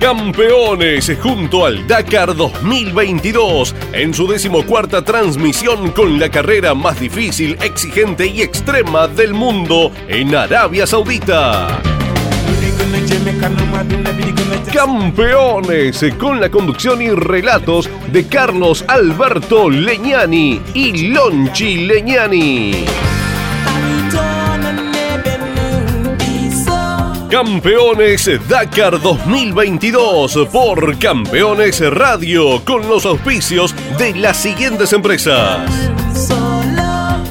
Campeones 0.00 1.10
junto 1.20 1.66
al 1.66 1.84
Dakar 1.88 2.36
2022 2.36 3.74
en 3.92 4.14
su 4.14 4.28
decimocuarta 4.28 5.02
transmisión 5.02 5.90
con 5.90 6.20
la 6.20 6.30
carrera 6.30 6.72
más 6.72 7.00
difícil, 7.00 7.58
exigente 7.62 8.26
y 8.26 8.42
extrema 8.42 9.08
del 9.08 9.34
mundo 9.34 9.90
en 10.06 10.36
Arabia 10.36 10.86
Saudita. 10.86 11.80
Campeones 14.72 16.04
con 16.16 16.40
la 16.40 16.48
conducción 16.48 17.02
y 17.02 17.10
relatos 17.10 17.90
de 18.12 18.24
Carlos 18.28 18.84
Alberto 18.86 19.68
Leñani 19.68 20.60
y 20.74 21.08
Lonchi 21.08 21.86
Leñani. 21.86 22.84
Campeones 27.30 28.30
Dakar 28.48 28.98
2022 29.02 30.48
por 30.50 30.98
Campeones 30.98 31.78
Radio 31.92 32.64
con 32.64 32.88
los 32.88 33.04
auspicios 33.04 33.74
de 33.98 34.14
las 34.14 34.38
siguientes 34.38 34.94
empresas. 34.94 35.60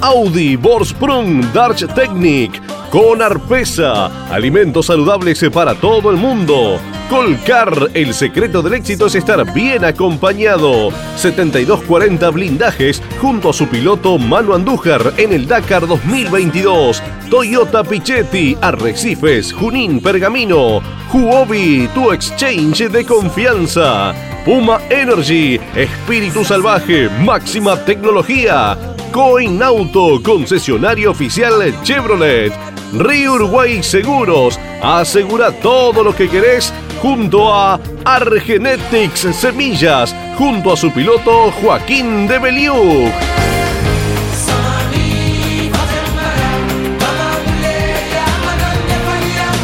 Audi, 0.01 0.55
Borsprung, 0.55 1.43
Darch 1.51 1.87
Technic, 1.95 2.61
con 2.91 3.21
Arpesa, 3.21 4.31
alimentos 4.31 4.85
saludables 4.87 5.43
para 5.51 5.75
todo 5.75 6.09
el 6.09 6.17
mundo. 6.17 6.79
Colcar, 7.09 7.89
el 7.93 8.13
secreto 8.13 8.61
del 8.61 8.73
éxito 8.73 9.07
es 9.07 9.15
estar 9.15 9.53
bien 9.53 9.85
acompañado. 9.85 10.89
7240 11.15 12.29
blindajes 12.31 13.01
junto 13.21 13.49
a 13.49 13.53
su 13.53 13.67
piloto 13.67 14.17
Manu 14.17 14.53
Andújar 14.53 15.13
en 15.17 15.33
el 15.33 15.47
Dakar 15.47 15.87
2022. 15.87 17.01
Toyota 17.29 17.83
Pichetti, 17.83 18.57
Arrecifes, 18.61 19.53
Junín, 19.53 20.01
Pergamino. 20.01 20.81
Huobi, 21.13 21.89
tu 21.93 22.11
exchange 22.11 22.89
de 22.89 23.05
confianza. 23.05 24.13
Puma 24.45 24.79
Energy, 24.89 25.59
espíritu 25.75 26.45
salvaje, 26.45 27.09
máxima 27.21 27.77
tecnología. 27.83 28.77
Coin 29.11 29.61
Auto, 29.63 30.21
concesionario 30.21 31.11
oficial 31.11 31.73
Chevrolet. 31.83 32.53
Río 32.93 33.33
Uruguay 33.33 33.83
Seguros, 33.83 34.59
asegura 34.81 35.51
todo 35.51 36.03
lo 36.03 36.15
que 36.15 36.29
querés 36.29 36.73
junto 37.01 37.53
a 37.53 37.79
Argenetics 38.05 39.27
Semillas, 39.35 40.15
junto 40.37 40.71
a 40.71 40.77
su 40.77 40.91
piloto 40.91 41.51
Joaquín 41.61 42.27
de 42.27 42.39
Beliú. 42.39 43.11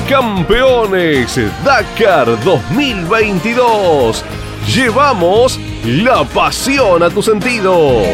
Campeones 0.10 1.40
Dakar 1.64 2.28
2022. 2.44 4.24
Llevamos 4.68 5.60
la 5.86 6.24
pasión 6.24 7.02
a 7.02 7.10
tus 7.10 7.26
sentidos. 7.26 8.06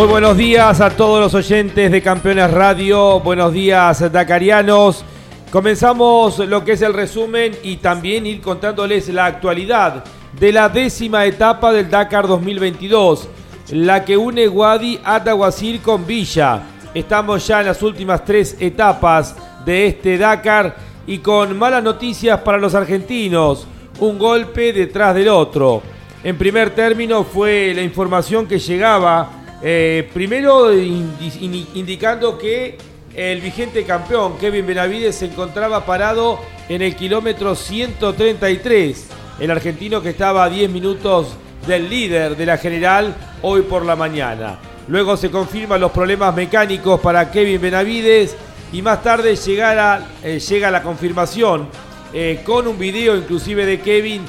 Muy 0.00 0.08
buenos 0.08 0.38
días 0.38 0.80
a 0.80 0.88
todos 0.88 1.20
los 1.20 1.34
oyentes 1.34 1.92
de 1.92 2.00
Campeones 2.00 2.50
Radio. 2.50 3.20
Buenos 3.20 3.52
días, 3.52 4.10
Dakarianos. 4.10 5.04
Comenzamos 5.52 6.38
lo 6.38 6.64
que 6.64 6.72
es 6.72 6.80
el 6.80 6.94
resumen 6.94 7.54
y 7.62 7.76
también 7.76 8.24
ir 8.24 8.40
contándoles 8.40 9.10
la 9.10 9.26
actualidad 9.26 10.02
de 10.40 10.52
la 10.52 10.70
décima 10.70 11.26
etapa 11.26 11.70
del 11.70 11.90
Dakar 11.90 12.26
2022, 12.26 13.28
la 13.72 14.02
que 14.02 14.16
une 14.16 14.48
Wadi 14.48 14.98
Atahuasir 15.04 15.82
con 15.82 16.06
Villa. 16.06 16.62
Estamos 16.94 17.46
ya 17.46 17.60
en 17.60 17.66
las 17.66 17.82
últimas 17.82 18.24
tres 18.24 18.56
etapas 18.58 19.36
de 19.66 19.88
este 19.88 20.16
Dakar 20.16 20.76
y 21.06 21.18
con 21.18 21.58
malas 21.58 21.82
noticias 21.82 22.40
para 22.40 22.56
los 22.56 22.74
argentinos, 22.74 23.66
un 23.98 24.18
golpe 24.18 24.72
detrás 24.72 25.14
del 25.14 25.28
otro. 25.28 25.82
En 26.24 26.38
primer 26.38 26.70
término 26.70 27.22
fue 27.22 27.74
la 27.74 27.82
información 27.82 28.46
que 28.46 28.58
llegaba, 28.58 29.39
eh, 29.62 30.08
primero 30.12 30.72
indicando 30.72 32.38
que 32.38 32.78
el 33.14 33.40
vigente 33.40 33.84
campeón 33.84 34.38
Kevin 34.38 34.66
Benavides 34.66 35.16
se 35.16 35.26
encontraba 35.26 35.84
parado 35.84 36.38
en 36.68 36.82
el 36.82 36.94
kilómetro 36.94 37.54
133. 37.54 39.08
El 39.40 39.50
argentino 39.50 40.00
que 40.00 40.10
estaba 40.10 40.44
a 40.44 40.50
10 40.50 40.70
minutos 40.70 41.28
del 41.66 41.90
líder 41.90 42.36
de 42.36 42.46
la 42.46 42.56
general 42.56 43.14
hoy 43.42 43.62
por 43.62 43.84
la 43.84 43.96
mañana. 43.96 44.58
Luego 44.88 45.16
se 45.16 45.30
confirman 45.30 45.80
los 45.80 45.92
problemas 45.92 46.34
mecánicos 46.34 47.00
para 47.00 47.30
Kevin 47.30 47.60
Benavides 47.60 48.36
y 48.72 48.82
más 48.82 49.02
tarde 49.02 49.34
eh, 49.34 50.40
llega 50.40 50.70
la 50.70 50.82
confirmación 50.82 51.68
eh, 52.12 52.42
con 52.44 52.66
un 52.66 52.78
video 52.78 53.16
inclusive 53.16 53.66
de 53.66 53.80
Kevin 53.80 54.22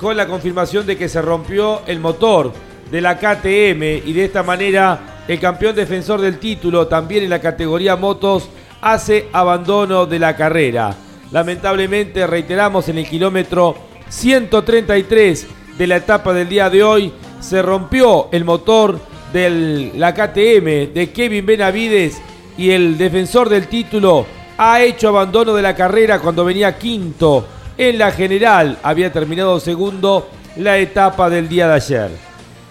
con 0.00 0.16
la 0.16 0.26
confirmación 0.26 0.86
de 0.86 0.96
que 0.96 1.08
se 1.08 1.20
rompió 1.20 1.82
el 1.86 1.98
motor 1.98 2.52
de 2.90 3.00
la 3.00 3.18
KTM 3.18 4.08
y 4.08 4.12
de 4.12 4.24
esta 4.24 4.42
manera 4.42 5.24
el 5.28 5.38
campeón 5.38 5.76
defensor 5.76 6.20
del 6.20 6.38
título, 6.38 6.86
también 6.86 7.24
en 7.24 7.30
la 7.30 7.40
categoría 7.40 7.96
motos, 7.96 8.48
hace 8.80 9.28
abandono 9.32 10.06
de 10.06 10.18
la 10.18 10.34
carrera. 10.34 10.94
Lamentablemente, 11.30 12.26
reiteramos, 12.26 12.88
en 12.88 12.98
el 12.98 13.06
kilómetro 13.06 13.76
133 14.08 15.46
de 15.76 15.86
la 15.86 15.96
etapa 15.96 16.32
del 16.32 16.48
día 16.48 16.70
de 16.70 16.82
hoy, 16.82 17.12
se 17.40 17.60
rompió 17.60 18.28
el 18.32 18.44
motor 18.44 18.98
de 19.32 19.92
la 19.94 20.14
KTM 20.14 20.94
de 20.94 21.10
Kevin 21.14 21.44
Benavides 21.44 22.20
y 22.56 22.70
el 22.70 22.96
defensor 22.96 23.50
del 23.50 23.68
título 23.68 24.26
ha 24.56 24.80
hecho 24.80 25.08
abandono 25.08 25.54
de 25.54 25.62
la 25.62 25.74
carrera 25.74 26.18
cuando 26.18 26.44
venía 26.44 26.78
quinto 26.78 27.46
en 27.76 27.98
la 27.98 28.10
general. 28.10 28.78
Había 28.82 29.12
terminado 29.12 29.60
segundo 29.60 30.28
la 30.56 30.78
etapa 30.78 31.28
del 31.28 31.48
día 31.48 31.68
de 31.68 31.74
ayer. 31.74 32.27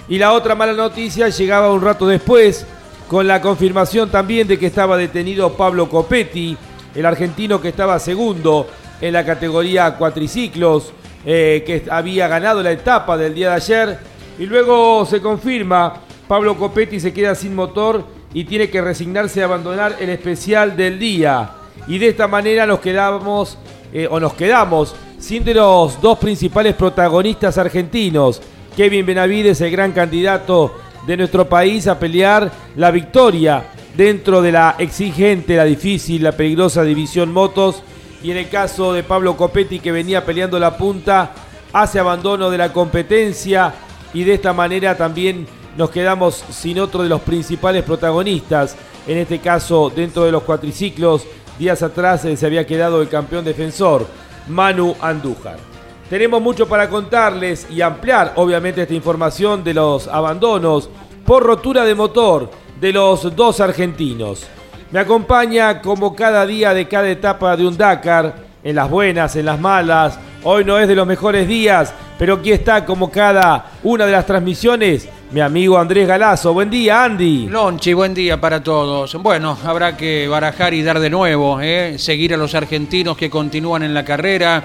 Y 0.10 0.18
la 0.18 0.34
otra 0.34 0.56
mala 0.56 0.74
noticia 0.74 1.28
llegaba 1.28 1.74
un 1.74 1.82
rato 1.82 2.08
después, 2.08 2.66
con 3.10 3.28
la 3.28 3.42
confirmación 3.42 4.10
también 4.10 4.48
de 4.48 4.58
que 4.58 4.68
estaba 4.68 4.96
detenido 4.98 5.54
Pablo 5.54 5.90
Copetti, 5.90 6.58
el 6.96 7.06
argentino 7.06 7.62
que 7.62 7.70
estaba 7.70 8.00
segundo 8.00 8.68
en 9.02 9.14
la 9.14 9.26
categoría 9.26 9.96
cuatriciclos, 9.98 10.94
eh, 11.26 11.64
que 11.66 11.84
había 11.92 12.28
ganado 12.28 12.64
la 12.64 12.72
etapa 12.72 13.18
del 13.18 13.34
día 13.34 13.50
de 13.50 13.56
ayer. 13.56 14.00
Y 14.40 14.46
luego 14.46 15.06
se 15.06 15.22
confirma, 15.22 15.96
Pablo 16.28 16.58
Copetti 16.58 17.00
se 17.00 17.14
queda 17.14 17.36
sin 17.36 17.54
motor 17.54 18.04
y 18.34 18.46
tiene 18.46 18.70
que 18.70 18.82
resignarse 18.82 19.42
a 19.42 19.46
abandonar 19.46 19.98
el 20.00 20.10
especial 20.10 20.78
del 20.78 21.00
día. 21.00 21.52
Y 21.88 21.98
de 21.98 22.10
esta 22.10 22.28
manera 22.28 22.66
nos 22.66 22.80
quedamos, 22.80 23.58
eh, 23.92 24.08
o 24.10 24.20
nos 24.20 24.34
quedamos, 24.34 24.96
sin 25.20 25.44
de 25.44 25.54
los 25.54 26.00
dos 26.02 26.18
principales 26.18 26.76
protagonistas 26.76 27.58
argentinos. 27.58 28.42
Kevin 28.78 29.08
Benavides, 29.08 29.60
el 29.62 29.72
gran 29.72 29.92
candidato 29.92 30.76
de 31.08 31.18
nuestro 31.18 31.50
país 31.50 31.88
a 31.88 31.98
pelear 31.98 32.52
la 32.76 32.92
victoria 32.92 33.64
dentro 33.96 34.40
de 34.40 34.52
la 34.52 34.76
exigente, 34.78 35.56
la 35.56 35.64
difícil, 35.64 36.22
la 36.22 36.34
peligrosa 36.34 36.84
división 36.84 37.34
motos. 37.34 37.82
Y 38.22 38.30
en 38.30 38.38
el 38.38 38.50
caso 38.50 38.94
de 38.94 39.02
Pablo 39.02 39.36
Copetti, 39.36 39.80
que 39.80 39.92
venía 39.92 40.24
peleando 40.24 40.60
la 40.60 40.78
punta, 40.78 41.32
hace 41.74 41.98
abandono 41.98 42.52
de 42.52 42.60
la 42.60 42.72
competencia 42.72 43.74
y 44.14 44.24
de 44.24 44.36
esta 44.36 44.54
manera 44.54 44.96
también 44.96 45.48
nos 45.76 45.90
quedamos 45.90 46.36
sin 46.52 46.80
otro 46.80 47.02
de 47.02 47.10
los 47.10 47.22
principales 47.22 47.84
protagonistas. 47.84 48.78
En 49.08 49.18
este 49.18 49.40
caso, 49.40 49.92
dentro 49.96 50.24
de 50.24 50.32
los 50.32 50.44
cuatriciclos, 50.44 51.26
días 51.58 51.82
atrás 51.82 52.26
eh, 52.26 52.38
se 52.38 52.46
había 52.46 52.68
quedado 52.68 53.02
el 53.02 53.10
campeón 53.10 53.44
defensor, 53.44 54.06
Manu 54.48 54.96
Andújar. 55.02 55.77
Tenemos 56.10 56.42
mucho 56.42 56.70
para 56.70 56.88
contarles 56.88 57.68
y 57.70 57.82
ampliar, 57.82 58.32
obviamente, 58.38 58.82
esta 58.82 58.94
información 58.94 59.62
de 59.62 59.74
los 59.74 60.08
abandonos 60.08 60.90
por 61.26 61.44
rotura 61.44 61.84
de 61.84 61.96
motor 61.96 62.50
de 62.80 62.94
los 62.94 63.36
dos 63.36 63.60
argentinos. 63.60 64.48
Me 64.92 65.00
acompaña 65.00 65.82
como 65.82 66.16
cada 66.16 66.46
día 66.46 66.74
de 66.74 66.88
cada 66.88 67.10
etapa 67.10 67.58
de 67.58 67.68
un 67.68 67.76
Dakar, 67.76 68.48
en 68.64 68.76
las 68.76 68.90
buenas, 68.90 69.36
en 69.36 69.48
las 69.48 69.60
malas. 69.60 70.18
Hoy 70.44 70.64
no 70.64 70.80
es 70.80 70.88
de 70.88 70.96
los 70.96 71.06
mejores 71.06 71.46
días, 71.46 71.94
pero 72.18 72.36
aquí 72.36 72.54
está 72.54 72.86
como 72.86 73.12
cada 73.12 73.72
una 73.84 74.06
de 74.06 74.14
las 74.14 74.26
transmisiones 74.26 75.10
mi 75.30 75.42
amigo 75.42 75.78
Andrés 75.78 76.08
Galazo. 76.08 76.54
Buen 76.54 76.70
día, 76.70 77.04
Andy. 77.04 77.50
Lonchi, 77.50 77.92
buen 77.92 78.14
día 78.14 78.40
para 78.40 78.64
todos. 78.64 79.14
Bueno, 79.22 79.58
habrá 79.66 79.98
que 79.98 80.26
barajar 80.30 80.74
y 80.74 80.82
dar 80.84 81.02
de 81.02 81.10
nuevo, 81.10 81.60
¿eh? 81.60 81.96
seguir 81.98 82.34
a 82.34 82.38
los 82.38 82.56
argentinos 82.56 83.18
que 83.18 83.30
continúan 83.30 83.84
en 83.84 83.94
la 83.94 84.06
carrera 84.06 84.64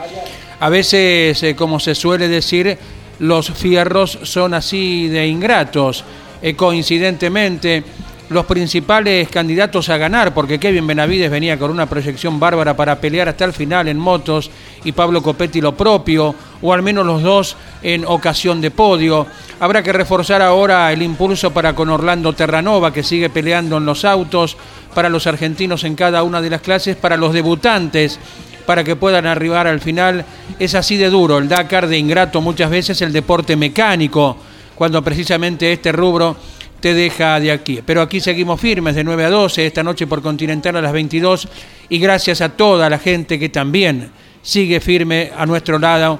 a 0.62 0.68
veces, 0.68 1.42
eh, 1.42 1.56
como 1.56 1.80
se 1.80 1.92
suele 1.92 2.28
decir, 2.28 2.78
los 3.18 3.50
fierros 3.50 4.16
son 4.22 4.54
así 4.54 5.08
de 5.08 5.26
ingratos. 5.26 6.04
Eh, 6.40 6.54
coincidentemente, 6.54 7.82
los 8.28 8.46
principales 8.46 9.28
candidatos 9.28 9.88
a 9.88 9.96
ganar, 9.96 10.32
porque 10.32 10.60
Kevin 10.60 10.86
Benavides 10.86 11.32
venía 11.32 11.58
con 11.58 11.72
una 11.72 11.86
proyección 11.86 12.38
bárbara 12.38 12.76
para 12.76 13.00
pelear 13.00 13.28
hasta 13.28 13.44
el 13.44 13.52
final 13.52 13.88
en 13.88 13.98
motos 13.98 14.52
y 14.84 14.92
Pablo 14.92 15.20
Copetti 15.20 15.60
lo 15.60 15.76
propio, 15.76 16.32
o 16.60 16.72
al 16.72 16.82
menos 16.82 17.04
los 17.04 17.24
dos 17.24 17.56
en 17.82 18.04
ocasión 18.04 18.60
de 18.60 18.70
podio. 18.70 19.26
Habrá 19.58 19.82
que 19.82 19.92
reforzar 19.92 20.42
ahora 20.42 20.92
el 20.92 21.02
impulso 21.02 21.50
para 21.50 21.74
con 21.74 21.90
Orlando 21.90 22.34
Terranova, 22.34 22.92
que 22.92 23.02
sigue 23.02 23.30
peleando 23.30 23.78
en 23.78 23.84
los 23.84 24.04
autos, 24.04 24.56
para 24.94 25.08
los 25.08 25.26
argentinos 25.26 25.82
en 25.82 25.96
cada 25.96 26.22
una 26.22 26.40
de 26.40 26.50
las 26.50 26.60
clases, 26.60 26.94
para 26.94 27.16
los 27.16 27.32
debutantes 27.32 28.20
para 28.66 28.84
que 28.84 28.96
puedan 28.96 29.26
arribar 29.26 29.66
al 29.66 29.80
final. 29.80 30.24
Es 30.58 30.74
así 30.74 30.96
de 30.96 31.10
duro, 31.10 31.38
el 31.38 31.48
Dakar 31.48 31.86
de 31.86 31.98
ingrato 31.98 32.40
muchas 32.40 32.70
veces 32.70 33.00
el 33.02 33.12
deporte 33.12 33.56
mecánico, 33.56 34.36
cuando 34.74 35.02
precisamente 35.02 35.72
este 35.72 35.92
rubro 35.92 36.36
te 36.80 36.94
deja 36.94 37.38
de 37.38 37.52
aquí. 37.52 37.80
Pero 37.84 38.02
aquí 38.02 38.20
seguimos 38.20 38.60
firmes 38.60 38.94
de 38.94 39.04
9 39.04 39.24
a 39.24 39.30
12, 39.30 39.66
esta 39.66 39.82
noche 39.82 40.06
por 40.06 40.20
Continental 40.22 40.76
a 40.76 40.82
las 40.82 40.92
22, 40.92 41.48
y 41.88 41.98
gracias 41.98 42.40
a 42.40 42.50
toda 42.50 42.90
la 42.90 42.98
gente 42.98 43.38
que 43.38 43.48
también 43.48 44.10
sigue 44.42 44.80
firme 44.80 45.30
a 45.36 45.46
nuestro 45.46 45.78
lado 45.78 46.18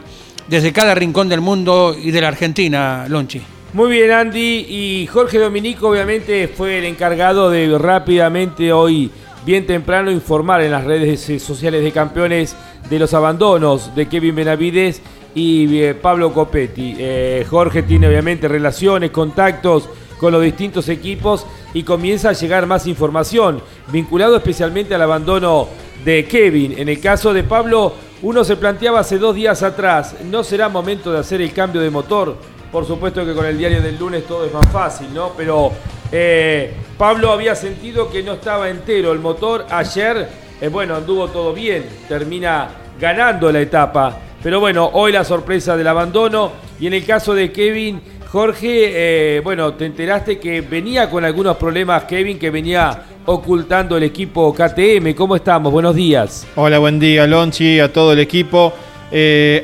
desde 0.49 0.73
cada 0.73 0.95
rincón 0.95 1.29
del 1.29 1.41
mundo 1.41 1.97
y 2.01 2.11
de 2.11 2.21
la 2.21 2.29
Argentina, 2.29 3.07
Lonchi. 3.09 3.41
Muy 3.73 3.91
bien, 3.91 4.11
Andy. 4.11 4.67
Y 4.69 5.07
Jorge 5.07 5.39
Dominico, 5.39 5.89
obviamente, 5.89 6.47
fue 6.47 6.79
el 6.79 6.85
encargado 6.85 7.51
de 7.51 7.79
rápidamente 7.79 8.73
hoy, 8.73 9.11
bien 9.45 9.67
temprano, 9.67 10.11
informar 10.11 10.63
en 10.63 10.71
las 10.71 10.85
redes 10.85 11.43
sociales 11.43 11.83
de 11.83 11.93
campeones 11.93 12.57
de 12.89 12.99
los 12.99 13.15
abandonos 13.15 13.95
de 13.95 14.07
Kevin 14.07 14.35
Benavides 14.35 15.03
y 15.35 15.81
eh, 15.81 15.95
Pablo 15.95 16.33
Copetti. 16.33 16.95
Eh, 16.99 17.47
Jorge 17.49 17.83
tiene, 17.83 18.09
obviamente, 18.09 18.49
relaciones, 18.49 19.11
contactos 19.11 19.89
con 20.19 20.33
los 20.33 20.43
distintos 20.43 20.89
equipos 20.89 21.47
y 21.75 21.83
comienza 21.83 22.29
a 22.29 22.33
llegar 22.33 22.67
más 22.67 22.87
información, 22.87 23.61
vinculado 23.89 24.37
especialmente 24.37 24.95
al 24.95 25.03
abandono 25.03 25.69
de 26.05 26.25
Kevin. 26.27 26.79
En 26.79 26.89
el 26.89 27.01
caso 27.01 27.33
de 27.33 27.43
Pablo, 27.43 27.95
uno 28.23 28.45
se 28.45 28.57
planteaba 28.57 29.01
hace 29.01 29.19
dos 29.19 29.35
días 29.35 29.63
atrás, 29.63 30.15
¿no 30.31 30.45
será 30.45 30.69
momento 30.69 31.13
de 31.13 31.19
hacer 31.19 31.41
el 31.41 31.53
cambio 31.53 31.81
de 31.81 31.91
motor? 31.91 32.37
Por 32.71 32.87
supuesto 32.87 33.27
que 33.27 33.35
con 33.35 33.45
el 33.45 33.59
diario 33.59 33.83
del 33.83 33.99
lunes 33.99 34.25
todo 34.27 34.47
es 34.47 34.55
más 34.55 34.67
fácil, 34.69 35.13
¿no? 35.13 35.33
Pero 35.37 35.73
eh, 36.15 36.71
Pablo 36.99 37.33
había 37.33 37.55
sentido 37.55 38.11
que 38.11 38.23
no 38.23 38.35
estaba 38.35 38.69
entero 38.69 39.13
el 39.13 39.19
motor. 39.19 39.65
Ayer, 39.71 40.29
eh, 40.61 40.69
bueno, 40.69 40.95
anduvo 40.95 41.29
todo 41.29 41.55
bien, 41.55 41.85
termina 42.07 42.69
ganando 43.01 43.51
la 43.51 43.61
etapa. 43.61 44.19
Pero 44.43 44.61
bueno, 44.61 44.91
hoy 44.93 45.13
la 45.13 45.25
sorpresa 45.25 45.75
del 45.75 45.89
abandono. 45.89 46.53
Y 46.79 46.87
en 46.87 46.93
el 46.93 47.07
caso 47.07 47.35
de 47.35 47.51
Kevin, 47.51 48.03
Jorge, 48.31 49.37
eh, 49.37 49.41
bueno, 49.41 49.73
te 49.73 49.87
enteraste 49.87 50.39
que 50.39 50.61
venía 50.61 51.09
con 51.09 51.25
algunos 51.25 51.57
problemas 51.57 52.05
Kevin, 52.05 52.39
que 52.39 52.51
venía 52.51 53.05
ocultando 53.25 53.97
el 53.97 54.03
equipo 54.03 54.53
KTM. 54.53 55.15
¿Cómo 55.15 55.35
estamos? 55.35 55.73
Buenos 55.73 55.95
días. 55.95 56.47
Hola, 56.57 56.79
buen 56.79 57.01
día, 57.01 57.27
Lonchi, 57.27 57.81
a 57.81 57.91
todo 57.91 58.13
el 58.13 58.19
equipo. 58.19 58.75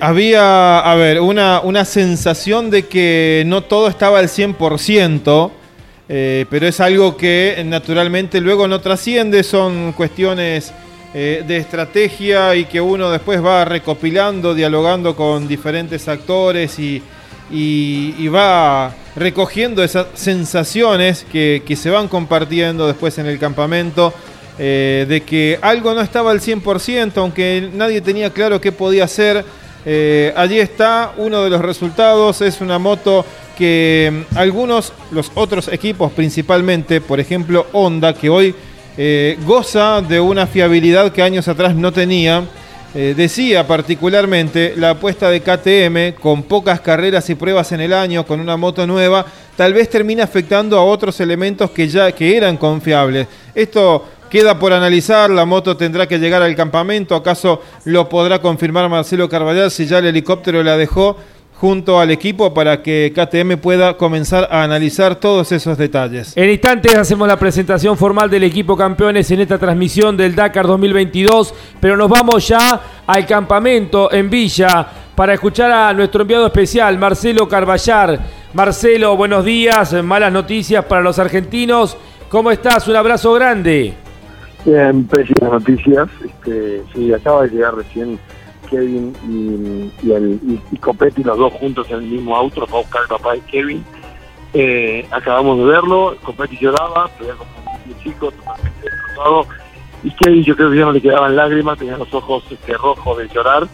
Había, 0.01 0.79
a 0.81 0.95
ver, 0.95 1.21
una, 1.21 1.61
una, 1.61 1.85
sensación 1.85 2.71
de 2.71 2.87
que 2.87 3.43
no 3.47 3.63
todo 3.63 3.89
estaba 3.89 4.19
al 4.19 4.29
100%, 4.29 5.51
eh, 6.09 6.47
pero 6.49 6.67
es 6.67 6.81
algo 6.81 7.17
que 7.17 7.63
naturalmente 7.67 8.41
luego 8.41 8.67
no 8.69 8.81
trasciende, 8.81 9.43
son 9.43 9.93
cuestiones 9.93 10.73
de 11.15 11.57
estrategia 11.57 12.55
y 12.55 12.67
que 12.67 12.83
uno 12.83 13.11
después 13.11 13.43
va 13.43 13.65
recopilando, 13.65 14.55
dialogando 14.55 15.17
con 15.17 15.49
diferentes 15.49 16.07
actores 16.07 16.79
y 16.79 17.03
va 18.29 18.95
recogiendo 19.19 19.83
esas 19.83 20.07
sensaciones 20.15 21.27
que, 21.31 21.63
se 21.77 21.91
van 21.91 22.09
compartiendo 22.09 22.87
después 22.87 23.19
en 23.19 23.27
el 23.27 23.39
campamento. 23.39 24.15
Eh, 24.61 25.07
de 25.09 25.21
que 25.21 25.57
algo 25.63 25.95
no 25.95 26.01
estaba 26.01 26.33
al 26.33 26.41
100%, 26.41 27.13
aunque 27.19 27.71
nadie 27.73 28.01
tenía 28.01 28.31
claro 28.31 28.61
qué 28.61 28.73
podía 28.73 29.05
hacer. 29.05 29.45
Eh, 29.87 30.33
allí 30.37 30.59
está 30.59 31.13
uno 31.17 31.45
de 31.45 31.51
los 31.51 31.61
resultados, 31.61 32.41
es 32.41 32.61
una 32.61 32.77
moto 32.81 33.25
que 33.59 34.25
mm, 34.31 34.39
algunos, 34.39 34.93
los 35.11 35.33
otros 35.35 35.69
equipos 35.69 36.13
principalmente, 36.13 37.01
por 37.01 37.19
ejemplo 37.19 37.67
Honda, 37.73 38.15
que 38.15 38.31
hoy 38.31 38.55
eh, 38.97 39.37
goza 39.45 40.01
de 40.01 40.21
una 40.21 40.47
fiabilidad 40.47 41.13
que 41.13 41.23
años 41.23 41.49
atrás 41.49 41.75
no 41.75 41.93
tenía, 41.93 42.45
eh, 42.95 43.15
decía 43.17 43.67
particularmente 43.67 44.75
la 44.77 44.91
apuesta 44.91 45.29
de 45.29 45.41
KTM 45.41 46.21
con 46.21 46.45
pocas 46.45 46.81
carreras 46.81 47.29
y 47.29 47.35
pruebas 47.35 47.73
en 47.73 47.81
el 47.81 47.93
año, 47.93 48.25
con 48.25 48.41
una 48.41 48.57
moto 48.57 48.87
nueva, 48.87 49.27
tal 49.57 49.75
vez 49.75 49.91
termine 49.91 50.23
afectando 50.23 50.79
a 50.79 50.85
otros 50.85 51.21
elementos 51.21 51.71
que 51.73 51.89
ya 51.89 52.13
que 52.13 52.37
eran 52.37 52.57
confiables. 52.57 53.27
Esto 53.55 54.07
queda 54.31 54.59
por 54.59 54.73
analizar, 54.73 55.31
la 55.31 55.45
moto 55.45 55.77
tendrá 55.77 56.07
que 56.07 56.19
llegar 56.19 56.43
al 56.43 56.55
campamento, 56.55 57.15
acaso 57.15 57.63
lo 57.85 58.09
podrá 58.09 58.41
confirmar 58.41 58.89
Marcelo 58.89 59.29
Carvallal 59.29 59.71
si 59.71 59.87
ya 59.87 59.99
el 59.99 60.07
helicóptero 60.07 60.63
la 60.63 60.77
dejó 60.77 61.17
junto 61.61 61.99
al 61.99 62.13
equipo 62.13 62.55
para 62.55 62.83
que 62.83 63.13
KTM 63.13 63.59
pueda 63.61 63.97
comenzar 63.97 64.49
a 64.51 64.63
analizar 64.63 65.17
todos 65.17 65.51
esos 65.51 65.77
detalles. 65.77 66.37
En 66.37 66.49
instantes 66.51 66.97
hacemos 66.97 67.27
la 67.27 67.37
presentación 67.37 67.97
formal 67.97 68.31
del 68.31 68.45
equipo 68.45 68.77
campeones 68.77 69.29
en 69.33 69.41
esta 69.41 69.59
transmisión 69.59 70.17
del 70.17 70.37
Dakar 70.37 70.69
2022, 70.69 71.53
pero 71.81 71.97
nos 71.97 72.09
vamos 72.09 72.47
ya 72.47 72.81
al 73.05 73.27
campamento 73.27 74.13
en 74.13 74.31
Villa 74.31 74.87
para 75.17 75.35
escuchar 75.35 75.73
a 75.73 75.93
nuestro 75.93 76.23
enviado 76.23 76.47
especial, 76.47 76.97
Marcelo 76.97 77.49
Carballar. 77.49 78.21
Marcelo, 78.55 79.17
buenos 79.17 79.45
días, 79.45 79.93
malas 80.05 80.33
noticias 80.33 80.85
para 80.85 81.03
los 81.03 81.19
argentinos. 81.19 81.97
¿Cómo 82.29 82.53
estás? 82.53 82.87
Un 82.87 82.95
abrazo 82.95 83.33
grande. 83.33 83.95
Bien, 84.65 85.05
pésimas 85.09 85.51
noticias. 85.51 86.09
Este, 86.25 86.83
sí, 86.95 87.13
acaba 87.13 87.43
de 87.43 87.49
llegar 87.49 87.75
recién 87.75 88.17
Kevin 88.71 89.93
y, 90.03 90.11
el, 90.11 90.61
y, 90.71 90.77
Copetti, 90.79 91.23
los 91.23 91.39
dos 91.39 91.53
juntos 91.55 91.89
en 91.91 91.97
el 91.97 92.03
mismo 92.03 92.37
auto, 92.37 92.61
los 92.61 92.73
va 92.73 92.79
a 92.79 92.83
buscar 92.83 93.03
el 93.03 93.09
papá 93.09 93.33
de 93.33 93.41
Kevin. 93.43 93.85
Eh, 94.55 95.07
acabamos 95.11 95.59
de 95.59 95.65
verlo, 95.65 96.17
Copetti 96.23 96.59
lloraba, 96.59 97.11
tenía 97.19 97.35
como 97.35 97.51
un 97.87 98.03
chico 98.03 98.31
totalmente 98.31 98.81
destrozado, 98.83 99.47
y 100.03 100.11
Kevin 100.13 100.45
yo 100.45 100.57
creo 100.57 100.71
que 100.71 100.79
ya 100.79 100.85
no 100.85 100.93
le 100.93 101.01
quedaban 101.01 101.37
lágrimas, 101.37 101.79
tenía 101.79 101.97
los 101.97 102.13
ojos 102.15 102.45
este, 102.51 102.75
rojos 102.75 103.19
de 103.19 103.29
llorar. 103.29 103.69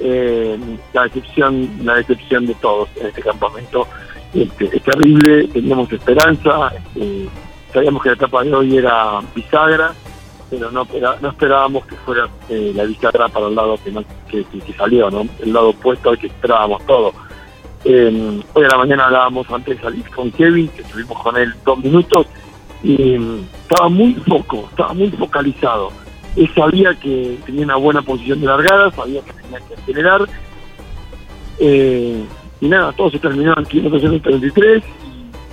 Eh, 0.00 0.56
la 0.92 1.04
decepción, 1.04 1.68
la 1.82 1.94
decepción 1.94 2.46
de 2.46 2.54
todos 2.54 2.88
en 3.00 3.08
este 3.08 3.20
campamento 3.20 3.88
este, 4.32 4.76
es 4.76 4.82
terrible, 4.82 5.48
teníamos 5.48 5.90
esperanza, 5.90 6.72
este, 6.76 7.28
sabíamos 7.72 8.02
que 8.02 8.10
la 8.10 8.14
etapa 8.14 8.44
de 8.44 8.54
hoy 8.54 8.76
era 8.76 9.20
bisagra, 9.34 9.94
pero 10.50 10.70
no, 10.70 10.86
no 11.20 11.28
esperábamos 11.28 11.86
que 11.86 11.96
fuera 11.96 12.28
eh, 12.48 12.72
la 12.74 13.08
atrás 13.08 13.30
para 13.30 13.48
el 13.48 13.54
lado 13.54 13.78
que, 14.28 14.44
que, 14.44 14.72
salió, 14.74 15.10
¿no? 15.10 15.26
el 15.40 15.52
lado 15.52 15.70
opuesto 15.70 16.10
al 16.10 16.18
que 16.18 16.28
esperábamos 16.28 16.84
todo. 16.86 17.12
Eh, 17.84 18.42
hoy 18.54 18.64
a 18.64 18.68
la 18.68 18.78
mañana 18.78 19.06
hablábamos 19.06 19.50
antes 19.50 19.76
de 19.76 19.82
salir 19.82 20.08
con 20.10 20.30
Kevin, 20.32 20.68
que 20.68 20.82
estuvimos 20.82 21.22
con 21.22 21.36
él 21.36 21.54
dos 21.64 21.78
minutos, 21.78 22.26
y 22.82 23.18
mm, 23.18 23.46
estaba 23.62 23.88
muy 23.88 24.14
foco, 24.14 24.66
estaba 24.70 24.94
muy 24.94 25.10
focalizado. 25.10 25.90
Él 26.36 26.50
sabía 26.54 26.94
que 26.94 27.38
tenía 27.44 27.64
una 27.64 27.76
buena 27.76 28.02
posición 28.02 28.40
de 28.40 28.46
largada, 28.46 28.90
sabía 28.92 29.22
que 29.22 29.32
tenía 29.32 29.58
que 29.60 29.74
acelerar. 29.74 30.28
Eh, 31.60 32.24
y 32.60 32.68
nada, 32.68 32.92
todo 32.92 33.10
se 33.10 33.18
terminó 33.18 33.52
en 33.52 33.60
el 33.60 33.66
kilómetro 33.66 34.20
33. 34.20 34.82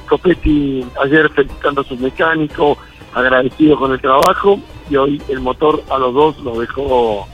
Copetti 0.08 0.86
ayer 1.04 1.30
felicitando 1.32 1.82
a 1.82 1.84
su 1.84 1.98
mecánico, 1.98 2.78
agradecido 3.16 3.78
con 3.78 3.94
el 3.94 4.00
trabajo 4.00 4.60
y 4.90 4.96
hoy 4.96 5.22
el 5.30 5.40
motor 5.40 5.82
a 5.90 5.98
los 5.98 6.14
dos 6.14 6.40
nos 6.44 6.60
dejó 6.60 7.28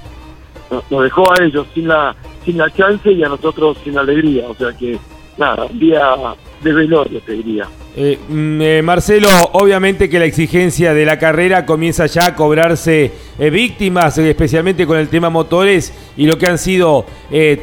nos 0.90 1.04
dejó 1.04 1.34
a 1.34 1.44
ellos 1.44 1.68
sin 1.74 1.90
la 1.90 2.16
sin 2.46 2.58
la 2.58 2.70
chance 2.70 3.12
y 3.12 3.24
a 3.24 3.28
nosotros 3.28 3.78
sin 3.84 3.98
alegría 3.98 4.48
o 4.48 4.56
sea 4.56 4.72
que 4.78 4.98
nada 5.38 5.66
un 5.66 5.80
día 5.80 6.16
de 6.64 6.74
velorio 6.74 7.20
te 7.22 7.34
diría 7.34 7.68
eh, 7.94 8.18
mm, 8.26 8.62
eh, 8.62 8.82
Marcelo, 8.82 9.28
obviamente 9.52 10.10
que 10.10 10.18
la 10.18 10.24
exigencia 10.24 10.94
de 10.94 11.06
la 11.06 11.20
carrera 11.20 11.66
comienza 11.66 12.06
ya 12.06 12.28
a 12.28 12.36
cobrarse 12.36 13.12
eh, 13.38 13.50
víctimas, 13.50 14.18
especialmente 14.18 14.88
con 14.88 14.98
el 14.98 15.10
tema 15.10 15.30
motores 15.30 15.94
y 16.16 16.26
lo 16.26 16.38
que 16.38 16.48
han 16.48 16.58
sido 16.58 17.06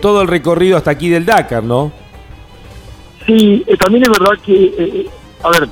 todo 0.02 0.22
el 0.22 0.28
recorrido 0.28 0.76
hasta 0.76 0.90
aquí 0.90 1.08
del 1.08 1.24
Dakar, 1.24 1.62
¿no? 1.62 1.92
Sí, 3.26 3.64
también 3.78 4.02
es 4.04 4.10
verdad 4.10 4.42
que, 4.44 5.06
a 5.42 5.50
ver, 5.50 5.68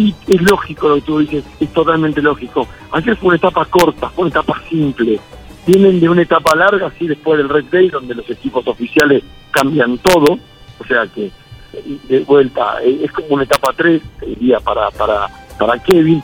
sí, 0.00 0.14
es 0.26 0.42
lógico 0.42 0.88
lo 0.88 0.94
que 0.96 1.00
tú 1.02 1.18
dices, 1.18 1.44
es 1.58 1.72
totalmente 1.72 2.22
lógico. 2.22 2.66
Ayer 2.92 3.16
fue 3.16 3.28
una 3.28 3.36
etapa 3.36 3.64
corta, 3.66 4.08
fue 4.10 4.22
una 4.22 4.30
etapa 4.30 4.60
simple. 4.68 5.20
Vienen 5.66 6.00
de 6.00 6.08
una 6.08 6.22
etapa 6.22 6.56
larga, 6.56 6.86
así 6.86 7.06
después 7.06 7.38
del 7.38 7.48
Red 7.48 7.66
Day, 7.70 7.88
donde 7.88 8.14
los 8.14 8.28
equipos 8.30 8.66
oficiales 8.66 9.22
cambian 9.50 9.98
todo, 9.98 10.38
o 10.78 10.84
sea 10.86 11.06
que 11.06 11.30
de 12.08 12.20
vuelta, 12.20 12.82
eh, 12.82 13.02
es 13.04 13.12
como 13.12 13.28
una 13.30 13.44
etapa 13.44 13.72
3, 13.76 14.02
diría, 14.26 14.58
para, 14.60 14.90
para, 14.90 15.28
para 15.58 15.78
Kevin. 15.78 16.22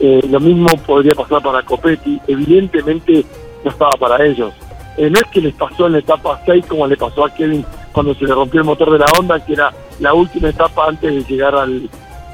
Eh, 0.00 0.22
lo 0.28 0.40
mismo 0.40 0.68
podría 0.86 1.14
pasar 1.14 1.42
para 1.42 1.62
Copetti, 1.62 2.20
evidentemente 2.26 3.24
no 3.64 3.70
estaba 3.70 3.96
para 3.98 4.24
ellos. 4.24 4.54
Eh, 4.96 5.10
no 5.10 5.18
es 5.18 5.26
que 5.30 5.40
les 5.40 5.54
pasó 5.54 5.86
en 5.86 5.92
la 5.92 5.98
etapa 5.98 6.40
6 6.46 6.64
como 6.66 6.86
le 6.86 6.96
pasó 6.96 7.24
a 7.26 7.34
Kevin 7.34 7.64
cuando 7.92 8.14
se 8.14 8.24
le 8.24 8.34
rompió 8.34 8.60
el 8.60 8.66
motor 8.66 8.92
de 8.92 8.98
la 8.98 9.06
Honda, 9.18 9.44
que 9.44 9.54
era 9.54 9.70
la 10.00 10.14
última 10.14 10.48
etapa 10.48 10.88
antes 10.88 11.14
de 11.14 11.34
llegar 11.34 11.54
al, 11.54 11.88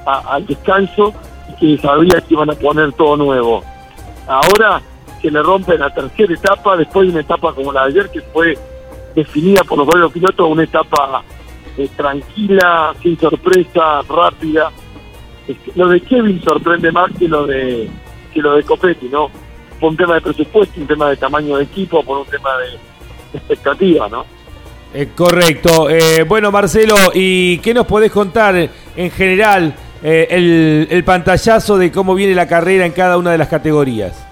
al 0.06 0.46
descanso, 0.46 1.12
que 1.58 1.78
sabía 1.78 2.20
que 2.20 2.34
iban 2.34 2.50
a 2.50 2.54
poner 2.54 2.92
todo 2.92 3.16
nuevo. 3.16 3.62
Ahora 4.26 4.80
que 5.20 5.30
le 5.30 5.42
rompen 5.42 5.78
la 5.78 5.90
tercera 5.94 6.34
etapa, 6.34 6.76
después 6.76 7.06
de 7.06 7.12
una 7.12 7.20
etapa 7.20 7.54
como 7.54 7.72
la 7.72 7.84
de 7.84 7.90
ayer, 7.90 8.10
que 8.10 8.20
fue 8.20 8.58
definida 9.14 9.62
por 9.62 9.78
los 9.78 9.86
varios 9.86 10.12
pilotos, 10.12 10.48
una 10.50 10.64
etapa 10.64 11.22
eh, 11.76 11.88
tranquila, 11.96 12.94
sin 13.02 13.18
sorpresa, 13.18 14.02
rápida. 14.08 14.70
Lo 15.76 15.88
de 15.88 16.00
Kevin 16.00 16.42
sorprende 16.42 16.90
más 16.90 17.10
que 17.18 17.28
lo 17.28 17.46
de 17.46 17.88
que 18.32 18.40
lo 18.40 18.54
de 18.54 18.62
Copetti, 18.62 19.08
¿no? 19.08 19.30
Por 19.78 19.90
un 19.90 19.96
tema 19.96 20.14
de 20.14 20.22
presupuesto, 20.22 20.80
un 20.80 20.86
tema 20.86 21.10
de 21.10 21.16
tamaño 21.16 21.56
de 21.56 21.64
equipo, 21.64 22.02
por 22.02 22.18
un 22.18 22.26
tema 22.26 22.50
de 22.58 23.38
expectativa, 23.38 24.08
¿no? 24.08 24.24
Eh, 24.94 25.10
correcto. 25.14 25.88
Eh, 25.88 26.24
bueno, 26.24 26.50
Marcelo, 26.50 26.96
¿y 27.14 27.58
qué 27.58 27.74
nos 27.74 27.86
podés 27.86 28.10
contar 28.10 28.68
en 28.96 29.10
general 29.10 29.74
eh, 30.02 30.26
el, 30.30 30.88
el, 30.90 31.04
pantallazo 31.04 31.78
de 31.78 31.92
cómo 31.92 32.14
viene 32.14 32.34
la 32.34 32.48
carrera 32.48 32.86
en 32.86 32.92
cada 32.92 33.16
una 33.18 33.30
de 33.30 33.38
las 33.38 33.48
categorías? 33.48 34.28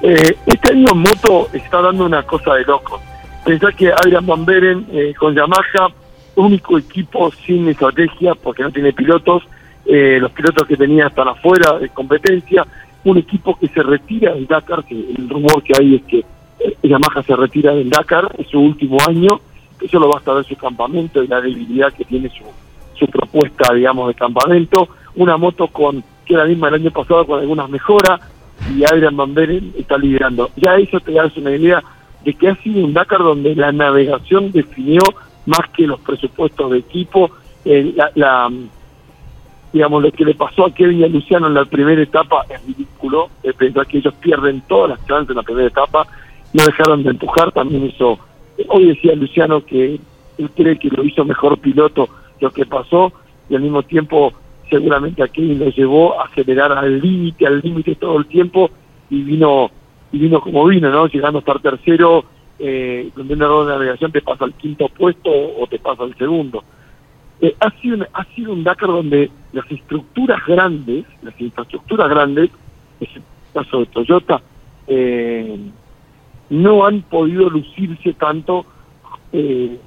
este 0.00 0.72
año 0.72 0.94
Moto 0.94 1.48
está 1.52 1.82
dando 1.82 2.04
una 2.04 2.22
cosa 2.22 2.54
de 2.54 2.62
loco. 2.64 3.00
Pensá 3.44 3.72
que 3.72 3.90
Adrian 3.90 4.24
Van 4.24 4.44
Beren 4.44 4.86
con 5.18 5.34
Yamaha, 5.34 5.88
único 6.36 6.78
equipo 6.78 7.32
sin 7.44 7.68
estrategia 7.68 8.34
porque 8.36 8.62
no 8.62 8.70
tiene 8.70 8.92
pilotos, 8.92 9.42
los 9.84 10.30
pilotos 10.30 10.68
que 10.68 10.76
tenía 10.76 11.08
están 11.08 11.26
afuera 11.26 11.80
de 11.80 11.88
competencia, 11.88 12.64
un 13.04 13.18
equipo 13.18 13.58
que 13.58 13.66
se 13.68 13.82
retira 13.82 14.34
del 14.34 14.46
Dakar, 14.46 14.84
que 14.84 14.94
el 14.94 15.28
rumor 15.28 15.64
que 15.64 15.72
hay 15.76 15.96
es 15.96 16.02
que 16.02 16.24
Yamaha 16.82 17.22
se 17.22 17.36
retira 17.36 17.74
del 17.74 17.90
Dakar, 17.90 18.28
es 18.38 18.46
su 18.48 18.60
último 18.60 18.98
año, 19.06 19.40
eso 19.80 19.98
lo 19.98 20.08
basta 20.08 20.32
ver 20.32 20.44
su 20.44 20.56
campamento 20.56 21.22
y 21.22 21.28
la 21.28 21.40
debilidad 21.40 21.92
que 21.92 22.04
tiene 22.04 22.28
su, 22.30 22.44
su 22.98 23.06
propuesta, 23.06 23.72
digamos, 23.74 24.08
de 24.08 24.14
campamento. 24.14 24.88
Una 25.16 25.36
moto 25.36 25.68
con 25.68 26.02
que 26.24 26.34
era 26.34 26.42
la 26.42 26.48
misma 26.48 26.68
el 26.68 26.74
año 26.74 26.90
pasado 26.90 27.26
con 27.26 27.40
algunas 27.40 27.70
mejoras 27.70 28.20
y 28.76 28.84
Adrian 28.84 29.16
Van 29.16 29.34
Beren 29.34 29.72
está 29.78 29.96
liderando. 29.96 30.50
Ya 30.56 30.76
eso 30.76 31.00
te 31.00 31.12
da 31.12 31.30
una 31.36 31.56
idea 31.56 31.82
de 32.24 32.34
que 32.34 32.48
ha 32.48 32.56
sido 32.56 32.84
un 32.84 32.92
Dakar 32.92 33.20
donde 33.20 33.54
la 33.54 33.72
navegación 33.72 34.52
definió 34.52 35.00
más 35.46 35.70
que 35.74 35.86
los 35.86 36.00
presupuestos 36.00 36.70
de 36.70 36.78
equipo, 36.78 37.30
eh, 37.64 37.94
la, 38.14 38.50
digamos, 39.72 40.02
lo 40.02 40.12
que 40.12 40.24
le 40.24 40.34
pasó 40.34 40.66
a 40.66 40.74
Kevin 40.74 41.00
y 41.00 41.04
a 41.04 41.08
Luciano 41.08 41.46
en 41.46 41.54
la 41.54 41.64
primera 41.64 42.02
etapa 42.02 42.44
es 42.50 42.62
ridículo, 42.66 43.30
es 43.42 43.54
pensar 43.54 43.86
que 43.86 43.98
ellos 43.98 44.14
pierden 44.20 44.62
todas 44.68 44.90
las 44.90 45.06
chances 45.06 45.30
en 45.30 45.36
la 45.36 45.42
primera 45.42 45.68
etapa, 45.68 46.06
no 46.52 46.64
dejaron 46.64 47.02
de 47.02 47.10
empujar, 47.10 47.52
también 47.52 47.84
eso 47.84 48.18
Hoy 48.66 48.86
decía 48.86 49.14
Luciano 49.14 49.64
que 49.64 50.00
él 50.38 50.50
cree 50.56 50.78
que 50.78 50.88
lo 50.88 51.04
hizo 51.04 51.24
mejor 51.24 51.58
piloto 51.58 52.08
lo 52.40 52.50
que 52.50 52.66
pasó 52.66 53.12
y 53.48 53.54
al 53.54 53.62
mismo 53.62 53.82
tiempo 53.82 54.32
seguramente 54.68 55.22
a 55.22 55.30
lo 55.34 55.70
llevó 55.70 56.20
a 56.20 56.24
acelerar 56.24 56.72
al 56.72 57.00
límite, 57.00 57.46
al 57.46 57.60
límite 57.60 57.94
todo 57.94 58.18
el 58.18 58.26
tiempo 58.26 58.70
y 59.10 59.22
vino 59.22 59.70
y 60.12 60.18
vino 60.18 60.40
como 60.40 60.66
vino, 60.66 60.90
¿no? 60.90 61.06
Llegando 61.06 61.38
a 61.38 61.40
estar 61.40 61.60
tercero, 61.60 62.24
eh, 62.58 63.10
donde 63.14 63.34
una 63.34 63.44
error 63.44 63.66
de 63.66 63.72
navegación 63.72 64.10
te 64.10 64.22
pasa 64.22 64.44
al 64.44 64.54
quinto 64.54 64.88
puesto 64.88 65.30
o 65.30 65.66
te 65.66 65.78
pasa 65.78 66.04
al 66.04 66.16
segundo. 66.16 66.64
Eh, 67.40 67.54
ha, 67.60 67.70
sido 67.80 68.06
ha 68.12 68.24
sido 68.34 68.52
un 68.52 68.64
Dakar 68.64 68.88
donde 68.88 69.30
las 69.52 69.70
estructuras 69.70 70.44
grandes, 70.46 71.04
las 71.22 71.38
infraestructuras 71.40 72.08
grandes, 72.08 72.50
es 73.00 73.08
el 73.14 73.22
caso 73.52 73.80
de 73.80 73.86
Toyota, 73.86 74.42
eh, 74.86 75.56
no 76.50 76.86
han 76.86 77.02
podido 77.02 77.48
lucirse 77.50 78.14
tanto 78.14 78.64
eh, 79.32 79.78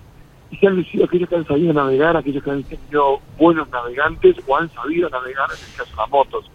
y 0.52 0.58
se 0.58 0.68
han 0.68 0.76
lucido 0.76 1.06
aquellos 1.06 1.30
que 1.30 1.36
han 1.36 1.48
sabido 1.48 1.74
navegar, 1.74 2.18
aquellos 2.18 2.44
que 2.44 2.52
han 2.52 2.64
sido 2.64 3.20
buenos 3.38 3.70
navegantes 3.70 4.36
o 4.48 4.58
han 4.58 4.70
sabido 4.70 5.10
navegar 5.10 5.50
en 5.50 5.66
el 5.66 5.78
caso 5.78 5.90
de 5.90 5.98
las 5.98 6.10
motos. 6.10 6.52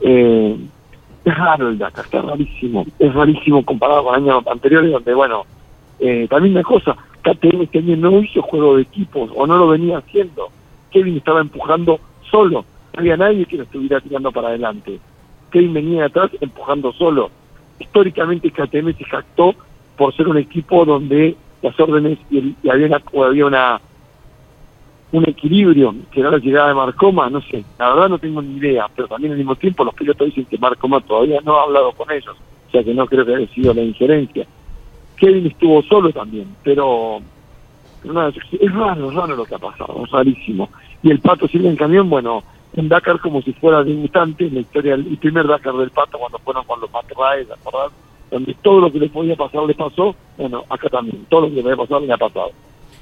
Eh, 0.00 0.56
es 1.24 1.36
raro 1.36 1.68
el 1.68 1.78
Dakar, 1.78 2.04
está 2.04 2.22
rarísimo, 2.22 2.86
es 2.98 3.14
rarísimo 3.14 3.64
comparado 3.64 4.04
con 4.04 4.14
años 4.14 4.46
anteriores 4.46 4.92
donde, 4.92 5.14
bueno, 5.14 5.44
eh, 5.98 6.26
también 6.30 6.54
una 6.54 6.62
cosa, 6.62 6.96
KTM 7.22 7.62
este 7.62 7.78
año 7.78 7.96
no 7.96 8.20
hizo 8.20 8.42
juego 8.42 8.76
de 8.76 8.82
equipos 8.82 9.30
o 9.34 9.46
no 9.46 9.58
lo 9.58 9.68
venía 9.68 9.98
haciendo. 9.98 10.48
Kevin 10.90 11.16
estaba 11.16 11.40
empujando 11.40 11.98
solo, 12.30 12.64
no 12.94 13.00
había 13.00 13.16
nadie 13.16 13.46
que 13.46 13.56
lo 13.56 13.64
estuviera 13.64 14.00
tirando 14.00 14.30
para 14.30 14.48
adelante. 14.48 14.98
Kevin 15.50 15.74
venía 15.74 16.06
atrás 16.06 16.30
empujando 16.40 16.92
solo 16.92 17.30
históricamente 17.78 18.50
KTM 18.50 18.96
se 18.96 19.04
jactó 19.04 19.54
por 19.96 20.14
ser 20.14 20.28
un 20.28 20.38
equipo 20.38 20.84
donde 20.84 21.36
las 21.62 21.78
órdenes 21.80 22.18
y, 22.30 22.54
había, 22.68 22.86
una, 22.86 23.02
había 23.26 23.46
una 23.46 23.80
un 25.10 25.28
equilibrio 25.28 25.94
que 26.12 26.20
no 26.20 26.30
la 26.30 26.38
llegada 26.38 26.68
de 26.68 26.74
Marcoma, 26.74 27.30
no 27.30 27.40
sé, 27.40 27.64
la 27.78 27.94
verdad 27.94 28.08
no 28.10 28.18
tengo 28.18 28.42
ni 28.42 28.58
idea, 28.58 28.86
pero 28.94 29.08
también 29.08 29.32
al 29.32 29.38
mismo 29.38 29.56
tiempo 29.56 29.84
los 29.84 29.94
pilotos 29.94 30.26
dicen 30.26 30.44
que 30.44 30.58
Marcoma 30.58 31.00
todavía 31.00 31.40
no 31.42 31.58
ha 31.58 31.62
hablado 31.62 31.92
con 31.92 32.10
ellos, 32.10 32.36
o 32.68 32.70
sea 32.70 32.84
que 32.84 32.92
no 32.92 33.06
creo 33.06 33.24
que 33.24 33.34
haya 33.34 33.48
sido 33.48 33.72
la 33.72 33.82
injerencia. 33.82 34.46
Kevin 35.16 35.46
estuvo 35.46 35.82
solo 35.82 36.12
también, 36.12 36.54
pero, 36.62 37.20
es 38.04 38.74
raro, 38.74 39.08
es 39.08 39.14
raro 39.14 39.36
lo 39.36 39.44
que 39.44 39.54
ha 39.54 39.58
pasado, 39.58 40.04
es 40.04 40.10
rarísimo. 40.10 40.68
Y 41.02 41.10
el 41.10 41.20
Pato 41.20 41.48
sigue 41.48 41.68
en 41.68 41.76
camión, 41.76 42.08
bueno, 42.08 42.44
en 42.74 42.88
Dakar 42.88 43.18
como 43.18 43.40
si 43.42 43.52
fuera 43.54 43.82
debutante 43.82 44.46
en 44.46 44.54
la 44.54 44.60
historia, 44.60 44.94
el 44.94 45.16
primer 45.16 45.46
Dakar 45.46 45.74
del 45.74 45.90
Pato 45.90 46.18
cuando 46.18 46.38
fueron 46.38 46.64
con 46.64 46.80
los 46.80 46.92
Matraes, 46.92 47.48
¿verdad? 47.48 47.90
Donde 48.30 48.54
todo 48.62 48.80
lo 48.80 48.92
que 48.92 48.98
le 48.98 49.08
podía 49.08 49.36
pasar 49.36 49.62
le 49.64 49.74
pasó, 49.74 50.14
bueno, 50.36 50.64
acá 50.68 50.88
también, 50.88 51.24
todo 51.28 51.42
lo 51.42 51.48
que 51.48 51.54
le 51.56 51.62
podía 51.62 51.76
pasar 51.76 52.02
le 52.02 52.12
ha 52.12 52.16
pasado. 52.18 52.50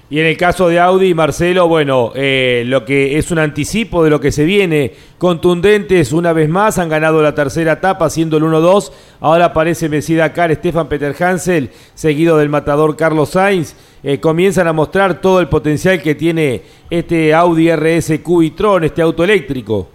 Y 0.09 0.21
en 0.21 0.27
el 0.27 0.37
caso 0.37 0.69
de 0.69 0.79
Audi, 0.79 1.15
Marcelo, 1.15 1.67
bueno, 1.67 2.13
eh, 2.15 2.63
lo 2.65 2.85
que 2.85 3.19
es 3.19 3.33
un 3.33 3.41
anticipo 3.41 4.05
de 4.05 4.11
lo 4.11 4.21
que 4.21 4.31
se 4.31 4.45
viene, 4.45 4.93
contundentes 5.19 6.13
una 6.13 6.33
vez 6.33 6.49
más, 6.49 6.79
han 6.79 6.89
ganado 6.89 7.21
la 7.23 7.35
tercera 7.35 7.73
etapa 7.73 8.09
siendo 8.09 8.37
el 8.37 8.45
1-2, 8.45 8.93
ahora 9.19 9.47
aparece 9.47 9.89
Messi 9.89 10.15
Dakar, 10.15 10.55
Stefan 10.55 10.89
Peter 10.89 11.13
Hansel, 11.21 11.71
seguido 11.95 12.37
del 12.37 12.49
matador 12.49 12.95
Carlos 12.95 13.31
Sainz, 13.31 13.75
eh, 14.05 14.21
comienzan 14.21 14.69
a 14.69 14.73
mostrar 14.73 15.21
todo 15.21 15.41
el 15.41 15.49
potencial 15.49 16.01
que 16.01 16.15
tiene 16.15 16.63
este 16.89 17.35
Audi 17.35 17.69
RS 17.69 18.21
Q 18.21 18.53
este 18.83 19.03
auto 19.03 19.25
eléctrico. 19.25 19.89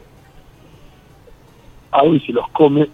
Audi 1.92 2.20
se 2.20 2.34
los 2.34 2.50
come, 2.50 2.90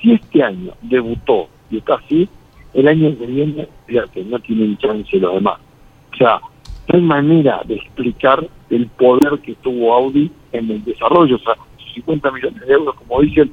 si 0.00 0.12
este 0.12 0.42
año 0.42 0.72
debutó 0.80 1.48
y 1.70 1.78
está 1.78 1.94
así, 1.94 2.28
el 2.74 2.88
año 2.88 3.16
que 3.18 3.26
viene, 3.26 3.68
fíjate, 3.86 4.24
no 4.24 4.38
tienen 4.40 4.76
chance 4.78 5.16
los 5.18 5.34
demás 5.34 5.58
o 6.12 6.16
sea, 6.16 6.40
no 6.88 6.98
hay 6.98 7.00
manera 7.00 7.62
de 7.64 7.76
explicar 7.76 8.46
el 8.70 8.86
poder 8.88 9.38
que 9.40 9.54
tuvo 9.56 9.94
Audi 9.94 10.30
en 10.52 10.70
el 10.70 10.84
desarrollo. 10.84 11.36
O 11.36 11.38
sea, 11.38 11.54
50 11.94 12.30
millones 12.30 12.66
de 12.66 12.72
euros, 12.72 12.94
como 12.96 13.20
dicen, 13.20 13.52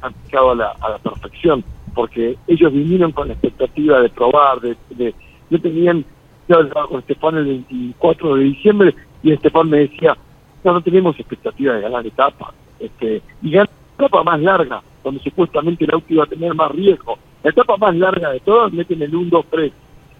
han 0.00 0.12
aplicado 0.12 0.50
a 0.52 0.54
la, 0.54 0.70
a 0.80 0.90
la 0.90 0.98
perfección, 0.98 1.64
porque 1.94 2.36
ellos 2.46 2.72
vinieron 2.72 3.12
con 3.12 3.28
la 3.28 3.34
expectativa 3.34 4.00
de 4.00 4.08
probar, 4.10 4.60
de, 4.60 4.76
de 4.90 5.14
yo 5.50 5.60
tenían, 5.60 6.04
yo 6.48 6.56
hablaba 6.56 6.88
con 6.88 7.00
Estefan 7.00 7.36
el 7.36 7.44
24 7.44 8.36
de 8.36 8.44
diciembre 8.44 8.94
y 9.22 9.32
Estefan 9.32 9.68
me 9.68 9.78
decía, 9.78 10.16
no, 10.64 10.72
no 10.72 10.80
tenemos 10.80 11.18
expectativa 11.18 11.74
de 11.74 11.82
ganar 11.82 12.06
etapa, 12.06 12.52
este, 12.80 13.22
y 13.42 13.50
ganar 13.50 13.70
etapa 13.96 14.22
más 14.22 14.40
larga, 14.40 14.82
donde 15.02 15.20
supuestamente 15.22 15.84
el 15.84 15.94
auto 15.94 16.06
iba 16.08 16.24
a 16.24 16.28
tener 16.28 16.54
más 16.54 16.70
riesgo. 16.72 17.18
La 17.42 17.50
etapa 17.50 17.76
más 17.76 17.94
larga 17.96 18.30
de 18.30 18.40
todas 18.40 18.72
meten 18.72 19.02
el 19.02 19.14
1, 19.14 19.30
2, 19.30 19.46
3. 19.50 19.72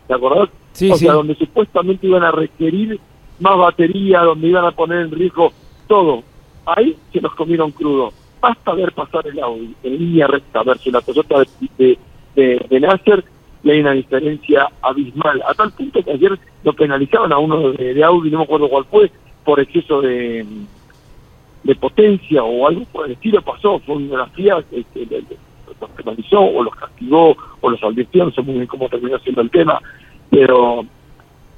¿Te 0.09 0.15
acordás? 0.15 0.49
o 0.91 0.97
sea, 0.97 1.13
donde 1.13 1.35
supuestamente 1.35 2.07
iban 2.07 2.25
a 2.25 2.31
requerir 2.31 2.99
más 3.41 3.59
batería, 3.59 4.21
donde 4.21 4.49
iban 4.49 4.65
a 4.65 4.73
poner 4.73 5.01
en 5.01 5.11
riesgo 5.11 5.53
todo. 5.87 6.23
Ahí 6.65 6.97
se 7.13 7.21
nos 7.21 7.35
comieron 7.35 7.71
crudo. 7.73 8.13
Basta 8.41 8.73
ver 8.75 8.93
pasar 8.93 9.27
el 9.27 9.39
Audi 9.41 9.75
en 9.83 9.99
línea 9.99 10.27
recta 10.27 10.63
versus 10.63 10.93
la 10.93 11.01
Toyota 11.01 11.45
de, 11.79 11.99
de, 12.35 12.67
de, 12.69 12.81
Nasser 12.81 13.25
y 13.63 13.71
hay 13.71 13.81
una 13.81 13.93
diferencia 13.93 14.69
abismal. 14.81 15.43
A 15.47 15.55
tal 15.55 15.73
punto 15.73 16.03
que 16.03 16.11
ayer 16.11 16.39
lo 16.65 16.73
penalizaban 16.73 17.33
a 17.33 17.39
uno 17.39 17.71
de, 17.73 18.03
Audi, 18.03 18.31
no 18.31 18.39
me 18.39 18.45
acuerdo 18.45 18.69
cuál 18.69 18.85
fue, 18.87 19.11
por 19.45 19.61
exceso 19.61 20.01
de, 20.01 20.45
de 21.65 21.75
potencia 21.77 22.43
o 22.43 22.67
algo 22.67 22.85
por 22.87 23.07
el 23.07 23.13
estilo 23.13 23.43
pasó. 23.43 23.79
Fue 23.81 23.97
una 23.97 24.11
de 24.11 24.17
las 24.19 24.33
FIA 24.33 24.63
que 24.71 25.23
los 25.81 25.91
penalizó 25.91 26.41
o 26.41 26.63
los 26.63 26.75
castigó 26.75 27.37
o 27.61 27.71
los 27.71 27.83
advirtió, 27.83 28.25
no 28.25 28.33
sé 28.33 28.43
muy 28.43 28.55
bien 28.55 28.67
cómo 28.67 28.89
terminó 28.89 29.19
siendo 29.19 29.41
el 29.41 29.51
tema 29.51 29.81
pero 30.33 30.87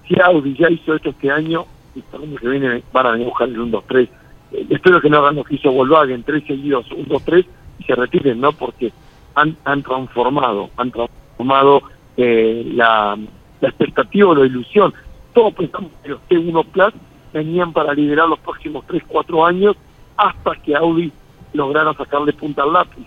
si 0.06 0.20
Audi 0.20 0.56
ya 0.56 0.68
hizo 0.68 0.96
esto 0.96 1.11
este 1.11 1.30
año, 1.30 1.64
y 1.94 2.02
el 2.12 2.23
año 2.23 2.37
que 2.37 2.49
viene 2.49 2.82
van 2.92 3.06
a 3.06 3.11
venir 3.12 3.26
a 3.26 3.30
buscar 3.30 3.49
el 3.49 3.56
1-2-3. 3.56 4.08
Eh, 4.50 4.66
espero 4.68 5.00
que 5.00 5.08
no 5.08 5.18
hagan 5.18 5.37
lo 5.37 5.44
que 5.44 5.54
hizo 5.54 5.70
Volkswagen, 5.70 6.25
tres 6.25 6.44
seguidos, 6.44 6.84
1-2-3, 6.90 7.46
y 7.78 7.84
se 7.84 7.94
retiren, 7.94 8.40
¿no? 8.40 8.50
Porque 8.50 8.92
han, 9.37 9.56
han 9.64 9.84
transformado, 9.84 10.70
han 10.76 10.90
transformado 10.90 11.82
eh, 12.16 12.64
la, 12.75 13.16
la 13.61 13.68
expectativa 13.68 14.34
la 14.34 14.44
ilusión. 14.44 14.92
Todos 15.32 15.54
pensamos 15.54 15.92
que 16.02 16.08
los 16.08 16.20
T1 16.28 16.66
Plus 16.66 16.94
venían 17.32 17.73
para 17.73 17.94
liderar 17.94 18.28
los 18.28 18.40
próximos 18.40 18.84
3, 18.88 19.04
4 19.06 19.46
años 19.46 19.76
hasta 20.16 20.54
que 20.56 20.75
Audi 20.76 21.12
lograra 21.52 21.94
sacarle 21.94 22.33
punta 22.33 22.62
al 22.62 22.73
lápiz. 22.73 23.06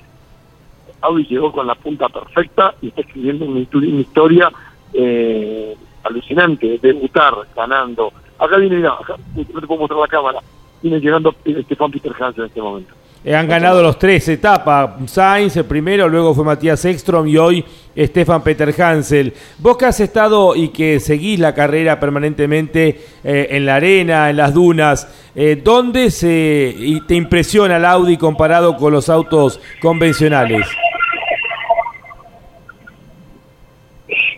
Audi 1.01 1.25
llegó 1.25 1.51
con 1.51 1.67
la 1.67 1.75
punta 1.75 2.09
perfecta 2.09 2.73
y 2.81 2.87
está 2.87 3.01
escribiendo 3.01 3.45
una 3.45 3.59
historia 3.59 4.51
eh, 4.93 5.75
alucinante, 6.03 6.79
debutar 6.81 7.33
ganando. 7.55 8.11
Acá 8.39 8.57
viene, 8.57 8.85
acá, 8.87 9.15
no 9.35 9.61
te 9.61 9.67
puedo 9.67 9.81
mostrar 9.81 9.99
la 9.99 10.07
cámara, 10.07 10.39
viene 10.81 10.99
llegando 10.99 11.35
Estefan 11.43 11.91
Peter 11.91 12.13
Hansen 12.19 12.43
en 12.43 12.47
este 12.47 12.61
momento. 12.61 12.93
Eh, 13.27 13.35
han 13.35 13.45
ganado 13.45 13.83
los 13.83 13.99
tres 13.99 14.29
etapas. 14.29 14.91
Sainz 15.11 15.57
el 15.57 15.65
primero, 15.65 16.07
luego 16.07 16.33
fue 16.33 16.45
Matías 16.45 16.85
Ekstrom 16.85 17.27
y 17.27 17.35
hoy 17.35 17.65
Stefan 17.97 18.41
Peter 18.41 18.73
Hansel. 18.81 19.33
Vos 19.57 19.75
que 19.75 19.85
has 19.85 19.99
estado 19.99 20.55
y 20.55 20.69
que 20.69 21.01
seguís 21.01 21.37
la 21.37 21.53
carrera 21.53 21.99
permanentemente 21.99 23.01
eh, 23.25 23.47
en 23.49 23.65
la 23.65 23.75
arena, 23.75 24.29
en 24.29 24.37
las 24.37 24.53
dunas, 24.53 25.29
eh, 25.35 25.61
¿dónde 25.61 26.09
se 26.09 26.73
te 27.05 27.15
impresiona 27.15 27.75
el 27.75 27.83
Audi 27.83 28.15
comparado 28.15 28.77
con 28.77 28.93
los 28.93 29.09
autos 29.09 29.59
convencionales? 29.81 30.65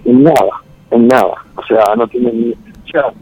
En 0.04 0.24
nada, 0.24 0.50
en 0.90 1.08
nada. 1.08 1.46
O 1.56 1.64
sea, 1.68 1.94
no 1.96 2.08
tienen 2.08 2.42
ni... 2.42 2.54
O 2.98 3.14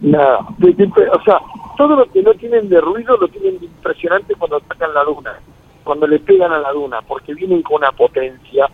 nada. 0.00 0.38
O 0.38 1.22
sea, 1.24 1.40
todo 1.76 1.96
lo 1.96 2.10
que 2.10 2.22
no 2.22 2.34
tienen 2.34 2.68
de 2.68 2.80
ruido 2.80 3.16
lo 3.16 3.28
tienen 3.28 3.58
de 3.58 3.66
impresionante 3.66 4.34
cuando 4.34 4.56
atacan 4.56 4.94
la 4.94 5.04
luna, 5.04 5.34
cuando 5.82 6.06
le 6.06 6.18
pegan 6.18 6.52
a 6.52 6.58
la 6.58 6.72
luna, 6.72 7.00
porque 7.02 7.34
vienen 7.34 7.62
con 7.62 7.76
una 7.76 7.92
potencia 7.92 8.68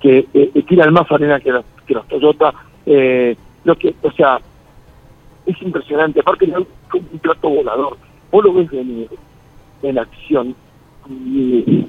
que 0.00 0.26
eh, 0.34 0.62
tiran 0.66 0.92
más 0.92 1.10
arena 1.10 1.40
que 1.40 1.52
los, 1.52 1.64
que 1.86 1.94
los 1.94 2.06
Toyota. 2.08 2.52
Eh, 2.84 3.36
lo 3.64 3.74
que, 3.76 3.94
o 4.02 4.10
sea, 4.12 4.38
es 5.46 5.62
impresionante. 5.62 6.20
Aparte, 6.20 6.44
es 6.44 6.52
un 6.52 7.18
plato 7.18 7.48
volador. 7.48 7.96
Vos 8.30 8.44
lo 8.44 8.52
ves 8.52 8.70
venir 8.70 9.08
en 9.82 9.98
acción 9.98 10.54
y, 11.08 11.86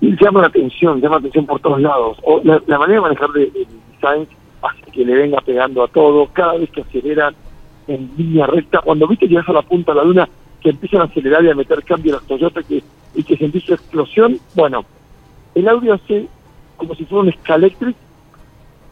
llama 0.00 0.40
la 0.42 0.46
atención, 0.46 1.00
llama 1.00 1.16
la 1.16 1.20
atención 1.20 1.46
por 1.46 1.60
todos 1.60 1.80
lados. 1.80 2.18
O 2.22 2.40
la, 2.44 2.60
manera 2.78 2.94
de 2.94 3.00
manejar 3.00 3.30
de, 3.30 3.46
de 3.46 3.66
Sainz 4.00 4.28
hace 4.62 4.90
que 4.92 5.04
le 5.04 5.14
venga 5.14 5.40
pegando 5.40 5.82
a 5.82 5.88
todo. 5.88 6.26
Cada 6.32 6.54
vez 6.54 6.70
que 6.70 6.82
aceleran 6.82 7.34
en 7.86 8.10
línea 8.16 8.46
recta. 8.46 8.80
Cuando 8.80 9.08
viste 9.08 9.26
que 9.26 9.30
llegas 9.30 9.48
a 9.48 9.52
la 9.52 9.62
punta 9.62 9.92
de 9.92 9.98
la 9.98 10.04
luna, 10.04 10.28
que 10.60 10.70
empiezan 10.70 11.00
a 11.00 11.04
acelerar 11.04 11.44
y 11.44 11.50
a 11.50 11.54
meter 11.54 11.82
cambio 11.84 12.12
a 12.12 12.16
los 12.16 12.26
Toyota 12.26 12.62
que, 12.62 12.82
y 13.14 13.22
que 13.22 13.36
sentís 13.36 13.64
su 13.64 13.74
explosión, 13.74 14.38
bueno, 14.54 14.84
el 15.54 15.68
audio 15.68 15.94
hace 15.94 16.28
como 16.76 16.94
si 16.94 17.04
fuera 17.04 17.24
un 17.24 17.32
Scalectric, 17.32 17.96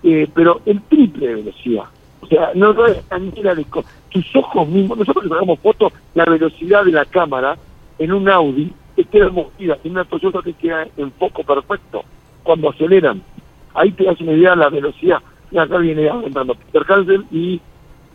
eh, 0.02 0.28
pero 0.34 0.60
el 0.66 0.82
triple 0.82 1.36
velocidad. 1.36 1.84
O 2.20 2.26
sea, 2.26 2.50
no, 2.54 2.86
es 2.86 3.10
manera 3.10 3.54
de... 3.54 3.64
Tus 4.10 4.34
ojos 4.34 4.66
mismos, 4.68 4.98
nosotros 4.98 5.24
que 5.24 5.28
sacamos 5.28 5.58
fotos, 5.60 5.92
la 6.14 6.24
velocidad 6.24 6.84
de 6.84 6.92
la 6.92 7.04
cámara 7.04 7.56
en 7.98 8.12
un 8.12 8.28
Audi 8.30 8.72
te 8.94 9.04
queda 9.04 9.28
movida, 9.28 9.76
en 9.84 9.92
una 9.92 10.04
Toyota 10.04 10.40
te 10.40 10.54
queda 10.54 10.86
en 10.96 11.12
foco 11.12 11.44
perfecto. 11.44 12.02
Cuando 12.42 12.70
aceleran, 12.70 13.22
ahí 13.74 13.92
te 13.92 14.04
das 14.04 14.18
una 14.20 14.32
idea 14.32 14.50
de 14.50 14.56
la 14.56 14.70
velocidad. 14.70 15.18
Y 15.50 15.58
acá 15.58 15.78
viene 15.78 16.08
entrando 16.08 16.54
Peter 16.54 16.82
Hansel 16.88 17.24
y 17.30 17.60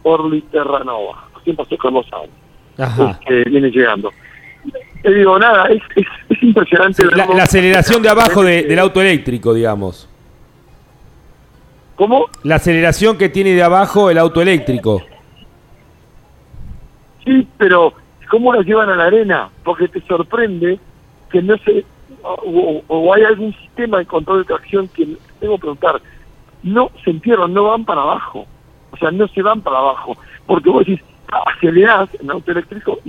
Orly 0.04 0.42
Terranova. 0.44 1.28
Así 1.40 1.54
pasó 1.54 1.78
Carlos 1.78 2.06
Sainz, 2.10 3.18
que 3.26 3.44
viene 3.50 3.70
llegando. 3.70 4.12
Te 5.02 5.14
digo, 5.14 5.40
nada, 5.40 5.66
es, 5.68 5.82
es, 5.96 6.44
impresionante. 6.44 7.04
la, 7.16 7.44
aceleración 7.44 8.02
de 8.04 8.10
abajo 8.10 8.44
del 8.44 8.78
auto 8.78 9.02
eléctrico, 9.02 9.54
digamos. 9.54 10.08
¿Cómo? 11.96 12.28
La 12.44 12.56
aceleración 12.56 13.18
que 13.18 13.30
tiene 13.30 13.54
de 13.54 13.64
abajo 13.64 14.10
el 14.10 14.18
auto 14.18 14.42
eléctrico. 14.42 15.02
Sí, 17.24 17.48
pero 17.58 17.94
¿cómo 18.30 18.54
la 18.54 18.62
llevan 18.62 18.90
a 18.90 18.96
la 18.96 19.06
arena? 19.06 19.50
Porque 19.64 19.88
te 19.88 20.02
sorprende 20.02 20.80
que 21.32 21.42
no 21.42 21.58
se... 21.60 21.86
O, 22.24 22.84
o 22.88 23.14
hay 23.14 23.24
algún 23.24 23.54
sistema 23.54 23.98
de 23.98 24.06
control 24.06 24.40
de 24.40 24.46
tracción 24.46 24.88
que, 24.90 25.08
tengo 25.40 25.56
que 25.56 25.62
preguntar, 25.62 26.02
no 26.64 26.92
se 27.04 27.12
entierran, 27.12 27.54
no 27.54 27.66
van 27.66 27.86
para 27.86 28.02
abajo. 28.02 28.46
O 28.92 28.98
sea, 28.98 29.12
no 29.12 29.28
se 29.28 29.42
van 29.42 29.62
para 29.62 29.78
abajo. 29.78 30.18
Porque 30.46 30.70
vos 30.70 30.86
decís, 30.86 31.04
acelerás 31.56 32.10
en 32.20 32.32
auto 32.32 32.52
eléctrico 32.52 33.00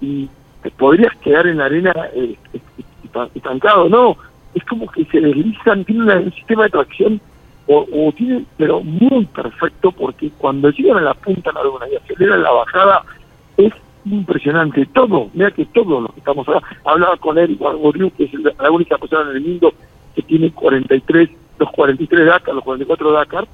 y, 0.00 0.28
te 0.62 0.70
podrías 0.70 1.16
quedar 1.16 1.48
en 1.48 1.58
la 1.58 1.64
arena 1.64 1.92
eh, 2.14 2.36
estancado. 3.34 3.88
No, 3.88 4.16
es 4.54 4.64
como 4.64 4.88
que 4.90 5.04
se 5.06 5.20
deslizan, 5.20 5.84
tienen 5.84 6.08
un 6.08 6.32
sistema 6.32 6.64
de 6.64 6.70
tracción 6.70 7.20
o, 7.66 7.86
o 7.92 8.12
tienen, 8.12 8.46
pero 8.56 8.80
muy 8.80 9.26
perfecto 9.26 9.90
porque 9.90 10.30
cuando 10.38 10.70
llegan 10.70 10.98
a 10.98 11.02
la 11.02 11.14
punta 11.14 11.50
de 11.50 11.54
la 11.54 11.64
luna 11.64 11.86
y 11.90 11.96
aceleran 11.96 12.44
la 12.44 12.50
bajada 12.52 13.04
es 13.56 13.72
impresionante. 14.04 14.86
Todo, 14.86 15.30
mira 15.34 15.50
que 15.50 15.66
todo 15.66 16.00
lo 16.00 16.08
que 16.08 16.20
estamos 16.20 16.46
hablando, 16.46 16.68
hablaba 16.84 17.16
con 17.16 17.38
Eric 17.38 17.58
Goriu, 17.58 18.10
que 18.16 18.24
es 18.24 18.32
la 18.34 18.70
única 18.70 18.98
persona 18.98 19.30
en 19.30 19.36
el 19.36 19.42
mundo 19.42 19.72
que 20.14 20.22
tiene 20.22 20.52
43, 20.52 21.30
los 21.62 21.70
43 21.72 22.26
Dakar, 22.26 22.54
los 22.54 22.64
44 22.64 23.12
Dakar, 23.12 23.48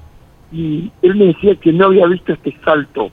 y 0.51 0.91
él 1.01 1.15
me 1.15 1.25
decía 1.25 1.55
que 1.55 1.71
no 1.71 1.85
había 1.85 2.07
visto 2.07 2.33
este 2.33 2.57
salto 2.65 3.11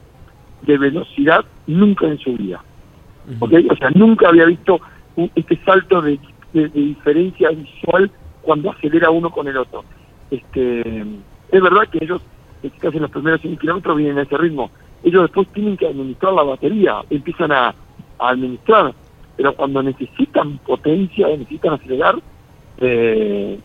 de 0.63 0.79
velocidad 0.79 1.45
nunca 1.67 2.07
en 2.07 2.19
su 2.19 2.35
vida. 2.35 2.63
O 3.41 3.77
sea, 3.77 3.91
nunca 3.91 4.29
había 4.29 4.47
visto 4.47 4.81
este 5.35 5.57
salto 5.65 6.01
de, 6.01 6.19
diferencia 6.53 7.51
visual 7.51 8.11
cuando 8.41 8.71
acelera 8.71 9.11
uno 9.11 9.31
con 9.31 9.47
el 9.49 9.59
otro. 9.59 9.85
Este, 10.31 10.81
es 11.53 11.63
verdad 11.63 11.87
que 11.91 12.03
ellos, 12.03 12.23
casi 12.79 12.97
en 12.97 13.03
los 13.03 13.11
primeros 13.11 13.43
100 13.43 13.59
kilómetros, 13.59 13.97
vienen 13.99 14.19
a 14.19 14.23
ese 14.23 14.39
ritmo. 14.39 14.71
Ellos 15.05 15.23
después 15.25 15.49
tienen 15.49 15.77
que 15.77 15.87
administrar 15.87 16.33
la 16.33 16.43
batería, 16.43 17.03
empiezan 17.11 17.53
a, 17.53 17.75
administrar, 18.19 18.95
pero 19.37 19.53
cuando 19.55 19.83
necesitan 19.83 20.57
potencia, 20.59 21.29
necesitan 21.29 21.75
acelerar, 21.75 22.17
eh, 22.79 23.61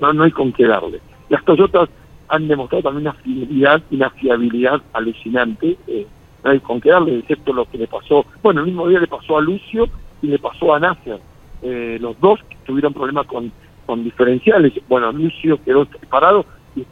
no, 0.00 0.12
no 0.12 0.24
hay 0.24 0.30
con 0.30 0.52
qué 0.52 0.66
darle. 0.66 1.00
Las 1.28 1.44
Toyotas 1.44 1.88
han 2.28 2.48
demostrado 2.48 2.84
también 2.84 3.08
una 3.08 3.14
fidelidad 3.14 3.82
y 3.90 3.96
una 3.96 4.10
fiabilidad 4.10 4.82
alucinante. 4.92 5.76
Eh, 5.86 6.06
no 6.42 6.50
hay 6.50 6.60
con 6.60 6.80
qué 6.80 6.90
darle, 6.90 7.18
excepto 7.18 7.52
lo 7.52 7.64
que 7.66 7.78
le 7.78 7.86
pasó. 7.86 8.26
Bueno, 8.42 8.60
el 8.60 8.66
mismo 8.66 8.88
día 8.88 9.00
le 9.00 9.06
pasó 9.06 9.38
a 9.38 9.40
Lucio 9.40 9.88
y 10.22 10.28
le 10.28 10.38
pasó 10.38 10.74
a 10.74 10.80
Nasser. 10.80 11.18
Eh, 11.62 11.98
los 12.00 12.18
dos 12.20 12.40
tuvieron 12.66 12.92
problemas 12.92 13.26
con, 13.26 13.50
con 13.86 14.04
diferenciales. 14.04 14.72
Bueno, 14.88 15.12
Lucio 15.12 15.62
quedó 15.64 15.86
parado 16.10 16.44
y, 16.76 16.84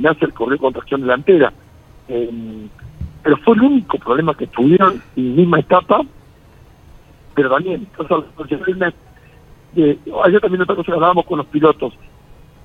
Nasser 0.00 0.32
corrió 0.32 0.58
con 0.58 0.72
tracción 0.72 1.02
delantera. 1.02 1.52
Eh, 2.08 2.30
pero 3.22 3.36
fue 3.38 3.54
el 3.56 3.62
único 3.62 3.98
problema 3.98 4.34
que 4.34 4.46
tuvieron 4.46 5.02
en 5.16 5.36
misma 5.36 5.60
etapa. 5.60 6.00
Pero 7.34 7.50
también, 7.50 7.86
eh, 9.76 9.98
ayer 10.24 10.40
también 10.40 10.62
otra 10.62 10.74
cosa 10.74 10.92
hablábamos 10.94 11.26
con 11.26 11.38
los 11.38 11.46
pilotos. 11.46 11.94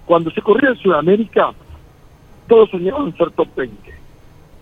Cuando 0.06 0.32
se 0.32 0.42
corría 0.42 0.72
en 0.72 0.78
Sudamérica, 0.78 1.54
todos 2.48 2.70
soñaban 2.70 3.16
ser 3.18 3.32
top 3.32 3.48
20. 3.56 3.94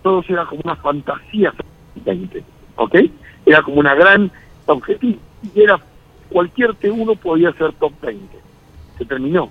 Todos 0.02 0.28
era 0.30 0.46
como 0.46 0.62
una 0.64 0.76
fantasía 0.76 1.52
top 1.52 2.04
20, 2.04 2.44
¿ok? 2.76 2.96
Era 3.46 3.62
como 3.62 3.80
una 3.80 3.94
gran 3.94 4.30
objetivo 4.66 5.18
y 5.54 5.60
era 5.60 5.80
cualquier 6.30 6.70
T1 6.70 7.18
podía 7.18 7.52
ser 7.52 7.72
top 7.74 7.92
20. 8.00 8.38
Se 8.98 9.04
terminó. 9.04 9.50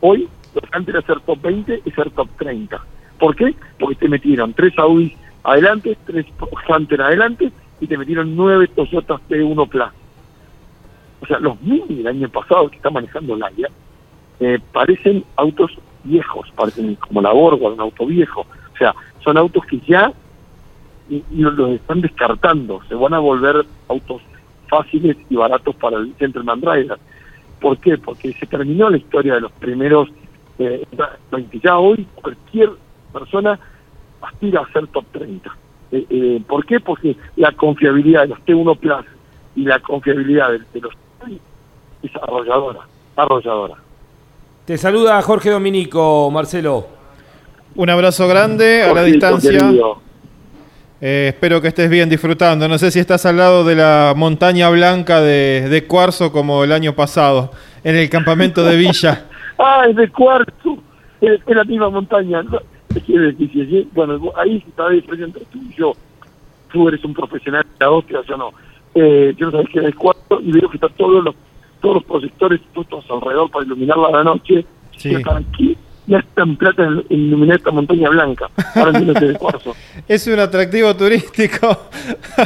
Hoy 0.00 0.28
lo 0.54 0.60
que 0.60 0.68
antes 0.72 0.94
era 0.94 1.06
ser 1.06 1.20
top 1.20 1.40
20 1.40 1.82
y 1.84 1.90
ser 1.92 2.10
top 2.10 2.28
30. 2.38 2.80
¿Por 3.18 3.36
qué? 3.36 3.54
Porque 3.78 3.96
te 3.96 4.08
metieron 4.08 4.52
tres 4.52 4.78
Audi 4.78 5.16
adelante, 5.44 5.96
tres 6.06 6.26
Hunter 6.68 7.00
adelante 7.00 7.52
y 7.80 7.86
te 7.86 7.96
metieron 7.96 8.36
nueve 8.36 8.68
Toyotas 8.68 9.20
T1 9.28 9.68
Plus. 9.68 9.88
O 11.20 11.26
sea, 11.26 11.38
los 11.38 11.60
Mini 11.62 11.96
del 11.96 12.08
año 12.08 12.28
pasado 12.28 12.68
que 12.68 12.76
está 12.76 12.90
manejando 12.90 13.36
Laia 13.36 13.68
eh, 14.40 14.58
parecen 14.72 15.24
autos 15.36 15.72
viejos, 16.04 16.50
parecen 16.54 16.96
como 16.96 17.22
la 17.22 17.32
Borgua, 17.32 17.72
un 17.72 17.80
auto 17.80 18.06
viejo. 18.06 18.40
O 18.40 18.76
sea, 18.76 18.94
son 19.22 19.36
autos 19.36 19.64
que 19.66 19.78
ya 19.80 20.12
los 21.30 21.70
están 21.70 22.00
descartando, 22.00 22.80
se 22.88 22.94
van 22.94 23.14
a 23.14 23.18
volver 23.18 23.66
autos 23.88 24.22
fáciles 24.68 25.16
y 25.28 25.36
baratos 25.36 25.74
para 25.76 25.98
el 25.98 26.14
Gentleman 26.18 26.60
Driver. 26.60 26.98
¿Por 27.60 27.78
qué? 27.78 27.98
Porque 27.98 28.32
se 28.32 28.46
terminó 28.46 28.88
la 28.88 28.96
historia 28.96 29.34
de 29.34 29.42
los 29.42 29.52
primeros 29.52 30.08
eh, 30.58 30.86
ya 31.62 31.78
hoy 31.78 32.06
cualquier 32.14 32.70
persona 33.12 33.58
aspira 34.20 34.60
a 34.60 34.72
ser 34.72 34.86
top 34.88 35.04
30. 35.12 35.50
Eh, 35.92 36.06
eh, 36.08 36.42
¿Por 36.46 36.64
qué? 36.64 36.80
Porque 36.80 37.16
la 37.36 37.52
confiabilidad 37.52 38.22
de 38.22 38.28
los 38.28 38.38
T1 38.40 38.78
Plus 38.78 39.06
y 39.56 39.64
la 39.64 39.78
confiabilidad 39.80 40.52
de, 40.52 40.58
de 40.72 40.80
los 40.80 40.94
es 42.02 42.16
arrolladora, 42.16 42.80
arrolladora. 43.16 43.76
Te 44.64 44.78
saluda 44.78 45.20
Jorge 45.22 45.50
Dominico, 45.50 46.30
Marcelo. 46.30 46.86
Un 47.74 47.90
abrazo 47.90 48.28
grande 48.28 48.82
a 48.82 48.94
la 48.94 49.02
distancia. 49.02 49.58
Eh, 51.00 51.30
espero 51.30 51.60
que 51.60 51.66
estés 51.66 51.90
bien 51.90 52.08
disfrutando. 52.08 52.68
No 52.68 52.78
sé 52.78 52.92
si 52.92 53.00
estás 53.00 53.26
al 53.26 53.38
lado 53.38 53.64
de 53.64 53.74
la 53.74 54.14
montaña 54.16 54.70
blanca 54.70 55.20
de, 55.20 55.84
Cuarzo 55.88 56.30
como 56.30 56.62
el 56.62 56.70
año 56.70 56.94
pasado, 56.94 57.50
en 57.82 57.96
el 57.96 58.08
campamento 58.08 58.62
de 58.62 58.76
Villa. 58.76 59.26
ah, 59.58 59.82
es 59.90 59.96
de 59.96 60.08
Cuarzo. 60.08 60.78
Es, 61.20 61.40
la 61.44 61.64
misma 61.64 61.90
montaña. 61.90 62.44
Bueno, 63.92 64.32
ahí 64.36 64.62
está 64.68 64.84
la 64.84 64.90
diferencia 64.90 65.42
tú 65.50 65.58
y 65.58 65.74
yo. 65.74 65.92
Tú 66.70 66.86
eres 66.86 67.04
un 67.04 67.14
profesional 67.14 67.64
de 67.64 67.84
la 67.84 67.90
hostia, 67.90 68.20
yo 68.28 68.36
no. 68.36 68.52
Eh, 68.94 69.34
yo 69.36 69.46
no 69.46 69.50
sabía 69.50 69.66
que 69.72 69.78
era 69.80 69.88
el 69.88 69.96
Cuarzo 69.96 70.40
y 70.40 70.52
veo 70.52 70.70
que 70.70 70.76
están 70.76 70.92
todos 70.96 71.24
los 71.24 71.34
todos 71.82 71.96
los 71.96 72.04
proyectores 72.04 72.60
puestos 72.72 73.04
alrededor 73.10 73.50
para 73.50 73.66
iluminarla 73.66 74.08
a 74.08 74.12
la 74.12 74.24
noche. 74.24 74.64
Sí. 74.96 75.14
Están 75.14 75.44
aquí 75.44 75.76
gastan 76.06 76.56
plata 76.56 76.82
en, 76.84 77.04
iluminar 77.10 77.58
esta 77.58 77.70
montaña 77.70 78.08
blanca. 78.08 78.50
Ahora 78.74 78.98
de 78.98 79.34
cuarzo. 79.34 79.74
Es 80.08 80.26
un 80.26 80.38
atractivo 80.40 80.94
turístico. 80.96 81.78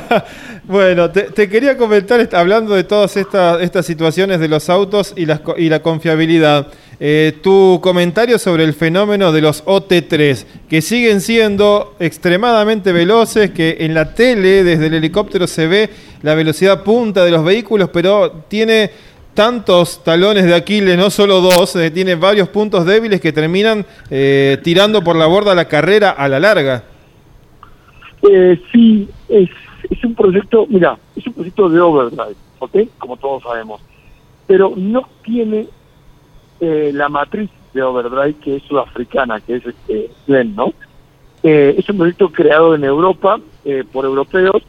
bueno, 0.64 1.10
te, 1.10 1.22
te 1.22 1.48
quería 1.48 1.76
comentar, 1.76 2.28
hablando 2.34 2.74
de 2.74 2.84
todas 2.84 3.16
estas, 3.16 3.62
estas 3.62 3.86
situaciones 3.86 4.40
de 4.40 4.48
los 4.48 4.68
autos 4.68 5.14
y, 5.16 5.26
las, 5.26 5.40
y 5.56 5.68
la 5.68 5.80
confiabilidad, 5.80 6.68
eh, 7.00 7.38
tu 7.42 7.80
comentario 7.82 8.38
sobre 8.38 8.64
el 8.64 8.74
fenómeno 8.74 9.32
de 9.32 9.40
los 9.40 9.64
OT3, 9.64 10.44
que 10.68 10.82
siguen 10.82 11.20
siendo 11.20 11.94
extremadamente 11.98 12.92
veloces, 12.92 13.50
que 13.50 13.78
en 13.80 13.94
la 13.94 14.14
tele, 14.14 14.64
desde 14.64 14.86
el 14.86 14.94
helicóptero, 14.94 15.46
se 15.46 15.66
ve 15.66 15.90
la 16.22 16.34
velocidad 16.34 16.82
punta 16.82 17.24
de 17.24 17.30
los 17.30 17.44
vehículos, 17.44 17.90
pero 17.92 18.44
tiene 18.48 18.90
tantos 19.36 20.02
talones 20.02 20.46
de 20.46 20.54
Aquiles, 20.54 20.96
no 20.96 21.10
solo 21.10 21.42
dos, 21.42 21.76
eh, 21.76 21.90
tiene 21.90 22.14
varios 22.14 22.48
puntos 22.48 22.86
débiles 22.86 23.20
que 23.20 23.32
terminan 23.32 23.84
eh, 24.10 24.58
tirando 24.64 25.04
por 25.04 25.14
la 25.14 25.26
borda 25.26 25.54
la 25.54 25.68
carrera 25.68 26.10
a 26.10 26.26
la 26.26 26.40
larga. 26.40 26.84
Eh, 28.28 28.60
sí, 28.72 29.08
es, 29.28 29.50
un 30.02 30.14
proyecto, 30.14 30.66
mira, 30.68 30.98
es 31.14 31.26
un 31.26 31.34
proyecto 31.34 31.68
de 31.68 31.80
overdrive, 31.80 32.34
¿ok? 32.58 32.76
Como 32.98 33.18
todos 33.18 33.42
sabemos. 33.42 33.82
Pero 34.46 34.72
no 34.74 35.06
tiene 35.22 35.68
eh, 36.60 36.90
la 36.94 37.10
matriz 37.10 37.50
de 37.74 37.82
overdrive 37.82 38.34
que 38.42 38.56
es 38.56 38.62
sudafricana, 38.62 39.40
que 39.40 39.56
es 39.56 39.66
este, 39.66 40.10
Glen, 40.26 40.56
¿no? 40.56 40.72
Eh, 41.42 41.74
es 41.78 41.88
un 41.90 41.98
proyecto 41.98 42.30
creado 42.30 42.74
en 42.74 42.84
Europa 42.84 43.38
por 43.92 44.06
europeos. 44.06 44.62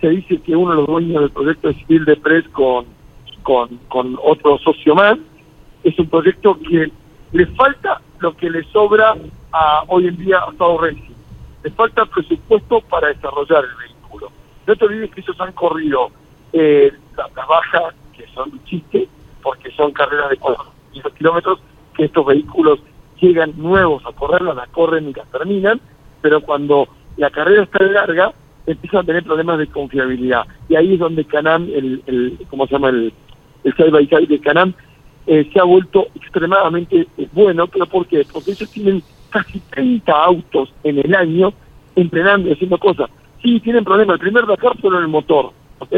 Se 0.00 0.08
dice 0.08 0.38
que 0.38 0.56
uno 0.56 0.70
de 0.70 0.76
los 0.78 0.86
dueños 0.86 1.20
del 1.20 1.30
proyecto 1.30 1.68
es 1.68 1.76
Bill 1.86 2.04
de 2.06 2.16
Press 2.16 2.48
con, 2.48 2.86
con, 3.44 3.78
con 3.86 4.18
otro 4.20 4.58
socio 4.58 4.96
más. 4.96 5.16
Es 5.84 5.96
un 6.00 6.08
proyecto 6.08 6.58
que 6.58 6.90
le 7.30 7.46
falta 7.54 8.00
lo 8.18 8.36
que 8.36 8.50
le 8.50 8.64
sobra 8.64 9.14
a 9.52 9.84
hoy 9.86 10.08
en 10.08 10.16
día 10.16 10.38
a 10.38 10.50
Estado 10.50 10.78
Racing 10.78 11.14
le 11.64 11.70
falta 11.70 12.04
presupuesto 12.04 12.82
para 12.82 13.08
desarrollar 13.08 13.64
el 13.64 13.74
vehículo. 13.76 14.30
No 14.66 14.76
te 14.76 14.84
olvides 14.84 15.10
que 15.10 15.22
ellos 15.22 15.40
han 15.40 15.52
corrido 15.52 16.10
eh, 16.52 16.92
las 17.16 17.34
las 17.34 17.48
bajas, 17.48 17.94
que 18.14 18.26
son 18.34 18.52
un 18.52 18.64
chiste, 18.64 19.08
porque 19.42 19.70
son 19.72 19.90
carreras 19.92 20.28
de 20.28 20.36
400 20.36 21.12
kilómetros, 21.14 21.60
que 21.96 22.04
estos 22.04 22.26
vehículos 22.26 22.80
llegan 23.18 23.54
nuevos 23.56 24.04
a 24.04 24.12
correrlas, 24.12 24.56
las 24.56 24.68
corren 24.68 25.08
y 25.08 25.14
las 25.14 25.26
terminan, 25.30 25.80
pero 26.20 26.42
cuando 26.42 26.86
la 27.16 27.30
carrera 27.30 27.62
está 27.62 27.82
larga, 27.82 28.32
empiezan 28.66 29.00
a 29.00 29.04
tener 29.04 29.24
problemas 29.24 29.58
de 29.58 29.66
confiabilidad. 29.68 30.46
Y 30.68 30.76
ahí 30.76 30.94
es 30.94 31.00
donde 31.00 31.24
Canam, 31.24 31.64
el, 31.64 32.02
el 32.06 32.38
¿cómo 32.50 32.66
se 32.66 32.74
llama? 32.74 32.90
El, 32.90 33.12
el 33.64 33.74
side 33.74 33.90
by 33.90 34.06
side 34.06 34.26
de 34.26 34.38
Canam, 34.38 34.74
eh, 35.26 35.48
se 35.52 35.58
ha 35.58 35.64
vuelto 35.64 36.06
extremadamente 36.14 37.06
eh, 37.16 37.28
bueno, 37.32 37.66
pero 37.66 37.86
¿por 37.86 38.06
qué? 38.06 38.26
Porque 38.30 38.52
ellos 38.52 38.70
tienen 38.70 39.02
casi 39.30 39.58
30 39.70 40.12
autos 40.12 40.72
en 40.84 40.98
el 40.98 41.14
año 41.14 41.52
entrenando 41.96 42.48
y 42.48 42.52
haciendo 42.52 42.78
cosas. 42.78 43.10
Sí, 43.42 43.60
tienen 43.60 43.84
problemas. 43.84 44.14
El 44.14 44.20
primer 44.20 44.46
Dakar 44.46 44.80
solo 44.80 44.98
en 44.98 45.04
el 45.04 45.08
motor, 45.08 45.50
¿ok? 45.78 45.92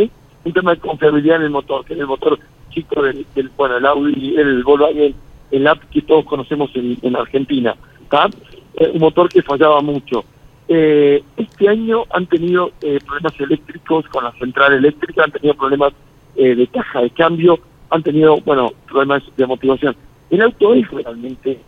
Un 0.45 0.53
tema 0.53 0.75
de 0.75 0.81
confiabilidad 0.81 1.37
en 1.37 1.43
el 1.43 1.51
motor, 1.51 1.85
que 1.85 1.95
es 1.95 2.01
el 2.01 2.07
motor 2.07 2.39
chico 2.71 3.03
del, 3.03 3.27
bueno, 3.57 3.77
el 3.77 3.87
Audi, 3.87 4.37
el 4.37 4.63
Volkswagen, 4.63 5.15
el 5.51 5.67
app 5.67 5.83
que 5.91 6.03
todos 6.03 6.25
conocemos 6.25 6.71
en, 6.75 6.99
en 7.03 7.17
Argentina, 7.17 7.75
¿está? 8.03 8.29
Eh, 8.77 8.91
un 8.93 9.01
motor 9.01 9.29
que 9.29 9.43
fallaba 9.43 9.81
mucho. 9.81 10.25
Eh, 10.69 11.23
este 11.37 11.69
año 11.69 12.05
han 12.11 12.27
tenido 12.27 12.73
eh, 12.83 12.99
problemas 13.05 13.41
eléctricos 13.41 14.07
con 14.09 14.25
la 14.25 14.33
central 14.33 14.73
eléctrica, 14.75 15.25
han 15.25 15.33
tenido 15.33 15.55
problemas 15.55 15.93
eh, 16.37 16.55
de 16.55 16.67
caja 16.69 17.01
de 17.03 17.11
cambio, 17.11 17.59
han 17.91 18.03
tenido, 18.03 18.39
bueno, 18.41 18.73
problemas 18.87 19.23
de 19.37 19.47
motivación. 19.47 19.97
El 20.31 20.43
auto 20.43 20.75
es 20.75 20.91
realmente 20.91 21.61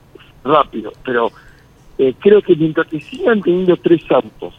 rápido, 0.44 0.92
pero 1.04 1.30
eh, 1.98 2.14
creo 2.18 2.42
que 2.42 2.56
mientras 2.56 2.86
que 2.88 3.00
sigan 3.00 3.40
teniendo 3.42 3.76
tres 3.76 4.02
autos, 4.10 4.54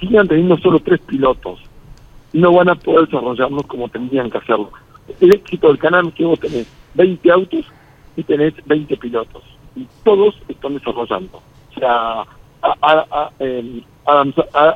sigan 0.00 0.28
teniendo 0.28 0.56
solo 0.58 0.78
tres 0.80 1.00
pilotos, 1.00 1.60
no 2.32 2.52
van 2.52 2.68
a 2.68 2.74
poder 2.74 3.06
desarrollarnos 3.06 3.66
como 3.66 3.88
tendrían 3.88 4.30
que 4.30 4.38
hacerlo. 4.38 4.70
El 5.20 5.34
éxito 5.34 5.68
del 5.68 5.78
canal 5.78 6.08
es 6.08 6.14
que 6.14 6.24
vos 6.24 6.38
tenés 6.38 6.66
20 6.94 7.30
autos 7.32 7.64
y 8.16 8.22
tenés 8.22 8.54
20 8.66 8.96
pilotos, 8.96 9.42
y 9.74 9.86
todos 10.04 10.34
están 10.48 10.74
desarrollando. 10.74 11.38
O 11.74 11.78
sea, 11.80 12.20
a- 12.20 12.76
a- 12.82 13.06
a- 13.10 13.30
em, 13.38 13.80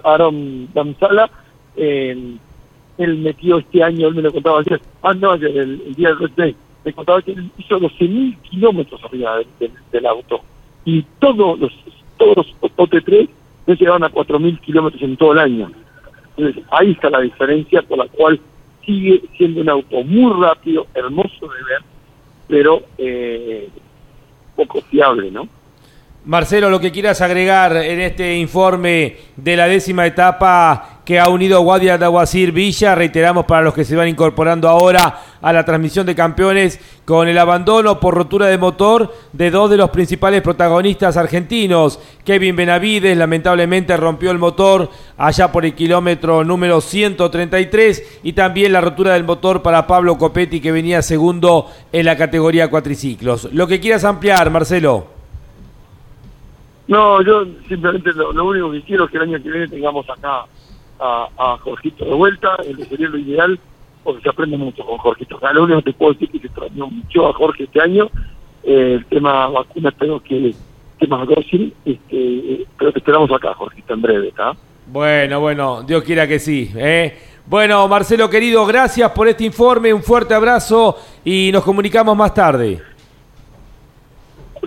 Adam, 0.04 0.66
Damsala, 0.72 1.30
em, 1.76 2.38
él 2.98 3.18
metió 3.18 3.58
este 3.58 3.82
año, 3.82 4.08
él 4.08 4.14
me 4.14 4.22
lo 4.22 4.32
contaba 4.32 4.60
ayer, 4.60 4.80
ah, 5.02 5.14
no, 5.14 5.34
el, 5.34 5.94
día 5.94 6.08
del 6.08 6.18
Red 6.18 6.30
Day, 6.36 6.56
me 6.84 6.92
contaba 6.92 7.22
que 7.22 7.32
él 7.32 7.50
hizo 7.56 7.78
12.000 7.78 8.38
kilómetros 8.42 9.02
arriba 9.04 9.40
del 9.90 10.06
auto. 10.06 10.40
Y 10.84 11.02
todos 11.20 11.58
los, 11.58 11.72
todos 12.16 12.36
los 12.36 12.72
OT3 12.76 13.28
no 13.66 13.74
llegaban 13.74 14.04
a 14.04 14.10
4.000 14.10 14.60
kilómetros 14.60 15.02
en 15.02 15.16
todo 15.16 15.32
el 15.32 15.38
año. 15.38 15.70
Entonces, 16.36 16.64
ahí 16.70 16.92
está 16.92 17.10
la 17.10 17.20
diferencia 17.20 17.82
por 17.82 17.98
la 17.98 18.08
cual 18.08 18.40
sigue 18.84 19.22
siendo 19.36 19.60
un 19.60 19.68
auto 19.68 20.02
muy 20.02 20.32
rápido, 20.42 20.86
hermoso 20.94 21.46
de 21.46 21.64
ver, 21.64 21.82
pero 22.48 22.82
eh, 22.98 23.68
poco 24.56 24.80
fiable, 24.82 25.30
¿no? 25.30 25.48
Marcelo, 26.24 26.70
lo 26.70 26.78
que 26.78 26.92
quieras 26.92 27.20
agregar 27.20 27.76
en 27.76 28.00
este 28.00 28.36
informe 28.36 29.16
de 29.36 29.56
la 29.56 29.66
décima 29.66 30.06
etapa 30.06 30.91
que 31.04 31.18
ha 31.18 31.28
unido 31.28 31.60
Guardia 31.60 31.98
de 31.98 32.04
Aguacir 32.04 32.52
Villa, 32.52 32.94
reiteramos 32.94 33.44
para 33.44 33.62
los 33.62 33.74
que 33.74 33.84
se 33.84 33.96
van 33.96 34.08
incorporando 34.08 34.68
ahora 34.68 35.18
a 35.40 35.52
la 35.52 35.64
transmisión 35.64 36.06
de 36.06 36.14
campeones, 36.14 36.80
con 37.04 37.26
el 37.26 37.36
abandono 37.38 37.98
por 37.98 38.14
rotura 38.14 38.46
de 38.46 38.58
motor 38.58 39.12
de 39.32 39.50
dos 39.50 39.68
de 39.68 39.76
los 39.76 39.90
principales 39.90 40.42
protagonistas 40.42 41.16
argentinos. 41.16 41.98
Kevin 42.24 42.54
Benavides 42.54 43.16
lamentablemente 43.16 43.96
rompió 43.96 44.30
el 44.30 44.38
motor 44.38 44.88
allá 45.18 45.50
por 45.50 45.64
el 45.64 45.74
kilómetro 45.74 46.44
número 46.44 46.80
133 46.80 48.20
y 48.22 48.34
también 48.34 48.72
la 48.72 48.80
rotura 48.80 49.14
del 49.14 49.24
motor 49.24 49.62
para 49.62 49.86
Pablo 49.88 50.16
Copetti 50.16 50.60
que 50.60 50.70
venía 50.70 51.02
segundo 51.02 51.66
en 51.90 52.06
la 52.06 52.16
categoría 52.16 52.70
cuatriciclos. 52.70 53.48
Lo 53.52 53.66
que 53.66 53.80
quieras 53.80 54.04
ampliar, 54.04 54.50
Marcelo. 54.50 55.06
No, 56.86 57.22
yo 57.22 57.44
simplemente 57.68 58.12
lo, 58.12 58.32
lo 58.32 58.44
único 58.44 58.70
que 58.70 58.82
quiero 58.82 59.06
es 59.06 59.10
que 59.10 59.16
el 59.16 59.22
año 59.24 59.42
que 59.42 59.50
viene 59.50 59.66
tengamos 59.66 60.08
acá 60.08 60.44
a, 61.02 61.58
Jorgito 61.58 62.04
de 62.04 62.14
vuelta, 62.14 62.56
el 62.66 62.86
sería 62.86 63.08
lo 63.08 63.18
ideal, 63.18 63.58
porque 64.04 64.22
se 64.22 64.28
aprende 64.28 64.56
mucho 64.56 64.84
con 64.84 64.98
Jorgito. 64.98 65.36
Acá 65.36 65.52
lo 65.52 65.64
único 65.64 65.82
que 65.82 65.92
puedo 65.92 66.12
decir 66.12 66.30
que 66.30 66.38
se 66.38 66.46
extrañó 66.46 66.86
mucho 66.88 67.28
a 67.28 67.32
Jorge 67.32 67.64
este 67.64 67.80
año. 67.80 68.08
Eh, 68.62 68.94
el 68.98 69.06
tema 69.06 69.48
vacuna 69.48 69.88
espero 69.88 70.20
que 70.22 70.54
temas 70.98 71.26
dócil, 71.26 71.74
este, 71.84 72.64
pero 72.78 72.92
te 72.92 72.98
esperamos 73.00 73.30
acá, 73.32 73.54
Jorgito, 73.54 73.94
en 73.94 74.02
breve, 74.02 74.28
¿está? 74.28 74.52
Bueno, 74.86 75.40
bueno, 75.40 75.82
Dios 75.82 76.04
quiera 76.04 76.28
que 76.28 76.38
sí. 76.38 76.70
¿eh? 76.76 77.18
Bueno, 77.46 77.88
Marcelo 77.88 78.30
querido, 78.30 78.64
gracias 78.66 79.10
por 79.10 79.26
este 79.26 79.44
informe, 79.44 79.92
un 79.92 80.02
fuerte 80.02 80.34
abrazo 80.34 80.96
y 81.24 81.50
nos 81.52 81.64
comunicamos 81.64 82.16
más 82.16 82.32
tarde. 82.34 82.80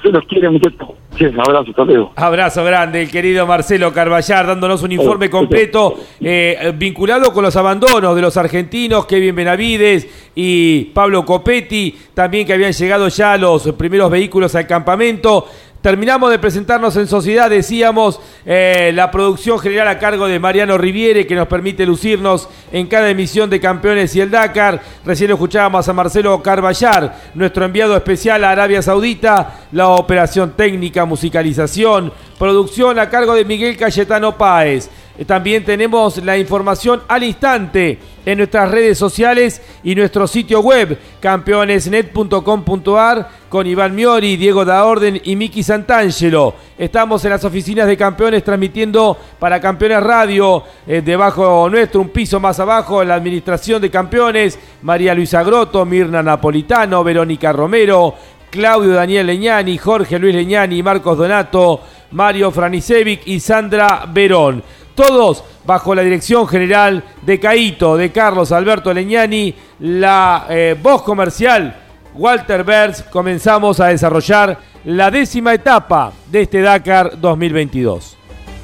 Se 0.02 0.10
los 0.10 0.26
quiere, 0.26 0.50
muchachos. 0.50 0.90
Sí, 1.18 1.26
un 1.26 1.40
abrazo, 1.40 1.86
luego. 1.86 2.12
Abrazo 2.18 2.64
grande, 2.66 3.02
el 3.04 3.10
querido 3.10 3.48
Marcelo 3.48 3.94
Carballar, 3.94 4.46
dándonos 4.46 4.84
un 4.84 4.92
informe 4.92 5.30
completo 5.30 5.96
eh, 6.20 6.74
vinculado 6.76 7.32
con 7.32 7.44
los 7.44 7.56
abandonos 7.56 8.14
de 8.14 8.22
los 8.22 8.36
argentinos, 8.36 9.06
Kevin 9.06 9.36
Benavides 9.36 10.32
y 10.36 10.86
Pablo 10.86 11.24
Copetti, 11.24 11.96
también 12.14 12.46
que 12.46 12.54
habían 12.54 12.74
llegado 12.74 13.08
ya 13.08 13.38
los 13.38 13.72
primeros 13.74 14.12
vehículos 14.12 14.54
al 14.56 14.68
campamento. 14.68 15.48
Terminamos 15.86 16.32
de 16.32 16.40
presentarnos 16.40 16.98
en 16.98 17.06
sociedad, 17.06 17.48
decíamos, 17.48 18.20
eh, 18.44 18.92
la 18.96 19.12
producción 19.12 19.60
general 19.60 19.88
a 19.88 20.00
cargo 20.00 20.26
de 20.26 20.40
Mariano 20.40 20.80
Riviere, 20.80 21.28
que 21.28 21.36
nos 21.36 21.48
permite 21.48 21.86
lucirnos 21.86 22.50
en 22.72 22.88
cada 22.88 23.08
emisión 23.08 23.52
de 23.52 23.60
Campeones 23.60 24.16
y 24.16 24.22
el 24.22 24.32
Dakar. 24.32 24.82
Recién 25.06 25.30
escuchábamos 25.30 25.88
a 25.88 25.94
Marcelo 25.94 26.42
Carballar, 26.42 27.16
nuestro 27.36 27.66
enviado 27.66 27.96
especial 27.96 28.44
a 28.44 28.50
Arabia 28.50 28.82
Saudita, 28.82 29.68
la 29.74 29.90
operación 29.90 30.54
técnica, 30.58 31.06
musicalización, 31.06 32.12
producción 32.40 32.98
a 32.98 33.08
cargo 33.08 33.36
de 33.36 33.46
Miguel 33.46 33.78
Cayetano 33.78 34.36
Páez. 34.36 34.90
También 35.26 35.64
tenemos 35.64 36.18
la 36.18 36.38
información 36.38 37.02
al 37.08 37.24
instante 37.24 37.98
en 38.26 38.38
nuestras 38.38 38.70
redes 38.70 38.98
sociales 38.98 39.62
y 39.84 39.96
nuestro 39.96 40.28
sitio 40.28 40.60
web 40.60 41.00
campeonesnet.com.ar 41.22 43.30
con 43.48 43.66
Iván 43.66 43.96
Miori, 43.96 44.36
Diego 44.36 44.66
Daorden 44.66 45.22
y 45.24 45.38
Miki 45.38 45.64
Santangelo. 45.64 46.54
Estamos 46.78 47.24
en 47.24 47.32
las 47.32 47.46
oficinas 47.46 47.88
de 47.88 47.96
Campeones 47.96 48.44
transmitiendo 48.44 49.18
para 49.40 49.62
Campeones 49.62 50.04
Radio, 50.04 50.64
eh, 50.86 51.02
debajo 51.02 51.70
nuestro, 51.70 52.02
un 52.02 52.10
piso 52.10 52.42
más 52.42 52.60
abajo, 52.60 53.02
la 53.04 53.16
administración 53.16 53.82
de 53.82 53.90
Campeones, 53.90 54.60
María 54.82 55.16
Luisa 55.16 55.44
Groto, 55.44 55.86
Mirna 55.86 56.22
Napolitano, 56.22 57.02
Verónica 57.04 57.54
Romero, 57.54 58.16
Claudio 58.50 58.94
Daniel 58.94 59.28
Leñani, 59.28 59.78
Jorge 59.78 60.20
Luis 60.20 60.36
Leñani, 60.36 60.84
Marcos 60.84 61.18
Donato, 61.18 61.80
Mario 62.12 62.52
Franisevic 62.52 63.26
y 63.28 63.40
Sandra 63.40 64.06
Verón. 64.12 64.62
Todos 64.96 65.44
bajo 65.66 65.94
la 65.94 66.02
dirección 66.04 66.48
general 66.48 67.04
de 67.22 67.40
Caito, 67.40 67.98
de 67.98 68.12
Carlos 68.12 68.52
Alberto 68.52 68.94
Leñani, 68.94 69.54
la 69.80 70.48
eh, 70.50 70.76
voz 70.82 71.02
comercial 71.04 71.76
Walter 72.14 72.64
Berz, 72.64 73.04
comenzamos 73.04 73.80
a 73.82 73.88
desarrollar 73.88 74.58
la 74.86 75.12
décima 75.12 75.54
etapa 75.54 76.14
de 76.32 76.44
este 76.44 76.62
Dakar 76.62 77.20
2022. 77.20 78.18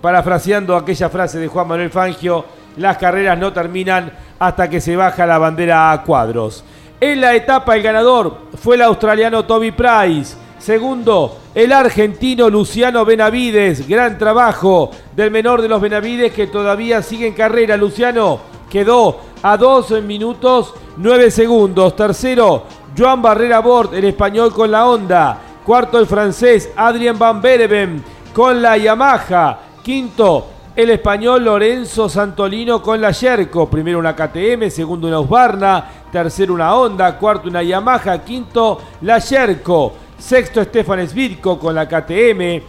parafraseando 0.00 0.76
aquella 0.76 1.08
frase 1.08 1.38
de 1.38 1.46
Juan 1.46 1.68
Manuel 1.68 1.90
Fangio, 1.90 2.44
las 2.76 2.98
carreras 2.98 3.38
no 3.38 3.52
terminan 3.52 4.12
hasta 4.38 4.68
que 4.68 4.80
se 4.80 4.96
baja 4.96 5.26
la 5.26 5.38
bandera 5.38 5.92
a 5.92 6.02
cuadros. 6.02 6.64
En 7.00 7.20
la 7.20 7.34
etapa 7.34 7.76
el 7.76 7.82
ganador 7.82 8.38
fue 8.54 8.76
el 8.76 8.82
australiano 8.82 9.44
Toby 9.44 9.72
Price. 9.72 10.36
Segundo, 10.58 11.38
el 11.54 11.72
argentino 11.72 12.48
Luciano 12.48 13.04
Benavides. 13.04 13.88
Gran 13.88 14.16
trabajo 14.18 14.90
del 15.16 15.32
menor 15.32 15.60
de 15.60 15.68
los 15.68 15.80
Benavides 15.80 16.32
que 16.32 16.46
todavía 16.46 17.02
sigue 17.02 17.26
en 17.26 17.34
carrera. 17.34 17.76
Luciano 17.76 18.38
quedó 18.70 19.18
a 19.42 19.56
12 19.56 20.00
minutos 20.02 20.74
9 20.96 21.30
segundos. 21.30 21.96
Tercero, 21.96 22.64
Joan 22.96 23.20
Barrera 23.22 23.58
Bort, 23.58 23.94
el 23.94 24.04
español 24.04 24.52
con 24.52 24.70
la 24.70 24.86
Honda. 24.86 25.38
Cuarto, 25.64 25.98
el 25.98 26.06
francés 26.06 26.70
Adrien 26.76 27.18
Van 27.18 27.42
Bereven 27.42 28.02
con 28.32 28.62
la 28.62 28.76
Yamaha. 28.76 29.58
Quinto, 29.82 30.46
el 30.74 30.90
español 30.90 31.44
Lorenzo 31.44 32.08
Santolino 32.08 32.82
con 32.82 33.00
la 33.00 33.10
Yerko. 33.10 33.68
Primero 33.68 33.98
una 33.98 34.16
KTM, 34.16 34.70
segundo 34.70 35.08
una 35.08 35.20
Husqvarna, 35.20 35.84
tercero 36.10 36.54
una 36.54 36.74
Honda, 36.74 37.18
cuarto 37.18 37.48
una 37.48 37.62
Yamaha, 37.62 38.18
quinto 38.18 38.80
la 39.02 39.18
Yerko. 39.18 39.94
Sexto 40.18 40.62
Stefan 40.64 41.06
Svirko 41.06 41.58
con 41.58 41.74
la 41.74 41.86
KTM. 41.86 42.62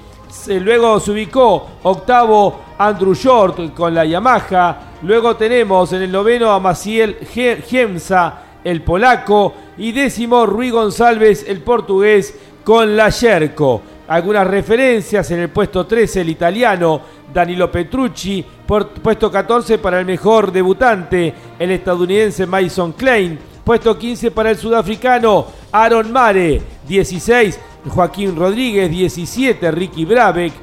Luego 0.62 1.00
se 1.00 1.12
ubicó 1.12 1.68
octavo 1.84 2.62
Andrew 2.78 3.14
Short 3.14 3.74
con 3.74 3.94
la 3.94 4.04
Yamaha. 4.04 4.78
Luego 5.04 5.36
tenemos 5.36 5.94
en 5.94 6.02
el 6.02 6.12
noveno 6.12 6.52
a 6.52 6.60
Maciel 6.60 7.18
Gemsa, 7.26 8.42
el 8.64 8.82
polaco. 8.82 9.54
Y 9.78 9.92
décimo 9.92 10.46
Rui 10.46 10.72
González, 10.72 11.46
el 11.48 11.62
portugués, 11.62 12.38
con 12.64 12.98
la 12.98 13.10
Yerko. 13.10 13.82
Algunas 14.08 14.46
referencias 14.46 15.32
en 15.32 15.40
el 15.40 15.50
puesto 15.50 15.86
13, 15.86 16.22
el 16.22 16.30
italiano 16.30 17.02
Danilo 17.34 17.72
Petrucci. 17.72 18.46
puesto 18.66 19.32
14 19.32 19.78
para 19.78 20.00
el 20.00 20.06
mejor 20.06 20.52
debutante, 20.52 21.34
el 21.58 21.72
estadounidense 21.72 22.46
Mason 22.46 22.94
Klein. 22.94 23.40
Puesto 23.64 23.98
15 23.98 24.32
para 24.32 24.52
el 24.52 24.58
sudafricano 24.58 25.46
Aaron 25.72 26.12
Mare. 26.12 26.62
16 26.86 27.60
Joaquín 27.88 28.36
Rodríguez. 28.36 28.92
17 28.92 29.72
Ricky 29.72 30.04
Brabeck. 30.04 30.54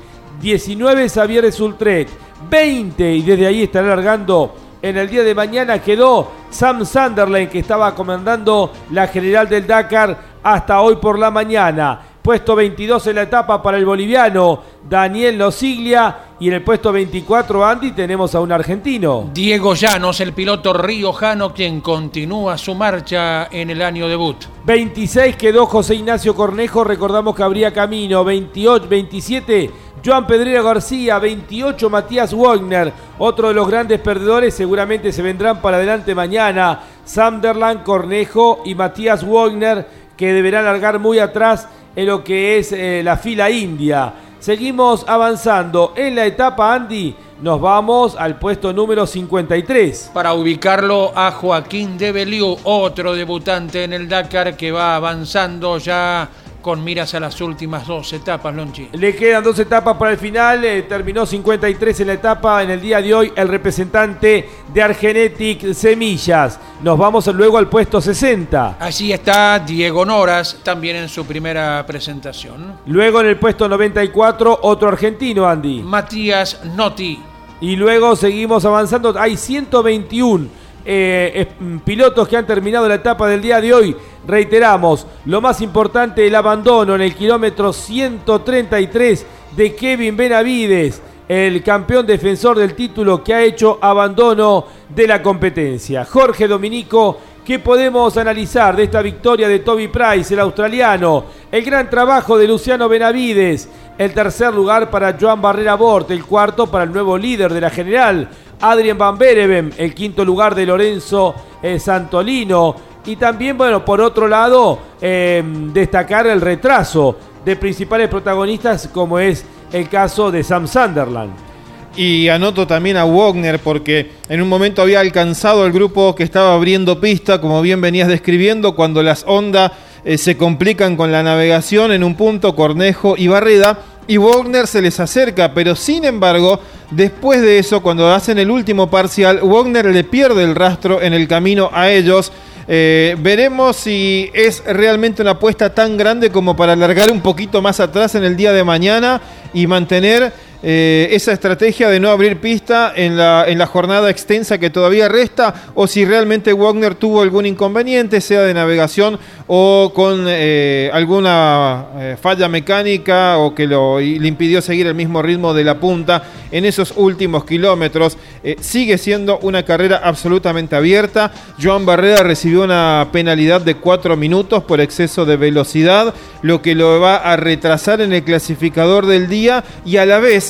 19 0.41 1.09
Xavier 1.09 1.51
Sultret. 1.51 2.09
20 2.51 3.15
y 3.15 3.23
desde 3.23 3.47
ahí 3.47 3.63
estará 3.63 3.89
largando 3.89 4.55
en 4.83 4.97
el 4.97 5.11
día 5.11 5.23
de 5.23 5.35
mañana 5.35 5.79
quedó 5.79 6.31
Sam 6.49 6.87
Sunderland 6.87 7.51
que 7.51 7.59
estaba 7.59 7.95
comandando 7.95 8.73
la 8.93 9.09
general 9.09 9.47
del 9.49 9.67
Dakar 9.67 10.17
hasta 10.43 10.81
hoy 10.81 10.97
por 10.97 11.19
la 11.19 11.31
mañana. 11.31 12.01
Puesto 12.23 12.55
22 12.55 13.07
en 13.07 13.17
la 13.17 13.23
etapa 13.23 13.63
para 13.63 13.79
el 13.79 13.87
boliviano 13.87 14.63
Daniel 14.87 15.39
Losiglia. 15.39 16.17
Y 16.39 16.49
en 16.49 16.55
el 16.55 16.63
puesto 16.63 16.93
24, 16.93 17.65
Andy, 17.65 17.93
tenemos 17.93 18.35
a 18.35 18.41
un 18.41 18.53
argentino. 18.53 19.31
Diego 19.33 19.75
Llanos, 19.75 20.21
el 20.21 20.35
piloto 20.35 20.75
riojano, 20.75 21.55
quien 21.55 21.81
continúa 21.81 22.59
su 22.59 22.75
marcha 22.75 23.49
en 23.51 23.71
el 23.71 23.81
año 23.81 24.07
debut. 24.07 24.37
26 24.67 25.37
quedó 25.37 25.65
José 25.65 25.95
Ignacio 25.95 26.35
Cornejo, 26.35 26.85
recordamos 26.85 27.35
que 27.35 27.43
habría 27.43 27.73
camino. 27.73 28.23
28, 28.23 28.87
27, 28.87 29.71
Joan 30.05 30.27
Pedrero 30.27 30.63
García. 30.63 31.19
28, 31.19 31.89
Matías 31.89 32.35
Wagner. 32.35 32.93
Otro 33.19 33.49
de 33.49 33.55
los 33.55 33.67
grandes 33.67 33.99
perdedores, 33.99 34.53
seguramente 34.53 35.11
se 35.11 35.23
vendrán 35.23 35.63
para 35.63 35.79
adelante 35.79 36.15
mañana. 36.15 36.81
Sunderland, 37.07 37.83
Cornejo 37.83 38.61
y 38.67 38.75
Matías 38.75 39.27
Wagner, 39.27 39.87
que 40.19 40.35
deberán 40.35 40.67
largar 40.67 40.99
muy 40.99 41.19
atrás 41.19 41.67
en 41.95 42.07
lo 42.07 42.23
que 42.23 42.59
es 42.59 42.73
eh, 42.73 43.03
la 43.05 43.17
fila 43.17 43.51
india. 43.51 44.13
Seguimos 44.39 45.05
avanzando 45.07 45.93
en 45.97 46.15
la 46.15 46.25
etapa 46.25 46.75
Andy. 46.75 47.15
Nos 47.43 47.61
vamos 47.61 48.17
al 48.17 48.39
puesto 48.39 48.73
número 48.73 49.07
53. 49.07 50.11
Para 50.15 50.33
ubicarlo 50.33 51.13
a 51.15 51.31
Joaquín 51.33 51.99
de 51.99 52.13
Beliu, 52.13 52.57
otro 52.65 53.15
debutante 53.15 53.85
en 53.85 53.93
el 53.93 54.09
Dakar 54.09 54.57
que 54.57 54.73
va 54.73 54.97
avanzando 54.97 55.79
ya 55.79 56.29
con 56.61 56.83
miras 56.85 57.15
a 57.15 57.21
las 57.21 57.41
últimas 57.41 57.87
dos 57.87 58.13
etapas, 58.13 58.55
Lonchi. 58.55 58.89
Le 58.93 59.15
quedan 59.15 59.43
dos 59.43 59.59
etapas 59.59 59.97
para 59.97 60.13
el 60.13 60.19
final. 60.19 60.65
Eh, 60.65 60.83
terminó 60.83 61.27
53 61.27 62.01
en 62.01 62.07
la 62.07 62.13
etapa. 62.15 62.63
En 62.63 62.71
el 62.71 62.81
día 62.81 63.01
de 63.01 63.15
hoy, 63.15 63.33
el 63.35 63.49
representante 63.49 64.49
de 64.73 64.83
Argenetic 64.83 65.73
Semillas. 65.73 66.59
Nos 66.83 66.99
vamos 66.99 67.27
luego 67.29 67.59
al 67.59 67.69
puesto 67.69 68.01
60. 68.01 68.77
Allí 68.81 69.13
está 69.13 69.59
Diego 69.59 70.05
Noras, 70.05 70.59
también 70.63 70.97
en 70.97 71.09
su 71.09 71.27
primera 71.27 71.85
presentación. 71.87 72.79
Luego 72.87 73.21
en 73.21 73.27
el 73.29 73.39
puesto 73.39 73.69
94, 73.69 74.61
otro 74.63 74.89
argentino, 74.89 75.47
Andy. 75.47 75.83
Matías 75.83 76.65
Notti. 76.65 77.21
Y 77.61 77.77
luego 77.77 78.17
seguimos 78.17 78.65
avanzando. 78.65 79.15
Hay 79.19 79.37
121 79.37 80.60
eh, 80.85 81.49
mm, 81.59 81.79
pilotos 81.79 82.29
que 82.29 82.37
han 82.37 82.47
terminado 82.47 82.89
la 82.89 82.97
etapa 82.97 83.29
del 83.29 83.43
día 83.43 83.61
de 83.61 83.73
hoy. 83.73 83.97
Reiteramos, 84.27 85.07
lo 85.27 85.41
más 85.41 85.61
importante, 85.61 86.27
el 86.27 86.35
abandono 86.35 86.95
en 86.95 87.01
el 87.03 87.15
kilómetro 87.15 87.73
133 87.73 89.27
de 89.57 89.75
Kevin 89.75 90.17
Benavides. 90.17 91.03
el 91.29 91.63
campeón 91.63 92.07
defensor 92.07 92.59
del 92.59 92.75
título 92.75 93.23
que 93.23 93.33
ha 93.33 93.43
hecho 93.45 93.79
abandono 93.81 94.65
de 94.89 95.07
la 95.07 95.23
competencia. 95.23 96.05
Jorge 96.05 96.49
Dominico, 96.49 97.19
¿qué 97.45 97.59
podemos 97.59 98.17
analizar 98.17 98.77
de 98.77 98.85
esta 98.85 99.03
victoria 99.03 99.49
de 99.49 99.61
Toby 99.61 99.89
Price, 99.89 100.33
el 100.33 100.41
australiano? 100.41 101.25
El 101.51 101.65
gran 101.65 101.89
trabajo 101.91 102.39
de 102.39 102.49
Luciano 102.49 102.89
Benavides, 102.89 103.69
el 103.99 104.13
tercer 104.15 104.55
lugar 104.55 104.91
para 104.91 105.17
Joan 105.21 105.43
Barrera 105.43 105.75
Bort, 105.75 106.11
el 106.11 106.25
cuarto 106.25 106.67
para 106.67 106.85
el 106.85 106.93
nuevo 106.93 107.19
líder 107.19 107.53
de 107.53 107.61
la 107.61 107.71
general, 107.71 108.29
Adrian 108.61 108.99
Van 108.99 109.19
Bereven, 109.19 109.73
el 109.77 109.95
quinto 109.95 110.25
lugar 110.25 110.55
de 110.55 110.67
Lorenzo 110.67 111.35
eh, 111.63 111.79
Santolino. 111.79 112.77
Y 113.07 113.17
también, 113.17 113.57
bueno, 113.57 113.85
por 113.85 114.01
otro 114.01 114.29
lado, 114.29 114.79
eh, 115.01 115.43
destacar 115.73 116.27
el 116.27 116.41
retraso 116.41 117.17
de 117.45 117.57
principales 117.57 118.09
protagonistas 118.09 118.89
como 118.89 119.19
es 119.19 119.45
el 119.73 119.89
caso 119.89 120.31
de 120.31 120.45
Sam 120.45 120.67
Sunderland. 120.67 121.50
Y 121.97 122.29
anoto 122.29 122.67
también 122.67 122.97
a 122.97 123.05
Wagner 123.05 123.59
porque 123.59 124.13
en 124.29 124.41
un 124.41 124.49
momento 124.49 124.83
había 124.83 125.01
alcanzado 125.01 125.67
el 125.67 125.73
grupo 125.73 126.15
que 126.15 126.23
estaba 126.23 126.55
abriendo 126.55 127.01
pista, 127.01 127.41
como 127.41 127.61
bien 127.63 127.81
venías 127.81 128.09
describiendo, 128.09 128.77
cuando 128.77 129.03
las 129.03 129.25
ondas 129.27 129.73
eh, 130.05 130.17
se 130.17 130.37
complican 130.37 130.97
con 130.97 131.11
la 131.11 131.23
navegación 131.23 131.93
en 131.93 132.05
un 132.05 132.15
punto, 132.15 132.55
Cornejo 132.55 133.17
y 133.17 133.27
Barreda, 133.27 133.79
y 134.07 134.17
Wagner 134.17 134.67
se 134.67 134.83
les 134.83 134.99
acerca, 134.99 135.53
pero 135.55 135.77
sin 135.77 136.05
embargo, 136.05 136.61
después 136.91 137.43
de 137.43 137.59
eso, 137.59 137.83
cuando 137.83 138.13
hacen 138.13 138.39
el 138.39 138.51
último 138.51 138.91
parcial, 138.91 139.41
Wagner 139.43 139.87
le 139.87 140.05
pierde 140.05 140.43
el 140.43 140.55
rastro 140.55 141.03
en 141.03 141.13
el 141.13 141.29
camino 141.29 141.71
a 141.73 141.91
ellos. 141.91 142.33
Eh, 142.67 143.17
veremos 143.19 143.77
si 143.77 144.31
es 144.33 144.63
realmente 144.65 145.23
una 145.23 145.33
apuesta 145.33 145.75
tan 145.75 145.97
grande 145.97 146.31
como 146.31 146.57
para 146.57 146.73
alargar 146.73 147.11
un 147.11 147.21
poquito 147.21 147.63
más 147.63 147.81
atrás 147.81 148.15
en 148.15 148.25
el 148.25 148.37
día 148.37 148.53
de 148.53 148.65
mañana 148.65 149.21
y 149.53 149.67
mantener 149.67 150.33
eh, 150.63 151.09
esa 151.13 151.33
estrategia 151.33 151.89
de 151.89 152.01
no 152.01 152.11
abrir 152.11 152.39
pista 152.39 152.93
en 152.95 153.17
la, 153.17 153.47
en 153.49 153.57
la 153.57 153.67
jornada 153.67 154.11
extensa 154.11 154.59
que 154.59 154.69
todavía 154.69 155.09
resta 155.09 155.55
o 155.75 155.87
si 155.87 156.05
realmente 156.05 156.53
Wagner 156.53 156.95
tuvo 156.95 157.23
algún 157.23 157.47
inconveniente, 157.47 158.21
sea 158.21 158.43
de 158.43 158.53
navegación 158.53 159.19
o 159.47 159.91
con 159.95 160.27
eh, 160.29 160.91
alguna 160.93 161.87
eh, 161.97 162.17
falla 162.21 162.49
mecánica 162.49 163.39
o 163.39 163.55
que 163.55 163.67
lo, 163.67 163.99
le 164.01 164.29
impidió 164.29 164.61
seguir 164.61 164.87
el 164.87 164.95
mismo 164.95 165.23
ritmo 165.23 165.55
de 165.55 165.65
la 165.65 165.79
punta 165.81 166.25
en 166.51 166.65
esos 166.67 166.93
últimos 166.97 167.45
kilómetros. 167.45 168.19
sigue 168.61 168.99
siendo 168.99 169.39
una 169.39 169.65
carrera 169.65 170.01
absolutamente 170.03 170.77
abierta. 170.77 171.33
Joan 171.63 171.87
Barrera 171.87 172.23
recibió 172.23 172.65
una 172.65 173.09
penalidad 173.13 173.61
de 173.61 173.77
cuatro 173.77 174.17
minutos 174.17 174.65
por 174.65 174.81
exceso 174.81 175.25
de 175.25 175.37
velocidad, 175.37 176.13
lo 176.43 176.61
que 176.61 176.75
lo 176.75 177.01
va 177.01 177.17
a 177.17 177.37
retrasar 177.37 178.01
en 178.01 178.13
el 178.13 178.25
clasificador 178.25 179.07
del 179.07 179.29
día 179.29 179.65
y 179.85 179.97
a 179.97 180.07
la 180.07 180.19
vez 180.19 180.50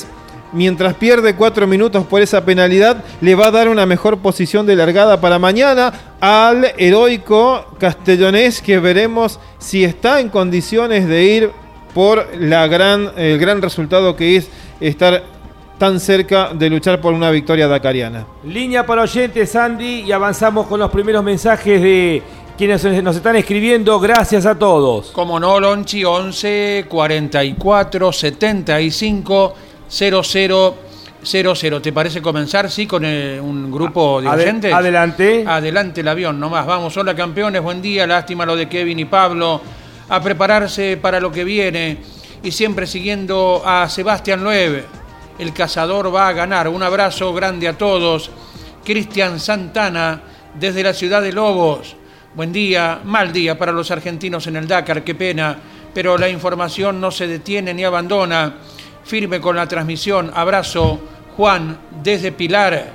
mientras 0.53 0.95
pierde 0.95 1.35
cuatro 1.35 1.67
minutos 1.67 2.05
por 2.05 2.21
esa 2.21 2.43
penalidad, 2.43 3.03
le 3.21 3.35
va 3.35 3.47
a 3.47 3.51
dar 3.51 3.69
una 3.69 3.85
mejor 3.85 4.19
posición 4.19 4.65
de 4.65 4.75
largada 4.75 5.21
para 5.21 5.39
mañana 5.39 5.93
al 6.19 6.71
heroico 6.77 7.65
castellonés 7.79 8.61
que 8.61 8.79
veremos 8.79 9.39
si 9.59 9.83
está 9.83 10.19
en 10.19 10.29
condiciones 10.29 11.07
de 11.07 11.23
ir 11.23 11.51
por 11.93 12.27
la 12.37 12.67
gran, 12.67 13.11
el 13.17 13.37
gran 13.37 13.61
resultado 13.61 14.15
que 14.15 14.37
es 14.37 14.49
estar 14.79 15.23
tan 15.77 15.99
cerca 15.99 16.53
de 16.53 16.69
luchar 16.69 17.01
por 17.01 17.13
una 17.13 17.31
victoria 17.31 17.67
dacariana. 17.67 18.27
Línea 18.43 18.85
para 18.85 19.01
oyentes, 19.01 19.55
Andy, 19.55 20.01
y 20.01 20.11
avanzamos 20.11 20.67
con 20.67 20.79
los 20.79 20.91
primeros 20.91 21.23
mensajes 21.23 21.81
de 21.81 22.21
quienes 22.55 22.83
nos 23.01 23.15
están 23.15 23.35
escribiendo. 23.35 23.99
Gracias 23.99 24.45
a 24.45 24.53
todos. 24.53 25.09
Como 25.09 25.39
no, 25.39 25.59
Lonchi, 25.59 26.03
11 26.03 26.85
44 26.87 28.11
75 28.11 29.53
0000. 29.91 31.81
¿Te 31.81 31.91
parece 31.91 32.21
comenzar, 32.21 32.71
sí, 32.71 32.87
con 32.87 33.03
eh, 33.05 33.39
un 33.39 33.69
grupo 33.69 34.21
de 34.21 34.29
oyentes? 34.29 34.73
Adelante. 34.73 35.43
Adelante 35.45 36.01
el 36.01 36.07
avión, 36.07 36.39
nomás. 36.39 36.65
Vamos, 36.65 36.95
hola 36.95 37.13
campeones, 37.13 37.61
buen 37.61 37.81
día. 37.81 38.07
Lástima 38.07 38.45
lo 38.45 38.55
de 38.55 38.69
Kevin 38.69 38.99
y 38.99 39.05
Pablo. 39.05 39.61
A 40.07 40.21
prepararse 40.21 40.97
para 40.97 41.19
lo 41.19 41.31
que 41.31 41.43
viene. 41.43 41.97
Y 42.41 42.51
siempre 42.51 42.87
siguiendo 42.87 43.61
a 43.65 43.87
Sebastián 43.89 44.43
Loeb. 44.43 44.85
El 45.37 45.53
cazador 45.53 46.13
va 46.13 46.29
a 46.29 46.33
ganar. 46.33 46.69
Un 46.69 46.83
abrazo 46.83 47.33
grande 47.33 47.67
a 47.67 47.77
todos. 47.77 48.31
Cristian 48.85 49.39
Santana, 49.39 50.21
desde 50.57 50.83
la 50.83 50.93
ciudad 50.93 51.21
de 51.21 51.33
Lobos. 51.33 51.95
Buen 52.33 52.53
día, 52.53 53.01
mal 53.03 53.33
día 53.33 53.57
para 53.57 53.73
los 53.73 53.91
argentinos 53.91 54.47
en 54.47 54.55
el 54.55 54.67
Dakar, 54.67 55.03
qué 55.03 55.15
pena. 55.15 55.57
Pero 55.93 56.17
la 56.17 56.29
información 56.29 57.01
no 57.01 57.11
se 57.11 57.27
detiene 57.27 57.73
ni 57.73 57.83
abandona 57.83 58.55
firme 59.11 59.41
con 59.41 59.57
la 59.57 59.67
transmisión. 59.67 60.31
Abrazo, 60.33 60.97
Juan, 61.35 61.77
desde 62.01 62.31
Pilar. 62.31 62.93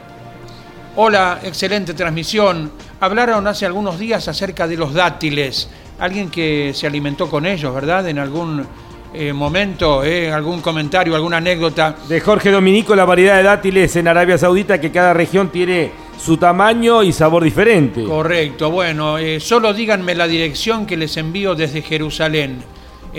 Hola, 0.97 1.41
excelente 1.43 1.93
transmisión. 1.93 2.73
Hablaron 3.01 3.47
hace 3.47 3.67
algunos 3.67 3.99
días 3.99 4.27
acerca 4.27 4.67
de 4.67 4.79
los 4.79 4.95
dátiles. 4.95 5.69
Alguien 5.99 6.31
que 6.31 6.73
se 6.75 6.87
alimentó 6.87 7.29
con 7.29 7.45
ellos, 7.45 7.75
¿verdad? 7.75 8.09
En 8.09 8.19
algún 8.19 8.67
eh, 9.13 9.35
momento, 9.35 10.03
eh, 10.05 10.33
algún 10.33 10.63
comentario, 10.63 11.15
alguna 11.15 11.37
anécdota. 11.37 11.95
De 12.09 12.19
Jorge 12.19 12.51
Dominico, 12.51 12.97
la 12.97 13.05
variedad 13.05 13.37
de 13.37 13.43
dátiles 13.43 13.95
en 13.97 14.09
Arabia 14.09 14.39
Saudita, 14.39 14.81
que 14.81 14.91
cada 14.91 15.13
región 15.13 15.51
tiene 15.51 15.91
su 16.19 16.39
tamaño 16.39 17.03
y 17.03 17.13
sabor 17.13 17.45
diferente. 17.45 18.05
Correcto, 18.05 18.71
bueno, 18.71 19.19
eh, 19.19 19.39
solo 19.39 19.75
díganme 19.75 20.15
la 20.15 20.27
dirección 20.27 20.87
que 20.87 20.97
les 20.97 21.15
envío 21.19 21.55
desde 21.55 21.83
Jerusalén. 21.83 22.65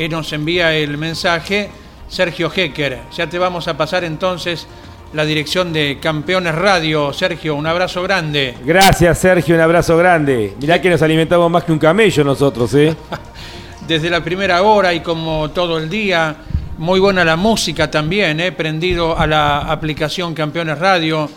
nos 0.10 0.34
envía 0.34 0.74
el 0.76 0.98
mensaje 0.98 1.70
Sergio 2.08 2.52
Hecker. 2.54 3.00
Ya 3.16 3.28
te 3.28 3.38
vamos 3.38 3.68
a 3.68 3.78
pasar 3.78 4.04
entonces 4.04 4.68
la 5.14 5.26
dirección 5.26 5.74
de 5.74 6.00
Campeones 6.02 6.56
Radio. 6.56 7.14
Sergio, 7.14 7.56
un 7.56 7.68
abrazo 7.68 8.02
grande. 8.04 8.56
Gracias, 8.64 9.20
Sergio, 9.20 9.56
un 9.56 9.62
abrazo 9.62 9.98
grande. 9.98 10.54
Mirá 10.60 10.82
que 10.82 10.90
nos 10.90 11.02
alimentamos 11.02 11.50
más 11.50 11.64
que 11.64 11.72
un 11.72 11.80
camello 11.80 12.24
nosotros, 12.24 12.74
¿eh? 12.76 12.96
Desde 13.88 14.10
la 14.10 14.24
primera 14.24 14.64
hora 14.64 14.94
y 14.94 15.00
como 15.00 15.50
todo 15.52 15.78
el 15.78 15.90
día, 15.90 16.36
muy 16.78 17.00
buena 17.00 17.24
la 17.24 17.36
música 17.36 17.90
también, 17.90 18.40
¿eh? 18.40 18.52
Prendido 18.52 19.18
a 19.18 19.26
la 19.28 19.60
aplicación 19.60 20.34
Campeones 20.34 20.78
Radio. 20.80 21.30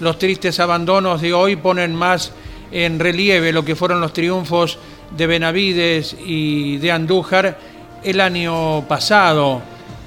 Los 0.00 0.18
tristes 0.18 0.58
abandonos 0.58 1.20
de 1.20 1.32
hoy 1.32 1.56
ponen 1.56 1.94
más 1.94 2.32
en 2.72 2.98
relieve 2.98 3.52
lo 3.52 3.64
que 3.64 3.76
fueron 3.76 4.00
los 4.00 4.12
triunfos 4.12 4.78
de 5.16 5.26
Benavides 5.26 6.16
y 6.24 6.78
de 6.78 6.90
Andújar 6.90 7.58
el 8.02 8.20
año 8.20 8.82
pasado 8.88 9.62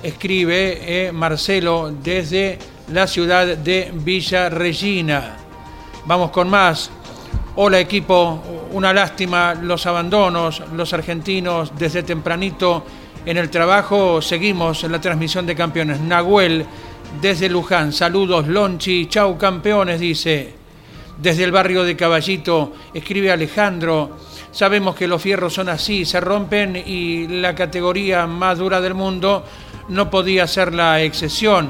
escribe 0.05 1.07
eh, 1.07 1.11
Marcelo 1.11 1.91
desde 2.03 2.59
la 2.93 3.07
ciudad 3.07 3.57
de 3.57 3.91
Villa 3.91 4.49
Regina. 4.49 5.37
Vamos 6.05 6.29
con 6.29 6.47
más. 6.47 6.91
Hola 7.55 7.79
equipo, 7.79 8.43
una 8.73 8.93
lástima 8.93 9.55
los 9.55 9.85
abandonos, 9.87 10.61
los 10.73 10.93
argentinos 10.93 11.71
desde 11.77 12.03
tempranito 12.03 12.85
en 13.25 13.37
el 13.37 13.49
trabajo. 13.49 14.21
Seguimos 14.21 14.83
en 14.83 14.91
la 14.91 15.01
transmisión 15.01 15.47
de 15.47 15.55
campeones. 15.55 15.99
Nahuel 15.99 16.65
desde 17.19 17.49
Luján, 17.49 17.91
saludos 17.91 18.47
Lonchi, 18.47 19.07
chau 19.07 19.37
campeones, 19.37 19.99
dice. 19.99 20.53
Desde 21.17 21.45
el 21.45 21.51
barrio 21.51 21.83
de 21.83 21.95
Caballito, 21.95 22.73
escribe 22.93 23.31
Alejandro. 23.31 24.17
Sabemos 24.51 24.95
que 24.95 25.07
los 25.07 25.21
fierros 25.21 25.53
son 25.53 25.69
así, 25.69 26.05
se 26.05 26.19
rompen 26.19 26.75
y 26.75 27.27
la 27.27 27.55
categoría 27.55 28.27
más 28.27 28.57
dura 28.57 28.81
del 28.81 28.93
mundo 28.93 29.43
no 29.89 30.09
podía 30.09 30.47
ser 30.47 30.73
la 30.73 31.01
excepción, 31.01 31.69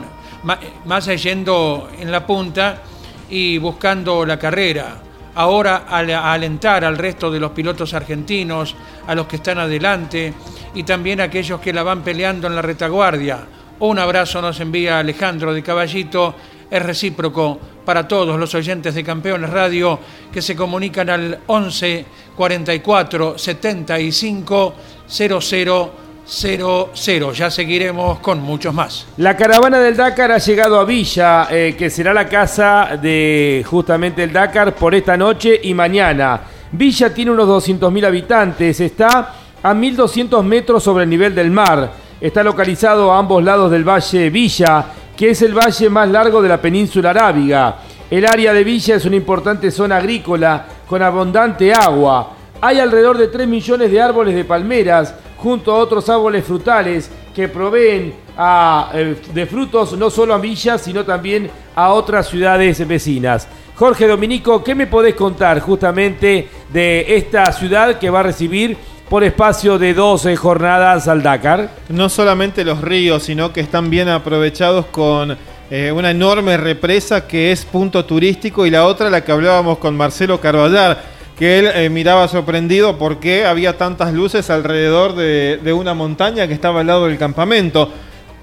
más 0.86 1.06
yendo 1.22 1.90
en 2.00 2.12
la 2.12 2.26
punta 2.26 2.82
y 3.30 3.58
buscando 3.58 4.26
la 4.26 4.38
carrera. 4.38 5.02
Ahora 5.36 5.86
al 5.90 6.10
alentar 6.12 6.86
al 6.86 6.98
resto 6.98 7.30
de 7.30 7.40
los 7.40 7.52
pilotos 7.52 7.94
argentinos, 7.94 8.76
a 9.06 9.16
los 9.16 9.28
que 9.28 9.36
están 9.38 9.60
adelante 9.60 10.34
y 10.74 10.84
también 10.84 11.20
a 11.20 11.26
aquellos 11.26 11.60
que 11.60 11.74
la 11.74 11.84
van 11.84 12.04
peleando 12.04 12.48
en 12.48 12.56
la 12.56 12.62
retaguardia. 12.62 13.40
Un 13.80 14.00
abrazo 14.00 14.42
nos 14.42 14.60
envía 14.62 15.00
Alejandro 15.00 15.54
de 15.54 15.62
Caballito, 15.62 16.36
es 16.72 16.82
recíproco 16.82 17.60
para 17.84 18.08
todos 18.08 18.40
los 18.40 18.54
oyentes 18.56 18.96
de 18.96 19.04
Campeones 19.04 19.50
Radio 19.50 20.00
que 20.32 20.42
se 20.42 20.56
comunican 20.56 21.10
al 21.10 21.40
11 21.46 22.06
44 22.36 23.38
75 23.38 24.74
00 25.08 26.05
00. 26.26 27.34
Ya 27.34 27.52
seguiremos 27.52 28.20
con 28.20 28.42
muchos 28.42 28.74
más. 28.74 29.08
La 29.18 29.38
caravana 29.38 29.80
del 29.80 29.96
Dakar 29.96 30.32
ha 30.32 30.38
llegado 30.38 30.80
a 30.80 30.86
Villa, 30.86 31.48
eh, 31.52 31.76
que 31.78 31.90
será 31.90 32.14
la 32.14 32.28
casa 32.28 32.98
de 33.02 33.64
justamente 33.68 34.24
el 34.24 34.34
Dakar 34.34 34.76
por 34.76 34.96
esta 34.96 35.16
noche 35.16 35.60
y 35.64 35.74
mañana. 35.74 36.42
Villa 36.72 37.14
tiene 37.14 37.32
unos 37.32 37.48
200.000 37.48 38.06
habitantes, 38.06 38.80
está 38.80 39.34
a 39.62 39.74
1.200 39.74 40.44
metros 40.44 40.84
sobre 40.84 41.04
el 41.04 41.10
nivel 41.10 41.34
del 41.34 41.52
mar. 41.52 41.92
Está 42.20 42.44
localizado 42.44 43.12
a 43.12 43.20
ambos 43.20 43.44
lados 43.44 43.70
del 43.72 43.88
Valle 43.88 44.30
Villa, 44.30 44.86
que 45.16 45.30
es 45.30 45.42
el 45.42 45.54
valle 45.54 45.90
más 45.90 46.10
largo 46.10 46.42
de 46.42 46.50
la 46.50 46.62
península 46.62 47.12
arábiga. 47.12 47.78
El 48.10 48.26
área 48.26 48.54
de 48.54 48.64
Villa 48.64 48.96
es 48.96 49.06
una 49.06 49.16
importante 49.16 49.72
zona 49.72 49.98
agrícola 49.98 50.66
con 50.88 51.02
abundante 51.02 51.74
agua. 51.74 52.32
Hay 52.62 52.80
alrededor 52.80 53.18
de 53.18 53.28
3 53.28 53.48
millones 53.48 53.92
de 53.92 54.02
árboles 54.02 54.36
de 54.36 54.46
palmeras 54.46 55.14
junto 55.38 55.72
a 55.72 55.78
otros 55.78 56.10
árboles 56.10 56.44
frutales 56.44 57.10
que 57.34 57.48
proveen 57.48 58.14
a, 58.38 58.92
eh, 58.94 59.16
de 59.34 59.46
frutos 59.46 59.98
no 59.98 60.10
solo 60.10 60.34
a 60.34 60.38
Villa, 60.38 60.78
sino 60.78 61.04
también 61.04 61.50
a 61.76 61.92
otras 61.92 62.28
ciudades 62.28 62.86
vecinas. 62.88 63.48
Jorge 63.76 64.08
Dominico, 64.08 64.64
¿qué 64.64 64.74
me 64.74 64.88
podés 64.88 65.16
contar 65.16 65.60
justamente 65.60 66.48
de 66.72 67.18
esta 67.18 67.52
ciudad 67.52 68.00
que 68.00 68.10
va 68.10 68.22
a 68.22 68.24
recibir 68.24 68.78
por 69.10 69.24
espacio 69.24 69.78
de 69.78 69.94
12 69.94 70.36
jornadas 70.38 71.10
al 71.10 71.22
Dakar? 71.22 71.70
No 71.90 72.08
solamente 72.08 72.64
los 72.64 72.82
ríos, 72.82 73.24
sino 73.24 73.52
que 73.52 73.60
están 73.60 73.90
bien 73.90 74.08
aprovechados 74.08 74.86
con 74.86 75.38
eh, 75.70 75.92
una 75.92 76.12
enorme 76.12 76.58
represa 76.58 77.28
que 77.28 77.52
es 77.52 77.66
punto 77.66 78.06
turístico 78.06 78.66
y 78.66 78.70
la 78.70 78.86
otra 78.86 79.10
la 79.10 79.24
que 79.26 79.32
hablábamos 79.32 79.80
con 79.80 79.98
Marcelo 79.98 80.40
Carballar, 80.40 81.15
que 81.38 81.60
él 81.60 81.70
eh, 81.74 81.90
miraba 81.90 82.28
sorprendido 82.28 82.98
porque 82.98 83.46
había 83.46 83.78
tantas 83.78 84.14
luces 84.14 84.50
alrededor 84.50 85.16
de, 85.16 85.60
de, 85.62 85.74
una 85.74 85.94
montaña 85.94 86.48
que 86.48 86.54
estaba 86.54 86.82
al 86.82 86.88
lado 86.88 87.08
del 87.08 87.18
campamento. 87.18 87.90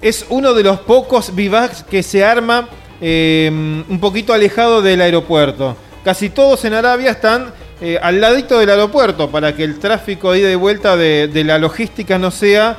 Es 0.03 0.26
uno 0.28 0.53
de 0.53 0.62
los 0.62 0.80
pocos 0.80 1.34
vivacs 1.34 1.84
que 1.84 2.03
se 2.03 2.24
arma 2.24 2.68
eh, 3.01 3.49
un 3.51 3.99
poquito 3.99 4.32
alejado 4.32 4.82
del 4.82 5.01
aeropuerto. 5.01 5.76
Casi 6.05 6.30
todos 6.30 6.64
en 6.64 6.74
Arabia 6.74 7.12
están 7.12 7.53
eh, 7.80 7.99
al 8.01 8.20
ladito 8.20 8.59
del 8.59 8.68
aeropuerto 8.68 9.30
para 9.30 9.57
que 9.57 9.64
el 9.64 9.78
tráfico 9.78 10.32
de 10.32 10.40
ida 10.40 10.53
y 10.53 10.57
vuelta 10.57 10.97
de, 10.97 11.28
de 11.28 11.45
la 11.45 11.59
logística 11.59 12.18
no 12.18 12.30
sea 12.30 12.76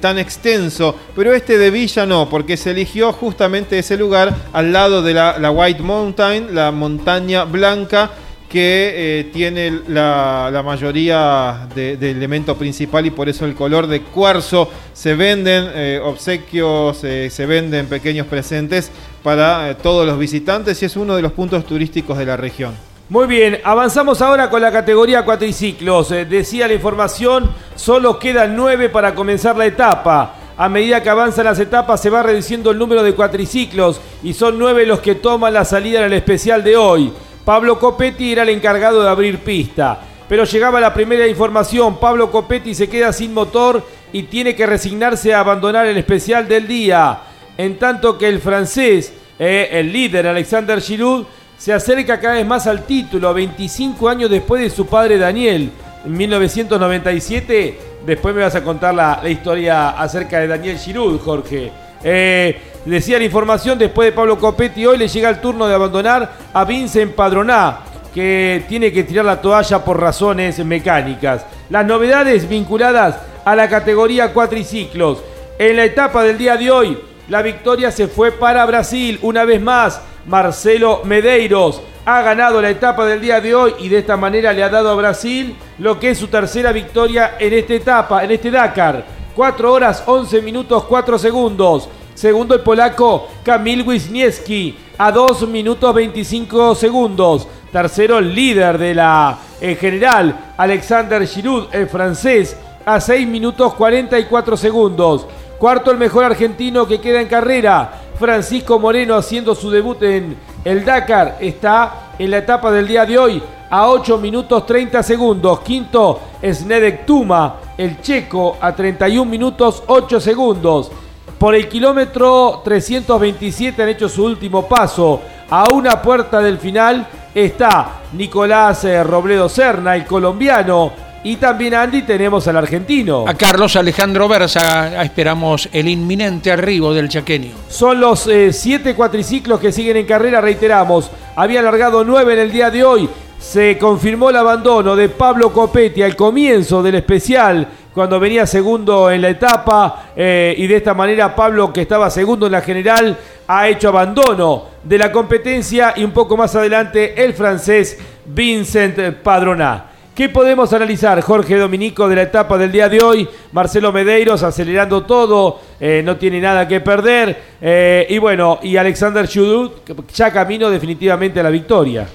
tan 0.00 0.18
extenso, 0.18 0.96
pero 1.14 1.32
este 1.32 1.58
de 1.58 1.70
Villa 1.70 2.06
no, 2.06 2.28
porque 2.28 2.56
se 2.56 2.72
eligió 2.72 3.12
justamente 3.12 3.78
ese 3.78 3.96
lugar 3.96 4.34
al 4.52 4.72
lado 4.72 5.00
de 5.00 5.14
la, 5.14 5.38
la 5.38 5.52
White 5.52 5.80
Mountain, 5.80 6.56
la 6.56 6.72
montaña 6.72 7.44
blanca, 7.44 8.10
que 8.56 9.20
eh, 9.20 9.24
tiene 9.34 9.82
la, 9.86 10.62
mayoría 10.64 11.68
del 11.74 12.00
de 12.00 12.10
elemento 12.10 12.56
principal 12.56 13.04
y 13.04 13.10
por 13.10 13.28
eso 13.28 13.44
el 13.44 13.54
color 13.54 13.86
de 13.86 14.00
cuarzo. 14.00 14.70
Se 14.94 15.14
venden 15.14 15.68
eh, 15.74 16.00
obsequios, 16.02 17.04
eh, 17.04 17.28
se 17.28 17.44
venden 17.44 17.84
pequeños 17.84 18.26
presentes 18.26 18.90
para 19.22 19.76
todos 19.76 20.06
los 20.06 20.18
visitantes 20.18 20.80
y 20.80 20.86
es 20.86 20.96
uno 20.96 21.16
de 21.16 21.20
los 21.20 21.32
puntos 21.32 21.66
turísticos 21.66 22.16
de 22.16 22.24
la 22.24 22.38
región. 22.38 22.74
Muy 23.10 23.26
bien, 23.26 23.60
avanzamos 23.62 24.22
ahora 24.22 24.48
con 24.48 24.62
la 24.62 24.72
categoría 24.72 25.22
cuatriciclos. 25.22 26.08
Decía 26.08 26.66
la 26.66 26.72
información, 26.72 27.50
solo 27.74 28.18
quedan 28.18 28.56
nueve 28.56 28.88
para 28.88 29.14
comenzar 29.14 29.54
la 29.58 29.66
etapa. 29.66 30.34
A 30.56 30.70
medida 30.70 31.02
que 31.02 31.10
avanzan 31.10 31.44
las 31.44 31.58
etapas 31.58 32.00
se 32.00 32.08
va 32.08 32.22
reduciendo 32.22 32.70
el 32.70 32.78
número 32.78 33.02
de 33.02 33.12
cuatriciclos 33.12 34.00
y 34.22 34.32
son 34.32 34.58
nueve 34.58 34.86
los 34.86 35.00
que 35.00 35.14
toman 35.14 35.52
la 35.52 35.66
salida 35.66 35.98
en 35.98 36.06
el 36.06 36.14
especial 36.14 36.64
de 36.64 36.78
hoy. 36.78 37.12
Pablo 37.46 37.78
Copetti 37.78 38.32
era 38.32 38.42
el 38.42 38.48
encargado 38.48 39.04
de 39.04 39.08
abrir 39.08 39.38
pista. 39.38 40.00
Pero 40.28 40.42
llegaba 40.42 40.80
la 40.80 40.92
primera 40.92 41.28
información, 41.28 42.00
Pablo 42.00 42.28
Copetti 42.28 42.74
se 42.74 42.88
queda 42.88 43.12
sin 43.12 43.32
motor 43.32 43.86
y 44.12 44.24
tiene 44.24 44.56
que 44.56 44.66
resignarse 44.66 45.32
a 45.32 45.38
abandonar 45.38 45.86
el 45.86 45.96
especial 45.96 46.48
del 46.48 46.66
día. 46.66 47.20
En 47.56 47.78
tanto 47.78 48.18
que 48.18 48.28
el 48.28 48.40
francés, 48.40 49.12
eh, 49.38 49.68
el 49.70 49.92
líder 49.92 50.26
Alexander 50.26 50.80
Giroud, 50.80 51.24
se 51.56 51.72
acerca 51.72 52.18
cada 52.18 52.34
vez 52.34 52.46
más 52.46 52.66
al 52.66 52.84
título, 52.84 53.32
25 53.32 54.08
años 54.08 54.28
después 54.28 54.60
de 54.60 54.68
su 54.68 54.84
padre 54.88 55.16
Daniel. 55.16 55.70
En 56.04 56.16
1997, 56.16 57.78
después 58.04 58.34
me 58.34 58.42
vas 58.42 58.56
a 58.56 58.64
contar 58.64 58.92
la, 58.92 59.20
la 59.22 59.30
historia 59.30 59.90
acerca 59.90 60.40
de 60.40 60.48
Daniel 60.48 60.78
Giroud, 60.80 61.20
Jorge. 61.20 61.70
Eh, 62.08 62.56
decía 62.84 63.18
la 63.18 63.24
información, 63.24 63.76
después 63.76 64.06
de 64.06 64.12
Pablo 64.12 64.38
Copetti, 64.38 64.86
hoy 64.86 64.96
le 64.96 65.08
llega 65.08 65.28
el 65.28 65.40
turno 65.40 65.66
de 65.66 65.74
abandonar 65.74 66.30
a 66.52 66.64
Vincent 66.64 67.16
Padroná, 67.16 67.80
que 68.14 68.64
tiene 68.68 68.92
que 68.92 69.02
tirar 69.02 69.24
la 69.24 69.40
toalla 69.40 69.84
por 69.84 70.00
razones 70.00 70.64
mecánicas. 70.64 71.44
Las 71.68 71.84
novedades 71.84 72.48
vinculadas 72.48 73.16
a 73.44 73.56
la 73.56 73.68
categoría 73.68 74.32
cuatriciclos. 74.32 75.18
En 75.58 75.76
la 75.76 75.84
etapa 75.84 76.22
del 76.22 76.38
día 76.38 76.56
de 76.56 76.70
hoy, 76.70 76.96
la 77.28 77.42
victoria 77.42 77.90
se 77.90 78.06
fue 78.06 78.30
para 78.30 78.64
Brasil 78.66 79.18
una 79.22 79.44
vez 79.44 79.60
más. 79.60 80.00
Marcelo 80.26 81.00
Medeiros 81.02 81.82
ha 82.04 82.22
ganado 82.22 82.62
la 82.62 82.70
etapa 82.70 83.04
del 83.04 83.20
día 83.20 83.40
de 83.40 83.52
hoy 83.52 83.74
y 83.80 83.88
de 83.88 83.98
esta 83.98 84.16
manera 84.16 84.52
le 84.52 84.62
ha 84.62 84.68
dado 84.68 84.90
a 84.90 84.94
Brasil 84.94 85.56
lo 85.78 85.98
que 85.98 86.10
es 86.10 86.18
su 86.18 86.28
tercera 86.28 86.70
victoria 86.70 87.34
en 87.40 87.52
esta 87.52 87.74
etapa, 87.74 88.22
en 88.22 88.30
este 88.30 88.52
Dakar. 88.52 89.16
4 89.36 89.70
horas 89.70 90.02
11 90.06 90.40
minutos 90.40 90.84
4 90.84 91.18
segundos. 91.18 91.88
Segundo 92.14 92.54
el 92.54 92.62
polaco 92.62 93.28
Kamil 93.44 93.86
Wisniewski 93.86 94.74
a 94.96 95.12
2 95.12 95.46
minutos 95.46 95.94
25 95.94 96.74
segundos. 96.74 97.46
Tercero 97.70 98.18
el 98.18 98.34
líder 98.34 98.78
de 98.78 98.94
la 98.94 99.38
general 99.60 100.54
Alexander 100.56 101.26
Giroud, 101.26 101.66
el 101.72 101.86
francés, 101.86 102.56
a 102.86 102.98
6 102.98 103.28
minutos 103.28 103.74
44 103.74 104.56
segundos. 104.56 105.26
Cuarto 105.58 105.90
el 105.90 105.98
mejor 105.98 106.24
argentino 106.24 106.86
que 106.86 107.00
queda 107.00 107.20
en 107.20 107.28
carrera, 107.28 108.02
Francisco 108.18 108.78
Moreno 108.78 109.16
haciendo 109.16 109.54
su 109.54 109.70
debut 109.70 110.02
en 110.02 110.36
el 110.64 110.82
Dakar. 110.82 111.36
Está 111.40 112.12
en 112.18 112.30
la 112.30 112.38
etapa 112.38 112.72
del 112.72 112.88
día 112.88 113.04
de 113.04 113.18
hoy 113.18 113.42
a 113.70 113.88
8 113.88 114.18
minutos 114.18 114.66
30 114.66 115.02
segundos. 115.02 115.60
Quinto 115.60 116.20
Snedek 116.42 117.06
Tuma, 117.06 117.56
el 117.76 118.00
checo, 118.00 118.56
a 118.60 118.74
31 118.74 119.30
minutos 119.30 119.82
8 119.86 120.20
segundos. 120.20 120.90
Por 121.38 121.54
el 121.54 121.68
kilómetro 121.68 122.62
327 122.64 123.82
han 123.82 123.88
hecho 123.90 124.08
su 124.08 124.24
último 124.24 124.66
paso. 124.66 125.20
A 125.50 125.70
una 125.72 126.00
puerta 126.00 126.40
del 126.40 126.58
final 126.58 127.06
está 127.34 128.00
Nicolás 128.12 128.84
eh, 128.84 129.04
Robledo 129.04 129.48
Serna, 129.48 129.94
el 129.94 130.06
colombiano. 130.06 130.92
Y 131.24 131.36
también, 131.36 131.74
Andy, 131.74 132.02
tenemos 132.02 132.46
al 132.46 132.56
argentino. 132.56 133.24
A 133.26 133.34
Carlos 133.34 133.74
Alejandro 133.74 134.28
Versa 134.28 135.02
esperamos 135.02 135.68
el 135.72 135.88
inminente 135.88 136.52
arribo 136.52 136.94
del 136.94 137.08
chaqueño. 137.08 137.50
Son 137.68 138.00
los 138.00 138.28
eh, 138.28 138.52
siete 138.52 138.94
cuatriciclos 138.94 139.58
que 139.58 139.72
siguen 139.72 139.96
en 139.96 140.06
carrera, 140.06 140.40
reiteramos. 140.40 141.10
Había 141.34 141.62
largado 141.62 142.04
nueve 142.04 142.34
en 142.34 142.38
el 142.38 142.52
día 142.52 142.70
de 142.70 142.84
hoy. 142.84 143.10
Se 143.38 143.78
confirmó 143.78 144.30
el 144.30 144.36
abandono 144.36 144.96
de 144.96 145.08
Pablo 145.08 145.52
Copetti 145.52 146.02
al 146.02 146.16
comienzo 146.16 146.82
del 146.82 146.96
especial, 146.96 147.66
cuando 147.92 148.18
venía 148.18 148.46
segundo 148.46 149.10
en 149.10 149.22
la 149.22 149.28
etapa. 149.30 150.10
eh, 150.16 150.54
y 150.56 150.66
de 150.66 150.76
esta 150.76 150.94
manera 150.94 151.34
Pablo, 151.34 151.72
que 151.72 151.82
estaba 151.82 152.10
segundo 152.10 152.46
en 152.46 152.52
la 152.52 152.60
general, 152.60 153.16
ha 153.46 153.68
hecho 153.68 153.88
abandono 153.88 154.64
de 154.82 154.98
la 154.98 155.12
competencia. 155.12 155.94
Y 155.96 156.04
un 156.04 156.10
poco 156.10 156.36
más 156.36 156.54
adelante, 156.56 157.22
el 157.24 157.34
francés 157.34 157.98
Vincent 158.24 158.98
Padroná. 159.22 159.92
¿Qué 160.14 160.30
podemos 160.30 160.72
analizar, 160.72 161.20
Jorge 161.20 161.56
Dominico, 161.56 162.08
de 162.08 162.16
la 162.16 162.22
etapa 162.22 162.56
del 162.56 162.72
día 162.72 162.88
de 162.88 163.02
hoy? 163.02 163.28
Marcelo 163.52 163.92
Medeiros 163.92 164.42
acelerando 164.42 165.04
todo, 165.04 165.60
eh, 165.78 166.00
no 166.02 166.16
tiene 166.16 166.40
nada 166.40 166.66
que 166.66 166.80
perder. 166.80 167.56
eh, 167.60 168.06
y 168.08 168.16
bueno, 168.16 168.58
y 168.62 168.76
Alexander 168.78 169.28
Chudut 169.28 169.86
ya 170.14 170.32
camino 170.32 170.70
definitivamente 170.70 171.38
a 171.38 171.42
la 171.42 171.50
victoria. 171.50 172.06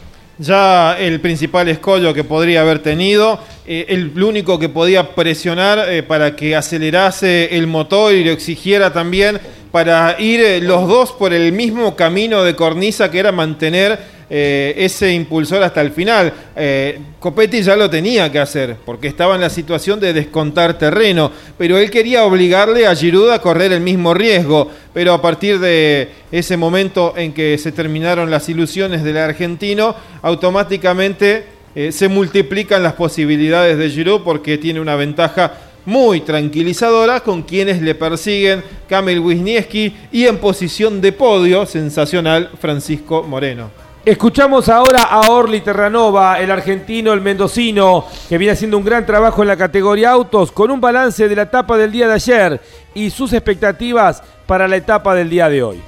Ya 0.42 0.98
el 0.98 1.22
principal 1.22 1.68
escollo 1.70 2.16
que 2.16 2.24
podría 2.24 2.62
haber 2.62 2.80
tenido, 2.80 3.40
eh, 3.68 3.86
el 3.90 4.24
único 4.24 4.58
que 4.58 4.70
podía 4.70 5.14
presionar 5.14 5.88
eh, 5.88 6.02
para 6.02 6.36
que 6.36 6.56
acelerase 6.56 7.56
el 7.56 7.68
motor 7.68 8.12
y 8.12 8.24
lo 8.24 8.32
exigiera 8.32 8.92
también 8.92 9.40
para 9.72 10.20
ir 10.20 10.40
eh, 10.42 10.60
los 10.60 10.88
dos 10.88 11.12
por 11.12 11.32
el 11.32 11.52
mismo 11.52 11.96
camino 11.96 12.42
de 12.42 12.56
cornisa 12.56 13.12
que 13.12 13.20
era 13.20 13.32
mantener 13.32 14.00
eh, 14.34 14.74
ese 14.78 15.12
impulsor 15.12 15.62
hasta 15.62 15.82
el 15.82 15.92
final. 15.92 16.32
Eh, 16.56 16.98
Copetti 17.20 17.62
ya 17.62 17.76
lo 17.76 17.90
tenía 17.90 18.32
que 18.32 18.40
hacer 18.40 18.78
porque 18.86 19.10
estaba 19.10 19.36
en 19.36 19.42
la 19.42 19.50
situación 19.50 20.00
de 20.00 20.14
descontar 20.14 20.78
terreno, 20.78 21.30
pero 21.58 21.78
él 21.78 21.92
quería 21.92 22.24
obligarle 22.24 22.88
a 22.88 22.96
Giroud 22.96 23.30
a 23.30 23.42
correr 23.42 23.74
el 23.74 23.82
mismo 23.82 24.14
riesgo. 24.14 24.72
Pero 24.94 25.14
a 25.14 25.22
partir 25.22 25.60
de 25.60 26.08
ese 26.32 26.56
momento 26.56 27.14
en 27.18 27.34
que 27.34 27.58
se 27.58 27.74
terminaron 27.74 28.32
las 28.32 28.48
ilusiones 28.48 29.04
del 29.04 29.18
argentino, 29.18 29.94
automáticamente 30.22 31.44
eh, 31.76 31.92
se 31.92 32.08
multiplican 32.08 32.84
las 32.84 32.94
posibilidades 32.94 33.78
de 33.78 33.90
Giroud 33.90 34.22
porque 34.22 34.58
tiene 34.58 34.80
una 34.80 34.96
ventaja 34.96 35.56
muy 35.84 36.22
tranquilizadora 36.22 37.20
con 37.20 37.42
quienes 37.42 37.82
le 37.82 37.96
persiguen 37.96 38.64
Kamil 38.88 39.20
Wisniewski 39.20 39.94
y 40.14 40.26
en 40.26 40.38
posición 40.38 41.02
de 41.02 41.12
podio, 41.12 41.66
sensacional, 41.66 42.50
Francisco 42.62 43.24
Moreno. 43.24 43.91
Escuchamos 44.04 44.68
ahora 44.68 45.04
a 45.04 45.30
Orly 45.30 45.62
Terranova, 45.62 46.40
el 46.40 46.50
argentino, 46.50 47.14
el 47.14 47.22
mendocino, 47.22 48.06
que 48.28 48.40
viene 48.40 48.54
haciendo 48.54 48.80
un 48.80 48.84
gran 48.84 49.06
trabajo 49.06 49.44
en 49.44 49.48
la 49.48 49.56
categoría 49.58 50.10
autos, 50.10 50.52
con 50.52 50.72
un 50.72 50.82
balance 50.82 51.30
de 51.30 51.36
la 51.36 51.44
etapa 51.44 51.78
del 51.78 51.92
día 51.92 52.08
de 52.08 52.16
ayer 52.16 52.62
y 52.96 53.12
sus 53.12 53.32
expectativas 53.32 54.24
para 54.48 54.68
la 54.68 54.78
etapa 54.78 55.14
del 55.14 55.30
día 55.30 55.50
de 55.50 55.62
hoy. 55.62 55.82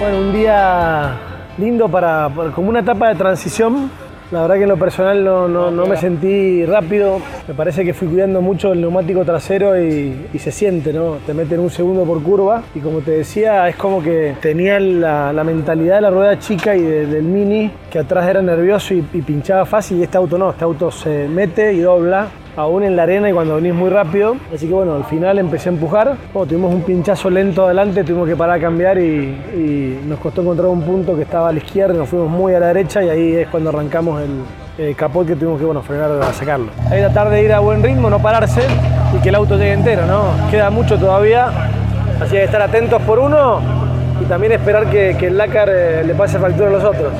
Bueno, 0.00 0.18
un 0.20 0.32
día 0.32 1.18
lindo 1.58 1.86
para, 1.86 2.30
para- 2.30 2.50
como 2.52 2.70
una 2.70 2.80
etapa 2.80 3.08
de 3.10 3.14
transición. 3.16 3.90
La 4.30 4.42
verdad 4.42 4.56
que 4.56 4.62
en 4.62 4.68
lo 4.70 4.76
personal 4.78 5.22
no, 5.22 5.46
no- 5.48 5.70
no 5.70 5.86
me 5.86 5.96
sentí 5.96 6.64
rápido. 6.64 7.18
Me 7.46 7.54
parece 7.54 7.84
que 7.84 7.94
fui 7.94 8.08
cuidando 8.08 8.40
mucho 8.40 8.72
el 8.72 8.80
neumático 8.80 9.24
trasero 9.24 9.78
y, 9.80 10.26
y 10.32 10.38
se 10.38 10.50
siente, 10.50 10.92
¿no? 10.92 11.18
Te 11.26 11.34
meten 11.34 11.60
un 11.60 11.70
segundo 11.70 12.04
por 12.04 12.22
curva 12.22 12.62
y 12.74 12.80
como 12.80 13.00
te 13.00 13.12
decía, 13.12 13.68
es 13.68 13.76
como 13.76 14.02
que 14.02 14.34
tenía 14.40 14.80
la, 14.80 15.32
la 15.32 15.44
mentalidad 15.44 15.96
de 15.96 16.00
la 16.00 16.10
rueda 16.10 16.38
chica 16.38 16.74
y 16.74 16.82
de- 16.82 17.06
del 17.06 17.22
mini, 17.24 17.70
que 17.90 17.98
atrás 18.00 18.26
era 18.28 18.42
nervioso 18.42 18.94
y, 18.94 19.04
y 19.12 19.22
pinchaba 19.22 19.66
fácil 19.66 19.98
y 19.98 20.02
este 20.04 20.16
auto 20.16 20.36
no, 20.38 20.50
este 20.50 20.64
auto 20.64 20.90
se 20.90 21.28
mete 21.28 21.72
y 21.74 21.80
dobla 21.80 22.28
aún 22.56 22.84
en 22.84 22.96
la 22.96 23.04
arena 23.04 23.28
y 23.28 23.32
cuando 23.32 23.56
venís 23.56 23.74
muy 23.74 23.90
rápido. 23.90 24.36
Así 24.54 24.66
que 24.66 24.74
bueno, 24.74 24.94
al 24.94 25.04
final 25.04 25.38
empecé 25.38 25.68
a 25.68 25.72
empujar. 25.72 26.16
tuvimos 26.32 26.72
un 26.74 26.82
pinchazo 26.82 27.30
lento 27.30 27.64
adelante, 27.64 28.04
tuvimos 28.04 28.28
que 28.28 28.36
parar 28.36 28.58
a 28.58 28.60
cambiar 28.60 28.98
y, 28.98 30.00
nos 30.06 30.18
costó 30.18 30.42
encontrar 30.42 30.68
un 30.68 30.82
punto 30.82 31.16
que 31.16 31.22
estaba 31.22 31.48
a 31.48 31.52
la 31.52 31.58
izquierda, 31.58 31.94
nos 31.94 32.08
fuimos 32.08 32.28
muy 32.28 32.54
a 32.54 32.60
la 32.60 32.68
derecha 32.68 33.02
y 33.02 33.08
ahí 33.08 33.32
es 33.34 33.48
cuando 33.48 33.70
arrancamos 33.70 34.20
el, 34.22 34.84
el 34.86 34.96
capot 34.96 35.26
que 35.26 35.34
tuvimos 35.34 35.58
que 35.58 35.64
bueno, 35.64 35.82
frenar 35.82 36.10
a 36.10 36.32
sacarlo. 36.32 36.66
Ahí 36.90 37.00
tratar 37.00 37.30
de 37.30 37.42
ir 37.42 37.52
a 37.52 37.60
buen 37.60 37.82
ritmo, 37.82 38.10
no 38.10 38.20
pararse 38.20 38.62
y 39.16 39.22
que 39.22 39.28
el 39.30 39.34
auto 39.34 39.56
llegue 39.56 39.72
entero, 39.72 40.06
¿no? 40.06 40.24
Queda 40.50 40.70
mucho 40.70 40.98
todavía, 40.98 41.48
así 42.20 42.32
que 42.32 42.44
estar 42.44 42.60
atentos 42.60 43.00
por 43.02 43.18
uno 43.18 43.60
y 44.20 44.24
también 44.24 44.52
esperar 44.52 44.86
que, 44.90 45.10
el 45.10 45.38
LACAR 45.38 45.68
eh, 45.70 46.04
le 46.04 46.14
pase 46.14 46.38
factura 46.38 46.68
a 46.68 46.72
los 46.72 46.84
otros. 46.84 47.12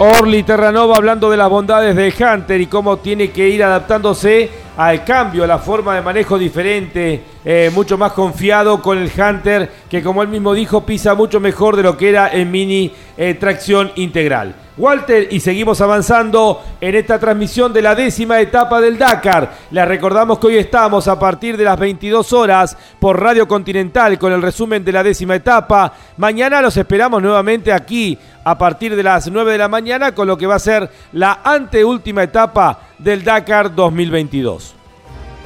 Orly 0.00 0.44
Terranova 0.44 0.94
hablando 0.94 1.28
de 1.28 1.36
las 1.36 1.50
bondades 1.50 1.96
del 1.96 2.14
Hunter 2.14 2.60
y 2.60 2.66
cómo 2.66 2.98
tiene 2.98 3.32
que 3.32 3.48
ir 3.48 3.64
adaptándose 3.64 4.48
al 4.76 5.04
cambio, 5.04 5.42
a 5.42 5.48
la 5.48 5.58
forma 5.58 5.96
de 5.96 6.02
manejo 6.02 6.38
diferente, 6.38 7.24
eh, 7.44 7.68
mucho 7.74 7.98
más 7.98 8.12
confiado 8.12 8.80
con 8.80 8.96
el 8.96 9.10
Hunter, 9.10 9.68
que 9.90 10.00
como 10.00 10.22
él 10.22 10.28
mismo 10.28 10.54
dijo, 10.54 10.86
pisa 10.86 11.16
mucho 11.16 11.40
mejor 11.40 11.74
de 11.74 11.82
lo 11.82 11.96
que 11.96 12.10
era 12.10 12.30
en 12.32 12.48
mini 12.48 12.92
eh, 13.16 13.34
tracción 13.34 13.90
integral. 13.96 14.54
Walter, 14.78 15.28
y 15.30 15.40
seguimos 15.40 15.80
avanzando 15.80 16.62
en 16.80 16.94
esta 16.94 17.18
transmisión 17.18 17.72
de 17.72 17.82
la 17.82 17.94
décima 17.94 18.40
etapa 18.40 18.80
del 18.80 18.96
Dakar. 18.96 19.52
Les 19.72 19.86
recordamos 19.86 20.38
que 20.38 20.46
hoy 20.46 20.56
estamos 20.56 21.08
a 21.08 21.18
partir 21.18 21.56
de 21.56 21.64
las 21.64 21.78
22 21.78 22.32
horas 22.32 22.76
por 23.00 23.20
Radio 23.20 23.48
Continental 23.48 24.18
con 24.18 24.32
el 24.32 24.40
resumen 24.40 24.84
de 24.84 24.92
la 24.92 25.02
décima 25.02 25.34
etapa. 25.34 25.92
Mañana 26.16 26.62
los 26.62 26.76
esperamos 26.76 27.20
nuevamente 27.20 27.72
aquí 27.72 28.16
a 28.44 28.56
partir 28.56 28.94
de 28.94 29.02
las 29.02 29.28
9 29.28 29.52
de 29.52 29.58
la 29.58 29.68
mañana 29.68 30.14
con 30.14 30.28
lo 30.28 30.38
que 30.38 30.46
va 30.46 30.54
a 30.54 30.60
ser 30.60 30.88
la 31.12 31.40
anteúltima 31.42 32.22
etapa 32.22 32.78
del 32.98 33.24
Dakar 33.24 33.74
2022. 33.74 34.77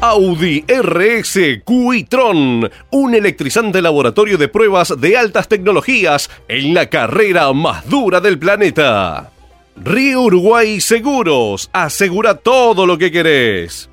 Audi 0.05 0.64
RS 0.66 1.62
Quitron, 1.64 2.68
un 2.90 3.14
electrizante 3.14 3.80
laboratorio 3.80 4.36
de 4.36 4.48
pruebas 4.48 5.00
de 5.00 5.16
altas 5.16 5.46
tecnologías 5.46 6.28
en 6.48 6.74
la 6.74 6.86
carrera 6.86 7.53
más 7.53 7.88
dura 7.88 8.20
del 8.20 8.36
planeta. 8.36 9.30
Río 9.76 10.22
Uruguay 10.22 10.80
Seguros, 10.80 11.70
asegura 11.72 12.34
todo 12.34 12.84
lo 12.84 12.98
que 12.98 13.12
querés. 13.12 13.88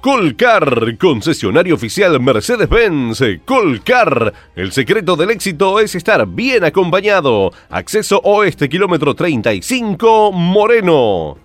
Colcar, 0.00 0.96
concesionario 0.96 1.74
oficial 1.74 2.18
Mercedes-Benz. 2.20 3.22
Colcar, 3.44 4.32
el 4.56 4.72
secreto 4.72 5.14
del 5.14 5.28
éxito 5.28 5.78
es 5.78 5.94
estar 5.94 6.26
bien 6.26 6.64
acompañado. 6.64 7.52
Acceso 7.68 8.18
oeste, 8.24 8.70
kilómetro 8.70 9.14
35, 9.14 10.32
Moreno. 10.32 11.36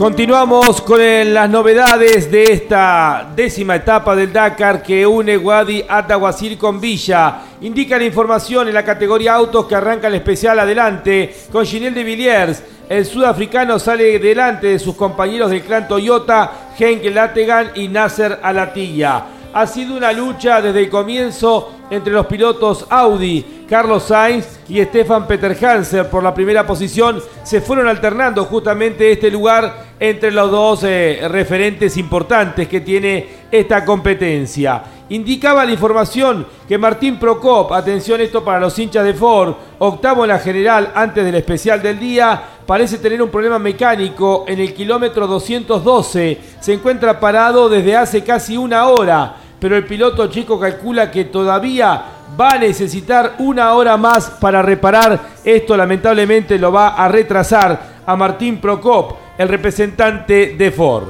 Continuamos 0.00 0.80
con 0.80 0.98
las 1.34 1.50
novedades 1.50 2.30
de 2.30 2.44
esta 2.44 3.32
décima 3.36 3.76
etapa 3.76 4.16
del 4.16 4.32
Dakar 4.32 4.82
que 4.82 5.06
une 5.06 5.36
Wadi 5.36 5.84
Atahuasir 5.86 6.56
con 6.56 6.80
Villa. 6.80 7.42
Indica 7.60 7.98
la 7.98 8.04
información 8.04 8.68
en 8.68 8.72
la 8.72 8.82
categoría 8.82 9.34
autos 9.34 9.66
que 9.66 9.74
arranca 9.74 10.08
el 10.08 10.14
especial 10.14 10.58
adelante 10.58 11.34
con 11.52 11.66
Ginel 11.66 11.92
de 11.92 12.02
Villiers. 12.02 12.62
El 12.88 13.04
sudafricano 13.04 13.78
sale 13.78 14.18
delante 14.18 14.68
de 14.68 14.78
sus 14.78 14.96
compañeros 14.96 15.50
del 15.50 15.60
clan 15.60 15.86
Toyota, 15.86 16.50
Henk 16.78 17.04
Lategan 17.04 17.72
y 17.74 17.88
Nasser 17.88 18.40
Alatilla. 18.42 19.39
Ha 19.52 19.66
sido 19.66 19.96
una 19.96 20.12
lucha 20.12 20.62
desde 20.62 20.80
el 20.80 20.88
comienzo 20.88 21.72
entre 21.90 22.12
los 22.12 22.26
pilotos 22.26 22.86
Audi, 22.88 23.64
Carlos 23.68 24.04
Sainz 24.04 24.60
y 24.68 24.80
Stefan 24.82 25.26
Peter 25.26 25.56
Hanser 25.64 26.08
por 26.08 26.22
la 26.22 26.32
primera 26.32 26.64
posición. 26.64 27.20
Se 27.42 27.60
fueron 27.60 27.88
alternando 27.88 28.44
justamente 28.44 29.10
este 29.10 29.30
lugar 29.30 29.86
entre 29.98 30.30
los 30.30 30.50
dos 30.50 30.84
eh, 30.84 31.20
referentes 31.28 31.96
importantes 31.96 32.68
que 32.68 32.80
tiene 32.80 33.26
esta 33.50 33.84
competencia. 33.84 34.82
Indicaba 35.10 35.64
la 35.64 35.72
información 35.72 36.46
que 36.66 36.78
Martín 36.78 37.18
Procop, 37.18 37.72
atención 37.72 38.20
esto 38.20 38.44
para 38.44 38.60
los 38.60 38.78
hinchas 38.78 39.04
de 39.04 39.14
Ford, 39.14 39.54
octavo 39.78 40.24
en 40.24 40.28
la 40.28 40.38
general 40.38 40.92
antes 40.94 41.24
del 41.24 41.34
especial 41.34 41.82
del 41.82 41.98
día, 41.98 42.42
parece 42.64 42.98
tener 42.98 43.20
un 43.20 43.28
problema 43.28 43.58
mecánico 43.58 44.44
en 44.48 44.60
el 44.60 44.72
kilómetro 44.72 45.26
212. 45.26 46.38
Se 46.60 46.72
encuentra 46.72 47.20
parado 47.20 47.68
desde 47.68 47.96
hace 47.96 48.24
casi 48.24 48.56
una 48.56 48.86
hora 48.86 49.36
pero 49.60 49.76
el 49.76 49.84
piloto 49.84 50.26
chico 50.28 50.58
calcula 50.58 51.10
que 51.10 51.26
todavía 51.26 52.02
va 52.40 52.52
a 52.52 52.58
necesitar 52.58 53.34
una 53.38 53.74
hora 53.74 53.96
más 53.98 54.30
para 54.40 54.62
reparar. 54.62 55.20
Esto 55.44 55.76
lamentablemente 55.76 56.58
lo 56.58 56.72
va 56.72 56.94
a 56.94 57.06
retrasar 57.08 58.00
a 58.06 58.16
Martín 58.16 58.58
Procop, 58.58 59.18
el 59.36 59.48
representante 59.48 60.54
de 60.56 60.70
Ford. 60.70 61.08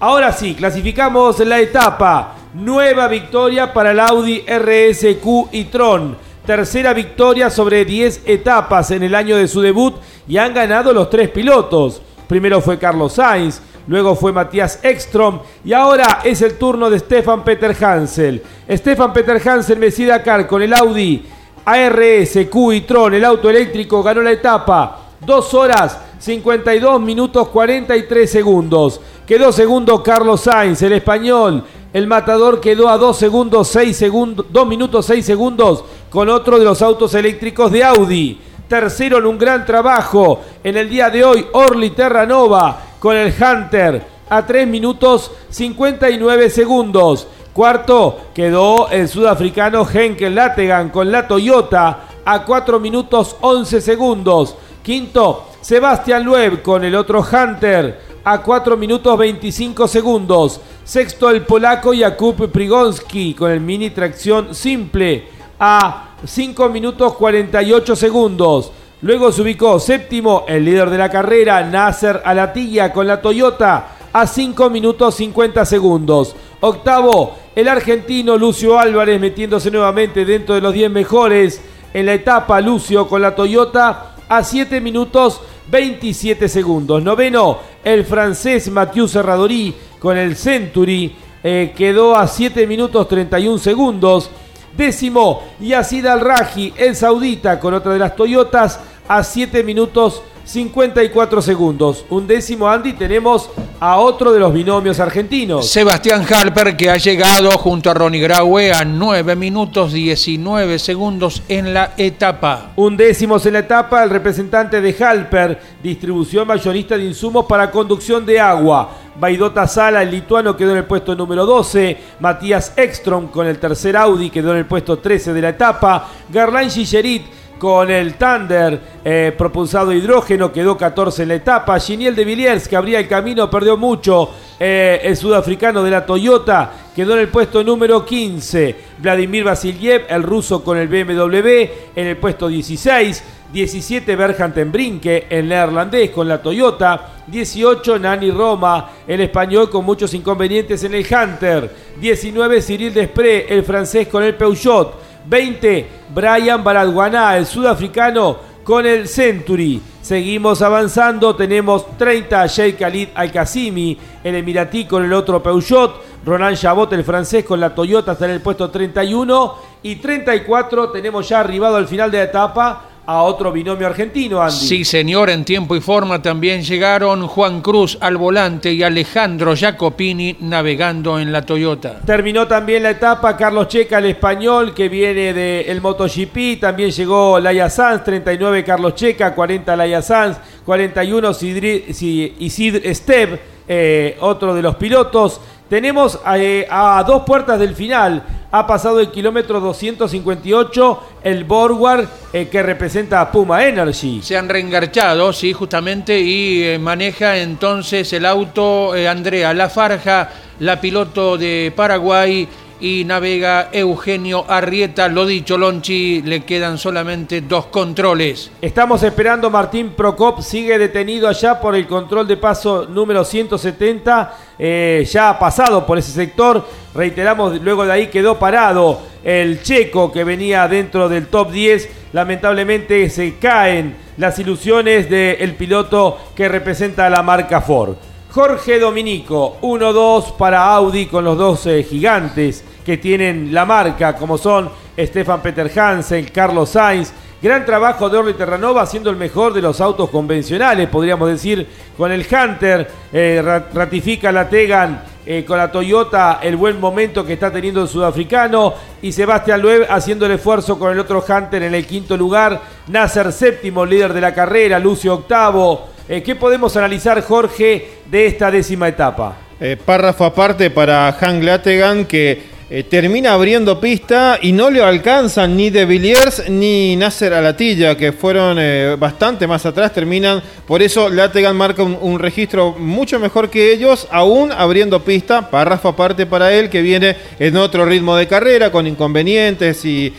Ahora 0.00 0.32
sí, 0.32 0.54
clasificamos 0.54 1.40
la 1.40 1.58
etapa. 1.58 2.34
Nueva 2.54 3.08
victoria 3.08 3.74
para 3.74 3.90
el 3.90 4.00
Audi 4.00 4.42
RSQ 4.46 5.52
y 5.52 5.64
Tron. 5.64 6.16
Tercera 6.46 6.94
victoria 6.94 7.50
sobre 7.50 7.84
10 7.84 8.22
etapas 8.24 8.90
en 8.90 9.02
el 9.02 9.14
año 9.14 9.36
de 9.36 9.46
su 9.46 9.60
debut 9.60 9.96
y 10.26 10.38
han 10.38 10.54
ganado 10.54 10.94
los 10.94 11.10
tres 11.10 11.28
pilotos. 11.28 12.00
Primero 12.26 12.62
fue 12.62 12.78
Carlos 12.78 13.12
Sainz, 13.12 13.60
luego 13.86 14.14
fue 14.14 14.32
Matías 14.32 14.80
Ekstrom 14.82 15.40
y 15.62 15.74
ahora 15.74 16.20
es 16.24 16.40
el 16.40 16.56
turno 16.56 16.88
de 16.88 16.98
Stefan 17.00 17.44
Peter 17.44 17.76
Hansel. 17.84 18.42
Stefan 18.70 19.12
Peter 19.12 19.40
Hansel 19.46 19.78
Messi 19.78 20.06
Dakar 20.06 20.46
con 20.46 20.62
el 20.62 20.72
Audi 20.72 21.26
ARS 21.66 22.38
Q 22.50 22.72
y 22.72 22.80
Tron, 22.80 23.12
el 23.12 23.26
auto 23.26 23.50
eléctrico, 23.50 24.02
ganó 24.02 24.22
la 24.22 24.32
etapa. 24.32 25.00
Dos 25.20 25.52
horas 25.52 25.98
52 26.18 27.00
minutos 27.00 27.48
43 27.48 28.30
segundos. 28.30 29.00
Quedó 29.26 29.52
segundo 29.52 30.02
Carlos 30.02 30.40
Sainz, 30.40 30.80
el 30.80 30.92
español. 30.94 31.62
El 31.92 32.06
matador 32.06 32.60
quedó 32.60 32.90
a 32.90 32.98
2 32.98 33.16
segundos 33.16 33.68
6 33.68 33.96
segundos, 33.96 34.46
2 34.50 34.66
minutos 34.66 35.06
6 35.06 35.24
segundos 35.24 35.84
con 36.10 36.28
otro 36.28 36.58
de 36.58 36.64
los 36.64 36.82
autos 36.82 37.14
eléctricos 37.14 37.72
de 37.72 37.82
Audi. 37.82 38.40
Tercero 38.68 39.16
en 39.16 39.26
un 39.26 39.38
gran 39.38 39.64
trabajo 39.64 40.42
en 40.62 40.76
el 40.76 40.90
día 40.90 41.08
de 41.08 41.24
hoy, 41.24 41.46
Orly 41.52 41.90
Terranova 41.90 42.78
con 42.98 43.16
el 43.16 43.32
Hunter 43.32 44.02
a 44.28 44.44
3 44.44 44.68
minutos 44.68 45.30
59 45.48 46.50
segundos. 46.50 47.26
Cuarto 47.54 48.18
quedó 48.34 48.90
el 48.90 49.08
sudafricano 49.08 49.88
Henkel 49.90 50.34
Lategan 50.34 50.90
con 50.90 51.10
la 51.10 51.26
Toyota 51.26 52.00
a 52.22 52.44
4 52.44 52.78
minutos 52.78 53.36
11 53.40 53.80
segundos. 53.80 54.54
Quinto, 54.82 55.46
Sebastián 55.62 56.24
Loeb 56.24 56.60
con 56.60 56.84
el 56.84 56.94
otro 56.94 57.20
Hunter 57.20 58.17
a 58.30 58.42
4 58.42 58.76
minutos 58.76 59.16
25 59.16 59.88
segundos. 59.88 60.60
Sexto, 60.84 61.30
el 61.30 61.46
polaco 61.46 61.92
Jakub 61.98 62.50
Prigonski 62.50 63.32
con 63.32 63.50
el 63.50 63.60
mini 63.60 63.88
tracción 63.88 64.54
simple 64.54 65.28
a 65.58 66.10
5 66.26 66.68
minutos 66.68 67.14
48 67.14 67.96
segundos. 67.96 68.70
Luego 69.00 69.32
se 69.32 69.40
ubicó 69.40 69.80
séptimo 69.80 70.44
el 70.46 70.62
líder 70.66 70.90
de 70.90 70.98
la 70.98 71.08
carrera, 71.08 71.64
Nasser 71.64 72.20
Alatilla, 72.22 72.92
con 72.92 73.06
la 73.06 73.22
Toyota 73.22 73.96
a 74.12 74.26
5 74.26 74.68
minutos 74.68 75.14
50 75.14 75.64
segundos. 75.64 76.36
Octavo, 76.60 77.34
el 77.56 77.66
argentino 77.66 78.36
Lucio 78.36 78.78
Álvarez 78.78 79.18
metiéndose 79.18 79.70
nuevamente 79.70 80.26
dentro 80.26 80.54
de 80.54 80.60
los 80.60 80.74
10 80.74 80.90
mejores 80.90 81.62
en 81.94 82.04
la 82.04 82.12
etapa. 82.12 82.60
Lucio 82.60 83.08
con 83.08 83.22
la 83.22 83.34
Toyota 83.34 84.16
a 84.28 84.44
7 84.44 84.82
minutos 84.82 85.40
27 85.70 86.48
segundos. 86.48 87.02
Noveno, 87.02 87.58
el 87.84 88.04
francés 88.04 88.70
Mathieu 88.70 89.08
Serradori 89.08 89.74
con 89.98 90.16
el 90.16 90.36
Century 90.36 91.14
eh, 91.42 91.72
quedó 91.76 92.16
a 92.16 92.26
7 92.26 92.66
minutos 92.66 93.08
31 93.08 93.58
segundos. 93.58 94.30
Décimo, 94.76 95.42
Yacid 95.60 96.06
Al-Raji, 96.06 96.74
el 96.76 96.94
saudita, 96.94 97.58
con 97.58 97.74
otra 97.74 97.92
de 97.92 97.98
las 97.98 98.14
Toyotas, 98.14 98.80
a 99.08 99.24
7 99.24 99.64
minutos 99.64 100.22
54 100.48 101.42
segundos. 101.42 102.06
Un 102.08 102.26
décimo, 102.26 102.66
Andy, 102.70 102.94
tenemos 102.94 103.50
a 103.78 103.98
otro 103.98 104.32
de 104.32 104.40
los 104.40 104.50
binomios 104.50 104.98
argentinos. 104.98 105.68
Sebastián 105.68 106.24
Halper, 106.26 106.74
que 106.74 106.88
ha 106.88 106.96
llegado 106.96 107.50
junto 107.58 107.90
a 107.90 107.94
Ronnie 107.94 108.22
Graue 108.22 108.72
a 108.72 108.82
9 108.82 109.36
minutos 109.36 109.92
19 109.92 110.78
segundos 110.78 111.42
en 111.50 111.74
la 111.74 111.92
etapa. 111.98 112.72
Un 112.76 112.96
décimo 112.96 113.36
en 113.44 113.52
la 113.52 113.58
etapa, 113.58 114.02
el 114.02 114.08
representante 114.08 114.80
de 114.80 114.96
Halper, 115.04 115.60
distribución 115.82 116.48
mayorista 116.48 116.96
de 116.96 117.04
insumos 117.04 117.44
para 117.44 117.70
conducción 117.70 118.24
de 118.24 118.40
agua. 118.40 118.90
Baidota 119.20 119.66
Sala, 119.66 120.02
el 120.02 120.10
lituano, 120.10 120.56
quedó 120.56 120.70
en 120.70 120.78
el 120.78 120.84
puesto 120.84 121.14
número 121.14 121.44
12. 121.44 121.98
Matías 122.20 122.72
Ekstrom 122.74 123.28
con 123.28 123.46
el 123.46 123.58
tercer 123.58 123.98
Audi 123.98 124.30
quedó 124.30 124.52
en 124.52 124.58
el 124.58 124.66
puesto 124.66 124.98
13 124.98 125.34
de 125.34 125.42
la 125.42 125.50
etapa. 125.50 126.08
Garland 126.30 126.70
Gigerit 126.70 127.37
con 127.58 127.90
el 127.90 128.14
Thunder 128.14 128.80
eh, 129.04 129.34
propulsado 129.36 129.92
hidrógeno, 129.92 130.52
quedó 130.52 130.76
14 130.76 131.22
en 131.22 131.28
la 131.28 131.34
etapa. 131.34 131.78
Giniel 131.80 132.14
de 132.14 132.24
Villiers, 132.24 132.68
que 132.68 132.76
abría 132.76 133.00
el 133.00 133.08
camino, 133.08 133.50
perdió 133.50 133.76
mucho. 133.76 134.30
Eh, 134.60 135.00
el 135.02 135.16
sudafricano 135.16 135.82
de 135.82 135.90
la 135.90 136.04
Toyota 136.04 136.72
quedó 136.94 137.14
en 137.14 137.20
el 137.20 137.28
puesto 137.28 137.62
número 137.62 138.04
15. 138.04 138.76
Vladimir 138.98 139.44
Vasiliev, 139.44 140.06
el 140.08 140.22
ruso 140.22 140.62
con 140.62 140.78
el 140.78 140.88
BMW, 140.88 141.48
en 141.94 142.06
el 142.06 142.16
puesto 142.16 142.48
16. 142.48 143.22
17 143.52 144.14
Berjan 144.14 144.52
Brinke, 144.70 145.26
el 145.30 145.48
neerlandés 145.48 146.10
con 146.10 146.28
la 146.28 146.42
Toyota. 146.42 147.14
18 147.26 147.98
Nani 147.98 148.30
Roma, 148.30 148.90
el 149.06 149.20
español 149.20 149.70
con 149.70 149.84
muchos 149.84 150.12
inconvenientes 150.14 150.82
en 150.84 150.94
el 150.94 151.06
Hunter. 151.06 151.74
19 152.00 152.62
Cyril 152.62 152.92
Desprez, 152.92 153.46
el 153.48 153.62
francés 153.62 154.08
con 154.08 154.22
el 154.22 154.34
Peugeot. 154.34 155.07
20, 155.28 155.88
Brian 156.14 156.64
Baradguaná, 156.64 157.36
el 157.36 157.46
sudafricano, 157.46 158.38
con 158.64 158.86
el 158.86 159.08
Century. 159.08 159.80
Seguimos 160.00 160.62
avanzando, 160.62 161.36
tenemos 161.36 161.96
30, 161.98 162.46
Sheikh 162.46 162.78
Khalid 162.78 163.08
Al-Qasimi, 163.14 163.98
el 164.24 164.34
emiratí 164.34 164.86
con 164.86 165.04
el 165.04 165.12
otro 165.12 165.42
Peugeot. 165.42 166.08
Roland 166.24 166.56
Chabot, 166.56 166.92
el 166.92 167.04
francés, 167.04 167.44
con 167.44 167.60
la 167.60 167.74
Toyota 167.74 168.12
está 168.12 168.24
en 168.24 168.32
el 168.32 168.40
puesto 168.40 168.70
31. 168.70 169.54
Y 169.82 169.96
34 169.96 170.90
tenemos 170.90 171.28
ya 171.28 171.40
arribado 171.40 171.76
al 171.76 171.86
final 171.86 172.10
de 172.10 172.18
la 172.18 172.24
etapa 172.24 172.87
a 173.10 173.22
otro 173.22 173.50
binomio 173.50 173.86
argentino, 173.86 174.42
Andy. 174.42 174.54
Sí, 174.54 174.84
señor, 174.84 175.30
en 175.30 175.42
tiempo 175.42 175.74
y 175.74 175.80
forma 175.80 176.20
también 176.20 176.62
llegaron 176.62 177.26
Juan 177.26 177.62
Cruz 177.62 177.96
al 178.02 178.18
volante 178.18 178.70
y 178.70 178.82
Alejandro 178.82 179.56
Jacopini 179.56 180.36
navegando 180.40 181.18
en 181.18 181.32
la 181.32 181.40
Toyota. 181.40 182.00
Terminó 182.04 182.46
también 182.46 182.82
la 182.82 182.90
etapa 182.90 183.34
Carlos 183.34 183.68
Checa, 183.68 183.96
el 183.96 184.04
español, 184.04 184.74
que 184.74 184.90
viene 184.90 185.32
del 185.32 185.80
MotoGP. 185.80 186.60
También 186.60 186.90
llegó 186.90 187.40
Laia 187.40 187.70
Sanz, 187.70 188.04
39 188.04 188.62
Carlos 188.62 188.94
Checa, 188.94 189.34
40 189.34 189.74
Laia 189.74 190.02
Sanz, 190.02 190.36
41 190.66 191.30
Isidre 191.40 192.94
Steb, 192.94 193.40
eh, 193.66 194.18
otro 194.20 194.54
de 194.54 194.60
los 194.60 194.76
pilotos. 194.76 195.40
Tenemos 195.68 196.18
eh, 196.34 196.66
a 196.70 197.04
dos 197.06 197.24
puertas 197.24 197.58
del 197.58 197.74
final. 197.74 198.22
Ha 198.50 198.66
pasado 198.66 199.00
el 199.00 199.10
kilómetro 199.10 199.60
258 199.60 201.02
el 201.22 201.44
Borgward 201.44 202.08
eh, 202.32 202.48
que 202.48 202.62
representa 202.62 203.20
a 203.20 203.30
Puma 203.30 203.66
Energy. 203.66 204.22
Se 204.22 204.38
han 204.38 204.48
reengarchado, 204.48 205.30
sí, 205.34 205.52
justamente, 205.52 206.18
y 206.18 206.62
eh, 206.62 206.78
maneja 206.78 207.36
entonces 207.36 208.10
el 208.14 208.24
auto 208.24 208.92
Andrea 208.92 209.52
Lafarja, 209.52 210.30
la 210.60 210.80
piloto 210.80 211.36
de 211.36 211.70
Paraguay 211.76 212.48
y 212.80 213.04
navega 213.04 213.70
Eugenio 213.72 214.44
Arrieta. 214.48 215.08
Lo 215.08 215.26
dicho, 215.26 215.58
Lonchi, 215.58 216.22
le 216.22 216.44
quedan 216.44 216.78
solamente 216.78 217.40
dos 217.40 217.66
controles. 217.66 218.50
Estamos 218.60 219.02
esperando, 219.02 219.50
Martín 219.50 219.90
Procop 219.96 220.40
sigue 220.40 220.78
detenido 220.78 221.28
allá 221.28 221.60
por 221.60 221.74
el 221.74 221.86
control 221.86 222.26
de 222.26 222.36
paso 222.36 222.86
número 222.88 223.24
170. 223.24 224.36
Eh, 224.58 225.06
ya 225.10 225.30
ha 225.30 225.38
pasado 225.38 225.84
por 225.86 225.98
ese 225.98 226.12
sector. 226.12 226.64
Reiteramos, 226.94 227.60
luego 227.60 227.84
de 227.84 227.92
ahí 227.92 228.06
quedó 228.08 228.38
parado 228.38 229.00
el 229.22 229.62
checo 229.62 230.10
que 230.12 230.24
venía 230.24 230.66
dentro 230.68 231.08
del 231.08 231.26
top 231.26 231.50
10. 231.50 231.88
Lamentablemente 232.12 233.10
se 233.10 233.36
caen 233.38 233.96
las 234.16 234.38
ilusiones 234.38 235.08
del 235.08 235.54
piloto 235.54 236.18
que 236.34 236.48
representa 236.48 237.06
a 237.06 237.10
la 237.10 237.22
marca 237.22 237.60
Ford. 237.60 237.96
Jorge 238.38 238.78
Dominico, 238.78 239.56
1-2 239.62 240.36
para 240.36 240.64
Audi 240.64 241.06
con 241.06 241.24
los 241.24 241.36
dos 241.36 241.68
gigantes 241.88 242.62
que 242.86 242.96
tienen 242.96 243.52
la 243.52 243.64
marca, 243.64 244.14
como 244.14 244.38
son 244.38 244.70
Stefan 244.96 245.42
Peter 245.42 245.68
Hansen, 245.76 246.26
Carlos 246.32 246.70
Sainz. 246.70 247.12
Gran 247.42 247.66
trabajo 247.66 248.08
de 248.08 248.16
Orly 248.16 248.34
Terranova, 248.34 248.86
siendo 248.86 249.10
el 249.10 249.16
mejor 249.16 249.52
de 249.52 249.60
los 249.60 249.80
autos 249.80 250.08
convencionales, 250.10 250.88
podríamos 250.88 251.28
decir, 251.28 251.66
con 251.96 252.12
el 252.12 252.24
Hunter. 252.30 252.88
Eh, 253.12 253.42
ratifica 253.74 254.30
la 254.30 254.48
Tegan 254.48 255.02
eh, 255.26 255.44
con 255.44 255.58
la 255.58 255.72
Toyota 255.72 256.38
el 256.40 256.54
buen 256.54 256.78
momento 256.78 257.26
que 257.26 257.32
está 257.32 257.52
teniendo 257.52 257.82
el 257.82 257.88
sudafricano. 257.88 258.72
Y 259.02 259.10
Sebastián 259.10 259.60
Loeb 259.60 259.88
haciendo 259.90 260.26
el 260.26 260.32
esfuerzo 260.32 260.78
con 260.78 260.92
el 260.92 261.00
otro 261.00 261.24
Hunter 261.28 261.64
en 261.64 261.74
el 261.74 261.84
quinto 261.84 262.16
lugar. 262.16 262.60
Nasser 262.86 263.32
séptimo, 263.32 263.84
líder 263.84 264.12
de 264.12 264.20
la 264.20 264.32
carrera. 264.32 264.78
Lucio 264.78 265.12
octavo. 265.12 265.97
Eh, 266.10 266.22
¿Qué 266.22 266.34
podemos 266.36 266.74
analizar, 266.74 267.22
Jorge, 267.22 267.86
de 268.10 268.26
esta 268.26 268.50
décima 268.50 268.88
etapa? 268.88 269.36
Eh, 269.60 269.76
párrafo 269.76 270.24
aparte 270.24 270.70
para 270.70 271.08
Han 271.20 271.38
Glategan 271.38 272.06
que 272.06 272.40
eh, 272.70 272.82
termina 272.82 273.32
abriendo 273.32 273.80
pista 273.80 274.38
y 274.42 274.52
no 274.52 274.68
le 274.70 274.82
alcanzan 274.82 275.56
ni 275.56 275.70
De 275.70 275.86
Villiers 275.86 276.48
ni 276.50 276.96
Nasser 276.96 277.32
Alatilla, 277.32 277.96
que 277.96 278.12
fueron 278.12 278.58
bastante 278.98 279.46
más 279.46 279.64
atrás, 279.64 279.92
terminan, 279.92 280.42
por 280.66 280.82
eso 280.82 281.08
Lategan 281.08 281.56
marca 281.56 281.82
un, 281.82 282.18
registro 282.18 282.72
mucho 282.78 283.18
mejor 283.18 283.48
que 283.48 283.72
ellos, 283.72 284.06
aún 284.10 284.52
abriendo 284.52 285.02
pista, 285.02 285.50
párrafo 285.50 285.88
aparte 285.88 286.26
para 286.26 286.52
él, 286.52 286.68
que 286.68 286.82
viene 286.82 287.16
en 287.38 287.56
otro 287.56 287.84
ritmo 287.84 288.16
de 288.16 288.26
carrera, 288.26 288.70
con 288.70 288.86
inconvenientes 288.86 289.84
y, 289.84 290.12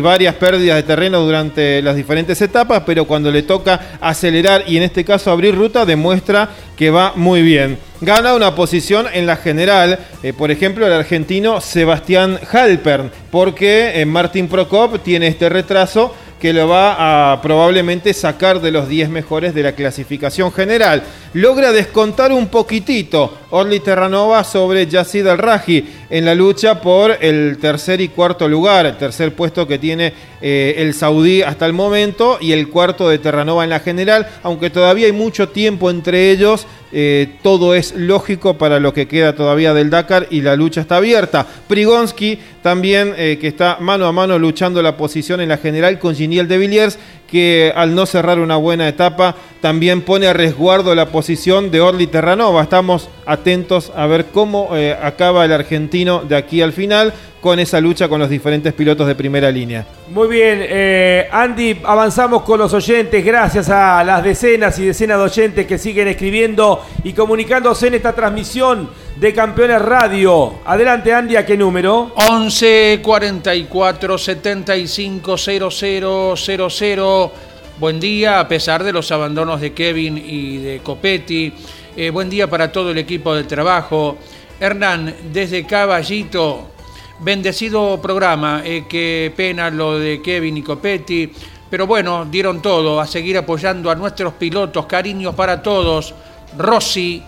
varias 0.00 0.34
pérdidas 0.34 0.76
de 0.76 0.82
terreno 0.82 1.20
durante 1.20 1.80
las 1.82 1.94
diferentes 1.94 2.40
etapas, 2.42 2.82
pero 2.84 3.04
cuando 3.04 3.30
le 3.30 3.42
toca 3.42 3.98
acelerar 4.00 4.64
y 4.66 4.76
en 4.76 4.82
este 4.82 5.04
caso 5.04 5.30
abrir 5.30 5.54
ruta, 5.54 5.86
demuestra 5.86 6.48
que 6.76 6.90
va 6.90 7.12
muy 7.14 7.42
bien. 7.42 7.91
Gana 8.04 8.34
una 8.34 8.56
posición 8.56 9.06
en 9.12 9.26
la 9.26 9.36
general, 9.36 9.96
eh, 10.24 10.32
por 10.32 10.50
ejemplo, 10.50 10.84
el 10.84 10.92
argentino 10.92 11.60
Sebastián 11.60 12.36
Halpern, 12.50 13.12
porque 13.30 14.00
eh, 14.00 14.04
Martín 14.06 14.48
Prokop 14.48 15.00
tiene 15.04 15.28
este 15.28 15.48
retraso 15.48 16.12
que 16.42 16.52
lo 16.52 16.66
va 16.66 17.32
a 17.32 17.40
probablemente 17.40 18.12
sacar 18.12 18.60
de 18.60 18.72
los 18.72 18.88
10 18.88 19.10
mejores 19.10 19.54
de 19.54 19.62
la 19.62 19.76
clasificación 19.76 20.50
general. 20.50 21.04
Logra 21.34 21.70
descontar 21.70 22.32
un 22.32 22.48
poquitito 22.48 23.38
Orly 23.50 23.78
Terranova 23.78 24.42
sobre 24.42 24.88
Yacid 24.88 25.24
Al-Raji 25.28 25.84
en 26.10 26.24
la 26.24 26.34
lucha 26.34 26.80
por 26.80 27.16
el 27.20 27.58
tercer 27.60 28.00
y 28.00 28.08
cuarto 28.08 28.48
lugar, 28.48 28.86
el 28.86 28.98
tercer 28.98 29.32
puesto 29.36 29.68
que 29.68 29.78
tiene 29.78 30.12
eh, 30.40 30.74
el 30.78 30.94
saudí 30.94 31.42
hasta 31.42 31.64
el 31.64 31.74
momento 31.74 32.38
y 32.40 32.50
el 32.50 32.68
cuarto 32.68 33.08
de 33.08 33.18
Terranova 33.18 33.62
en 33.62 33.70
la 33.70 33.78
general, 33.78 34.26
aunque 34.42 34.70
todavía 34.70 35.06
hay 35.06 35.12
mucho 35.12 35.50
tiempo 35.50 35.90
entre 35.90 36.32
ellos, 36.32 36.66
eh, 36.94 37.36
todo 37.42 37.74
es 37.74 37.94
lógico 37.94 38.58
para 38.58 38.78
lo 38.78 38.92
que 38.92 39.08
queda 39.08 39.34
todavía 39.34 39.72
del 39.72 39.88
Dakar 39.88 40.26
y 40.30 40.42
la 40.42 40.56
lucha 40.56 40.82
está 40.82 40.96
abierta. 40.96 41.46
Prigonsky 41.66 42.38
también 42.62 43.14
eh, 43.16 43.38
que 43.40 43.48
está 43.48 43.78
mano 43.80 44.06
a 44.06 44.12
mano 44.12 44.38
luchando 44.38 44.82
la 44.82 44.96
posición 44.96 45.40
en 45.40 45.48
la 45.48 45.56
general 45.56 45.98
con 45.98 46.14
Giniel 46.32 46.48
de 46.48 46.56
Villiers, 46.56 46.98
que 47.30 47.72
al 47.76 47.94
no 47.94 48.06
cerrar 48.06 48.38
una 48.38 48.56
buena 48.56 48.88
etapa 48.88 49.36
también 49.60 50.00
pone 50.00 50.28
a 50.28 50.32
resguardo 50.32 50.94
la 50.94 51.10
posición 51.10 51.70
de 51.70 51.82
Orly 51.82 52.06
Terranova. 52.06 52.62
Estamos 52.62 53.10
atentos 53.26 53.92
a 53.94 54.06
ver 54.06 54.26
cómo 54.32 54.70
eh, 54.74 54.96
acaba 55.00 55.44
el 55.44 55.52
argentino 55.52 56.20
de 56.20 56.36
aquí 56.36 56.62
al 56.62 56.72
final 56.72 57.12
con 57.42 57.58
esa 57.58 57.80
lucha 57.80 58.08
con 58.08 58.18
los 58.18 58.30
diferentes 58.30 58.72
pilotos 58.72 59.06
de 59.06 59.14
primera 59.14 59.50
línea. 59.50 59.84
Muy 60.08 60.28
bien, 60.28 60.60
eh, 60.62 61.28
Andy, 61.30 61.80
avanzamos 61.84 62.42
con 62.44 62.58
los 62.58 62.72
oyentes, 62.72 63.22
gracias 63.22 63.68
a 63.68 64.02
las 64.04 64.24
decenas 64.24 64.78
y 64.78 64.86
decenas 64.86 65.18
de 65.18 65.24
oyentes 65.24 65.66
que 65.66 65.76
siguen 65.76 66.08
escribiendo 66.08 66.82
y 67.04 67.12
comunicándose 67.12 67.88
en 67.88 67.94
esta 67.94 68.14
transmisión 68.14 68.88
de 69.22 69.32
Campeones 69.32 69.80
Radio. 69.80 70.54
Adelante, 70.64 71.14
Andy, 71.14 71.36
¿a 71.36 71.46
qué 71.46 71.56
número? 71.56 72.10
11 72.28 72.98
44 73.04 74.18
75 74.18 75.36
0000. 75.38 77.30
Buen 77.78 78.00
día, 78.00 78.40
a 78.40 78.48
pesar 78.48 78.82
de 78.82 78.92
los 78.92 79.12
abandonos 79.12 79.60
de 79.60 79.72
Kevin 79.72 80.18
y 80.18 80.56
de 80.56 80.80
Copetti. 80.80 81.52
Eh, 81.96 82.10
buen 82.10 82.28
día 82.28 82.50
para 82.50 82.72
todo 82.72 82.90
el 82.90 82.98
equipo 82.98 83.32
de 83.32 83.44
trabajo. 83.44 84.18
Hernán, 84.58 85.14
desde 85.32 85.64
Caballito, 85.66 86.72
bendecido 87.20 88.02
programa. 88.02 88.62
Eh, 88.64 88.86
qué 88.88 89.32
pena 89.36 89.70
lo 89.70 90.00
de 90.00 90.20
Kevin 90.20 90.56
y 90.56 90.62
Copetti. 90.62 91.30
Pero 91.70 91.86
bueno, 91.86 92.24
dieron 92.24 92.60
todo 92.60 93.00
a 93.00 93.06
seguir 93.06 93.38
apoyando 93.38 93.88
a 93.88 93.94
nuestros 93.94 94.32
pilotos. 94.32 94.86
Cariños 94.86 95.36
para 95.36 95.62
todos. 95.62 96.12
Rosy, 96.58 97.22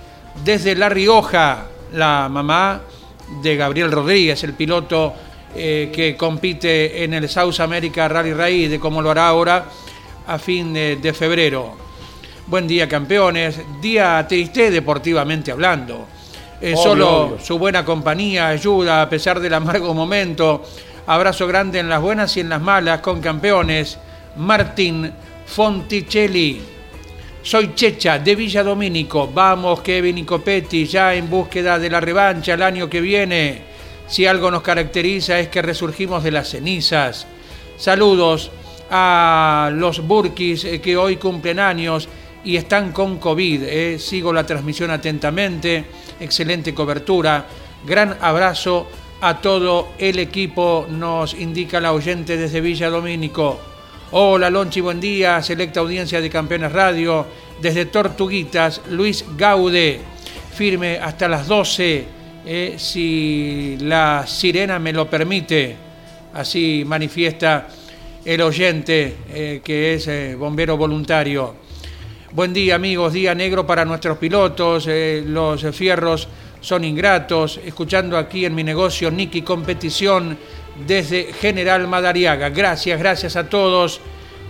desde 0.45 0.75
La 0.75 0.89
Rioja, 0.89 1.69
la 1.95 2.29
mamá 2.29 2.81
de 3.43 3.57
Gabriel 3.57 3.91
Rodríguez, 3.91 4.43
el 4.45 4.55
piloto 4.55 5.15
eh, 5.55 5.91
que 5.95 6.17
compite 6.17 7.05
en 7.05 7.15
el 7.15 7.29
South 7.29 7.61
America 7.61 8.09
Rally 8.09 8.33
Raid, 8.33 8.71
de 8.71 8.81
cómo 8.81 9.01
lo 9.01 9.11
hará 9.11 9.29
ahora 9.29 9.65
a 10.27 10.39
fin 10.39 10.73
de, 10.73 11.15
febrero. 11.17 11.77
Buen 12.47 12.67
día, 12.67 12.89
campeones. 12.89 13.61
Día 13.81 14.25
triste 14.29 14.71
deportivamente 14.71 15.53
hablando. 15.53 16.07
Eh, 16.61 16.73
Obvio, 16.75 16.83
solo 16.83 17.21
obvio. 17.21 17.39
su 17.41 17.59
buena 17.59 17.85
compañía 17.85 18.49
ayuda 18.49 19.03
a 19.03 19.09
pesar 19.09 19.41
del 19.41 19.55
amargo 19.55 19.95
momento. 19.95 20.63
Abrazo 21.07 21.47
grande 21.47 21.79
en 21.79 21.89
las 21.89 22.01
buenas 22.01 22.37
y 22.37 22.41
en 22.41 22.49
las 22.49 22.61
malas 22.61 23.01
con 23.01 23.21
campeones. 23.21 23.99
Martín 24.37 25.13
Fonticelli. 25.47 26.74
Soy 27.45 27.75
Checha 27.75 28.19
de 28.19 28.35
Villa 28.35 28.65
Domínico. 28.65 29.29
Vamos, 29.29 29.83
Kevin 29.83 30.17
y 30.17 30.25
Copetti, 30.25 30.87
ya 30.87 31.15
en 31.15 31.29
búsqueda 31.29 31.79
de 31.79 31.91
la 31.91 32.01
revancha 32.01 32.55
el 32.55 32.63
año 32.63 32.89
que 32.89 33.03
viene. 33.03 33.61
Si 34.09 34.25
algo 34.25 34.51
nos 34.51 34.63
caracteriza 34.63 35.39
es 35.39 35.49
que 35.49 35.61
resurgimos 35.61 36.25
de 36.25 36.31
las 36.31 36.49
cenizas. 36.49 37.27
Saludos 37.77 38.51
a 38.91 39.71
los 39.75 40.01
Burkis 40.07 40.65
eh, 40.65 40.81
que 40.81 40.97
hoy 40.97 41.17
cumplen 41.17 41.61
años 41.61 42.09
y 42.45 42.57
están 42.57 42.93
con 42.93 43.19
COVID. 43.19 43.63
eh. 43.65 43.99
Sigo 43.99 44.33
la 44.33 44.47
transmisión 44.47 44.91
atentamente. 44.91 45.85
Excelente 46.21 46.73
cobertura. 46.73 47.45
Gran 47.87 48.17
abrazo 48.23 48.89
a 49.21 49.39
todo 49.43 49.91
el 49.99 50.19
equipo, 50.19 50.87
nos 50.89 51.35
indica 51.35 51.79
la 51.79 51.93
oyente 51.93 52.39
desde 52.39 52.63
Villa 52.63 52.89
Domínico. 52.89 53.74
Hola 54.17 54.49
Lonchi, 54.49 54.81
buen 54.81 55.01
día. 55.01 55.43
Selecta 55.43 55.81
audiencia 55.81 56.21
de 56.21 56.31
Campeones 56.31 56.71
Radio. 56.71 57.27
Desde 57.61 57.87
Tortuguitas, 57.87 58.83
Luis 58.91 59.25
Gaude. 59.37 59.99
Firme 60.55 60.99
hasta 60.99 61.27
las 61.27 61.49
12, 61.49 62.05
eh, 62.47 62.75
si 62.77 63.77
la 63.81 64.25
sirena 64.25 64.79
me 64.79 64.93
lo 64.93 65.11
permite. 65.11 65.75
Así 66.33 66.85
manifiesta 66.87 67.67
el 68.25 68.41
oyente 68.43 69.17
eh, 69.33 69.61
que 69.65 69.95
es 69.95 70.07
eh, 70.07 70.37
bombero 70.39 70.77
voluntario. 70.77 71.57
Buen 72.31 72.53
día 72.53 72.77
amigos, 72.77 73.15
día 73.15 73.35
negro 73.35 73.67
para 73.67 73.85
nuestros 73.85 74.17
pilotos, 74.19 74.89
los 75.27 75.67
fierros 75.75 76.29
son 76.61 76.85
ingratos, 76.85 77.61
escuchando 77.65 78.17
aquí 78.17 78.45
en 78.45 78.55
mi 78.55 78.63
negocio 78.63 79.11
Niki 79.11 79.43
Competición 79.43 80.39
desde 80.87 81.33
General 81.33 81.87
Madariaga. 81.87 82.49
Gracias, 82.51 82.99
gracias 82.99 83.37
a 83.37 83.49
todos 83.49 84.01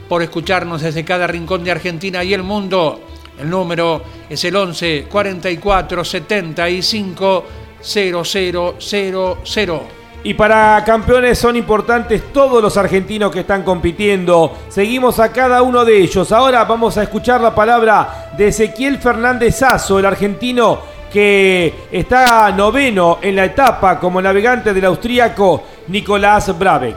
por 0.08 0.22
escucharnos 0.22 0.82
desde 0.82 1.04
cada 1.04 1.26
rincón 1.26 1.64
de 1.64 1.70
Argentina 1.70 2.22
y 2.24 2.34
el 2.34 2.42
mundo. 2.42 3.00
El 3.38 3.50
número 3.50 4.02
es 4.28 4.44
el 4.44 4.54
11 4.54 5.06
44 5.10 6.04
75 6.04 7.44
0000. 7.82 9.80
Y 10.26 10.32
para 10.32 10.82
campeones 10.86 11.38
son 11.38 11.54
importantes 11.54 12.32
todos 12.32 12.62
los 12.62 12.78
argentinos 12.78 13.30
que 13.30 13.40
están 13.40 13.62
compitiendo. 13.62 14.56
Seguimos 14.70 15.18
a 15.18 15.30
cada 15.30 15.60
uno 15.60 15.84
de 15.84 15.98
ellos. 15.98 16.32
Ahora 16.32 16.64
vamos 16.64 16.96
a 16.96 17.02
escuchar 17.02 17.42
la 17.42 17.54
palabra 17.54 18.30
de 18.36 18.48
Ezequiel 18.48 18.96
Fernández 18.98 19.56
Sazo, 19.56 19.98
el 19.98 20.06
argentino 20.06 20.94
que 21.12 21.86
está 21.92 22.50
noveno 22.52 23.18
en 23.20 23.36
la 23.36 23.44
etapa 23.44 24.00
como 24.00 24.20
navegante 24.20 24.72
del 24.72 24.86
austríaco 24.86 25.62
Nicolás 25.86 26.58
Brabeck. 26.58 26.96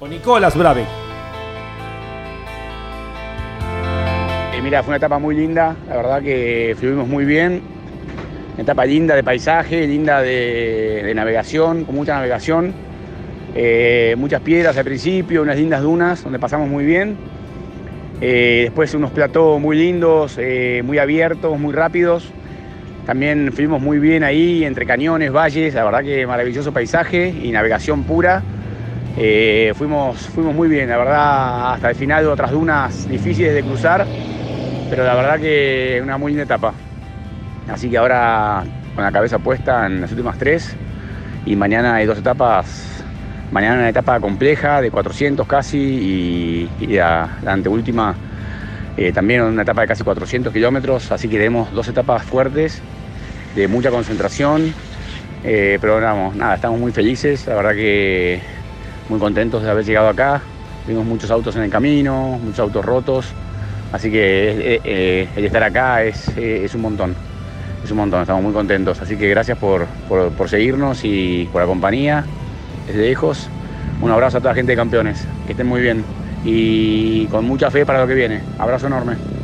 O 0.00 0.08
Nicolás 0.08 0.56
Brabeck. 0.56 0.86
Eh, 4.52 4.60
mira, 4.62 4.82
fue 4.82 4.90
una 4.90 4.96
etapa 4.96 5.20
muy 5.20 5.36
linda, 5.36 5.76
la 5.88 5.96
verdad 5.96 6.20
que 6.20 6.74
fluimos 6.76 7.06
muy 7.06 7.24
bien. 7.24 7.62
Una 8.54 8.62
etapa 8.64 8.84
linda 8.84 9.14
de 9.14 9.22
paisaje, 9.22 9.86
linda 9.86 10.20
de, 10.22 11.12
navegación, 11.14 11.84
con 11.84 11.94
mucha 11.94 12.14
navegación. 12.14 12.74
Eh, 13.54 14.16
muchas 14.18 14.40
piedras 14.40 14.76
al 14.76 14.84
principio, 14.84 15.42
unas 15.42 15.56
lindas 15.56 15.80
dunas 15.80 16.24
donde 16.24 16.40
pasamos 16.40 16.68
muy 16.68 16.84
bien. 16.84 17.16
Eh, 18.20 18.62
después 18.64 18.92
unos 18.94 19.12
platós 19.12 19.60
muy 19.60 19.78
lindos, 19.78 20.36
muy 20.82 20.98
abiertos, 20.98 21.56
muy 21.60 21.72
rápidos. 21.72 22.32
También 23.08 23.50
fuimos 23.54 23.80
muy 23.80 23.98
bien 23.98 24.22
ahí, 24.22 24.66
entre 24.66 24.84
cañones, 24.84 25.32
valles, 25.32 25.72
la 25.72 25.82
verdad 25.82 26.02
que 26.02 26.26
maravilloso 26.26 26.72
paisaje 26.72 27.34
y 27.42 27.50
navegación 27.50 28.04
pura. 28.04 28.42
Eh, 29.16 29.72
fuimos, 29.74 30.18
fuimos 30.28 30.54
muy 30.54 30.68
bien, 30.68 30.90
la 30.90 30.98
verdad, 30.98 31.72
hasta 31.72 31.88
el 31.88 31.96
final 31.96 32.24
de 32.24 32.28
otras 32.28 32.50
dunas 32.50 33.08
difíciles 33.08 33.54
de 33.54 33.62
cruzar, 33.62 34.04
pero 34.90 35.06
la 35.06 35.14
verdad 35.14 35.40
que 35.40 36.00
una 36.02 36.18
muy 36.18 36.32
linda 36.32 36.44
etapa. 36.44 36.74
Así 37.72 37.88
que 37.88 37.96
ahora 37.96 38.62
con 38.94 39.02
la 39.02 39.10
cabeza 39.10 39.38
puesta 39.38 39.86
en 39.86 40.02
las 40.02 40.10
últimas 40.10 40.36
tres 40.36 40.76
y 41.46 41.56
mañana 41.56 41.94
hay 41.94 42.04
dos 42.04 42.18
etapas, 42.18 43.02
mañana 43.52 43.76
una 43.76 43.88
etapa 43.88 44.20
compleja 44.20 44.82
de 44.82 44.90
400 44.90 45.46
casi 45.46 46.68
y, 46.78 46.86
la, 46.88 47.38
la 47.42 47.54
anteúltima 47.54 48.14
eh, 48.98 49.12
también 49.12 49.44
una 49.44 49.62
etapa 49.62 49.80
de 49.80 49.86
casi 49.86 50.04
400 50.04 50.52
kilómetros, 50.52 51.10
así 51.10 51.26
que 51.26 51.38
tenemos 51.38 51.72
dos 51.72 51.88
etapas 51.88 52.22
fuertes 52.24 52.82
de 53.58 53.66
mucha 53.66 53.90
concentración, 53.90 54.72
eh, 55.42 55.78
pero 55.80 56.00
nada, 56.00 56.54
estamos 56.54 56.78
muy 56.78 56.92
felices, 56.92 57.44
la 57.48 57.56
verdad 57.56 57.72
que 57.72 58.40
muy 59.08 59.18
contentos 59.18 59.64
de 59.64 59.70
haber 59.70 59.84
llegado 59.84 60.08
acá, 60.08 60.42
vimos 60.86 61.04
muchos 61.04 61.28
autos 61.32 61.56
en 61.56 61.62
el 61.64 61.70
camino, 61.70 62.38
muchos 62.40 62.60
autos 62.60 62.84
rotos, 62.84 63.26
así 63.92 64.12
que 64.12 64.74
eh, 64.74 64.80
eh, 64.84 65.28
el 65.36 65.44
estar 65.44 65.64
acá 65.64 66.04
es, 66.04 66.28
eh, 66.36 66.64
es 66.64 66.74
un 66.76 66.82
montón, 66.82 67.16
es 67.82 67.90
un 67.90 67.96
montón, 67.96 68.20
estamos 68.20 68.44
muy 68.44 68.52
contentos, 68.52 69.02
así 69.02 69.16
que 69.16 69.28
gracias 69.28 69.58
por, 69.58 69.86
por, 70.08 70.30
por 70.30 70.48
seguirnos 70.48 71.00
y 71.02 71.48
por 71.50 71.60
la 71.60 71.66
compañía 71.66 72.24
desde 72.86 73.08
lejos, 73.08 73.48
un 74.00 74.10
abrazo 74.12 74.38
a 74.38 74.40
toda 74.40 74.52
la 74.52 74.56
gente 74.56 74.72
de 74.72 74.76
campeones, 74.76 75.26
que 75.46 75.52
estén 75.52 75.66
muy 75.66 75.80
bien 75.80 76.04
y 76.44 77.26
con 77.26 77.44
mucha 77.44 77.72
fe 77.72 77.84
para 77.84 78.00
lo 78.00 78.06
que 78.06 78.14
viene, 78.14 78.40
abrazo 78.56 78.86
enorme. 78.86 79.37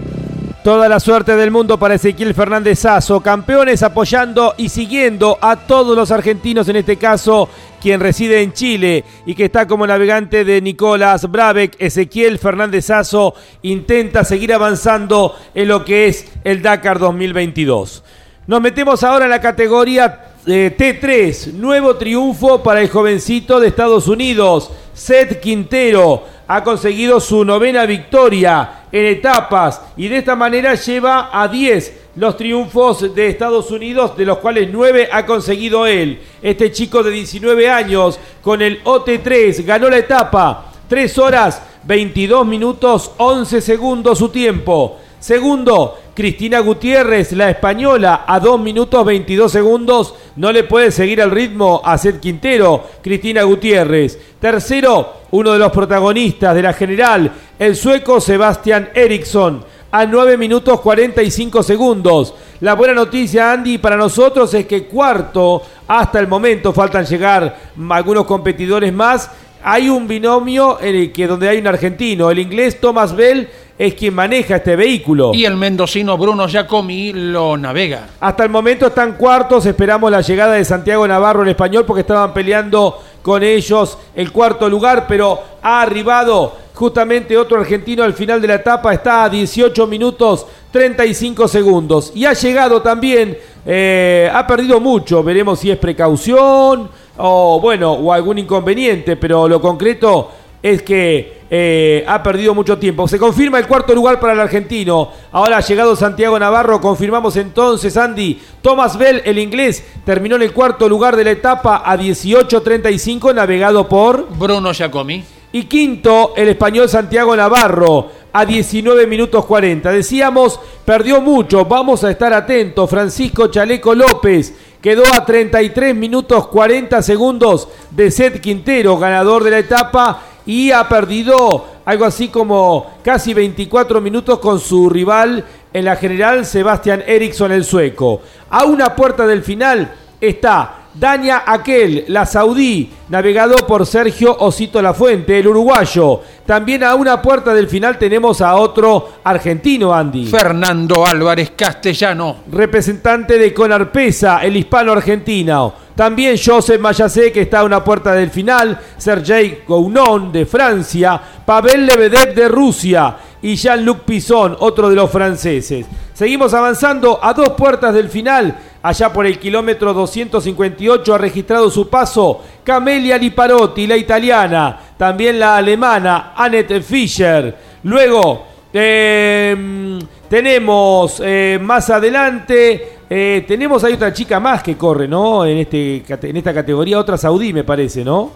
Toda 0.65 0.89
la 0.89 0.99
suerte 0.99 1.37
del 1.37 1.51
mundo 1.51 1.79
para 1.79 1.97
Ezequiel 1.97 2.33
Fernández 2.33 2.79
Sazo, 2.79 3.21
campeones 3.21 3.83
apoyando 3.83 4.55
y 4.57 4.71
siguiendo 4.71 5.37
a 5.43 5.57
todos 5.57 5.95
los 5.95 6.11
argentinos, 6.11 6.67
en 6.69 6.77
este 6.77 6.97
caso 6.97 7.51
quien 7.83 8.01
reside 8.01 8.41
en 8.41 8.55
Chile 8.55 9.05
y 9.27 9.35
que 9.35 9.45
está 9.45 9.67
como 9.67 9.87
navegante 9.87 10.43
de 10.43 10.63
Nicolás 10.63 11.31
Brabeck, 11.31 11.77
Ezequiel 11.79 12.39
Fernández 12.39 12.87
Sazo 12.87 13.35
intenta 13.61 14.25
seguir 14.25 14.55
avanzando 14.55 15.37
en 15.55 15.69
lo 15.69 15.85
que 15.85 16.07
es 16.07 16.33
el 16.45 16.63
Dakar 16.63 16.99
2022. 16.99 18.03
Nos 18.47 18.63
metemos 18.63 19.03
ahora 19.03 19.27
en 19.27 19.33
la 19.33 19.43
categoría 19.43 20.34
eh, 20.47 20.75
T3, 20.77 21.53
nuevo 21.53 21.97
triunfo 21.97 22.63
para 22.63 22.83
el 22.83 22.91
jovencito 22.91 23.59
de 23.59 23.69
Estados 23.69 24.09
Unidos, 24.09 24.71
Seth 24.93 25.41
Quintero 25.41 26.25
ha 26.47 26.63
conseguido 26.63 27.21
su 27.21 27.45
novena 27.45 27.87
victoria 27.87 28.85
en 28.93 29.07
etapas 29.07 29.81
y 29.97 30.09
de 30.09 30.19
esta 30.19 30.37
manera 30.37 30.75
lleva 30.75 31.31
a 31.33 31.49
10 31.49 32.01
los 32.17 32.37
triunfos 32.37 33.15
de 33.15 33.29
Estados 33.29 33.71
Unidos, 33.71 34.17
de 34.17 34.25
los 34.25 34.39
cuales 34.39 34.69
9 34.71 35.09
ha 35.11 35.27
conseguido 35.27 35.87
él. 35.87 36.21
Este 36.43 36.71
chico 36.71 37.03
de 37.03 37.11
19 37.11 37.69
años 37.69 38.21
con 38.43 38.63
el 38.63 38.85
OT3 38.85 39.65
ganó 39.65 39.89
la 39.89 39.99
etapa, 39.99 40.73
3 40.89 41.19
horas 41.19 41.63
22 41.85 42.47
minutos 42.47 43.11
11 43.17 43.61
segundos 43.61 44.19
su 44.19 44.29
tiempo. 44.29 44.99
Segundo, 45.25 46.01
Cristina 46.15 46.61
Gutiérrez, 46.61 47.33
la 47.33 47.49
española, 47.49 48.27
a 48.27 48.39
2 48.39 48.61
minutos 48.61 49.07
22 49.07 49.51
segundos. 49.51 50.15
No 50.37 50.53
le 50.53 50.65
puede 50.65 50.91
seguir 50.91 51.19
el 51.21 51.31
ritmo 51.31 51.81
a 51.83 51.97
Seth 51.97 52.21
Quintero, 52.21 52.85
Cristina 53.01 53.43
Gutiérrez. 53.43 54.19
Tercero, 54.39 55.15
uno 55.31 55.55
de 55.55 55.59
los 55.59 55.73
protagonistas 55.73 56.55
de 56.55 56.61
la 56.61 56.75
general, 56.75 57.33
el 57.59 57.75
sueco 57.75 58.21
Sebastian 58.21 58.91
Eriksson, 58.95 59.65
a 59.91 60.05
9 60.05 60.37
minutos 60.37 60.79
45 60.83 61.63
segundos. 61.63 62.35
La 62.61 62.75
buena 62.75 62.93
noticia, 62.93 63.51
Andy, 63.51 63.79
para 63.79 63.97
nosotros 63.97 64.53
es 64.53 64.67
que 64.67 64.85
cuarto, 64.85 65.63
hasta 65.89 66.21
el 66.21 66.29
momento, 66.29 66.75
faltan 66.75 67.07
llegar 67.07 67.73
algunos 67.89 68.27
competidores 68.27 68.93
más. 68.93 69.31
Hay 69.67 69.89
un 69.89 70.07
binomio 70.07 70.79
en 70.79 70.95
el 70.95 71.11
que 71.11 71.27
donde 71.27 71.49
hay 71.49 71.57
un 71.57 71.67
argentino, 71.67 72.31
el 72.31 72.39
inglés 72.39 72.79
Thomas 72.79 73.17
Bell 73.17 73.49
es 73.79 73.95
quien 73.95 74.15
maneja 74.15 74.57
este 74.57 74.77
vehículo. 74.77 75.33
Y 75.33 75.47
el 75.47 75.57
mendocino 75.57 76.19
Bruno 76.19 76.47
Giacomi 76.47 77.15
lo 77.15 77.57
navega. 77.57 78.09
Hasta 78.21 78.45
el 78.45 78.51
momento 78.51 78.89
están 78.89 79.15
cuartos, 79.15 79.65
esperamos 79.65 80.11
la 80.11 80.21
llegada 80.21 80.53
de 80.53 80.67
Santiago 80.67 81.09
Navarro 81.09 81.45
el 81.45 81.49
español 81.49 81.87
porque 81.87 82.03
estaban 82.03 82.35
peleando 82.35 83.03
con 83.23 83.43
ellos 83.43 83.97
el 84.15 84.33
cuarto 84.33 84.69
lugar, 84.69 85.07
pero 85.09 85.43
ha 85.63 85.81
arribado 85.81 86.64
justamente 86.75 87.39
otro 87.39 87.61
argentino 87.61 88.03
al 88.03 88.15
final 88.15 88.41
de 88.41 88.49
la 88.49 88.57
etapa, 88.57 88.93
está 88.93 89.25
a 89.25 89.29
18 89.29 89.87
minutos 89.87 90.47
35 90.73 91.47
segundos 91.47 92.13
y 92.15 92.25
ha 92.25 92.33
llegado 92.33 92.83
también, 92.83 93.39
eh, 93.65 94.29
ha 94.33 94.47
perdido 94.47 94.81
mucho, 94.81 95.23
veremos 95.23 95.61
si 95.61 95.71
es 95.71 95.79
precaución 95.79 96.91
o 97.17 97.61
bueno, 97.61 97.93
o 97.93 98.13
algún 98.13 98.39
inconveniente, 98.39 99.17
pero 99.17 99.49
lo 99.49 99.61
concreto 99.61 100.31
es 100.61 100.83
que 100.83 101.43
eh, 101.51 102.05
ha 102.09 102.23
perdido 102.23 102.55
mucho 102.55 102.79
tiempo. 102.79 103.07
Se 103.07 103.19
confirma 103.19 103.59
el 103.59 103.67
cuarto 103.67 103.95
lugar 103.95 104.19
para 104.19 104.33
el 104.33 104.41
argentino. 104.41 105.11
Ahora 105.31 105.59
ha 105.59 105.61
llegado 105.61 105.95
Santiago 105.95 106.39
Navarro. 106.39 106.81
Confirmamos 106.81 107.37
entonces, 107.37 107.99
Andy. 107.99 108.41
Thomas 108.63 108.97
Bell, 108.97 109.21
el 109.27 109.39
inglés, 109.39 109.85
terminó 110.07 110.37
en 110.37 110.43
el 110.43 110.55
cuarto 110.55 110.89
lugar 110.89 111.17
de 111.17 111.25
la 111.25 111.33
etapa 111.33 111.83
a 111.85 111.99
18.35, 111.99 113.35
navegado 113.35 113.87
por. 113.87 114.27
Bruno 114.39 114.73
Giacomi. 114.73 115.34
Y 115.55 115.67
quinto, 115.67 116.33
el 116.37 116.49
español 116.49 116.89
Santiago 116.89 117.37
Navarro. 117.37 118.11
a 118.33 118.45
19 118.45 119.07
minutos 119.07 119.45
40. 119.45 119.93
Decíamos, 119.93 120.59
perdió 120.85 121.21
mucho, 121.21 121.65
vamos 121.65 122.03
a 122.03 122.11
estar 122.11 122.33
atentos. 122.33 122.91
Francisco 122.91 123.47
Chaleco 123.47 123.95
López 123.95 124.53
quedó 124.83 125.05
a 125.15 125.25
33 125.25 125.95
minutos 125.95 126.49
40 126.49 127.01
segundos 127.03 127.69
de 127.93 128.11
Seth 128.11 128.41
Quintero, 128.41 128.99
ganador 128.99 129.45
de 129.45 129.53
la 129.53 129.59
etapa, 129.61 130.23
y 130.45 130.73
ha 130.73 130.89
perdido 130.89 131.67
algo 131.85 132.05
así 132.05 132.27
como 132.27 132.97
casi 133.05 133.33
24 133.33 134.01
minutos 134.01 134.41
con 134.41 134.59
su 134.59 134.91
rival 134.91 135.45
en 135.73 135.85
la 135.85 135.95
general, 135.95 136.47
Sebastián 136.47 137.05
Eriksson, 137.07 137.53
el 137.53 137.65
sueco. 137.65 138.23
A 138.51 138.65
una 138.65 138.97
puerta 138.97 139.25
del 139.25 139.45
final 139.45 139.95
está 140.21 140.84
Dania 140.95 141.43
Aquel, 141.45 142.05
la 142.09 142.25
saudí, 142.25 142.89
navegado 143.09 143.57
por 143.67 143.85
Sergio 143.85 144.37
Osito 144.39 144.81
Lafuente, 144.81 145.39
el 145.39 145.49
uruguayo. 145.49 146.21
También 146.47 146.85
a 146.85 146.95
una 146.95 147.21
puerta 147.21 147.53
del 147.53 147.69
final 147.69 147.99
tenemos 147.99 148.41
a 148.41 148.55
otro 148.55 149.15
argentino, 149.25 149.93
Andy. 149.93 150.27
Fernando 150.27 151.05
Álvarez 151.05 151.53
Castellano. 151.57 152.37
Representante 152.53 153.39
de 153.39 153.53
Conarpesa, 153.53 154.39
el 154.45 154.57
hispano-argentino. 154.57 155.75
También 155.97 156.37
Joseph 156.45 156.81
Mayacé, 156.81 157.33
que 157.33 157.43
está 157.43 157.61
a 157.61 157.65
una 157.65 157.83
puerta 157.83 158.13
del 158.13 158.31
final. 158.31 158.79
Sergei 158.97 159.63
Gounon, 159.67 160.31
de 160.31 160.47
Francia. 160.47 161.21
Pavel 161.45 161.87
Lebedev, 161.87 162.35
de 162.35 162.49
Rusia. 162.49 163.17
Y 163.43 163.57
Jean-Luc 163.57 164.01
Pisson, 164.01 164.57
otro 164.61 164.89
de 164.89 164.97
los 164.97 165.11
franceses. 165.11 165.87
Seguimos 166.13 166.55
avanzando 166.55 167.19
a 167.23 167.33
dos 167.33 167.51
puertas 167.51 167.95
del 167.95 168.09
final. 168.09 168.57
Allá 168.85 169.11
por 169.11 169.25
el 169.25 169.39
kilómetro 169.39 169.95
258 169.95 171.15
ha 171.15 171.17
registrado 171.17 171.71
su 171.71 171.89
paso 171.89 172.43
Camelia 172.63 173.17
Liparotti, 173.17 173.87
la 173.87 173.97
italiana. 173.97 174.79
También 174.99 175.39
la 175.39 175.57
alemana 175.57 176.35
Annette 176.37 176.83
Fischer. 176.83 177.57
Luego 177.85 178.45
eh, 178.71 179.99
tenemos 180.29 181.19
eh, 181.25 181.59
más 181.63 181.89
adelante, 181.89 182.99
eh, 183.09 183.43
tenemos 183.49 183.83
ahí 183.85 183.95
otra 183.95 184.13
chica 184.13 184.39
más 184.39 184.63
que 184.63 184.77
corre, 184.77 185.09
¿no? 185.09 185.47
En, 185.47 185.57
este, 185.57 186.05
en 186.07 186.37
esta 186.37 186.53
categoría, 186.53 186.99
otra 186.99 187.17
saudí 187.17 187.55
me 187.55 187.65
parece, 187.65 188.05
¿no? 188.05 188.33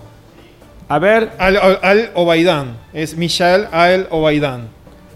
A 0.88 0.98
ver. 0.98 1.32
Al-Obaidán. 1.38 2.78
es 2.94 3.14
Michelle 3.18 3.66
Al-Obaidán. 3.70 4.68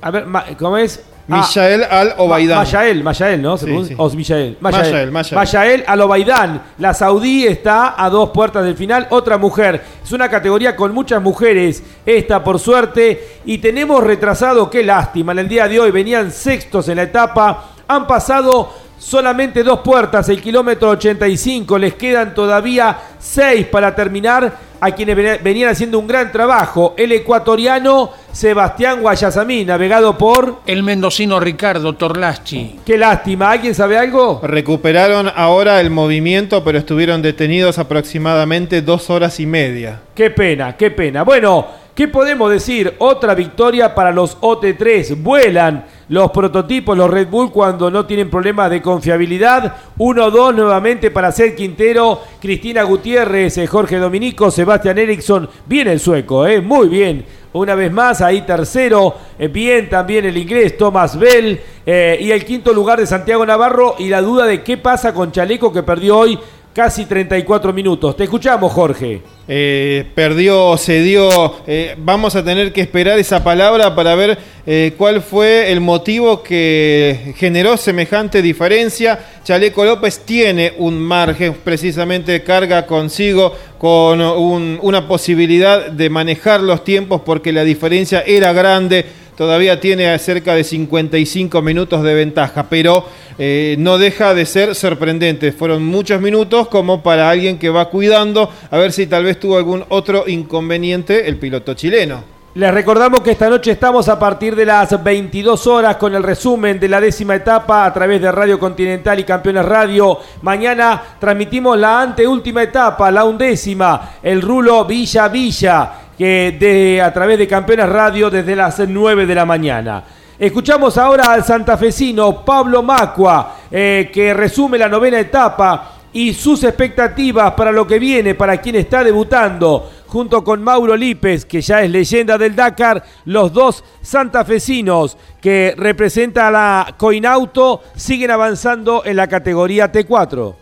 A 0.03 0.11
ver, 0.11 0.27
¿cómo 0.59 0.77
es? 0.77 1.03
Michael 1.27 1.85
ah, 1.85 2.01
Al-Obaidán. 2.01 2.59
Mayael, 2.59 3.05
Mayael, 3.05 3.43
¿no? 3.43 3.57
¿Se 3.57 3.67
sí, 3.67 3.85
sí. 3.89 3.95
O 3.97 4.11
Michael. 4.11 4.57
Mayael, 4.61 5.11
Mayael. 5.11 5.85
Al-Obaidán. 5.87 6.63
La 6.79 6.95
saudí 6.95 7.47
está 7.47 8.03
a 8.03 8.11
dos 8.11 8.31
puertas 8.31 8.65
del 8.65 8.77
final. 8.77 9.07
Otra 9.11 9.39
mujer. 9.39 9.83
Es 10.03 10.13
una 10.13 10.29
categoría 10.29 10.75
con 10.75 10.93
muchas 10.93 11.23
mujeres. 11.23 11.83
Esta, 12.05 12.43
por 12.43 12.59
suerte. 12.59 13.39
Y 13.45 13.59
tenemos 13.59 14.03
retrasado, 14.03 14.69
qué 14.69 14.83
lástima. 14.83 15.33
En 15.33 15.41
el 15.41 15.49
día 15.49 15.69
de 15.69 15.79
hoy 15.79 15.91
venían 15.91 16.33
sextos 16.33 16.89
en 16.89 16.97
la 16.97 17.05
etapa. 17.05 17.71
Han 17.87 18.07
pasado 18.07 18.73
solamente 19.03 19.65
dos 19.65 19.81
puertas, 19.81 20.29
el 20.29 20.41
kilómetro 20.41 20.91
85, 20.91 21.77
les 21.77 21.95
quedan 21.95 22.33
todavía 22.35 22.97
seis 23.19 23.67
para 23.67 23.95
terminar 23.95 24.73
a 24.81 24.91
quienes 24.93 25.43
venían 25.43 25.71
haciendo 25.71 25.99
un 25.99 26.07
gran 26.07 26.31
trabajo, 26.31 26.95
el 26.97 27.13
ecuatoriano 27.13 28.11
Sebastián 28.33 29.01
Guayasamín, 29.01 29.67
navegado 29.67 30.17
por... 30.17 30.61
El 30.67 30.83
mendocino 30.83 31.39
Ricardo 31.39 31.95
Torlaschi. 31.95 32.81
Qué 32.85 32.97
lástima, 32.97 33.51
¿alguien 33.51 33.75
sabe 33.75 33.99
algo? 33.99 34.41
Recuperaron 34.43 35.31
ahora 35.35 35.81
el 35.81 35.91
movimiento, 35.91 36.65
pero 36.65 36.79
estuvieron 36.79 37.23
detenidos 37.23 37.79
aproximadamente 37.79 38.83
dos 38.83 39.11
horas 39.11 39.39
y 39.41 39.47
media. 39.47 40.01
Qué 40.15 40.31
pena, 40.31 40.77
qué 40.77 40.91
pena. 40.91 41.23
Bueno, 41.23 41.67
¿qué 41.95 42.09
podemos 42.09 42.51
decir? 42.51 42.95
Otra 42.99 43.35
victoria 43.35 43.95
para 43.95 44.13
los 44.13 44.39
OT3, 44.41 45.23
vuelan 45.23 45.85
los 46.09 46.31
prototipos, 46.31 46.97
los 46.97 47.11
Red 47.11 47.29
Bull, 47.29 47.51
cuando 47.51 47.91
no 47.91 48.07
tienen 48.07 48.31
problemas 48.31 48.71
de 48.71 48.83
confiabilidad. 48.83 49.77
1-2 49.99 50.55
nuevamente 50.55 51.11
para 51.11 51.33
Seth 51.33 51.57
Quintero, 51.57 52.21
Cristina 52.41 52.83
Gutiérrez, 52.83 53.59
eh, 53.59 53.67
Jorge 53.67 53.99
Dominico, 53.99 54.51
Sebastián 54.51 54.99
Eriksson. 54.99 55.49
Bien 55.67 55.89
el 55.89 56.01
sueco, 56.01 56.47
eh, 56.47 56.61
muy 56.61 56.89
bien. 56.89 57.25
Una 57.55 57.75
vez 57.75 57.93
más, 57.93 58.23
ahí 58.23 58.43
tercero, 58.43 59.15
eh, 59.39 59.49
bien 59.49 59.91
también 59.91 60.25
el 60.25 60.37
inglés 60.37 60.77
Thomas 60.79 61.19
Bell. 61.19 61.61
Eh, 61.85 62.19
y 62.21 62.31
el 62.31 62.45
quinto 62.47 62.73
lugar 62.73 62.99
de 62.99 63.07
Santiago 63.07 63.45
Navarro. 63.45 63.97
Y 63.99 64.09
la 64.09 64.23
duda 64.23 64.47
de 64.47 64.63
qué 64.63 64.79
pasa 64.79 65.13
con 65.13 65.33
Chaleco 65.33 65.73
que 65.73 65.83
perdió 65.83 66.19
hoy 66.19 66.39
casi 66.73 67.05
34 67.05 67.73
minutos. 67.73 68.17
Te 68.17 68.25
escuchamos, 68.25 68.73
Jorge. 68.73 69.23
Eh, 69.47 70.07
perdió, 70.15 70.77
cedió. 70.79 71.57
Eh, 71.67 71.95
vamos 71.99 72.35
a 72.37 72.45
tener 72.45 72.73
que 72.73 72.81
esperar 72.81 73.19
esa 73.19 73.43
palabra 73.45 73.95
para 73.95 74.15
ver 74.15 74.39
eh, 74.67 74.95
cuál 74.97 75.21
fue 75.21 75.71
el 75.73 75.81
motivo 75.81 76.43
que 76.43 77.35
generó 77.37 77.77
semejante 77.77 78.41
diferencia. 78.41 79.19
Chaleco 79.45 79.85
López 79.85 80.21
tiene 80.21 80.73
un 80.79 80.99
margen, 80.99 81.55
precisamente 81.63 82.43
carga 82.43 82.87
consigo 82.87 83.55
con 83.79 84.21
una 84.21 85.09
posibilidad 85.09 85.91
de 85.91 86.09
manejar 86.09 86.61
los 86.61 86.85
tiempos 86.85 87.23
porque 87.25 87.53
la 87.53 87.65
diferencia 87.65 88.23
era 88.25 88.53
grande 88.53 89.05
todavía 89.37 89.81
tiene 89.81 90.19
cerca 90.19 90.55
de 90.55 90.65
55 90.65 91.63
minutos 91.63 92.03
de 92.03 92.15
ventaja, 92.15 92.67
pero 92.69 93.07
eh, 93.39 93.77
no 93.79 93.99
deja 93.99 94.35
de 94.35 94.47
ser 94.47 94.75
sorprendente. 94.75 95.53
Fueron 95.53 95.85
muchos 95.85 96.21
minutos 96.21 96.69
como 96.69 97.03
para 97.03 97.31
alguien 97.31 97.59
que 97.59 97.71
va 97.71 97.91
cuidando, 97.91 98.51
a 98.71 98.79
ver 98.79 98.93
si 98.93 99.07
tal 99.07 99.25
vez 99.25 99.39
tuvo 99.41 99.57
algún 99.57 99.85
otro 99.89 100.25
inconveniente 100.27 101.29
el 101.29 101.37
piloto 101.37 101.75
chileno. 101.75 102.33
Les 102.55 102.71
recordamos 102.71 103.23
que 103.23 103.31
esta 103.31 103.49
noche 103.49 103.71
estamos 103.71 104.11
a 104.11 104.19
partir 104.19 104.55
de 104.55 104.67
las 104.67 105.03
22 105.03 105.67
horas 105.69 105.97
con 105.97 106.15
el 106.15 106.23
resumen 106.23 106.79
de 106.79 106.87
la 106.87 107.01
décima 107.01 107.35
etapa 107.35 107.87
a 107.87 107.95
través 107.95 108.21
de 108.21 108.31
Radio 108.31 108.59
Continental 108.59 109.19
y 109.19 109.25
Campeones 109.25 109.65
Radio. 109.65 110.19
Mañana 110.43 111.03
transmitimos 111.19 111.79
la 111.79 112.03
anteúltima 112.03 112.63
etapa, 112.63 113.11
la 113.11 113.25
undécima, 113.25 114.17
el 114.23 114.43
rulo 114.43 114.85
Villa 114.85 115.29
Villa 115.29 116.02
que 116.17 116.57
de, 116.59 117.01
a 117.01 117.13
través 117.13 117.39
de 117.39 117.49
Campeones 117.49 117.89
Radio 117.89 118.31
desde 118.31 118.57
las 118.57 118.79
9 118.79 119.27
de 119.27 119.35
la 119.35 119.45
mañana. 119.45 120.05
Escuchamos 120.39 120.99
ahora 120.99 121.33
al 121.33 121.45
santafesino 121.45 122.45
Pablo 122.45 122.83
Macua, 122.83 123.57
eh, 123.71 124.11
que 124.13 124.35
resume 124.35 124.79
la 124.79 124.89
novena 124.89 125.21
etapa 125.21 125.93
y 126.13 126.35
sus 126.35 126.65
expectativas 126.65 127.53
para 127.53 127.73
lo 127.73 127.87
que 127.87 127.99
viene, 127.99 128.35
para 128.35 128.61
quien 128.61 128.77
está 128.77 129.03
debutando, 129.03 129.91
junto 130.07 130.45
con 130.45 130.63
Mauro 130.63 130.97
Lípez, 130.97 131.45
que 131.47 131.61
ya 131.61 131.83
es 131.83 131.91
leyenda 131.91 132.37
del 132.37 132.55
Dakar, 132.55 133.03
los 133.25 133.53
dos 133.53 133.83
santafesinos 134.03 135.17
que 135.41 135.75
representa 135.77 136.49
a 136.49 136.51
la 136.51 136.95
Coinauto 136.99 137.83
siguen 137.97 138.31
avanzando 138.31 139.03
en 139.05 139.17
la 139.17 139.29
categoría 139.29 139.91
T4. 139.91 140.62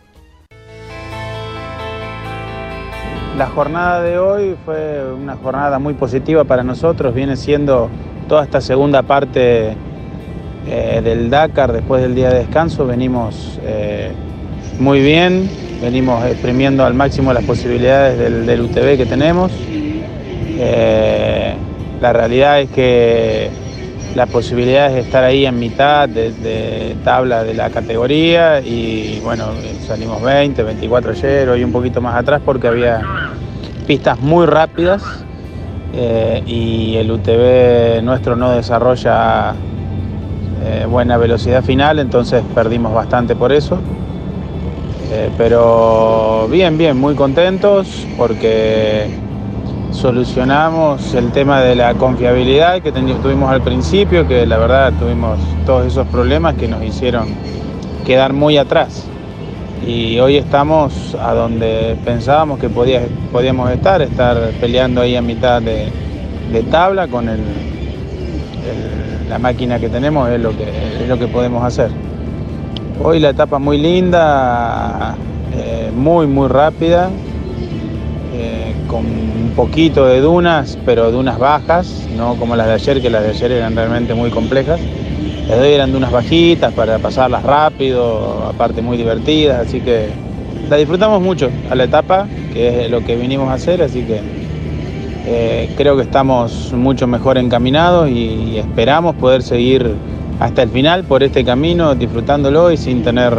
La 3.41 3.47
jornada 3.47 4.03
de 4.03 4.19
hoy 4.19 4.55
fue 4.67 5.03
una 5.15 5.35
jornada 5.35 5.79
muy 5.79 5.95
positiva 5.95 6.45
para 6.45 6.63
nosotros, 6.63 7.15
viene 7.15 7.37
siendo 7.37 7.89
toda 8.29 8.45
esta 8.45 8.61
segunda 8.61 9.03
parte 9.03 9.77
eh, 10.67 11.01
del 11.03 11.31
Dakar 11.31 11.73
después 11.73 12.03
del 12.03 12.15
día 12.15 12.29
de 12.29 12.41
descanso, 12.41 12.85
venimos 12.87 13.59
eh, 13.63 14.13
muy 14.79 15.01
bien, 15.01 15.49
venimos 15.81 16.23
exprimiendo 16.27 16.85
al 16.85 16.93
máximo 16.93 17.33
las 17.33 17.43
posibilidades 17.45 18.19
del, 18.19 18.61
UTV 18.61 18.99
que 18.99 19.07
tenemos. 19.07 19.51
Eh, 20.59 21.55
la 21.99 22.13
realidad 22.13 22.61
es 22.61 22.69
que 22.69 23.49
la 24.15 24.27
posibilidad 24.27 24.91
es 24.91 25.07
estar 25.07 25.25
ahí 25.25 25.47
en 25.47 25.59
mitad 25.59 26.09
de, 26.09 26.33
de, 26.33 26.97
tabla 27.05 27.45
de 27.45 27.55
la 27.55 27.71
categoría 27.71 28.61
y 28.61 29.21
bueno, 29.23 29.47
salimos 29.87 30.21
20, 30.23 30.63
24 30.63 31.13
ayer, 31.13 31.49
hoy 31.49 31.65
un 31.65 31.73
poquito 31.73 32.01
más 32.01 32.17
atrás 32.17 32.41
porque 32.45 32.69
había 32.69 33.03
pistas 33.87 34.19
muy 34.21 34.47
rápidas 34.47 35.25
eh, 35.93 36.43
y 36.47 36.97
el 36.97 37.11
UTV 37.11 38.03
nuestro 38.03 38.37
no 38.37 38.53
desarrolla 38.53 39.55
eh, 40.63 40.87
buena 40.89 41.17
velocidad 41.17 41.65
final, 41.65 41.99
entonces 41.99 42.43
perdimos 42.55 42.93
bastante 42.95 43.35
por 43.35 43.53
eso. 43.53 43.79
Eh, 45.13 45.31
pero 45.37 46.47
bien, 46.49 46.79
bien, 46.79 46.97
muy 46.97 47.17
contentos 47.17 48.07
porque 48.17 49.09
solucionamos 49.93 51.15
el 51.15 51.33
tema 51.33 51.61
de 51.61 51.75
la 51.75 51.95
confiabilidad 51.95 52.81
que 52.81 52.93
tuvimos 52.93 53.51
al 53.51 53.63
principio, 53.63 54.27
que 54.27 54.47
la 54.47 54.59
verdad 54.59 54.93
tuvimos 54.99 55.39
todos 55.67 55.87
esos 55.87 56.07
problemas 56.09 56.55
que 56.55 56.69
nos 56.69 56.83
hicieron 56.83 57.29
quedar 58.07 58.33
muy 58.33 58.57
atrás 58.57 59.07
y 59.87 60.19
hoy 60.19 60.37
estamos 60.37 61.17
a 61.21 61.33
donde 61.33 61.97
pensábamos 62.05 62.59
que 62.59 62.69
podía, 62.69 63.03
podíamos 63.33 63.71
estar, 63.71 64.03
estar 64.03 64.37
peleando 64.61 65.01
ahí 65.01 65.17
a 65.17 65.23
mitad 65.23 65.63
de, 65.63 65.89
tabla 66.71 67.09
con 67.09 67.27
la 69.29 69.39
máquina 69.39 69.79
que 69.79 69.89
tenemos 69.89 70.29
es 70.29 70.41
lo 70.41 70.51
que, 71.19 71.27
podemos 71.29 71.65
hacer. 71.65 71.91
Hoy 73.03 73.21
la 73.21 73.31
etapa 73.31 73.59
muy 73.59 73.79
linda, 73.79 75.15
eh, 75.55 75.91
muy 75.97 76.27
muy 76.27 76.49
rápida, 76.49 77.09
con 78.91 79.07
un 79.07 79.53
poquito 79.55 80.07
de 80.07 80.21
dunas, 80.21 80.77
pero 80.85 81.13
dunas 81.13 81.39
bajas, 81.39 82.09
no 82.17 82.35
como 82.35 82.57
las 82.57 82.67
de 82.67 82.73
ayer, 82.73 83.01
que 83.01 83.09
las 83.09 83.23
de 83.23 83.31
ayer 83.31 83.53
eran 83.53 83.77
realmente 83.77 84.15
muy 84.15 84.31
complejas. 84.31 84.81
Las 85.49 85.61
de 85.61 85.69
hoy 85.69 85.75
eran 85.75 85.93
dunas 85.93 86.11
bajitas 86.11 86.73
para 86.75 86.99
pasarlas 86.99 87.43
rápido, 87.45 88.45
aparte 88.49 88.83
muy 88.83 88.97
divertidas, 88.97 89.67
así 89.67 89.81
que 89.81 90.09
la 90.69 90.77
disfrutamos 90.77 91.23
mucho 91.23 91.51
a 91.71 91.75
la 91.77 91.85
etapa, 91.85 92.27
que 92.53 92.85
es 92.85 92.91
lo 92.91 93.05
que 93.05 93.17
vinimos 93.17 93.49
a 93.49 93.55
hacer, 93.55 93.81
así 93.81 94.03
que 94.03 94.21
eh, 95.27 95.73
creo 95.77 95.97
que 95.97 96.03
estamos 96.03 96.73
mucho 96.73 97.07
mejor 97.07 97.39
encaminados 97.39 98.11
y, 98.11 98.59
esperamos 98.59 99.15
poder 99.17 99.43
seguir 99.43 99.95
hasta 100.41 100.63
el 100.63 100.71
final 100.71 101.05
por 101.05 101.23
este 101.23 101.45
camino, 101.45 101.95
disfrutándolo 101.95 102.73
y 102.73 102.77
sin 102.77 103.03
tener 103.03 103.39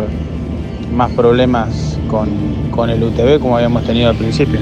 más 0.93 1.12
problemas 1.12 1.97
con, 2.10 2.30
con 2.72 2.89
el 2.89 3.04
UTV 3.04 3.39
como 3.39 3.58
habíamos 3.58 3.84
tenido 3.84 4.10
al 4.10 4.16
principio. 4.16 4.60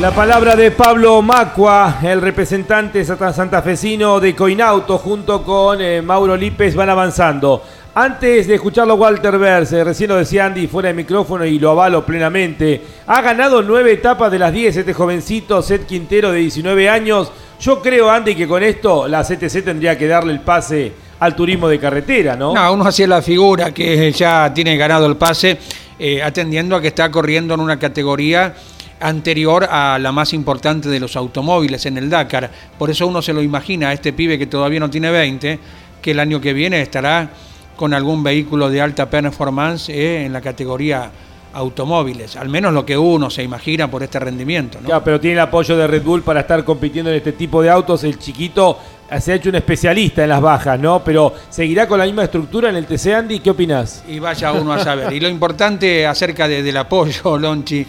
La 0.00 0.10
palabra 0.10 0.54
de 0.54 0.72
Pablo 0.72 1.22
Macua, 1.22 2.00
el 2.02 2.20
representante 2.20 3.02
santafesino 3.02 4.20
de 4.20 4.36
Coinauto, 4.36 4.98
junto 4.98 5.42
con 5.42 5.80
eh, 5.80 6.02
Mauro 6.02 6.36
Lípez, 6.36 6.74
van 6.74 6.90
avanzando. 6.90 7.62
Antes 7.94 8.46
de 8.46 8.56
escucharlo 8.56 8.96
Walter 8.96 9.38
Verse, 9.38 9.82
recién 9.82 10.10
lo 10.10 10.16
decía 10.16 10.44
Andy 10.44 10.66
fuera 10.66 10.88
de 10.88 10.94
micrófono 10.94 11.46
y 11.46 11.58
lo 11.58 11.70
avalo 11.70 12.04
plenamente, 12.04 12.82
ha 13.06 13.22
ganado 13.22 13.62
nueve 13.62 13.92
etapas 13.92 14.30
de 14.30 14.38
las 14.38 14.52
diez 14.52 14.76
este 14.76 14.92
jovencito 14.92 15.62
Seth 15.62 15.86
Quintero 15.86 16.30
de 16.30 16.40
19 16.40 16.90
años. 16.90 17.32
Yo 17.58 17.80
creo, 17.80 18.10
Andy, 18.10 18.34
que 18.34 18.46
con 18.46 18.62
esto 18.62 19.08
la 19.08 19.24
CTC 19.24 19.64
tendría 19.64 19.96
que 19.96 20.06
darle 20.06 20.34
el 20.34 20.40
pase 20.40 20.92
al 21.20 21.34
turismo 21.34 21.68
de 21.68 21.78
carretera, 21.78 22.36
¿no? 22.36 22.52
No, 22.52 22.72
uno 22.74 22.86
hacía 22.86 23.06
la 23.06 23.22
figura 23.22 23.72
que 23.72 24.12
ya 24.12 24.52
tiene 24.52 24.76
ganado 24.76 25.06
el 25.06 25.16
pase, 25.16 25.58
eh, 25.98 26.22
atendiendo 26.22 26.76
a 26.76 26.82
que 26.82 26.88
está 26.88 27.10
corriendo 27.10 27.54
en 27.54 27.60
una 27.60 27.78
categoría 27.78 28.54
anterior 29.00 29.64
a 29.70 29.98
la 29.98 30.12
más 30.12 30.32
importante 30.32 30.88
de 30.88 31.00
los 31.00 31.16
automóviles 31.16 31.86
en 31.86 31.98
el 31.98 32.10
Dakar. 32.10 32.50
Por 32.78 32.90
eso 32.90 33.06
uno 33.06 33.22
se 33.22 33.32
lo 33.32 33.42
imagina 33.42 33.90
a 33.90 33.92
este 33.92 34.12
pibe 34.12 34.38
que 34.38 34.46
todavía 34.46 34.80
no 34.80 34.90
tiene 34.90 35.10
20, 35.10 35.58
que 36.00 36.10
el 36.10 36.20
año 36.20 36.40
que 36.40 36.52
viene 36.52 36.80
estará 36.80 37.30
con 37.76 37.92
algún 37.92 38.22
vehículo 38.22 38.70
de 38.70 38.80
alta 38.80 39.08
performance 39.08 39.90
eh, 39.90 40.24
en 40.24 40.32
la 40.32 40.40
categoría 40.40 41.10
automóviles, 41.52 42.36
al 42.36 42.50
menos 42.50 42.72
lo 42.74 42.84
que 42.84 42.98
uno 42.98 43.30
se 43.30 43.42
imagina 43.42 43.90
por 43.90 44.02
este 44.02 44.18
rendimiento. 44.18 44.78
¿no? 44.82 45.02
pero 45.02 45.18
tiene 45.18 45.34
el 45.34 45.40
apoyo 45.40 45.74
de 45.76 45.86
Red 45.86 46.02
Bull 46.02 46.22
para 46.22 46.40
estar 46.40 46.62
compitiendo 46.64 47.10
en 47.10 47.16
este 47.16 47.32
tipo 47.32 47.62
de 47.62 47.70
autos. 47.70 48.04
El 48.04 48.18
chiquito 48.18 48.78
se 49.18 49.32
ha 49.32 49.34
hecho 49.36 49.48
un 49.48 49.54
especialista 49.54 50.22
en 50.22 50.28
las 50.28 50.40
bajas, 50.42 50.78
¿no? 50.78 51.02
Pero 51.02 51.32
seguirá 51.48 51.88
con 51.88 51.98
la 51.98 52.04
misma 52.04 52.24
estructura 52.24 52.68
en 52.68 52.76
el 52.76 52.84
TC 52.84 53.06
Andy. 53.14 53.40
¿Qué 53.40 53.50
opinas? 53.50 54.04
Y 54.06 54.18
vaya 54.18 54.52
uno 54.52 54.72
a 54.72 54.84
saber. 54.84 55.10
y 55.12 55.20
lo 55.20 55.28
importante 55.28 56.06
acerca 56.06 56.46
del 56.46 56.76
apoyo, 56.76 57.38
Lonchi, 57.38 57.86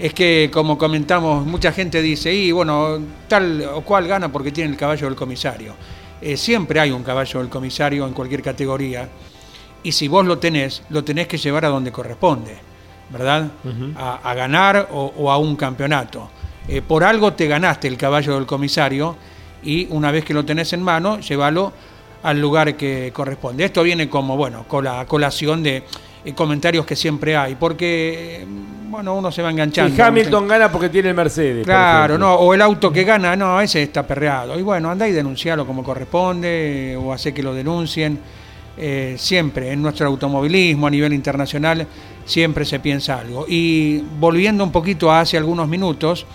es 0.00 0.14
que, 0.14 0.50
como 0.50 0.78
comentamos, 0.78 1.44
mucha 1.44 1.72
gente 1.72 2.00
dice, 2.00 2.32
y 2.32 2.52
bueno, 2.52 2.98
tal 3.28 3.62
o 3.74 3.82
cual 3.82 4.06
gana 4.06 4.32
porque 4.32 4.50
tiene 4.50 4.70
el 4.70 4.76
caballo 4.76 5.06
del 5.06 5.14
comisario. 5.14 5.74
Eh, 6.22 6.38
siempre 6.38 6.80
hay 6.80 6.90
un 6.90 7.02
caballo 7.02 7.40
del 7.40 7.50
comisario 7.50 8.06
en 8.06 8.14
cualquier 8.14 8.42
categoría, 8.42 9.08
y 9.82 9.92
si 9.92 10.08
vos 10.08 10.24
lo 10.24 10.38
tenés, 10.38 10.82
lo 10.88 11.04
tenés 11.04 11.26
que 11.26 11.36
llevar 11.36 11.66
a 11.66 11.68
donde 11.68 11.92
corresponde, 11.92 12.56
¿verdad? 13.10 13.50
a, 13.96 14.34
ganar 14.34 14.88
o, 14.90 15.30
a 15.30 15.36
un 15.36 15.56
campeonato. 15.56 16.30
Eh, 16.66 16.80
por 16.80 17.04
algo 17.04 17.34
te 17.34 17.46
ganaste 17.46 17.86
el 17.86 17.98
caballo 17.98 18.36
del 18.36 18.46
comisario, 18.46 19.16
y 19.62 19.86
una 19.90 20.10
vez 20.10 20.24
que 20.24 20.32
lo 20.32 20.46
tenés 20.46 20.72
en 20.72 20.82
mano, 20.82 21.20
llévalo 21.20 21.74
al 22.22 22.40
lugar 22.40 22.74
que 22.74 23.10
corresponde. 23.12 23.64
Esto 23.64 23.82
viene 23.82 24.08
como, 24.08 24.38
bueno, 24.38 24.64
con 24.66 24.84
la 24.84 25.04
colación 25.04 25.62
de 25.62 25.84
eh, 26.24 26.32
comentarios 26.32 26.86
que 26.86 26.96
siempre 26.96 27.36
hay, 27.36 27.54
porque 27.54 28.46
bueno, 28.90 29.14
uno 29.14 29.30
se 29.30 29.40
va 29.40 29.50
enganchando. 29.50 29.96
Y 29.96 30.00
Hamilton 30.00 30.48
gana 30.48 30.70
porque 30.70 30.88
tiene 30.88 31.10
el 31.10 31.14
Mercedes. 31.14 31.64
Claro, 31.64 32.18
no, 32.18 32.34
o 32.34 32.52
el 32.52 32.60
auto 32.60 32.92
que 32.92 33.04
gana, 33.04 33.36
no, 33.36 33.60
ese 33.60 33.84
está 33.84 34.04
perreado. 34.04 34.58
Y 34.58 34.62
bueno, 34.62 34.90
anda 34.90 35.08
y 35.08 35.12
denuncialo 35.12 35.64
como 35.64 35.84
corresponde, 35.84 36.98
o 37.00 37.12
hace 37.12 37.32
que 37.32 37.42
lo 37.42 37.54
denuncien. 37.54 38.18
Eh, 38.82 39.16
siempre 39.18 39.72
en 39.72 39.82
nuestro 39.82 40.06
automovilismo 40.06 40.86
a 40.86 40.90
nivel 40.90 41.12
internacional 41.12 41.86
siempre 42.24 42.64
se 42.64 42.80
piensa 42.80 43.18
algo. 43.18 43.44
Y 43.46 43.98
volviendo 44.18 44.64
un 44.64 44.72
poquito 44.72 45.10
a 45.10 45.20
hace 45.20 45.36
algunos 45.36 45.68
minutos, 45.68 46.26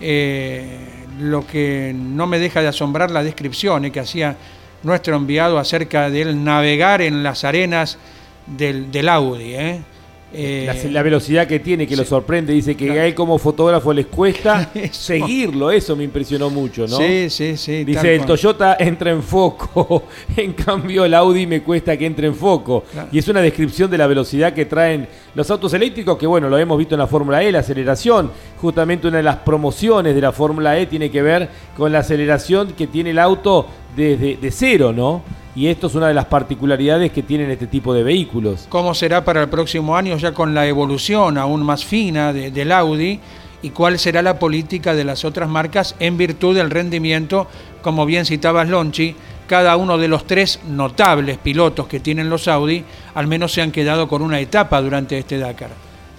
eh, 0.00 0.78
lo 1.20 1.46
que 1.46 1.94
no 1.96 2.26
me 2.26 2.38
deja 2.38 2.60
de 2.60 2.68
asombrar 2.68 3.10
la 3.10 3.22
descripción 3.22 3.90
que 3.90 4.00
hacía 4.00 4.36
nuestro 4.82 5.16
enviado 5.16 5.58
acerca 5.58 6.10
del 6.10 6.42
navegar 6.42 7.00
en 7.00 7.22
las 7.22 7.44
arenas 7.44 7.98
del, 8.46 8.90
del 8.90 9.08
Audi. 9.08 9.54
¿eh? 9.54 9.82
Eh, 10.30 10.90
la, 10.90 11.02
velocidad 11.02 11.46
que 11.46 11.58
tiene, 11.58 11.86
que 11.86 11.96
lo 11.96 12.04
sorprende, 12.04 12.52
dice 12.52 12.76
que 12.76 12.90
a 12.90 13.06
él 13.06 13.14
como 13.14 13.38
fotógrafo 13.38 13.94
les 13.94 14.06
cuesta 14.06 14.70
seguirlo, 14.90 15.70
eso 15.70 15.96
me 15.96 16.04
impresionó 16.04 16.50
mucho, 16.50 16.86
¿no? 16.86 16.98
Sí, 16.98 17.30
sí, 17.30 17.56
sí. 17.56 17.82
Dice, 17.84 18.14
el 18.14 18.26
Toyota 18.26 18.76
entra 18.78 19.10
en 19.10 19.22
foco, 19.22 20.04
en 20.36 20.52
cambio 20.52 21.06
el 21.06 21.14
Audi 21.14 21.46
me 21.46 21.62
cuesta 21.62 21.96
que 21.96 22.04
entre 22.04 22.26
en 22.26 22.34
foco. 22.34 22.84
Y 23.10 23.18
es 23.18 23.28
una 23.28 23.40
descripción 23.40 23.90
de 23.90 23.96
la 23.96 24.06
velocidad 24.06 24.52
que 24.52 24.66
traen 24.66 25.08
los 25.34 25.50
autos 25.50 25.72
eléctricos, 25.72 26.18
que 26.18 26.26
bueno, 26.26 26.50
lo 26.50 26.58
hemos 26.58 26.76
visto 26.76 26.94
en 26.94 26.98
la 26.98 27.06
Fórmula 27.06 27.42
E, 27.42 27.50
la 27.50 27.60
aceleración. 27.60 28.30
Justamente 28.60 29.08
una 29.08 29.18
de 29.18 29.22
las 29.22 29.36
promociones 29.36 30.14
de 30.14 30.20
la 30.20 30.32
Fórmula 30.32 30.78
E 30.78 30.86
tiene 30.86 31.10
que 31.10 31.22
ver 31.22 31.48
con 31.74 31.90
la 31.90 32.00
aceleración 32.00 32.72
que 32.72 32.86
tiene 32.86 33.10
el 33.10 33.18
auto 33.18 33.66
desde 33.96 34.36
de 34.36 34.50
cero, 34.50 34.92
¿no? 34.92 35.22
Y 35.58 35.66
esto 35.66 35.88
es 35.88 35.96
una 35.96 36.06
de 36.06 36.14
las 36.14 36.26
particularidades 36.26 37.10
que 37.10 37.24
tienen 37.24 37.50
este 37.50 37.66
tipo 37.66 37.92
de 37.92 38.04
vehículos. 38.04 38.66
¿Cómo 38.68 38.94
será 38.94 39.24
para 39.24 39.42
el 39.42 39.48
próximo 39.48 39.96
año 39.96 40.16
ya 40.16 40.32
con 40.32 40.54
la 40.54 40.68
evolución 40.68 41.36
aún 41.36 41.64
más 41.64 41.84
fina 41.84 42.32
del 42.32 42.70
Audi? 42.70 43.18
¿Y 43.60 43.70
cuál 43.70 43.98
será 43.98 44.22
la 44.22 44.38
política 44.38 44.94
de 44.94 45.02
las 45.02 45.24
otras 45.24 45.48
marcas 45.48 45.96
en 45.98 46.16
virtud 46.16 46.54
del 46.54 46.70
rendimiento? 46.70 47.48
Como 47.82 48.06
bien 48.06 48.24
citabas 48.24 48.68
Lonchi, 48.68 49.16
cada 49.48 49.76
uno 49.76 49.98
de 49.98 50.06
los 50.06 50.28
tres 50.28 50.60
notables 50.68 51.38
pilotos 51.38 51.88
que 51.88 51.98
tienen 51.98 52.30
los 52.30 52.46
Audi 52.46 52.84
al 53.16 53.26
menos 53.26 53.50
se 53.50 53.60
han 53.60 53.72
quedado 53.72 54.06
con 54.06 54.22
una 54.22 54.38
etapa 54.38 54.80
durante 54.80 55.18
este 55.18 55.38
Dakar. 55.38 55.70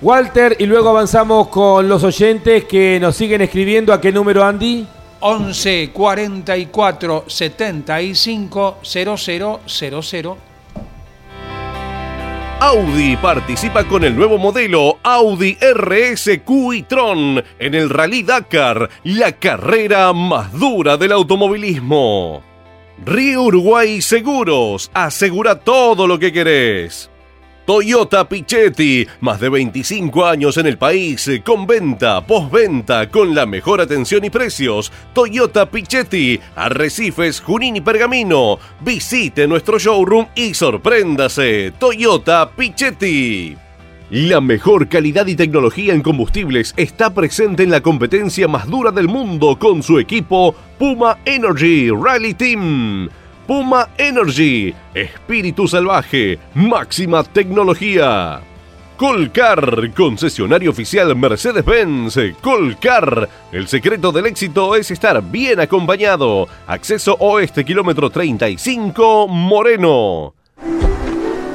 Walter, 0.02 0.58
y 0.60 0.66
luego 0.66 0.90
avanzamos 0.90 1.48
con 1.48 1.88
los 1.88 2.04
oyentes 2.04 2.66
que 2.66 3.00
nos 3.00 3.16
siguen 3.16 3.40
escribiendo. 3.40 3.94
¿A 3.94 4.02
qué 4.02 4.12
número, 4.12 4.44
Andy? 4.44 4.99
11 5.20 5.92
44 5.94 7.26
75 7.28 8.78
0000. 8.84 10.50
Audi 12.62 13.16
participa 13.16 13.86
con 13.86 14.04
el 14.04 14.18
nuevo 14.18 14.38
modelo 14.38 15.00
Audi 15.02 15.58
RS 15.62 16.42
Q 16.44 16.84
Tron 16.90 17.42
en 17.58 17.74
el 17.74 17.90
Rally 17.90 18.24
Dakar, 18.24 18.90
la 19.06 19.32
carrera 19.32 20.12
más 20.12 20.52
dura 20.52 20.98
del 20.98 21.14
automovilismo. 21.14 22.44
Río 23.06 23.44
Uruguay 23.44 24.02
Seguros, 24.02 24.92
asegura 24.94 25.56
todo 25.62 26.06
lo 26.06 26.20
que 26.20 26.34
querés. 26.34 27.10
Toyota 27.70 28.28
Pichetti, 28.28 29.06
más 29.22 29.40
de 29.40 29.48
25 29.48 30.26
años 30.26 30.58
en 30.58 30.66
el 30.66 30.80
país, 30.80 31.30
con 31.46 31.68
venta, 31.68 32.20
postventa, 32.26 33.12
con 33.12 33.36
la 33.36 33.46
mejor 33.46 33.80
atención 33.80 34.26
y 34.26 34.32
precios. 34.32 34.92
Toyota 35.14 35.70
Pichetti, 35.70 36.40
Arrecifes, 36.56 37.40
Junín 37.40 37.76
y 37.76 37.82
Pergamino. 37.82 38.58
Visite 38.82 39.48
nuestro 39.48 39.78
showroom 39.78 40.30
y 40.34 40.56
sorpréndase. 40.56 41.72
Toyota 41.78 42.50
Pichetti. 42.50 43.56
La 44.10 44.42
mejor 44.42 44.90
calidad 44.90 45.28
y 45.28 45.36
tecnología 45.36 45.94
en 45.94 46.02
combustibles 46.02 46.74
está 46.76 47.14
presente 47.14 47.62
en 47.62 47.70
la 47.70 47.82
competencia 47.82 48.48
más 48.48 48.66
dura 48.66 48.90
del 48.90 49.08
mundo 49.08 49.60
con 49.60 49.84
su 49.84 50.00
equipo 50.00 50.56
Puma 50.80 51.20
Energy 51.24 51.92
Rally 51.92 52.34
Team 52.34 53.10
Puma 53.50 53.90
Energy, 53.98 54.76
espíritu 54.94 55.68
salvaje, 55.68 56.38
máxima 56.54 57.24
tecnología. 57.24 58.42
Colcar, 58.96 59.92
concesionario 59.98 60.70
oficial 60.70 61.16
Mercedes-Benz. 61.16 62.36
Colcar, 62.44 63.28
el 63.52 63.68
secreto 63.68 64.12
del 64.12 64.28
éxito 64.28 64.76
es 64.76 64.92
estar 64.92 65.24
bien 65.24 65.60
acompañado. 65.60 66.48
Acceso 66.68 67.16
oeste, 67.20 67.66
kilómetro 67.66 68.12
35, 68.12 69.28
Moreno. 69.28 70.36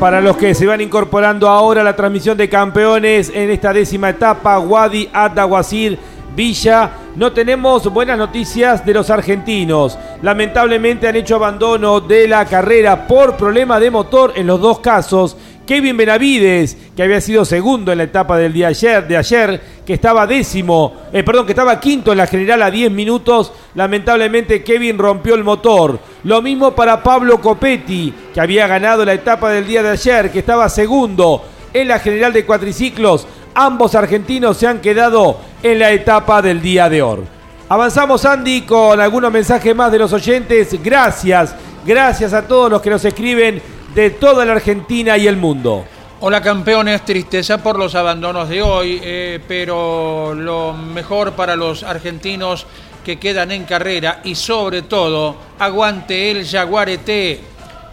Para 0.00 0.20
los 0.20 0.36
que 0.36 0.52
se 0.56 0.66
van 0.66 0.80
incorporando 0.80 1.48
ahora 1.48 1.82
a 1.82 1.84
la 1.84 1.94
transmisión 1.94 2.36
de 2.36 2.48
campeones 2.48 3.30
en 3.32 3.50
esta 3.52 3.72
décima 3.72 4.10
etapa, 4.10 4.58
Wadi 4.58 5.08
Adaguasir 5.12 5.96
Villa, 6.34 6.90
no 7.16 7.32
tenemos 7.32 7.92
buenas 7.92 8.18
noticias 8.18 8.84
de 8.84 8.92
los 8.92 9.08
argentinos. 9.10 9.96
Lamentablemente 10.22 11.06
han 11.06 11.16
hecho 11.16 11.36
abandono 11.36 12.00
de 12.00 12.26
la 12.26 12.44
carrera 12.44 13.06
por 13.06 13.36
problema 13.36 13.78
de 13.78 13.90
motor 13.90 14.32
en 14.34 14.46
los 14.46 14.60
dos 14.60 14.80
casos. 14.80 15.36
Kevin 15.64 15.96
Benavides, 15.96 16.76
que 16.94 17.02
había 17.02 17.20
sido 17.20 17.44
segundo 17.44 17.92
en 17.92 17.98
la 17.98 18.04
etapa 18.04 18.36
del 18.36 18.52
día 18.52 18.68
ayer, 18.68 19.06
de 19.06 19.16
ayer, 19.16 19.60
que 19.86 19.94
estaba 19.94 20.26
décimo, 20.26 20.92
eh, 21.12 21.22
perdón, 21.22 21.46
que 21.46 21.52
estaba 21.52 21.80
quinto 21.80 22.12
en 22.12 22.18
la 22.18 22.26
general 22.26 22.62
a 22.62 22.70
10 22.70 22.90
minutos, 22.90 23.52
lamentablemente 23.74 24.62
Kevin 24.62 24.98
rompió 24.98 25.34
el 25.34 25.44
motor. 25.44 25.98
Lo 26.24 26.42
mismo 26.42 26.74
para 26.74 27.02
Pablo 27.02 27.40
Copetti, 27.40 28.12
que 28.34 28.40
había 28.40 28.66
ganado 28.66 29.04
la 29.04 29.14
etapa 29.14 29.50
del 29.50 29.66
día 29.66 29.82
de 29.82 29.90
ayer, 29.90 30.30
que 30.30 30.40
estaba 30.40 30.68
segundo 30.68 31.42
en 31.72 31.88
la 31.88 31.98
general 31.98 32.32
de 32.32 32.44
cuatriciclos 32.44 33.26
Ambos 33.54 33.94
argentinos 33.94 34.56
se 34.56 34.66
han 34.66 34.80
quedado 34.80 35.38
en 35.62 35.78
la 35.78 35.92
etapa 35.92 36.42
del 36.42 36.60
día 36.60 36.88
de 36.88 37.02
hoy. 37.02 37.20
Avanzamos 37.68 38.24
Andy 38.24 38.62
con 38.62 39.00
algunos 39.00 39.30
mensajes 39.32 39.74
más 39.76 39.92
de 39.92 39.98
los 39.98 40.12
oyentes. 40.12 40.82
Gracias, 40.82 41.54
gracias 41.86 42.32
a 42.32 42.46
todos 42.46 42.68
los 42.68 42.82
que 42.82 42.90
nos 42.90 43.04
escriben 43.04 43.62
de 43.94 44.10
toda 44.10 44.44
la 44.44 44.52
Argentina 44.54 45.16
y 45.16 45.28
el 45.28 45.36
mundo. 45.36 45.84
Hola 46.20 46.42
campeones, 46.42 47.04
tristeza 47.04 47.62
por 47.62 47.78
los 47.78 47.94
abandonos 47.94 48.48
de 48.48 48.60
hoy, 48.60 49.00
eh, 49.02 49.40
pero 49.46 50.34
lo 50.34 50.72
mejor 50.72 51.32
para 51.32 51.54
los 51.54 51.84
argentinos 51.84 52.66
que 53.04 53.18
quedan 53.18 53.52
en 53.52 53.64
carrera 53.64 54.20
y 54.24 54.34
sobre 54.34 54.82
todo 54.82 55.36
aguante 55.58 56.30
el 56.30 56.44
Jaguarete. 56.44 57.40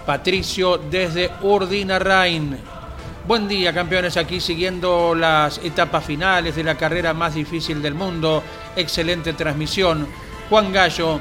Patricio 0.05 0.79
desde 0.89 1.29
Urdinarrain. 1.43 2.80
Buen 3.27 3.47
día 3.47 3.71
campeones, 3.71 4.17
aquí 4.17 4.39
siguiendo 4.39 5.13
las 5.13 5.59
etapas 5.59 6.03
finales 6.03 6.55
de 6.55 6.63
la 6.63 6.75
carrera 6.75 7.13
más 7.13 7.35
difícil 7.35 7.79
del 7.79 7.93
mundo. 7.93 8.41
Excelente 8.75 9.33
transmisión. 9.33 10.07
Juan 10.49 10.73
Gallo 10.73 11.19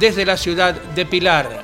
desde 0.00 0.26
la 0.26 0.36
ciudad 0.36 0.74
de 0.74 1.06
Pilar. 1.06 1.62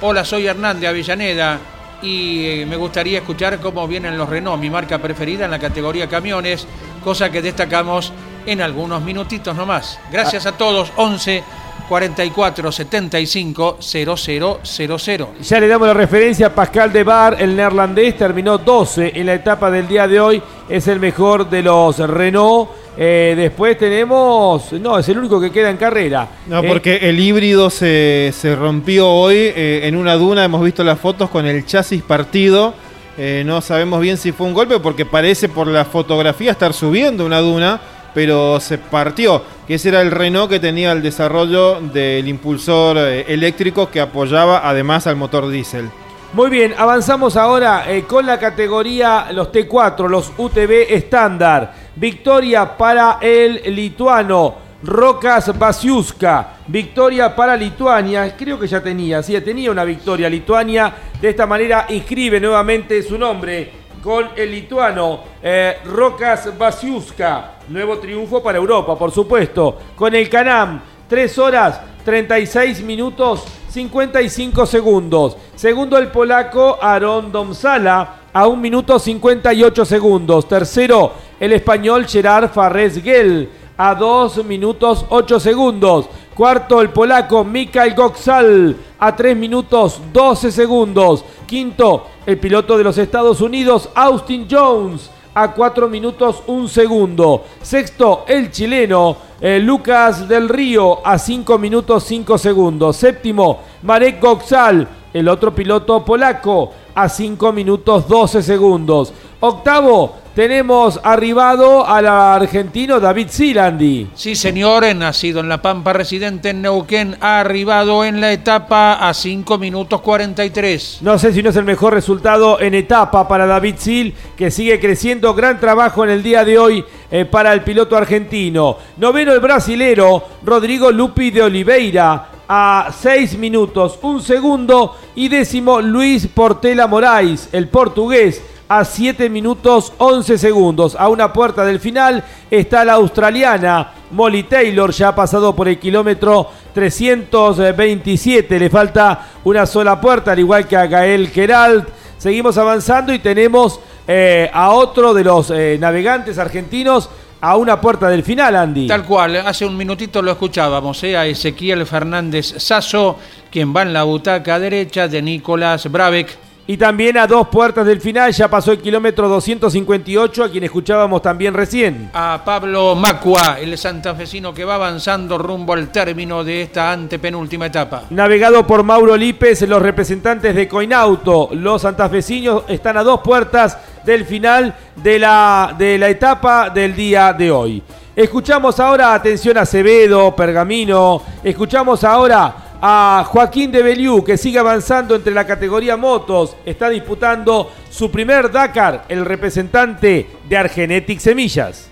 Hola, 0.00 0.24
soy 0.24 0.48
Hernández 0.48 0.90
Avellaneda 0.90 1.60
y 2.02 2.46
eh, 2.46 2.66
me 2.66 2.74
gustaría 2.74 3.18
escuchar 3.18 3.60
cómo 3.60 3.86
vienen 3.86 4.18
los 4.18 4.28
Renault, 4.28 4.60
mi 4.60 4.70
marca 4.70 4.98
preferida 4.98 5.44
en 5.44 5.52
la 5.52 5.60
categoría 5.60 6.08
camiones, 6.08 6.66
cosa 7.02 7.30
que 7.30 7.42
destacamos 7.42 8.12
en 8.44 8.60
algunos 8.60 9.02
minutitos 9.02 9.54
nomás. 9.54 10.00
Gracias 10.10 10.46
a 10.46 10.52
todos, 10.52 10.92
11 10.96 11.44
44 11.88 12.72
75 12.72 13.78
0000. 13.80 15.26
Ya 15.42 15.60
le 15.60 15.68
damos 15.68 15.88
la 15.88 15.94
referencia 15.94 16.48
a 16.48 16.54
Pascal 16.54 16.92
de 16.92 17.04
Bar, 17.04 17.36
el 17.38 17.56
neerlandés, 17.56 18.16
terminó 18.16 18.58
12 18.58 19.12
en 19.14 19.26
la 19.26 19.34
etapa 19.34 19.70
del 19.70 19.86
día 19.86 20.08
de 20.08 20.20
hoy, 20.20 20.42
es 20.68 20.88
el 20.88 21.00
mejor 21.00 21.48
de 21.48 21.62
los 21.62 21.98
Renault. 21.98 22.70
Eh, 22.98 23.34
después 23.36 23.76
tenemos, 23.76 24.72
no, 24.72 24.98
es 24.98 25.08
el 25.10 25.18
único 25.18 25.38
que 25.38 25.50
queda 25.50 25.68
en 25.68 25.76
carrera. 25.76 26.28
No, 26.46 26.62
Eh, 26.62 26.68
porque 26.68 26.96
el 26.96 27.20
híbrido 27.20 27.68
se, 27.68 28.32
se 28.34 28.56
rompió 28.56 29.08
hoy 29.08 29.36
eh, 29.36 29.82
en 29.84 29.96
una 29.96 30.14
duna, 30.14 30.44
hemos 30.44 30.64
visto 30.64 30.82
las 30.82 30.98
fotos 30.98 31.28
con 31.28 31.44
el 31.46 31.66
chasis 31.66 32.02
partido. 32.02 32.74
Eh, 33.18 33.44
no 33.46 33.62
sabemos 33.62 34.00
bien 34.00 34.18
si 34.18 34.32
fue 34.32 34.46
un 34.46 34.52
golpe 34.52 34.78
porque 34.78 35.06
parece 35.06 35.48
por 35.48 35.66
la 35.66 35.86
fotografía 35.86 36.50
estar 36.50 36.74
subiendo 36.74 37.24
una 37.24 37.40
duna, 37.40 37.80
pero 38.16 38.58
se 38.60 38.78
partió. 38.78 39.42
Que 39.66 39.74
ese 39.74 39.90
era 39.90 40.00
el 40.00 40.10
Renault 40.10 40.48
que 40.48 40.58
tenía 40.58 40.90
el 40.92 41.02
desarrollo 41.02 41.82
del 41.82 42.26
impulsor 42.26 42.96
eh, 42.96 43.26
eléctrico 43.28 43.90
que 43.90 44.00
apoyaba 44.00 44.66
además 44.66 45.06
al 45.06 45.16
motor 45.16 45.50
diésel. 45.50 45.90
Muy 46.32 46.48
bien, 46.48 46.74
avanzamos 46.78 47.36
ahora 47.36 47.84
eh, 47.92 48.04
con 48.04 48.24
la 48.24 48.38
categoría 48.38 49.28
los 49.32 49.52
T4, 49.52 50.08
los 50.08 50.32
UTV 50.34 50.94
estándar. 50.94 51.74
Victoria 51.94 52.74
para 52.78 53.18
el 53.20 53.60
lituano 53.76 54.54
Rokas 54.82 55.58
Basiuska. 55.58 56.54
Victoria 56.68 57.36
para 57.36 57.54
Lituania. 57.54 58.34
Creo 58.34 58.58
que 58.58 58.66
ya 58.66 58.82
tenía, 58.82 59.22
sí, 59.22 59.38
tenía 59.42 59.70
una 59.70 59.84
victoria 59.84 60.30
Lituania. 60.30 60.90
De 61.20 61.28
esta 61.28 61.46
manera 61.46 61.84
inscribe 61.90 62.40
nuevamente 62.40 63.02
su 63.02 63.18
nombre 63.18 63.75
con 64.06 64.28
el 64.36 64.52
lituano 64.52 65.18
eh, 65.42 65.78
Rokas 65.84 66.56
Basiuska. 66.56 67.54
Nuevo 67.70 67.98
triunfo 67.98 68.40
para 68.40 68.56
Europa, 68.56 68.96
por 68.96 69.10
supuesto. 69.10 69.78
Con 69.96 70.14
el 70.14 70.30
Canam, 70.30 70.80
3 71.08 71.38
horas 71.38 71.80
36 72.04 72.84
minutos 72.84 73.42
55 73.68 74.64
segundos. 74.64 75.36
Segundo 75.56 75.98
el 75.98 76.12
polaco 76.12 76.78
Aaron 76.80 77.32
Domsala 77.32 78.20
a 78.32 78.46
1 78.46 78.62
minuto 78.62 78.96
58 78.96 79.84
segundos. 79.84 80.46
Tercero 80.46 81.12
el 81.40 81.54
español 81.54 82.06
Gerard 82.06 82.50
Farres 82.50 83.02
Gel 83.02 83.50
a 83.76 83.96
2 83.96 84.44
minutos 84.44 85.04
8 85.08 85.40
segundos. 85.40 86.08
Cuarto 86.36 86.82
el 86.82 86.90
polaco 86.90 87.44
Mikael 87.44 87.94
Goxal 87.94 88.76
a 88.98 89.16
3 89.16 89.34
minutos 89.34 90.02
12 90.12 90.52
segundos. 90.52 91.24
Quinto 91.46 92.08
el 92.26 92.38
piloto 92.38 92.76
de 92.76 92.84
los 92.84 92.98
Estados 92.98 93.40
Unidos 93.40 93.88
Austin 93.94 94.46
Jones 94.50 95.10
a 95.32 95.52
4 95.52 95.88
minutos 95.88 96.42
1 96.46 96.68
segundo. 96.68 97.42
Sexto, 97.62 98.26
el 98.28 98.50
chileno 98.50 99.16
eh, 99.40 99.58
Lucas 99.60 100.28
del 100.28 100.50
Río 100.50 101.06
a 101.06 101.18
5 101.18 101.56
minutos 101.56 102.04
5 102.04 102.36
segundos. 102.36 102.96
Séptimo, 102.96 103.60
Marek 103.84 104.20
Goxal, 104.20 104.86
el 105.14 105.28
otro 105.28 105.54
piloto 105.54 106.04
polaco, 106.04 106.70
a 106.94 107.08
5 107.08 107.50
minutos 107.52 108.06
12 108.06 108.42
segundos. 108.42 109.10
Octavo, 109.40 110.16
tenemos 110.36 111.00
arribado 111.02 111.86
al 111.86 112.06
argentino 112.06 113.00
David 113.00 113.28
Silandi. 113.30 114.08
Sí, 114.14 114.36
señor, 114.36 114.84
nacido 114.94 115.40
en 115.40 115.48
La 115.48 115.62
Pampa, 115.62 115.94
residente 115.94 116.50
en 116.50 116.60
Neuquén, 116.60 117.16
ha 117.22 117.40
arribado 117.40 118.04
en 118.04 118.20
la 118.20 118.30
etapa 118.32 119.08
a 119.08 119.14
5 119.14 119.56
minutos 119.56 120.02
43. 120.02 120.98
No 121.00 121.18
sé 121.18 121.32
si 121.32 121.42
no 121.42 121.48
es 121.48 121.56
el 121.56 121.64
mejor 121.64 121.94
resultado 121.94 122.60
en 122.60 122.74
etapa 122.74 123.26
para 123.26 123.46
David 123.46 123.76
Sil, 123.80 124.12
que 124.36 124.50
sigue 124.50 124.78
creciendo. 124.78 125.32
Gran 125.32 125.58
trabajo 125.58 126.04
en 126.04 126.10
el 126.10 126.22
día 126.22 126.44
de 126.44 126.58
hoy 126.58 126.84
eh, 127.10 127.24
para 127.24 127.54
el 127.54 127.62
piloto 127.62 127.96
argentino. 127.96 128.76
Noveno 128.98 129.32
el 129.32 129.40
brasilero 129.40 130.22
Rodrigo 130.44 130.92
Lupi 130.92 131.30
de 131.30 131.44
Oliveira 131.44 132.28
a 132.46 132.90
6 133.00 133.38
minutos, 133.38 133.98
un 134.02 134.20
segundo. 134.20 134.96
Y 135.14 135.28
décimo 135.28 135.80
Luis 135.80 136.26
Portela 136.26 136.86
Moraes, 136.86 137.48
el 137.52 137.68
portugués, 137.68 138.42
a 138.68 138.84
7 138.84 139.28
minutos 139.30 139.92
11 139.98 140.38
segundos. 140.38 140.96
A 140.98 141.08
una 141.08 141.32
puerta 141.32 141.64
del 141.64 141.80
final 141.80 142.24
está 142.50 142.84
la 142.84 142.94
australiana 142.94 143.92
Molly 144.10 144.44
Taylor, 144.44 144.92
ya 144.92 145.08
ha 145.08 145.14
pasado 145.14 145.54
por 145.54 145.68
el 145.68 145.78
kilómetro 145.78 146.50
327. 146.74 148.58
Le 148.58 148.70
falta 148.70 149.26
una 149.44 149.66
sola 149.66 150.00
puerta, 150.00 150.32
al 150.32 150.38
igual 150.38 150.66
que 150.66 150.76
a 150.76 150.86
Gael 150.86 151.28
Gerald. 151.28 151.86
Seguimos 152.18 152.56
avanzando 152.58 153.12
y 153.12 153.18
tenemos 153.18 153.80
eh, 154.06 154.50
a 154.52 154.70
otro 154.70 155.12
de 155.12 155.24
los 155.24 155.50
eh, 155.50 155.76
navegantes 155.78 156.38
argentinos 156.38 157.10
a 157.40 157.56
una 157.56 157.80
puerta 157.80 158.08
del 158.08 158.22
final, 158.22 158.56
Andy. 158.56 158.86
Tal 158.86 159.04
cual, 159.04 159.36
hace 159.36 159.66
un 159.66 159.76
minutito 159.76 160.22
lo 160.22 160.32
escuchábamos, 160.32 161.02
¿eh? 161.04 161.16
a 161.16 161.26
Ezequiel 161.26 161.84
Fernández 161.86 162.54
Sasso, 162.58 163.18
quien 163.50 163.74
va 163.76 163.82
en 163.82 163.92
la 163.92 164.04
butaca 164.04 164.58
derecha 164.58 165.06
de 165.08 165.20
Nicolás 165.22 165.90
Brabeck. 165.90 166.45
Y 166.68 166.76
también 166.78 167.16
a 167.16 167.28
dos 167.28 167.46
puertas 167.46 167.86
del 167.86 168.00
final, 168.00 168.32
ya 168.32 168.48
pasó 168.48 168.72
el 168.72 168.80
kilómetro 168.80 169.28
258, 169.28 170.42
a 170.42 170.50
quien 170.50 170.64
escuchábamos 170.64 171.22
también 171.22 171.54
recién. 171.54 172.10
A 172.12 172.42
Pablo 172.44 172.96
Macua, 172.96 173.58
el 173.60 173.78
santafesino 173.78 174.52
que 174.52 174.64
va 174.64 174.74
avanzando 174.74 175.38
rumbo 175.38 175.74
al 175.74 175.92
término 175.92 176.42
de 176.42 176.62
esta 176.62 176.90
antepenúltima 176.90 177.66
etapa. 177.66 178.02
Navegado 178.10 178.66
por 178.66 178.82
Mauro 178.82 179.16
Lípez, 179.16 179.62
los 179.62 179.80
representantes 179.80 180.56
de 180.56 180.66
Coinauto, 180.66 181.50
los 181.52 181.82
santafesinos 181.82 182.64
están 182.66 182.96
a 182.96 183.04
dos 183.04 183.20
puertas 183.20 183.78
del 184.04 184.24
final 184.24 184.74
de 184.96 185.20
la, 185.20 185.72
de 185.78 185.98
la 185.98 186.08
etapa 186.08 186.70
del 186.70 186.96
día 186.96 187.32
de 187.32 187.48
hoy. 187.48 187.82
Escuchamos 188.16 188.80
ahora, 188.80 189.14
atención 189.14 189.56
a 189.58 189.60
Acevedo, 189.60 190.34
Pergamino, 190.34 191.22
escuchamos 191.44 192.02
ahora 192.02 192.65
a 192.80 193.24
Joaquín 193.26 193.72
de 193.72 193.82
Beliú, 193.82 194.22
que 194.24 194.36
sigue 194.36 194.58
avanzando 194.58 195.14
entre 195.14 195.32
la 195.32 195.46
categoría 195.46 195.96
motos, 195.96 196.56
está 196.64 196.88
disputando 196.88 197.72
su 197.90 198.10
primer 198.10 198.50
Dakar, 198.50 199.04
el 199.08 199.24
representante 199.24 200.26
de 200.48 200.56
Argenetic 200.56 201.18
Semillas. 201.18 201.90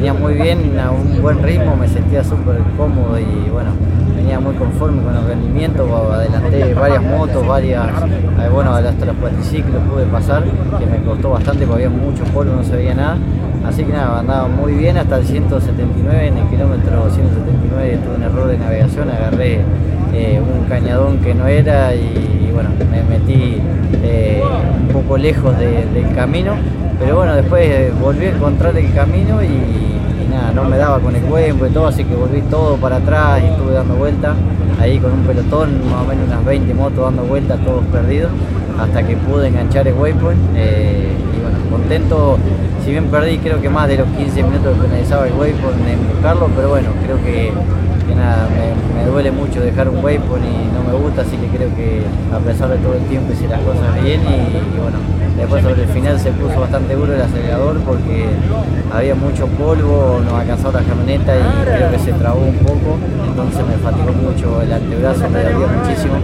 Venía 0.00 0.14
muy 0.14 0.32
bien, 0.32 0.78
a 0.80 0.90
un 0.92 1.20
buen 1.20 1.42
ritmo, 1.42 1.76
me 1.76 1.86
sentía 1.86 2.24
súper 2.24 2.56
cómodo 2.78 3.18
y 3.18 3.50
bueno, 3.50 3.68
venía 4.16 4.40
muy 4.40 4.54
conforme 4.54 5.02
con 5.02 5.14
el 5.14 5.26
rendimiento. 5.26 5.84
Adelanté 6.10 6.72
varias 6.72 7.02
motos, 7.02 7.46
varias, 7.46 7.86
eh, 7.86 8.48
bueno, 8.50 8.72
hasta 8.72 9.04
los 9.04 9.14
cuatriciclos 9.16 9.82
pude 9.92 10.06
pasar, 10.06 10.44
que 10.78 10.86
me 10.86 11.04
costó 11.04 11.28
bastante 11.32 11.66
porque 11.66 11.84
había 11.84 11.94
mucho 11.94 12.24
polvo, 12.32 12.54
no 12.56 12.64
se 12.64 12.76
veía 12.76 12.94
nada. 12.94 13.18
Así 13.66 13.84
que 13.84 13.92
nada, 13.92 14.20
andaba 14.20 14.48
muy 14.48 14.72
bien 14.72 14.96
hasta 14.96 15.18
el 15.18 15.26
179, 15.26 16.28
en 16.28 16.38
el 16.38 16.46
kilómetro 16.48 17.10
179 17.10 17.98
tuve 18.02 18.14
un 18.16 18.22
error 18.22 18.48
de 18.48 18.56
navegación, 18.56 19.10
agarré 19.10 19.60
eh, 20.14 20.40
un 20.40 20.64
cañadón 20.66 21.18
que 21.18 21.34
no 21.34 21.46
era 21.46 21.94
y, 21.94 22.50
bueno, 22.54 22.70
me 22.90 23.02
metí 23.02 23.60
eh, 24.02 24.42
un 24.80 24.88
poco 24.94 25.18
lejos 25.18 25.58
de- 25.58 25.84
del 25.92 26.14
camino, 26.14 26.54
pero 26.98 27.16
bueno, 27.16 27.34
después 27.36 27.68
volví 28.00 28.24
a 28.26 28.30
encontrar 28.30 28.74
el 28.78 28.90
camino 28.94 29.42
y, 29.42 29.88
y 29.90 30.28
nada, 30.28 30.52
no 30.52 30.64
me 30.64 30.76
daba 30.76 30.98
con 31.00 31.14
el 31.14 31.22
cuerpo 31.22 31.66
y 31.66 31.70
todo, 31.70 31.86
así 31.86 32.04
que 32.04 32.14
volví 32.14 32.42
todo 32.42 32.76
para 32.76 32.96
atrás 32.96 33.42
y 33.42 33.46
estuve 33.46 33.72
dando 33.72 33.94
vueltas 33.94 34.36
ahí 34.80 34.98
con 34.98 35.12
un 35.12 35.22
pelotón, 35.24 35.70
más 35.90 36.02
o 36.02 36.06
menos 36.06 36.26
unas 36.26 36.44
20 36.44 36.74
motos 36.74 37.04
dando 37.04 37.22
vueltas, 37.24 37.60
todos 37.64 37.84
perdidos, 37.86 38.30
hasta 38.78 39.02
que 39.02 39.16
pude 39.16 39.48
enganchar 39.48 39.86
el 39.86 39.94
waypoint 39.94 40.40
eh, 40.56 41.12
contento, 41.70 42.38
si 42.84 42.90
bien 42.90 43.06
perdí 43.06 43.38
creo 43.38 43.60
que 43.60 43.70
más 43.70 43.88
de 43.88 43.98
los 43.98 44.08
15 44.08 44.42
minutos 44.42 44.74
que 44.74 44.88
finalizaba 44.88 45.26
el 45.26 45.34
waypoint 45.34 45.88
en 45.88 46.08
buscarlo, 46.08 46.48
pero 46.54 46.68
bueno, 46.70 46.90
creo 47.04 47.16
que 47.22 47.52
nada, 48.14 48.48
me, 48.94 49.10
duele 49.10 49.30
mucho 49.30 49.60
dejar 49.60 49.88
un 49.88 50.04
waypoint 50.04 50.44
y 50.44 50.74
no 50.74 50.82
me 50.84 50.98
gusta, 51.02 51.22
así 51.22 51.36
que 51.36 51.46
creo 51.56 51.74
que 51.74 52.02
a 52.32 52.38
pesar 52.38 52.68
de 52.68 52.76
todo 52.78 52.94
el 52.94 53.04
tiempo 53.04 53.32
hice 53.32 53.48
las 53.48 53.60
cosas 53.60 54.02
bien 54.02 54.20
y, 54.20 54.78
bueno, 54.78 54.98
después 55.36 55.62
sobre 55.62 55.82
el 55.82 55.88
final 55.88 56.20
se 56.20 56.30
puso 56.32 56.60
bastante 56.60 56.94
duro 56.94 57.14
el 57.14 57.22
acelerador 57.22 57.78
porque 57.80 58.26
había 58.92 59.14
mucho 59.14 59.46
polvo, 59.46 60.20
no 60.24 60.36
alcanzó 60.36 60.70
la 60.70 60.82
camioneta 60.82 61.34
y 61.36 61.42
creo 61.64 61.90
que 61.90 61.98
se 61.98 62.12
trabó 62.12 62.40
un 62.40 62.56
poco, 62.58 62.98
entonces 63.26 63.66
me 63.66 63.76
fatigó 63.78 64.12
mucho 64.12 64.62
el 64.62 64.72
antebrazo, 64.72 65.28
me 65.30 65.42
dolía 65.42 65.66
muchísimo 65.66 66.14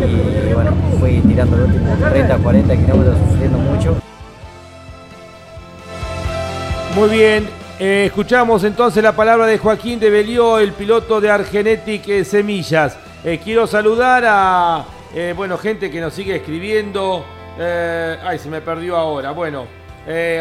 y 0.00 0.54
bueno, 0.54 0.72
fui 0.98 1.20
tirando 1.20 1.56
los 1.56 1.68
últimos 1.68 1.98
30, 2.10 2.38
40 2.38 2.76
kilómetros 2.76 3.16
sufriendo 3.28 3.58
mucho. 3.58 4.11
Muy 6.94 7.08
bien, 7.08 7.48
eh, 7.80 8.04
escuchamos 8.06 8.64
entonces 8.64 9.02
la 9.02 9.16
palabra 9.16 9.46
de 9.46 9.56
Joaquín 9.56 9.98
de 9.98 10.10
Belió, 10.10 10.58
el 10.58 10.72
piloto 10.72 11.22
de 11.22 11.30
Argenetic 11.30 12.06
eh, 12.06 12.22
Semillas. 12.22 12.98
Eh, 13.24 13.40
quiero 13.42 13.66
saludar 13.66 14.24
a 14.26 14.84
bueno, 15.34 15.56
gente 15.56 15.90
que 15.90 16.00
nos 16.00 16.12
sigue 16.12 16.36
escribiendo. 16.36 17.24
ay, 17.58 18.38
se 18.38 18.50
me 18.50 18.60
perdió 18.60 18.96
ahora. 18.96 19.30
Bueno, 19.30 19.66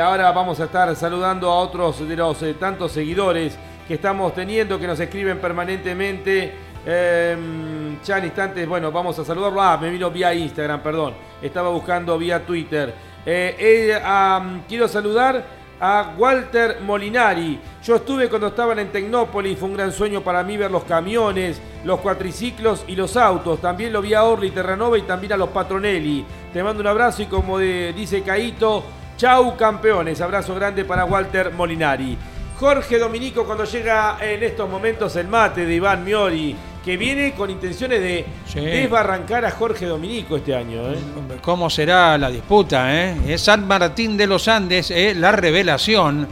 ahora 0.02 0.32
vamos 0.34 0.60
a 0.60 0.66
estar 0.66 0.94
saludando 0.96 1.50
a 1.50 1.56
otros 1.56 2.06
de 2.08 2.16
los 2.18 2.44
tantos 2.60 2.92
seguidores 2.92 3.58
que 3.88 3.94
estamos 3.94 4.34
teniendo, 4.34 4.78
que 4.78 4.88
nos 4.88 5.00
escriben 5.00 5.40
permanentemente. 5.40 6.54
ya 6.86 8.18
en 8.18 8.26
instantes, 8.26 8.68
bueno, 8.68 8.92
vamos 8.92 9.18
a 9.20 9.24
saludarlo. 9.24 9.62
Ah, 9.62 9.78
me 9.78 9.90
vino 9.90 10.12
vía 10.12 10.34
Instagram, 10.34 10.82
perdón. 10.82 11.14
Estaba 11.42 11.70
buscando 11.70 12.18
vía 12.18 12.46
Twitter. 12.46 12.94
quiero 13.26 14.88
saludar 14.88 15.61
a 15.82 16.14
Walter 16.16 16.78
Molinari. 16.82 17.60
Yo 17.84 17.96
estuve 17.96 18.30
cuando 18.30 18.48
estaban 18.48 18.78
en 18.78 18.92
Tecnópolis, 18.92 19.58
fue 19.58 19.68
un 19.68 19.76
gran 19.76 19.92
sueño 19.92 20.22
para 20.22 20.44
mí 20.44 20.56
ver 20.56 20.70
los 20.70 20.84
camiones, 20.84 21.60
los 21.84 22.00
cuatriciclos 22.00 22.86
y 22.88 22.96
los 22.96 23.18
autos. 23.18 23.60
También 23.60 23.92
lo 23.92 24.02
vi 24.02 24.14
a 24.14 24.24
Orly 24.24 24.52
Terranova 24.52 24.98
y 24.98 25.02
también 25.02 25.34
a 25.34 25.38
los 25.38 25.50
Patronelli. 25.50 26.24
Te 26.54 26.64
mando 26.64 26.82
un 26.82 26.88
abrazo 26.88 27.24
y 27.24 27.26
como 27.26 27.58
dice 27.58 28.22
Caito, 28.22 28.84
chau 29.18 29.58
campeones. 29.58 30.22
Abrazo 30.22 30.54
grande 30.54 30.86
para 30.86 31.06
Walter 31.06 31.52
Molinari. 31.52 32.16
Jorge 32.60 33.00
Dominico 33.00 33.44
cuando 33.44 33.64
llega 33.64 34.18
en 34.22 34.44
estos 34.44 34.70
momentos 34.70 35.16
el 35.16 35.28
mate 35.28 35.66
de 35.66 35.74
Iván 35.74 36.04
Miori 36.06 36.56
que 36.84 36.98
viene 36.98 37.34
con 37.34 37.50
intenciones 37.50 38.02
de 38.02 38.26
desbarrancar 38.56 39.46
a 39.46 39.52
Jorge 39.52 39.86
Dominico 39.86 40.38
este 40.38 40.56
año. 40.56 40.92
¿eh? 40.92 40.98
¿Cómo 41.42 41.70
será 41.70 42.18
la 42.18 42.30
disputa? 42.30 42.94
Eh? 42.96 43.34
Es 43.34 43.42
San 43.42 43.68
Martín 43.68 44.18
de 44.18 44.28
los 44.28 44.48
Andes, 44.48 44.90
eh, 44.92 45.14
la 45.16 45.32
revelación 45.32 46.28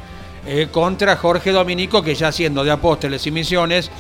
contra 0.72 1.16
Jorge 1.16 1.52
Dominico, 1.52 2.02
que 2.02 2.16
ya 2.16 2.32
siendo 2.32 2.64
de 2.64 2.72
Apóstoles 2.72 3.28
y 3.28 3.30
Misiones, 3.30 3.92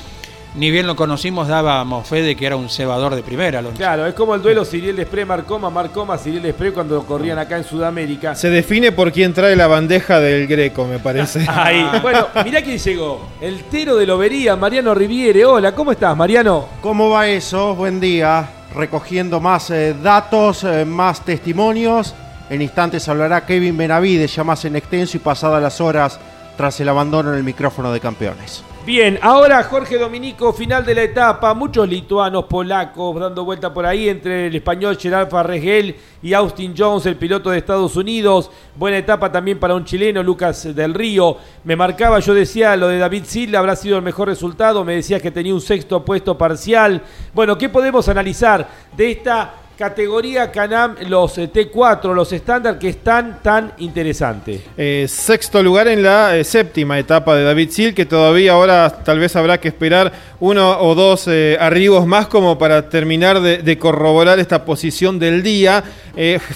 ni 0.55 0.71
bien 0.71 0.87
lo 0.87 0.95
conocimos, 0.95 1.47
dábamos 1.47 2.07
fe 2.07 2.21
de 2.21 2.35
que 2.35 2.45
era 2.45 2.55
un 2.55 2.69
cebador 2.69 3.15
de 3.15 3.21
primera. 3.21 3.61
Claro, 3.75 4.07
es 4.07 4.13
como 4.13 4.33
el 4.35 4.41
duelo 4.41 4.65
Ciriel 4.65 4.95
Despré 4.95 5.25
Marcoma, 5.25 5.69
Marcoma, 5.69 6.17
Ciriel 6.17 6.43
Despré 6.43 6.71
cuando 6.73 7.03
corrían 7.03 7.37
acá 7.37 7.57
en 7.57 7.63
Sudamérica. 7.63 8.33
Se 8.35 8.49
define 8.49 8.91
por 8.91 9.11
quién 9.11 9.33
trae 9.33 9.55
la 9.55 9.67
bandeja 9.67 10.19
del 10.19 10.47
Greco, 10.47 10.85
me 10.85 10.99
parece. 10.99 11.45
Ahí. 11.47 11.85
bueno, 12.01 12.27
mirá 12.43 12.61
quién 12.61 12.77
llegó. 12.77 13.27
El 13.39 13.63
Tero 13.65 13.95
de 13.95 14.05
Lobería, 14.05 14.55
Mariano 14.55 14.95
Riviere. 14.95 15.45
Hola, 15.45 15.73
¿cómo 15.73 15.91
estás, 15.91 16.17
Mariano? 16.17 16.67
¿Cómo 16.81 17.09
va 17.09 17.27
eso? 17.27 17.75
Buen 17.75 17.99
día. 17.99 18.49
Recogiendo 18.73 19.39
más 19.39 19.69
eh, 19.69 19.95
datos, 20.01 20.63
eh, 20.63 20.85
más 20.85 21.23
testimonios. 21.23 22.15
En 22.49 22.61
instantes 22.61 23.07
hablará 23.07 23.45
Kevin 23.45 23.77
Benavides, 23.77 24.35
ya 24.35 24.43
más 24.43 24.65
en 24.65 24.75
extenso 24.75 25.17
y 25.17 25.19
pasadas 25.19 25.61
las 25.61 25.79
horas 25.79 26.19
tras 26.57 26.79
el 26.79 26.89
abandono 26.89 27.31
en 27.31 27.37
el 27.37 27.43
micrófono 27.43 27.91
de 27.91 27.99
campeones. 27.99 28.63
Bien, 28.89 29.19
ahora 29.21 29.63
Jorge 29.65 29.99
Dominico, 29.99 30.51
final 30.51 30.83
de 30.83 30.95
la 30.95 31.03
etapa. 31.03 31.53
Muchos 31.53 31.87
lituanos, 31.87 32.45
polacos 32.45 33.19
dando 33.19 33.45
vuelta 33.45 33.71
por 33.71 33.85
ahí 33.85 34.09
entre 34.09 34.47
el 34.47 34.55
español 34.55 34.97
Gerard 34.99 35.29
Farregel 35.29 35.95
y 36.23 36.33
Austin 36.33 36.73
Jones, 36.75 37.05
el 37.05 37.15
piloto 37.15 37.51
de 37.51 37.59
Estados 37.59 37.95
Unidos. 37.95 38.49
Buena 38.75 38.97
etapa 38.97 39.31
también 39.31 39.59
para 39.59 39.75
un 39.75 39.85
chileno, 39.85 40.23
Lucas 40.23 40.73
del 40.73 40.95
Río. 40.95 41.37
Me 41.65 41.75
marcaba, 41.75 42.17
yo 42.17 42.33
decía, 42.33 42.75
lo 42.75 42.87
de 42.87 42.97
David 42.97 43.25
Silva 43.25 43.59
habrá 43.59 43.75
sido 43.75 43.95
el 43.95 44.01
mejor 44.01 44.27
resultado. 44.27 44.83
Me 44.83 44.95
decías 44.95 45.21
que 45.21 45.29
tenía 45.29 45.53
un 45.53 45.61
sexto 45.61 46.03
puesto 46.03 46.35
parcial. 46.35 47.03
Bueno, 47.35 47.59
¿qué 47.59 47.69
podemos 47.69 48.09
analizar 48.09 48.67
de 48.97 49.11
esta 49.11 49.53
categoría 49.79 50.51
Canam, 50.51 50.95
los 51.07 51.37
eh, 51.37 51.49
T4, 51.49 52.13
los 52.13 52.33
estándar 52.33 52.77
que 52.77 52.89
están 52.89 53.39
tan 53.41 53.71
interesantes. 53.77 54.59
Eh, 54.75 55.05
sexto 55.07 55.63
lugar 55.63 55.87
en 55.87 56.03
la 56.03 56.35
eh, 56.35 56.43
séptima 56.43 56.99
etapa 56.99 57.33
de 57.33 57.45
David 57.45 57.69
Sil, 57.71 57.95
que 57.95 58.05
todavía 58.05 58.51
ahora 58.51 58.89
tal 59.05 59.19
vez 59.19 59.37
habrá 59.37 59.57
que 59.57 59.69
esperar 59.69 60.11
uno 60.41 60.81
o 60.81 60.95
dos 60.95 61.29
arribos 61.59 62.05
más 62.05 62.27
como 62.27 62.57
para 62.57 62.89
terminar 62.89 63.39
de, 63.39 63.77
corroborar 63.77 64.39
esta 64.39 64.65
posición 64.65 65.17
del 65.17 65.43
día. 65.43 65.83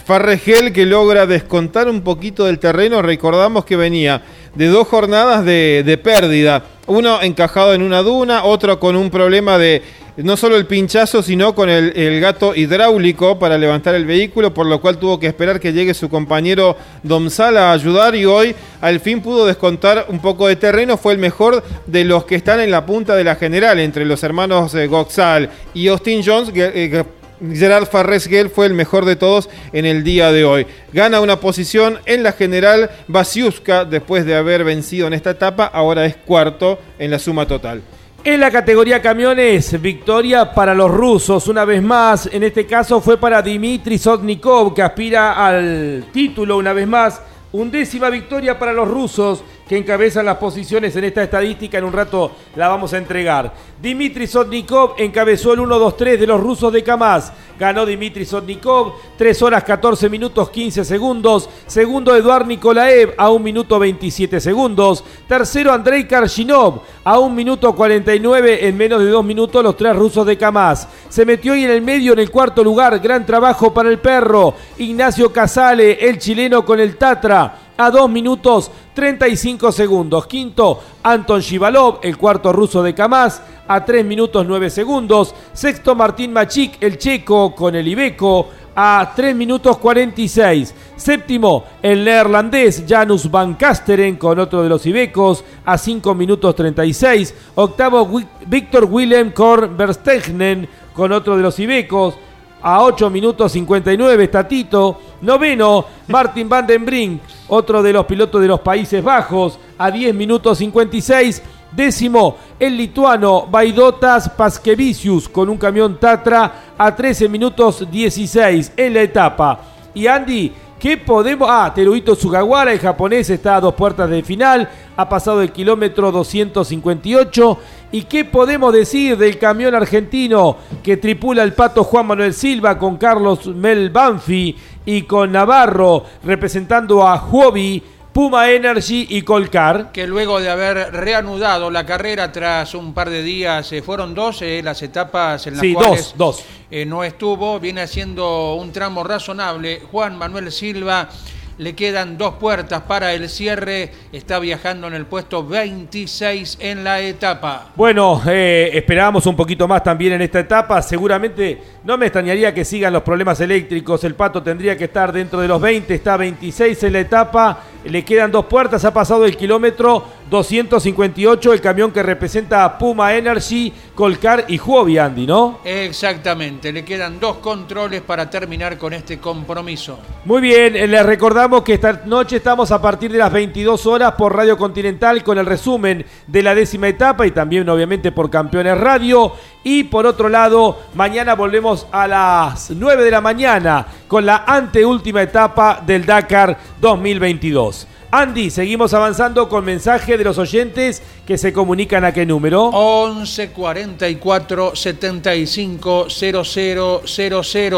Farregel 0.06 0.74
que 0.74 0.86
logra 0.86 1.26
descontar 1.26 1.88
un 1.88 2.02
poquito 2.02 2.46
del 2.46 2.60
terreno, 2.60 3.02
recordamos 3.02 3.64
que 3.64 3.78
venía 3.78 4.22
de 4.56 4.68
dos 4.68 4.88
jornadas 4.88 5.46
de 5.46 6.02
pérdida, 6.02 6.64
uno 6.88 7.22
encajado 7.22 7.74
en 7.74 7.82
una 7.82 8.02
duna, 8.02 8.44
otro 8.44 8.80
con 8.80 8.96
un 8.96 9.10
problema 9.10 9.58
de 9.58 9.82
no 10.18 10.38
solo 10.38 10.56
el 10.58 10.68
pinchazo, 10.68 11.24
sino 11.24 11.56
con 11.56 11.70
el, 11.70 12.20
gato 12.20 12.56
hidráulico 12.56 13.40
para 13.40 13.58
levantar 13.58 13.96
el 13.96 14.06
vehículo, 14.06 14.54
por 14.54 14.66
lo 14.68 14.80
cual 14.80 14.98
tuvo 14.98 15.20
que 15.20 15.28
esperar 15.28 15.60
que 15.60 15.74
llegue 15.74 15.94
su 15.94 16.10
compañero 16.10 16.78
Domsal 17.02 17.58
a 17.58 17.72
ayudar 17.72 18.16
y 18.16 18.26
hoy 18.26 18.56
al 18.82 19.00
fin 19.00 19.22
pudo 19.22 19.46
descontar 19.46 20.06
un 20.10 20.20
poco 20.20 20.48
de 20.48 20.56
terreno. 20.56 20.98
Fue 20.98 21.14
el 21.14 21.20
mejor 21.20 21.64
de 21.88 22.04
los 22.04 22.26
que 22.26 22.36
están 22.36 22.60
en 22.60 22.72
la 22.72 22.86
punta 22.86 23.16
de 23.16 23.24
la 23.24 23.36
general, 23.36 23.80
entre 23.80 24.06
los 24.06 24.24
hermanos 24.24 24.76
eh, 24.76 24.88
Goxal 24.88 25.50
y 25.74 25.88
Austin 25.88 26.22
Jones. 26.24 26.52
Eh, 26.54 27.04
Gerard 27.52 27.88
Farres 27.88 28.26
Gell 28.26 28.50
fue 28.50 28.68
el 28.68 28.74
mejor 28.74 29.06
de 29.06 29.16
todos 29.16 29.50
en 29.74 29.86
el 29.86 30.04
día 30.04 30.32
de 30.32 30.46
hoy. 30.46 30.68
Gana 30.94 31.20
una 31.20 31.40
posición 31.40 32.00
en 32.06 32.24
la 32.24 32.32
general 32.32 32.90
Basiuska 33.08 33.84
después 33.86 34.26
de 34.26 34.36
haber 34.36 34.64
vencido 34.64 35.08
en 35.08 35.14
esta 35.14 35.32
etapa, 35.32 35.66
ahora 35.66 36.06
es 36.06 36.16
cuarto 36.16 36.80
en 37.00 37.12
la 37.12 37.20
suma 37.20 37.48
total. 37.48 37.82
En 38.26 38.40
la 38.40 38.50
categoría 38.50 39.02
camiones, 39.02 39.82
victoria 39.82 40.54
para 40.54 40.74
los 40.74 40.90
rusos. 40.90 41.46
Una 41.50 41.66
vez 41.66 41.84
más, 41.84 42.30
en 42.32 42.44
este 42.44 42.66
caso 42.66 43.02
fue 43.02 43.18
para 43.18 43.42
Dimitri 43.42 43.98
Sotnikov, 43.98 44.74
que 44.74 44.82
aspira 44.82 45.46
al 45.46 46.06
título 46.14 46.56
una 46.56 46.72
vez 46.72 46.88
más. 46.88 47.22
Undécima 47.52 48.10
victoria 48.10 48.58
para 48.58 48.72
los 48.72 48.88
rusos 48.88 49.44
que 49.68 49.78
encabezan 49.78 50.26
las 50.26 50.38
posiciones 50.38 50.96
en 50.96 51.06
esta 51.06 51.24
estadística. 51.24 51.78
En 51.78 51.86
un 51.86 51.94
rato 51.94 52.32
la 52.56 52.68
vamos 52.68 52.94
a 52.94 52.98
entregar. 52.98 53.54
Dimitri 53.82 54.28
Sotnikov 54.28 54.96
encabezó 54.98 55.54
el 55.54 55.60
1-2-3 55.60 56.18
de 56.18 56.28
los 56.28 56.42
rusos 56.42 56.72
de 56.72 56.84
Kamaz. 56.84 57.32
Ganó 57.60 57.86
Dimitri 57.86 58.26
Sotnikov, 58.26 58.94
3 59.18 59.42
horas 59.42 59.64
14 59.64 60.10
minutos 60.10 60.50
15 60.50 60.84
segundos. 60.84 61.50
Segundo 61.68 62.16
Eduard 62.16 62.48
Nikolaev 62.48 63.14
a 63.18 63.30
1 63.30 63.44
minuto 63.44 63.80
27 63.80 64.40
segundos. 64.40 65.04
Tercero 65.28 65.72
Andrei 65.72 66.08
Karshinov 66.08 66.82
a 67.04 67.20
1 67.20 67.34
minuto 67.34 67.74
49 67.76 68.68
en 68.68 68.76
menos 68.76 69.02
de 69.02 69.10
2 69.10 69.24
minutos 69.24 69.64
los 69.64 69.78
tres 69.78 69.96
rusos 69.96 70.26
de 70.26 70.38
Kamaz. 70.38 70.88
Se 71.10 71.26
metió 71.26 71.54
ahí 71.54 71.64
en 71.64 71.72
el 71.72 71.82
medio 71.82 72.14
en 72.14 72.20
el 72.20 72.32
cuarto 72.32 72.64
lugar. 72.64 73.00
Gran 73.00 73.26
trabajo 73.26 73.74
para 73.74 73.90
el 73.90 74.00
perro. 74.00 74.56
Ignacio 74.78 75.32
Casale, 75.32 76.08
el 76.08 76.18
chileno 76.18 76.66
con 76.66 76.80
el 76.80 76.98
Tatra 76.98 77.63
a 77.78 77.90
2 77.90 78.10
minutos 78.10 78.72
35 78.94 79.72
segundos. 79.72 80.28
Quinto, 80.28 80.80
Anton 81.04 81.42
Shivalov, 81.42 82.00
el 82.04 82.18
cuarto 82.18 82.54
ruso 82.54 82.84
de 82.84 82.94
Kamaz, 82.94 83.42
a 83.68 83.84
3 83.84 84.06
minutos 84.06 84.46
9 84.48 84.70
segundos. 84.70 85.34
Sexto, 85.54 85.96
Martín 85.96 86.34
Machik, 86.34 86.82
el 86.82 86.98
checo 86.98 87.56
con 87.56 87.76
el 87.76 87.88
Ibeco, 87.88 88.50
a 88.76 89.14
3 89.16 89.36
minutos 89.36 89.78
46. 89.78 90.74
Séptimo, 90.96 91.66
el 91.82 92.04
neerlandés 92.04 92.84
Janus 92.88 93.30
Van 93.30 93.56
Kasteren 93.56 94.16
con 94.16 94.40
otro 94.40 94.64
de 94.64 94.70
los 94.70 94.86
Ibecos 94.86 95.44
a 95.66 95.78
5 95.78 96.14
minutos 96.16 96.56
36. 96.56 97.34
Octavo, 97.56 98.10
Víctor 98.48 98.86
Willem 98.86 99.32
Korn 99.32 99.76
Verstegen 99.78 100.68
con 100.94 101.12
otro 101.12 101.36
de 101.36 101.44
los 101.44 101.60
Ibecos 101.60 102.16
a 102.64 102.82
8 102.82 103.10
minutos 103.10 103.52
59 103.52 104.28
Tatito. 104.30 105.00
Noveno, 105.22 105.86
Martin 106.08 106.50
Van 106.50 106.66
den 106.66 106.86
Brink, 106.86 107.22
otro 107.48 107.84
de 107.84 107.94
los 107.94 108.06
pilotos 108.06 108.42
de 108.42 108.48
los 108.48 108.60
Países 108.62 109.04
Bajos, 109.04 109.60
a 109.78 109.92
10 109.92 110.16
minutos 110.16 110.58
56. 110.58 111.42
Décimo, 111.72 112.38
el 112.60 112.78
lituano 112.78 113.48
Vaidotas 113.48 114.30
Paskevicius 114.30 115.28
con 115.28 115.50
un 115.50 115.58
camión 115.58 116.00
Tatra 116.00 116.74
a 116.78 116.96
13 116.96 117.28
minutos 117.30 117.90
16 117.90 118.74
en 118.78 118.94
la 118.94 119.02
etapa. 119.02 119.60
Y 119.96 120.08
Andy, 120.08 120.54
¿Qué 120.84 120.98
podemos.? 120.98 121.48
Ah, 121.50 121.72
Teruito 121.74 122.14
Sugawara, 122.14 122.74
el 122.74 122.80
japonés, 122.80 123.30
está 123.30 123.56
a 123.56 123.62
dos 123.62 123.74
puertas 123.74 124.10
de 124.10 124.22
final. 124.22 124.68
Ha 124.98 125.08
pasado 125.08 125.42
el 125.42 125.54
kilómetro 125.54 126.12
258. 126.12 127.58
¿Y 127.94 128.04
qué 128.04 128.26
podemos 128.26 128.74
decir 128.74 129.18
del 129.18 129.40
camión 129.40 129.76
argentino 129.76 130.58
que 130.84 130.98
tripula 130.98 131.44
el 131.44 131.54
pato 131.54 131.86
Juan 131.86 132.08
Manuel 132.08 132.34
Silva 132.34 132.78
con 132.78 132.98
Carlos 132.98 133.48
Mel 133.48 133.92
Banfi 133.92 134.58
y 134.86 135.04
con 135.04 135.32
Navarro 135.32 136.04
representando 136.22 137.08
a 137.08 137.16
Huobi? 137.16 137.82
Puma 138.14 138.52
Energy 138.52 139.08
y 139.10 139.24
Colcar. 139.24 139.92
Que 139.92 140.06
luego 140.06 140.40
de 140.40 140.50
haber 140.50 140.94
reanudado 140.94 141.72
la 141.72 141.84
carrera 141.86 142.32
tras 142.32 142.76
un 142.76 142.94
par 142.94 143.10
de 143.10 143.24
días, 143.24 143.72
eh, 143.74 143.82
fueron 143.82 144.14
dos 144.14 144.42
eh, 144.44 144.62
las 144.64 144.82
etapas 144.84 145.48
en 145.48 145.54
las 145.54 145.62
Sí, 145.62 145.74
cuales 145.74 146.14
dos, 146.16 146.38
dos. 146.38 146.46
eh, 146.70 146.86
no 146.86 147.04
estuvo, 147.04 147.60
viene 147.60 147.82
haciendo 147.82 148.54
un 148.54 148.72
tramo 148.72 149.04
razonable. 149.04 149.82
Juan 149.92 150.16
Manuel 150.18 150.52
Silva, 150.52 151.10
le 151.58 151.74
quedan 151.76 152.18
dos 152.18 152.36
puertas 152.36 152.82
para 152.82 153.14
el 153.14 153.30
cierre, 153.30 153.92
está 154.12 154.38
viajando 154.40 154.88
en 154.88 154.94
el 154.94 155.06
puesto 155.08 155.46
26 155.46 156.58
en 156.62 156.84
la 156.84 157.00
etapa. 157.00 157.70
Bueno, 157.76 158.22
eh, 158.28 158.70
esperábamos 158.74 159.26
un 159.26 159.36
poquito 159.36 159.68
más 159.68 159.84
también 159.84 160.14
en 160.14 160.22
esta 160.22 160.40
etapa. 160.40 160.82
Seguramente 160.84 161.62
no 161.84 161.98
me 161.98 162.08
extrañaría 162.08 162.54
que 162.54 162.64
sigan 162.66 162.94
los 162.94 163.02
problemas 163.04 163.40
eléctricos. 163.42 164.04
El 164.04 164.14
Pato 164.16 164.42
tendría 164.44 164.78
que 164.78 164.86
estar 164.86 165.12
dentro 165.12 165.42
de 165.42 165.48
los 165.48 165.60
20, 165.60 165.94
está 165.96 166.16
26 166.18 166.84
en 166.84 166.94
la 166.94 167.00
etapa. 167.00 167.60
Le 167.86 168.06
quedan 168.06 168.32
dos 168.32 168.46
puertas, 168.46 168.86
ha 168.86 168.94
pasado 168.94 169.26
el 169.26 169.36
kilómetro 169.36 170.04
258, 170.30 171.54
el 171.54 171.62
camión 171.62 171.92
que 171.92 172.02
representa 172.02 172.64
a 172.64 172.78
Puma 172.78 173.14
Energy, 173.14 173.72
Colcar 173.94 174.46
y 174.48 174.60
Huobi, 174.60 174.98
Andy, 174.98 175.28
¿no? 175.28 175.60
Exactamente, 175.64 176.72
le 176.72 176.84
quedan 176.84 177.20
dos 177.20 177.38
controles 177.38 178.02
para 178.02 178.30
terminar 178.30 178.78
con 178.78 178.94
este 178.94 179.20
compromiso. 179.20 180.00
Muy 180.26 180.42
bien, 180.42 180.76
eh, 180.76 180.88
les 180.88 181.06
recordamos 181.06 181.62
que 181.62 181.74
esta 181.74 182.02
noche 182.06 182.38
estamos 182.38 182.72
a 182.72 182.82
partir 182.82 183.12
de 183.12 183.20
las 183.20 183.32
22 183.32 183.86
horas 183.86 184.14
por 184.14 184.36
Radio 184.36 184.58
Continental 184.58 185.24
con 185.24 185.38
el 185.38 185.46
resumen 185.46 186.06
de 186.26 186.44
la 186.44 186.56
décima 186.56 186.88
etapa 186.88 187.28
y 187.28 187.32
también 187.32 187.68
obviamente 187.70 188.12
por 188.12 188.30
Campeones 188.30 188.78
Radio. 188.78 189.34
Y 189.66 189.86
por 189.86 190.06
otro 190.06 190.28
lado, 190.28 190.82
mañana 190.94 191.36
volvemos 191.36 191.88
a 191.92 192.08
las 192.08 192.72
9 192.72 193.04
de 193.04 193.12
la 193.12 193.22
mañana 193.22 193.86
con 194.08 194.26
la 194.26 194.44
anteúltima 194.46 195.22
etapa 195.22 195.82
del 195.86 196.06
Dakar 196.06 196.58
2022. 196.82 197.73
Andy, 198.16 198.52
seguimos 198.52 198.94
avanzando 198.94 199.50
con 199.50 199.66
mensaje 199.66 200.20
de 200.20 200.24
los 200.24 200.38
oyentes 200.38 201.02
que 201.26 201.36
se 201.36 201.52
comunican 201.52 202.06
a 202.06 202.14
qué 202.14 202.28
número. 202.28 202.66
11 202.66 203.50
44 203.50 204.76
75 204.76 206.08
0000. 206.12 207.76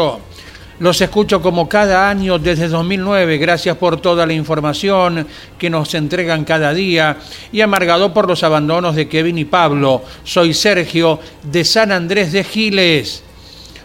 Los 0.78 1.00
escucho 1.00 1.40
como 1.40 1.66
cada 1.70 2.10
año 2.10 2.38
desde 2.38 2.68
2009. 2.68 3.38
Gracias 3.38 3.78
por 3.78 3.98
toda 3.98 4.26
la 4.26 4.34
información 4.34 5.26
que 5.58 5.70
nos 5.70 5.94
entregan 5.94 6.44
cada 6.44 6.74
día 6.74 7.16
y 7.50 7.62
amargado 7.62 8.12
por 8.12 8.28
los 8.28 8.42
abandonos 8.42 8.94
de 8.94 9.08
Kevin 9.08 9.38
y 9.38 9.46
Pablo. 9.46 10.02
Soy 10.22 10.52
Sergio 10.52 11.18
de 11.44 11.64
San 11.64 11.92
Andrés 11.92 12.32
de 12.32 12.44
Giles. 12.44 13.24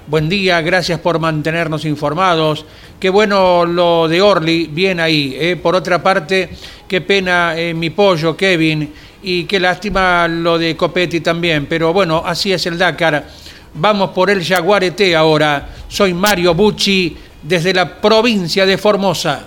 Buen 0.07 0.27
día, 0.27 0.59
gracias 0.61 0.99
por 0.99 1.19
mantenernos 1.19 1.85
informados. 1.85 2.65
Qué 2.99 3.09
bueno 3.09 3.65
lo 3.65 4.07
de 4.07 4.19
Orly, 4.19 4.65
bien 4.65 4.99
ahí. 4.99 5.37
¿eh? 5.39 5.55
Por 5.55 5.75
otra 5.75 6.01
parte, 6.01 6.49
qué 6.87 7.01
pena 7.01 7.55
eh, 7.55 7.73
mi 7.73 7.91
pollo, 7.91 8.35
Kevin, 8.35 8.91
y 9.21 9.43
qué 9.43 9.59
lástima 9.59 10.27
lo 10.27 10.57
de 10.57 10.75
Copetti 10.75 11.21
también. 11.21 11.67
Pero 11.67 11.93
bueno, 11.93 12.23
así 12.25 12.51
es 12.51 12.65
el 12.65 12.79
Dakar. 12.79 13.27
Vamos 13.75 14.09
por 14.09 14.31
el 14.31 14.43
Jaguarete 14.43 15.15
ahora. 15.15 15.69
Soy 15.87 16.15
Mario 16.15 16.55
Bucci 16.55 17.15
desde 17.43 17.73
la 17.73 18.01
provincia 18.01 18.65
de 18.65 18.77
Formosa. 18.79 19.43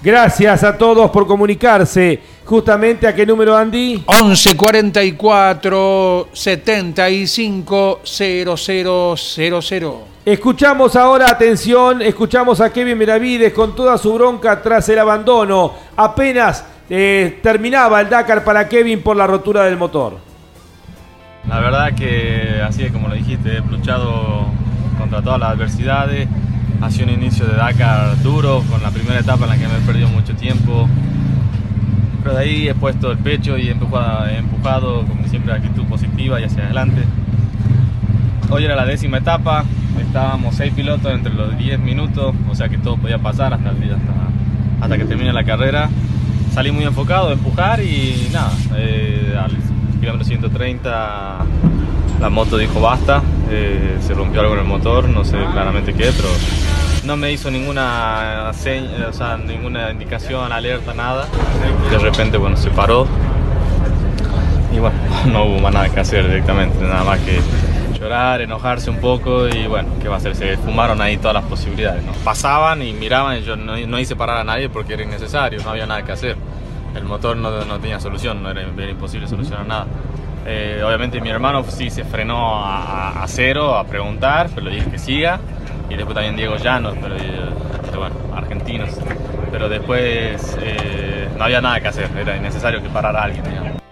Gracias 0.00 0.64
a 0.64 0.76
todos 0.78 1.10
por 1.10 1.26
comunicarse. 1.26 2.18
Justamente 2.48 3.06
a 3.06 3.14
qué 3.14 3.26
número, 3.26 3.54
Andy? 3.54 4.04
11 4.06 4.56
44 4.56 6.28
75 6.32 8.00
0000. 8.02 9.92
Escuchamos 10.24 10.96
ahora, 10.96 11.28
atención, 11.28 12.00
escuchamos 12.00 12.62
a 12.62 12.72
Kevin 12.72 12.96
Meravides 12.96 13.52
con 13.52 13.76
toda 13.76 13.98
su 13.98 14.14
bronca 14.14 14.62
tras 14.62 14.88
el 14.88 14.98
abandono. 14.98 15.74
Apenas 15.94 16.64
eh, 16.88 17.38
terminaba 17.42 18.00
el 18.00 18.08
Dakar 18.08 18.42
para 18.42 18.66
Kevin 18.66 19.02
por 19.02 19.14
la 19.14 19.26
rotura 19.26 19.64
del 19.64 19.76
motor. 19.76 20.16
La 21.46 21.60
verdad 21.60 21.92
que, 21.94 22.62
así 22.66 22.82
es 22.82 22.90
como 22.92 23.08
lo 23.08 23.14
dijiste, 23.14 23.58
he 23.58 23.60
luchado 23.60 24.46
contra 24.98 25.20
todas 25.20 25.38
las 25.38 25.50
adversidades. 25.50 26.26
Ha 26.80 26.90
sido 26.90 27.08
un 27.08 27.12
inicio 27.12 27.44
de 27.44 27.56
Dakar 27.56 28.22
duro, 28.22 28.64
con 28.70 28.82
la 28.82 28.90
primera 28.90 29.20
etapa 29.20 29.44
en 29.44 29.50
la 29.50 29.58
que 29.58 29.68
me 29.68 29.76
he 29.76 29.80
perdido 29.80 30.08
mucho 30.08 30.34
tiempo. 30.34 30.88
Pero 32.22 32.34
de 32.34 32.42
ahí 32.42 32.68
he 32.68 32.74
puesto 32.74 33.12
el 33.12 33.18
pecho 33.18 33.56
y 33.56 33.68
he 33.68 33.70
empujado, 33.70 34.26
he 34.26 34.38
empujado 34.38 35.04
como 35.06 35.26
siempre, 35.28 35.52
actitud 35.52 35.84
positiva 35.84 36.40
y 36.40 36.44
hacia 36.44 36.64
adelante. 36.64 37.02
Hoy 38.50 38.64
era 38.64 38.74
la 38.74 38.86
décima 38.86 39.18
etapa, 39.18 39.64
estábamos 40.00 40.54
seis 40.54 40.72
pilotos 40.72 41.12
entre 41.12 41.34
los 41.34 41.56
10 41.58 41.78
minutos, 41.80 42.34
o 42.50 42.54
sea 42.54 42.68
que 42.68 42.78
todo 42.78 42.96
podía 42.96 43.18
pasar 43.18 43.52
hasta, 43.52 43.70
el 43.70 43.80
día, 43.80 43.96
hasta, 43.96 44.84
hasta 44.84 44.98
que 44.98 45.04
termine 45.04 45.32
la 45.32 45.44
carrera. 45.44 45.90
Salí 46.52 46.72
muy 46.72 46.84
enfocado 46.84 47.30
empujar 47.30 47.80
y 47.80 48.28
nada, 48.32 48.50
eh, 48.76 49.36
al 49.38 49.50
kilómetro 50.00 50.24
130 50.24 51.38
la 52.20 52.30
moto 52.30 52.56
dijo 52.56 52.80
basta, 52.80 53.22
eh, 53.50 53.98
se 54.00 54.12
rompió 54.14 54.40
algo 54.40 54.54
en 54.54 54.60
el 54.60 54.66
motor, 54.66 55.08
no 55.08 55.24
sé 55.24 55.36
claramente 55.52 55.92
qué, 55.92 56.10
pero 56.16 56.28
no 57.04 57.16
me 57.16 57.32
hizo 57.32 57.50
ninguna 57.50 58.50
seña, 58.54 59.08
o 59.08 59.12
sea, 59.12 59.36
ninguna 59.36 59.90
indicación, 59.90 60.52
alerta, 60.52 60.94
nada. 60.94 61.26
De 61.90 61.98
repente, 61.98 62.36
bueno, 62.36 62.56
se 62.56 62.70
paró 62.70 63.06
y 64.72 64.78
bueno, 64.78 64.96
no 65.26 65.44
hubo 65.44 65.58
más 65.60 65.72
nada 65.72 65.88
que 65.88 66.00
hacer 66.00 66.26
directamente, 66.26 66.82
nada 66.82 67.04
más 67.04 67.20
que 67.20 67.40
llorar, 67.98 68.40
enojarse 68.40 68.90
un 68.90 68.98
poco 68.98 69.48
y 69.48 69.66
bueno, 69.66 69.88
¿qué 70.00 70.08
va 70.08 70.16
a 70.16 70.18
hacer? 70.18 70.36
Se 70.36 70.56
fumaron 70.56 71.00
ahí 71.00 71.16
todas 71.16 71.34
las 71.34 71.44
posibilidades. 71.44 72.04
¿no? 72.04 72.12
Pasaban 72.24 72.82
y 72.82 72.92
miraban 72.92 73.38
y 73.38 73.42
yo 73.42 73.56
no, 73.56 73.76
no, 73.76 73.98
hice 73.98 74.14
parar 74.14 74.38
a 74.38 74.44
nadie 74.44 74.68
porque 74.68 74.94
era 74.94 75.02
innecesario, 75.02 75.62
no 75.62 75.70
había 75.70 75.86
nada 75.86 76.02
que 76.04 76.12
hacer. 76.12 76.36
El 76.94 77.04
motor 77.04 77.36
no, 77.36 77.64
no 77.64 77.78
tenía 77.80 78.00
solución, 78.00 78.42
no 78.42 78.50
era, 78.50 78.62
era 78.62 78.90
imposible 78.90 79.26
solucionar 79.26 79.66
nada. 79.66 79.86
Eh, 80.46 80.82
obviamente 80.84 81.20
mi 81.20 81.28
hermano 81.28 81.62
sí 81.64 81.90
se 81.90 82.04
frenó 82.04 82.64
a, 82.64 83.22
a, 83.22 83.28
cero 83.28 83.76
a 83.76 83.84
preguntar, 83.84 84.48
pero 84.54 84.68
le 84.68 84.76
dije 84.76 84.90
que 84.90 84.98
siga. 84.98 85.40
Y 85.90 85.96
después 85.96 86.14
también 86.14 86.36
Diego 86.36 86.56
Llanos, 86.56 86.94
pero, 87.00 87.16
pero 87.86 87.98
bueno, 87.98 88.16
argentinos. 88.34 88.90
Pero 89.50 89.68
después 89.68 90.56
eh, 90.60 91.28
no 91.36 91.44
había 91.44 91.60
nada 91.60 91.80
que 91.80 91.88
hacer, 91.88 92.08
era 92.18 92.36
innecesario 92.36 92.82
que 92.82 92.88
parara 92.88 93.22
alguien. 93.22 93.44
Digamos. 93.44 93.82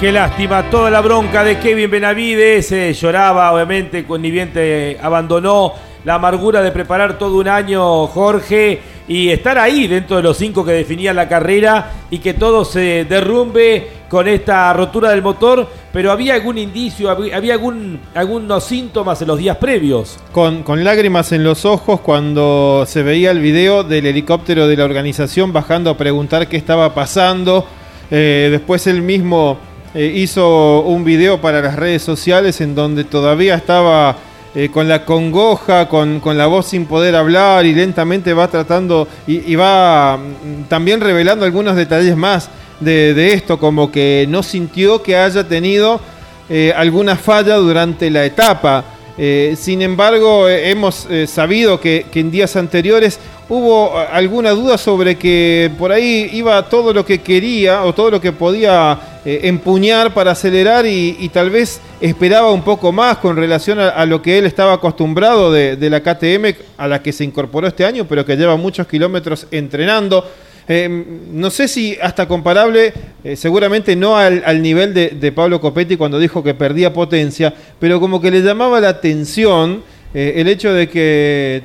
Qué 0.00 0.12
lástima, 0.12 0.62
toda 0.70 0.90
la 0.90 1.00
bronca 1.00 1.42
de 1.42 1.58
Kevin 1.58 1.90
Benavides. 1.90 2.70
Eh, 2.70 2.92
lloraba, 2.92 3.52
obviamente, 3.52 4.04
con 4.04 4.22
ni 4.22 4.30
bien 4.30 4.52
te 4.52 4.96
abandonó 5.02 5.74
la 6.04 6.14
amargura 6.14 6.62
de 6.62 6.70
preparar 6.70 7.18
todo 7.18 7.36
un 7.36 7.48
año, 7.48 8.06
Jorge, 8.06 8.80
y 9.08 9.30
estar 9.30 9.58
ahí 9.58 9.88
dentro 9.88 10.16
de 10.18 10.22
los 10.22 10.36
cinco 10.36 10.64
que 10.64 10.70
definían 10.72 11.16
la 11.16 11.28
carrera 11.28 11.90
y 12.10 12.18
que 12.18 12.34
todo 12.34 12.64
se 12.64 13.06
derrumbe 13.06 13.88
con 14.08 14.28
esta 14.28 14.72
rotura 14.72 15.10
del 15.10 15.22
motor. 15.22 15.68
Pero 15.92 16.12
había 16.12 16.34
algún 16.34 16.58
indicio, 16.58 17.10
había 17.10 17.54
algún, 17.54 18.00
algunos 18.14 18.64
síntomas 18.64 19.22
en 19.22 19.28
los 19.28 19.38
días 19.38 19.56
previos. 19.56 20.18
Con, 20.32 20.62
con 20.62 20.84
lágrimas 20.84 21.32
en 21.32 21.44
los 21.44 21.64
ojos 21.64 22.00
cuando 22.00 22.84
se 22.86 23.02
veía 23.02 23.30
el 23.30 23.40
video 23.40 23.84
del 23.84 24.06
helicóptero 24.06 24.68
de 24.68 24.76
la 24.76 24.84
organización 24.84 25.52
bajando 25.52 25.90
a 25.90 25.96
preguntar 25.96 26.46
qué 26.48 26.58
estaba 26.58 26.94
pasando. 26.94 27.66
Eh, 28.10 28.48
después 28.50 28.86
él 28.86 29.02
mismo 29.02 29.58
eh, 29.94 30.12
hizo 30.14 30.80
un 30.80 31.04
video 31.04 31.40
para 31.40 31.62
las 31.62 31.76
redes 31.76 32.02
sociales 32.02 32.60
en 32.60 32.74
donde 32.74 33.04
todavía 33.04 33.54
estaba 33.54 34.16
eh, 34.54 34.70
con 34.70 34.88
la 34.88 35.04
congoja, 35.04 35.88
con, 35.88 36.20
con, 36.20 36.36
la 36.36 36.46
voz 36.46 36.66
sin 36.66 36.86
poder 36.86 37.14
hablar 37.14 37.66
y 37.66 37.74
lentamente 37.74 38.32
va 38.32 38.48
tratando 38.48 39.06
y, 39.26 39.54
va 39.56 40.16
mm, 40.16 40.64
también 40.68 41.00
revelando 41.00 41.44
algunos 41.44 41.76
detalles 41.76 42.16
más 42.16 42.50
de, 42.80 43.32
esto, 43.32 43.58
como 43.58 43.90
que 43.90 44.26
no 44.28 44.42
sintió 44.42 45.02
que 45.02 45.16
haya 45.16 45.46
tenido 45.46 46.00
eh, 46.48 46.72
alguna 46.76 47.16
falla 47.16 47.56
durante 47.56 48.10
la 48.10 48.24
etapa. 48.24 48.84
Eh, 49.16 49.56
sin 49.58 49.82
embargo, 49.82 50.48
hemos 50.48 51.08
sabido 51.26 51.80
que, 51.80 52.06
en 52.14 52.30
días 52.30 52.56
anteriores 52.56 53.18
hubo 53.48 53.96
alguna 53.98 54.50
duda 54.50 54.76
sobre 54.76 55.16
que 55.16 55.70
por 55.78 55.90
ahí 55.90 56.28
iba 56.32 56.68
todo 56.68 56.92
lo 56.92 57.04
que 57.04 57.20
quería 57.20 57.84
o 57.84 57.94
todo 57.94 58.10
lo 58.10 58.20
que 58.20 58.32
podía 58.32 58.98
eh, 59.24 59.40
empuñar 59.44 60.14
para 60.14 60.32
acelerar 60.32 60.86
y, 60.86 61.28
tal 61.32 61.50
vez 61.50 61.80
esperaba 62.00 62.50
un 62.50 62.62
poco 62.62 62.92
más 62.92 63.18
con 63.18 63.36
relación 63.36 63.78
a, 63.78 63.88
a 63.88 64.06
lo 64.06 64.22
que 64.22 64.38
él 64.38 64.46
estaba 64.46 64.74
acostumbrado 64.74 65.52
de, 65.52 65.76
de, 65.76 65.90
la 65.90 66.00
KTM 66.00 66.56
a 66.76 66.88
la 66.88 67.02
que 67.02 67.12
se 67.12 67.24
incorporó 67.24 67.66
este 67.66 67.84
año, 67.84 68.06
pero 68.08 68.24
que 68.24 68.36
lleva 68.36 68.56
muchos 68.56 68.86
kilómetros 68.86 69.46
entrenando. 69.50 70.24
Eh, 70.70 71.04
no 71.32 71.50
sé 71.50 71.66
si 71.66 71.96
hasta 72.02 72.28
comparable, 72.28 72.92
eh, 73.24 73.36
seguramente 73.36 73.96
no 73.96 74.18
al, 74.18 74.60
nivel 74.60 74.92
de, 74.92 75.08
de, 75.08 75.32
Pablo 75.32 75.62
Copetti 75.62 75.96
cuando 75.96 76.18
dijo 76.18 76.42
que 76.42 76.52
perdía 76.52 76.92
potencia, 76.92 77.54
pero 77.80 77.98
como 78.00 78.20
que 78.20 78.30
le 78.30 78.42
llamaba 78.42 78.78
la 78.78 78.90
atención 78.90 79.82
eh, 80.14 80.34
el 80.36 80.48
hecho 80.48 80.72
de 80.72 80.88
que 80.88 81.62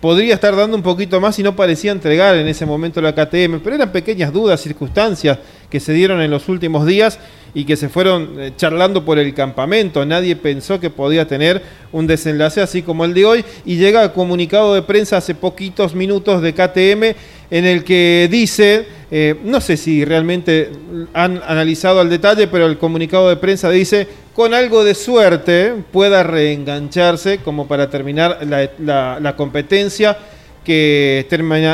podría 0.00 0.34
estar 0.34 0.54
dando 0.54 0.76
un 0.76 0.82
poquito 0.82 1.20
más 1.20 1.38
y 1.38 1.42
no 1.42 1.56
parecía 1.56 1.92
entregar 1.92 2.36
en 2.36 2.46
ese 2.46 2.66
momento 2.66 3.00
la 3.00 3.12
KTM, 3.12 3.60
pero 3.62 3.76
eran 3.76 3.90
pequeñas 3.90 4.32
dudas, 4.32 4.60
circunstancias 4.60 5.38
que 5.70 5.80
se 5.80 5.92
dieron 5.92 6.20
en 6.20 6.30
los 6.30 6.48
últimos 6.48 6.86
días 6.86 7.18
y 7.54 7.64
que 7.64 7.76
se 7.76 7.88
fueron 7.88 8.34
eh, 8.38 8.52
charlando 8.56 9.04
por 9.04 9.18
el 9.18 9.32
campamento. 9.32 10.04
Nadie 10.04 10.34
pensó 10.36 10.80
que 10.80 10.90
podía 10.90 11.26
tener 11.26 11.62
un 11.92 12.06
desenlace 12.06 12.60
así 12.60 12.82
como 12.82 13.04
el 13.04 13.14
de 13.14 13.24
hoy. 13.24 13.44
Y 13.64 13.76
llega 13.76 14.02
el 14.02 14.12
comunicado 14.12 14.74
de 14.74 14.82
prensa 14.82 15.18
hace 15.18 15.34
poquitos 15.34 15.94
minutos 15.94 16.42
de 16.42 16.52
KTM 16.52 17.16
en 17.50 17.64
el 17.64 17.84
que 17.84 18.28
dice, 18.30 18.86
eh, 19.10 19.36
no 19.44 19.60
sé 19.60 19.76
si 19.76 20.04
realmente 20.04 20.72
han 21.12 21.40
analizado 21.46 22.00
al 22.00 22.10
detalle, 22.10 22.48
pero 22.48 22.66
el 22.66 22.78
comunicado 22.78 23.28
de 23.28 23.36
prensa 23.36 23.70
dice, 23.70 24.08
con 24.32 24.52
algo 24.54 24.82
de 24.82 24.94
suerte 24.94 25.74
pueda 25.92 26.24
reengancharse 26.24 27.38
como 27.38 27.68
para 27.68 27.88
terminar 27.90 28.40
la, 28.44 29.34
competencia 29.36 30.18
que 30.64 31.26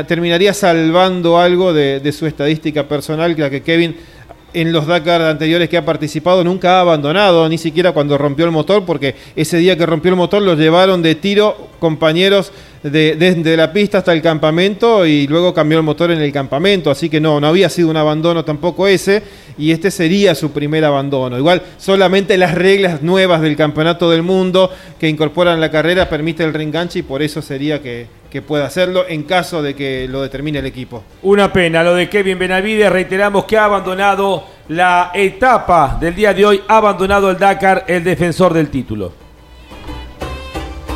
terminaría 0.07 0.53
salvando 0.53 1.39
algo 1.39 1.73
de, 1.73 2.13
su 2.13 2.27
estadística 2.27 2.87
personal, 2.87 3.35
la 3.39 3.49
que 3.49 3.63
Kevin 3.63 3.97
en 4.55 4.73
los 4.73 4.87
Dakar 4.87 5.23
anteriores 5.23 5.69
que 5.69 5.77
ha 5.77 5.85
participado 5.85 6.45
nunca 6.45 6.79
ha 6.79 6.81
abandonado, 6.81 7.49
ni 7.49 7.59
siquiera 7.59 7.93
cuando 7.93 8.19
rompió 8.19 8.45
el 8.45 8.51
motor, 8.51 8.85
porque 8.85 9.15
ese 9.37 9.59
día 9.59 9.77
que 9.77 9.87
rompió 9.87 10.11
el 10.11 10.17
motor 10.17 10.43
lo 10.43 10.55
llevaron 10.55 11.03
de 11.03 11.15
tiro 11.15 11.69
compañeros 11.79 12.53
desde 12.83 13.57
la 13.57 13.73
pista 13.73 13.99
hasta 13.99 14.13
el 14.13 14.23
campamento 14.23 15.05
y 15.05 15.27
luego 15.27 15.53
cambió 15.53 15.79
el 15.79 15.85
motor 15.85 16.11
en 16.11 16.21
el 16.21 16.33
campamento, 16.33 16.91
así 16.91 17.11
que 17.11 17.21
no, 17.21 17.41
no 17.41 17.47
había 17.47 17.69
sido 17.69 17.91
un 17.91 17.97
abandono 17.97 18.45
tampoco 18.45 18.87
ese 18.87 19.23
y 19.59 19.71
este 19.73 19.91
sería 19.91 20.35
su 20.35 20.51
primer 20.51 20.85
abandono. 20.85 21.37
Igual 21.37 21.63
solamente 21.77 22.39
las 22.39 22.55
reglas 22.55 23.03
nuevas 23.03 23.43
del 23.43 23.57
Campeonato 23.57 24.11
del 24.11 24.23
Mundo 24.23 24.71
que 24.99 25.09
incorporan 25.09 25.61
la 25.61 25.71
carrera 25.71 26.09
permite 26.09 26.43
el 26.43 26.55
reenganche 26.55 27.01
y 27.01 27.03
por 27.03 27.23
eso 27.23 27.43
sería 27.43 27.83
que, 27.83 28.07
que 28.31 28.43
pueda 28.43 28.67
hacerlo 28.67 29.05
en 29.07 29.25
caso 29.25 29.63
de 29.63 29.75
que 29.75 30.07
lo 30.09 30.23
determine 30.23 30.61
el 30.61 30.67
equipo. 30.67 31.05
Una 31.23 31.53
pena 31.53 31.83
lo 31.83 31.95
de 31.95 32.09
Kevin 32.09 32.39
Benavides, 32.39 32.91
reiteramos 32.91 33.45
que 33.45 33.59
ha 33.59 33.65
abandonado 33.65 34.45
la 34.69 35.11
etapa 35.13 35.99
del 36.01 36.15
día 36.15 36.33
de 36.33 36.47
hoy, 36.47 36.63
ha 36.69 36.77
abandonado 36.77 37.31
el 37.31 37.39
Dakar 37.39 37.85
el 37.89 38.05
defensor 38.05 38.55
del 38.55 38.71
título. 38.71 39.13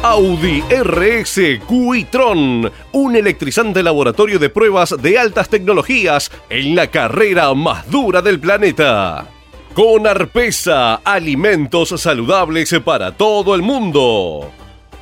Audi 0.02 0.62
RS 0.69 1.40
Quitron, 1.66 2.70
un 2.93 3.16
electrizante 3.16 3.82
laboratorio 3.82 4.39
de 4.39 4.51
pruebas 4.51 4.94
de 5.01 5.19
altas 5.19 5.48
tecnologías 5.48 6.31
en 6.51 6.77
la 6.77 6.89
carrera 6.89 7.52
más 7.55 7.90
dura 7.90 8.20
del 8.20 8.39
planeta. 8.39 9.27
Con 9.73 10.06
Arpesa, 10.06 10.97
alimentos 10.97 12.01
saludables 12.01 12.74
para 12.85 13.16
todo 13.16 13.55
el 13.55 13.62
mundo. 13.62 14.52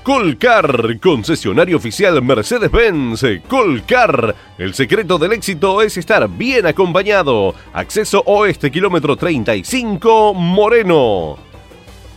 Colcar, 0.02 0.98
concesionario 0.98 1.76
oficial 1.76 2.20
Mercedes-Benz. 2.22 3.24
Colcar, 3.46 4.34
el 4.58 4.74
secreto 4.74 5.16
del 5.16 5.32
éxito 5.32 5.80
es 5.80 5.96
estar 5.96 6.28
bien 6.28 6.66
acompañado. 6.66 7.54
Acceso 7.72 8.20
oeste, 8.26 8.72
kilómetro 8.72 9.14
35, 9.14 10.34
Moreno. 10.34 11.38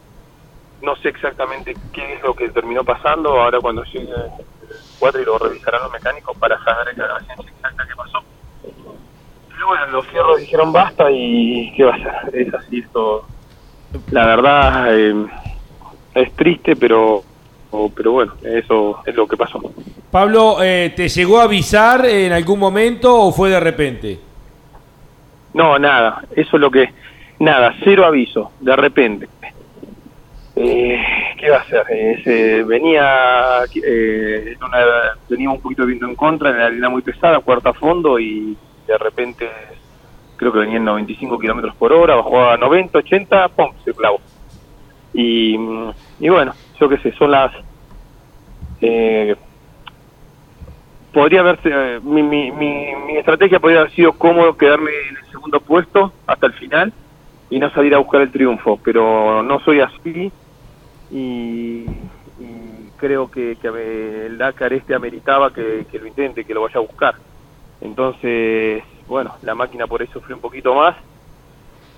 no 0.82 0.95
sé 0.97 1.09
exactamente 1.09 1.74
qué 1.93 2.15
es 2.15 2.23
lo 2.23 2.35
que 2.35 2.49
terminó 2.51 2.85
pasando, 2.85 3.40
ahora 3.40 3.61
cuando 3.61 3.82
llegue 3.85 4.12
4 4.99 5.20
y 5.20 5.24
lo 5.24 5.39
revisarán 5.39 5.82
los 5.82 5.93
mecánicos 5.93 6.36
para 6.39 6.62
saber 6.62 6.97
la 6.97 7.19
ciencia 7.20 7.51
exacta 7.51 7.86
qué 7.86 7.97
pasó. 7.97 8.19
Pero 9.51 9.66
bueno, 9.66 9.86
los 9.86 10.07
fierros 10.07 10.40
dijeron 10.40 10.73
basta 10.73 11.11
y 11.11 11.73
qué 11.77 11.85
va 11.85 11.95
a 11.95 11.99
ser, 11.99 12.36
es 12.36 12.55
así 12.55 12.78
esto. 12.78 13.27
La 14.11 14.27
verdad 14.27 14.97
eh, 14.97 15.27
es 16.15 16.32
triste, 16.36 16.77
pero 16.77 17.24
pero 17.95 18.12
bueno, 18.12 18.32
eso 18.43 19.03
es 19.05 19.15
lo 19.15 19.27
que 19.27 19.36
pasó. 19.36 19.61
Pablo, 20.10 20.62
eh, 20.62 20.93
¿te 20.97 21.09
llegó 21.09 21.40
a 21.40 21.44
avisar 21.44 22.06
en 22.06 22.32
algún 22.32 22.59
momento 22.59 23.14
o 23.14 23.32
fue 23.32 23.51
de 23.51 23.60
repente? 23.60 24.18
No, 25.55 25.78
nada, 25.78 26.22
eso 26.35 26.56
es 26.56 26.60
lo 26.60 26.70
que, 26.70 26.90
nada, 27.40 27.74
cero 27.85 28.06
aviso, 28.06 28.52
de 28.60 28.76
repente. 28.76 29.28
Eh, 30.56 31.01
¿Qué 31.39 31.51
va 31.51 31.59
a 31.59 31.60
hacer? 31.60 31.85
Eh, 31.90 32.64
venía, 32.66 33.60
eh, 33.85 34.56
tenía 35.28 35.51
un 35.51 35.60
poquito 35.60 35.82
de 35.82 35.89
viento 35.89 36.06
en 36.06 36.16
contra, 36.16 36.51
en 36.51 36.59
la 36.59 36.66
arena 36.66 36.89
muy 36.89 37.02
pesada, 37.02 37.39
cuarta 37.40 37.72
fondo 37.72 38.18
y 38.18 38.56
de 38.86 38.98
repente 38.98 39.48
creo 40.36 40.52
que 40.52 40.60
venía 40.60 40.78
en 40.78 40.85
95 40.85 41.39
kilómetros 41.39 41.74
por 41.76 41.93
hora, 41.93 42.16
bajó 42.16 42.48
a 42.48 42.56
90, 42.56 42.98
80, 42.98 43.48
¡pum! 43.51 43.72
se 43.85 43.93
clavó. 43.93 44.20
Y, 45.12 45.56
y 46.20 46.28
bueno, 46.28 46.55
yo 46.80 46.89
qué 46.89 46.98
sé, 46.98 47.12
son 47.12 47.30
las... 47.30 47.52
Eh, 48.80 49.36
podría 51.12 51.40
haberse, 51.40 51.70
eh, 51.72 52.01
mi, 52.02 52.22
mi, 52.22 52.51
mi, 52.52 53.16
estrategia 53.16 53.60
podría 53.60 53.80
haber 53.80 53.93
sido 53.93 54.12
cómodo 54.12 54.56
quedarme 54.56 54.90
en 55.09 55.16
el 55.16 55.24
segundo 55.30 55.60
puesto 55.60 56.12
hasta 56.26 56.47
el 56.47 56.52
final 56.55 56.93
y 57.51 57.59
no 57.59 57.70
salir 57.70 57.94
a 57.94 57.98
buscar 57.98 58.20
el 58.22 58.30
triunfo, 58.30 58.78
pero 58.82 59.43
no 59.43 59.60
soy 59.60 59.80
así 59.80 60.30
y, 61.10 61.85
creo 62.97 63.30
que, 63.30 63.56
que, 63.62 64.26
el 64.26 64.36
Dakar 64.39 64.72
este 64.72 64.94
ameritaba 64.94 65.52
que, 65.52 65.86
lo 65.93 66.06
intente, 66.06 66.44
que 66.44 66.55
lo 66.55 66.62
vaya 66.62 66.78
a 66.78 66.82
buscar. 66.82 67.14
Entonces, 67.80 68.82
bueno, 69.06 69.36
la 69.43 69.55
máquina 69.55 69.86
por 69.86 70.02
eso 70.02 70.14
sufrió 70.14 70.35
un 70.35 70.43
poquito 70.43 70.74
más, 70.74 70.97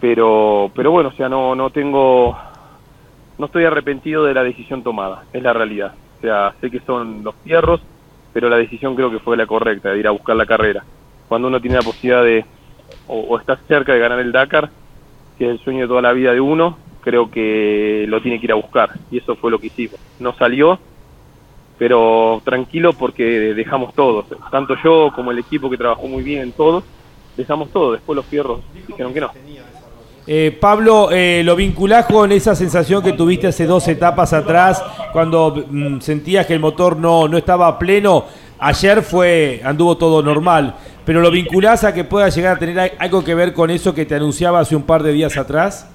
pero, 0.00 0.70
pero 0.74 0.90
bueno, 0.90 1.08
o 1.08 1.12
sea, 1.12 1.28
no, 1.28 1.54
no 1.54 1.70
tengo 1.70 2.36
no 3.40 3.46
estoy 3.46 3.64
arrepentido 3.64 4.24
de 4.24 4.34
la 4.34 4.44
decisión 4.44 4.82
tomada, 4.82 5.24
es 5.32 5.42
la 5.42 5.54
realidad. 5.54 5.94
O 6.18 6.20
sea, 6.20 6.54
sé 6.60 6.70
que 6.70 6.80
son 6.80 7.24
los 7.24 7.34
fierros, 7.36 7.80
pero 8.32 8.48
la 8.48 8.56
decisión 8.56 8.94
creo 8.94 9.10
que 9.10 9.18
fue 9.18 9.36
la 9.36 9.46
correcta, 9.46 9.90
de 9.90 9.98
ir 9.98 10.06
a 10.06 10.12
buscar 10.12 10.36
la 10.36 10.46
carrera. 10.46 10.84
Cuando 11.28 11.48
uno 11.48 11.60
tiene 11.60 11.76
la 11.76 11.82
posibilidad 11.82 12.24
de, 12.24 12.44
o, 13.06 13.38
está 13.38 13.56
cerca 13.68 13.92
de 13.92 13.98
ganar 13.98 14.20
el 14.20 14.32
Dakar, 14.32 14.70
que 15.38 15.46
es 15.46 15.50
el 15.50 15.58
sueño 15.60 15.82
de 15.82 15.88
toda 15.88 16.02
la 16.02 16.12
vida 16.12 16.32
de 16.32 16.40
uno, 16.40 16.78
creo 17.00 17.30
que 17.30 18.04
lo 18.08 18.20
tiene 18.20 18.38
que 18.38 18.46
ir 18.46 18.52
a 18.52 18.56
buscar. 18.56 18.90
Y 19.10 19.18
eso 19.18 19.36
fue 19.36 19.50
lo 19.50 19.58
que 19.58 19.68
hicimos. 19.68 19.98
No 20.18 20.34
salió, 20.34 20.78
pero 21.78 22.42
tranquilo 22.44 22.92
porque 22.92 23.54
dejamos 23.54 23.94
todo. 23.94 24.24
Tanto 24.50 24.76
yo 24.84 25.10
como 25.14 25.30
el 25.30 25.38
equipo 25.38 25.70
que 25.70 25.78
trabajó 25.78 26.06
muy 26.06 26.22
bien 26.22 26.42
en 26.42 26.52
todo, 26.52 26.82
dejamos 27.36 27.70
todo. 27.70 27.92
Después 27.92 28.16
los 28.16 28.26
fierros 28.26 28.60
dijeron 28.86 29.14
que 29.14 29.20
no. 29.20 29.30
Eh, 30.26 30.56
Pablo, 30.60 31.10
eh, 31.10 31.42
¿lo 31.44 31.56
vinculás 31.56 32.06
con 32.06 32.30
esa 32.30 32.54
sensación 32.54 33.02
que 33.02 33.12
tuviste 33.12 33.48
hace 33.48 33.66
dos 33.66 33.88
etapas 33.88 34.32
atrás 34.32 34.82
cuando 35.12 35.64
mm, 35.68 36.00
sentías 36.00 36.46
que 36.46 36.54
el 36.54 36.60
motor 36.60 36.96
no, 36.96 37.26
no 37.26 37.38
estaba 37.38 37.78
pleno? 37.78 38.26
Ayer 38.58 39.02
fue 39.02 39.60
anduvo 39.64 39.96
todo 39.96 40.22
normal, 40.22 40.74
pero 41.06 41.20
¿lo 41.20 41.30
vinculás 41.30 41.84
a 41.84 41.94
que 41.94 42.04
pueda 42.04 42.28
llegar 42.28 42.56
a 42.56 42.58
tener 42.58 42.92
algo 42.98 43.24
que 43.24 43.34
ver 43.34 43.54
con 43.54 43.70
eso 43.70 43.94
que 43.94 44.04
te 44.04 44.14
anunciaba 44.14 44.60
hace 44.60 44.76
un 44.76 44.82
par 44.82 45.02
de 45.02 45.12
días 45.12 45.36
atrás? 45.38 45.90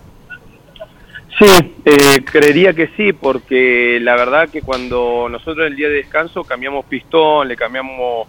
Sí, 1.37 1.73
eh, 1.83 2.23
creería 2.23 2.73
que 2.73 2.87
sí, 2.95 3.11
porque 3.13 3.99
la 4.01 4.15
verdad 4.15 4.49
que 4.49 4.61
cuando 4.61 5.27
nosotros 5.29 5.67
el 5.67 5.75
día 5.75 5.89
de 5.89 5.95
descanso 5.95 6.43
cambiamos 6.43 6.85
pistón, 6.85 7.47
le 7.47 7.55
cambiamos 7.55 8.27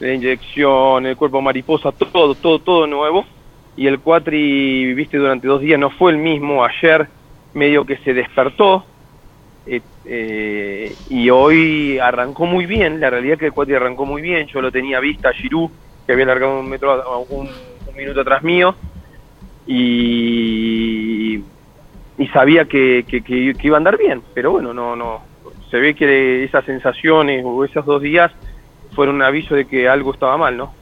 la 0.00 0.12
inyección, 0.12 1.06
el 1.06 1.16
cuerpo 1.16 1.40
mariposa, 1.40 1.92
todo, 1.92 2.34
todo, 2.34 2.58
todo 2.58 2.86
nuevo. 2.86 3.24
Y 3.78 3.86
el 3.86 4.00
cuatri, 4.00 4.92
viste, 4.94 5.18
durante 5.18 5.46
dos 5.46 5.60
días 5.60 5.78
no 5.78 5.90
fue 5.90 6.10
el 6.10 6.18
mismo. 6.18 6.64
Ayer 6.64 7.06
medio 7.54 7.84
que 7.84 7.96
se 7.98 8.12
despertó 8.12 8.84
eh, 9.66 9.80
eh, 10.04 10.92
y 11.08 11.30
hoy 11.30 11.96
arrancó 12.00 12.44
muy 12.44 12.66
bien. 12.66 12.98
La 12.98 13.08
realidad 13.08 13.34
es 13.34 13.38
que 13.38 13.46
el 13.46 13.52
cuatri 13.52 13.76
arrancó 13.76 14.04
muy 14.04 14.20
bien. 14.20 14.48
Yo 14.48 14.60
lo 14.60 14.72
tenía 14.72 14.98
vista 14.98 15.28
a 15.28 15.32
Giroud, 15.32 15.70
que 16.04 16.12
había 16.12 16.26
largado 16.26 16.58
un 16.58 16.68
metro, 16.68 17.24
un, 17.28 17.48
minuto 17.96 18.22
atrás 18.22 18.42
mío. 18.42 18.74
Y 19.64 21.40
y 22.18 22.26
sabía 22.28 22.64
que, 22.64 23.04
que, 23.06 23.22
que, 23.22 23.54
iba 23.62 23.76
a 23.76 23.78
andar 23.78 23.96
bien, 23.96 24.22
pero 24.34 24.50
bueno, 24.50 24.74
no, 24.74 24.96
no, 24.96 25.22
se 25.70 25.78
ve 25.78 25.94
que 25.94 26.42
esas 26.42 26.64
sensaciones 26.64 27.44
o 27.46 27.64
esos 27.64 27.86
dos 27.86 28.02
días 28.02 28.32
fueron 28.96 29.14
un 29.14 29.22
aviso 29.22 29.54
de 29.54 29.66
que 29.66 29.88
algo 29.88 30.12
estaba 30.12 30.36
mal, 30.36 30.56
¿no? 30.56 30.74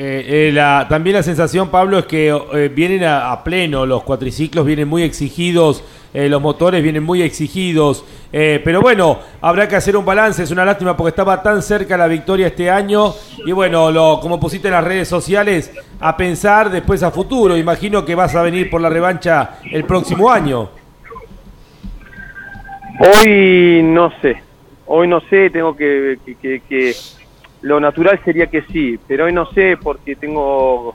Eh, 0.00 0.46
eh, 0.46 0.52
la, 0.52 0.86
también 0.88 1.16
la 1.16 1.24
sensación, 1.24 1.70
Pablo, 1.70 1.98
es 1.98 2.06
que 2.06 2.28
eh, 2.28 2.70
vienen 2.72 3.02
a, 3.02 3.42
pleno, 3.42 3.84
los 3.84 4.04
cuatriciclos 4.04 4.64
vienen 4.64 4.86
muy 4.86 5.02
exigidos, 5.02 5.82
los 6.14 6.40
motores 6.40 6.84
vienen 6.84 7.02
muy 7.02 7.20
exigidos, 7.20 8.04
pero 8.30 8.80
bueno, 8.80 9.18
habrá 9.40 9.68
que 9.68 9.76
hacer 9.76 9.96
un 9.96 10.04
balance, 10.04 10.42
es 10.42 10.50
una 10.50 10.64
lástima 10.64 10.96
porque 10.96 11.10
estaba 11.10 11.42
tan 11.42 11.62
cerca 11.62 11.96
la 11.96 12.06
victoria 12.06 12.46
este 12.46 12.70
año 12.70 13.12
y 13.44 13.52
bueno, 13.52 14.18
como 14.22 14.40
pusiste 14.40 14.68
en 14.68 14.74
las 14.74 14.84
redes 14.84 15.06
sociales, 15.06 15.70
a 16.00 16.16
pensar 16.16 16.70
después 16.70 17.02
a 17.02 17.10
futuro, 17.10 17.56
imagino 17.56 18.04
que 18.04 18.14
vas 18.14 18.34
a 18.34 18.42
venir 18.42 18.70
por 18.70 18.80
la 18.80 18.88
revancha 18.88 19.58
el 19.70 19.84
próximo 19.84 20.30
año. 20.30 20.70
Hoy 23.00 23.82
no 23.82 24.12
sé, 24.22 24.42
hoy 24.86 25.08
no 25.08 25.20
sé, 25.28 25.50
tengo 25.50 25.76
que 25.76 26.18
lo 27.62 27.80
natural 27.80 28.20
sería 28.24 28.46
que 28.46 28.62
sí, 28.62 28.98
pero 29.06 29.24
hoy 29.24 29.32
no 29.32 29.46
sé 29.46 29.76
porque 29.76 30.16
tengo 30.16 30.94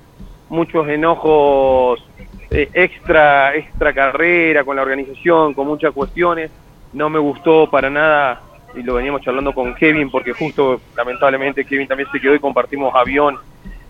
muchos 0.50 0.88
enojos 0.88 2.04
eh, 2.52 2.70
extra, 2.74 3.56
extra 3.56 3.94
carrera 3.94 4.64
con 4.64 4.76
la 4.76 4.84
organización, 4.84 5.54
con 5.54 5.68
muchas 5.68 5.92
cuestiones. 5.92 6.52
No 6.94 7.10
me 7.10 7.20
gustó 7.20 7.70
para 7.70 7.90
nada, 7.90 8.42
y 8.76 8.84
lo 8.84 8.94
veníamos 8.96 9.22
charlando 9.22 9.54
con 9.54 9.74
Kevin, 9.76 10.10
porque 10.10 10.34
justo 10.34 10.80
lamentablemente 10.96 11.66
Kevin 11.66 11.88
también 11.88 12.10
se 12.12 12.20
quedó 12.20 12.36
y 12.36 12.40
compartimos 12.40 12.94
avión 12.96 13.38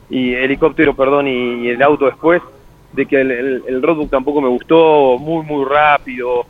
y 0.09 0.33
helicóptero, 0.33 0.95
perdón, 0.95 1.27
y, 1.27 1.67
el 1.67 1.81
auto 1.81 2.05
después, 2.05 2.41
de 2.93 3.05
que 3.05 3.21
el, 3.21 3.31
el, 3.31 3.63
el 3.67 3.81
roadbook 3.81 4.09
tampoco 4.09 4.41
me 4.41 4.49
gustó, 4.49 5.17
muy, 5.19 5.45
muy 5.45 5.65
rápido, 5.65 6.45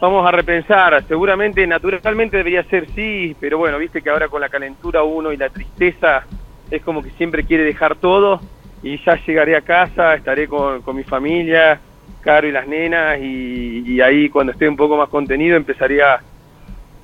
vamos 0.00 0.26
a 0.26 0.30
repensar. 0.30 1.04
Seguramente, 1.06 1.66
naturalmente 1.66 2.38
debería 2.38 2.62
ser 2.64 2.88
sí, 2.94 3.36
pero 3.38 3.58
bueno, 3.58 3.78
viste 3.78 4.02
que 4.02 4.10
ahora 4.10 4.28
con 4.28 4.40
la 4.40 4.48
calentura 4.48 5.02
uno 5.02 5.32
y 5.32 5.36
la 5.36 5.50
tristeza 5.50 6.24
es 6.70 6.82
como 6.82 7.02
que 7.02 7.10
siempre 7.10 7.44
quiere 7.44 7.64
dejar 7.64 7.96
todo 7.96 8.40
y 8.82 8.98
ya 9.04 9.16
llegaré 9.26 9.56
a 9.56 9.60
casa, 9.60 10.14
estaré 10.14 10.48
con, 10.48 10.82
mi 10.94 11.04
familia, 11.04 11.80
Caro 12.22 12.46
y 12.46 12.52
las 12.52 12.66
nenas 12.66 13.18
y, 13.20 14.00
ahí 14.00 14.28
cuando 14.28 14.52
esté 14.52 14.68
un 14.68 14.76
poco 14.76 14.96
más 14.96 15.08
contenido 15.08 15.56
empezaría 15.56 16.20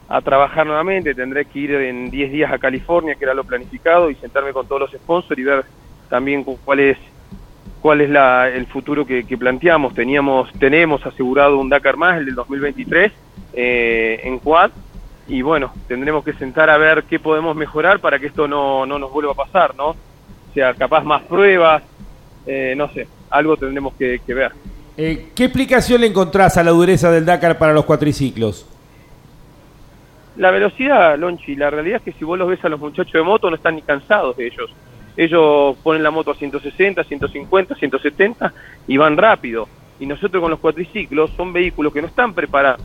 a 0.09 0.20
trabajar 0.20 0.66
nuevamente. 0.66 1.14
Tendré 1.14 1.47
que 1.47 1.59
ir 1.59 1.74
en 1.74 2.10
10 2.10 2.32
días 2.32 2.52
a 2.52 2.59
California, 2.59 3.14
que 3.14 3.24
era 3.24 3.35
lo 3.35 3.44
planificado, 3.44 4.10
y 4.10 4.14
sentarme 4.16 4.52
con 4.52 4.66
todos 4.66 4.82
los 4.82 4.93
sponsors 4.93 5.39
y 5.39 5.44
ver 5.44 5.64
también 6.09 6.44
cuál 6.44 6.81
es 6.81 6.98
cuál 7.87 8.01
es 8.01 8.11
la, 8.11 8.49
el 8.49 8.67
futuro 8.67 9.07
que, 9.07 9.23
planteamos. 9.39 9.95
Teníamos, 9.95 10.53
tenemos 10.59 11.07
asegurado 11.07 11.57
un 11.57 11.69
Dakar 11.69 11.97
más, 11.97 12.19
el 12.19 12.25
del 12.27 12.35
2023, 12.35 13.13
eh, 13.53 14.21
en 14.25 14.41
Quad, 14.41 14.73
y 15.29 15.41
bueno, 15.41 15.73
tendremos 15.87 16.25
que 16.25 16.33
sentar 16.33 16.69
a 16.69 16.79
ver 16.79 17.05
qué 17.05 17.21
podemos 17.21 17.55
mejorar 17.55 18.01
para 18.01 18.19
que 18.19 18.27
esto 18.27 18.49
no, 18.49 18.87
no 18.87 18.99
nos 18.99 19.13
vuelva 19.13 19.31
a 19.31 19.35
pasar, 19.37 19.77
¿no? 19.77 19.91
O 19.91 20.53
sea, 20.53 20.75
capaz 20.75 21.05
más 21.05 21.23
pruebas, 21.23 21.85
eh, 22.45 22.75
no 22.77 22.89
sé, 22.89 23.07
algo 23.31 23.57
tendremos 23.57 23.95
que, 23.95 24.19
ver. 24.27 24.51
Eh, 24.97 25.29
¿Qué 25.37 25.45
explicación 25.45 26.01
le 26.01 26.09
encontrás 26.09 26.57
a 26.57 26.65
la 26.65 26.73
dureza 26.73 27.13
del 27.13 27.25
Dakar 27.25 27.57
para 27.57 27.73
los 27.73 27.85
cuatriciclos? 27.85 28.69
La 30.39 30.51
velocidad, 30.51 31.17
Lonchi, 31.17 31.55
la 31.55 31.71
realidad 31.71 31.99
es 31.99 32.03
que 32.03 32.19
si 32.19 32.25
vos 32.25 32.37
los 32.37 32.49
ves 32.49 32.65
a 32.65 32.69
los 32.69 32.81
muchachos 32.81 33.13
de 33.13 33.23
moto 33.23 33.49
no 33.49 33.55
están 33.55 33.77
ni 33.77 33.83
cansados 33.83 34.37
de 34.37 34.49
ellos 34.49 34.73
ellos 35.16 35.76
ponen 35.82 36.02
la 36.02 36.10
moto 36.10 36.30
a 36.30 36.34
160, 36.34 37.02
150, 37.02 37.74
170 37.74 38.52
y 38.86 38.97
van 38.97 39.16
rápido. 39.16 39.68
Y 39.98 40.06
nosotros 40.06 40.43
con 40.43 40.51
los 40.51 40.60
cuatriciclos 40.60 41.30
son 41.36 41.52
vehículos 41.52 41.93
que 41.93 42.02
no 42.02 42.09
están 42.09 42.34
preparados 42.34 42.80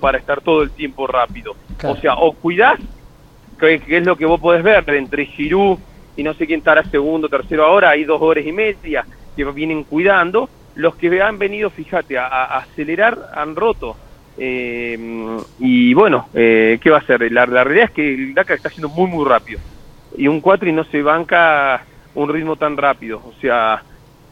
para 0.00 0.18
estar 0.18 0.40
todo 0.40 0.62
el 0.62 0.70
tiempo 0.70 1.06
rápido. 1.06 1.54
O 1.84 1.96
sea, 1.96 2.14
o 2.14 2.32
cuidás, 2.32 2.80
que, 3.60 3.80
es 3.86 4.04
lo 4.06 4.16
que 4.16 4.26
vos 4.26 4.40
podés 4.40 4.62
ver 4.64 4.84
entre 4.90 5.26
Giroud 5.26 5.78
y 6.16 6.24
no 6.24 6.34
sé 6.34 6.46
quién 6.46 6.58
estará 6.58 6.82
segundo, 6.84 7.28
tercero 7.28 7.64
ahora, 7.64 7.90
hay 7.90 8.02
dos 8.02 8.20
horas 8.20 8.44
y 8.44 8.50
media 8.50 9.06
que 9.36 9.44
vienen 9.44 9.84
cuidando. 9.84 10.48
Los 10.74 10.96
que 10.96 11.22
han 11.22 11.38
venido, 11.38 11.70
fíjate, 11.70 12.18
a, 12.18 12.56
acelerar 12.58 13.30
han 13.34 13.54
roto. 13.54 13.96
Eh, 14.36 14.98
y 15.60 15.94
bueno, 15.94 16.28
eh, 16.34 16.78
¿qué 16.80 16.90
va 16.90 16.98
a 16.98 17.06
ser? 17.06 17.30
La, 17.30 17.46
la 17.46 17.64
realidad 17.64 17.86
es 17.86 17.94
que 17.94 18.14
el 18.14 18.34
Dakar 18.34 18.56
está 18.56 18.68
yendo 18.68 18.88
muy, 18.88 19.08
muy 19.08 19.24
rápido 19.24 19.60
y 20.18 20.26
un 20.26 20.40
cuatri 20.40 20.72
no 20.72 20.84
se 20.84 21.00
banca 21.00 21.84
un 22.16 22.28
ritmo 22.28 22.56
tan 22.56 22.76
rápido. 22.76 23.22
O 23.24 23.40
sea, 23.40 23.82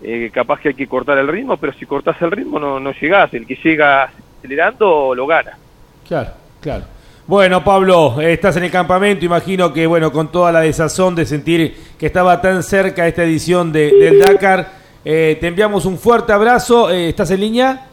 eh, 0.02 0.30
capaz 0.34 0.60
que 0.60 0.68
hay 0.70 0.74
que 0.74 0.88
cortar 0.88 1.16
el 1.16 1.28
ritmo, 1.28 1.56
pero 1.56 1.72
si 1.72 1.86
cortas 1.86 2.20
el 2.20 2.32
ritmo 2.32 2.58
no, 2.58 2.80
no 2.80 2.92
llegás. 2.92 3.32
El 3.32 3.46
que 3.46 3.56
llega 3.62 4.10
acelerando 4.38 5.14
lo 5.14 5.26
gana. 5.26 5.56
Claro, 6.06 6.32
claro. 6.60 6.84
Bueno, 7.28 7.62
Pablo, 7.64 8.20
estás 8.20 8.56
en 8.56 8.64
el 8.64 8.70
campamento, 8.70 9.24
imagino 9.24 9.72
que, 9.72 9.86
bueno, 9.86 10.12
con 10.12 10.30
toda 10.30 10.52
la 10.52 10.60
desazón 10.60 11.14
de 11.14 11.26
sentir 11.26 11.76
que 11.98 12.06
estaba 12.06 12.40
tan 12.40 12.62
cerca 12.62 13.06
esta 13.06 13.24
edición 13.24 13.72
de, 13.72 13.90
del 13.92 14.20
Dakar, 14.20 14.68
eh, 15.04 15.36
te 15.40 15.48
enviamos 15.48 15.86
un 15.86 15.98
fuerte 15.98 16.32
abrazo. 16.32 16.90
Eh, 16.90 17.08
¿Estás 17.08 17.30
en 17.30 17.40
línea? 17.40 17.86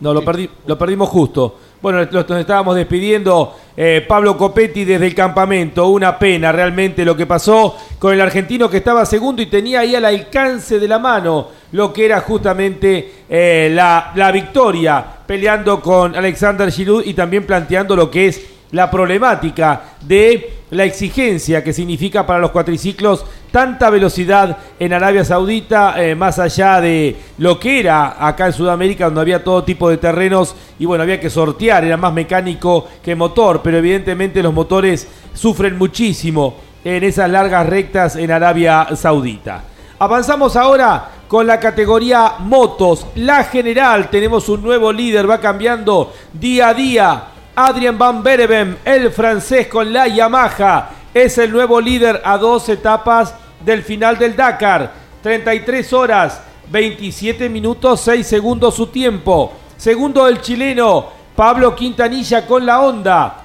No, 0.00 0.14
lo, 0.14 0.24
perdí, 0.24 0.48
lo 0.66 0.78
perdimos 0.78 1.08
justo. 1.08 1.58
Bueno, 1.80 2.04
nos 2.10 2.30
estábamos 2.40 2.74
despidiendo. 2.74 3.56
Eh, 3.76 4.04
Pablo 4.08 4.36
Copetti 4.36 4.84
desde 4.84 5.06
el 5.06 5.14
campamento. 5.14 5.86
Una 5.88 6.18
pena 6.18 6.50
realmente 6.50 7.04
lo 7.04 7.16
que 7.16 7.26
pasó 7.26 7.76
con 7.98 8.12
el 8.12 8.20
argentino 8.20 8.68
que 8.68 8.78
estaba 8.78 9.06
segundo 9.06 9.40
y 9.40 9.46
tenía 9.46 9.80
ahí 9.80 9.94
al 9.94 10.04
alcance 10.04 10.80
de 10.80 10.88
la 10.88 10.98
mano 10.98 11.58
lo 11.72 11.92
que 11.92 12.06
era 12.06 12.20
justamente 12.20 13.12
eh, 13.28 13.70
la, 13.72 14.12
la 14.14 14.32
victoria, 14.32 15.04
peleando 15.26 15.80
con 15.80 16.16
Alexander 16.16 16.70
Giroud 16.70 17.04
y 17.04 17.14
también 17.14 17.44
planteando 17.44 17.94
lo 17.94 18.10
que 18.10 18.28
es 18.28 18.57
la 18.72 18.90
problemática 18.90 19.82
de 20.00 20.58
la 20.70 20.84
exigencia 20.84 21.64
que 21.64 21.72
significa 21.72 22.26
para 22.26 22.40
los 22.40 22.50
cuatriciclos 22.50 23.24
tanta 23.50 23.88
velocidad 23.88 24.58
en 24.78 24.92
Arabia 24.92 25.24
Saudita, 25.24 25.94
eh, 26.02 26.14
más 26.14 26.38
allá 26.38 26.80
de 26.80 27.16
lo 27.38 27.58
que 27.58 27.80
era 27.80 28.26
acá 28.26 28.46
en 28.46 28.52
Sudamérica, 28.52 29.06
donde 29.06 29.22
había 29.22 29.42
todo 29.42 29.64
tipo 29.64 29.88
de 29.88 29.96
terrenos 29.96 30.54
y 30.78 30.84
bueno, 30.84 31.02
había 31.02 31.20
que 31.20 31.30
sortear, 31.30 31.84
era 31.84 31.96
más 31.96 32.12
mecánico 32.12 32.86
que 33.02 33.16
motor, 33.16 33.62
pero 33.62 33.78
evidentemente 33.78 34.42
los 34.42 34.52
motores 34.52 35.08
sufren 35.32 35.78
muchísimo 35.78 36.56
en 36.84 37.02
esas 37.04 37.30
largas 37.30 37.66
rectas 37.66 38.16
en 38.16 38.30
Arabia 38.30 38.88
Saudita. 38.94 39.64
Avanzamos 39.98 40.54
ahora 40.54 41.08
con 41.26 41.46
la 41.46 41.58
categoría 41.58 42.34
motos, 42.40 43.06
la 43.16 43.44
general, 43.44 44.10
tenemos 44.10 44.48
un 44.48 44.62
nuevo 44.62 44.92
líder, 44.92 45.28
va 45.28 45.40
cambiando 45.40 46.12
día 46.32 46.68
a 46.68 46.74
día 46.74 47.24
Adrian 47.60 47.98
Van 47.98 48.22
Bereven, 48.22 48.78
el 48.84 49.10
francés 49.10 49.66
con 49.66 49.92
la 49.92 50.06
Yamaha, 50.06 50.90
es 51.12 51.38
el 51.38 51.50
nuevo 51.50 51.80
líder 51.80 52.22
a 52.24 52.38
dos 52.38 52.68
etapas 52.68 53.34
del 53.64 53.82
final 53.82 54.16
del 54.16 54.36
Dakar. 54.36 54.92
33 55.24 55.92
horas, 55.92 56.40
27 56.70 57.48
minutos, 57.48 58.00
6 58.02 58.24
segundos 58.24 58.76
su 58.76 58.86
tiempo. 58.86 59.54
Segundo 59.76 60.28
el 60.28 60.40
chileno 60.40 61.08
Pablo 61.34 61.74
Quintanilla 61.74 62.46
con 62.46 62.64
la 62.64 62.80
Honda 62.80 63.38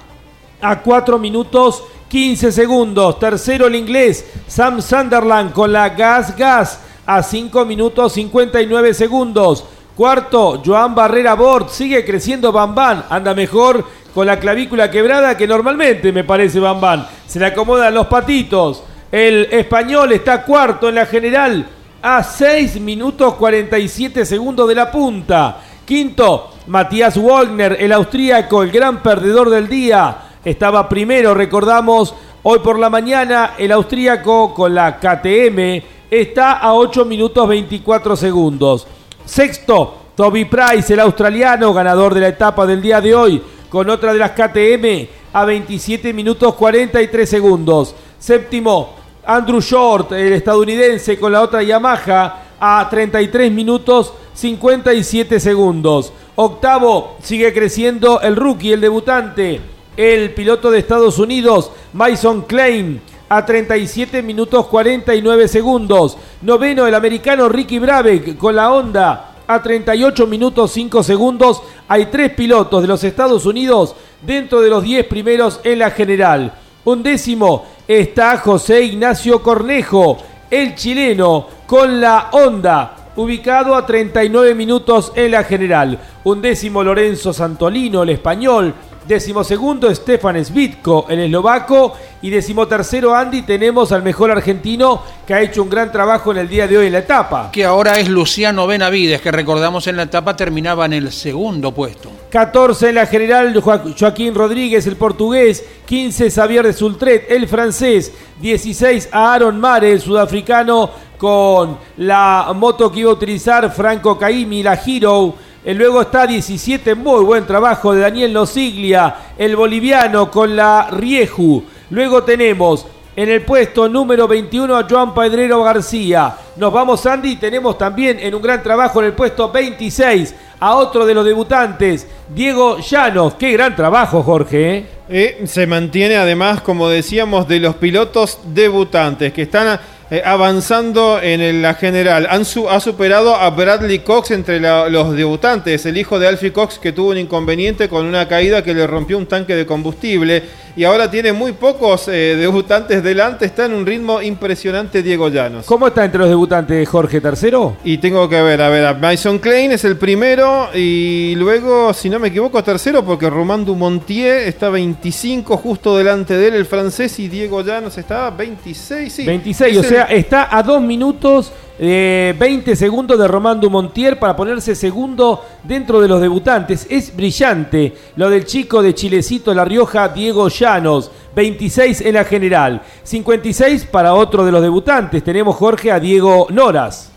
a 0.61 0.80
4 0.80 1.18
minutos 1.18 1.84
15 2.07 2.52
segundos. 2.52 3.18
Tercero 3.18 3.65
el 3.65 3.73
inglés 3.73 4.27
Sam 4.45 4.80
Sunderland 4.80 5.53
con 5.53 5.73
la 5.73 5.90
Gas 5.90 6.38
Gas 6.38 6.80
a 7.07 7.23
5 7.23 7.65
minutos 7.65 8.14
59 8.14 8.94
segundos. 8.94 9.65
Cuarto, 9.95 10.64
Joan 10.65 10.95
Barrera 10.95 11.36
Bort, 11.36 11.70
sigue 11.70 12.03
creciendo 12.03 12.52
Bambán, 12.52 13.06
anda 13.10 13.36
mejor 13.36 13.86
con 14.11 14.26
la 14.26 14.40
clavícula 14.40 14.90
quebrada 14.90 15.38
que 15.38 15.45
normalmente 15.45 16.11
me 16.11 16.24
parece 16.24 16.60
Bambán. 16.60 17.07
Se 17.28 17.40
le 17.40 17.45
acomodan 17.45 17.94
los 17.94 18.07
patitos. 18.07 18.84
El 19.11 19.48
español 19.52 20.11
está 20.11 20.44
cuarto 20.44 20.90
en 20.90 20.95
la 20.95 21.06
general 21.06 21.68
a 22.02 22.24
6 22.24 22.82
minutos 22.82 23.36
47 23.36 24.26
segundos 24.26 24.68
de 24.68 24.76
la 24.76 24.91
punta. 24.91 25.57
Quinto, 25.86 26.53
Matías 26.68 27.15
Wagner, 27.15 27.78
el 27.80 27.91
austríaco, 27.91 28.64
el 28.64 28.72
gran 28.72 29.03
perdedor 29.03 29.52
del 29.52 29.68
día. 29.68 30.18
Estaba 30.44 30.90
primero, 30.90 31.36
recordamos, 31.36 32.15
hoy 32.41 32.60
por 32.60 32.80
la 32.80 32.90
mañana 32.90 33.53
el 33.60 33.72
austríaco 33.72 34.56
con 34.56 34.74
la 34.74 34.98
KTM 34.98 35.84
está 36.10 36.53
a 36.53 36.74
8 36.74 37.06
minutos 37.06 37.48
24 37.48 38.15
segundos. 38.15 38.88
Sexto, 39.26 39.98
Toby 40.16 40.45
Price, 40.45 40.94
el 40.94 41.00
australiano, 41.00 41.74
ganador 41.74 42.14
de 42.14 42.22
la 42.22 42.28
etapa 42.28 42.66
del 42.66 42.82
día 42.82 43.02
de 43.02 43.16
hoy, 43.16 43.41
con 43.70 43.90
otra 43.90 44.14
de 44.14 44.20
las 44.20 44.32
KTM 44.32 45.08
a 45.34 45.45
27 45.45 46.14
minutos 46.14 46.54
43 46.56 47.30
segundos. 47.30 47.95
Séptimo, 48.20 48.95
Andrew 49.26 49.60
Short, 49.60 50.12
el 50.12 50.34
estadounidense, 50.34 51.18
con 51.18 51.32
la 51.32 51.41
otra 51.41 51.64
Yamaha 51.64 52.44
a 52.60 52.88
33 52.90 53.52
minutos 53.52 54.14
57 54.34 55.40
segundos. 55.40 56.14
Octavo, 56.36 57.18
sigue 57.22 57.54
creciendo 57.54 58.22
el 58.22 58.36
rookie, 58.36 58.74
el 58.74 58.82
debutante, 58.82 59.62
el 59.95 60.34
piloto 60.34 60.72
de 60.72 60.80
Estados 60.80 61.20
Unidos, 61.20 61.72
Mason 61.94 62.41
Klein, 62.44 63.02
a 63.30 63.45
37 63.45 64.22
minutos 64.22 64.68
49 64.68 65.48
segundos. 65.48 66.18
Noveno, 66.41 66.86
el 66.88 66.95
americano 66.95 67.50
Ricky 67.50 67.80
Brabeck 67.80 68.38
con 68.38 68.56
la 68.56 68.72
Honda 68.72 69.34
a 69.48 69.62
38 69.62 70.28
minutos 70.28 70.72
5 70.72 71.04
segundos. 71.04 71.62
Hay 71.88 72.08
tres 72.08 72.32
pilotos 72.34 72.82
de 72.82 72.88
los 72.88 73.04
Estados 73.04 73.45
Unidos 73.45 73.95
dentro 74.22 74.62
de 74.62 74.70
los 74.70 74.84
10 74.84 75.08
primeros 75.08 75.60
en 75.64 75.80
la 75.80 75.91
general. 75.91 76.54
Un 76.86 77.04
décimo 77.04 77.66
está 77.88 78.38
José 78.38 78.84
Ignacio 78.84 79.41
Cornejo, 79.41 80.18
el 80.50 80.76
chileno, 80.76 81.48
con 81.66 82.02
la 82.02 82.30
Honda, 82.32 83.12
ubicado 83.16 83.76
a 83.76 83.86
39 83.86 84.54
minutos 84.56 85.12
en 85.16 85.32
la 85.32 85.44
general. 85.44 86.00
Un 86.24 86.41
décimo 86.41 86.84
Lorenzo 86.84 87.34
Santolino, 87.34 88.04
el 88.04 88.10
español, 88.10 88.74
Decimosegundo, 89.07 89.93
Stefan 89.93 90.43
Svitko, 90.43 91.05
el 91.09 91.19
eslovaco. 91.19 91.93
Y 92.21 92.30
decimotercero, 92.30 93.13
Andy, 93.13 93.41
tenemos 93.41 93.91
al 93.91 94.01
mejor 94.01 94.31
argentino 94.31 95.01
que 95.27 95.34
ha 95.34 95.41
hecho 95.41 95.61
un 95.61 95.69
gran 95.69 95.91
trabajo 95.91 96.31
en 96.31 96.38
el 96.38 96.47
día 96.47 96.67
de 96.67 96.77
hoy 96.77 96.88
en 96.88 96.93
la 96.93 96.99
etapa. 96.99 97.49
Que 97.51 97.65
ahora 97.65 97.99
es 97.99 98.07
Luciano 98.07 98.65
Benavides, 98.65 99.21
que 99.21 99.31
recordamos 99.31 99.88
en 99.88 99.97
la 99.97 100.03
etapa 100.03 100.35
terminaba 100.35 100.85
en 100.85 100.93
el 100.93 101.11
segundo 101.11 101.73
puesto. 101.73 102.09
14 102.30 102.89
en 102.89 102.95
la 102.95 103.05
general, 103.05 103.61
Joaquín 103.61 104.34
Rodríguez, 104.34 104.88
el 104.88 104.95
portugués. 104.95 105.63
15, 105.85 106.31
Xavier 106.31 106.65
de 106.65 106.73
Sultret, 106.73 107.30
el 107.30 107.47
francés. 107.47 108.11
16, 108.39 109.09
Aaron 109.11 109.59
Mare, 109.59 109.91
el 109.91 110.01
sudafricano, 110.01 110.89
con 111.17 111.77
la 111.97 112.51
moto 112.55 112.91
que 112.91 113.01
iba 113.01 113.11
a 113.11 113.13
utilizar 113.13 113.71
Franco 113.71 114.17
Caimi, 114.17 114.63
la 114.63 114.73
Hero. 114.73 115.35
Luego 115.65 116.02
está 116.02 116.27
17, 116.27 116.94
muy 116.94 117.23
buen 117.23 117.48
trabajo 117.48 117.94
de 117.94 118.02
Daniel 118.02 118.34
Nosiglia, 118.34 119.15
el 119.38 119.56
boliviano 119.56 120.30
con 120.30 120.56
la 120.56 120.90
Rieju. 120.91 121.64
Luego 121.90 122.23
tenemos 122.23 122.85
en 123.15 123.30
el 123.30 123.44
puesto 123.44 123.88
número 123.88 124.27
21 124.27 124.76
a 124.76 124.85
Joan 124.90 125.14
Pedrero 125.14 125.64
García. 125.64 126.35
Nos 126.57 126.73
vamos 126.73 127.06
Andy, 127.06 127.38
tenemos 127.38 127.77
también 127.77 128.19
en 128.19 128.35
un 128.35 128.41
gran 128.41 128.61
trabajo 128.61 128.99
en 128.99 129.07
el 129.07 129.14
puesto 129.14 129.52
26 129.52 130.35
a 130.60 130.76
otro 130.76 131.06
de 131.06 131.14
los 131.14 131.26
debutantes, 131.26 132.07
Diego 132.34 132.80
Llanos. 132.80 133.35
Qué 133.35 133.52
gran 133.52 133.76
trabajo, 133.76 134.22
Jorge. 134.22 134.77
¿eh? 134.77 134.85
Eh, 135.10 135.44
se 135.45 135.68
mantiene 135.68 136.15
además, 136.15 136.61
como 136.61 136.90
decíamos, 136.90 137.48
de 137.48 137.60
los 137.60 137.76
pilotos 137.76 138.40
debutantes 138.45 139.31
que 139.31 139.44
están 139.44 139.80
eh, 140.11 140.21
avanzando 140.23 141.19
en 141.21 141.61
la 141.61 141.73
general. 141.73 142.27
Han 142.30 142.43
ha 142.69 142.80
superado 142.80 143.35
a 143.35 143.49
Bradley 143.49 143.99
Cox 143.99 144.31
entre 144.31 144.59
los 144.59 145.15
debutantes, 145.15 145.85
el 145.85 145.97
hijo 145.97 146.19
de 146.19 146.27
Alfie 146.27 146.51
Cox 146.51 146.77
que 146.77 146.91
tuvo 146.91 147.11
un 147.11 147.17
inconveniente 147.17 147.89
con 147.89 148.05
una 148.05 148.27
caída 148.27 148.63
que 148.63 148.73
le 148.73 148.85
rompió 148.85 149.17
un 149.17 149.25
tanque 149.25 149.55
de 149.55 149.65
combustible 149.65 150.43
y 150.75 150.84
ahora 150.85 151.09
tiene 151.09 151.34
muy 151.34 151.51
pocos 151.51 152.07
eh, 152.07 152.35
debutantes 152.35 153.03
delante. 153.03 153.45
Está 153.45 153.65
en 153.65 153.73
un 153.73 153.85
ritmo 153.85 154.21
impresionante 154.21 155.03
Diego 155.03 155.30
Llanos. 155.30 155.65
¿Cómo 155.65 155.88
está 155.88 156.05
entre 156.05 156.19
los 156.19 156.30
debutantes 156.30 156.88
Jorge 156.89 157.21
tercero? 157.21 157.77
Y 157.84 157.97
tengo 157.99 158.27
que 158.27 158.41
ver, 158.41 158.61
a 158.61 158.69
ver, 158.69 158.97
Mason 158.97 159.39
Klein 159.39 159.71
es 159.71 159.85
el 159.85 159.97
primero 159.97 160.69
y 160.73 161.35
luego, 161.35 161.93
si 161.93 162.09
no 162.09 162.19
me 162.19 162.30
equivoco, 162.30 162.63
tercero 162.63 163.05
porque 163.05 163.30
Román 163.30 163.65
Dumontier 163.65 164.47
está 164.47 164.69
25 164.69 165.57
justo 165.57 165.95
delante 165.97 166.35
de 166.35 166.47
él, 166.47 166.55
el 166.55 166.65
francés, 166.65 167.19
y 167.19 167.27
Diego 167.27 167.61
Llanos 167.61 167.97
está 167.97 168.31
26. 168.31 169.13
Sí, 169.13 169.25
26, 169.25 169.77
o 169.77 169.84
sea, 169.84 169.93
está 170.02 170.56
a 170.56 170.64
dos 170.64 170.82
minutos 170.82 171.52
20 171.80 172.72
eh, 172.72 172.76
segundos 172.76 173.18
de 173.18 173.28
Román 173.28 173.60
Dumontier 173.60 174.20
para 174.20 174.36
ponerse 174.36 174.76
segundo 174.76 175.44
dentro 175.64 176.02
de 176.02 176.07
los 176.07 176.22
debutantes. 176.22 176.86
Es 176.90 177.15
brillante 177.15 177.94
lo 178.15 178.30
del 178.30 178.45
chico 178.45 178.82
de 178.82 178.94
Chilecito 178.94 179.53
La 179.53 179.65
Rioja, 179.65 180.10
Diego 180.10 180.49
Llanos. 180.49 181.11
26 181.36 182.02
en 182.02 182.14
la 182.14 182.26
general. 182.26 182.82
56 183.03 183.86
para 183.86 184.14
otro 184.14 184.45
de 184.45 184.52
los 184.52 184.61
debutantes. 184.61 185.24
Tenemos 185.24 185.56
Jorge 185.56 185.91
a 185.91 185.99
Diego 185.99 186.48
Noras. 186.52 187.12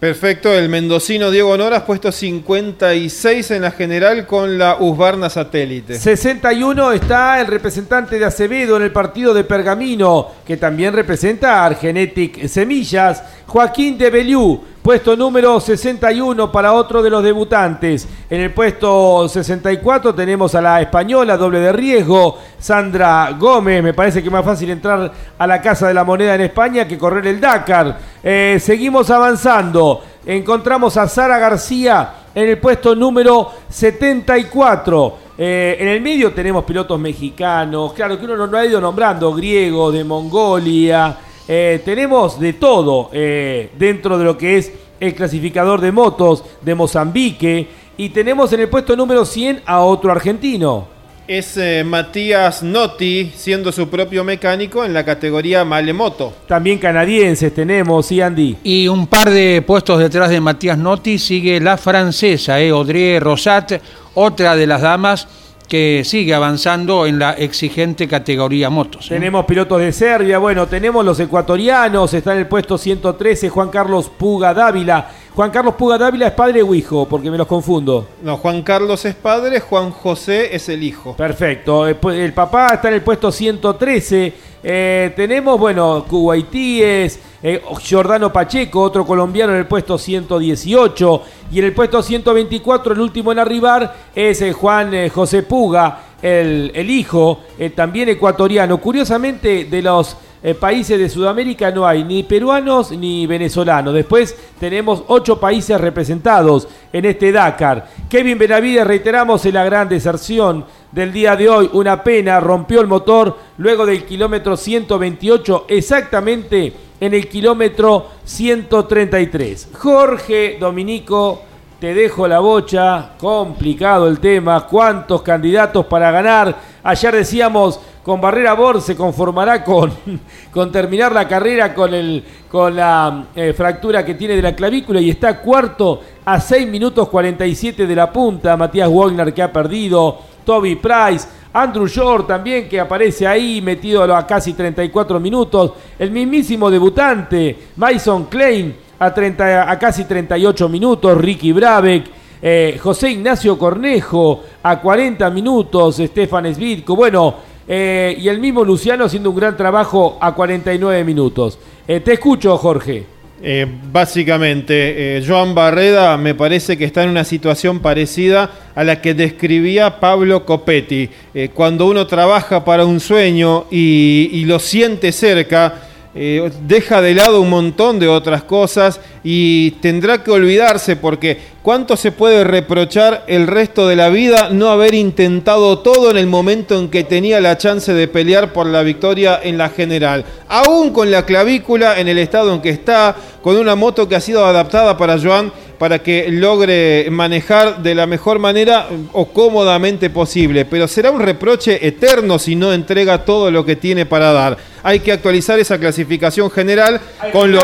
Perfecto, 0.00 0.54
el 0.54 0.68
mendocino 0.68 1.28
Diego 1.28 1.56
Noras 1.56 1.82
puesto 1.82 2.12
56 2.12 3.50
en 3.50 3.62
la 3.62 3.72
general 3.72 4.28
con 4.28 4.56
la 4.56 4.76
Usbarna 4.78 5.28
Satélite. 5.28 5.98
61 5.98 6.92
está 6.92 7.40
el 7.40 7.48
representante 7.48 8.16
de 8.16 8.24
Acevedo 8.24 8.76
en 8.76 8.84
el 8.84 8.92
partido 8.92 9.34
de 9.34 9.42
Pergamino, 9.42 10.28
que 10.46 10.56
también 10.56 10.94
representa 10.94 11.56
a 11.56 11.66
Argenetic 11.66 12.46
Semillas, 12.46 13.24
Joaquín 13.48 13.98
de 13.98 14.10
Beliú, 14.10 14.62
puesto 14.88 15.14
número 15.14 15.60
61 15.60 16.50
para 16.50 16.72
otro 16.72 17.02
de 17.02 17.10
los 17.10 17.22
debutantes. 17.22 18.08
En 18.30 18.40
el 18.40 18.54
puesto 18.54 19.28
64 19.28 20.14
tenemos 20.14 20.54
a 20.54 20.62
la 20.62 20.80
española, 20.80 21.36
doble 21.36 21.60
de 21.60 21.72
riesgo, 21.74 22.38
Sandra 22.58 23.36
Gómez. 23.38 23.82
Me 23.82 23.92
parece 23.92 24.22
que 24.22 24.28
es 24.28 24.32
más 24.32 24.46
fácil 24.46 24.70
entrar 24.70 25.12
a 25.36 25.46
la 25.46 25.60
Casa 25.60 25.88
de 25.88 25.92
la 25.92 26.04
Moneda 26.04 26.36
en 26.36 26.40
España 26.40 26.88
que 26.88 26.96
correr 26.96 27.26
el 27.26 27.38
Dakar. 27.38 27.98
Eh, 28.22 28.56
seguimos 28.58 29.10
avanzando. 29.10 30.02
Encontramos 30.24 30.96
a 30.96 31.06
Sara 31.06 31.36
García 31.36 32.10
en 32.34 32.48
el 32.48 32.56
puesto 32.56 32.96
número 32.96 33.50
74. 33.68 35.18
Eh, 35.36 35.76
en 35.80 35.88
el 35.88 36.00
medio 36.00 36.32
tenemos 36.32 36.64
pilotos 36.64 36.98
mexicanos, 36.98 37.92
claro 37.92 38.18
que 38.18 38.24
uno 38.24 38.46
no, 38.46 38.56
ha 38.56 38.64
ido 38.64 38.80
nombrando, 38.80 39.34
griegos, 39.34 39.92
de 39.92 40.02
Mongolia. 40.02 41.14
Eh, 41.48 41.80
tenemos 41.84 42.38
de 42.38 42.52
todo 42.52 43.10
dentro 43.10 44.18
de 44.18 44.24
lo 44.24 44.36
que 44.36 44.58
es 44.58 44.72
el 45.00 45.14
clasificador 45.14 45.80
de 45.80 45.92
motos 45.92 46.44
de 46.60 46.74
Mozambique. 46.74 47.68
Y 47.96 48.10
tenemos 48.10 48.52
en 48.52 48.60
el 48.60 48.68
puesto 48.68 48.94
número 48.94 49.24
100 49.24 49.62
a 49.66 49.80
otro 49.80 50.12
argentino 50.12 50.98
es 51.28 51.58
eh, 51.58 51.84
Matías 51.84 52.62
Notti, 52.62 53.30
siendo 53.36 53.70
su 53.70 53.90
propio 53.90 54.24
mecánico 54.24 54.82
en 54.82 54.94
la 54.94 55.04
categoría 55.04 55.62
Malemoto. 55.62 56.32
También 56.48 56.78
canadienses 56.78 57.54
tenemos, 57.54 58.06
sí, 58.06 58.22
Andy. 58.22 58.56
Y 58.64 58.88
un 58.88 59.06
par 59.06 59.28
de 59.28 59.62
puestos 59.64 60.00
detrás 60.00 60.30
de 60.30 60.40
Matías 60.40 60.78
Notti 60.78 61.18
sigue 61.18 61.60
la 61.60 61.76
francesa, 61.76 62.58
eh, 62.58 62.70
Audrey 62.70 63.18
Rosat, 63.18 63.74
otra 64.14 64.56
de 64.56 64.66
las 64.66 64.80
damas 64.80 65.28
que 65.68 66.02
sigue 66.04 66.32
avanzando 66.32 67.06
en 67.06 67.18
la 67.18 67.32
exigente 67.32 68.08
categoría 68.08 68.70
motos. 68.70 69.08
Tenemos 69.08 69.44
pilotos 69.44 69.80
de 69.80 69.92
Serbia, 69.92 70.38
bueno, 70.38 70.66
tenemos 70.66 71.04
los 71.04 71.20
ecuatorianos, 71.20 72.14
está 72.14 72.32
en 72.32 72.38
el 72.38 72.46
puesto 72.46 72.78
113 72.78 73.50
Juan 73.50 73.68
Carlos 73.68 74.10
Puga 74.16 74.54
Dávila. 74.54 75.10
Juan 75.38 75.52
Carlos 75.52 75.76
Puga 75.76 75.96
Dávila 75.96 76.26
es 76.26 76.32
padre 76.32 76.64
o 76.64 76.74
hijo, 76.74 77.06
porque 77.06 77.30
me 77.30 77.38
los 77.38 77.46
confundo. 77.46 78.08
No, 78.24 78.38
Juan 78.38 78.60
Carlos 78.62 79.04
es 79.04 79.14
padre, 79.14 79.60
Juan 79.60 79.92
José 79.92 80.52
es 80.52 80.68
el 80.68 80.82
hijo. 80.82 81.14
Perfecto, 81.14 81.86
eh, 81.86 81.96
el 82.12 82.32
papá 82.32 82.74
está 82.74 82.88
en 82.88 82.94
el 82.94 83.02
puesto 83.02 83.30
113. 83.30 84.34
Eh, 84.64 85.12
tenemos, 85.14 85.56
bueno, 85.56 86.04
Kuwaitíes, 86.08 87.20
eh, 87.40 87.62
Giordano 87.82 88.32
Pacheco, 88.32 88.80
otro 88.80 89.06
colombiano 89.06 89.52
en 89.52 89.60
el 89.60 89.66
puesto 89.68 89.96
118. 89.96 91.22
Y 91.52 91.60
en 91.60 91.66
el 91.66 91.72
puesto 91.72 92.02
124, 92.02 92.94
el 92.94 93.00
último 93.00 93.30
en 93.30 93.38
arribar, 93.38 93.94
es 94.16 94.42
eh, 94.42 94.52
Juan 94.52 95.08
José 95.08 95.44
Puga, 95.44 96.00
el, 96.20 96.72
el 96.74 96.90
hijo, 96.90 97.42
también 97.76 98.08
ecuatoriano. 98.08 98.78
Curiosamente, 98.78 99.66
de 99.66 99.82
los 99.82 100.16
países 100.60 100.98
de 100.98 101.08
Sudamérica 101.08 101.70
no 101.70 101.86
hay 101.86 102.04
ni 102.04 102.22
peruanos 102.22 102.92
ni 102.92 103.26
venezolanos. 103.26 103.92
Después 103.92 104.36
tenemos 104.60 105.02
ocho 105.08 105.40
países 105.40 105.80
representados 105.80 106.68
en 106.92 107.04
este 107.04 107.32
Dakar. 107.32 107.88
Kevin 108.08 108.38
Benavides, 108.38 108.86
reiteramos, 108.86 109.44
en 109.46 109.54
la 109.54 109.64
gran 109.64 109.88
deserción 109.88 110.64
del 110.92 111.12
día 111.12 111.36
de 111.36 111.48
hoy. 111.48 111.70
Una 111.72 112.02
pena, 112.02 112.40
rompió 112.40 112.80
el 112.80 112.86
motor 112.86 113.36
luego 113.58 113.84
del 113.84 114.04
kilómetro 114.04 114.56
128, 114.56 115.66
exactamente 115.68 116.72
en 117.00 117.14
el 117.14 117.28
kilómetro 117.28 118.06
133. 118.24 119.70
Jorge 119.78 120.56
Dominico, 120.58 121.42
te 121.78 121.94
dejo 121.94 122.26
la 122.26 122.40
bocha, 122.40 123.10
complicado 123.18 124.08
el 124.08 124.18
tema, 124.18 124.66
cuántos 124.66 125.22
candidatos 125.22 125.86
para 125.86 126.10
ganar. 126.10 126.56
Ayer 126.82 127.14
decíamos, 127.14 127.80
con 128.08 128.22
Barrera 128.22 128.54
Bor 128.54 128.80
se 128.80 128.96
conformará 128.96 129.62
con, 129.62 129.92
con 130.50 130.72
terminar 130.72 131.12
la 131.12 131.28
carrera 131.28 131.74
con, 131.74 131.92
el, 131.92 132.24
con 132.50 132.74
la 132.74 133.26
eh, 133.36 133.52
fractura 133.52 134.02
que 134.02 134.14
tiene 134.14 134.34
de 134.34 134.40
la 134.40 134.56
clavícula 134.56 134.98
y 134.98 135.10
está 135.10 135.38
cuarto 135.42 136.00
a 136.24 136.40
6 136.40 136.66
minutos 136.68 137.10
47 137.10 137.86
de 137.86 137.94
la 137.94 138.10
punta. 138.10 138.56
Matías 138.56 138.88
Wagner 138.90 139.34
que 139.34 139.42
ha 139.42 139.52
perdido, 139.52 140.20
Toby 140.42 140.76
Price. 140.76 141.28
Andrew 141.52 141.86
Shore 141.86 142.24
también 142.24 142.66
que 142.66 142.80
aparece 142.80 143.26
ahí 143.26 143.60
metido 143.60 144.02
a 144.16 144.26
casi 144.26 144.54
34 144.54 145.20
minutos. 145.20 145.72
El 145.98 146.10
mismísimo 146.10 146.70
debutante 146.70 147.58
Mason 147.76 148.24
Klein 148.24 148.74
a, 148.98 149.12
30, 149.12 149.70
a 149.70 149.78
casi 149.78 150.04
38 150.04 150.66
minutos. 150.70 151.18
Ricky 151.18 151.52
Brabeck. 151.52 152.06
Eh, 152.40 152.78
José 152.80 153.10
Ignacio 153.10 153.58
Cornejo 153.58 154.44
a 154.62 154.80
40 154.80 155.28
minutos, 155.30 155.96
Stefan 155.96 156.54
Svitko, 156.54 156.94
bueno, 156.94 157.34
eh, 157.68 158.16
y 158.18 158.28
el 158.28 158.40
mismo 158.40 158.64
Luciano 158.64 159.04
haciendo 159.04 159.30
un 159.30 159.36
gran 159.36 159.56
trabajo 159.56 160.16
a 160.20 160.34
49 160.34 161.04
minutos. 161.04 161.58
Eh, 161.86 162.00
te 162.00 162.14
escucho, 162.14 162.56
Jorge. 162.56 163.04
Eh, 163.40 163.66
básicamente, 163.92 165.22
Joan 165.24 165.54
Barreda 165.54 166.16
me 166.16 166.34
parece 166.34 166.76
que 166.76 166.86
está 166.86 167.04
en 167.04 167.10
una 167.10 167.22
situación 167.24 167.78
parecida 167.80 168.50
a 168.74 168.82
la 168.82 169.00
que 169.00 169.14
describía 169.14 170.00
Pablo 170.00 170.44
Copetti. 170.44 171.08
Cuando 171.54 171.86
uno 171.86 172.06
trabaja 172.06 172.64
para 172.64 172.84
un 172.84 172.98
sueño 172.98 173.66
y 173.70 174.44
lo 174.46 174.58
siente 174.58 175.12
cerca, 175.12 175.87
eh, 176.20 176.50
deja 176.66 177.00
de 177.00 177.14
lado 177.14 177.40
un 177.40 177.48
montón 177.48 178.00
de 178.00 178.08
otras 178.08 178.42
cosas 178.42 179.00
y 179.22 179.70
tendrá 179.80 180.24
que 180.24 180.32
olvidarse 180.32 180.96
porque 180.96 181.38
cuánto 181.62 181.96
se 181.96 182.10
puede 182.10 182.42
reprochar 182.42 183.22
el 183.28 183.46
resto 183.46 183.86
de 183.86 183.94
la 183.94 184.08
vida 184.08 184.48
no 184.50 184.70
haber 184.70 184.94
intentado 184.94 185.78
todo 185.78 186.10
en 186.10 186.16
el 186.16 186.26
momento 186.26 186.76
en 186.76 186.88
que 186.88 187.04
tenía 187.04 187.40
la 187.40 187.56
chance 187.56 187.94
de 187.94 188.08
pelear 188.08 188.52
por 188.52 188.66
la 188.66 188.82
victoria 188.82 189.38
en 189.40 189.58
la 189.58 189.68
general. 189.68 190.24
Aún 190.48 190.90
con 190.90 191.08
la 191.12 191.24
clavícula 191.24 192.00
en 192.00 192.08
el 192.08 192.18
estado 192.18 192.52
en 192.52 192.62
que 192.62 192.70
está, 192.70 193.14
con 193.40 193.56
una 193.56 193.76
moto 193.76 194.08
que 194.08 194.16
ha 194.16 194.20
sido 194.20 194.44
adaptada 194.44 194.96
para 194.96 195.20
Joan 195.20 195.52
para 195.78 196.00
que 196.00 196.30
logre 196.30 197.08
manejar 197.10 197.82
de 197.82 197.94
la 197.94 198.06
mejor 198.06 198.38
manera 198.38 198.88
o 199.12 199.26
cómodamente 199.26 200.10
posible. 200.10 200.64
Pero 200.64 200.88
será 200.88 201.10
un 201.10 201.20
reproche 201.20 201.86
eterno 201.86 202.38
si 202.38 202.56
no 202.56 202.72
entrega 202.72 203.24
todo 203.24 203.50
lo 203.50 203.64
que 203.64 203.76
tiene 203.76 204.04
para 204.06 204.32
dar. 204.32 204.58
Hay 204.82 205.00
que 205.00 205.12
actualizar 205.12 205.58
esa 205.58 205.78
clasificación 205.78 206.50
general 206.50 207.00
con 207.32 207.52
lo... 207.52 207.60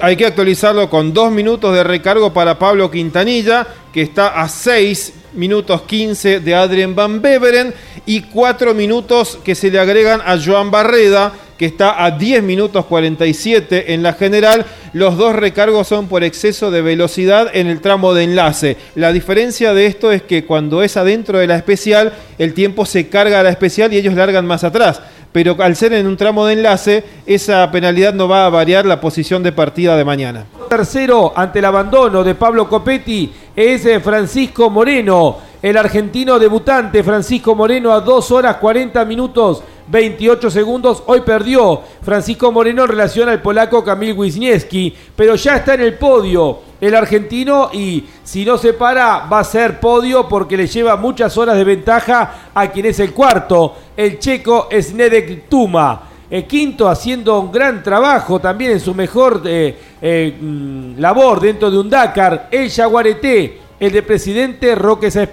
Hay 0.00 0.16
que 0.16 0.26
actualizarlo 0.26 0.90
con 0.90 1.14
dos 1.14 1.30
minutos 1.30 1.74
de 1.74 1.84
recargo 1.84 2.32
para 2.32 2.58
Pablo 2.58 2.90
Quintanilla, 2.90 3.66
que 3.92 4.02
está 4.02 4.40
a 4.42 4.48
6 4.48 5.12
minutos 5.34 5.82
15 5.82 6.40
de 6.40 6.54
Adrien 6.54 6.94
Van 6.94 7.22
Beveren 7.22 7.72
y 8.04 8.22
4 8.22 8.74
minutos 8.74 9.38
que 9.44 9.54
se 9.54 9.70
le 9.70 9.78
agregan 9.78 10.20
a 10.24 10.38
Joan 10.44 10.70
Barreda, 10.70 11.32
que 11.62 11.66
está 11.66 12.04
a 12.04 12.10
10 12.10 12.42
minutos 12.42 12.86
47 12.86 13.94
en 13.94 14.02
la 14.02 14.14
general. 14.14 14.66
Los 14.92 15.16
dos 15.16 15.36
recargos 15.36 15.86
son 15.86 16.08
por 16.08 16.24
exceso 16.24 16.72
de 16.72 16.82
velocidad 16.82 17.52
en 17.54 17.68
el 17.68 17.80
tramo 17.80 18.14
de 18.14 18.24
enlace. 18.24 18.76
La 18.96 19.12
diferencia 19.12 19.72
de 19.72 19.86
esto 19.86 20.10
es 20.10 20.22
que 20.22 20.44
cuando 20.44 20.82
es 20.82 20.96
adentro 20.96 21.38
de 21.38 21.46
la 21.46 21.54
especial, 21.54 22.14
el 22.38 22.52
tiempo 22.52 22.84
se 22.84 23.08
carga 23.08 23.38
a 23.38 23.42
la 23.44 23.50
especial 23.50 23.92
y 23.92 23.96
ellos 23.96 24.14
largan 24.14 24.44
más 24.44 24.64
atrás. 24.64 25.02
Pero 25.30 25.54
al 25.60 25.76
ser 25.76 25.92
en 25.92 26.08
un 26.08 26.16
tramo 26.16 26.46
de 26.46 26.54
enlace, 26.54 27.04
esa 27.26 27.70
penalidad 27.70 28.12
no 28.12 28.26
va 28.26 28.46
a 28.46 28.50
variar 28.50 28.84
la 28.84 29.00
posición 29.00 29.44
de 29.44 29.52
partida 29.52 29.96
de 29.96 30.04
mañana. 30.04 30.46
Tercero, 30.68 31.32
ante 31.36 31.60
el 31.60 31.64
abandono 31.64 32.24
de 32.24 32.34
Pablo 32.34 32.68
Copetti, 32.68 33.32
es 33.54 33.86
eh, 33.86 34.00
Francisco 34.00 34.68
Moreno, 34.68 35.38
el 35.62 35.76
argentino 35.76 36.40
debutante. 36.40 37.04
Francisco 37.04 37.54
Moreno 37.54 37.92
a 37.92 38.00
2 38.00 38.30
horas 38.32 38.56
40 38.56 39.04
minutos 39.04 39.62
28 39.88 40.50
segundos. 40.50 41.02
Hoy 41.06 41.20
perdió 41.20 41.80
Francisco 42.02 42.52
Moreno 42.52 42.82
en 42.82 42.88
relación 42.88 43.28
al 43.28 43.42
polaco 43.42 43.84
Kamil 43.84 44.14
Wisniewski, 44.14 44.94
pero 45.16 45.34
ya 45.34 45.56
está 45.56 45.74
en 45.74 45.82
el 45.82 45.94
podio 45.94 46.72
el 46.82 46.96
argentino 46.96 47.70
y 47.72 48.02
si 48.24 48.44
no 48.44 48.58
se 48.58 48.72
para 48.72 49.26
va 49.26 49.38
a 49.38 49.44
ser 49.44 49.78
podio 49.78 50.28
porque 50.28 50.56
le 50.56 50.66
lleva 50.66 50.96
muchas 50.96 51.38
horas 51.38 51.56
de 51.56 51.62
ventaja 51.62 52.50
a 52.52 52.66
quien 52.72 52.86
es 52.86 52.98
el 52.98 53.12
cuarto, 53.12 53.76
el 53.96 54.18
checo 54.18 54.68
Snedek 54.72 55.48
Tuma. 55.48 56.08
El 56.28 56.44
quinto 56.46 56.88
haciendo 56.88 57.38
un 57.38 57.52
gran 57.52 57.84
trabajo 57.84 58.40
también 58.40 58.72
en 58.72 58.80
su 58.80 58.94
mejor 58.94 59.42
eh, 59.44 59.78
eh, 60.00 60.36
mm, 60.40 60.98
labor 60.98 61.40
dentro 61.40 61.70
de 61.70 61.78
un 61.78 61.88
Dakar. 61.88 62.48
El 62.50 62.68
Yaguareté, 62.68 63.60
el 63.78 63.92
de 63.92 64.02
presidente 64.02 64.74
Roque 64.74 65.10
Sáez 65.10 65.30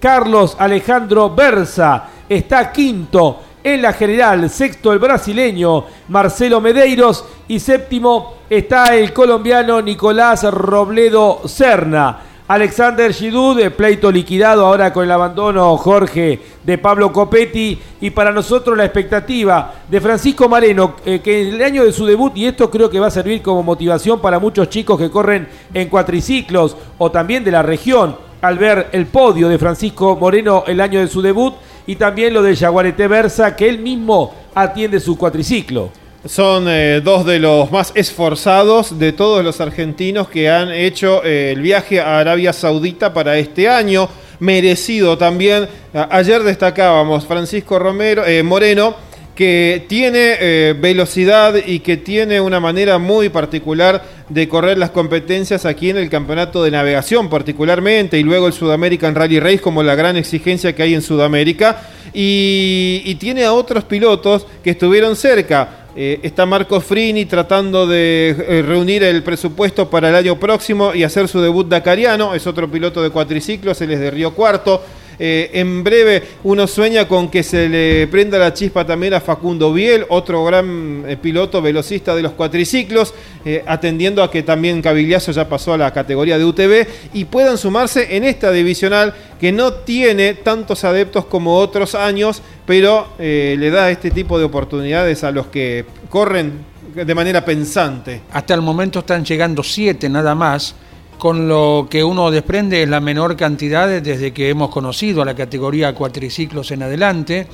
Carlos 0.00 0.56
Alejandro 0.58 1.30
Berza 1.30 2.08
está 2.28 2.72
quinto 2.72 3.40
en 3.66 3.82
la 3.82 3.92
general. 3.92 4.48
Sexto 4.48 4.92
el 4.92 5.00
brasileño 5.00 5.84
Marcelo 6.08 6.60
Medeiros 6.60 7.24
y 7.48 7.58
séptimo 7.58 8.34
está 8.48 8.96
el 8.96 9.12
colombiano 9.12 9.82
Nicolás 9.82 10.44
Robledo 10.44 11.40
Serna. 11.46 12.20
Alexander 12.46 13.12
Gidú, 13.12 13.54
de 13.54 13.72
pleito 13.72 14.12
liquidado 14.12 14.64
ahora 14.64 14.92
con 14.92 15.02
el 15.02 15.10
abandono 15.10 15.76
Jorge 15.78 16.38
de 16.62 16.78
Pablo 16.78 17.12
Copetti 17.12 17.76
y 18.00 18.10
para 18.10 18.30
nosotros 18.30 18.78
la 18.78 18.84
expectativa 18.84 19.74
de 19.90 20.00
Francisco 20.00 20.48
Mareno, 20.48 20.94
eh, 21.04 21.18
que 21.18 21.48
en 21.48 21.54
el 21.54 21.62
año 21.64 21.84
de 21.84 21.90
su 21.90 22.06
debut, 22.06 22.36
y 22.36 22.46
esto 22.46 22.70
creo 22.70 22.88
que 22.88 23.00
va 23.00 23.08
a 23.08 23.10
servir 23.10 23.42
como 23.42 23.64
motivación 23.64 24.20
para 24.20 24.38
muchos 24.38 24.68
chicos 24.68 24.96
que 24.96 25.10
corren 25.10 25.48
en 25.74 25.88
cuatriciclos 25.88 26.76
o 26.98 27.10
también 27.10 27.42
de 27.42 27.50
la 27.50 27.62
región, 27.62 28.16
al 28.40 28.58
ver 28.58 28.90
el 28.92 29.06
podio 29.06 29.48
de 29.48 29.58
Francisco 29.58 30.14
Moreno 30.14 30.62
el 30.68 30.80
año 30.80 31.00
de 31.00 31.08
su 31.08 31.20
debut 31.20 31.54
y 31.86 31.96
también 31.96 32.34
lo 32.34 32.42
de 32.42 32.54
Yaguareté 32.54 33.06
Versa, 33.08 33.54
que 33.54 33.68
él 33.68 33.78
mismo 33.78 34.34
atiende 34.54 35.00
su 35.00 35.16
cuatriciclo. 35.16 35.90
Son 36.24 36.66
eh, 36.68 37.00
dos 37.04 37.24
de 37.24 37.38
los 37.38 37.70
más 37.70 37.92
esforzados 37.94 38.98
de 38.98 39.12
todos 39.12 39.44
los 39.44 39.60
argentinos 39.60 40.28
que 40.28 40.50
han 40.50 40.72
hecho 40.72 41.22
eh, 41.24 41.52
el 41.52 41.60
viaje 41.60 42.00
a 42.00 42.18
Arabia 42.18 42.52
Saudita 42.52 43.14
para 43.14 43.38
este 43.38 43.68
año. 43.68 44.08
Merecido 44.40 45.16
también. 45.16 45.68
Ayer 46.10 46.42
destacábamos 46.42 47.24
Francisco 47.26 47.78
Romero, 47.78 48.26
eh, 48.26 48.42
Moreno, 48.42 48.96
que 49.36 49.84
tiene 49.86 50.36
eh, 50.40 50.74
velocidad 50.76 51.54
y 51.64 51.80
que 51.80 51.98
tiene 51.98 52.40
una 52.40 52.58
manera 52.58 52.98
muy 52.98 53.28
particular 53.28 54.02
de 54.28 54.48
correr 54.48 54.76
las 54.76 54.90
competencias 54.90 55.64
aquí 55.64 55.90
en 55.90 55.98
el 55.98 56.10
campeonato 56.10 56.62
de 56.62 56.70
navegación 56.70 57.28
particularmente 57.28 58.18
y 58.18 58.22
luego 58.22 58.48
el 58.48 58.52
Sudamerican 58.52 59.14
Rally 59.14 59.38
Race 59.38 59.60
como 59.60 59.82
la 59.82 59.94
gran 59.94 60.16
exigencia 60.16 60.74
que 60.74 60.82
hay 60.82 60.94
en 60.94 61.02
Sudamérica 61.02 61.82
y, 62.12 63.14
tiene 63.20 63.44
a 63.44 63.52
otros 63.52 63.84
pilotos 63.84 64.46
que 64.62 64.70
estuvieron 64.70 65.16
cerca. 65.16 65.86
Eh, 65.96 66.20
está 66.22 66.44
Marco 66.44 66.80
Frini 66.80 67.24
tratando 67.24 67.86
de 67.86 68.36
eh, 68.38 68.62
reunir 68.62 69.02
el 69.02 69.22
presupuesto 69.22 69.88
para 69.88 70.10
el 70.10 70.14
año 70.14 70.38
próximo 70.38 70.94
y 70.94 71.02
hacer 71.02 71.28
su 71.28 71.40
debut 71.40 71.68
dakariano. 71.68 72.34
Es 72.34 72.46
otro 72.46 72.70
piloto 72.70 73.02
de 73.02 73.10
cuatriciclos, 73.10 73.80
él 73.80 73.92
es 73.92 74.00
de 74.00 74.10
Río 74.10 74.34
Cuarto. 74.34 74.82
Eh, 75.18 75.50
en 75.54 75.82
breve 75.82 76.22
uno 76.44 76.66
sueña 76.66 77.08
con 77.08 77.30
que 77.30 77.42
se 77.42 77.68
le 77.68 78.06
prenda 78.08 78.38
la 78.38 78.52
chispa 78.52 78.84
también 78.84 79.14
a 79.14 79.20
Facundo 79.20 79.72
Biel, 79.72 80.04
otro 80.08 80.44
gran 80.44 81.04
eh, 81.06 81.16
piloto 81.16 81.62
velocista 81.62 82.14
de 82.14 82.22
los 82.22 82.32
cuatriciclos, 82.32 83.14
eh, 83.44 83.64
atendiendo 83.66 84.22
a 84.22 84.30
que 84.30 84.42
también 84.42 84.82
Cavigliazo 84.82 85.32
ya 85.32 85.48
pasó 85.48 85.72
a 85.72 85.78
la 85.78 85.92
categoría 85.92 86.38
de 86.38 86.44
UTV 86.44 86.86
y 87.14 87.24
puedan 87.24 87.56
sumarse 87.56 88.16
en 88.16 88.24
esta 88.24 88.50
divisional 88.50 89.14
que 89.40 89.52
no 89.52 89.72
tiene 89.72 90.34
tantos 90.34 90.84
adeptos 90.84 91.26
como 91.26 91.56
otros 91.58 91.94
años, 91.94 92.42
pero 92.66 93.06
le 93.18 93.70
da 93.70 93.90
este 93.90 94.10
tipo 94.10 94.38
de 94.38 94.44
oportunidades 94.44 95.24
a 95.24 95.30
los 95.30 95.46
que 95.48 95.84
corren 96.08 96.64
de 96.94 97.14
manera 97.14 97.44
pensante. 97.44 98.22
Hasta 98.32 98.54
el 98.54 98.62
momento 98.62 99.00
están 99.00 99.24
llegando 99.24 99.62
siete 99.62 100.08
nada 100.08 100.34
más, 100.34 100.74
con 101.18 101.48
lo 101.48 101.86
que 101.90 102.04
uno 102.04 102.30
desprende 102.30 102.82
es 102.82 102.88
la 102.88 103.00
menor 103.00 103.36
cantidad 103.36 103.88
desde 103.88 104.32
que 104.32 104.50
hemos 104.50 104.70
conocido 104.70 105.22
a 105.22 105.24
la 105.24 105.34
categoría 105.34 105.94
cuatriciclos 105.94 106.70
en 106.70 106.82
adelante. 106.82 107.46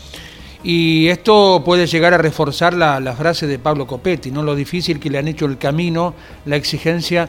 Y 0.65 1.09
esto 1.09 1.63
puede 1.65 1.87
llegar 1.87 2.15
a 2.15 2.19
reforzar 2.19 2.75
la, 2.75 3.01
la 3.01 3.15
frase 3.15 3.47
de 3.47 3.59
Pablo 3.59 3.87
Copetti, 3.87 4.31
¿no? 4.31 4.43
lo 4.43 4.55
difícil 4.55 5.01
que 5.01 5.11
le 5.11 5.19
han 5.19 5.29
hecho 5.29 5.47
el 5.47 5.59
camino, 5.59 6.15
la 6.45 6.57
exigencia 6.57 7.29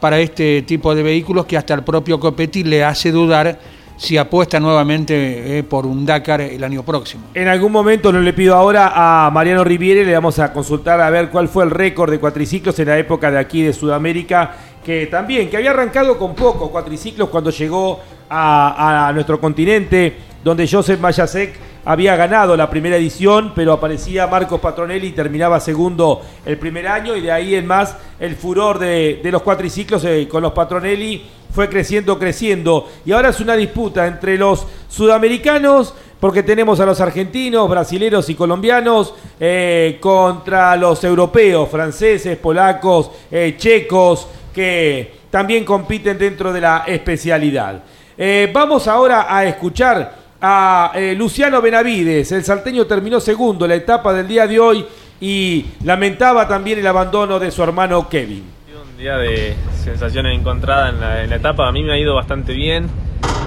para 0.00 0.18
este 0.18 0.62
tipo 0.62 0.94
de 0.94 1.02
vehículos 1.02 1.46
que 1.46 1.56
hasta 1.56 1.74
el 1.74 1.84
propio 1.84 2.18
Copetti 2.18 2.64
le 2.64 2.82
hace 2.82 3.12
dudar 3.12 3.58
si 4.02 4.18
apuesta 4.18 4.58
nuevamente 4.58 5.58
eh, 5.58 5.62
por 5.62 5.86
un 5.86 6.04
Dakar 6.04 6.40
el 6.40 6.64
año 6.64 6.82
próximo. 6.82 7.26
En 7.34 7.46
algún 7.46 7.70
momento, 7.70 8.10
no 8.10 8.18
le 8.18 8.32
pido 8.32 8.56
ahora 8.56 8.92
a 8.96 9.30
Mariano 9.30 9.62
Riviere, 9.62 10.04
le 10.04 10.12
vamos 10.12 10.40
a 10.40 10.52
consultar 10.52 11.00
a 11.00 11.08
ver 11.08 11.28
cuál 11.28 11.46
fue 11.46 11.62
el 11.62 11.70
récord 11.70 12.10
de 12.10 12.18
cuatriciclos 12.18 12.76
en 12.80 12.88
la 12.88 12.98
época 12.98 13.30
de 13.30 13.38
aquí 13.38 13.62
de 13.62 13.72
Sudamérica, 13.72 14.56
que 14.84 15.06
también, 15.06 15.48
que 15.48 15.56
había 15.56 15.70
arrancado 15.70 16.18
con 16.18 16.34
pocos 16.34 16.70
cuatriciclos 16.70 17.28
cuando 17.28 17.50
llegó 17.50 18.00
a, 18.28 19.12
nuestro 19.14 19.40
continente, 19.40 20.16
donde 20.42 20.66
Joseph 20.66 20.98
Mayasek 20.98 21.54
había 21.84 22.16
ganado 22.16 22.56
la 22.56 22.68
primera 22.68 22.96
edición, 22.96 23.52
pero 23.54 23.72
aparecía 23.72 24.26
Marcos 24.26 24.60
Patronelli 24.60 25.08
y 25.08 25.12
terminaba 25.12 25.60
segundo 25.60 26.22
el 26.44 26.58
primer 26.58 26.88
año, 26.88 27.16
y 27.16 27.20
de 27.20 27.30
ahí 27.30 27.54
en 27.54 27.68
más 27.68 27.96
el 28.18 28.34
furor 28.34 28.80
de, 28.80 29.20
de 29.22 29.30
los 29.30 29.42
cuatriciclos 29.42 30.04
eh, 30.04 30.26
con 30.28 30.42
los 30.42 30.50
Patronelli 30.50 31.22
fue 31.52 31.68
creciendo, 31.68 32.18
creciendo. 32.18 32.88
Y 33.04 33.12
ahora 33.12 33.28
es 33.28 33.40
una 33.40 33.54
disputa 33.54 34.06
entre 34.06 34.38
los 34.38 34.66
sudamericanos, 34.88 35.94
porque 36.18 36.42
tenemos 36.42 36.80
a 36.80 36.86
los 36.86 37.00
argentinos, 37.00 37.68
brasileros 37.68 38.30
y 38.30 38.34
colombianos, 38.34 39.14
eh, 39.40 39.98
contra 40.00 40.76
los 40.76 41.02
europeos, 41.04 41.68
franceses, 41.68 42.38
polacos, 42.38 43.10
eh, 43.30 43.54
checos, 43.58 44.28
que 44.54 45.14
también 45.30 45.64
compiten 45.64 46.18
dentro 46.18 46.52
de 46.52 46.60
la 46.60 46.84
especialidad. 46.86 47.82
Eh, 48.16 48.50
vamos 48.52 48.86
ahora 48.86 49.26
a 49.28 49.44
escuchar 49.44 50.22
a 50.40 50.92
Luciano 51.16 51.60
Benavides. 51.60 52.32
El 52.32 52.44
salteño 52.44 52.86
terminó 52.86 53.20
segundo 53.20 53.66
la 53.66 53.76
etapa 53.76 54.12
del 54.12 54.26
día 54.26 54.46
de 54.46 54.58
hoy 54.58 54.84
y 55.20 55.64
lamentaba 55.84 56.48
también 56.48 56.80
el 56.80 56.86
abandono 56.86 57.38
de 57.38 57.50
su 57.50 57.62
hermano 57.62 58.08
Kevin. 58.08 58.61
Un 58.92 58.98
día 58.98 59.16
de 59.16 59.54
sensaciones 59.82 60.38
encontradas 60.38 60.92
en 60.94 61.00
la, 61.00 61.22
en 61.24 61.30
la 61.30 61.36
etapa. 61.36 61.66
A 61.68 61.72
mí 61.72 61.82
me 61.82 61.92
ha 61.92 61.98
ido 61.98 62.14
bastante 62.14 62.52
bien. 62.52 62.86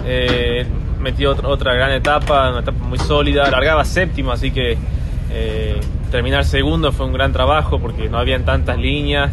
Eh, 0.05 0.65
metí 0.99 1.25
otra, 1.25 1.47
otra 1.47 1.73
gran 1.73 1.91
etapa, 1.91 2.49
una 2.51 2.59
etapa 2.61 2.83
muy 2.83 2.97
sólida. 2.99 3.49
Largaba 3.49 3.85
séptimo, 3.85 4.31
así 4.31 4.51
que 4.51 4.77
eh, 5.31 5.79
terminar 6.11 6.45
segundo 6.45 6.91
fue 6.91 7.05
un 7.05 7.13
gran 7.13 7.31
trabajo 7.31 7.79
porque 7.79 8.09
no 8.09 8.17
habían 8.17 8.43
tantas 8.43 8.77
líneas. 8.77 9.31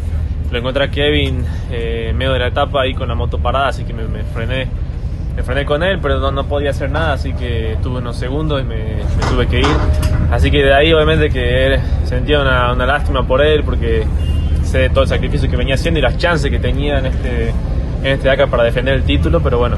Lo 0.51 0.59
encontré 0.59 0.83
a 0.85 0.91
Kevin 0.91 1.43
eh, 1.71 2.07
en 2.11 2.17
medio 2.17 2.33
de 2.33 2.39
la 2.39 2.47
etapa 2.47 2.81
ahí 2.81 2.93
con 2.93 3.07
la 3.07 3.15
moto 3.15 3.39
parada, 3.39 3.67
así 3.69 3.83
que 3.83 3.93
me, 3.93 4.03
me 4.03 4.23
frené. 4.23 4.67
Me 5.35 5.41
frené 5.41 5.65
con 5.65 5.81
él, 5.81 5.97
pero 5.99 6.19
no, 6.19 6.31
no 6.31 6.43
podía 6.45 6.69
hacer 6.69 6.91
nada, 6.91 7.13
así 7.13 7.33
que 7.33 7.75
tuve 7.81 7.97
unos 7.97 8.15
segundos 8.17 8.61
y 8.61 8.65
me, 8.65 8.75
me 8.75 9.25
tuve 9.31 9.47
que 9.47 9.61
ir. 9.61 9.77
Así 10.31 10.51
que 10.51 10.63
de 10.63 10.71
ahí 10.75 10.93
obviamente 10.93 11.31
que 11.31 11.65
él- 11.65 11.79
sentía 12.05 12.39
una, 12.39 12.71
una 12.71 12.85
lástima 12.85 13.25
por 13.25 13.41
él 13.43 13.63
porque 13.63 14.03
de 14.77 14.89
todo 14.89 15.01
el 15.03 15.09
sacrificio 15.09 15.49
que 15.49 15.57
venía 15.57 15.75
haciendo 15.75 15.99
y 15.99 16.03
las 16.03 16.17
chances 16.17 16.49
que 16.49 16.59
tenía 16.59 16.99
en 16.99 17.07
este, 17.07 17.49
en 18.03 18.07
este 18.07 18.27
Dakar 18.27 18.49
para 18.49 18.63
defender 18.63 18.95
el 18.95 19.03
título, 19.03 19.41
pero 19.41 19.57
bueno, 19.59 19.77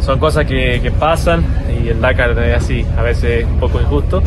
son 0.00 0.18
cosas 0.18 0.46
que, 0.46 0.80
que 0.82 0.90
pasan 0.90 1.44
y 1.82 1.88
el 1.88 2.00
Dakar 2.00 2.30
es 2.38 2.56
así, 2.56 2.84
a 2.96 3.02
veces 3.02 3.44
un 3.44 3.58
poco 3.58 3.80
injusto. 3.80 4.22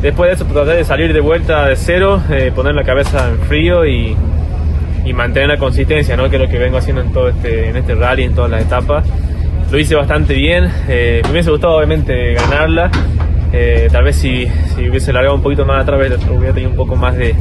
Después 0.00 0.28
de 0.28 0.34
eso 0.34 0.44
pues, 0.44 0.54
traté 0.54 0.78
de 0.78 0.84
salir 0.84 1.12
de 1.12 1.20
vuelta 1.20 1.66
de 1.66 1.76
cero, 1.76 2.22
eh, 2.30 2.52
poner 2.54 2.74
la 2.74 2.84
cabeza 2.84 3.28
en 3.28 3.38
frío 3.40 3.86
y, 3.86 4.16
y 5.04 5.12
mantener 5.12 5.48
la 5.48 5.56
consistencia, 5.58 6.16
¿no? 6.16 6.28
que 6.28 6.36
es 6.36 6.42
lo 6.42 6.48
que 6.48 6.58
vengo 6.58 6.78
haciendo 6.78 7.02
en 7.02 7.12
todo 7.12 7.28
este, 7.28 7.68
en 7.68 7.76
este 7.76 7.94
rally, 7.94 8.24
en 8.24 8.34
todas 8.34 8.50
las 8.50 8.62
etapas. 8.62 9.04
Lo 9.70 9.78
hice 9.78 9.94
bastante 9.94 10.34
bien, 10.34 10.70
eh, 10.88 11.22
me 11.24 11.30
hubiese 11.30 11.50
gustado 11.50 11.76
obviamente 11.76 12.34
ganarla, 12.34 12.90
eh, 13.52 13.88
tal 13.90 14.04
vez 14.04 14.16
si, 14.16 14.46
si 14.74 14.88
hubiese 14.88 15.12
largado 15.12 15.34
un 15.34 15.42
poquito 15.42 15.64
más 15.64 15.82
atrás 15.82 15.98
hubiera 16.30 16.52
tenido 16.52 16.70
un 16.70 16.76
poco 16.76 16.94
más 16.96 17.16
de, 17.16 17.34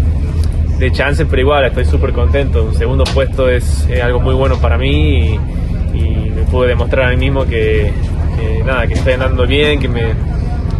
de 0.81 0.91
chance, 0.91 1.25
pero 1.27 1.43
igual 1.43 1.65
estoy 1.65 1.85
súper 1.85 2.11
contento. 2.11 2.63
Un 2.63 2.73
segundo 2.73 3.03
puesto 3.03 3.47
es, 3.47 3.87
algo 4.03 4.19
muy 4.19 4.33
bueno 4.33 4.59
para 4.59 4.79
mí 4.79 5.39
y, 5.93 5.97
y 5.97 6.31
me 6.35 6.41
pude 6.43 6.69
demostrar 6.69 7.05
a 7.05 7.09
mí 7.11 7.17
mismo 7.17 7.45
que, 7.45 7.93
que 8.35 8.63
nada, 8.63 8.87
que 8.87 8.95
estoy 8.95 9.13
andando 9.13 9.45
bien, 9.45 9.79
que 9.79 9.87
me 9.87 10.13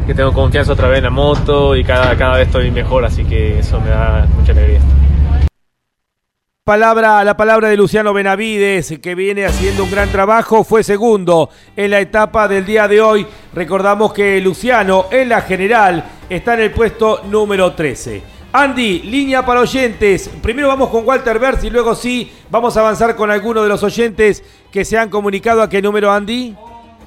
que 0.08 0.16
tengo 0.16 0.34
confianza 0.34 0.74
otra 0.74 0.88
vez 0.88 0.98
en 0.98 1.04
la 1.04 1.10
moto 1.12 1.76
y 1.76 1.84
cada, 1.84 2.18
cada 2.18 2.38
vez 2.38 2.48
estoy 2.48 2.72
mejor, 2.72 3.06
así 3.06 3.24
que 3.24 3.60
eso 3.60 3.80
me 3.80 3.90
da 3.90 4.28
mucha 4.36 4.52
alegría. 4.52 4.80
Palabra, 6.64 7.24
la 7.24 7.38
palabra 7.38 7.70
de 7.70 7.78
Luciano 7.78 8.12
Benavides, 8.12 9.00
que 9.00 9.14
viene 9.14 9.46
haciendo 9.46 9.84
un 9.84 9.92
gran 9.92 10.10
trabajo, 10.10 10.64
fue 10.64 10.84
segundo 10.84 11.50
en 11.76 11.92
la 11.92 12.00
etapa 12.00 12.48
del 12.48 12.66
día 12.66 12.88
de 12.88 13.02
hoy. 13.02 13.28
Recordamos 13.54 14.14
que 14.14 14.42
Luciano 14.42 15.06
en 15.12 15.30
la 15.30 15.42
general 15.42 16.04
está 16.30 16.56
en 16.56 16.62
el 16.62 16.72
puesto 16.72 17.22
número 17.30 17.74
13. 17.74 18.41
Andy, 18.54 19.00
línea 19.04 19.46
para 19.46 19.62
oyentes. 19.62 20.30
Primero 20.42 20.68
vamos 20.68 20.90
con 20.90 21.08
Walter 21.08 21.40
Berz 21.40 21.64
y 21.64 21.70
luego 21.70 21.96
sí 21.96 22.30
vamos 22.50 22.76
a 22.76 22.82
avanzar 22.82 23.16
con 23.16 23.32
algunos 23.32 23.64
de 23.64 23.70
los 23.70 23.82
oyentes 23.82 24.44
que 24.72 24.84
se 24.84 24.98
han 24.98 25.10
comunicado. 25.10 25.62
¿A 25.62 25.70
qué 25.70 25.82
número, 25.82 26.12
Andy? 26.12 26.54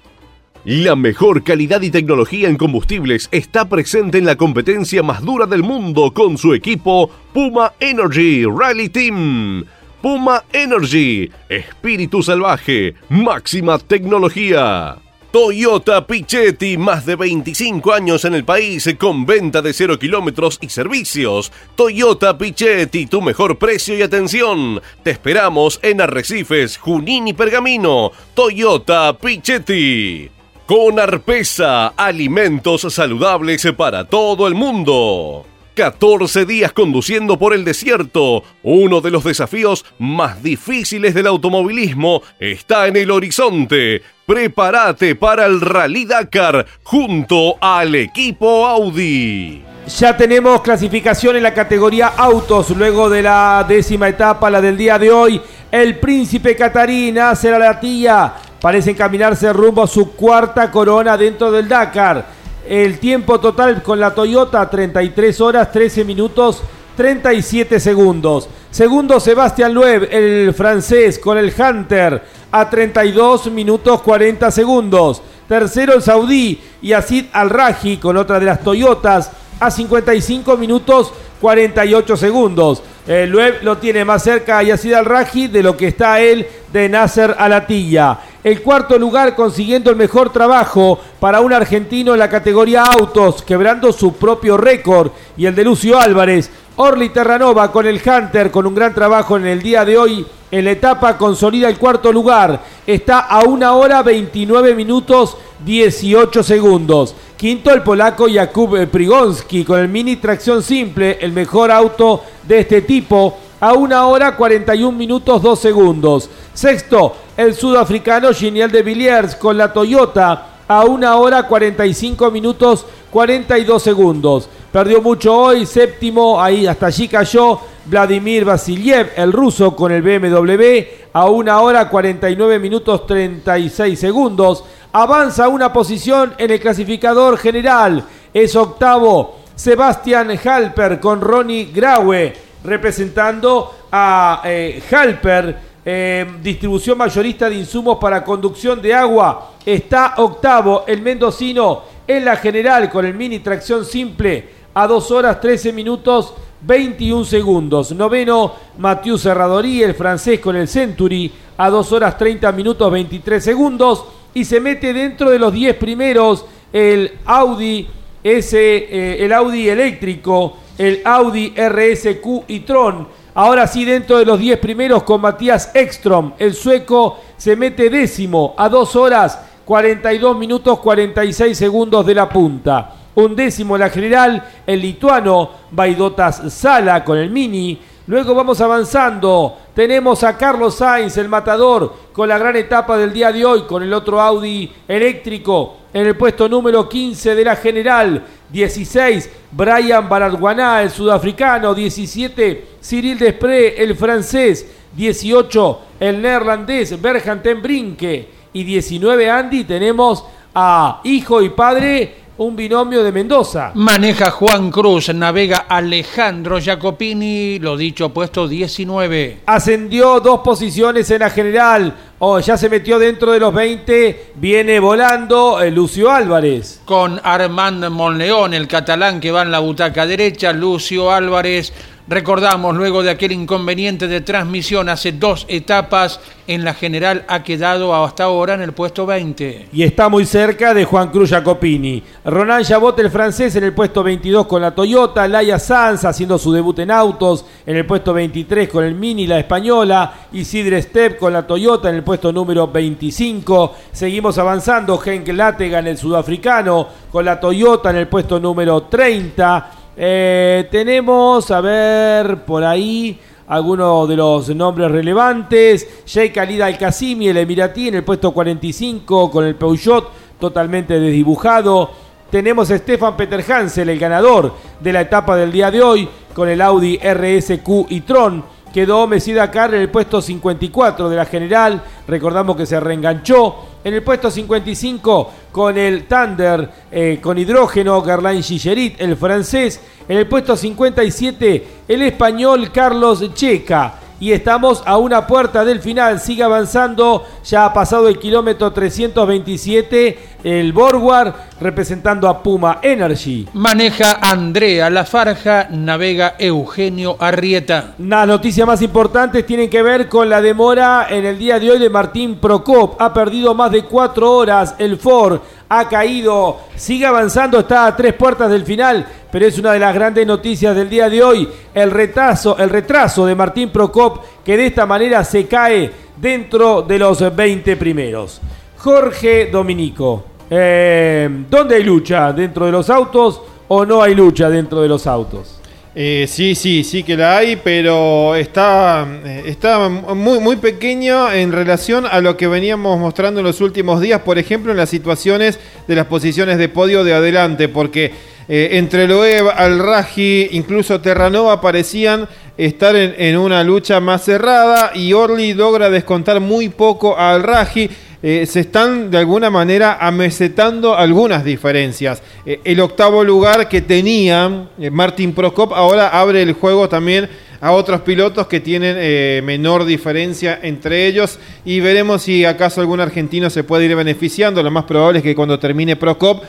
La 0.65 0.97
mejor 0.97 1.45
calidad 1.45 1.83
y 1.83 1.91
tecnología 1.91 2.49
en 2.49 2.57
combustibles 2.57 3.29
está 3.31 3.69
presente 3.69 4.17
en 4.17 4.25
la 4.25 4.37
competencia 4.37 5.03
más 5.03 5.21
dura 5.21 5.45
del 5.45 5.63
mundo 5.63 6.15
con 6.15 6.39
su 6.39 6.55
equipo 6.55 7.11
Puma 7.35 7.75
Energy 7.79 8.47
Rally 8.47 8.89
Team. 8.89 9.67
Puma 10.01 10.45
Energy, 10.55 11.31
espíritu 11.51 12.23
salvaje, 12.23 12.95
máxima 13.11 13.79
tecnología. 13.79 14.97
Toyota 15.37 16.07
Pichetti, 16.07 16.79
más 16.79 17.05
de 17.05 17.15
25 17.15 17.93
años 17.93 18.25
en 18.25 18.33
el 18.33 18.47
país 18.47 18.89
con 18.99 19.27
venta 19.27 19.61
de 19.61 19.75
0 19.75 19.99
kilómetros 19.99 20.57
y 20.63 20.71
servicios. 20.71 21.53
Toyota 21.75 22.39
Pichetti, 22.39 23.05
tu 23.05 23.21
mejor 23.21 23.59
precio 23.59 23.95
y 23.99 24.01
atención. 24.01 24.81
Te 25.03 25.11
esperamos 25.11 25.79
en 25.83 26.01
Arrecifes, 26.01 26.79
Junín 26.79 27.29
y 27.29 27.35
Pergamino. 27.35 28.13
Toyota 28.33 29.13
Pichetti. 29.19 30.31
Con 30.65 30.99
Arpesa, 30.99 31.89
alimentos 31.89 32.91
saludables 32.91 33.69
para 33.77 34.05
todo 34.05 34.47
el 34.47 34.55
mundo. 34.55 35.45
14 35.77 36.47
días 36.47 36.73
conduciendo 36.73 37.39
por 37.39 37.53
el 37.53 37.63
desierto. 37.65 38.43
Uno 38.63 39.03
de 39.03 39.11
los 39.11 39.23
desafíos 39.23 39.85
más 39.99 40.43
difíciles 40.43 41.15
del 41.15 41.27
automovilismo 41.27 42.23
está 42.41 42.87
en 42.89 42.97
el 42.97 43.11
horizonte. 43.11 44.03
Prepárate 44.27 45.15
para 45.15 45.45
el 45.45 45.61
Rally 45.61 46.07
Dakar 46.07 46.67
junto 46.83 47.59
al 47.61 47.95
equipo 47.95 48.67
Audi. 48.67 49.63
Ya 49.99 50.17
tenemos 50.17 50.63
clasificación 50.63 51.37
en 51.37 51.43
la 51.43 51.53
categoría 51.53 52.09
autos 52.17 52.71
luego 52.71 53.11
de 53.11 53.23
la 53.23 53.65
décima 53.69 54.09
etapa, 54.09 54.49
la 54.49 54.63
del 54.63 54.79
día 54.79 54.99
de 54.99 55.13
hoy. 55.13 55.41
El 55.71 55.99
príncipe 55.99 56.57
Catarín 56.57 57.19
hace 57.19 57.51
la 57.51 57.59
latilla. 57.59 58.33
Parece 58.61 58.93
encaminarse 58.93 59.53
rumbo 59.53 59.83
a 59.83 59.87
su 59.87 60.13
cuarta 60.13 60.71
corona 60.71 61.19
dentro 61.19 61.53
del 61.53 61.69
Dakar. 61.69 62.46
El 62.69 62.99
tiempo 62.99 63.39
total 63.39 63.83
con 63.83 64.01
la 64.01 64.13
Toyota 64.13 64.69
33 64.69 65.41
horas 65.41 65.71
13 65.71 66.05
minutos 66.05 66.63
37 66.97 67.79
segundos. 67.79 68.49
Segundo 68.71 69.21
Sebastián 69.21 69.73
Loeb, 69.73 70.09
el 70.11 70.53
francés 70.53 71.19
con 71.19 71.39
el 71.39 71.53
Hunter 71.57 72.23
a 72.51 72.69
32 72.69 73.53
minutos 73.53 74.03
40 74.03 74.51
segundos. 74.51 75.23
Tercero 75.47 75.95
el 75.95 76.03
saudí 76.03 76.61
Yacid 76.83 77.27
Al-Raji 77.33 77.99
con 77.99 78.17
otra 78.17 78.41
de 78.41 78.47
las 78.47 78.61
Toyotas 78.61 79.31
a 79.61 79.71
55 79.71 80.57
minutos 80.57 81.13
48 81.41 82.17
segundos. 82.17 82.83
Loeb 83.07 83.63
lo 83.63 83.79
tiene 83.79 84.05
más 84.05 84.25
cerca 84.25 84.59
a 84.59 84.63
Yacid 84.65 84.95
Al-Raji 84.95 85.47
de 85.47 85.63
lo 85.63 85.77
que 85.77 85.89
está 85.89 86.21
él 86.21 86.45
de 86.73 86.89
Nasser 86.89 87.37
Alatilla. 87.39 88.19
El 88.47 88.63
cuarto 88.63 88.97
lugar 88.97 89.35
consiguiendo 89.35 89.91
el 89.91 89.97
mejor 89.97 90.31
trabajo 90.31 91.01
para 91.19 91.41
un 91.41 91.53
argentino 91.53 92.13
en 92.13 92.21
la 92.21 92.31
categoría 92.31 92.85
autos, 92.85 93.43
quebrando 93.43 93.93
su 93.93 94.13
propio 94.13 94.57
récord 94.57 95.11
y 95.37 95.47
el 95.47 95.57
de 95.57 95.65
Lucio 95.65 95.99
Álvarez. 95.99 96.49
Orly 96.77 97.09
Terranova 97.09 97.73
con 97.73 97.87
el 97.87 98.01
Hunter 98.01 98.53
con 98.53 98.65
un 98.65 98.77
gran 98.77 98.95
trabajo 98.95 99.37
en 99.37 99.49
el 99.49 99.61
día 99.61 99.85
de 99.85 99.99
hoy. 99.99 100.25
En 100.49 100.65
la 100.65 100.71
etapa 100.71 101.19
consolida 101.19 101.69
el 101.69 101.77
cuarto 101.77 102.13
lugar. 102.13 102.63
Está 102.87 103.19
a 103.19 103.43
una 103.43 103.73
hora 103.73 104.05
29 104.05 104.77
minutos 104.77 105.37
18 105.65 106.45
segundos. 106.45 107.17
Quinto 107.37 107.73
el 107.73 107.83
polaco 107.83 108.29
Jakub 108.33 108.87
Prigonski 108.87 109.65
con 109.65 109.81
el 109.81 109.89
mini 109.89 110.19
tracción 110.19 110.63
simple, 110.63 111.19
el 111.21 111.33
mejor 111.33 111.73
auto 111.73 112.23
de 112.47 112.61
este 112.61 112.83
tipo, 112.83 113.39
a 113.59 113.73
una 113.73 114.07
hora 114.07 114.37
41 114.37 114.97
minutos 114.97 115.43
2 115.43 115.59
segundos. 115.59 116.31
Sexto 116.55 117.26
el 117.37 117.55
sudafricano 117.55 118.33
Giniel 118.33 118.71
de 118.71 118.83
Villiers 118.83 119.37
con 119.37 119.59
la 119.59 119.73
Toyota 119.73 120.47
a 120.69 120.85
una 120.85 121.17
hora 121.17 121.45
45 121.45 122.31
minutos 122.31 122.87
42 123.11 123.83
segundos. 123.83 124.49
Perdió 124.73 125.01
mucho 125.01 125.37
hoy, 125.37 125.65
séptimo, 125.67 126.41
ahí 126.43 126.67
hasta 126.67 126.87
allí 126.87 127.09
cayó 127.09 127.61
Vladimir 127.85 128.45
Vasiliev, 128.45 129.13
el 129.17 129.33
ruso 129.33 129.77
con 129.77 129.93
el 129.93 130.03
BMW, 130.03 130.85
a 131.13 131.27
una 131.27 131.61
hora 131.61 131.89
49 131.89 132.59
minutos 132.59 133.07
36 133.07 133.99
segundos. 133.99 134.65
Avanza 134.93 135.49
una 135.49 135.73
posición 135.73 136.35
en 136.39 136.51
el 136.51 136.61
clasificador 136.61 137.39
general. 137.39 138.05
Es 138.33 138.57
octavo 138.57 139.37
Sebastian 139.55 140.39
Halper 140.43 141.01
con 141.01 141.21
Ronnie 141.21 141.71
Graue, 141.73 142.35
representando 142.65 143.75
a 143.93 144.43
eh, 144.45 144.83
Halper 144.91 145.76
eh, 145.89 146.27
distribución 146.43 146.99
mayorista 146.99 147.49
de 147.49 147.55
insumos 147.55 147.99
para 148.01 148.25
conducción 148.25 148.83
de 148.83 148.93
agua. 148.93 149.53
Está 149.65 150.15
octavo 150.17 150.83
el 150.85 151.01
mendocino 151.01 151.83
en 152.09 152.25
la 152.25 152.35
general 152.37 152.91
con 152.91 153.07
el 153.07 153.15
mini 153.15 153.39
tracción 153.39 153.85
simple 153.85 154.49
a 154.75 154.89
2 154.89 155.11
horas 155.13 155.41
13 155.41 155.73
minutos 155.73 156.35
21 156.63 157.25
segundos. 157.25 157.93
Noveno, 157.93 158.53
Mathieu 158.79 159.17
Serradorí, 159.17 159.85
el 159.85 159.95
francés 159.95 160.41
con 160.41 160.57
el 160.57 160.67
Century 160.67 161.31
a 161.57 161.71
2 161.71 161.93
horas 161.93 162.19
30 162.19 162.51
minutos 162.51 162.91
23 162.91 163.45
segundos. 163.45 164.05
Y 164.35 164.45
se 164.45 164.59
mete 164.59 164.93
dentro 164.93 165.31
de 165.31 165.39
los 165.39 165.53
10 165.53 165.77
primeros 165.77 166.47
el 166.73 167.13
Audi, 167.27 167.87
ese, 168.25 168.77
eh, 168.77 169.25
el 169.25 169.33
Audi 169.33 169.69
eléctrico, 169.69 170.59
el 170.77 171.01
Audi 171.05 171.55
RSQ 171.57 172.43
y 172.49 172.61
Tron. 172.61 173.07
Ahora 173.39 173.67
sí, 173.67 173.85
dentro 173.85 174.17
de 174.17 174.25
los 174.25 174.39
10 174.39 174.59
primeros 174.61 175.03
con 175.03 175.21
Matías 175.21 175.71
Ekstrom, 175.75 176.33
el 176.39 176.55
sueco 176.55 177.21
se 177.37 177.55
mete 177.55 177.91
décimo 177.91 178.55
a 178.57 178.67
2 178.71 178.97
horas 178.97 179.39
42 179.63 180.39
minutos 180.39 180.79
46 180.79 181.59
segundos 181.59 182.07
de 182.07 182.15
la 182.15 182.31
punta. 182.31 182.95
Un 183.15 183.37
décimo 183.37 183.77
la 183.77 183.91
general, 183.91 184.43
el 184.67 184.81
lituano 184.81 185.51
Baidotas 185.71 186.51
Sala 186.51 187.05
con 187.05 187.19
el 187.19 187.29
mini. 187.29 187.79
Luego 188.09 188.37
vamos 188.37 188.61
avanzando. 188.61 189.59
Tenemos 189.75 190.23
a 190.23 190.39
Carlos 190.39 190.77
Sainz, 190.77 191.17
el 191.17 191.29
matador, 191.29 191.93
con 192.13 192.29
la 192.29 192.39
gran 192.39 192.55
etapa 192.55 192.97
del 192.97 193.13
día 193.13 193.33
de 193.33 193.45
hoy, 193.45 193.63
con 193.63 193.83
el 193.83 193.93
otro 193.93 194.21
Audi 194.21 194.73
eléctrico 194.87 195.79
en 195.93 196.07
el 196.07 196.17
puesto 196.17 196.49
número 196.49 196.89
15 196.89 197.35
de 197.35 197.45
la 197.45 197.57
general. 197.57 198.25
16, 198.49 199.29
Brian 199.51 200.09
Baradguaná, 200.09 200.83
el 200.83 200.91
sudafricano. 200.91 201.75
17, 201.75 202.67
Cyril 202.81 203.19
Desprez, 203.19 203.75
el 203.79 203.97
francés. 203.97 204.67
18, 204.95 205.81
el 206.01 206.23
neerlandés 206.23 207.01
Berjan 207.03 207.43
ten 207.43 207.61
Brinke. 207.61 208.29
Y 208.53 208.63
19, 208.63 209.29
Andy, 209.29 209.65
tenemos 209.65 210.25
a 210.55 211.01
hijo 211.03 211.43
y 211.43 211.51
padre 211.51 212.26
un 212.39 212.55
binomio 212.55 213.03
de 213.03 213.13
Mendoza. 213.13 213.73
Maneja 213.75 214.31
Juan 214.31 214.71
Cruz, 214.71 215.13
navega 215.15 215.67
Alejandro 215.69 216.61
Jacopini, 216.61 217.59
lo 217.59 217.77
dicho, 217.77 218.11
puesto 218.11 218.47
19. 218.47 219.41
Ascendió 219.47 220.21
dos 220.21 220.41
posiciones 220.41 221.11
en 221.11 221.21
la 221.21 221.31
general. 221.31 221.95
Oh, 222.19 222.39
ya 222.41 222.57
se 222.57 222.69
metió 222.69 222.99
dentro 222.99 223.33
de 223.33 223.41
los 223.41 223.53
20. 223.53 224.33
Viene 224.37 224.81
volando 224.81 225.61
eh, 225.61 225.71
Lucio 225.71 226.11
Álvarez. 226.11 226.81
Con 226.85 227.21
Armand 227.23 227.89
Monleón, 227.89 228.55
el 228.55 228.69
catalán 228.69 229.21
que 229.21 229.31
va 229.31 229.43
en 229.43 229.51
la 229.51 229.59
butaca 229.59 230.07
derecha. 230.07 230.53
Lucio 230.53 231.11
Álvarez 231.11 231.73
Recordamos, 232.09 232.77
luego 232.77 233.03
de 233.03 233.11
aquel 233.11 233.33
inconveniente 233.33 234.07
de 234.07 234.21
transmisión 234.21 234.89
hace 234.89 235.11
dos 235.11 235.45
etapas, 235.49 236.21
en 236.47 236.65
la 236.65 236.73
general 236.73 237.25
ha 237.27 237.43
quedado 237.43 237.93
hasta 237.97 238.23
ahora 238.23 238.55
en 238.55 238.63
el 238.63 238.71
puesto 238.71 239.07
20. 239.07 239.71
Y 239.73 239.83
está 239.83 240.09
muy 240.09 240.25
cerca 240.25 240.73
de 240.73 240.85
Juan 240.85 241.11
Cruz 241.11 241.31
Jacopini. 241.31 242.01
Ronan 242.25 242.63
Jabot, 242.63 242.97
el 243.01 243.11
francés, 243.11 243.57
en 243.57 243.65
el 243.65 243.73
puesto 243.73 244.05
22 244.05 244.47
con 244.47 244.63
la 244.63 244.73
Toyota. 244.73 245.27
Laia 245.27 245.59
Sanz 245.59 246.05
haciendo 246.05 246.39
su 246.39 246.53
debut 246.53 246.79
en 246.79 246.93
autos, 246.93 247.45
en 247.67 247.77
el 247.77 247.85
puesto 247.85 248.15
23 248.15 248.69
con 248.69 248.85
el 248.85 248.95
Mini, 248.95 249.27
la 249.27 249.41
española. 249.41 250.29
Isidre 250.33 250.83
Step 250.83 251.19
con 251.19 251.33
la 251.33 251.45
Toyota 251.45 251.89
en 251.89 251.97
el 251.97 252.05
puesto 252.05 252.33
número 252.33 252.69
25. 252.69 253.75
Seguimos 253.91 254.39
avanzando. 254.39 255.03
Henk 255.05 255.27
Latega 255.31 255.81
en 255.81 255.89
el 255.89 255.99
sudafricano, 255.99 256.87
con 257.11 257.25
la 257.25 257.41
Toyota 257.41 257.91
en 257.91 257.97
el 257.97 258.07
puesto 258.07 258.39
número 258.39 258.85
30. 258.85 259.86
Eh, 259.97 260.69
tenemos, 260.71 261.51
a 261.51 261.61
ver, 261.61 262.45
por 262.45 262.63
ahí 262.63 263.19
algunos 263.49 264.09
de 264.09 264.17
los 264.17 264.55
nombres 264.55 264.91
relevantes. 264.91 266.05
Sheikh 266.05 266.35
Khalid 266.35 266.61
Al-Qasimi, 266.61 267.29
el 267.29 267.39
Emiratí, 267.39 267.89
en 267.89 267.97
el 267.97 268.05
puesto 268.05 268.33
45 268.33 269.31
con 269.31 269.45
el 269.45 269.55
Peugeot 269.55 270.11
totalmente 270.39 270.99
desdibujado. 271.01 271.91
Tenemos 272.31 272.71
a 272.71 272.79
Stefan 272.79 273.17
Peter 273.17 273.43
Hansel, 273.51 273.89
el 273.89 273.99
ganador 273.99 274.53
de 274.81 274.93
la 274.93 275.01
etapa 275.03 275.37
del 275.37 275.53
día 275.53 275.71
de 275.71 275.81
hoy, 275.81 276.09
con 276.35 276.49
el 276.49 276.61
Audi 276.61 276.99
RSQ 276.99 277.87
y 277.89 278.01
Tron. 278.03 278.56
Quedó 278.73 279.07
Messi 279.07 279.33
Dakar 279.33 279.75
en 279.75 279.81
el 279.81 279.91
puesto 279.91 280.21
54 280.21 281.09
de 281.09 281.17
la 281.17 281.25
general. 281.25 281.83
Recordamos 282.07 282.57
que 282.57 282.67
se 282.67 282.79
reenganchó. 282.79 283.57
En 283.83 283.95
el 283.95 284.03
puesto 284.03 284.31
55 284.31 285.33
con 285.53 285.79
el 285.79 286.07
Thunder 286.07 286.69
eh, 286.91 287.19
con 287.23 287.39
hidrógeno, 287.39 288.03
Garlain 288.03 288.43
Gigerit, 288.43 289.01
el 289.01 289.17
francés. 289.17 289.81
En 290.09 290.19
el 290.19 290.27
puesto 290.27 290.57
57 290.57 291.67
el 291.89 292.03
español 292.03 292.71
Carlos 292.73 293.33
Checa 293.35 294.01
y 294.19 294.33
estamos 294.33 294.83
a 294.87 294.97
una 294.97 295.27
puerta 295.27 295.65
del 295.65 295.81
final. 295.81 296.21
Sigue 296.21 296.43
avanzando, 296.43 297.25
ya 297.45 297.67
ha 297.67 297.73
pasado 297.73 298.09
el 298.09 298.19
kilómetro 298.19 298.73
327, 298.73 300.19
el 300.45 300.73
Borgward 300.73 301.35
representando 301.61 302.29
a 302.29 302.43
Puma 302.43 302.79
Energy. 302.83 303.49
Maneja 303.55 304.19
Andrea 304.21 304.91
Lafarja, 304.91 305.69
navega 305.71 306.35
Eugenio 306.39 307.17
Arrieta. 307.19 307.95
Las 307.99 308.27
noticias 308.27 308.67
más 308.67 308.83
importantes 308.83 309.45
tienen 309.47 309.71
que 309.71 309.83
ver 309.83 310.09
con 310.09 310.29
la 310.29 310.41
demora 310.41 311.07
en 311.11 311.25
el 311.27 311.39
día 311.39 311.59
de 311.59 311.71
hoy 311.71 311.79
de 311.79 311.91
Martín 311.91 312.37
Procop. 312.37 313.01
Ha 313.01 313.13
perdido 313.13 313.55
más 313.55 313.71
de 313.71 313.85
cuatro 313.85 314.33
horas 314.33 314.75
el 314.79 314.97
Ford 314.97 315.41
ha 315.69 315.89
caído, 315.89 316.61
sigue 316.77 317.07
avanzando, 317.07 317.61
está 317.61 317.87
a 317.87 317.97
tres 317.97 318.15
puertas 318.15 318.51
del 318.51 318.65
final, 318.65 319.07
pero 319.31 319.47
es 319.47 319.59
una 319.59 319.73
de 319.73 319.81
las 319.81 319.95
grandes 319.95 320.27
noticias 320.27 320.75
del 320.77 320.89
día 320.89 321.09
de 321.11 321.23
hoy, 321.23 321.49
el 321.75 321.91
retraso, 321.91 322.57
el 322.59 322.71
retraso 322.71 323.27
de 323.27 323.35
Martín 323.35 323.71
Procop, 323.71 324.25
que 324.45 324.57
de 324.57 324.67
esta 324.67 324.87
manera 324.87 325.25
se 325.25 325.47
cae 325.47 325.91
dentro 326.17 326.83
de 326.83 326.99
los 326.99 327.35
20 327.35 327.77
primeros. 327.77 328.41
Jorge 328.79 329.47
Dominico, 329.51 330.25
eh, 330.49 331.29
¿dónde 331.51 331.77
hay 331.77 331.83
lucha? 331.83 332.33
¿Dentro 332.33 332.67
de 332.67 332.73
los 332.73 332.89
autos 332.89 333.43
o 333.69 333.85
no 333.85 334.03
hay 334.03 334.15
lucha 334.15 334.49
dentro 334.49 334.81
de 334.81 334.89
los 334.89 335.07
autos? 335.07 335.56
Eh, 335.99 336.27
sí, 336.29 336.55
sí, 336.55 336.85
sí 336.85 337.03
que 337.03 337.17
la 337.17 337.39
hay, 337.39 337.57
pero 337.57 338.35
está, 338.35 339.09
eh, 339.25 339.45
está 339.47 339.89
muy, 339.89 340.41
muy 340.41 340.57
pequeño 340.57 341.33
en 341.33 341.53
relación 341.53 342.05
a 342.05 342.21
lo 342.21 342.37
que 342.37 342.47
veníamos 342.47 343.01
mostrando 343.01 343.41
en 343.41 343.47
los 343.47 343.63
últimos 343.63 344.03
días, 344.03 344.21
por 344.21 344.37
ejemplo, 344.37 344.73
en 344.73 344.77
las 344.77 344.91
situaciones 344.91 345.59
de 345.89 345.97
las 345.97 346.05
posiciones 346.05 346.59
de 346.59 346.69
podio 346.69 347.03
de 347.03 347.15
adelante, 347.15 347.71
porque 347.71 348.13
eh, 348.47 348.69
entre 348.73 349.09
Loeb, 349.09 349.49
Al-Raji, 349.57 350.51
incluso 350.53 351.01
Terranova 351.01 351.63
parecían 351.63 352.29
estar 352.59 352.95
en, 352.95 353.39
una 353.39 353.65
lucha 353.65 353.99
más 353.99 354.23
cerrada 354.23 354.93
y 354.95 355.15
Orly 355.15 355.55
logra 355.55 355.89
descontar 355.89 356.41
muy 356.41 356.69
poco 356.69 357.17
a 357.17 357.33
Al-Raji. 357.33 357.89
Eh, 358.23 358.47
se 358.47 358.61
están 358.61 359.11
de 359.11 359.19
alguna 359.19 359.51
manera 359.51 359.99
amesetando 360.01 360.97
algunas 360.97 361.45
diferencias. 361.45 362.23
Eh, 362.47 362.61
el 362.65 362.81
octavo 362.81 363.23
lugar 363.23 363.69
que 363.69 363.83
tenía 363.83 364.69
eh, 364.79 364.91
Martin 364.91 365.35
Prokop 365.35 365.75
ahora 365.75 366.09
abre 366.09 366.41
el 366.41 366.55
juego 366.55 366.89
también 366.89 367.29
a 367.61 367.73
otros 367.73 368.01
pilotos 368.03 368.47
que 368.47 368.61
tienen 368.61 369.45
menor 369.45 369.87
diferencia 369.87 370.61
entre 370.63 371.07
ellos 371.07 371.39
y 371.65 371.81
veremos 371.81 372.23
si 372.23 372.45
acaso 372.45 372.83
algún 372.83 373.01
argentino 373.01 373.49
se 373.49 373.65
puede 373.65 373.87
ir 373.87 373.97
beneficiando. 373.97 374.63
Lo 374.63 374.71
más 374.71 374.85
probable 374.85 375.21
es 375.21 375.23
que 375.23 375.35
cuando 375.35 375.59
termine 375.59 375.97
Procop, 375.97 376.45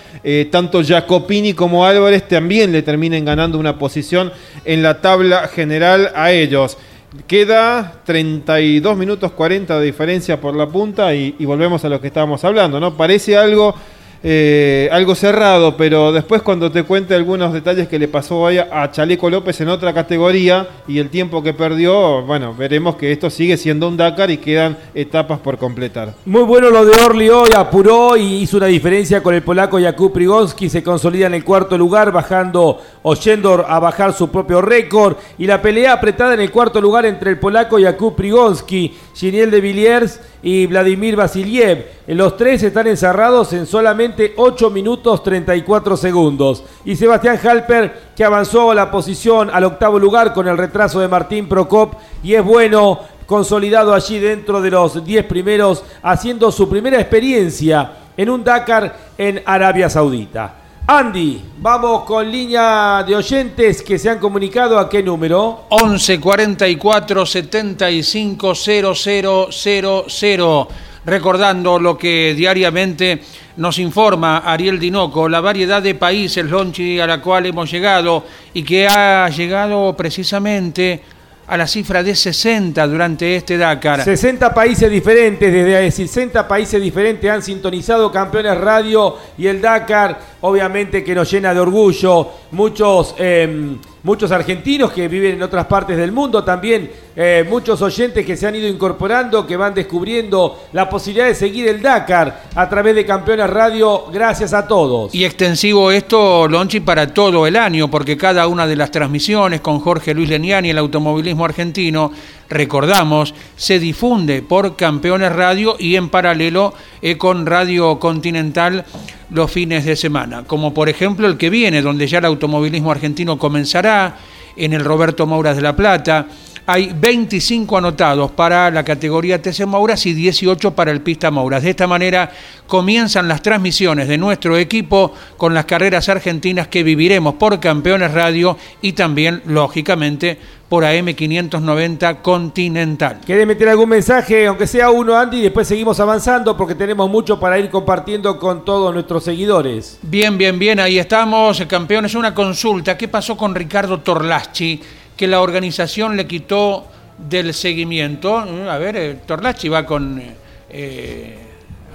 tanto 0.52 0.84
Jacopini 0.84 1.54
como 1.54 1.86
Álvarez 1.86 2.28
también 2.28 2.74
le 2.74 2.82
terminen 2.82 3.24
ganando 3.24 3.58
una 3.58 3.80
posición 3.80 4.34
en 4.66 4.84
la 4.84 5.00
tabla 5.00 5.48
general 5.48 6.12
a 6.14 6.34
ellos. 6.34 6.78
Queda 7.26 8.02
32 8.06 8.98
minutos 8.98 9.32
40 9.32 9.80
de 9.80 9.86
diferencia 9.86 10.42
por 10.42 10.56
la 10.56 10.68
punta 10.68 11.16
y, 11.16 11.36
y, 11.40 11.46
volvemos 11.46 11.86
a 11.86 11.90
lo 11.90 12.02
que 12.02 12.08
estábamos 12.08 12.44
hablando, 12.44 12.82
¿no? 12.82 12.98
Parece 12.98 13.38
algo 13.38 13.74
eh, 14.24 14.90
algo 14.92 15.16
cerrado, 15.16 15.78
pero 15.78 16.12
después 16.12 16.42
cuando 16.42 16.72
te 16.72 16.84
cuente 16.84 17.14
algunos 17.14 17.54
detalles 17.54 17.88
que 17.88 18.00
le 18.00 18.08
pasó 18.08 18.48
a 18.48 18.92
Chaleco 18.92 19.30
López 19.30 19.60
en 19.62 19.70
otra 19.70 19.94
categoría 19.94 20.68
y 20.88 21.00
el 21.00 21.10
tiempo 21.10 21.44
que 21.44 21.54
perdió, 21.54 22.24
bueno, 22.24 22.56
veremos 22.56 22.96
que 22.96 23.12
esto 23.12 23.30
sigue 23.30 23.58
siendo 23.58 23.88
un 23.88 23.98
Dakar 23.98 24.32
y 24.32 24.38
quedan 24.38 24.78
etapas 24.94 25.40
por 25.40 25.58
completar. 25.58 26.14
Muy 26.26 26.44
bueno 26.44 26.70
lo 26.70 26.86
de 26.86 27.00
Orly 27.00 27.30
hoy, 27.30 27.50
apuró 27.56 28.18
y 28.18 28.42
hizo 28.42 28.58
una 28.58 28.68
diferencia 28.68 29.22
con 29.22 29.36
el 29.36 29.44
polaco 29.44 29.80
Jakub 29.80 30.12
Prigonski, 30.12 30.70
se 30.70 30.84
consolida 30.84 31.28
en 31.28 31.34
el 31.34 31.44
cuarto 31.44 31.78
lugar, 31.78 32.12
bajando 32.12 32.82
Oyendor 33.04 33.66
a 33.68 33.80
bajar 33.80 34.14
su 34.14 34.30
propio 34.30 34.62
récord 34.62 35.18
y 35.38 35.46
la 35.46 35.62
pelea 35.62 35.94
apretada 35.94 36.34
en 36.34 36.42
el 36.42 36.52
cuarto 36.52 36.82
lugar 36.82 37.06
entre 37.06 37.32
el 37.32 37.40
polaco 37.40 37.80
Jakub 37.80 38.16
Prigonski, 38.16 38.98
Giniel 39.14 39.52
de 39.52 39.62
Villiers 39.62 40.20
y 40.48 40.66
Vladimir 40.66 41.18
Vasiliev. 41.18 41.88
Los 42.08 42.38
tres 42.38 42.64
están 42.64 42.88
encerrados 42.88 43.52
en 43.52 43.66
solamente 43.66 44.34
8 44.38 44.70
minutos 44.70 45.22
34 45.22 45.98
segundos. 45.98 46.64
Y 46.86 46.96
Sebastián 46.96 47.38
Halper, 47.44 48.12
que 48.16 48.24
avanzó 48.24 48.74
la 48.74 48.90
posición 48.90 49.50
al 49.52 49.66
octavo 49.66 50.00
lugar 50.00 50.34
con 50.34 50.48
el 50.48 50.58
retraso 50.58 51.02
de 51.02 51.10
Martín 51.10 51.50
Procop, 51.50 51.96
y 52.24 52.34
es 52.34 52.46
bueno, 52.46 53.02
consolidado 53.26 53.94
allí 53.94 54.20
dentro 54.20 54.62
de 54.62 54.72
los 54.72 55.04
10 55.04 55.26
primeros, 55.26 55.84
haciendo 56.02 56.50
su 56.50 56.70
primera 56.70 56.98
experiencia 56.98 57.92
en 58.16 58.30
un 58.30 58.42
Dakar 58.42 58.96
en 59.18 59.44
Arabia 59.46 59.90
Saudita. 59.90 60.57
Andy, 60.90 61.42
vamos 61.60 62.04
con 62.04 62.32
línea 62.32 63.04
de 63.06 63.14
oyentes 63.14 63.82
que 63.82 64.00
se 64.00 64.10
han 64.10 64.20
comunicado 64.20 64.80
a 64.80 64.88
qué 64.88 65.04
número. 65.04 65.66
11 65.68 66.18
44 66.18 67.26
75 67.26 68.54
0000. 68.56 70.68
Recordando 71.04 71.78
lo 71.78 71.98
que 71.98 72.34
diariamente 72.38 73.22
nos 73.58 73.80
informa 73.80 74.38
Ariel 74.38 74.80
Dinoco, 74.80 75.28
la 75.28 75.42
variedad 75.42 75.82
de 75.82 75.94
países, 75.94 76.46
Lonchi, 76.46 77.02
a 77.02 77.08
la 77.08 77.22
cual 77.22 77.48
hemos 77.48 77.70
llegado 77.70 78.24
y 78.54 78.64
que 78.64 78.88
ha 78.88 79.28
llegado 79.28 79.94
precisamente 79.94 81.04
a 81.48 81.56
la 81.56 81.66
cifra 81.66 82.04
de 82.04 82.14
60 82.14 82.86
durante 82.88 83.36
este 83.38 83.58
Dakar. 83.58 84.04
60 84.04 84.54
países 84.54 84.92
diferentes, 84.92 85.52
desde 85.52 85.92
60 85.92 86.48
países 86.48 86.82
diferentes 86.82 87.30
han 87.32 87.42
sintonizado 87.42 88.12
Campeones 88.12 88.58
Radio 88.58 89.16
y 89.38 89.48
el 89.48 89.62
Dakar, 89.62 90.20
obviamente 90.42 91.04
que 91.04 91.16
nos 91.16 91.32
llena 91.32 91.54
de 91.54 91.60
orgullo. 91.62 92.30
Muchos, 92.52 93.16
eh, 93.18 93.78
muchos 94.08 94.32
argentinos 94.32 94.94
que 94.94 95.10
viven 95.10 95.34
en 95.34 95.44
otras 95.44 95.66
partes 95.66 95.98
del 95.98 96.14
mundo, 96.14 96.42
también 96.42 96.90
eh, 97.14 97.46
muchos 97.50 97.82
oyentes 97.82 98.26
que 98.26 98.38
se 98.38 98.48
han 98.48 98.56
ido 98.56 98.66
incorporando, 98.66 99.46
que 99.46 99.58
van 99.58 99.74
descubriendo 99.74 100.64
la 100.72 100.90
posibilidad 100.90 101.28
de 101.28 101.36
seguir 101.36 101.68
el 101.68 101.82
Dakar 101.82 102.44
a 102.56 102.70
través 102.70 102.96
de 102.96 103.06
Campeones 103.06 103.50
Radio. 103.50 104.06
Gracias 104.10 104.54
a 104.54 104.66
todos. 104.66 105.14
Y 105.14 105.26
extensivo 105.26 105.92
esto, 105.92 106.48
Lonchi, 106.48 106.80
para 106.80 107.14
todo 107.14 107.46
el 107.46 107.58
año, 107.58 107.92
porque 107.92 108.16
cada 108.16 108.48
una 108.48 108.66
de 108.66 108.78
las 108.78 108.92
transmisiones 108.92 109.60
con 109.60 109.82
Jorge 109.82 110.14
Luis 110.14 110.30
Leniani, 110.30 110.70
el 110.70 110.78
automovilismo 110.78 111.44
argentino, 111.44 112.14
recordamos, 112.50 113.34
se 113.56 113.80
difunde 113.80 114.42
por 114.42 114.76
Campeones 114.76 115.32
Radio 115.32 115.76
y 115.80 115.96
en 115.96 116.10
paralelo 116.10 116.74
eh, 117.02 117.18
con 117.18 117.46
Radio 117.46 118.00
Continental 118.00 118.86
los 119.30 119.52
fines 119.52 119.86
de 119.86 119.96
semana, 119.96 120.44
como 120.44 120.74
por 120.74 120.90
ejemplo 120.90 121.28
el 121.28 121.38
que 121.38 121.50
viene, 121.50 121.82
donde 121.82 122.08
ya 122.08 122.20
el 122.20 122.26
automovilismo 122.26 122.92
argentino 122.92 123.38
comenzará 123.38 124.18
en 124.56 124.74
el 124.74 124.84
Roberto 124.84 125.28
Mauras 125.28 125.56
de 125.56 125.62
la 125.62 125.76
Plata. 125.76 126.28
Hay 126.70 126.92
25 126.94 127.78
anotados 127.78 128.32
para 128.32 128.70
la 128.70 128.84
categoría 128.84 129.42
TC 129.42 129.66
Mauras 129.66 130.06
y 130.06 130.14
18 130.14 130.76
para 130.76 130.92
el 130.92 131.00
Pista 131.00 131.32
Mauras. 131.32 131.64
De 131.64 131.70
esta 131.70 131.88
manera 131.88 132.30
comienzan 132.68 133.30
las 133.30 133.42
transmisiones 133.42 134.10
de 134.10 134.18
nuestro 134.18 134.58
equipo 134.58 135.14
con 135.38 135.54
las 135.54 135.64
carreras 135.64 136.10
argentinas 136.10 136.68
que 136.68 136.84
viviremos 136.84 137.36
por 137.36 137.62
Campeones 137.62 138.12
Radio 138.12 138.58
y 138.82 138.92
también, 138.92 139.42
lógicamente, 139.46 140.38
por 140.68 140.84
AM590 140.84 142.22
Continental. 142.22 143.22
¿Quiere 143.26 143.46
meter 143.46 143.70
algún 143.70 143.88
mensaje, 143.88 144.46
aunque 144.46 144.68
sea 144.68 144.90
uno, 144.90 145.16
Andy? 145.16 145.38
Y 145.38 145.44
después 145.44 145.70
seguimos 145.70 145.98
avanzando 146.02 146.58
porque 146.58 146.76
tenemos 146.76 147.10
mucho 147.10 147.40
para 147.40 147.58
ir 147.58 147.70
compartiendo 147.70 148.38
con 148.38 148.66
todos 148.66 148.94
nuestros 148.94 149.24
seguidores. 149.24 150.00
Bien, 150.02 150.38
bien, 150.38 150.60
bien, 150.60 150.82
ahí 150.82 151.00
estamos, 151.00 151.64
campeones. 151.66 152.14
Una 152.14 152.34
consulta, 152.34 152.98
¿qué 152.98 153.08
pasó 153.08 153.38
con 153.38 153.56
Ricardo 153.56 154.02
Torlaschi? 154.02 154.82
Que 155.18 155.28
la 155.28 155.42
organización 155.42 156.16
le 156.16 156.26
quitó 156.28 156.86
del 157.18 157.54
seguimiento. 157.54 158.38
A 158.38 158.78
ver, 158.78 158.96
eh, 158.96 159.18
Torlaschi 159.26 159.68
va 159.68 159.86
con 159.86 160.22
eh, 160.70 161.38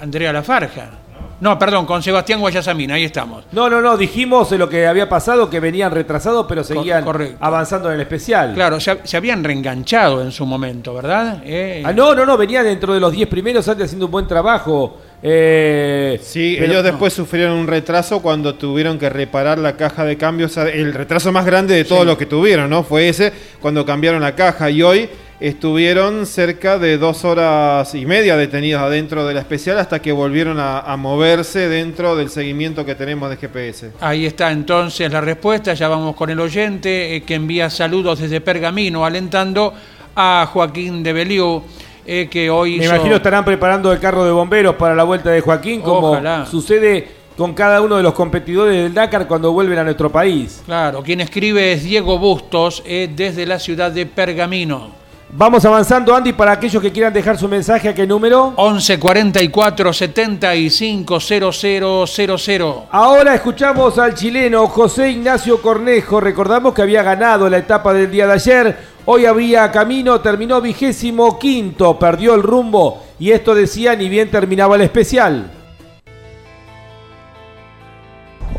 Andrea 0.01 0.33
Lafarja. 0.33 0.91
No, 1.41 1.59
perdón, 1.59 1.87
con 1.87 2.01
Sebastián 2.05 2.39
Guayasamín, 2.39 2.93
ahí 2.93 3.03
estamos. 3.03 3.45
No, 3.51 3.69
no, 3.69 3.81
no, 3.81 3.97
dijimos 3.97 4.53
lo 4.53 4.69
que 4.69 4.87
había 4.87 5.09
pasado, 5.09 5.51
que 5.51 5.59
venían 5.59 5.91
retrasados, 5.91 6.47
pero 6.49 6.63
seguían 6.63 7.05
avanzando 7.41 7.89
en 7.89 7.97
el 7.97 8.01
especial. 8.03 8.55
Claro, 8.55 8.79
se, 8.79 9.01
se 9.03 9.17
habían 9.17 9.43
reenganchado 9.43 10.23
en 10.23 10.31
su 10.31 10.47
momento, 10.47 10.95
¿verdad? 10.95 11.43
Eh, 11.45 11.83
Ah, 11.85 11.93
no, 11.93 12.15
no, 12.15 12.25
no, 12.25 12.37
venía 12.37 12.63
dentro 12.63 12.95
de 12.95 13.01
los 13.01 13.11
10 13.13 13.29
primeros 13.29 13.67
antes 13.69 13.87
haciendo 13.87 14.07
un 14.07 14.13
buen 14.13 14.29
trabajo. 14.29 14.99
Eh, 15.23 16.19
Sí, 16.23 16.57
pero- 16.59 16.73
ellos 16.73 16.85
después 16.85 17.13
sufrieron 17.13 17.57
un 17.57 17.67
retraso 17.67 18.21
cuando 18.21 18.55
tuvieron 18.57 18.99
que 18.99 19.09
reparar 19.09 19.59
la 19.59 19.77
caja 19.77 20.05
de 20.05 20.17
cambios. 20.17 20.57
El 20.57 20.93
retraso 20.93 21.31
más 21.33 21.47
grande 21.47 21.75
de 21.75 21.85
todo 21.85 22.01
Sí. 22.01 22.07
lo 22.07 22.19
que 22.19 22.27
tuvieron, 22.27 22.69
¿no? 22.69 22.83
Fue 22.83 23.09
ese 23.09 23.33
cuando 23.61 23.87
cambiaron 23.87 24.21
la 24.21 24.35
caja. 24.35 24.69
Y 24.71 24.83
hoy 24.83 25.09
estuvieron 25.39 26.25
cerca 26.27 26.79
de 26.79 26.99
dos 26.99 27.25
horas 27.25 27.95
y 27.95 28.07
media 28.07 28.37
detenidos 28.37 28.83
adentro 28.83 29.27
de 29.27 29.35
la 29.35 29.41
especial 29.41 29.79
hasta 29.79 30.01
que 30.01 30.13
volvieron 30.13 30.59
a, 30.61 30.81
a 30.81 30.97
moverse 30.97 31.69
dentro 31.69 32.15
del 32.17 32.29
seguimiento 32.31 32.85
que 32.85 32.95
tenemos 32.95 33.29
de 33.31 33.37
GPS. 33.37 33.91
Ahí 34.01 34.25
está 34.27 34.53
entonces 34.53 35.11
la 35.11 35.21
respuesta, 35.21 35.75
ya 35.75 35.89
vamos 35.89 36.15
con 36.15 36.31
el 36.31 36.39
oyente 36.39 37.17
eh, 37.17 37.23
que 37.23 37.35
envía 37.35 37.71
saludos 37.71 38.21
desde 38.21 38.41
Pergamino, 38.41 39.05
alentando 39.05 39.75
a 40.15 40.47
Joaquín 40.53 41.03
de 41.03 41.13
Beliú, 41.13 41.63
eh, 42.07 42.29
que 42.31 42.51
hoy 42.51 42.79
Me 42.79 42.85
hizo- 42.85 42.95
imagino 42.95 43.17
estarán 43.17 43.45
preparando 43.45 43.93
el 43.93 43.99
carro 44.01 44.25
de 44.25 44.33
bomberos 44.33 44.75
para 44.77 44.95
la 44.95 45.05
vuelta 45.05 45.31
de 45.31 45.41
Joaquín, 45.41 45.81
como 45.81 46.11
Ojalá. 46.13 46.47
sucede 46.47 47.09
con 47.37 47.55
cada 47.55 47.81
uno 47.81 47.97
de 47.97 48.03
los 48.03 48.13
competidores 48.13 48.75
del 48.77 48.93
Dakar 48.95 49.27
cuando 49.27 49.53
vuelven 49.53 49.79
a 49.79 49.85
nuestro 49.85 50.11
país. 50.11 50.63
Claro, 50.67 51.03
quien 51.03 51.21
escribe 51.21 51.73
es 51.73 51.83
Diego 51.83 52.19
Bustos, 52.19 52.83
eh, 52.85 53.11
desde 53.15 53.47
la 53.47 53.59
ciudad 53.59 53.91
de 53.91 54.05
Pergamino. 54.07 55.01
Vamos 55.35 55.65
avanzando, 55.65 56.15
Andy, 56.15 56.35
para 56.35 56.53
aquellos 56.53 56.83
que 56.83 56.93
quieran 56.93 57.11
dejar 57.11 57.39
su 57.39 57.49
mensaje, 57.49 57.89
¿a 57.89 57.95
qué 57.95 58.07
número? 58.07 58.53
11 58.57 58.99
44 59.01 59.91
75 59.95 61.19
0000. 61.21 62.87
Ahora 62.91 63.35
escuchamos 63.35 63.99
al 63.99 64.15
chileno 64.15 64.67
José 64.69 65.11
Ignacio 65.13 65.63
Cornejo. 65.63 66.21
Recordamos 66.21 66.75
que 66.75 66.83
había 66.83 67.03
ganado 67.03 67.49
la 67.49 67.57
etapa 67.57 67.95
del 67.95 68.11
día 68.11 68.27
de 68.27 68.33
ayer. 68.35 68.77
Hoy 69.05 69.27
había 69.27 69.73
camino, 69.73 70.21
terminó 70.21 70.61
vigésimo 70.61 71.37
quinto, 71.37 71.99
perdió 71.99 72.37
el 72.37 72.43
rumbo. 72.43 73.01
Y 73.19 73.33
esto 73.33 73.53
decía 73.53 73.97
ni 73.97 74.09
bien 74.09 74.31
terminaba 74.31 74.77
el 74.77 74.83
especial. 74.83 75.51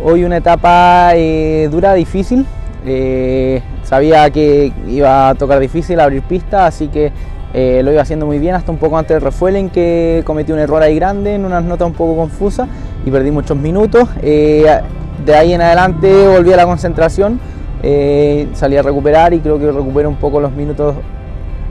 Hoy 0.04 0.26
una 0.26 0.38
etapa 0.38 1.12
eh, 1.16 1.70
dura, 1.72 1.94
difícil. 1.94 2.46
Eh, 2.86 3.62
sabía 3.84 4.30
que 4.32 4.74
iba 4.90 5.30
a 5.30 5.36
tocar 5.36 5.60
difícil 5.60 5.98
abrir 6.02 6.24
pista, 6.24 6.66
así 6.66 6.90
que 6.90 7.14
eh, 7.54 7.80
lo 7.82 7.94
iba 7.94 8.02
haciendo 8.02 8.26
muy 8.26 8.38
bien 8.38 8.56
hasta 8.56 8.70
un 8.70 8.80
poco 8.80 8.98
antes 8.98 9.16
del 9.16 9.22
refueling 9.22 9.70
que 9.70 10.24
cometí 10.26 10.52
un 10.52 10.60
error 10.60 10.84
ahí 10.84 10.96
grande 10.96 11.36
en 11.36 11.46
unas 11.46 11.64
notas 11.64 11.88
un 11.88 11.94
poco 11.94 12.18
confusas 12.18 12.68
y 13.06 13.12
perdí 13.12 13.32
muchos 13.32 13.56
minutos. 13.56 14.10
De 14.22 15.36
ahí 15.36 15.54
en 15.54 15.62
adelante 15.62 16.28
volví 16.28 16.52
a 16.52 16.58
la 16.58 16.66
concentración, 16.66 17.40
eh, 17.86 18.48
salí 18.54 18.78
a 18.78 18.82
recuperar 18.82 19.34
y 19.34 19.40
creo 19.40 19.60
que 19.60 19.70
recuperé 19.70 20.08
un 20.08 20.16
poco 20.16 20.40
los 20.40 20.54
minutos 20.54 20.96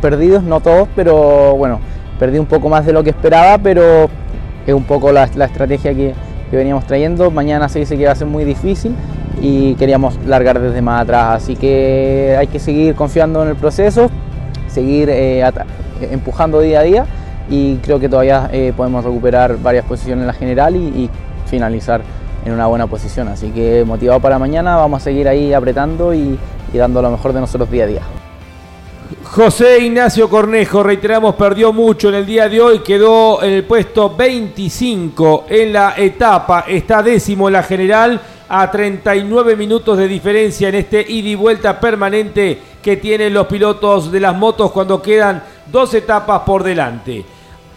perdidos, 0.03 0.43
no 0.43 0.61
todos, 0.61 0.87
pero 0.95 1.57
bueno, 1.57 1.81
perdí 2.19 2.39
un 2.39 2.45
poco 2.45 2.69
más 2.69 2.85
de 2.85 2.93
lo 2.93 3.03
que 3.03 3.11
esperaba, 3.11 3.57
pero 3.57 4.11
es 4.67 4.75
un 4.75 4.85
poco 4.85 5.11
la, 5.11 5.25
estrategia 5.25 5.95
que, 5.95 6.15
veníamos 6.53 6.87
trayendo. 6.87 7.31
Mañana 7.31 7.67
se 7.71 7.79
dice 7.79 7.97
que 7.97 8.05
va 8.05 8.13
a 8.13 8.15
ser 8.15 8.27
muy 8.27 8.45
difícil 8.45 8.95
y 9.41 9.75
queríamos 9.77 10.19
largar 10.27 10.61
desde 10.61 10.83
más 10.83 11.03
atrás, 11.03 11.43
así 11.43 11.57
que 11.57 12.37
hay 12.39 12.47
que 12.47 12.59
seguir 12.59 12.95
confiando 12.95 13.43
en 13.43 13.49
el 13.49 13.57
proceso, 13.57 14.11
seguir 14.67 15.09
eh, 15.09 15.43
empujando 16.11 16.61
día 16.61 16.81
a 16.81 16.83
día 16.83 17.07
y 17.49 17.77
creo 17.77 17.99
que 17.99 18.11
todavía 18.11 18.51
eh, 18.53 18.75
podemos 18.77 19.03
recuperar 19.03 19.57
varias 19.63 19.87
posiciones 19.87 20.25
en 20.25 20.27
la 20.27 20.35
general 20.35 20.77
y 20.77 21.09
finalizar 21.47 22.03
en 22.44 22.52
una 22.52 22.66
buena 22.66 22.86
posición. 22.86 23.28
Así 23.28 23.51
que 23.51 23.85
motivado 23.85 24.20
para 24.20 24.39
mañana, 24.39 24.77
vamos 24.77 25.02
a 25.02 25.05
seguir 25.05 25.28
ahí 25.28 25.52
apretando 25.52 26.14
y, 26.14 26.39
dando 26.73 27.02
lo 27.02 27.10
mejor 27.10 27.32
de 27.32 27.40
nosotros 27.40 27.70
día 27.70 27.85
a 27.85 27.86
día. 27.86 28.02
José 29.24 29.81
Ignacio 29.81 30.28
Cornejo, 30.28 30.82
reiteramos, 30.82 31.35
perdió 31.35 31.73
mucho 31.73 32.09
en 32.09 32.16
el 32.16 32.27
día 32.27 32.48
de 32.48 32.60
hoy, 32.60 32.78
quedó 32.81 33.43
en 33.43 33.52
el 33.52 33.64
puesto 33.64 34.14
25 34.14 35.47
en 35.48 35.73
la 35.73 35.94
etapa, 35.97 36.64
está 36.66 37.02
décimo 37.02 37.48
la 37.48 37.62
general 37.62 38.20
a 38.48 38.70
39 38.70 39.56
minutos 39.56 39.97
de 39.97 40.09
diferencia 40.09 40.69
en 40.69 40.74
este 40.74 41.01
ida 41.01 41.28
y 41.28 41.35
vuelta 41.35 41.81
permanente 41.81 42.59
que 42.82 42.98
tienen 42.98 43.32
los 43.32 43.47
pilotos 43.47 44.12
de 44.12 44.20
las 44.20 44.36
motos 44.36 44.70
cuando 44.73 45.01
quedan 45.01 45.43
dos 45.70 45.94
etapas 45.94 46.43
por 46.43 46.62
delante. 46.62 47.24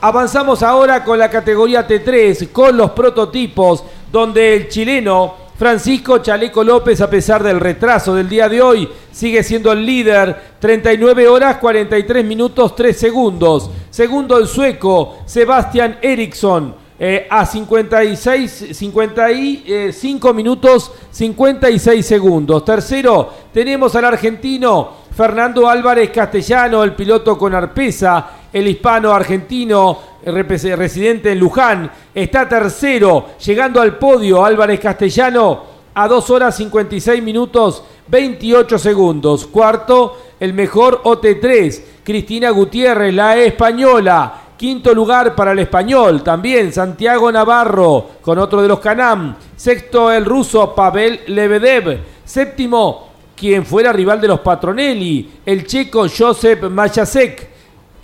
Avanzamos 0.02 0.62
ahora 0.62 1.04
con 1.04 1.18
la 1.18 1.30
categoría 1.30 1.88
T3, 1.88 2.52
con 2.52 2.76
los 2.76 2.92
prototipos, 2.92 3.84
donde 4.16 4.56
el 4.56 4.70
chileno 4.70 5.34
Francisco 5.58 6.20
Chaleco 6.20 6.64
López, 6.64 7.02
a 7.02 7.10
pesar 7.10 7.44
del 7.44 7.60
retraso 7.60 8.16
del 8.16 8.30
día 8.30 8.48
de 8.48 8.62
hoy, 8.62 8.88
sigue 9.12 9.44
siendo 9.44 9.74
el 9.74 9.86
líder. 9.86 10.56
39 10.58 11.28
horas 11.28 11.58
43 11.58 12.24
minutos 12.24 12.74
3 12.78 12.98
segundos. 12.98 13.70
Segundo 13.90 14.38
el 14.38 14.48
sueco 14.48 15.18
Sebastian 15.26 15.98
Eriksson. 16.02 16.86
eh, 16.98 17.28
a 17.30 17.46
56, 17.46 18.70
55 18.72 20.34
minutos 20.34 20.94
56 21.12 22.06
segundos. 22.06 22.64
Tercero, 22.64 23.34
tenemos 23.52 23.94
al 23.96 24.06
argentino 24.06 24.92
Fernando 25.14 25.68
Álvarez 25.68 26.10
Castellano, 26.12 26.86
el 26.86 26.94
piloto 26.94 27.38
con 27.38 27.54
Arpesa, 27.54 28.45
el 28.56 28.68
hispano 28.70 29.12
argentino 29.12 30.00
repes- 30.26 30.76
residente 30.78 31.34
en 31.34 31.40
Luján, 31.40 31.92
está 32.14 32.48
tercero, 32.48 33.32
llegando 33.46 33.82
al 33.82 33.98
podio 33.98 34.46
Álvarez 34.46 34.80
Castellano 34.80 35.64
a 35.94 36.08
2 36.08 36.30
horas 36.30 36.56
56 36.56 37.22
minutos 37.22 37.84
28 38.08 38.80
segundos. 38.80 39.46
Cuarto, 39.48 40.18
el 40.40 40.54
mejor 40.54 41.02
OT3, 41.04 41.82
Cristina 42.04 42.50
Gutiérrez, 42.52 43.14
la 43.14 43.38
española, 43.38 44.42
Quinto 44.56 44.94
lugar 44.94 45.36
para 45.36 45.52
el 45.52 45.60
español, 45.60 46.24
también 46.24 46.72
Santiago 46.72 47.30
Navarro 47.30 48.12
con 48.22 48.40
otro 48.40 48.62
de 48.62 48.70
los 48.70 48.80
Canam. 48.80 49.36
Sexto 49.54 50.10
el 50.14 50.24
ruso 50.24 50.74
Pavel 50.74 51.20
Lebedev. 51.28 52.00
Séptimo, 52.24 53.10
quien 53.36 53.66
fuera 53.66 53.92
rival 53.92 54.22
de 54.22 54.30
los 54.30 54.40
Patronelli, 54.40 55.30
el 55.46 55.68
checo 55.68 56.06
Josep 56.08 56.70
Majasek. 56.70 57.55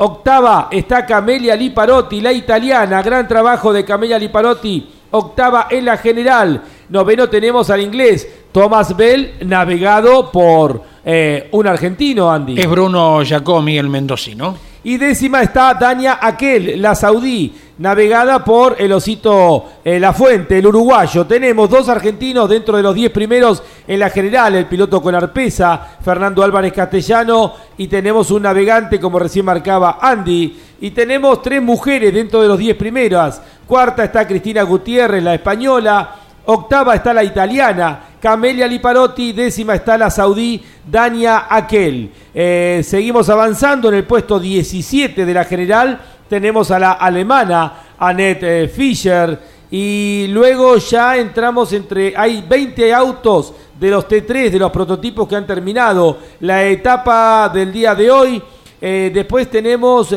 Octava 0.03 0.67
está 0.71 1.05
Camelia 1.05 1.55
Liparotti, 1.55 2.21
la 2.21 2.33
italiana. 2.33 3.03
Gran 3.03 3.27
trabajo 3.27 3.71
de 3.71 3.85
Camelia 3.85 4.17
Liparotti. 4.17 4.89
Octava 5.11 5.67
en 5.69 5.85
la 5.85 5.97
general. 5.97 6.59
Noveno 6.89 7.29
tenemos 7.29 7.69
al 7.69 7.81
inglés 7.81 8.27
Thomas 8.51 8.97
Bell, 8.97 9.35
navegado 9.45 10.31
por 10.31 10.81
eh, 11.05 11.47
un 11.51 11.67
argentino, 11.67 12.31
Andy. 12.31 12.59
Es 12.59 12.67
Bruno 12.67 13.23
Giacomi, 13.23 13.77
el 13.77 13.89
mendocino. 13.89 14.57
Y 14.83 14.97
décima 14.97 15.43
está 15.43 15.75
Dania 15.75 16.17
Aquel, 16.19 16.81
la 16.81 16.95
saudí, 16.95 17.53
navegada 17.81 18.45
por 18.45 18.75
el 18.77 18.93
osito 18.93 19.65
eh, 19.83 19.99
La 19.99 20.13
Fuente, 20.13 20.59
el 20.59 20.67
uruguayo. 20.67 21.25
Tenemos 21.25 21.67
dos 21.67 21.89
argentinos 21.89 22.47
dentro 22.47 22.77
de 22.77 22.83
los 22.83 22.93
diez 22.93 23.09
primeros 23.11 23.63
en 23.87 23.99
la 23.99 24.11
general, 24.11 24.53
el 24.53 24.67
piloto 24.67 25.01
con 25.01 25.15
arpesa, 25.15 25.97
Fernando 25.99 26.43
Álvarez 26.43 26.73
Castellano, 26.73 27.53
y 27.77 27.87
tenemos 27.87 28.29
un 28.29 28.43
navegante, 28.43 28.99
como 28.99 29.17
recién 29.17 29.45
marcaba 29.45 29.97
Andy, 29.99 30.59
y 30.79 30.91
tenemos 30.91 31.41
tres 31.41 31.59
mujeres 31.59 32.13
dentro 32.13 32.43
de 32.43 32.49
los 32.49 32.59
diez 32.59 32.75
primeras. 32.75 33.41
Cuarta 33.65 34.03
está 34.03 34.27
Cristina 34.27 34.61
Gutiérrez, 34.61 35.23
la 35.23 35.33
española. 35.33 36.15
Octava 36.45 36.95
está 36.95 37.13
la 37.13 37.23
italiana, 37.23 37.99
Camelia 38.19 38.67
Liparotti. 38.67 39.33
Décima 39.33 39.73
está 39.73 39.97
la 39.97 40.11
saudí, 40.11 40.61
Dania 40.85 41.47
Aquel. 41.49 42.11
Eh, 42.33 42.81
seguimos 42.83 43.27
avanzando 43.29 43.89
en 43.89 43.95
el 43.95 44.03
puesto 44.03 44.39
17 44.39 45.25
de 45.25 45.33
la 45.33 45.45
general. 45.45 45.99
Tenemos 46.31 46.71
a 46.71 46.79
la 46.79 46.93
alemana, 46.93 47.73
Annette 47.99 48.63
eh, 48.63 48.67
Fischer. 48.69 49.37
Y 49.69 50.27
luego 50.29 50.77
ya 50.77 51.17
entramos 51.17 51.73
entre. 51.73 52.13
Hay 52.15 52.41
20 52.47 52.93
autos 52.93 53.53
de 53.77 53.89
los 53.89 54.07
T3, 54.07 54.49
de 54.49 54.57
los 54.57 54.71
prototipos 54.71 55.27
que 55.27 55.35
han 55.35 55.45
terminado 55.45 56.19
la 56.39 56.63
etapa 56.63 57.49
del 57.53 57.73
día 57.73 57.93
de 57.95 58.09
hoy. 58.09 58.41
Eh, 58.79 59.11
después 59.13 59.51
tenemos 59.51 60.15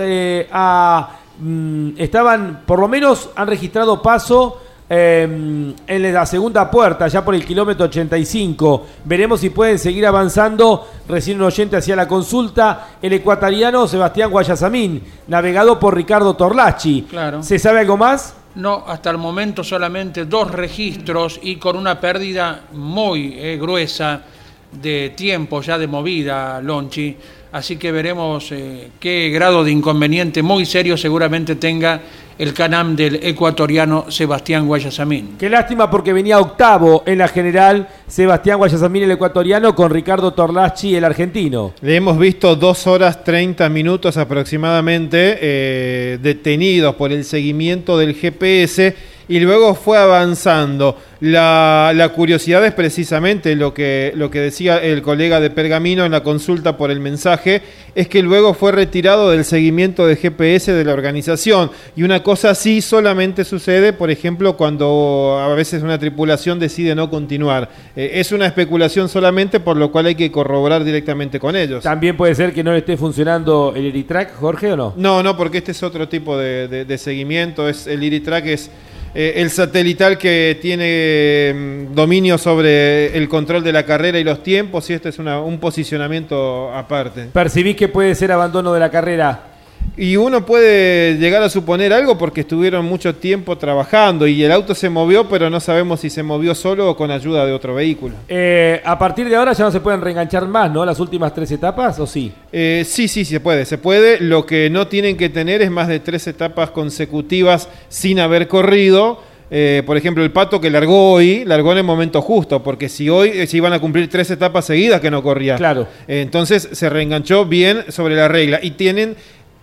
a. 0.53 1.17
Mm, 1.41 1.95
estaban, 1.99 2.63
por 2.65 2.79
lo 2.79 2.87
menos 2.87 3.31
han 3.35 3.49
registrado 3.49 4.01
paso 4.01 4.63
en 4.89 5.75
la 5.87 6.27
segunda 6.27 6.71
puerta, 6.71 7.09
ya 7.09 7.25
por 7.25 7.35
el 7.35 7.45
kilómetro 7.45 7.87
85. 7.87 8.87
Veremos 9.05 9.41
si 9.41 9.51
pueden 9.51 9.79
seguir 9.79 10.07
avanzando. 10.07 10.89
Recién 11.09 11.39
un 11.39 11.45
oyente 11.45 11.77
hacía 11.77 11.97
la 11.97 12.07
consulta. 12.07 12.97
El 13.01 13.13
ecuatoriano 13.15 13.89
Sebastián 13.89 14.31
Guayasamín, 14.31 15.03
navegado 15.29 15.79
por 15.81 15.95
Ricardo 15.95 16.35
Torlachi. 16.35 17.03
Claro. 17.09 17.43
¿Se 17.43 17.59
sabe 17.59 17.81
algo 17.81 17.97
más? 17.97 18.35
No, 18.57 18.85
hasta 18.87 19.11
el 19.11 19.19
momento 19.19 19.65
solamente 19.65 20.27
dos 20.27 20.51
registros 20.51 21.41
y 21.43 21.57
con 21.57 21.77
una 21.77 21.99
pérdida 21.99 22.65
muy 22.73 23.35
eh, 23.37 23.59
gruesa 23.61 24.23
de 24.71 25.13
tiempo 25.17 25.61
ya 25.61 25.77
de 25.77 25.87
movida, 25.89 26.61
Lonchi. 26.61 27.17
Así 27.51 27.77
que 27.77 27.91
veremos 27.91 28.51
eh, 28.53 28.91
qué 29.01 29.31
grado 29.31 29.65
de 29.65 29.71
inconveniente 29.73 30.43
muy 30.43 30.67
serio 30.67 30.97
seguramente 30.97 31.57
tenga 31.57 32.01
el 32.39 32.53
canam 32.53 32.97
del 32.97 33.17
ecuatoriano 33.23 34.11
Sebastián 34.11 34.67
Guayasamín. 34.67 35.37
Qué 35.39 35.49
lástima 35.49 35.91
porque 35.91 36.13
venía 36.13 36.39
octavo 36.39 37.03
en 37.07 37.19
la 37.19 37.29
general 37.29 37.89
Sebastián 38.07 38.59
Guayasamín 38.59 39.05
el 39.05 39.13
ecuatoriano 39.13 39.75
con 39.75 39.91
Ricardo 39.91 40.33
Torlachi 40.33 40.95
el 40.97 41.05
argentino. 41.05 41.75
Le 41.81 41.97
hemos 41.97 42.19
visto 42.19 42.57
dos 42.57 42.87
horas 42.87 43.25
30 43.25 43.69
minutos 43.69 44.17
aproximadamente 44.17 45.39
eh, 45.41 46.19
detenidos 46.21 46.95
por 46.97 47.13
el 47.13 47.25
seguimiento 47.25 47.99
del 47.99 48.15
GPS 48.15 49.15
y 49.29 49.41
luego 49.41 49.75
fue 49.75 49.99
avanzando. 49.99 50.99
La, 51.21 51.93
la, 51.95 52.11
curiosidad 52.11 52.65
es 52.67 52.75
precisamente 52.75 53.57
lo 53.57 53.73
que, 53.73 54.13
lo 54.15 54.31
que 54.31 54.41
decía 54.41 54.77
el 54.83 55.01
colega 55.01 55.41
de 55.41 55.49
Pergamino 55.49 56.05
en 56.05 56.13
la 56.13 56.23
consulta 56.23 56.77
por 56.77 56.91
el 56.91 57.01
mensaje, 57.01 57.63
es 57.95 58.09
que 58.09 58.23
luego 58.23 58.53
fue 58.53 58.73
retirado 58.73 59.31
del 59.31 59.45
seguimiento 59.45 60.07
de 60.07 60.17
GPS 60.17 60.73
de 60.73 60.85
la 60.85 60.93
organización. 60.93 61.71
Y 61.97 62.03
una 62.03 62.23
cosa 62.25 62.51
así 62.51 62.83
solamente 62.83 63.45
sucede, 63.45 63.93
por 63.93 64.11
ejemplo, 64.11 64.57
cuando 64.57 65.39
a 65.41 65.55
veces 65.55 65.85
una 65.85 65.97
tripulación 65.97 66.59
decide 66.59 66.97
no 66.97 67.09
continuar. 67.09 67.69
Eh, 67.95 68.11
es 68.15 68.33
una 68.33 68.47
especulación 68.47 69.09
solamente, 69.09 69.61
por 69.61 69.77
lo 69.77 69.93
cual 69.93 70.07
hay 70.07 70.17
que 70.17 70.33
corroborar 70.33 70.83
directamente 70.83 71.39
con 71.39 71.55
ellos. 71.55 71.85
También 71.85 72.17
puede 72.17 72.35
ser 72.35 72.53
que 72.53 72.65
no 72.65 72.73
le 72.73 72.79
esté 72.79 72.97
funcionando 72.97 73.73
el 73.77 73.85
Iritrack, 73.87 74.35
Jorge, 74.35 74.73
o 74.73 74.77
no? 74.77 74.95
No, 74.97 75.23
no, 75.23 75.37
porque 75.37 75.59
este 75.59 75.71
es 75.71 75.83
otro 75.85 76.09
tipo 76.09 76.37
de, 76.37 76.67
de, 76.67 76.85
de 76.85 76.99
seguimiento. 76.99 77.69
Es, 77.69 77.87
el 77.87 78.03
Iritrack 78.03 78.47
es 78.47 78.71
eh, 79.15 79.35
el 79.37 79.51
satelital 79.51 80.19
que 80.19 80.59
tiene 80.61 81.55
mm, 81.55 81.95
dominio 81.95 82.37
sobre 82.37 83.17
el 83.17 83.29
control 83.29 83.63
de 83.63 83.73
la 83.73 83.87
carrera 83.87 84.19
y 84.19 84.25
los 84.25 84.43
tiempos, 84.43 84.91
y 84.91 84.95
este 84.95 85.11
es 85.11 85.19
un 85.21 85.59
posicionamiento 85.61 86.75
aparte. 86.75 87.29
¿Percibís 87.33 87.77
que 87.77 87.87
puede 87.87 88.17
ser 88.17 88.33
abandono 88.33 88.73
de 88.73 88.81
la 88.81 88.91
carrera? 88.91 89.54
Y 89.97 90.17
uno 90.17 90.45
puede 90.45 91.19
llegar 91.19 91.43
a 91.43 91.49
suponer 91.49 91.93
algo 91.93 92.19
porque 92.19 92.41
estuvieron 92.41 92.85
mucho 92.85 93.15
tiempo 93.15 93.57
trabajando 93.57 94.27
y 94.27 94.43
el 94.43 94.51
auto 94.51 94.75
se 94.75 94.91
movió, 94.91 95.29
pero 95.29 95.51
no 95.51 95.61
sabemos 95.61 96.01
si 96.01 96.11
se 96.11 96.25
movió 96.25 96.55
solo 96.55 96.91
o 96.91 96.97
con 96.97 97.13
ayuda 97.13 97.47
de 97.47 97.53
otro 97.53 97.75
vehículo. 97.75 98.15
Eh, 98.29 98.83
a 98.85 98.99
partir 98.99 99.29
de 99.29 99.37
ahora 99.37 99.53
ya 99.53 99.65
no 99.65 99.71
se 99.71 99.81
pueden 99.81 100.01
reenganchar 100.01 100.49
más, 100.49 100.71
¿no? 100.73 100.85
Las 100.85 100.99
últimas 100.99 101.33
tres 101.33 101.53
etapas, 101.53 102.01
¿o 102.01 102.07
sí? 102.07 102.33
Eh, 102.51 102.83
sí, 102.85 103.07
sí, 103.07 103.25
se 103.25 103.39
puede, 103.39 103.65
se 103.65 103.79
puede. 103.79 104.19
Lo 104.21 104.45
que 104.45 104.69
no 104.69 104.89
tienen 104.89 105.17
que 105.17 105.29
tener 105.29 105.63
es 105.63 105.71
más 105.71 105.87
de 105.87 106.01
tres 106.01 106.27
etapas 106.27 106.71
consecutivas 106.71 107.69
sin 107.89 108.19
haber 108.19 108.49
corrido. 108.49 109.23
Eh, 109.51 109.85
por 109.87 109.97
ejemplo, 109.97 110.25
el 110.25 110.33
pato 110.33 110.61
que 110.61 110.71
largó 110.71 111.13
hoy, 111.13 111.45
largó 111.45 111.71
en 111.71 111.79
el 111.79 111.85
momento 111.85 112.21
justo, 112.21 112.65
porque 112.65 112.89
si 112.89 113.09
hoy 113.09 113.47
se 113.47 113.57
iban 113.57 113.73
a 113.73 113.79
cumplir 113.79 114.11
tres 114.11 114.29
etapas 114.31 114.65
seguidas 114.65 115.01
que 115.01 115.13
no 115.13 115.23
corría. 115.23 115.55
Claro. 115.55 115.87
entonces 116.09 116.69
se 116.73 116.91
reenganchó 116.91 117.45
bien 117.45 117.85
sobre 117.91 118.17
la 118.17 118.27
regla. 118.27 118.59
Y 118.61 118.73
tienen 118.73 119.15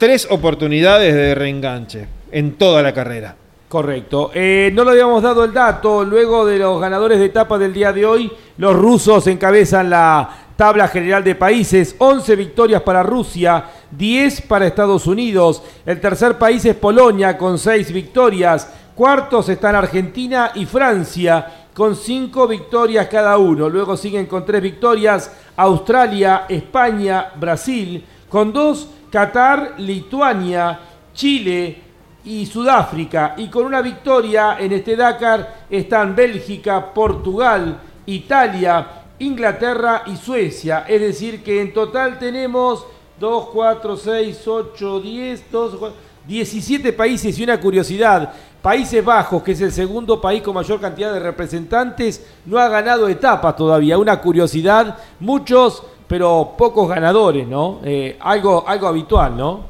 tres 0.02 0.28
oportunidades 0.32 1.14
de 1.14 1.36
reenganche 1.36 2.08
en 2.32 2.54
toda 2.54 2.82
la 2.82 2.92
carrera. 2.92 3.36
Correcto. 3.70 4.32
Eh, 4.34 4.72
no 4.74 4.84
lo 4.84 4.90
habíamos 4.90 5.22
dado 5.22 5.44
el 5.44 5.54
dato. 5.54 6.04
Luego 6.04 6.44
de 6.44 6.58
los 6.58 6.82
ganadores 6.82 7.20
de 7.20 7.26
etapa 7.26 7.60
del 7.60 7.72
día 7.72 7.94
de 7.94 8.04
hoy, 8.04 8.32
los 8.58 8.76
rusos 8.76 9.28
encabezan 9.28 9.92
la 9.92 10.28
tabla 10.56 10.88
general 10.88 11.24
de 11.24 11.36
países. 11.36 11.96
11 12.00 12.36
victorias 12.36 12.82
para 12.82 13.04
Rusia, 13.04 13.64
10 13.92 14.42
para 14.42 14.66
Estados 14.66 15.06
Unidos. 15.06 15.62
El 15.86 16.02
tercer 16.02 16.36
país 16.40 16.66
es 16.66 16.76
Polonia 16.78 17.38
con 17.38 17.60
6 17.60 17.94
victorias. 17.94 18.74
Cuartos 18.96 19.50
están 19.50 19.76
Argentina 19.76 20.52
y 20.56 20.66
Francia 20.66 21.68
con 21.76 21.96
5 21.96 22.48
victorias 22.48 23.06
cada 23.06 23.38
uno. 23.38 23.70
Luego 23.70 23.96
siguen 23.96 24.26
con 24.26 24.48
3 24.48 24.64
victorias 24.64 25.32
Australia, 25.58 26.46
España, 26.50 27.34
Brasil 27.40 28.04
con 28.32 28.52
2 28.52 28.88
Qatar, 29.12 29.76
Lituania, 29.78 30.80
Chile 31.14 31.82
y 32.24 32.46
Sudáfrica. 32.46 33.36
Y 33.38 33.50
con 33.50 33.66
una 33.66 33.82
victoria 33.82 34.58
en 34.60 34.72
este 34.72 34.96
Dakar 34.96 35.66
están 35.70 36.16
Bélgica, 36.16 36.94
Portugal, 36.94 37.80
Italia, 38.06 38.88
Inglaterra 39.20 40.04
y 40.08 40.16
Suecia. 40.16 40.86
Es 40.88 41.02
decir, 41.02 41.44
que 41.44 41.62
en 41.62 41.74
total 41.74 42.18
tenemos 42.18 42.86
2, 43.20 43.50
4, 43.54 43.98
6, 43.98 44.48
8, 44.48 45.00
10, 45.02 45.52
2, 45.52 45.80
17 46.28 46.94
países 46.94 47.38
y 47.38 47.44
una 47.44 47.60
curiosidad. 47.60 48.34
Países 48.62 49.04
Bajos, 49.04 49.42
que 49.42 49.54
es 49.54 49.62
el 49.62 49.72
segundo 49.72 50.22
país 50.22 50.42
con 50.44 50.54
mayor 50.54 50.80
cantidad 50.80 51.12
de 51.12 51.20
representantes, 51.20 52.26
no 52.46 52.60
ha 52.60 52.70
ganado 52.70 53.08
etapas 53.08 53.56
todavía. 53.56 53.98
Una 53.98 54.22
curiosidad, 54.22 54.98
muchos 55.20 55.84
pero 56.12 56.56
pocos 56.58 56.90
ganadores, 56.90 57.48
¿no? 57.48 57.80
Eh, 57.86 58.18
algo, 58.20 58.66
algo 58.68 58.88
habitual, 58.90 59.38
¿no? 59.38 59.62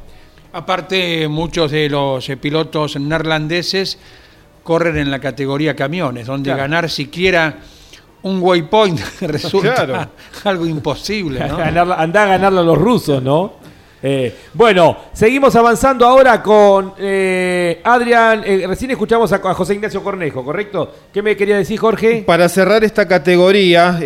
Aparte, 0.53 1.27
muchos 1.27 1.69
de 1.69 1.88
los 1.88 2.27
eh, 2.27 2.35
pilotos 2.35 2.99
neerlandeses 2.99 3.99
corren 4.63 4.97
en 4.97 5.11
la 5.11 5.19
categoría 5.19 5.76
camiones, 5.76 6.26
donde 6.26 6.51
ganar 6.55 6.89
siquiera 6.89 7.57
un 8.23 8.41
waypoint 8.41 8.99
resulta 9.22 10.09
algo 10.43 10.65
imposible. 10.65 11.47
¿no? 11.47 11.57
Andá 11.95 12.23
a 12.23 12.26
ganarlo 12.26 12.61
a 12.61 12.63
los 12.63 12.77
rusos, 12.80 13.22
¿no? 13.22 13.60
Eh, 14.03 14.34
bueno, 14.53 14.98
seguimos 15.14 15.56
avanzando 15.56 16.07
ahora 16.07 16.41
con 16.41 16.94
eh, 16.98 17.80
Adrián. 17.84 18.41
Eh, 18.44 18.65
recién 18.68 18.90
escuchamos 18.91 19.32
a, 19.32 19.40
José 19.53 19.76
Ignacio 19.76 20.03
Cornejo, 20.03 20.44
¿correcto? 20.44 20.91
¿Qué 21.14 21.22
me 21.22 21.38
quería 21.38 21.57
decir, 21.57 21.80
Jorge? 21.80 22.23
Para 22.26 22.49
cerrar 22.49 22.84
esta 22.84 23.07
categoría, 23.07 23.99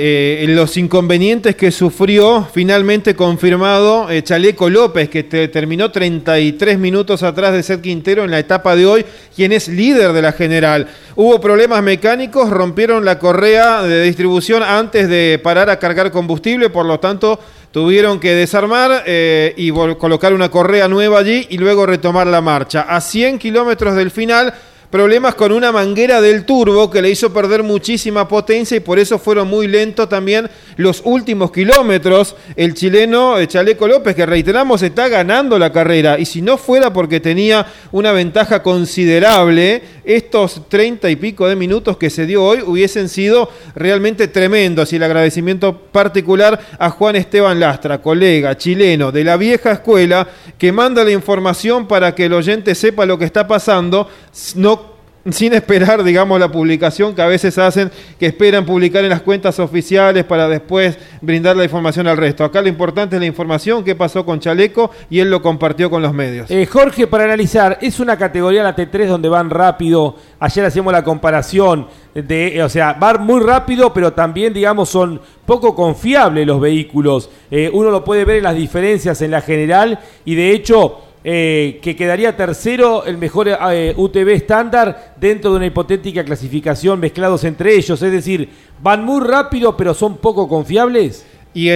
los 0.48 0.76
inconvenientes 0.78 1.56
que 1.56 1.72
sufrió, 1.72 2.46
finalmente 2.52 3.16
confirmado 3.16 4.08
Chaleco 4.22 4.70
López, 4.70 5.10
que 5.10 5.24
terminó 5.24 5.92
33 5.92 6.78
minutos 6.78 7.24
atrás 7.24 7.54
de 7.54 7.64
ser 7.64 7.82
Quintero 7.82 8.24
en 8.24 8.32
la 8.32 8.40
etapa 8.40 8.76
de 8.76 8.86
hoy, 8.86 9.06
quien 9.36 9.52
es 9.52 9.68
líder 9.68 10.12
de 10.14 10.22
la 10.22 10.32
general. 10.34 10.88
Hubo 11.16 11.40
problemas 11.40 11.82
mecánicos, 11.82 12.50
rompieron 12.50 13.06
la 13.06 13.20
correa 13.20 13.84
de 13.84 14.04
distribución 14.04 14.64
antes 14.64 15.08
de 15.08 15.40
parar 15.42 15.70
a 15.70 15.80
cargar 15.80 16.12
combustible, 16.12 16.70
por 16.70 16.86
lo 16.86 17.00
tanto 17.00 17.40
Tuvieron 17.76 18.22
que 18.22 18.34
desarmar 18.34 19.04
eh, 19.06 19.54
y 19.58 19.70
colocar 19.70 20.34
una 20.34 20.50
correa 20.50 20.88
nueva 20.88 21.20
allí 21.20 21.46
y 21.50 21.58
luego 21.58 21.86
retomar 21.86 22.26
la 22.26 22.40
marcha. 22.40 22.84
A 22.84 23.02
100 23.02 23.38
kilómetros 23.38 23.96
del 23.96 24.12
final 24.12 24.54
problemas 24.96 25.36
con 25.36 25.52
una 25.52 25.74
manguera 25.74 26.22
del 26.22 26.46
turbo 26.46 26.90
que 26.90 27.02
le 27.02 27.10
hizo 27.10 27.34
perder 27.34 27.64
muchísima 27.64 28.30
potencia 28.30 28.78
y 28.78 28.80
por 28.80 28.98
eso 28.98 29.20
fueron 29.20 29.50
muy 29.50 29.68
lentos 29.68 30.08
también 30.08 30.50
los 30.78 31.02
últimos 31.04 31.52
kilómetros. 31.52 32.38
El 32.56 32.74
chileno 32.76 33.38
eh, 33.38 33.46
Chaleco 33.46 33.90
López, 33.90 34.16
que 34.16 34.26
reiteramos, 34.26 34.82
está 34.84 35.10
ganando 35.10 35.60
la 35.60 35.74
carrera 35.74 36.18
y 36.18 36.24
si 36.24 36.42
no 36.42 36.58
fuera 36.58 36.94
porque 36.94 37.20
tenía 37.20 37.66
una 37.92 38.14
ventaja 38.14 38.64
considerable, 38.64 39.84
estos 40.06 40.70
treinta 40.70 41.10
y 41.10 41.18
pico 41.18 41.46
de 41.46 41.58
minutos 41.58 41.98
que 41.98 42.10
se 42.10 42.26
dio 42.26 42.42
hoy 42.42 42.62
hubiesen 42.66 43.10
sido 43.10 43.50
realmente 43.76 44.30
tremendos 44.30 44.94
y 44.94 44.96
el 44.96 45.04
agradecimiento 45.04 45.78
particular 45.78 46.58
a 46.80 46.90
Juan 46.90 47.18
Esteban 47.18 47.60
Lastra, 47.60 48.02
colega 48.02 48.56
chileno 48.56 49.12
de 49.12 49.26
la 49.26 49.36
vieja 49.36 49.74
escuela, 49.74 50.26
que 50.58 50.72
manda 50.72 51.04
la 51.04 51.12
información 51.12 51.86
para 51.86 52.16
que 52.16 52.28
el 52.28 52.34
oyente 52.34 52.76
sepa 52.76 53.06
lo 53.06 53.18
que 53.18 53.26
está 53.26 53.46
pasando. 53.46 54.08
No 54.56 54.85
sin 55.32 55.54
esperar, 55.54 56.04
digamos, 56.04 56.40
la 56.40 56.52
publicación 56.52 57.16
que 57.16 57.22
a 57.22 57.28
veces 57.28 57.58
hacen, 57.58 57.92
que 58.20 58.28
esperan 58.28 58.66
publicar 58.66 59.04
en 59.04 59.10
las 59.10 59.22
cuentas 59.22 59.60
oficiales 59.60 60.24
para 60.24 60.48
después 60.48 60.98
brindar 61.22 61.56
la 61.56 61.64
información 61.64 62.08
al 62.08 62.18
resto. 62.18 62.44
Acá 62.44 62.62
lo 62.62 62.68
importante 62.68 63.16
es 63.16 63.20
la 63.20 63.26
información, 63.26 63.84
qué 63.84 63.96
pasó 63.96 64.24
con 64.24 64.40
Chaleco 64.40 64.92
y 65.10 65.20
él 65.20 65.32
lo 65.32 65.42
compartió 65.42 65.90
con 65.90 66.02
los 66.02 66.14
medios. 66.14 66.52
Eh, 66.52 66.66
Jorge, 66.68 67.08
para 67.08 67.24
analizar, 67.24 67.80
es 67.82 68.00
una 68.00 68.18
categoría 68.18 68.62
la 68.62 68.76
T3 68.76 69.08
donde 69.08 69.30
van 69.30 69.50
rápido. 69.50 70.16
Ayer 70.40 70.66
hacíamos 70.66 70.94
la 70.94 71.04
comparación 71.04 71.88
de, 72.14 72.62
o 72.62 72.70
sea, 72.70 72.94
van 72.94 73.26
muy 73.26 73.42
rápido, 73.42 73.92
pero 73.92 74.14
también, 74.14 74.54
digamos, 74.54 74.90
son 74.90 75.20
poco 75.46 75.76
confiables 75.76 76.46
los 76.46 76.62
vehículos. 76.62 77.30
Eh, 77.50 77.70
uno 77.74 77.90
lo 77.90 78.04
puede 78.04 78.26
ver 78.26 78.38
en 78.38 78.44
las 78.44 78.56
diferencias 78.56 79.22
en 79.22 79.32
la 79.32 79.42
general 79.42 80.00
y 80.24 80.36
de 80.36 80.52
hecho 80.52 81.05
eh, 81.28 81.80
que 81.82 81.96
quedaría 81.96 82.38
tercero 82.38 83.04
el 83.04 83.18
mejor 83.18 83.48
eh, 83.50 83.96
UTV 83.98 84.30
estándar 84.30 85.16
dentro 85.20 85.50
de 85.50 85.58
una 85.58 85.66
hipotética 85.66 86.24
clasificación 86.24 87.00
mezclados 87.00 87.44
entre 87.46 87.74
ellos. 87.74 88.00
Es 88.00 88.12
decir, 88.12 88.48
van 88.84 89.04
muy 89.04 89.26
rápido 89.26 89.76
pero 89.76 89.96
son 89.96 90.18
poco 90.18 90.48
confiables. 90.48 91.26
Y 91.56 91.70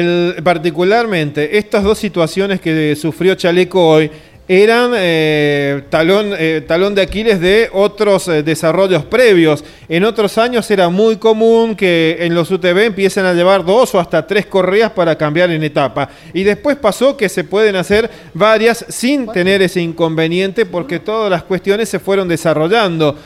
particularmente 0.43 1.57
estas 1.57 1.83
dos 1.83 1.97
situaciones 1.97 2.61
que 2.61 2.95
sufrió 2.95 3.33
Chaleco 3.33 3.89
hoy, 3.89 4.11
eran 4.51 4.93
eh, 4.95 5.83
talón, 5.91 6.33
eh, 6.35 6.63
talón 6.67 6.95
de 6.95 7.03
Aquiles 7.03 7.39
de 7.39 7.69
otros 7.71 8.27
eh, 8.27 8.41
desarrollos 8.41 9.05
previos. 9.05 9.63
En 9.87 10.03
otros 10.03 10.39
años 10.39 10.69
era 10.71 10.89
muy 10.89 11.17
común 11.17 11.75
que 11.75 12.17
en 12.21 12.33
los 12.33 12.49
UTV 12.49 12.85
empiecen 12.85 13.27
a 13.27 13.33
llevar 13.33 13.63
dos 13.63 13.93
o 13.93 13.99
hasta 13.99 14.25
tres 14.25 14.47
correas 14.47 14.89
para 14.89 15.15
cambiar 15.15 15.51
en 15.51 15.63
etapa. 15.63 16.09
Y 16.33 16.41
después 16.41 16.77
pasó 16.77 17.15
que 17.15 17.29
se 17.29 17.43
pueden 17.43 17.75
hacer 17.75 18.09
varias 18.33 18.83
sin 18.89 19.27
tener 19.27 19.61
ese 19.61 19.81
inconveniente 19.81 20.65
porque 20.65 20.97
todas 20.97 21.29
las 21.29 21.43
cuestiones 21.43 21.87
se 21.87 21.99
fueron 21.99 22.27
desarrollando 22.27 23.17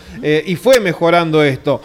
y 0.45 0.56
fue 0.56 0.80
mejorando 0.80 1.44
esto. 1.44 1.82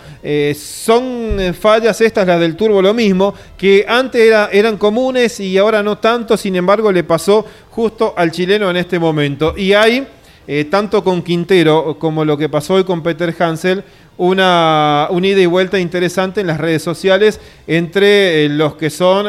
son 0.54 1.54
fallas 1.60 2.00
estas, 2.00 2.26
las 2.26 2.38
del 2.38 2.56
turbo, 2.56 2.80
lo 2.80 2.94
mismo, 2.94 3.34
que 3.56 3.84
antes 3.88 4.20
era, 4.20 4.48
eran 4.52 4.76
comunes 4.76 5.40
y 5.40 5.58
ahora 5.58 5.82
no 5.82 5.98
tanto, 5.98 6.36
sin 6.36 6.54
embargo 6.54 6.92
le 6.92 7.02
pasó 7.02 7.44
justo 7.78 8.12
al 8.16 8.32
chileno 8.32 8.68
en 8.70 8.76
este 8.76 8.98
momento. 8.98 9.54
Y 9.56 9.72
hay, 9.72 10.04
eh, 10.48 10.64
tanto 10.64 11.04
con 11.04 11.22
Quintero 11.22 11.96
como 11.96 12.24
lo 12.24 12.36
que 12.36 12.48
pasó 12.48 12.74
hoy 12.74 12.82
con 12.82 13.04
Peter 13.04 13.32
Hansel, 13.38 13.84
una, 14.16 15.08
ida 15.12 15.40
y 15.40 15.46
vuelta 15.46 15.78
interesante 15.78 16.40
en 16.40 16.48
las 16.48 16.58
redes 16.58 16.82
sociales 16.82 17.38
entre 17.68 18.46
eh, 18.46 18.48
los 18.48 18.74
que 18.74 18.90
son 18.90 19.28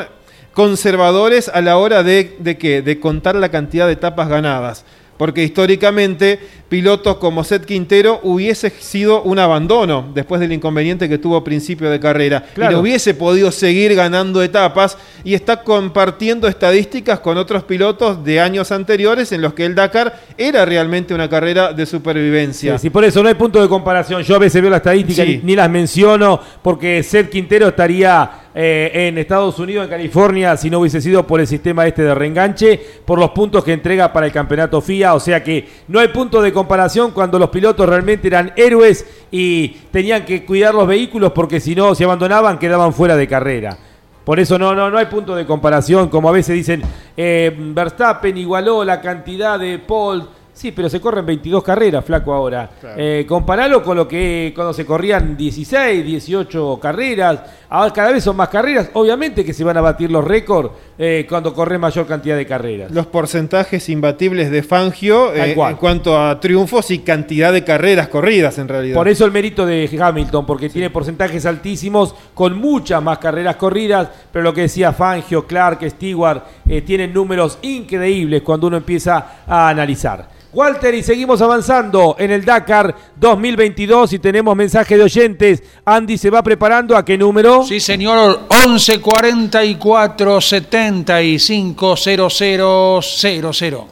conservadores 0.51 1.47
a 1.47 1.61
la 1.61 1.77
hora 1.77 2.01
de, 2.01 2.37
de, 2.39 2.81
de 2.81 2.99
contar 2.99 3.35
la 3.35 3.49
cantidad 3.49 3.85
de 3.85 3.93
etapas 3.93 4.27
ganadas. 4.27 4.83
Porque 5.17 5.43
históricamente 5.43 6.39
pilotos 6.69 7.17
como 7.17 7.43
Seth 7.43 7.65
Quintero 7.65 8.19
hubiese 8.23 8.69
sido 8.69 9.23
un 9.23 9.39
abandono 9.39 10.09
después 10.13 10.39
del 10.39 10.53
inconveniente 10.53 11.09
que 11.09 11.17
tuvo 11.17 11.35
a 11.35 11.43
principio 11.43 11.89
de 11.89 11.99
carrera. 11.99 12.45
Y 12.55 12.61
no 12.61 12.79
hubiese 12.79 13.13
podido 13.15 13.51
seguir 13.51 13.95
ganando 13.95 14.41
etapas 14.43 14.97
y 15.23 15.33
está 15.33 15.63
compartiendo 15.63 16.47
estadísticas 16.47 17.19
con 17.19 17.37
otros 17.37 17.63
pilotos 17.63 18.23
de 18.23 18.39
años 18.39 18.71
anteriores 18.71 19.31
en 19.31 19.41
los 19.41 19.53
que 19.53 19.65
el 19.65 19.75
Dakar 19.75 20.21
era 20.37 20.63
realmente 20.63 21.13
una 21.13 21.27
carrera 21.27 21.73
de 21.73 21.85
supervivencia. 21.85 22.77
Sí, 22.77 22.89
por 22.89 23.03
eso 23.03 23.21
no 23.23 23.29
hay 23.29 23.35
punto 23.35 23.61
de 23.61 23.67
comparación. 23.67 24.21
Yo 24.23 24.35
a 24.35 24.39
veces 24.39 24.61
veo 24.61 24.69
las 24.69 24.77
estadísticas 24.77 25.27
y 25.27 25.41
ni 25.43 25.55
las 25.55 25.69
menciono 25.69 26.39
porque 26.61 27.01
Seth 27.01 27.29
Quintero 27.29 27.69
estaría 27.69 28.49
eh, 28.53 29.07
en 29.07 29.17
Estados 29.17 29.57
Unidos, 29.59 29.85
en 29.85 29.89
California, 29.89 30.57
si 30.57 30.69
no 30.69 30.79
hubiese 30.79 31.01
sido 31.01 31.25
por 31.25 31.39
el 31.39 31.47
sistema 31.47 31.87
este 31.87 32.01
de 32.01 32.15
reenganche, 32.15 32.79
por 33.05 33.19
los 33.19 33.29
puntos 33.29 33.63
que 33.63 33.73
entrega 33.73 34.11
para 34.11 34.25
el 34.25 34.31
campeonato 34.31 34.81
FIA. 34.81 35.13
O 35.13 35.19
sea 35.19 35.43
que 35.43 35.67
no 35.87 35.99
hay 35.99 36.09
punto 36.09 36.41
de 36.41 36.51
comparación 36.51 36.58
cuando 36.67 37.39
los 37.39 37.49
pilotos 37.49 37.87
realmente 37.87 38.27
eran 38.27 38.53
héroes 38.55 39.05
y 39.31 39.69
tenían 39.91 40.25
que 40.25 40.45
cuidar 40.45 40.73
los 40.73 40.87
vehículos 40.87 41.31
porque 41.31 41.59
si 41.59 41.75
no, 41.75 41.95
se 41.95 42.03
abandonaban, 42.03 42.57
quedaban 42.57 42.93
fuera 42.93 43.15
de 43.15 43.27
carrera. 43.27 43.77
Por 44.23 44.39
eso 44.39 44.59
no, 44.59 44.75
no, 44.75 44.89
no 44.89 44.97
hay 44.97 45.07
punto 45.07 45.35
de 45.35 45.45
comparación, 45.45 46.09
como 46.09 46.29
a 46.29 46.31
veces 46.31 46.55
dicen, 46.55 46.83
eh, 47.17 47.55
Verstappen 47.57 48.37
igualó 48.37 48.83
la 48.83 49.01
cantidad 49.01 49.57
de 49.57 49.79
Paul 49.79 50.27
Sí, 50.59 50.73
pero 50.73 50.89
se 50.89 50.99
corren 50.99 51.25
22 51.25 51.63
carreras, 51.63 52.03
flaco, 52.03 52.33
ahora. 52.33 52.69
Eh, 52.97 53.25
comparalo 53.25 53.81
con 53.81 53.95
lo 53.95 54.05
que 54.05 54.51
cuando 54.53 54.73
se 54.73 54.85
corrían 54.85 55.37
16, 55.37 56.03
18 56.05 56.77
carreras. 56.81 57.39
Ahora 57.71 57.93
cada 57.93 58.11
vez 58.11 58.23
son 58.23 58.35
más 58.35 58.49
carreras. 58.49 58.89
Obviamente 58.93 59.45
que 59.45 59.53
se 59.53 59.63
van 59.63 59.77
a 59.77 59.81
batir 59.81 60.09
los 60.09 60.25
récords 60.25 60.71
eh, 60.97 61.25
cuando 61.29 61.53
corre 61.53 61.77
mayor 61.77 62.07
cantidad 62.07 62.35
de 62.35 62.47
carreras. 62.47 62.91
Los 62.91 63.05
porcentajes 63.05 63.87
imbatibles 63.89 64.49
de 64.49 64.63
Fangio 64.63 65.33
eh, 65.35 65.51
en 65.51 65.75
cuanto 65.75 66.19
a 66.19 66.39
triunfos 66.39 66.89
y 66.89 66.99
cantidad 66.99 67.53
de 67.53 67.63
carreras 67.63 68.07
corridas, 68.07 68.57
en 68.57 68.67
realidad. 68.67 68.95
Por 68.95 69.07
eso 69.07 69.23
el 69.23 69.31
mérito 69.31 69.67
de 69.67 69.87
Hamilton, 70.01 70.45
porque 70.47 70.69
tiene 70.69 70.89
porcentajes 70.89 71.45
altísimos 71.45 72.15
con 72.33 72.57
muchas 72.57 73.03
más 73.03 73.19
carreras 73.19 73.55
corridas. 73.55 74.09
Pero 74.31 74.43
lo 74.43 74.53
que 74.53 74.61
decía 74.61 74.91
Fangio, 74.91 75.45
Clark, 75.45 75.87
Stewart, 75.89 76.43
tienen 76.85 77.13
números 77.13 77.59
increíbles 77.61 78.41
cuando 78.41 78.67
uno 78.67 78.77
empieza 78.77 79.43
a 79.47 79.69
analizar. 79.69 80.39
Walter, 80.51 80.95
y 80.95 81.03
seguimos 81.03 81.43
avanzando 81.43 82.15
en 82.17 82.31
el 82.31 82.43
Dakar 82.43 82.95
2022 83.17 84.13
y 84.13 84.19
tenemos 84.19 84.55
mensaje 84.55 84.97
de 84.97 85.03
oyentes. 85.03 85.61
Andy 85.85 86.17
se 86.17 86.31
va 86.31 86.41
preparando 86.41 86.97
a 86.97 87.05
qué 87.05 87.19
número? 87.19 87.58
Sí, 87.65 87.79
señor, 87.79 88.41
1144 88.49 90.41
75 90.41 91.95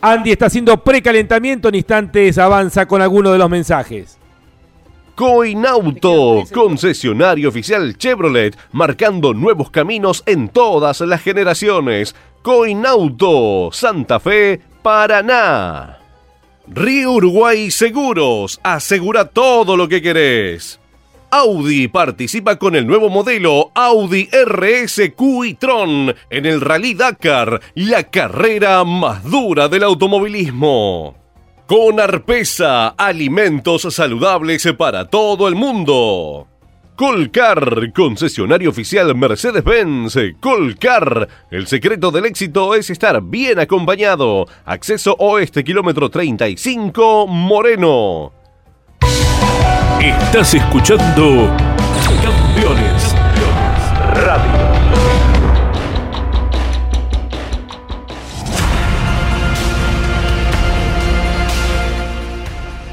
Andy 0.01 0.31
está 0.31 0.45
haciendo 0.47 0.77
precalentamiento, 0.83 1.69
en 1.69 1.75
instantes 1.75 2.37
avanza 2.37 2.85
con 2.85 3.01
alguno 3.01 3.31
de 3.31 3.37
los 3.37 3.49
mensajes. 3.49 4.17
Coinauto, 5.15 6.43
concesionario 6.53 7.49
oficial 7.49 7.97
Chevrolet, 7.97 8.55
marcando 8.71 9.33
nuevos 9.33 9.71
caminos 9.71 10.21
en 10.27 10.49
todas 10.49 11.01
las 11.01 11.21
generaciones. 11.23 12.13
Coinauto, 12.43 13.71
Santa 13.71 14.19
Fe, 14.19 14.61
Paraná. 14.83 15.97
Río 16.67 17.13
Uruguay 17.13 17.71
Seguros, 17.71 18.59
asegura 18.61 19.25
todo 19.25 19.75
lo 19.75 19.87
que 19.87 20.03
querés. 20.03 20.79
Audi 21.29 21.89
participa 21.89 22.55
con 22.57 22.75
el 22.75 22.87
nuevo 22.87 23.09
modelo 23.09 23.71
Audi 23.73 24.29
RSQ 24.31 25.21
y 25.45 25.53
Tron 25.55 26.15
en 26.29 26.45
el 26.45 26.61
Rally 26.61 26.93
Dakar, 26.93 27.59
la 27.75 28.03
carrera 28.03 28.83
más 28.85 29.23
dura 29.23 29.67
del 29.67 29.83
automovilismo. 29.83 31.15
Con 31.67 31.99
Arpesa, 31.99 32.89
alimentos 32.89 33.93
saludables 33.93 34.67
para 34.77 35.09
todo 35.09 35.49
el 35.49 35.55
mundo. 35.55 36.47
Colcar, 36.95 37.91
concesionario 37.93 38.69
oficial 38.69 39.13
Mercedes-Benz. 39.13 40.17
Colcar, 40.39 41.27
el 41.51 41.67
secreto 41.67 42.09
del 42.09 42.25
éxito 42.25 42.73
es 42.73 42.89
estar 42.89 43.21
bien 43.21 43.59
acompañado. 43.59 44.47
Acceso 44.65 45.15
oeste, 45.19 45.63
kilómetro 45.63 46.09
35, 46.09 47.27
Moreno. 47.27 48.31
Estás 49.99 50.53
escuchando 50.53 51.49
Campeones 52.23 53.15
Radio. 54.13 54.51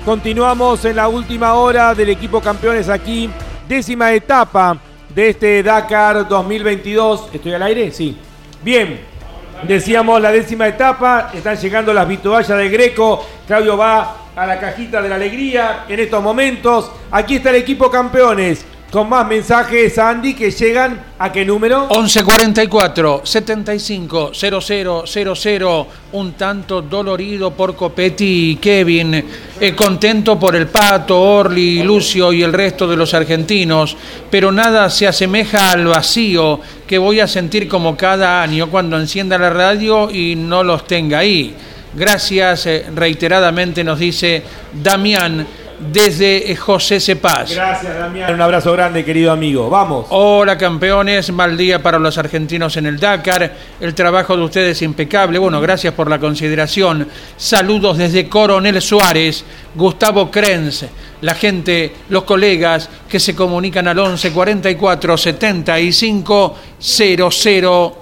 Continuamos 0.03 0.83
en 0.87 0.97
la 0.97 1.09
última 1.09 1.53
hora 1.55 1.95
del 1.95 2.09
equipo 2.09 2.41
campeones 2.41 2.89
aquí 2.89 3.29
décima 3.69 4.11
etapa 4.15 4.79
de 5.15 5.29
este 5.29 5.63
Dakar 5.63 6.27
2022. 6.27 7.29
¿Estoy 7.35 7.53
al 7.53 7.63
aire? 7.65 7.91
Sí. 7.91 8.17
Bien, 8.63 9.14
decíamos 9.63 10.21
la 10.21 10.33
décima 10.33 10.69
etapa, 10.69 11.31
están 11.33 11.57
llegando 11.57 11.93
las 11.93 12.07
vituallas 12.09 12.59
de 12.59 12.69
Greco, 12.69 13.27
Claudio 13.47 13.77
va 13.77 14.17
a 14.37 14.47
la 14.47 14.59
cajita 14.59 15.01
de 15.01 15.09
la 15.09 15.15
alegría 15.15 15.85
en 15.89 16.01
estos 16.01 16.23
momentos. 16.23 16.91
Aquí 17.11 17.37
está 17.37 17.51
el 17.51 17.57
equipo 17.57 17.91
campeones. 17.91 18.67
Con 18.95 19.09
más 19.09 19.27
mensajes, 19.27 19.99
Andy, 19.99 20.35
que 20.35 20.53
llegan 20.53 21.03
a 21.19 21.33
qué 21.33 21.45
número? 21.45 21.89
1144 21.89 23.23
75 23.25 24.31
0000 24.33 25.87
un 26.13 26.35
tanto 26.35 26.81
dolorido 26.81 27.51
por 27.51 27.75
Copetti 27.75 28.53
y 28.53 28.57
Kevin, 28.57 29.25
eh, 29.59 29.75
contento 29.75 30.39
por 30.39 30.55
el 30.55 30.69
Pato, 30.69 31.21
Orli, 31.21 31.83
Lucio 31.83 32.33
y 32.33 32.45
el 32.45 32.53
resto 32.53 32.87
de 32.87 32.97
los 32.97 33.13
argentinos, 33.15 33.97
pero 34.31 34.53
nada 34.53 34.89
se 34.89 35.09
asemeja 35.09 35.73
al 35.73 35.87
vacío 35.87 36.61
que 36.87 36.97
voy 36.97 37.19
a 37.19 37.27
sentir 37.27 37.67
como 37.67 37.97
cada 37.97 38.43
año 38.43 38.71
cuando 38.71 38.97
encienda 38.97 39.37
la 39.37 39.51
radio 39.51 40.09
y 40.09 40.37
no 40.37 40.63
los 40.63 40.87
tenga 40.87 41.19
ahí. 41.19 41.53
Gracias 41.97 42.67
eh, 42.67 42.87
reiteradamente 42.95 43.83
nos 43.83 43.99
dice 43.99 44.41
Damián 44.73 45.64
desde 45.79 46.51
eh, 46.51 46.57
José 46.57 47.01
Cepaz. 47.01 47.53
Gracias, 47.53 47.99
Damián. 47.99 48.33
Un 48.35 48.41
abrazo 48.41 48.73
grande, 48.73 49.05
querido 49.05 49.33
amigo. 49.33 49.69
Vamos. 49.71 50.07
Hola, 50.11 50.57
campeones. 50.59 51.33
Mal 51.33 51.57
día 51.57 51.83
para 51.83 51.99
los 51.99 52.17
argentinos 52.19 52.77
en 52.77 52.87
el 52.87 52.99
Dakar. 52.99 53.53
El 53.81 53.95
trabajo 53.95 54.37
de 54.37 54.43
ustedes 54.43 54.77
es 54.77 54.83
impecable. 54.83 55.39
Bueno, 55.39 55.61
gracias 55.61 55.95
por 55.95 56.09
la 56.09 56.19
consideración. 56.19 57.09
Saludos 57.37 57.99
desde 57.99 58.29
Coronel 58.29 58.81
Suárez, 58.81 59.45
Gustavo 59.75 60.31
Krenz, 60.31 60.85
la 61.21 61.35
gente, 61.35 61.93
los 62.09 62.25
colegas 62.25 62.89
que 63.09 63.21
se 63.21 63.35
comunican 63.35 63.89
al 63.89 63.99
11 63.99 64.33
44 64.33 65.17
75 65.17 66.57
0000. 66.79 67.93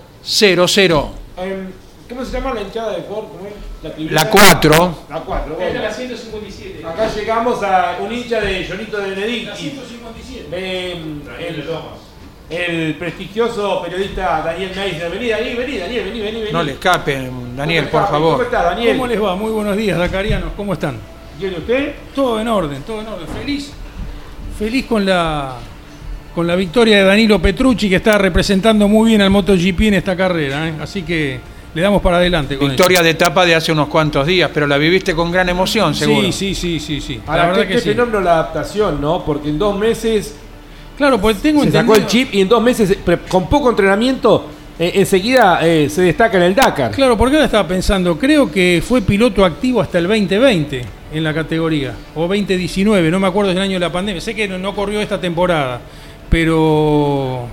¿Cómo 2.09 2.24
se 2.24 2.32
llama 2.32 2.55
la 2.55 2.62
hinchada 2.62 2.93
de 2.93 3.03
Ford? 3.03 3.24
La 3.82 4.30
4. 4.30 4.96
La 5.10 5.20
4. 5.20 5.56
la 5.59 5.92
157. 5.92 6.86
Acá 6.86 7.09
llegamos 7.12 7.62
a 7.64 7.96
un 8.00 8.12
hincha 8.12 8.40
de 8.40 8.64
Jonito 8.64 8.98
de 8.98 9.10
Benedicti. 9.10 9.46
La 9.46 9.56
157. 9.56 10.92
el, 11.40 11.64
el, 12.50 12.94
prestigioso 12.94 13.82
periodista 13.82 14.42
Daniel 14.44 14.70
Meisner. 14.76 15.10
Vení, 15.10 15.28
Daniel, 15.28 15.56
vení, 15.56 15.78
Daniel, 15.78 16.04
vení, 16.04 16.20
vení, 16.20 16.40
vení. 16.40 16.52
No 16.52 16.62
le 16.62 16.72
escape, 16.72 17.28
Daniel, 17.56 17.88
por 17.88 18.09
favor. 18.09 18.32
¿Cómo 18.34 18.42
está, 18.44 18.62
Daniel? 18.62 18.96
¿Cómo 18.96 19.06
les 19.09 19.20
va? 19.20 19.34
Muy 19.34 19.50
buenos 19.50 19.76
días, 19.76 19.98
Dacarianos. 19.98 20.52
¿Cómo 20.56 20.74
están? 20.74 20.96
¿Bien 21.40 21.54
usted? 21.54 21.92
Todo 22.14 22.40
en 22.40 22.46
orden, 22.46 22.82
todo 22.82 23.00
en 23.00 23.09
orden. 23.09 23.26
Feliz. 23.26 23.72
Feliz 24.56 24.86
con 24.86 25.04
la 25.04 25.56
con 26.34 26.46
la 26.46 26.54
victoria 26.54 26.98
de 26.98 27.04
Danilo 27.04 27.42
Petrucci 27.42 27.90
que 27.90 27.96
está 27.96 28.16
representando 28.16 28.88
muy 28.88 29.10
bien 29.10 29.20
al 29.20 29.30
MotoGP 29.30 29.80
en 29.82 29.94
esta 29.94 30.16
carrera, 30.16 30.66
¿eh? 30.68 30.74
así 30.80 31.02
que 31.02 31.51
le 31.74 31.82
damos 31.82 32.03
para 32.03 32.19
adelante. 32.19 32.57
Con 32.57 32.69
Victoria 32.69 33.03
de 33.03 33.11
etapa 33.11 33.47
de 33.47 33.55
hace 33.55 33.73
unos 33.73 33.89
cuantos 33.89 34.27
días, 34.27 34.51
pero 34.53 34.66
la 34.66 34.77
viviste 34.78 35.15
con 35.15 35.31
gran 35.31 35.49
emoción, 35.49 35.94
seguro. 35.94 36.31
Sí, 36.32 36.32
sí, 36.32 36.55
sí, 36.55 36.81
sí. 36.81 37.01
sí. 37.01 37.20
la 37.27 37.47
verdad 37.47 37.66
que 37.66 37.78
fenómeno 37.78 38.20
la 38.20 38.32
adaptación, 38.32 39.01
¿no? 39.01 39.24
Porque 39.24 39.49
en 39.49 39.59
dos 39.59 39.78
meses. 39.78 40.36
Claro, 40.97 41.20
pues 41.20 41.39
tengo 41.39 41.65
se 41.65 41.73
sacó 41.73 41.97
el 41.97 42.07
chip 42.07 42.35
y 42.35 42.43
en 42.43 42.49
dos 42.49 42.62
meses, 42.62 42.99
con 43.28 43.49
poco 43.49 43.70
entrenamiento, 43.70 44.47
eh, 44.78 44.93
enseguida 44.97 45.66
eh, 45.66 45.89
se 45.89 46.03
destaca 46.03 46.36
en 46.36 46.43
el 46.44 46.55
Dakar. 46.55 46.90
Claro, 46.93 47.16
porque 47.16 47.36
ahora 47.36 47.47
estaba 47.47 47.66
pensando, 47.66 48.19
creo 48.19 48.53
que 48.53 48.82
fue 48.86 49.01
piloto 49.01 49.44
activo 49.44 49.81
hasta 49.81 49.99
el 49.99 50.07
2020 50.07 50.85
en 51.15 51.24
la 51.24 51.32
categoría, 51.32 51.94
o 52.15 52.28
2019, 52.28 53.11
no 53.11 53.19
me 53.19 53.27
acuerdo 53.27 53.51
del 53.51 53.61
año 53.61 53.74
de 53.74 53.81
la 53.81 53.90
pandemia. 53.90 54.20
Sé 54.20 54.35
que 54.35 54.47
no 54.47 54.74
corrió 54.74 55.01
esta 55.01 55.20
temporada, 55.20 55.81
pero 56.28 57.49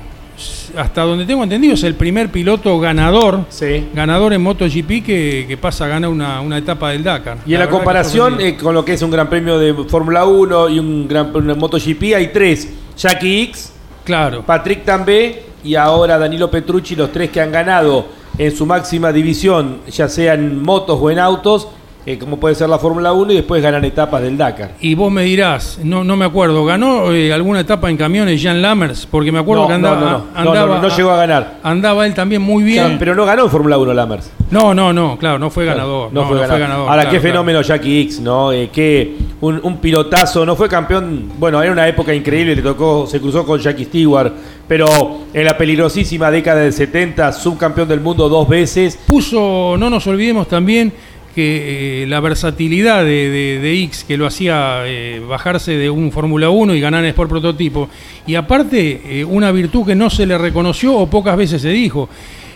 hasta 0.78 1.02
donde 1.02 1.26
tengo 1.26 1.44
entendido, 1.44 1.74
es 1.74 1.84
el 1.84 1.96
primer 1.96 2.30
piloto 2.30 2.80
ganador, 2.80 3.46
ganador 3.94 4.34
en 4.34 4.41
MotoGP 4.41 5.04
que, 5.06 5.46
que 5.48 5.58
pasa 5.58 5.86
a 5.86 5.88
ganar 5.88 6.10
una, 6.10 6.58
etapa 6.58 6.91
del 6.91 7.04
Dakar. 7.04 7.38
Y 7.46 7.54
en 7.54 7.60
la, 7.60 7.70
comparación 7.70 8.40
eh, 8.41 8.58
con 8.58 8.74
lo 8.74 8.84
que 8.84 8.94
es 8.94 9.02
un 9.02 9.12
Gran 9.12 9.30
Premio 9.30 9.58
de 9.58 9.74
Fórmula 9.86 10.26
1 10.26 10.70
y 10.70 10.80
un 10.80 11.08
Gran 11.08 11.32
MotoGP, 11.32 12.16
hay 12.16 12.28
tres. 12.34 12.68
Jackie 12.98 13.44
X, 13.44 13.74
claro. 14.04 14.44
Patrick 14.46 14.84
També 14.84 15.44
y 15.64 15.76
ahora 15.76 16.18
Danilo 16.18 16.50
Petrucci, 16.50 16.96
los 16.96 17.12
tres 17.12 17.30
que 17.30 17.41
han 17.41 17.52
ganado 17.52 18.08
en 18.38 18.56
su 18.56 18.66
máxima 18.66 19.12
división, 19.12 19.82
ya 19.90 20.08
sea 20.08 20.34
en 20.34 20.62
motos 20.62 20.98
o 21.02 21.12
en 21.12 21.20
autos, 21.20 21.68
eh, 22.05 22.17
como 22.17 22.39
puede 22.39 22.55
ser 22.55 22.69
la 22.69 22.80
Fórmula 22.80 23.13
1 23.13 23.34
y 23.34 23.35
después 23.35 23.61
ganan 23.61 23.84
etapas 23.85 24.21
del 24.21 24.38
Dakar. 24.38 24.71
Y 24.80 24.95
vos 24.95 25.11
me 25.11 25.23
dirás, 25.23 25.80
no, 25.84 26.03
no 26.03 26.15
me 26.15 26.26
acuerdo, 26.26 26.65
¿ganó 26.65 27.11
eh, 27.11 27.34
alguna 27.34 27.59
etapa 27.59 27.89
en 27.89 27.97
camiones 27.97 28.41
Jan 28.41 28.61
Lammers? 28.61 29.05
Porque 29.05 29.31
me 29.31 29.39
acuerdo 29.39 29.67
que 29.67 29.73
andaba, 29.73 29.99
no, 29.99 30.26
andaba, 30.34 30.80
no, 30.80 30.89
llegó 30.89 31.11
a 31.11 31.17
ganar. 31.17 31.59
Andaba 31.63 32.05
él 32.05 32.13
también 32.13 32.41
muy 32.41 32.63
bien. 32.63 32.97
pero 32.97 33.15
no 33.15 33.26
ganó 33.26 33.43
en 33.43 33.49
Fórmula 33.49 33.77
1 33.77 33.93
Lammers. 33.93 34.31
No, 34.51 34.73
no, 34.73 34.91
no, 34.91 35.17
claro, 35.17 35.38
no 35.38 35.49
fue 35.49 35.65
ganador. 35.65 36.11
No, 36.11 36.27
fue, 36.27 36.39
ganador. 36.39 36.89
Ahora, 36.89 37.07
qué 37.09 37.19
fenómeno 37.19 37.61
Jackie 37.61 38.01
X, 38.01 38.19
¿no? 38.19 38.51
Eh, 38.51 38.69
qué 38.73 39.15
un, 39.41 39.59
un, 39.63 39.77
pilotazo, 39.77 40.45
no 40.45 40.55
fue 40.55 40.67
campeón, 40.67 41.31
bueno, 41.38 41.61
era 41.61 41.71
una 41.71 41.88
época 41.88 42.13
increíble, 42.13 42.55
le 42.55 42.61
tocó, 42.61 43.05
se 43.05 43.21
cruzó 43.21 43.45
con 43.45 43.59
Jackie 43.59 43.85
Stewart, 43.85 44.34
pero 44.67 45.19
en 45.34 45.45
la 45.45 45.57
peligrosísima 45.57 46.31
década 46.31 46.61
del 46.61 46.73
70, 46.73 47.31
subcampeón 47.31 47.88
del 47.88 48.01
mundo 48.01 48.27
dos 48.27 48.47
veces. 48.49 48.99
Puso, 49.07 49.76
no 49.77 49.89
nos 49.89 50.05
olvidemos 50.07 50.47
también, 50.47 50.91
que 51.35 52.03
eh, 52.03 52.07
la 52.07 52.19
versatilidad 52.19 53.03
de, 53.03 53.84
X 53.84 54.03
que 54.07 54.18
lo 54.18 54.26
hacía 54.26 54.81
eh, 54.85 55.22
bajarse 55.27 55.73
de 55.73 55.89
un 55.89 56.11
Fórmula 56.11 56.49
1 56.49 56.76
y 56.76 56.81
ganar 56.81 57.03
en 57.03 57.10
Sport 57.10 57.30
Prototipo. 57.30 57.89
Y 58.26 58.35
aparte, 58.35 59.01
eh, 59.06 59.26
una 59.26 59.51
virtud 59.51 59.85
que 59.85 59.95
no 59.95 60.10
se 60.10 60.26
le 60.26 60.38
reconoció 60.38 60.95
o 60.95 61.07
pocas 61.07 61.38
veces 61.38 61.61
se 61.61 61.69
dijo. 61.69 62.10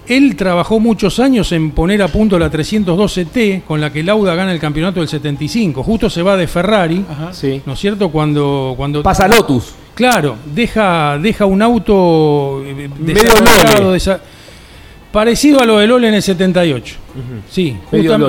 Él 0.05 0.35
trabajó 0.35 0.81
muchos 0.81 1.19
años 1.19 1.51
en 1.53 1.71
poner 1.71 2.01
a 2.01 2.09
punto 2.09 2.37
la 2.37 2.51
312T, 2.51 3.63
con 3.63 3.79
la 3.79 3.93
que 3.93 4.03
Lauda 4.03 4.35
gana 4.35 4.51
el 4.51 4.59
campeonato 4.59 4.99
del 4.99 5.07
75. 5.07 5.81
Justo 5.81 6.09
se 6.09 6.21
va 6.21 6.35
de 6.35 6.45
Ferrari, 6.47 7.05
¿no 7.65 7.73
es 7.73 7.79
cierto? 7.79 8.09
Cuando, 8.09 8.73
cuando 8.75 9.01
pasa 9.01 9.29
Lotus. 9.29 9.75
Claro, 9.95 10.35
deja, 10.53 11.17
deja 11.19 11.45
un 11.45 11.61
auto 11.61 12.63
medio 12.99 13.91
Parecido 15.13 15.61
a 15.61 15.65
lo 15.67 15.77
de 15.77 15.85
Lola 15.85 16.07
en 16.07 16.15
el 16.15 16.23
78. 16.23 16.95
Sí, 17.47 17.77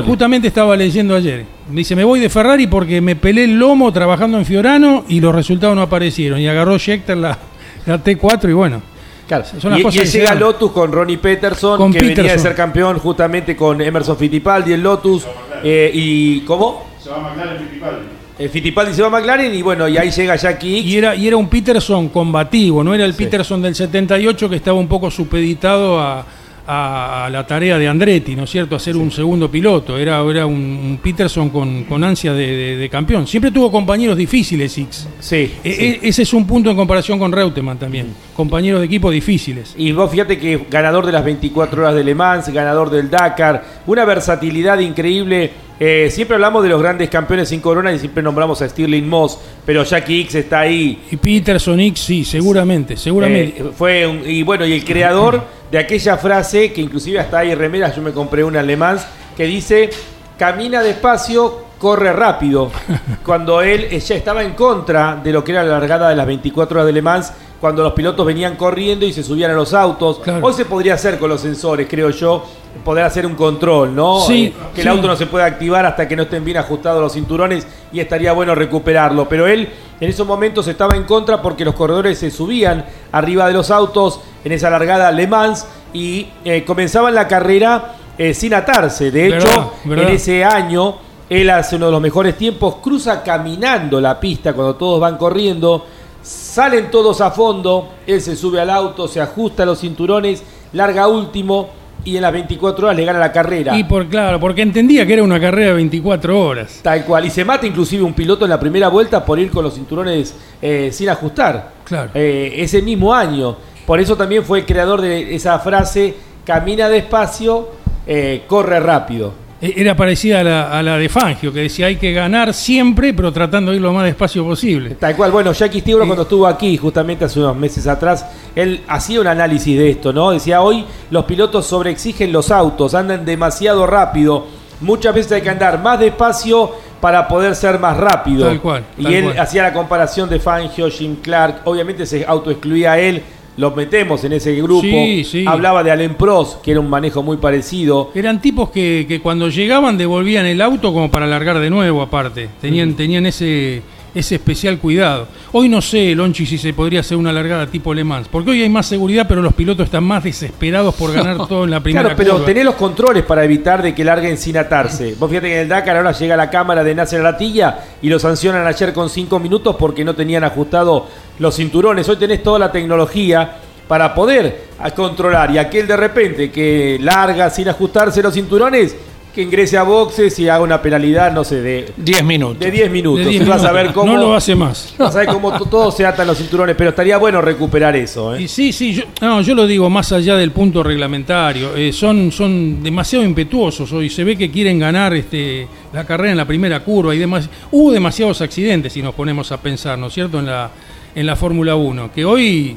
justamente 0.04 0.48
estaba 0.48 0.76
leyendo 0.76 1.16
ayer. 1.16 1.46
Dice, 1.70 1.96
me 1.96 2.04
voy 2.04 2.20
de 2.20 2.28
Ferrari 2.28 2.66
porque 2.66 3.00
me 3.00 3.16
pelé 3.16 3.44
el 3.44 3.58
lomo 3.58 3.90
trabajando 3.90 4.36
en 4.36 4.44
Fiorano 4.44 5.02
y 5.08 5.18
los 5.18 5.34
resultados 5.34 5.74
no 5.74 5.80
aparecieron. 5.80 6.38
Y 6.40 6.46
agarró 6.46 6.78
Schechter 6.78 7.16
la, 7.16 7.38
T4 7.86 8.50
y 8.50 8.52
bueno. 8.52 8.82
Claro. 9.26 9.46
y, 9.78 10.04
llega 10.04 10.34
Lotus 10.34 10.72
con 10.72 10.92
Ronnie 10.92 11.16
Peterson, 11.16 11.90
que 11.90 12.00
venía 12.00 12.32
de 12.32 12.38
ser 12.38 12.54
campeón 12.54 12.98
justamente 12.98 13.56
con 13.56 13.80
Emerson 13.80 14.18
Fittipaldi 14.18 14.74
en 14.74 14.82
Lotus. 14.82 15.24
Eh, 15.62 15.90
¿Y 15.94 16.40
cómo? 16.40 16.86
Se 17.02 17.08
va 17.08 17.16
a 17.16 17.20
McLaren 17.20 17.66
Fittipaldi. 17.66 18.06
El 18.38 18.50
Fittipaldi 18.50 18.92
se 18.92 19.00
va 19.00 19.08
a 19.08 19.10
McLaren 19.10 19.54
y 19.54 19.62
bueno, 19.62 19.88
y 19.88 19.96
ahí 19.96 20.10
llega 20.10 20.36
Jackie 20.36 20.80
Y 20.80 20.98
era, 20.98 21.14
y 21.14 21.28
era 21.28 21.38
un 21.38 21.48
Peterson 21.48 22.10
combativo, 22.10 22.84
no 22.84 22.94
era 22.94 23.06
el 23.06 23.14
Peterson 23.14 23.62
del 23.62 23.74
78 23.74 24.50
que 24.50 24.56
estaba 24.56 24.78
un 24.78 24.88
poco 24.88 25.10
supeditado 25.10 25.98
a 25.98 26.26
a, 26.66 27.28
la 27.30 27.46
tarea 27.46 27.78
de 27.78 27.88
Andretti, 27.88 28.34
¿no 28.36 28.44
es 28.44 28.50
cierto? 28.50 28.76
Hacer 28.76 28.96
un 28.96 29.10
segundo 29.10 29.50
piloto. 29.50 29.98
Era, 29.98 30.22
era 30.22 30.46
un, 30.46 30.98
Peterson 31.02 31.50
con, 31.50 31.84
con 31.84 32.02
ansia 32.04 32.32
de, 32.32 32.88
campeón. 32.90 33.26
Siempre 33.26 33.50
tuvo 33.50 33.70
compañeros 33.70 34.16
difíciles, 34.16 34.76
X. 34.76 35.08
Sí, 35.20 35.52
e, 35.62 36.00
e, 36.02 36.08
ese 36.08 36.22
es 36.22 36.32
un 36.32 36.46
punto 36.46 36.70
en 36.70 36.76
comparación 36.76 37.18
con 37.18 37.32
Reutemann 37.32 37.78
también. 37.78 38.14
Compañeros 38.34 38.80
de 38.80 38.86
equipo 38.86 39.10
difíciles. 39.10 39.74
Y 39.76 39.92
vos 39.92 40.10
fíjate 40.10 40.38
que 40.38 40.66
ganador 40.70 41.06
de 41.06 41.12
las 41.12 41.24
24 41.24 41.82
horas 41.82 41.94
de 41.94 42.04
Le 42.04 42.14
Mans, 42.14 42.48
ganador 42.48 42.90
del 42.90 43.10
Dakar, 43.10 43.64
una 43.86 44.04
versatilidad 44.04 44.78
increíble. 44.78 45.63
Eh, 45.80 46.08
siempre 46.10 46.36
hablamos 46.36 46.62
de 46.62 46.68
los 46.68 46.80
grandes 46.80 47.10
campeones 47.10 47.48
sin 47.48 47.60
corona 47.60 47.92
y 47.92 47.98
siempre 47.98 48.22
nombramos 48.22 48.62
a 48.62 48.68
Stirling 48.68 49.08
Moss, 49.08 49.38
pero 49.66 49.82
Jackie 49.82 50.20
X 50.22 50.36
está 50.36 50.60
ahí. 50.60 51.04
Y 51.10 51.16
Peterson 51.16 51.80
X, 51.80 52.00
sí, 52.00 52.24
seguramente, 52.24 52.96
seguramente. 52.96 53.60
Eh, 53.60 53.70
fue 53.76 54.22
y 54.26 54.42
bueno, 54.42 54.64
y 54.64 54.72
el 54.72 54.84
creador 54.84 55.42
de 55.70 55.78
aquella 55.78 56.16
frase 56.16 56.72
que 56.72 56.80
inclusive 56.80 57.18
hasta 57.18 57.38
hay 57.38 57.54
remeras, 57.54 57.96
yo 57.96 58.02
me 58.02 58.12
compré 58.12 58.44
una 58.44 58.60
alemán, 58.60 58.98
que 59.36 59.44
dice, 59.46 59.90
camina 60.38 60.80
despacio, 60.82 61.64
corre 61.78 62.12
rápido. 62.12 62.70
Cuando 63.24 63.60
él 63.60 63.88
ya 63.90 64.14
estaba 64.14 64.44
en 64.44 64.52
contra 64.52 65.16
de 65.16 65.32
lo 65.32 65.42
que 65.42 65.52
era 65.52 65.64
la 65.64 65.72
largada 65.72 66.08
de 66.08 66.14
las 66.14 66.26
24 66.26 66.78
horas 66.78 66.86
de 66.86 66.92
Le 66.92 67.02
Mans, 67.02 67.32
cuando 67.60 67.82
los 67.82 67.94
pilotos 67.94 68.26
venían 68.26 68.56
corriendo 68.56 69.06
y 69.06 69.12
se 69.14 69.22
subían 69.22 69.50
a 69.50 69.54
los 69.54 69.72
autos. 69.72 70.20
Hoy 70.42 70.52
se 70.52 70.66
podría 70.66 70.94
hacer 70.94 71.18
con 71.18 71.30
los 71.30 71.40
sensores, 71.40 71.86
creo 71.88 72.10
yo, 72.10 72.44
poder 72.82 73.04
hacer 73.04 73.26
un 73.26 73.34
control, 73.34 73.94
¿no? 73.94 74.20
Sí, 74.20 74.46
eh, 74.46 74.54
que 74.74 74.80
el 74.82 74.88
auto 74.88 75.06
no 75.06 75.16
se 75.16 75.26
pueda 75.26 75.44
activar 75.44 75.86
hasta 75.86 76.08
que 76.08 76.16
no 76.16 76.24
estén 76.24 76.44
bien 76.44 76.56
ajustados 76.56 77.00
los 77.00 77.12
cinturones 77.12 77.66
y 77.92 78.00
estaría 78.00 78.32
bueno 78.32 78.54
recuperarlo. 78.54 79.28
Pero 79.28 79.46
él 79.46 79.68
en 80.00 80.08
esos 80.08 80.26
momentos 80.26 80.66
estaba 80.66 80.96
en 80.96 81.04
contra 81.04 81.40
porque 81.40 81.64
los 81.64 81.74
corredores 81.74 82.18
se 82.18 82.30
subían 82.30 82.84
arriba 83.12 83.46
de 83.46 83.52
los 83.52 83.70
autos 83.70 84.20
en 84.44 84.52
esa 84.52 84.70
largada 84.70 85.10
Le 85.12 85.26
Mans 85.26 85.66
y 85.92 86.26
eh, 86.44 86.64
comenzaban 86.64 87.14
la 87.14 87.28
carrera 87.28 87.94
eh, 88.18 88.34
sin 88.34 88.54
atarse. 88.54 89.10
De 89.10 89.28
hecho, 89.28 89.74
en 89.84 90.00
ese 90.00 90.44
año 90.44 90.96
él 91.28 91.48
hace 91.50 91.76
uno 91.76 91.86
de 91.86 91.92
los 91.92 92.00
mejores 92.00 92.36
tiempos, 92.36 92.76
cruza 92.76 93.22
caminando 93.22 94.00
la 94.00 94.20
pista 94.20 94.52
cuando 94.52 94.74
todos 94.76 95.00
van 95.00 95.16
corriendo, 95.16 95.86
salen 96.22 96.90
todos 96.90 97.20
a 97.20 97.30
fondo, 97.30 97.88
él 98.06 98.20
se 98.20 98.36
sube 98.36 98.60
al 98.60 98.70
auto, 98.70 99.08
se 99.08 99.20
ajusta 99.20 99.64
los 99.64 99.80
cinturones, 99.80 100.42
larga 100.72 101.08
último 101.08 101.68
y 102.04 102.16
en 102.16 102.22
las 102.22 102.32
24 102.32 102.86
horas 102.86 102.96
le 102.96 103.04
gana 103.04 103.18
la 103.18 103.32
carrera. 103.32 103.76
Y 103.76 103.84
por 103.84 104.06
claro, 104.06 104.38
porque 104.38 104.62
entendía 104.62 105.06
que 105.06 105.14
era 105.14 105.22
una 105.22 105.40
carrera 105.40 105.68
de 105.68 105.74
24 105.74 106.40
horas. 106.40 106.80
Tal 106.82 107.04
cual. 107.04 107.24
Y 107.26 107.30
se 107.30 107.44
mata 107.44 107.66
inclusive 107.66 108.02
un 108.02 108.12
piloto 108.12 108.44
en 108.44 108.50
la 108.50 108.60
primera 108.60 108.88
vuelta 108.88 109.24
por 109.24 109.38
ir 109.38 109.50
con 109.50 109.64
los 109.64 109.74
cinturones 109.74 110.34
eh, 110.60 110.90
sin 110.92 111.08
ajustar. 111.08 111.72
Claro. 111.84 112.10
Eh, 112.14 112.52
ese 112.56 112.82
mismo 112.82 113.14
año. 113.14 113.56
Por 113.86 114.00
eso 114.00 114.16
también 114.16 114.44
fue 114.44 114.60
el 114.60 114.66
creador 114.66 115.00
de 115.00 115.34
esa 115.34 115.58
frase, 115.58 116.14
camina 116.44 116.88
despacio, 116.88 117.68
eh, 118.06 118.44
corre 118.46 118.80
rápido. 118.80 119.43
E- 119.64 119.80
Era 119.80 119.96
parecida 119.96 120.40
a 120.40 120.44
la, 120.44 120.78
a 120.78 120.82
la 120.82 120.98
de 120.98 121.08
Fangio, 121.08 121.52
que 121.52 121.60
decía 121.60 121.86
hay 121.86 121.96
que 121.96 122.12
ganar 122.12 122.52
siempre, 122.52 123.14
pero 123.14 123.32
tratando 123.32 123.70
de 123.70 123.78
ir 123.78 123.82
lo 123.82 123.92
más 123.92 124.04
despacio 124.04 124.44
posible. 124.44 124.90
Tal 124.96 125.16
cual, 125.16 125.30
bueno, 125.32 125.52
Jackie 125.52 125.80
Stewart 125.80 126.06
cuando 126.06 126.22
estuvo 126.24 126.46
aquí, 126.46 126.76
justamente 126.76 127.24
hace 127.24 127.40
unos 127.40 127.56
meses 127.56 127.86
atrás, 127.86 128.26
él 128.54 128.82
hacía 128.88 129.20
un 129.20 129.26
análisis 129.26 129.76
de 129.78 129.90
esto, 129.90 130.12
¿no? 130.12 130.30
Decía, 130.32 130.60
hoy 130.60 130.84
los 131.10 131.24
pilotos 131.24 131.66
sobreexigen 131.66 132.30
los 132.32 132.50
autos, 132.50 132.94
andan 132.94 133.24
demasiado 133.24 133.86
rápido, 133.86 134.46
muchas 134.80 135.14
veces 135.14 135.32
hay 135.32 135.40
que 135.42 135.50
andar 135.50 135.80
más 135.82 135.98
despacio 135.98 136.70
para 137.00 137.28
poder 137.28 137.54
ser 137.54 137.78
más 137.78 137.96
rápido. 137.96 138.46
Tal 138.46 138.60
cual, 138.60 138.82
Y 138.98 139.12
él 139.14 139.24
cual. 139.24 139.38
hacía 139.38 139.62
la 139.62 139.72
comparación 139.72 140.28
de 140.28 140.40
Fangio, 140.40 140.88
Jim 140.90 141.16
Clark, 141.22 141.60
obviamente 141.64 142.06
se 142.06 142.24
autoexcluía 142.26 142.92
a 142.92 142.98
él, 142.98 143.22
lo 143.56 143.70
metemos 143.72 144.24
en 144.24 144.32
ese 144.34 144.54
grupo. 144.60 144.82
Sí, 144.82 145.24
sí. 145.24 145.44
Hablaba 145.46 145.82
de 145.82 145.90
Allen 145.90 146.14
Prost, 146.14 146.60
que 146.62 146.72
era 146.72 146.80
un 146.80 146.90
manejo 146.90 147.22
muy 147.22 147.36
parecido. 147.36 148.10
Eran 148.14 148.40
tipos 148.40 148.70
que, 148.70 149.04
que 149.08 149.20
cuando 149.20 149.48
llegaban 149.48 149.96
devolvían 149.96 150.46
el 150.46 150.60
auto 150.60 150.92
como 150.92 151.10
para 151.10 151.26
largar 151.26 151.58
de 151.58 151.70
nuevo, 151.70 152.02
aparte. 152.02 152.48
Tenían, 152.60 152.94
tenían 152.94 153.26
ese, 153.26 153.82
ese 154.14 154.36
especial 154.36 154.78
cuidado. 154.78 155.26
Hoy 155.52 155.68
no 155.68 155.82
sé, 155.82 156.14
Lonchi, 156.14 156.46
si 156.46 156.56
se 156.58 156.72
podría 156.72 157.00
hacer 157.00 157.16
una 157.16 157.32
largada 157.32 157.66
tipo 157.66 157.92
Le 157.92 158.04
Mans, 158.04 158.28
porque 158.28 158.50
hoy 158.52 158.62
hay 158.62 158.68
más 158.68 158.86
seguridad, 158.86 159.26
pero 159.28 159.42
los 159.42 159.52
pilotos 159.54 159.86
están 159.86 160.04
más 160.04 160.22
desesperados 160.22 160.94
por 160.94 161.12
ganar 161.12 161.36
todo 161.48 161.64
en 161.64 161.70
la 161.70 161.80
primera 161.80 162.04
Claro, 162.04 162.16
pero 162.16 162.32
curva. 162.34 162.46
tenés 162.46 162.64
los 162.64 162.74
controles 162.76 163.24
para 163.24 163.44
evitar 163.44 163.82
de 163.82 163.94
que 163.94 164.04
larguen 164.04 164.38
sin 164.38 164.56
atarse. 164.56 165.14
Vos 165.18 165.28
fíjate 165.28 165.48
que 165.48 165.54
en 165.54 165.60
el 165.62 165.68
Dakar 165.68 165.96
ahora 165.96 166.12
llega 166.12 166.36
la 166.36 166.48
cámara 166.50 166.84
de 166.84 166.94
Nasser 166.94 167.22
Latilla 167.22 167.78
y 168.00 168.08
lo 168.08 168.18
sancionan 168.18 168.66
ayer 168.66 168.92
con 168.92 169.10
5 169.10 169.38
minutos 169.40 169.76
porque 169.78 170.04
no 170.04 170.14
tenían 170.14 170.44
ajustado 170.44 171.06
los 171.38 171.56
cinturones. 171.56 172.08
Hoy 172.08 172.16
tenés 172.16 172.42
toda 172.42 172.58
la 172.58 172.70
tecnología 172.72 173.56
para 173.88 174.14
poder 174.14 174.64
controlar 174.96 175.50
y 175.50 175.58
aquel 175.58 175.86
de 175.86 175.96
repente 175.96 176.50
que 176.50 176.98
larga 177.00 177.50
sin 177.50 177.68
ajustarse 177.68 178.22
los 178.22 178.32
cinturones, 178.32 178.96
que 179.34 179.42
ingrese 179.42 179.76
a 179.76 179.82
boxes 179.82 180.38
y 180.38 180.48
haga 180.48 180.62
una 180.62 180.80
penalidad, 180.80 181.32
no 181.32 181.42
sé, 181.42 181.60
de 181.60 181.92
10 181.96 182.22
minutos. 182.24 182.60
De 182.60 182.70
10 182.70 182.90
minutos. 182.90 183.24
De 183.24 183.30
10 183.32 183.42
Y 183.42 183.48
vas 183.48 183.64
a 183.64 183.72
ver 183.72 183.86
minutos. 183.86 184.02
cómo 184.02 184.12
No 184.12 184.18
lo 184.20 184.34
hace 184.34 184.54
más. 184.54 184.94
Vas 184.96 185.16
a 185.16 185.18
ver 185.20 185.28
cómo 185.28 185.56
to- 185.58 185.66
todos 185.66 185.96
se 185.96 186.06
atan 186.06 186.26
los 186.28 186.38
cinturones, 186.38 186.76
pero 186.76 186.90
estaría 186.90 187.16
bueno 187.18 187.40
recuperar 187.40 187.96
eso, 187.96 188.34
¿eh? 188.36 188.42
Y 188.42 188.48
sí, 188.48 188.72
sí, 188.72 188.94
yo, 188.94 189.02
no, 189.20 189.40
yo 189.42 189.54
lo 189.56 189.66
digo 189.66 189.90
más 189.90 190.12
allá 190.12 190.36
del 190.36 190.52
punto 190.52 190.82
reglamentario. 190.84 191.74
Eh, 191.76 191.92
son, 191.92 192.30
son 192.30 192.82
demasiado 192.82 193.24
impetuosos 193.24 193.92
hoy. 193.92 194.08
Se 194.08 194.22
ve 194.22 194.36
que 194.36 194.50
quieren 194.50 194.78
ganar 194.78 195.12
este, 195.14 195.66
la 195.92 196.04
carrera 196.04 196.30
en 196.30 196.36
la 196.38 196.46
primera 196.46 196.80
curva. 196.84 197.14
Y 197.14 197.18
demás. 197.18 197.48
Hubo 197.72 197.90
demasiados 197.90 198.40
accidentes, 198.40 198.92
si 198.92 199.02
nos 199.02 199.14
ponemos 199.14 199.50
a 199.50 199.60
pensar, 199.60 199.98
¿no 199.98 200.06
es 200.06 200.12
cierto?, 200.14 200.38
en 200.38 200.46
la, 200.46 200.70
en 201.14 201.26
la 201.26 201.34
Fórmula 201.34 201.74
1. 201.74 202.12
Que 202.14 202.24
hoy 202.24 202.76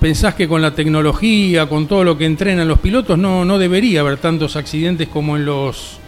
pensás 0.00 0.34
que 0.34 0.48
con 0.48 0.62
la 0.62 0.74
tecnología, 0.74 1.66
con 1.68 1.86
todo 1.86 2.02
lo 2.02 2.16
que 2.18 2.24
entrenan 2.24 2.66
los 2.66 2.78
pilotos, 2.78 3.18
no, 3.18 3.44
no 3.44 3.58
debería 3.58 4.00
haber 4.00 4.16
tantos 4.16 4.56
accidentes 4.56 5.08
como 5.08 5.36
en 5.36 5.44
los 5.44 5.98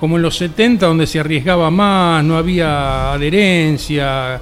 como 0.00 0.16
en 0.16 0.22
los 0.22 0.36
70, 0.36 0.84
donde 0.84 1.06
se 1.06 1.20
arriesgaba 1.20 1.70
más, 1.70 2.24
no 2.24 2.36
había 2.36 3.12
adherencia. 3.12 4.40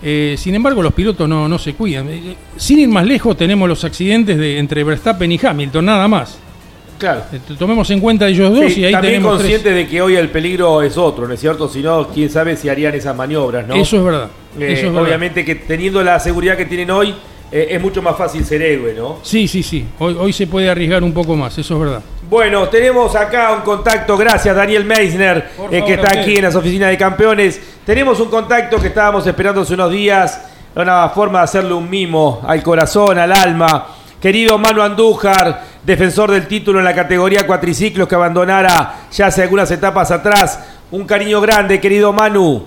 Eh, 0.00 0.36
sin 0.38 0.54
embargo, 0.54 0.80
los 0.82 0.92
pilotos 0.94 1.28
no, 1.28 1.48
no 1.48 1.58
se 1.58 1.74
cuidan. 1.74 2.08
Eh, 2.08 2.36
Sin 2.56 2.78
ir 2.78 2.88
más 2.88 3.04
lejos, 3.04 3.36
tenemos 3.36 3.68
los 3.68 3.82
accidentes 3.82 4.38
de, 4.38 4.56
entre 4.56 4.84
Verstappen 4.84 5.32
y 5.32 5.40
Hamilton, 5.42 5.84
nada 5.84 6.06
más. 6.06 6.38
Claro. 6.96 7.22
Eh, 7.32 7.40
Tomemos 7.58 7.90
en 7.90 7.98
cuenta 7.98 8.28
ellos 8.28 8.54
dos 8.54 8.72
Sí, 8.72 8.82
y 8.82 8.84
ahí 8.84 8.92
también 8.92 9.14
tenemos 9.14 9.38
tres. 9.38 9.50
consciente 9.50 9.76
de 9.76 9.88
que 9.88 10.00
hoy 10.00 10.14
el 10.14 10.28
peligro 10.30 10.82
es 10.82 10.96
otro, 10.96 11.26
¿no 11.26 11.34
es 11.34 11.40
cierto? 11.40 11.68
Si 11.68 11.80
no, 11.80 12.08
quién 12.08 12.30
sabe 12.30 12.56
si 12.56 12.68
harían 12.68 12.94
esas 12.94 13.16
maniobras, 13.16 13.66
¿no? 13.66 13.74
Eso 13.74 13.96
es 13.96 14.04
verdad. 14.04 14.28
Eh, 14.58 14.72
eso 14.74 14.86
es 14.86 14.92
verdad. 14.92 15.02
obviamente 15.02 15.44
que 15.44 15.56
teniendo 15.56 16.04
la 16.04 16.20
seguridad 16.20 16.56
que 16.56 16.66
tienen 16.66 16.90
hoy, 16.92 17.14
eh, 17.50 17.68
es 17.70 17.80
mucho 17.80 18.02
más 18.02 18.16
fácil 18.16 18.44
ser 18.44 18.62
héroe, 18.62 18.94
¿no? 18.94 19.18
Sí, 19.22 19.48
sí, 19.48 19.62
sí. 19.62 19.86
Hoy, 19.98 20.16
hoy 20.18 20.32
se 20.32 20.46
puede 20.46 20.68
arriesgar 20.68 21.02
un 21.02 21.12
poco 21.12 21.34
más, 21.34 21.56
eso 21.58 21.74
es 21.74 21.80
verdad. 21.80 22.02
Bueno, 22.28 22.68
tenemos 22.68 23.16
acá 23.16 23.52
un 23.54 23.62
contacto, 23.62 24.14
gracias 24.18 24.54
Daniel 24.54 24.84
Meisner, 24.84 25.48
eh, 25.70 25.82
que 25.82 25.94
está 25.94 26.08
a 26.08 26.20
aquí 26.20 26.36
en 26.36 26.42
las 26.42 26.54
oficinas 26.54 26.90
de 26.90 26.98
campeones. 26.98 27.58
Tenemos 27.86 28.20
un 28.20 28.28
contacto 28.28 28.78
que 28.78 28.88
estábamos 28.88 29.26
esperando 29.26 29.62
hace 29.62 29.72
unos 29.72 29.90
días, 29.90 30.46
una 30.74 31.08
forma 31.08 31.38
de 31.38 31.44
hacerle 31.44 31.72
un 31.72 31.88
mimo 31.88 32.42
al 32.46 32.62
corazón, 32.62 33.18
al 33.18 33.32
alma. 33.32 33.86
Querido 34.20 34.58
Manu 34.58 34.82
Andújar, 34.82 35.62
defensor 35.82 36.30
del 36.30 36.46
título 36.46 36.80
en 36.80 36.84
la 36.84 36.94
categoría 36.94 37.46
cuatriciclos 37.46 38.06
que 38.06 38.14
abandonara 38.14 39.06
ya 39.10 39.28
hace 39.28 39.44
algunas 39.44 39.70
etapas 39.70 40.10
atrás. 40.10 40.60
Un 40.90 41.06
cariño 41.06 41.40
grande, 41.40 41.80
querido 41.80 42.12
Manu. 42.12 42.62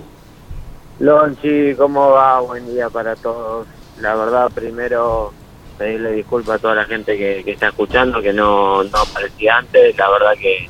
Lonchi, 0.99 1.75
¿cómo 1.77 2.11
va? 2.11 2.39
Buen 2.39 2.65
día 2.65 2.89
para 2.89 3.15
todos. 3.15 3.67
La 4.01 4.15
verdad, 4.15 4.51
primero 4.53 5.31
pedirle 5.77 6.11
disculpas 6.11 6.55
a 6.55 6.59
toda 6.59 6.75
la 6.75 6.85
gente 6.85 7.17
que, 7.17 7.43
que 7.43 7.51
está 7.51 7.69
escuchando, 7.69 8.21
que 8.21 8.33
no, 8.33 8.83
no 8.83 8.97
aparecía 8.97 9.57
antes. 9.57 9.95
La 9.97 10.09
verdad 10.09 10.33
que, 10.39 10.67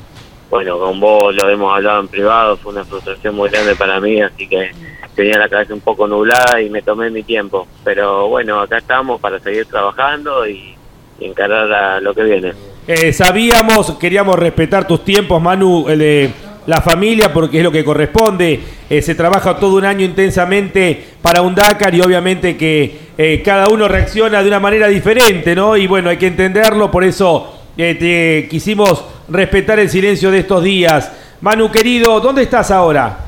bueno, 0.50 0.78
con 0.78 1.00
vos 1.00 1.34
lo 1.34 1.48
hemos 1.48 1.74
hablado 1.74 2.00
en 2.00 2.08
privado, 2.08 2.56
fue 2.56 2.72
una 2.72 2.84
frustración 2.84 3.34
muy 3.34 3.50
grande 3.50 3.74
para 3.74 4.00
mí, 4.00 4.20
así 4.20 4.46
que 4.46 4.70
tenía 5.14 5.38
la 5.38 5.48
cabeza 5.48 5.74
un 5.74 5.80
poco 5.80 6.06
nublada 6.06 6.60
y 6.60 6.70
me 6.70 6.82
tomé 6.82 7.10
mi 7.10 7.22
tiempo. 7.22 7.66
Pero 7.84 8.28
bueno, 8.28 8.60
acá 8.60 8.78
estamos 8.78 9.20
para 9.20 9.38
seguir 9.40 9.66
trabajando 9.66 10.46
y, 10.46 10.74
y 11.18 11.24
encarar 11.26 12.02
lo 12.02 12.14
que 12.14 12.22
viene. 12.22 12.52
Eh, 12.86 13.12
sabíamos, 13.12 13.92
queríamos 13.92 14.36
respetar 14.38 14.86
tus 14.86 15.04
tiempos, 15.04 15.40
Manu, 15.40 15.88
el 15.88 15.98
de 15.98 16.30
la 16.66 16.80
familia, 16.80 17.32
porque 17.32 17.58
es 17.58 17.64
lo 17.64 17.72
que 17.72 17.84
corresponde. 17.84 18.60
Eh, 18.88 19.02
se 19.02 19.14
trabaja 19.14 19.56
todo 19.56 19.76
un 19.76 19.84
año 19.84 20.04
intensamente 20.04 21.02
para 21.20 21.42
un 21.42 21.54
Dakar 21.54 21.94
y 21.94 22.00
obviamente 22.00 22.56
que 22.56 22.98
eh, 23.16 23.42
cada 23.44 23.68
uno 23.68 23.88
reacciona 23.88 24.42
de 24.42 24.48
una 24.48 24.60
manera 24.60 24.88
diferente, 24.88 25.54
¿no? 25.54 25.76
Y 25.76 25.86
bueno, 25.86 26.10
hay 26.10 26.16
que 26.16 26.26
entenderlo, 26.26 26.90
por 26.90 27.04
eso 27.04 27.62
eh, 27.76 28.46
quisimos 28.50 29.04
respetar 29.28 29.78
el 29.78 29.88
silencio 29.88 30.30
de 30.30 30.40
estos 30.40 30.62
días. 30.62 31.12
Manu, 31.40 31.70
querido, 31.70 32.20
¿dónde 32.20 32.42
estás 32.42 32.70
ahora? 32.70 33.18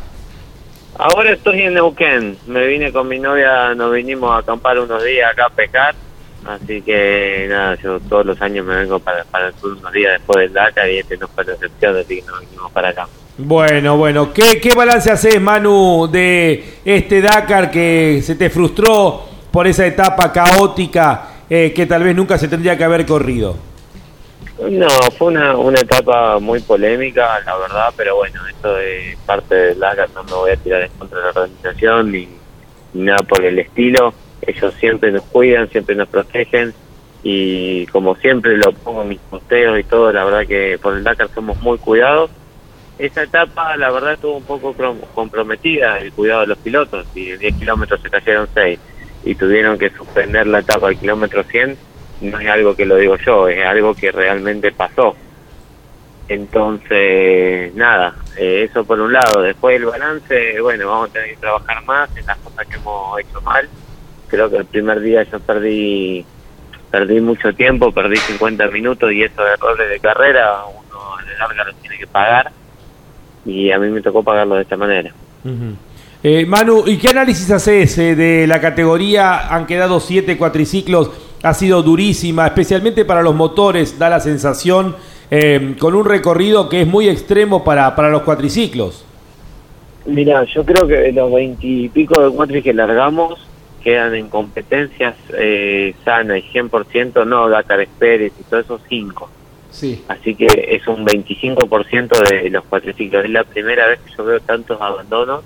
Ahora 0.96 1.32
estoy 1.32 1.62
en 1.62 1.74
Neuquén. 1.74 2.36
Me 2.46 2.66
vine 2.66 2.92
con 2.92 3.08
mi 3.08 3.18
novia, 3.18 3.74
nos 3.74 3.92
vinimos 3.92 4.30
a 4.30 4.38
acampar 4.38 4.78
unos 4.78 5.02
días 5.02 5.32
acá 5.32 5.46
a 5.46 5.50
pescar. 5.50 5.94
Así 6.46 6.82
que 6.82 7.46
nada, 7.48 7.74
yo 7.76 7.98
todos 8.00 8.26
los 8.26 8.40
años 8.42 8.66
me 8.66 8.76
vengo 8.76 8.98
para, 9.00 9.24
para 9.24 9.48
el 9.48 9.54
sur 9.54 9.72
unos 9.72 9.90
días 9.92 10.12
después 10.12 10.38
del 10.40 10.52
Dakar 10.52 10.90
y 10.90 10.98
este 10.98 11.16
no 11.16 11.26
fue 11.26 11.44
la 11.44 11.54
excepción, 11.54 11.96
así 11.96 12.20
que 12.20 12.26
nos 12.26 12.40
vinimos 12.40 12.70
para 12.70 12.90
acá. 12.90 13.08
Bueno, 13.36 13.96
bueno, 13.96 14.32
¿qué, 14.32 14.60
qué 14.60 14.74
balance 14.74 15.10
haces, 15.10 15.40
Manu, 15.40 16.08
de 16.10 16.78
este 16.84 17.20
Dakar 17.20 17.70
que 17.70 18.20
se 18.22 18.36
te 18.36 18.48
frustró 18.48 19.22
por 19.50 19.66
esa 19.66 19.86
etapa 19.86 20.32
caótica 20.32 21.28
eh, 21.50 21.72
que 21.74 21.86
tal 21.86 22.04
vez 22.04 22.14
nunca 22.14 22.38
se 22.38 22.48
tendría 22.48 22.78
que 22.78 22.84
haber 22.84 23.04
corrido? 23.04 23.56
No, 24.70 24.88
fue 25.18 25.28
una, 25.28 25.56
una 25.56 25.80
etapa 25.80 26.38
muy 26.38 26.60
polémica, 26.60 27.40
la 27.44 27.56
verdad, 27.56 27.92
pero 27.96 28.16
bueno, 28.16 28.40
esto 28.46 28.78
es 28.78 29.16
parte 29.26 29.54
del 29.54 29.80
Dakar, 29.80 30.10
no 30.14 30.22
me 30.22 30.32
voy 30.32 30.50
a 30.52 30.56
tirar 30.56 30.82
en 30.82 30.92
contra 30.96 31.18
de 31.18 31.24
la 31.24 31.30
organización 31.30 32.12
ni, 32.12 32.28
nada 32.94 33.22
por 33.22 33.44
el 33.44 33.58
estilo. 33.58 34.14
Ellos 34.42 34.74
siempre 34.78 35.10
nos 35.10 35.22
cuidan, 35.24 35.68
siempre 35.70 35.94
nos 35.94 36.08
protegen 36.08 36.72
y 37.22 37.86
como 37.86 38.14
siempre 38.16 38.56
lo 38.56 38.72
pongo 38.72 39.02
en 39.02 39.08
mis 39.08 39.18
posteos 39.18 39.78
y 39.78 39.84
todo, 39.84 40.12
la 40.12 40.24
verdad 40.24 40.46
que 40.46 40.78
por 40.80 40.94
el 40.94 41.04
Dakar 41.04 41.28
somos 41.34 41.60
muy 41.60 41.78
cuidados. 41.78 42.30
Esa 42.98 43.24
etapa, 43.24 43.76
la 43.76 43.90
verdad, 43.90 44.12
estuvo 44.12 44.36
un 44.36 44.44
poco 44.44 44.74
comprometida 45.14 45.98
el 45.98 46.12
cuidado 46.12 46.42
de 46.42 46.46
los 46.48 46.58
pilotos 46.58 47.06
y 47.14 47.30
en 47.30 47.38
10 47.40 47.56
kilómetros 47.56 48.00
se 48.00 48.10
cayeron 48.10 48.48
6 48.54 48.78
y 49.24 49.34
tuvieron 49.34 49.78
que 49.78 49.90
suspender 49.90 50.46
la 50.46 50.60
etapa 50.60 50.88
al 50.88 50.98
kilómetro 50.98 51.42
100 51.42 51.76
no 52.20 52.38
es 52.38 52.48
algo 52.48 52.76
que 52.76 52.86
lo 52.86 52.96
digo 52.96 53.16
yo, 53.16 53.48
es 53.48 53.64
algo 53.66 53.94
que 53.94 54.12
realmente 54.12 54.70
pasó. 54.70 55.16
Entonces, 56.28 57.74
nada, 57.74 58.14
eh, 58.36 58.66
eso 58.70 58.84
por 58.84 59.00
un 59.00 59.12
lado. 59.12 59.42
Después 59.42 59.76
el 59.76 59.86
balance, 59.86 60.60
bueno, 60.60 60.88
vamos 60.88 61.10
a 61.10 61.12
tener 61.12 61.30
que 61.30 61.36
trabajar 61.36 61.84
más 61.84 62.16
en 62.16 62.24
las 62.26 62.38
cosas 62.38 62.66
que 62.66 62.76
hemos 62.76 63.18
hecho 63.20 63.40
mal. 63.42 63.68
Creo 64.28 64.48
que 64.48 64.56
el 64.58 64.64
primer 64.66 65.00
día 65.00 65.24
yo 65.24 65.40
perdí 65.40 66.24
perdí 66.90 67.20
mucho 67.20 67.52
tiempo, 67.52 67.90
perdí 67.90 68.16
50 68.16 68.68
minutos 68.68 69.10
y 69.10 69.24
esos 69.24 69.44
errores 69.44 69.90
de 69.90 69.98
carrera 69.98 70.64
uno 70.64 71.16
a 71.16 71.22
la 71.22 71.38
larga 71.38 71.64
los 71.64 71.74
tiene 71.80 71.98
que 71.98 72.06
pagar 72.06 72.52
y 73.44 73.70
a 73.70 73.78
mí 73.78 73.88
me 73.88 74.00
tocó 74.00 74.22
pagarlo 74.22 74.56
de 74.56 74.62
esta 74.62 74.76
manera. 74.76 75.12
Eh, 76.22 76.46
Manu, 76.46 76.84
¿y 76.86 76.96
qué 76.96 77.08
análisis 77.08 77.50
haces 77.50 77.98
eh, 77.98 78.14
de 78.14 78.46
la 78.46 78.60
categoría? 78.60 79.54
Han 79.54 79.66
quedado 79.66 80.00
siete 80.00 80.38
cuatriciclos, 80.38 81.10
ha 81.42 81.52
sido 81.52 81.82
durísima, 81.82 82.46
especialmente 82.46 83.04
para 83.04 83.22
los 83.22 83.34
motores, 83.34 83.98
da 83.98 84.08
la 84.08 84.20
sensación, 84.20 84.96
eh, 85.30 85.74
con 85.78 85.94
un 85.94 86.04
recorrido 86.04 86.68
que 86.68 86.82
es 86.82 86.86
muy 86.86 87.08
extremo 87.08 87.64
para, 87.64 87.94
para 87.94 88.08
los 88.10 88.22
cuatriciclos. 88.22 89.04
Mira, 90.06 90.44
yo 90.44 90.64
creo 90.64 90.86
que 90.86 91.12
los 91.12 91.32
veintipico 91.32 92.22
de 92.22 92.30
cuatri 92.30 92.62
que 92.62 92.74
largamos 92.74 93.38
quedan 93.82 94.14
en 94.14 94.28
competencias 94.28 95.14
eh, 95.38 95.94
sanas 96.04 96.38
y 96.38 96.58
100%, 96.58 97.26
no 97.26 97.48
Dakar 97.48 97.80
Express 97.80 98.32
y 98.38 98.42
todo 98.44 98.60
eso, 98.60 98.80
cinco. 98.88 99.28
Sí. 99.74 100.04
Así 100.06 100.36
que 100.36 100.46
es 100.46 100.86
un 100.86 101.04
25% 101.04 102.30
de 102.30 102.48
los 102.48 102.64
cuatriciclos. 102.64 103.24
Es 103.24 103.30
la 103.30 103.42
primera 103.42 103.88
vez 103.88 103.98
que 104.00 104.14
yo 104.16 104.24
veo 104.24 104.38
tantos 104.40 104.80
abandonos. 104.80 105.42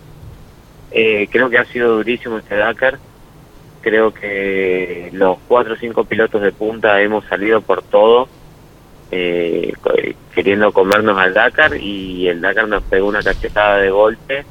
Eh, 0.90 1.28
creo 1.30 1.48
que 1.48 1.56
ha 1.56 1.64
sido 1.64 1.96
durísimo 1.96 2.36
este 2.36 2.56
Dakar. 2.56 2.98
Creo 3.80 4.12
que 4.12 5.08
los 5.14 5.38
cuatro 5.48 5.74
o 5.74 5.76
cinco 5.76 6.04
pilotos 6.04 6.42
de 6.42 6.52
punta 6.52 7.00
hemos 7.00 7.24
salido 7.24 7.62
por 7.62 7.82
todo, 7.82 8.28
eh, 9.10 9.72
queriendo 10.34 10.72
comernos 10.72 11.16
al 11.16 11.32
Dakar 11.32 11.76
y 11.76 12.28
el 12.28 12.42
Dakar 12.42 12.68
nos 12.68 12.82
pegó 12.82 13.08
una 13.08 13.22
cachetada 13.22 13.78
de 13.78 13.90
golpe 13.90 14.44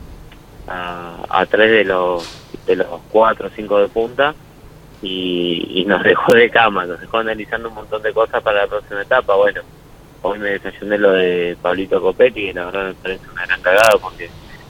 a, 0.68 1.24
a 1.30 1.46
tres 1.46 1.70
de 1.70 1.84
los 1.84 2.26
de 2.66 2.78
los 2.78 2.88
cuatro 3.12 3.48
o 3.48 3.52
cinco 3.52 3.80
de 3.80 3.90
punta 3.90 4.34
y, 5.02 5.84
nos 5.88 6.04
dejó 6.04 6.34
de 6.34 6.50
cama, 6.50 6.86
nos 6.86 7.00
dejó 7.00 7.18
analizando 7.20 7.70
un 7.70 7.76
montón 7.76 8.02
de 8.02 8.14
cosas 8.14 8.42
para 8.42 8.62
la 8.62 8.68
próxima 8.68 9.02
etapa. 9.02 9.36
Bueno, 9.36 9.62
hoy 10.22 10.40
me 10.40 10.50
desayuné 10.52 10.98
lo 10.98 11.12
de 11.12 11.56
Pablito 11.62 12.02
Copetti, 12.02 12.48
que 12.48 12.54
la 12.54 12.66
verdad 12.66 12.88
me 12.88 12.94
parece 12.96 13.30
una 13.32 13.46
gran 13.46 13.62
cagada 13.62 13.98
porque 14.02 14.30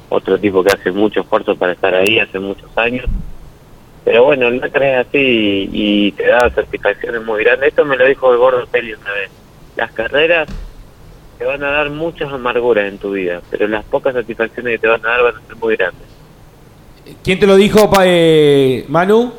otro 0.09 0.37
tipo 0.37 0.63
que 0.63 0.73
hace 0.73 0.91
mucho 0.91 1.21
esfuerzo 1.21 1.55
para 1.55 1.73
estar 1.73 1.93
ahí 1.95 2.19
hace 2.19 2.39
muchos 2.39 2.69
años. 2.77 3.05
Pero 4.05 4.23
bueno, 4.23 4.47
el 4.47 4.63
es 4.63 5.07
así 5.07 5.17
y, 5.17 6.07
y 6.07 6.11
te 6.13 6.27
da 6.27 6.49
satisfacciones 6.49 7.23
muy 7.23 7.43
grandes. 7.43 7.69
Esto 7.69 7.83
me 7.83 7.97
lo 7.97 8.05
dijo 8.05 8.31
el 8.31 8.37
gordo 8.37 8.65
Peli 8.67 8.93
una 8.93 9.11
vez. 9.11 9.29
Las 9.75 9.91
carreras 9.91 10.47
te 11.37 11.45
van 11.45 11.63
a 11.63 11.71
dar 11.71 11.89
muchas 11.89 12.31
amarguras 12.31 12.85
en 12.87 12.97
tu 12.97 13.11
vida, 13.11 13.41
pero 13.49 13.67
las 13.67 13.83
pocas 13.85 14.13
satisfacciones 14.13 14.73
que 14.73 14.79
te 14.79 14.87
van 14.87 15.05
a 15.05 15.09
dar 15.09 15.23
van 15.23 15.35
a 15.35 15.47
ser 15.47 15.55
muy 15.57 15.75
grandes. 15.75 16.07
¿Quién 17.23 17.39
te 17.39 17.47
lo 17.47 17.55
dijo, 17.55 17.89
pa- 17.89 18.03
eh, 18.05 18.85
Manu? 18.87 19.33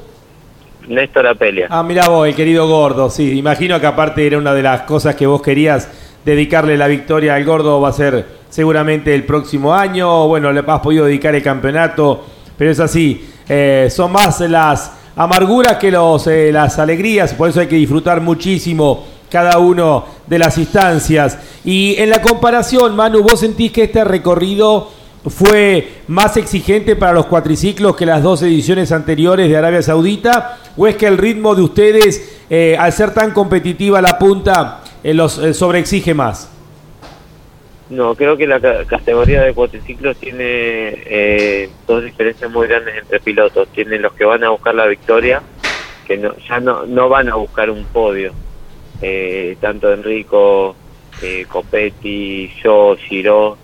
Néstor 0.88 1.26
Apelia. 1.26 1.66
Ah, 1.70 1.82
mira 1.82 2.08
vos, 2.08 2.26
el 2.26 2.34
querido 2.34 2.66
gordo, 2.66 3.10
sí. 3.10 3.38
Imagino 3.38 3.80
que 3.80 3.86
aparte 3.86 4.26
era 4.26 4.38
una 4.38 4.54
de 4.54 4.62
las 4.62 4.82
cosas 4.82 5.14
que 5.14 5.26
vos 5.26 5.42
querías 5.42 5.88
dedicarle 6.24 6.76
la 6.76 6.88
victoria 6.88 7.34
al 7.34 7.44
gordo, 7.44 7.80
va 7.80 7.90
a 7.90 7.92
ser 7.92 8.26
seguramente 8.48 9.14
el 9.14 9.24
próximo 9.24 9.74
año. 9.74 10.26
Bueno, 10.28 10.52
le 10.52 10.60
has 10.66 10.80
podido 10.80 11.04
dedicar 11.04 11.34
el 11.34 11.42
campeonato, 11.42 12.24
pero 12.56 12.70
es 12.70 12.80
así. 12.80 13.28
eh, 13.48 13.88
son 13.90 14.12
más 14.12 14.40
las 14.40 14.92
amarguras 15.16 15.76
que 15.76 15.90
los, 15.90 16.26
eh, 16.26 16.50
las 16.52 16.78
alegrías, 16.78 17.34
por 17.34 17.48
eso 17.48 17.60
hay 17.60 17.66
que 17.66 17.76
disfrutar 17.76 18.20
muchísimo 18.20 19.04
cada 19.30 19.58
uno 19.58 20.04
de 20.26 20.38
las 20.38 20.56
instancias. 20.58 21.38
Y 21.64 21.96
en 21.98 22.10
la 22.10 22.22
comparación, 22.22 22.94
Manu, 22.94 23.22
¿vos 23.22 23.40
sentís 23.40 23.72
que 23.72 23.84
este 23.84 24.04
recorrido 24.04 24.90
fue 25.30 25.88
más 26.08 26.36
exigente 26.36 26.96
para 26.96 27.12
los 27.12 27.26
cuatriciclos 27.26 27.96
que 27.96 28.06
las 28.06 28.22
dos 28.22 28.42
ediciones 28.42 28.92
anteriores 28.92 29.48
de 29.48 29.56
Arabia 29.56 29.82
Saudita? 29.82 30.58
¿O 30.76 30.86
es 30.86 30.96
que 30.96 31.06
el 31.06 31.18
ritmo 31.18 31.54
de 31.54 31.62
ustedes, 31.62 32.40
eh, 32.50 32.76
al 32.78 32.92
ser 32.92 33.12
tan 33.14 33.32
competitiva 33.32 34.00
la 34.00 34.18
punta, 34.18 34.82
eh, 35.02 35.14
los 35.14 35.38
eh, 35.38 35.54
sobreexige 35.54 36.14
más? 36.14 36.50
No, 37.90 38.14
creo 38.14 38.36
que 38.36 38.46
la 38.46 38.60
ca- 38.60 38.84
categoría 38.84 39.42
de 39.42 39.54
cuatriciclos 39.54 40.16
tiene 40.18 40.38
eh, 41.06 41.70
dos 41.86 42.04
diferencias 42.04 42.50
muy 42.50 42.66
grandes 42.68 42.96
entre 42.98 43.18
pilotos. 43.20 43.66
Tienen 43.68 44.02
los 44.02 44.12
que 44.12 44.24
van 44.24 44.44
a 44.44 44.50
buscar 44.50 44.74
la 44.74 44.86
victoria, 44.86 45.40
que 46.06 46.18
no, 46.18 46.34
ya 46.48 46.60
no, 46.60 46.84
no 46.84 47.08
van 47.08 47.28
a 47.30 47.36
buscar 47.36 47.70
un 47.70 47.84
podio. 47.86 48.32
Eh, 49.00 49.56
tanto 49.60 49.90
Enrico, 49.92 50.76
eh, 51.22 51.46
Copetti, 51.48 52.52
yo, 52.62 52.94
Giro, 53.08 53.56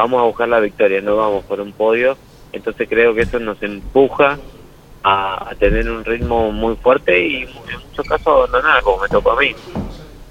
vamos 0.00 0.20
a 0.20 0.24
buscar 0.24 0.48
la 0.48 0.60
victoria, 0.60 1.02
no 1.02 1.16
vamos 1.16 1.44
por 1.44 1.60
un 1.60 1.72
podio. 1.72 2.16
Entonces 2.52 2.88
creo 2.88 3.14
que 3.14 3.22
eso 3.22 3.38
nos 3.38 3.62
empuja 3.62 4.38
a, 5.02 5.54
tener 5.58 5.90
un 5.90 6.04
ritmo 6.04 6.50
muy 6.52 6.76
fuerte 6.76 7.22
y 7.22 7.42
en 7.42 7.80
muchos 7.88 8.06
casos 8.06 8.26
abandonar, 8.26 8.82
como 8.82 9.02
me 9.02 9.08
tocó 9.08 9.32
a 9.32 9.40
mí. 9.40 9.54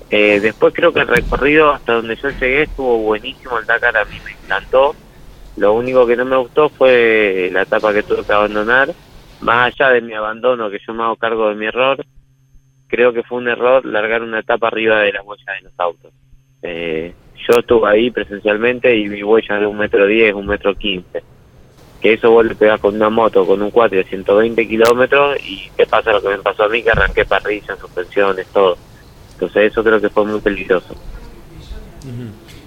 Eh, 0.10 0.40
después 0.40 0.74
creo 0.74 0.92
que 0.92 1.02
el 1.02 1.08
recorrido 1.08 1.70
hasta 1.72 1.94
donde 1.94 2.16
yo 2.16 2.30
llegué 2.30 2.64
estuvo 2.64 2.98
buenísimo, 2.98 3.60
el 3.60 3.66
Dakar 3.68 3.96
a 3.96 4.06
mí 4.06 4.20
me 4.26 4.32
encantó. 4.32 4.96
Lo 5.56 5.74
único 5.74 6.08
que 6.08 6.16
no 6.16 6.26
me 6.26 6.38
gustó 6.38 6.70
fue 6.70 7.50
la 7.52 7.62
etapa 7.62 7.94
que 7.94 8.04
tuve 8.04 8.26
que 8.26 8.34
abandonar. 8.34 8.96
Más 9.42 9.72
allá 9.72 9.92
de 9.92 10.02
mi 10.02 10.14
abandono, 10.14 10.70
que 10.70 10.80
yo 10.86 10.94
me 10.94 11.04
hago 11.04 11.16
cargo 11.16 11.50
de 11.50 11.56
mi 11.56 11.68
error, 11.68 12.04
creo 12.88 13.14
que 13.14 13.24
fue 13.24 13.38
un 13.38 13.48
error 13.48 13.86
largar 13.86 14.24
una 14.24 14.40
etapa 14.40 14.68
arriba 14.68 15.02
de 15.02 15.14
la 15.14 15.22
huella 15.22 15.54
de 15.54 15.62
los 15.62 15.74
autos. 15.78 16.12
Eh, 16.62 17.14
yo 17.48 17.60
estuve 17.60 17.90
ahí 17.90 18.12
presencialmente 18.12 18.96
y 18.96 19.08
mi 19.08 19.24
huella 19.24 19.60
de 19.60 19.66
un 19.66 19.78
metro 19.78 20.06
diez, 20.06 20.34
un 20.34 20.48
metro 20.48 20.76
quince. 20.76 21.24
Que 22.02 22.14
eso 22.14 22.32
vos 22.32 22.46
le 22.46 22.56
pegás 22.56 22.80
con 22.80 22.96
una 22.96 23.10
moto, 23.10 23.46
con 23.46 23.62
un 23.62 23.72
4 23.72 23.98
de 23.98 24.04
120 24.06 24.68
kilómetros 24.68 25.38
y 25.46 25.70
te 25.76 25.86
pasa 25.86 26.12
lo 26.12 26.22
que 26.22 26.30
me 26.30 26.38
pasó 26.38 26.64
a 26.64 26.70
mí, 26.70 26.82
que 26.82 26.92
arranqué 26.92 27.26
parrilla, 27.26 27.76
suspensiones, 27.76 28.48
todo. 28.48 28.78
Entonces 29.34 29.72
eso 29.72 29.84
creo 29.84 30.00
que 30.00 30.10
fue 30.10 30.26
muy 30.26 30.40
peligroso. 30.40 30.96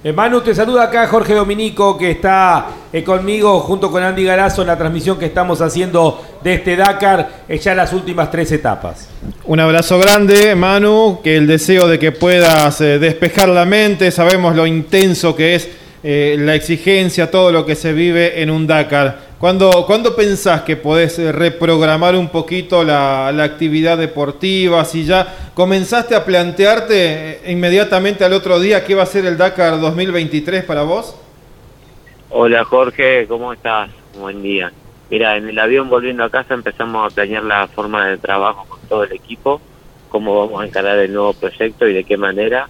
Eh, 0.05 0.12
Manu, 0.12 0.41
te 0.41 0.53
saluda 0.53 0.83
acá 0.83 1.07
Jorge 1.07 1.33
Dominico, 1.33 1.97
que 1.97 2.11
está 2.11 2.66
eh, 2.93 3.05
conmigo 3.05 3.61
junto 3.61 3.89
con 3.89 4.03
Andy 4.03 4.24
Garazo 4.24 4.62
en 4.62 4.66
la 4.66 4.77
transmisión 4.77 5.16
que 5.16 5.27
estamos 5.27 5.61
haciendo 5.61 6.20
de 6.43 6.55
este 6.55 6.74
Dakar, 6.74 7.45
eh, 7.49 7.57
ya 7.59 7.73
las 7.77 7.93
últimas 7.93 8.29
tres 8.29 8.51
etapas. 8.51 9.09
Un 9.45 9.61
abrazo 9.61 10.01
grande, 10.01 10.57
Manu, 10.57 11.20
que 11.23 11.37
el 11.37 11.47
deseo 11.47 11.87
de 11.87 12.01
que 12.01 12.11
puedas 12.11 12.81
eh, 12.81 12.99
despejar 12.99 13.49
la 13.51 13.65
mente, 13.65 14.11
sabemos 14.11 14.57
lo 14.57 14.66
intenso 14.66 15.37
que 15.37 15.55
es 15.55 15.69
la 16.05 16.57
exigencia, 16.57 17.31
todo 17.31 17.53
lo 17.53 17.65
que 17.65 17.77
se 17.77 17.93
vive 17.93 18.43
en 18.43 18.51
un 18.51 18.66
Dakar. 18.66 19.31
¿Cuándo, 19.43 19.85
¿cuándo 19.89 20.14
pensás 20.14 20.62
que 20.62 20.77
podés 20.77 21.19
eh, 21.19 21.32
reprogramar 21.32 22.14
un 22.14 22.28
poquito 22.28 22.85
la, 22.85 23.32
la 23.32 23.43
actividad 23.43 23.98
deportiva? 23.98 24.85
Si 24.85 25.05
ya 25.05 25.51
comenzaste 25.52 26.14
a 26.14 26.24
plantearte 26.24 26.94
eh, 26.94 27.51
inmediatamente 27.51 28.24
al 28.24 28.35
otro 28.35 28.60
día 28.60 28.85
qué 28.85 28.94
va 28.94 29.02
a 29.02 29.06
ser 29.06 29.27
el 29.27 29.36
Dakar 29.36 29.81
2023 29.81 30.62
para 30.62 30.85
vos? 30.85 31.16
Hola 32.31 32.64
Jorge, 32.64 33.27
¿cómo 33.27 33.52
estás? 33.52 33.90
Buen 34.16 34.43
día. 34.43 34.70
Mira, 35.10 35.36
en 35.36 35.48
el 35.48 35.59
avión 35.59 35.90
volviendo 35.90 36.23
a 36.23 36.31
casa 36.31 36.55
empezamos 36.55 37.05
a 37.05 37.12
planear 37.12 37.43
la 37.43 37.66
forma 37.66 38.06
de 38.06 38.19
trabajo 38.19 38.64
con 38.69 38.78
todo 38.82 39.02
el 39.02 39.10
equipo, 39.10 39.60
cómo 40.09 40.39
vamos 40.39 40.62
a 40.62 40.66
encarar 40.66 40.98
el 41.01 41.12
nuevo 41.12 41.32
proyecto 41.32 41.89
y 41.89 41.94
de 41.94 42.05
qué 42.05 42.16
manera. 42.16 42.69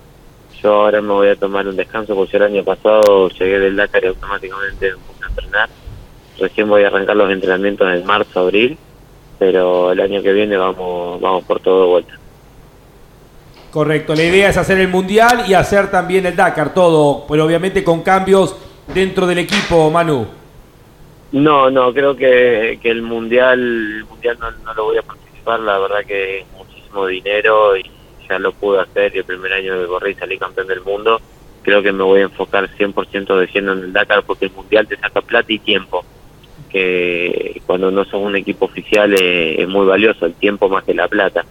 Yo 0.62 0.73
ahora 0.73 1.03
me 1.03 1.12
voy 1.12 1.28
a 1.28 1.36
tomar 1.36 1.69
un 1.69 1.77
descanso 1.77 2.15
porque 2.15 2.39
el 2.39 2.44
año 2.44 2.65
pasado 2.65 3.28
llegué 3.28 3.59
del 3.59 3.77
Dakar 3.77 4.05
y 4.05 4.07
automáticamente 4.07 4.93
me 4.93 4.97
puse 4.97 5.23
a 5.23 5.28
entrenar. 5.28 5.82
Recién 6.39 6.69
voy 6.69 6.85
a 6.85 6.89
arrancar 6.89 7.17
los 7.17 7.31
entrenamientos 7.31 7.93
en 7.93 8.05
marzo, 8.05 8.41
abril, 8.41 8.79
pero 9.39 9.93
el 9.93 10.01
año 10.01 10.23
que 10.23 10.33
viene 10.33 10.57
vamos 10.57 11.20
vamos 11.20 11.44
por 11.44 11.61
todo 11.61 11.83
de 11.83 11.89
vuelta. 11.89 12.19
Correcto, 13.70 14.15
la 14.15 14.25
idea 14.25 14.51
es 14.51 14.57
hacer 14.57 14.78
el 14.78 14.89
Mundial 14.89 15.44
y 15.49 15.55
hacer 15.55 15.91
también 15.91 16.27
el 16.27 16.36
Dakar, 16.36 16.75
todo, 16.75 17.25
pero 17.27 17.47
obviamente 17.47 17.83
con 17.83 18.02
cambios 18.02 18.55
dentro 18.93 19.27
del 19.27 19.39
equipo, 19.39 19.91
Manu. 19.91 20.27
No, 21.33 21.70
no, 21.70 21.94
creo 21.94 22.15
que, 22.15 22.78
que 22.83 22.91
el 22.91 23.01
mundial, 23.01 23.59
el 23.59 24.05
mundial 24.05 24.36
no, 24.39 24.51
no 24.51 24.75
lo 24.75 24.85
voy 24.85 24.99
a 24.99 25.02
participar, 25.02 25.61
la 25.61 25.78
verdad 25.78 26.05
que 26.07 26.41
es 26.41 26.47
muchísimo 26.55 27.07
dinero 27.07 27.75
y 27.75 27.91
ya 28.28 28.39
lo 28.39 28.52
pude 28.52 28.81
hacer 28.83 29.15
y 29.15 29.19
el 29.19 29.25
primer 29.25 29.52
año 29.55 29.81
que 29.81 29.86
corrí 29.86 30.15
salí 30.15 30.36
campeón 30.36 30.67
del 30.67 30.83
mundo. 30.83 31.20
Creo 31.62 31.83
que 31.83 31.93
me 31.93 32.02
voy 32.02 32.20
a 32.20 32.25
enfocar 32.25 32.69
100% 32.69 33.39
de 33.39 33.47
lleno 33.47 33.73
en 33.73 33.78
el 33.78 33.93
Dakar 33.94 34.25
porque 34.25 34.47
el 34.47 34.52
mundial 34.52 34.86
te 34.86 34.99
saca 34.99 35.23
plata 35.23 35.51
y 35.51 35.59
tiempo, 35.59 36.05
que 36.73 37.60
cuando 37.67 37.91
no 37.91 38.05
sos 38.05 38.23
un 38.23 38.36
equipo 38.36 38.65
oficial 38.65 39.12
es, 39.12 39.59
es 39.59 39.68
muy 39.68 39.86
valioso, 39.86 40.26
el 40.26 40.34
tiempo 40.34 40.68
más 40.68 40.84
que 40.84 40.94
la 40.94 41.09
plata. 41.09 41.44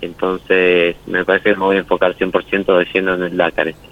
Entonces 0.00 0.96
me 1.06 1.24
parece 1.24 1.50
que 1.50 1.56
me 1.56 1.64
voy 1.64 1.76
a 1.76 1.80
enfocar 1.80 2.14
100% 2.16 2.78
de 2.78 2.84
lleno 2.92 3.14
en 3.14 3.22
el 3.22 3.36
Dakar. 3.36 3.68
este 3.68 3.86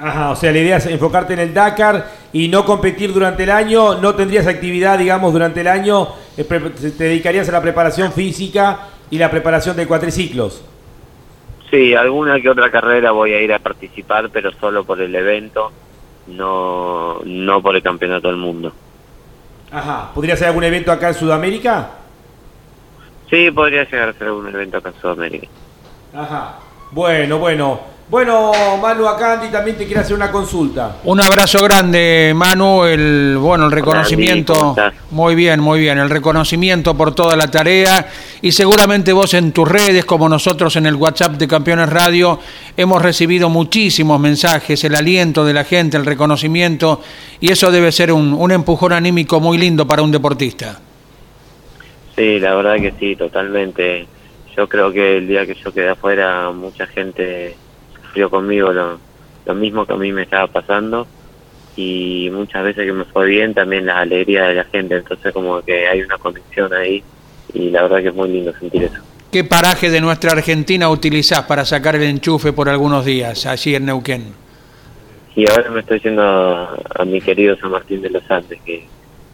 Ajá, 0.00 0.30
o 0.30 0.36
sea, 0.36 0.52
la 0.52 0.58
idea 0.58 0.76
es 0.76 0.86
enfocarte 0.86 1.32
en 1.32 1.40
el 1.40 1.52
Dakar 1.52 2.06
y 2.32 2.46
no 2.46 2.64
competir 2.64 3.12
durante 3.12 3.42
el 3.42 3.50
año, 3.50 4.00
no 4.00 4.14
tendrías 4.14 4.46
actividad, 4.46 4.96
digamos, 4.96 5.32
durante 5.32 5.60
el 5.60 5.66
año, 5.66 6.08
eh, 6.36 6.44
te 6.44 7.04
dedicarías 7.04 7.48
a 7.48 7.52
la 7.52 7.60
preparación 7.60 8.12
física 8.12 8.90
y 9.10 9.18
la 9.18 9.28
preparación 9.28 9.76
de 9.76 9.88
cuatriciclos. 9.88 10.62
Sí, 11.68 11.94
alguna 11.94 12.40
que 12.40 12.48
otra 12.48 12.70
carrera 12.70 13.10
voy 13.10 13.32
a 13.32 13.42
ir 13.42 13.52
a 13.52 13.58
participar, 13.58 14.30
pero 14.32 14.52
solo 14.52 14.84
por 14.84 15.00
el 15.00 15.14
evento, 15.14 15.72
no, 16.28 17.20
no 17.24 17.60
por 17.60 17.74
el 17.74 17.82
campeonato 17.82 18.28
del 18.28 18.36
mundo. 18.36 18.72
Ajá, 19.70 20.10
¿podría 20.14 20.36
ser 20.36 20.48
algún 20.48 20.64
evento 20.64 20.90
acá 20.92 21.08
en 21.08 21.14
Sudamérica? 21.14 21.90
Sí, 23.28 23.50
podría 23.50 23.84
llegar 23.84 24.08
a 24.08 24.12
ser 24.14 24.28
algún 24.28 24.48
evento 24.48 24.78
acá 24.78 24.88
en 24.88 25.00
Sudamérica. 25.00 25.48
Ajá, 26.14 26.54
bueno, 26.90 27.38
bueno. 27.38 27.97
Bueno, 28.10 28.52
Manu, 28.80 29.06
acá 29.06 29.34
Andy 29.34 29.48
también 29.48 29.76
te 29.76 29.84
quiere 29.84 30.00
hacer 30.00 30.16
una 30.16 30.30
consulta. 30.30 30.96
Un 31.04 31.20
abrazo 31.20 31.62
grande, 31.62 32.32
Manu. 32.34 32.84
El 32.84 33.36
bueno, 33.38 33.66
el 33.66 33.72
reconocimiento. 33.72 34.54
¿cómo 34.54 34.70
estás? 34.70 34.94
Muy 35.10 35.34
bien, 35.34 35.60
muy 35.60 35.80
bien. 35.80 35.98
El 35.98 36.08
reconocimiento 36.08 36.96
por 36.96 37.14
toda 37.14 37.36
la 37.36 37.50
tarea 37.50 38.08
y 38.40 38.52
seguramente 38.52 39.12
vos 39.12 39.34
en 39.34 39.52
tus 39.52 39.68
redes, 39.68 40.06
como 40.06 40.26
nosotros 40.26 40.76
en 40.76 40.86
el 40.86 40.94
WhatsApp 40.94 41.32
de 41.32 41.46
Campeones 41.46 41.90
Radio, 41.90 42.40
hemos 42.78 43.02
recibido 43.02 43.50
muchísimos 43.50 44.18
mensajes, 44.18 44.82
el 44.84 44.94
aliento 44.94 45.44
de 45.44 45.52
la 45.52 45.64
gente, 45.64 45.98
el 45.98 46.06
reconocimiento 46.06 47.02
y 47.40 47.52
eso 47.52 47.70
debe 47.70 47.92
ser 47.92 48.10
un, 48.10 48.32
un 48.32 48.52
empujón 48.52 48.94
anímico 48.94 49.38
muy 49.38 49.58
lindo 49.58 49.86
para 49.86 50.00
un 50.00 50.10
deportista. 50.10 50.80
Sí, 52.16 52.40
la 52.40 52.54
verdad 52.54 52.76
que 52.76 52.94
sí, 52.98 53.16
totalmente. 53.16 54.06
Yo 54.56 54.66
creo 54.66 54.90
que 54.90 55.18
el 55.18 55.28
día 55.28 55.44
que 55.44 55.54
yo 55.54 55.74
quedé 55.74 55.90
afuera, 55.90 56.50
mucha 56.52 56.86
gente 56.86 57.54
sufrió 58.18 58.30
conmigo 58.30 58.72
lo, 58.72 58.98
lo 59.46 59.54
mismo 59.54 59.86
que 59.86 59.92
a 59.92 59.96
mí 59.96 60.10
me 60.10 60.22
estaba 60.22 60.48
pasando 60.48 61.06
y 61.76 62.28
muchas 62.32 62.64
veces 62.64 62.84
que 62.84 62.92
me 62.92 63.04
fue 63.04 63.26
bien 63.26 63.54
también 63.54 63.86
la 63.86 64.00
alegría 64.00 64.46
de 64.46 64.54
la 64.54 64.64
gente, 64.64 64.96
entonces 64.96 65.32
como 65.32 65.62
que 65.62 65.86
hay 65.86 66.02
una 66.02 66.18
conexión 66.18 66.72
ahí 66.72 67.02
y 67.54 67.70
la 67.70 67.82
verdad 67.82 67.98
que 68.02 68.08
es 68.08 68.14
muy 68.14 68.28
lindo 68.28 68.52
sentir 68.58 68.84
eso. 68.84 69.00
¿Qué 69.30 69.44
paraje 69.44 69.88
de 69.88 70.00
nuestra 70.00 70.32
Argentina 70.32 70.90
utilizás 70.90 71.42
para 71.42 71.64
sacar 71.64 71.94
el 71.94 72.02
enchufe 72.02 72.52
por 72.52 72.68
algunos 72.68 73.04
días 73.04 73.46
allí 73.46 73.76
en 73.76 73.86
Neuquén? 73.86 74.32
Y 75.36 75.48
ahora 75.48 75.70
me 75.70 75.80
estoy 75.80 76.00
yendo 76.00 76.22
a, 76.22 76.76
a 76.96 77.04
mi 77.04 77.20
querido 77.20 77.56
San 77.56 77.70
Martín 77.70 78.02
de 78.02 78.10
los 78.10 78.28
Andes, 78.28 78.58
que, 78.64 78.84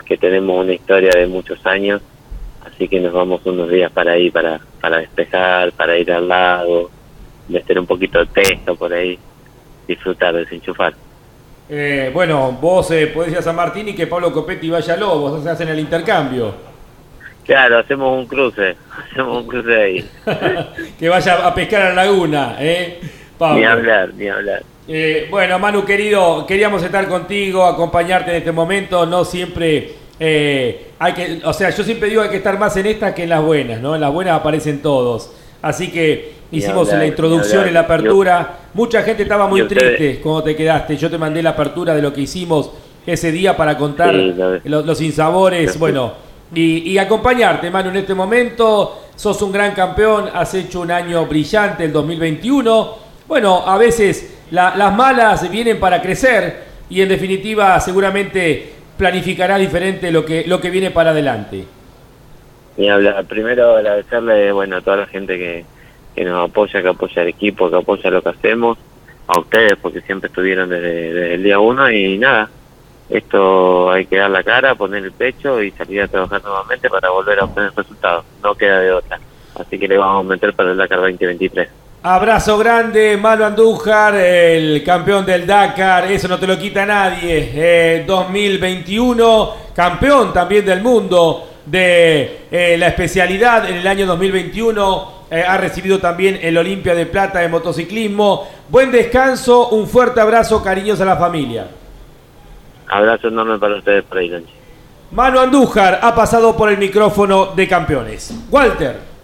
que 0.05 0.19
tenemos 0.19 0.63
una 0.63 0.75
historia 0.75 1.13
de 1.17 1.27
muchos 1.27 1.65
años, 1.65 2.03
así 2.67 2.87
que 2.87 3.01
nos 3.01 3.15
vamos 3.15 3.41
unos 3.47 3.71
días 3.71 3.91
para 3.91 4.13
ahí, 4.13 4.31
para, 4.31 4.61
para 4.83 4.99
despejar, 4.99 5.73
para 5.73 5.97
ir 5.97 6.13
al 6.13 6.29
lago, 6.29 6.91
meter 7.49 7.79
un 7.79 7.87
poquito 7.87 8.19
de 8.19 8.27
texto 8.27 8.77
por 8.77 8.93
ahí, 8.93 9.19
disfrutar, 9.87 10.35
desenchufar. 10.35 10.95
Eh, 11.69 12.11
bueno, 12.13 12.53
vos 12.53 12.91
eh, 12.91 13.07
podés 13.09 13.33
ir 13.33 13.39
a 13.39 13.43
San 13.43 13.57
Martín 13.57 13.89
y 13.89 13.95
que 13.95 14.07
Pablo 14.07 14.33
Copetti 14.33 14.69
vaya 14.69 14.95
a 14.95 14.97
Lobos, 14.97 15.43
se 15.43 15.51
hacen 15.51 15.69
el 15.69 15.79
intercambio. 15.79 16.55
Claro, 17.45 17.79
hacemos 17.79 18.19
un 18.19 18.27
cruce, 18.27 18.77
hacemos 19.11 19.43
un 19.43 19.49
cruce 19.49 19.77
ahí. 19.77 20.11
que 20.99 21.09
vaya 21.09 21.47
a 21.47 21.55
pescar 21.55 21.83
a 21.83 21.89
la 21.91 22.05
laguna, 22.05 22.57
¿eh? 22.59 23.01
Pablo. 23.39 23.59
Ni 23.59 23.65
hablar, 23.65 24.15
ni 24.15 24.29
hablar. 24.29 24.63
Eh, 24.87 25.29
bueno, 25.31 25.59
Manu 25.59 25.85
querido, 25.85 26.47
queríamos 26.47 26.83
estar 26.83 27.09
contigo, 27.09 27.65
acompañarte 27.65 28.31
en 28.31 28.37
este 28.37 28.53
momento. 28.53 29.07
No 29.07 29.25
siempre 29.25 29.95
eh, 30.21 30.91
hay 30.99 31.13
que, 31.13 31.41
o 31.45 31.53
sea, 31.53 31.71
yo 31.71 31.83
siempre 31.83 32.09
digo 32.09 32.23
hay 32.23 32.29
que 32.29 32.37
estar 32.37 32.59
más 32.59 32.77
en 32.77 32.87
estas 32.87 33.15
que 33.15 33.25
en 33.25 33.31
las 33.31 33.43
buenas, 33.43 33.81
¿no? 33.81 33.95
En 33.95 34.01
las 34.01 34.13
buenas 34.13 34.39
aparecen 34.39 34.83
todos. 34.83 35.33
Así 35.63 35.91
que 35.91 36.35
hicimos 36.59 36.89
hablar, 36.89 37.01
la 37.01 37.07
introducción, 37.07 37.67
en 37.69 37.75
la 37.75 37.81
apertura. 37.81 38.59
Mucha 38.75 39.03
gente 39.03 39.23
estaba 39.25 39.47
muy 39.47 39.63
y 39.63 39.65
triste 39.69 40.21
cuando 40.23 40.43
te 40.45 40.57
quedaste. 40.57 40.97
Yo 40.97 41.11
te 41.11 41.19
mandé 41.19 41.43
la 41.43 41.51
apertura 41.51 41.95
de 41.95 42.03
lo 42.03 42.13
que 42.13 42.23
hicimos 42.23 42.71
ese 43.07 43.31
día 43.33 43.57
para 43.57 43.77
contar 43.77 44.15
Sí, 44.15 44.35
los, 44.65 44.85
los 44.87 45.01
insabores. 45.01 45.73
Sí. 45.73 45.79
Bueno, 45.79 46.13
y, 46.55 46.91
y 46.93 46.99
acompañarte, 46.99 47.71
Manu, 47.71 47.91
en 47.91 47.97
este 47.97 48.15
momento. 48.15 49.01
Sos 49.17 49.41
un 49.43 49.53
gran 49.53 49.73
campeón, 49.75 50.29
has 50.35 50.55
hecho 50.55 50.81
un 50.81 50.91
año 50.91 51.25
brillante 51.27 51.85
el 51.85 51.93
2021. 51.93 52.95
Bueno, 53.29 53.63
a 53.67 53.79
veces 53.79 54.35
la- 54.51 54.75
las 54.77 54.93
malas 54.95 55.49
vienen 55.51 55.79
para 55.79 56.03
crecer 56.03 56.65
y 56.91 57.01
en 57.01 57.09
definitiva 57.09 57.79
seguramente 57.81 58.73
planificarás 58.99 59.61
diferente 59.61 60.11
lo 60.11 60.25
que, 60.25 60.45
lo 60.47 60.61
que 60.61 60.71
viene 60.71 60.91
para 60.91 61.11
adelante. 61.11 61.65
Ni 62.77 62.89
hablar. 62.89 63.25
Primero 63.27 63.77
agradecerle, 63.77 64.51
bueno, 64.53 64.77
a 64.77 64.81
toda 64.81 64.97
la 64.99 65.07
gente 65.07 65.39
que, 65.39 65.65
que 66.15 66.25
nos 66.25 66.49
apoya, 66.49 66.83
que 66.83 66.89
apoya 66.89 67.23
al 67.23 67.29
equipo, 67.29 67.71
que 67.71 67.77
apoya 67.77 68.11
lo 68.11 68.23
que 68.23 68.29
hacemos, 68.29 68.79
a 69.27 69.39
ustedes 69.39 69.75
porque 69.81 70.01
siempre 70.03 70.29
estuvieron 70.29 70.69
desde, 70.69 71.35
el 71.35 71.43
día 71.43 71.59
uno 71.59 71.91
y 71.91 72.19
nada, 72.19 72.49
esto 73.09 73.91
hay 73.91 74.07
que 74.07 74.17
dar 74.17 74.31
la 74.31 74.43
cara, 74.43 74.75
poner 74.75 75.05
el 75.05 75.13
pecho 75.13 75.63
y 75.63 75.71
salir 75.73 76.03
a 76.03 76.09
trabajar 76.09 76.43
nuevamente 76.43 76.89
para 76.89 77.11
volver 77.11 77.41
a 77.41 77.45
obtener 77.45 77.73
resultados. 77.75 78.25
No 78.43 78.55
queda 78.55 78.81
de 78.81 78.93
otra. 78.93 79.21
Así 79.59 79.79
que 79.79 79.87
le 79.87 79.99
vamos 79.99 80.25
a 80.25 80.29
meter 80.29 80.53
para 80.55 80.73
el 80.73 80.77
Dakar 80.77 81.01
2023. 81.01 81.69
Abrazo 82.03 82.59
grande, 82.59 83.17
Manu 83.17 83.45
Andújar, 83.45 84.15
el 84.17 84.85
campeón 84.85 85.25
del 85.25 85.47
Dakar, 85.47 86.11
eso 86.11 86.29
no 86.29 86.39
te 86.39 86.47
lo 86.47 86.59
quita 86.59 86.85
nadie. 86.85 87.51
Eh, 87.55 88.05
2021, 88.07 89.55
campeón 89.75 90.33
también 90.33 90.67
del 90.67 90.83
mundo 90.83 91.49
de 91.65 92.47
eh, 92.51 92.77
la 92.79 92.89
especialidad 92.89 93.69
en 93.71 93.77
el 93.77 93.87
año 93.87 94.07
2021. 94.07 95.14
Eh, 95.31 95.43
ha 95.47 95.57
recibido 95.57 95.99
también 95.99 96.39
el 96.43 96.57
Olimpia 96.57 96.95
de 96.95 97.07
Plata 97.07 97.41
de 97.41 97.49
motociclismo. 97.49 98.49
Buen 98.69 98.91
descanso, 98.91 99.69
un 99.69 99.87
fuerte 99.87 100.21
abrazo, 100.21 100.63
cariños 100.63 101.01
a 101.01 101.05
la 101.05 101.17
familia. 101.17 101.69
Abrazo 102.89 103.29
enorme 103.29 103.59
para 103.59 103.77
ustedes 103.77 104.05
Lonchi. 104.11 104.53
Manu 105.11 105.39
Andújar 105.39 106.01
ha 106.03 106.15
pasado 106.15 106.57
por 106.57 106.71
el 106.71 106.79
micrófono 106.79 107.47
de 107.55 107.69
campeones. 107.69 108.35
Walter. 108.51 109.15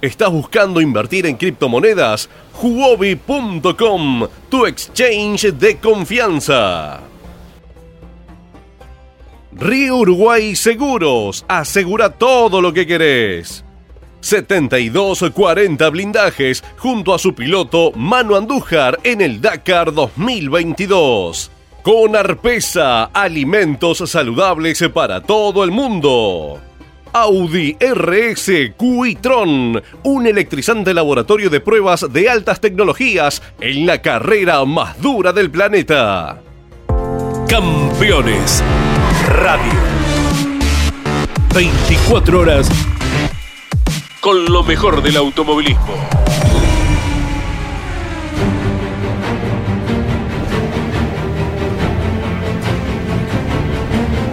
¿Estás 0.00 0.30
buscando 0.30 0.80
invertir 0.80 1.26
en 1.26 1.36
criptomonedas? 1.36 2.28
Huobi.com, 2.60 4.26
tu 4.48 4.66
exchange 4.66 5.52
de 5.52 5.76
confianza. 5.78 7.00
Río 9.52 9.96
Uruguay 9.98 10.56
Seguros, 10.56 11.44
asegura 11.46 12.10
todo 12.10 12.60
lo 12.60 12.72
que 12.72 12.86
querés. 12.86 13.64
7240 14.22 15.90
blindajes 15.90 16.64
junto 16.78 17.12
a 17.12 17.18
su 17.18 17.34
piloto 17.34 17.92
Manu 17.94 18.36
Andújar 18.36 18.98
en 19.02 19.20
el 19.20 19.40
Dakar 19.40 19.92
2022. 19.92 21.50
Con 21.82 22.14
Arpesa, 22.14 23.04
alimentos 23.06 23.98
saludables 24.08 24.82
para 24.94 25.20
todo 25.20 25.64
el 25.64 25.72
mundo. 25.72 26.60
Audi 27.12 27.76
RS 27.78 28.72
Quitron, 28.78 29.82
un 30.04 30.26
electrizante 30.26 30.94
laboratorio 30.94 31.50
de 31.50 31.60
pruebas 31.60 32.10
de 32.10 32.30
altas 32.30 32.60
tecnologías 32.60 33.42
en 33.60 33.84
la 33.84 34.00
carrera 34.00 34.64
más 34.64 35.00
dura 35.02 35.32
del 35.32 35.50
planeta. 35.50 36.40
Campeones 37.48 38.62
Radio. 39.28 39.72
24 41.52 42.40
horas 42.40 42.91
con 44.22 44.44
lo 44.44 44.62
mejor 44.62 45.02
del 45.02 45.16
automovilismo. 45.16 45.94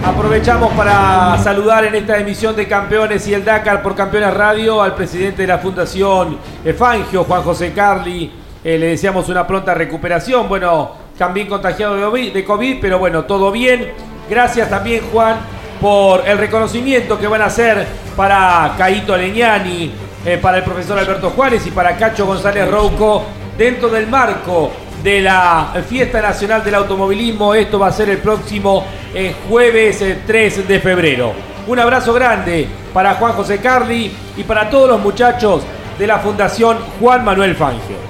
Aprovechamos 0.04 0.72
para 0.74 1.36
saludar 1.38 1.86
en 1.86 1.96
esta 1.96 2.18
emisión 2.18 2.54
de 2.54 2.68
Campeones 2.68 3.26
y 3.26 3.34
el 3.34 3.44
Dakar 3.44 3.82
por 3.82 3.96
Campeones 3.96 4.32
Radio 4.32 4.80
al 4.80 4.94
presidente 4.94 5.42
de 5.42 5.48
la 5.48 5.58
Fundación 5.58 6.38
Fangio, 6.78 7.24
Juan 7.24 7.42
José 7.42 7.72
Carli. 7.72 8.30
Eh, 8.62 8.78
le 8.78 8.86
deseamos 8.90 9.28
una 9.28 9.44
pronta 9.44 9.74
recuperación. 9.74 10.48
Bueno, 10.48 10.92
también 11.18 11.48
contagiado 11.48 12.12
de 12.12 12.44
COVID, 12.44 12.78
pero 12.80 13.00
bueno, 13.00 13.24
todo 13.24 13.50
bien. 13.50 13.90
Gracias 14.28 14.70
también, 14.70 15.02
Juan, 15.12 15.40
por 15.80 16.28
el 16.28 16.38
reconocimiento 16.38 17.18
que 17.18 17.26
van 17.26 17.42
a 17.42 17.46
hacer 17.46 17.86
para 18.16 18.74
Caito 18.76 19.16
Leñani, 19.16 19.90
eh, 20.24 20.38
para 20.40 20.58
el 20.58 20.64
profesor 20.64 20.98
Alberto 20.98 21.30
Juárez 21.30 21.66
y 21.66 21.70
para 21.70 21.96
Cacho 21.96 22.26
González 22.26 22.70
Rouco 22.70 23.24
dentro 23.56 23.88
del 23.88 24.06
marco 24.06 24.70
de 25.02 25.22
la 25.22 25.72
Fiesta 25.88 26.20
Nacional 26.20 26.62
del 26.62 26.74
Automovilismo. 26.74 27.54
Esto 27.54 27.78
va 27.78 27.88
a 27.88 27.92
ser 27.92 28.10
el 28.10 28.18
próximo 28.18 28.84
eh, 29.14 29.34
jueves 29.48 30.02
eh, 30.02 30.18
3 30.26 30.68
de 30.68 30.80
febrero. 30.80 31.32
Un 31.66 31.78
abrazo 31.78 32.12
grande 32.12 32.68
para 32.92 33.14
Juan 33.14 33.32
José 33.32 33.58
Carli 33.58 34.12
y 34.36 34.42
para 34.42 34.68
todos 34.68 34.88
los 34.88 35.00
muchachos 35.00 35.62
de 35.98 36.06
la 36.06 36.18
Fundación 36.18 36.78
Juan 36.98 37.24
Manuel 37.24 37.54
Fangio. 37.54 38.09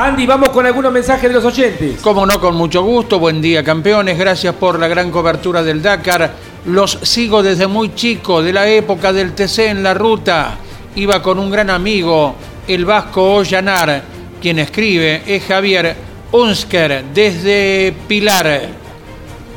Andy, 0.00 0.26
vamos 0.26 0.50
con 0.50 0.64
algunos 0.64 0.92
mensajes 0.92 1.28
de 1.28 1.34
los 1.34 1.44
oyentes. 1.44 2.00
Como 2.00 2.24
no, 2.24 2.38
con 2.38 2.54
mucho 2.54 2.84
gusto. 2.84 3.18
Buen 3.18 3.42
día, 3.42 3.64
campeones. 3.64 4.16
Gracias 4.16 4.54
por 4.54 4.78
la 4.78 4.86
gran 4.86 5.10
cobertura 5.10 5.60
del 5.64 5.82
Dakar. 5.82 6.34
Los 6.66 7.00
sigo 7.02 7.42
desde 7.42 7.66
muy 7.66 7.92
chico, 7.96 8.40
de 8.40 8.52
la 8.52 8.68
época 8.68 9.12
del 9.12 9.32
TC 9.32 9.70
en 9.70 9.82
la 9.82 9.94
ruta. 9.94 10.56
Iba 10.94 11.20
con 11.20 11.40
un 11.40 11.50
gran 11.50 11.68
amigo, 11.68 12.36
el 12.68 12.84
vasco 12.84 13.38
Ollanar, 13.38 14.04
quien 14.40 14.60
escribe, 14.60 15.24
es 15.26 15.42
Javier 15.42 15.96
Unsker, 16.30 17.06
desde 17.12 17.92
Pilar. 18.06 18.68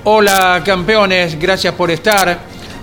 Hola, 0.05 0.63
campeones, 0.65 1.39
gracias 1.39 1.75
por 1.75 1.91
estar. 1.91 2.39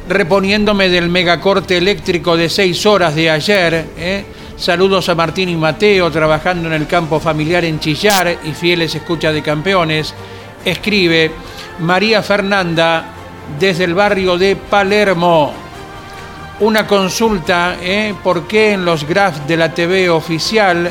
Reponiéndome 0.09 0.89
del 0.89 1.09
megacorte 1.09 1.77
eléctrico 1.77 2.37
de 2.37 2.51
seis 2.51 2.87
horas 2.87 3.17
de 3.17 3.29
ayer. 3.29 3.85
¿eh? 3.99 4.25
Saludos 4.59 5.09
a 5.09 5.15
Martín 5.15 5.49
y 5.51 5.57
Mateo, 5.57 6.11
trabajando 6.11 6.67
en 6.67 6.75
el 6.75 6.89
campo 6.89 7.21
familiar 7.21 7.65
en 7.65 7.79
Chillar 7.79 8.39
y 8.43 8.51
fieles 8.51 8.93
escuchas 8.93 9.33
de 9.33 9.41
campeones. 9.41 10.13
Escribe 10.65 11.31
María 11.79 12.25
Fernanda 12.25 13.05
desde 13.57 13.85
el 13.85 13.95
barrio 13.95 14.37
de 14.37 14.57
Palermo. 14.57 15.53
Una 16.59 16.89
consulta, 16.89 17.77
¿eh? 17.81 18.13
¿por 18.21 18.49
qué 18.49 18.73
en 18.73 18.85
los 18.85 19.07
graphs 19.07 19.47
de 19.47 19.57
la 19.57 19.73
TV 19.73 20.11
oficial 20.11 20.91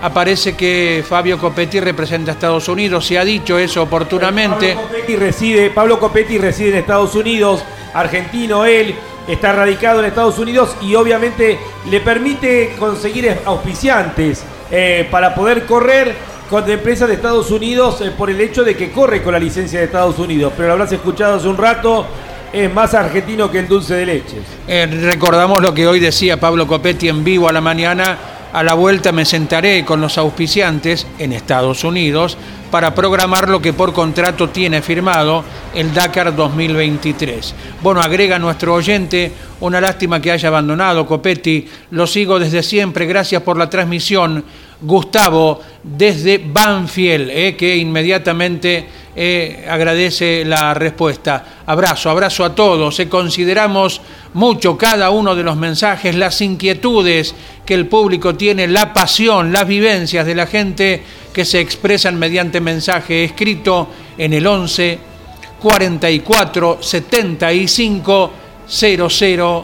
aparece 0.00 0.56
que 0.56 1.04
Fabio 1.06 1.38
Copetti 1.38 1.80
representa 1.80 2.30
a 2.30 2.34
Estados 2.34 2.66
Unidos? 2.66 3.06
Se 3.06 3.18
ha 3.18 3.24
dicho 3.26 3.58
eso 3.58 3.82
oportunamente. 3.82 4.74
Pablo 4.74 5.18
reside, 5.18 5.68
Pablo 5.68 6.00
Copetti 6.00 6.38
reside 6.38 6.70
en 6.70 6.76
Estados 6.76 7.14
Unidos, 7.14 7.62
argentino 7.92 8.64
él, 8.64 8.94
está 9.28 9.52
radicado 9.52 10.00
en 10.00 10.06
Estados 10.06 10.38
Unidos 10.38 10.76
y 10.80 10.94
obviamente 10.94 11.58
le 11.90 12.00
permite 12.00 12.74
conseguir 12.78 13.36
auspiciantes 13.44 14.44
eh, 14.70 15.06
para 15.10 15.34
poder 15.34 15.64
correr 15.66 16.14
con 16.48 16.68
empresas 16.70 17.08
de 17.08 17.14
Estados 17.14 17.50
Unidos 17.50 18.00
eh, 18.00 18.10
por 18.16 18.30
el 18.30 18.40
hecho 18.40 18.64
de 18.64 18.76
que 18.76 18.90
corre 18.90 19.22
con 19.22 19.32
la 19.32 19.38
licencia 19.38 19.78
de 19.78 19.86
Estados 19.86 20.18
Unidos. 20.18 20.52
Pero 20.56 20.68
lo 20.68 20.72
habrás 20.74 20.92
escuchado 20.92 21.36
hace 21.36 21.48
un 21.48 21.56
rato, 21.56 22.06
es 22.52 22.72
más 22.72 22.94
argentino 22.94 23.50
que 23.50 23.60
el 23.60 23.68
dulce 23.68 23.94
de 23.94 24.06
leche. 24.06 24.36
Eh, 24.66 24.86
recordamos 24.86 25.62
lo 25.62 25.72
que 25.72 25.86
hoy 25.86 26.00
decía 26.00 26.38
Pablo 26.38 26.66
Copetti 26.66 27.08
en 27.08 27.24
vivo 27.24 27.48
a 27.48 27.52
la 27.52 27.60
mañana 27.60 28.18
A 28.52 28.62
la 28.62 28.74
vuelta 28.74 29.12
me 29.12 29.24
sentaré 29.24 29.82
con 29.82 30.02
los 30.02 30.18
auspiciantes 30.18 31.06
en 31.18 31.32
Estados 31.32 31.84
Unidos 31.84 32.36
para 32.70 32.94
programar 32.94 33.48
lo 33.48 33.62
que 33.62 33.72
por 33.72 33.94
contrato 33.94 34.50
tiene 34.50 34.82
firmado 34.82 35.42
el 35.74 35.94
Dakar 35.94 36.36
2023. 36.36 37.54
Bueno, 37.80 38.02
agrega 38.02 38.38
nuestro 38.38 38.74
oyente, 38.74 39.32
una 39.60 39.80
lástima 39.80 40.20
que 40.20 40.32
haya 40.32 40.48
abandonado 40.48 41.06
Copetti, 41.06 41.66
lo 41.92 42.06
sigo 42.06 42.38
desde 42.38 42.62
siempre, 42.62 43.06
gracias 43.06 43.40
por 43.40 43.56
la 43.56 43.70
transmisión. 43.70 44.44
Gustavo 44.82 45.60
desde 45.82 46.38
Banfield, 46.38 47.30
eh, 47.30 47.56
que 47.56 47.76
inmediatamente 47.76 48.86
eh, 49.14 49.66
agradece 49.68 50.44
la 50.44 50.74
respuesta. 50.74 51.44
Abrazo, 51.66 52.10
abrazo 52.10 52.44
a 52.44 52.54
todos. 52.54 52.98
Eh, 52.98 53.08
consideramos 53.08 54.00
mucho 54.34 54.76
cada 54.76 55.10
uno 55.10 55.34
de 55.34 55.42
los 55.42 55.56
mensajes, 55.56 56.14
las 56.14 56.40
inquietudes 56.40 57.34
que 57.64 57.74
el 57.74 57.86
público 57.86 58.34
tiene, 58.34 58.66
la 58.66 58.92
pasión, 58.92 59.52
las 59.52 59.66
vivencias 59.66 60.26
de 60.26 60.34
la 60.34 60.46
gente 60.46 61.02
que 61.32 61.44
se 61.44 61.60
expresan 61.60 62.18
mediante 62.18 62.60
mensaje 62.60 63.24
escrito 63.24 63.88
en 64.18 64.32
el 64.32 64.46
11 64.46 64.98
44 65.60 66.78
75 66.80 68.30
0000. 68.66 69.62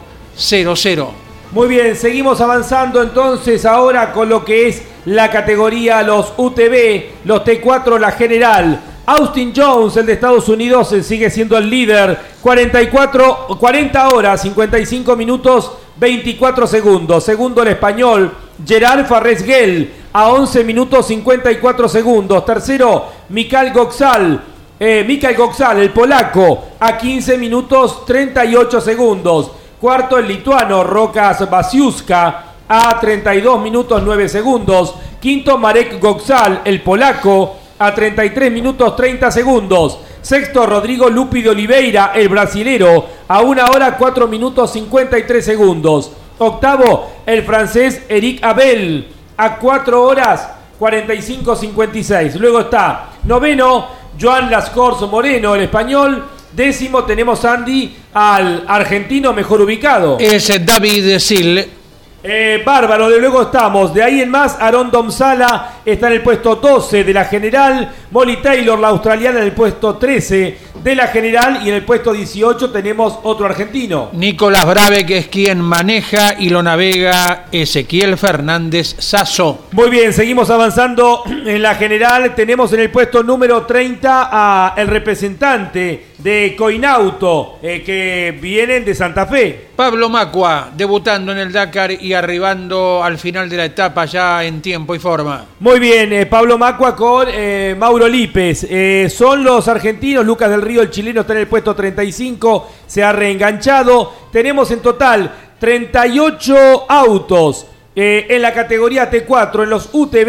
Muy 1.50 1.66
bien, 1.66 1.96
seguimos 1.96 2.40
avanzando 2.42 3.02
entonces 3.02 3.64
ahora 3.64 4.12
con 4.12 4.28
lo 4.28 4.44
que 4.44 4.68
es 4.68 4.82
la 5.08 5.30
categoría 5.30 6.02
los 6.02 6.34
UTV, 6.36 7.24
los 7.24 7.42
T4, 7.42 7.98
la 7.98 8.12
general. 8.12 8.80
Austin 9.06 9.54
Jones, 9.56 9.96
el 9.96 10.04
de 10.04 10.12
Estados 10.12 10.50
Unidos, 10.50 10.94
sigue 11.02 11.30
siendo 11.30 11.56
el 11.56 11.70
líder. 11.70 12.18
44, 12.42 13.46
40 13.58 14.08
horas, 14.10 14.42
55 14.42 15.16
minutos, 15.16 15.72
24 15.96 16.66
segundos. 16.66 17.24
Segundo 17.24 17.62
el 17.62 17.68
español, 17.68 18.32
Gerard 18.66 19.06
Farresguel, 19.06 19.94
a 20.12 20.28
11 20.28 20.62
minutos 20.64 21.06
54 21.06 21.88
segundos. 21.88 22.44
Tercero, 22.44 23.06
Mikael 23.30 23.72
Goxal. 23.72 24.42
Eh, 24.78 25.04
Mikael 25.08 25.36
Goxal, 25.36 25.80
el 25.80 25.90
polaco, 25.90 26.66
a 26.78 26.98
15 26.98 27.38
minutos 27.38 28.04
38 28.04 28.80
segundos. 28.82 29.52
Cuarto, 29.80 30.18
el 30.18 30.28
lituano, 30.28 30.84
Rokas 30.84 31.48
Basiuska, 31.48 32.47
a 32.68 33.00
32 33.00 33.60
minutos 33.62 34.02
9 34.04 34.28
segundos. 34.28 34.94
Quinto, 35.20 35.58
Marek 35.58 35.98
Goxal, 36.00 36.62
el 36.64 36.82
polaco, 36.82 37.56
a 37.78 37.94
33 37.94 38.52
minutos 38.52 38.94
30 38.96 39.30
segundos. 39.30 39.98
Sexto, 40.20 40.66
Rodrigo 40.66 41.08
Lupi 41.08 41.42
de 41.42 41.50
Oliveira, 41.50 42.12
el 42.14 42.28
brasilero, 42.28 43.06
a 43.28 43.40
1 43.40 43.64
hora 43.72 43.96
4 43.96 44.28
minutos 44.28 44.72
53 44.72 45.44
segundos. 45.44 46.12
Octavo, 46.38 47.12
el 47.26 47.42
francés 47.42 48.02
Eric 48.08 48.44
Abel, 48.44 49.08
a 49.36 49.56
4 49.56 50.02
horas 50.02 50.48
45-56. 50.78 52.34
Luego 52.34 52.60
está 52.60 53.10
noveno, 53.24 53.88
Joan 54.20 54.50
Lascors 54.50 55.00
Moreno, 55.10 55.54
el 55.54 55.62
español. 55.62 56.24
Décimo 56.52 57.04
tenemos 57.04 57.44
Andy 57.44 57.94
al 58.14 58.64
argentino 58.66 59.32
mejor 59.32 59.60
ubicado. 59.60 60.16
Es 60.18 60.50
David 60.64 61.18
Sil. 61.22 61.77
Eh, 62.20 62.62
bárbaro, 62.66 63.08
de 63.08 63.20
luego 63.20 63.42
estamos. 63.42 63.94
De 63.94 64.02
ahí 64.02 64.20
en 64.20 64.30
más, 64.30 64.56
Aaron 64.58 64.90
Domsala 64.90 65.80
está 65.84 66.08
en 66.08 66.14
el 66.14 66.22
puesto 66.22 66.56
12 66.56 67.04
de 67.04 67.14
la 67.14 67.24
general. 67.26 67.92
Molly 68.10 68.38
Taylor, 68.42 68.78
la 68.78 68.88
australiana, 68.88 69.38
en 69.38 69.44
el 69.44 69.52
puesto 69.52 69.96
13 69.96 70.58
de 70.82 70.94
la 70.96 71.06
general. 71.06 71.60
Y 71.64 71.68
en 71.68 71.76
el 71.76 71.84
puesto 71.84 72.12
18 72.12 72.70
tenemos 72.70 73.18
otro 73.22 73.46
argentino. 73.46 74.10
Nicolás 74.14 74.66
Brave, 74.66 75.06
que 75.06 75.18
es 75.18 75.28
quien 75.28 75.60
maneja 75.60 76.34
y 76.38 76.48
lo 76.48 76.60
navega 76.62 77.46
Ezequiel 77.52 78.18
Fernández 78.18 78.96
Sasso. 78.98 79.66
Muy 79.72 79.88
bien, 79.88 80.12
seguimos 80.12 80.50
avanzando 80.50 81.22
en 81.46 81.62
la 81.62 81.76
general. 81.76 82.34
Tenemos 82.34 82.72
en 82.72 82.80
el 82.80 82.90
puesto 82.90 83.22
número 83.22 83.64
30 83.64 84.28
a 84.32 84.74
el 84.76 84.88
representante 84.88 86.08
de 86.18 86.56
Coinauto, 86.58 87.58
eh, 87.62 87.82
que 87.84 88.36
vienen 88.40 88.84
de 88.84 88.94
Santa 88.94 89.26
Fe. 89.26 89.68
Pablo 89.76 90.08
Macua, 90.08 90.70
debutando 90.74 91.30
en 91.30 91.38
el 91.38 91.52
Dakar 91.52 91.92
y 91.92 92.07
arribando 92.14 93.02
al 93.02 93.18
final 93.18 93.48
de 93.48 93.56
la 93.56 93.64
etapa 93.66 94.04
ya 94.04 94.44
en 94.44 94.60
tiempo 94.62 94.94
y 94.94 94.98
forma. 94.98 95.44
Muy 95.60 95.78
bien, 95.78 96.12
eh, 96.12 96.26
Pablo 96.26 96.58
Macua 96.58 96.94
con 96.94 97.26
eh, 97.30 97.74
Mauro 97.78 98.06
Lípez. 98.08 98.66
Eh, 98.68 99.08
son 99.14 99.44
los 99.44 99.68
argentinos, 99.68 100.24
Lucas 100.24 100.50
del 100.50 100.62
Río, 100.62 100.82
el 100.82 100.90
chileno, 100.90 101.22
está 101.22 101.32
en 101.32 101.40
el 101.40 101.46
puesto 101.46 101.74
35, 101.74 102.70
se 102.86 103.02
ha 103.02 103.12
reenganchado. 103.12 104.12
Tenemos 104.32 104.70
en 104.70 104.80
total 104.80 105.30
38 105.58 106.86
autos. 106.88 107.66
en 108.00 108.42
la 108.42 108.52
categoría 108.52 109.10
T4, 109.10 109.64
en 109.64 109.70
los 109.70 109.88
UTV, 109.92 110.28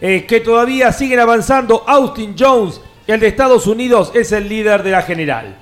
eh, 0.00 0.24
que 0.28 0.38
todavía 0.38 0.92
siguen 0.92 1.18
avanzando. 1.18 1.82
Austin 1.84 2.36
Jones, 2.38 2.80
el 3.08 3.18
de 3.18 3.26
Estados 3.26 3.66
Unidos, 3.66 4.12
es 4.14 4.30
el 4.30 4.48
líder 4.48 4.84
de 4.84 4.92
la 4.92 5.02
general. 5.02 5.56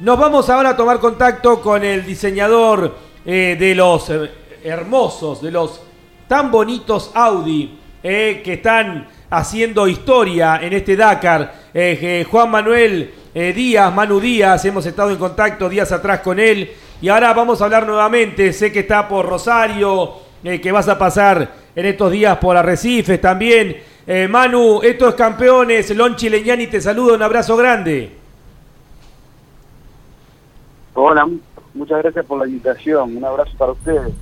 Nos 0.00 0.18
vamos 0.18 0.48
ahora 0.48 0.70
a 0.70 0.76
tomar 0.76 1.00
contacto 1.00 1.60
con 1.60 1.84
el 1.84 2.06
diseñador 2.06 2.96
de 3.24 3.74
los 3.76 4.10
hermosos, 4.64 5.42
de 5.42 5.50
los 5.50 5.80
tan 6.32 6.50
bonitos 6.50 7.10
Audi 7.14 7.78
eh, 8.02 8.40
que 8.44 8.54
están 8.54 9.06
haciendo 9.28 9.86
historia 9.86 10.60
en 10.62 10.72
este 10.72 10.96
Dakar. 10.96 11.54
Eh, 11.74 11.98
eh, 12.00 12.26
Juan 12.28 12.50
Manuel 12.50 13.12
Díaz, 13.34 13.94
Manu 13.94 14.18
Díaz, 14.18 14.64
hemos 14.64 14.84
estado 14.86 15.10
en 15.10 15.16
contacto 15.16 15.68
días 15.68 15.92
atrás 15.92 16.20
con 16.20 16.38
él 16.40 16.70
y 17.00 17.08
ahora 17.08 17.32
vamos 17.32 17.60
a 17.60 17.64
hablar 17.64 17.86
nuevamente. 17.86 18.52
Sé 18.52 18.72
que 18.72 18.80
está 18.80 19.06
por 19.06 19.26
Rosario, 19.26 20.14
que 20.42 20.72
vas 20.72 20.88
a 20.88 20.98
pasar 20.98 21.52
en 21.76 21.86
estos 21.86 22.10
días 22.10 22.36
por 22.38 22.56
Arrecifes 22.56 23.20
también. 23.20 23.76
Manu, 24.28 24.80
estos 24.82 25.14
campeones, 25.14 25.94
Lonchi 25.96 26.28
Leñani 26.28 26.66
te 26.66 26.80
saluda, 26.80 27.14
un 27.14 27.22
abrazo 27.22 27.56
grande. 27.56 28.10
Hola, 30.94 31.26
muchas 31.72 32.02
gracias 32.02 32.26
por 32.26 32.38
la 32.38 32.46
invitación. 32.46 33.16
Un 33.16 33.24
abrazo 33.24 33.52
para 33.56 33.72
ustedes. 33.72 34.12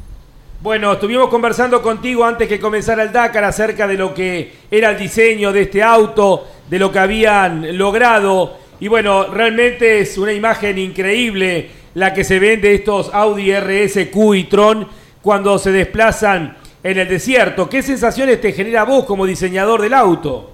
Bueno, 0.62 0.92
estuvimos 0.92 1.30
conversando 1.30 1.80
contigo 1.80 2.22
antes 2.22 2.46
que 2.46 2.60
comenzara 2.60 3.02
el 3.04 3.12
Dakar 3.12 3.44
acerca 3.44 3.88
de 3.88 3.96
lo 3.96 4.12
que 4.12 4.52
era 4.70 4.90
el 4.90 4.98
diseño 4.98 5.52
de 5.52 5.62
este 5.62 5.82
auto, 5.82 6.46
de 6.68 6.78
lo 6.78 6.92
que 6.92 6.98
habían 6.98 7.78
logrado. 7.78 8.58
Y 8.78 8.88
bueno, 8.88 9.24
realmente 9.28 10.00
es 10.00 10.18
una 10.18 10.34
imagen 10.34 10.76
increíble 10.76 11.70
la 11.94 12.12
que 12.12 12.24
se 12.24 12.38
ven 12.38 12.60
de 12.60 12.74
estos 12.74 13.08
Audi 13.14 13.54
RS 13.54 14.10
Q 14.12 14.34
y 14.34 14.44
Tron 14.44 14.86
cuando 15.22 15.58
se 15.58 15.72
desplazan 15.72 16.58
en 16.82 16.98
el 16.98 17.08
desierto. 17.08 17.66
¿Qué 17.66 17.82
sensaciones 17.82 18.38
te 18.42 18.52
genera 18.52 18.84
vos 18.84 19.06
como 19.06 19.24
diseñador 19.24 19.80
del 19.80 19.94
auto? 19.94 20.50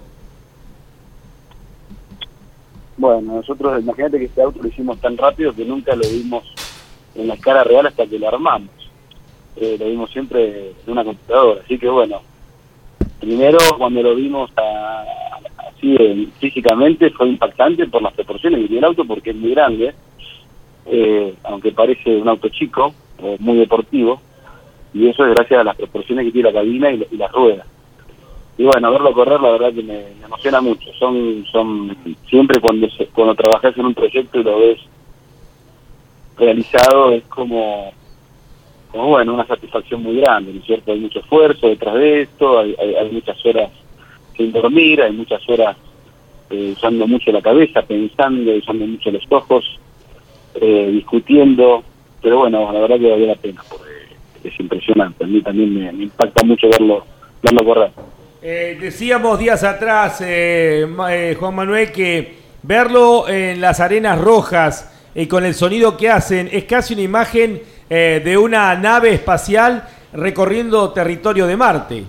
Bueno, 2.97 3.39
nosotros, 3.39 3.83
imagínate 3.83 4.21
que 4.21 4.27
este 4.27 4.41
auto 4.41 4.63
lo 4.63 4.69
hicimos 4.69 5.01
tan 5.01 5.17
rápido 5.17 5.53
que 5.53 5.65
nunca 5.65 5.97
lo 5.97 6.09
vimos 6.09 6.45
en 7.17 7.27
la 7.27 7.35
escala 7.35 7.65
real 7.65 7.89
hasta 7.89 8.07
que 8.07 8.21
lo 8.21 8.29
armamos. 8.29 8.76
Eh, 9.57 9.77
lo 9.79 9.87
vimos 9.87 10.11
siempre 10.11 10.73
en 10.85 10.93
una 10.93 11.05
computadora. 11.05 11.63
Así 11.65 11.79
que 11.79 11.89
bueno, 11.89 12.21
primero 13.21 13.59
cuando 13.79 14.03
lo 14.03 14.15
vimos 14.15 14.51
a- 14.57 15.05
así 15.69 15.97
eh, 15.99 16.29
físicamente 16.39 17.11
fue 17.11 17.29
impactante 17.29 17.87
por 17.87 18.03
las 18.03 18.13
proporciones 18.13 18.61
que 18.61 18.67
tiene 18.69 18.79
el 18.81 18.85
auto 18.85 19.05
porque 19.05 19.31
es 19.31 19.37
muy 19.37 19.51
grande, 19.53 19.95
eh, 20.87 21.35
aunque 21.45 21.73
parece 21.73 22.17
un 22.17 22.29
auto 22.29 22.49
chico 22.51 22.95
o 23.23 23.37
muy 23.39 23.57
deportivo, 23.57 24.21
y 24.93 25.09
eso 25.09 25.25
es 25.27 25.35
gracias 25.35 25.61
a 25.61 25.65
las 25.65 25.77
proporciones 25.77 26.27
que 26.27 26.33
tiene 26.33 26.51
la 26.53 26.59
cabina 26.61 26.91
y, 26.91 26.99
la- 26.99 27.07
y 27.11 27.17
las 27.17 27.33
ruedas. 27.33 27.67
Y 28.59 28.65
bueno, 28.65 28.91
verlo 28.91 29.13
correr 29.13 29.39
la 29.41 29.51
verdad 29.53 29.73
que 29.75 29.83
me, 29.83 30.03
emociona 30.25 30.61
mucho. 30.63 30.91
Son, 30.99 31.45
son 31.53 31.95
siempre 32.29 32.59
cuando 32.61 32.89
cuando 33.15 33.35
trabajas 33.35 33.77
en 33.77 33.85
un 33.87 33.95
proyecto 33.95 34.41
y 34.41 34.45
lo 34.45 34.59
ves 34.61 34.79
realizado 36.39 37.13
es 37.13 37.23
como, 37.25 37.93
bueno, 39.05 39.35
una 39.35 39.47
satisfacción 39.47 40.03
muy 40.03 40.17
grande, 40.21 40.53
¿no 40.53 40.61
es 40.61 40.67
cierto? 40.67 40.93
Hay 40.93 41.01
mucho 41.01 41.21
esfuerzo 41.21 41.69
detrás 41.69 41.95
de 41.95 42.23
esto, 42.23 42.59
hay, 42.59 42.75
hay, 42.79 43.11
muchas 43.11 43.45
horas 43.45 43.71
sin 44.37 44.53
dormir, 44.53 45.03
hay 45.03 45.13
muchas 45.13 45.47
horas 45.49 45.77
eh, 46.51 46.73
usando 46.77 47.07
mucho 47.07 47.33
la 47.33 47.43
cabeza, 47.43 47.83
pensando, 47.83 48.53
usando 48.53 48.87
mucho 48.87 49.11
los 49.11 49.25
ojos, 49.31 49.79
eh, 50.55 50.91
discutiendo, 50.93 51.83
pero 52.23 52.39
bueno, 52.39 52.73
la 52.73 52.81
verdad 52.81 52.99
que 52.99 53.11
vale 53.11 53.27
la 53.27 53.35
pena, 53.35 53.63
porque 53.69 53.91
es 54.45 54.61
impresionante, 54.61 55.25
a 55.25 55.27
mí 55.27 55.41
también 55.43 55.75
me, 55.75 56.05
impacta 56.05 56.45
mucho 56.45 56.69
verlo, 56.69 57.05
verlo 57.43 57.65
correr. 57.65 57.91
Eh, 58.43 58.79
decíamos 58.81 59.39
días 59.39 59.65
atrás, 59.65 60.23
eh, 60.25 60.87
Juan 61.39 61.55
Manuel, 61.55 61.91
que 61.91 62.37
verlo 62.63 63.29
en 63.29 63.61
las 63.61 63.81
arenas 63.81 64.21
rojas 64.21 64.93
y 65.15 65.27
con 65.27 65.45
el 65.45 65.55
sonido 65.55 65.97
que 65.97 66.11
hacen 66.11 66.49
es 66.53 66.65
casi 66.65 66.95
una 66.95 67.03
imagen 67.03 67.63
eh, 67.91 68.21
de 68.25 68.37
una 68.39 68.75
nave 68.77 69.13
espacial 69.15 69.87
recorriendo 70.13 70.91
territorio 70.93 71.47
de 71.47 71.57
Marte. 71.57 72.05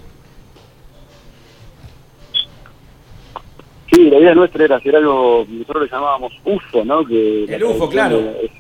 Sí, 3.92 4.10
la 4.10 4.18
idea 4.20 4.36
nuestra 4.36 4.66
era 4.66 4.76
hacer 4.76 4.96
algo, 4.96 5.46
nosotros 5.50 5.84
le 5.84 5.90
llamábamos 5.90 6.34
UFO, 6.44 6.84
¿no? 6.84 7.06
Que 7.06 7.46
El 7.46 7.64
UFO, 7.64 7.90
claro. 7.90 8.20
Es 8.44 8.52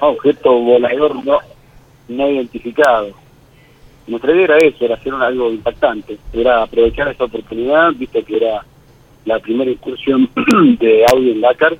objeto 0.00 0.52
volador 0.52 1.24
no, 1.24 1.38
no 2.08 2.30
identificado. 2.30 3.08
nuestra 4.06 4.32
idea 4.32 4.44
era 4.44 4.58
eso, 4.58 4.84
era 4.84 4.94
hacer 4.94 5.12
un- 5.12 5.22
algo 5.22 5.50
impactante, 5.50 6.18
era 6.32 6.62
aprovechar 6.62 7.08
esta 7.08 7.24
oportunidad, 7.24 7.92
visto 7.94 8.24
que 8.24 8.36
era 8.36 8.64
la 9.24 9.38
primera 9.40 9.70
incursión 9.70 10.30
de 10.80 11.04
audio 11.12 11.32
en 11.32 11.40
Dakar, 11.40 11.76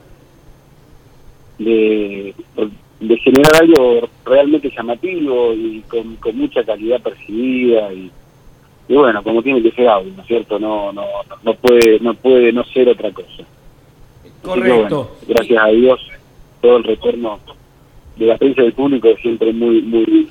de, 1.58 2.34
de 3.00 3.16
generar 3.18 3.62
algo 3.62 4.08
realmente 4.24 4.70
llamativo 4.76 5.52
y 5.54 5.82
con, 5.88 6.16
con 6.16 6.36
mucha 6.36 6.62
calidad 6.64 7.00
percibida 7.00 7.92
y, 7.92 8.10
y 8.88 8.94
bueno, 8.94 9.22
como 9.22 9.42
tiene 9.42 9.62
que 9.62 9.70
ser 9.72 9.88
audio, 9.88 10.12
¿no 10.14 10.22
es 10.22 10.28
cierto? 10.28 10.58
No, 10.58 10.92
no, 10.92 11.04
no, 11.42 11.54
puede, 11.54 11.98
no 12.00 12.12
puede 12.14 12.52
no 12.52 12.62
ser 12.64 12.88
otra 12.90 13.10
cosa. 13.10 13.44
Que, 14.22 14.30
Correcto. 14.42 14.78
bueno, 14.78 15.08
gracias 15.28 15.64
a 15.64 15.68
Dios, 15.68 16.00
todo 16.60 16.76
el 16.76 16.84
retorno 16.84 17.40
de 18.16 18.26
la 18.26 18.36
prensa 18.36 18.62
del 18.62 18.74
público 18.74 19.08
es 19.08 19.18
siempre 19.20 19.50
muy, 19.52 19.80
muy, 19.80 20.28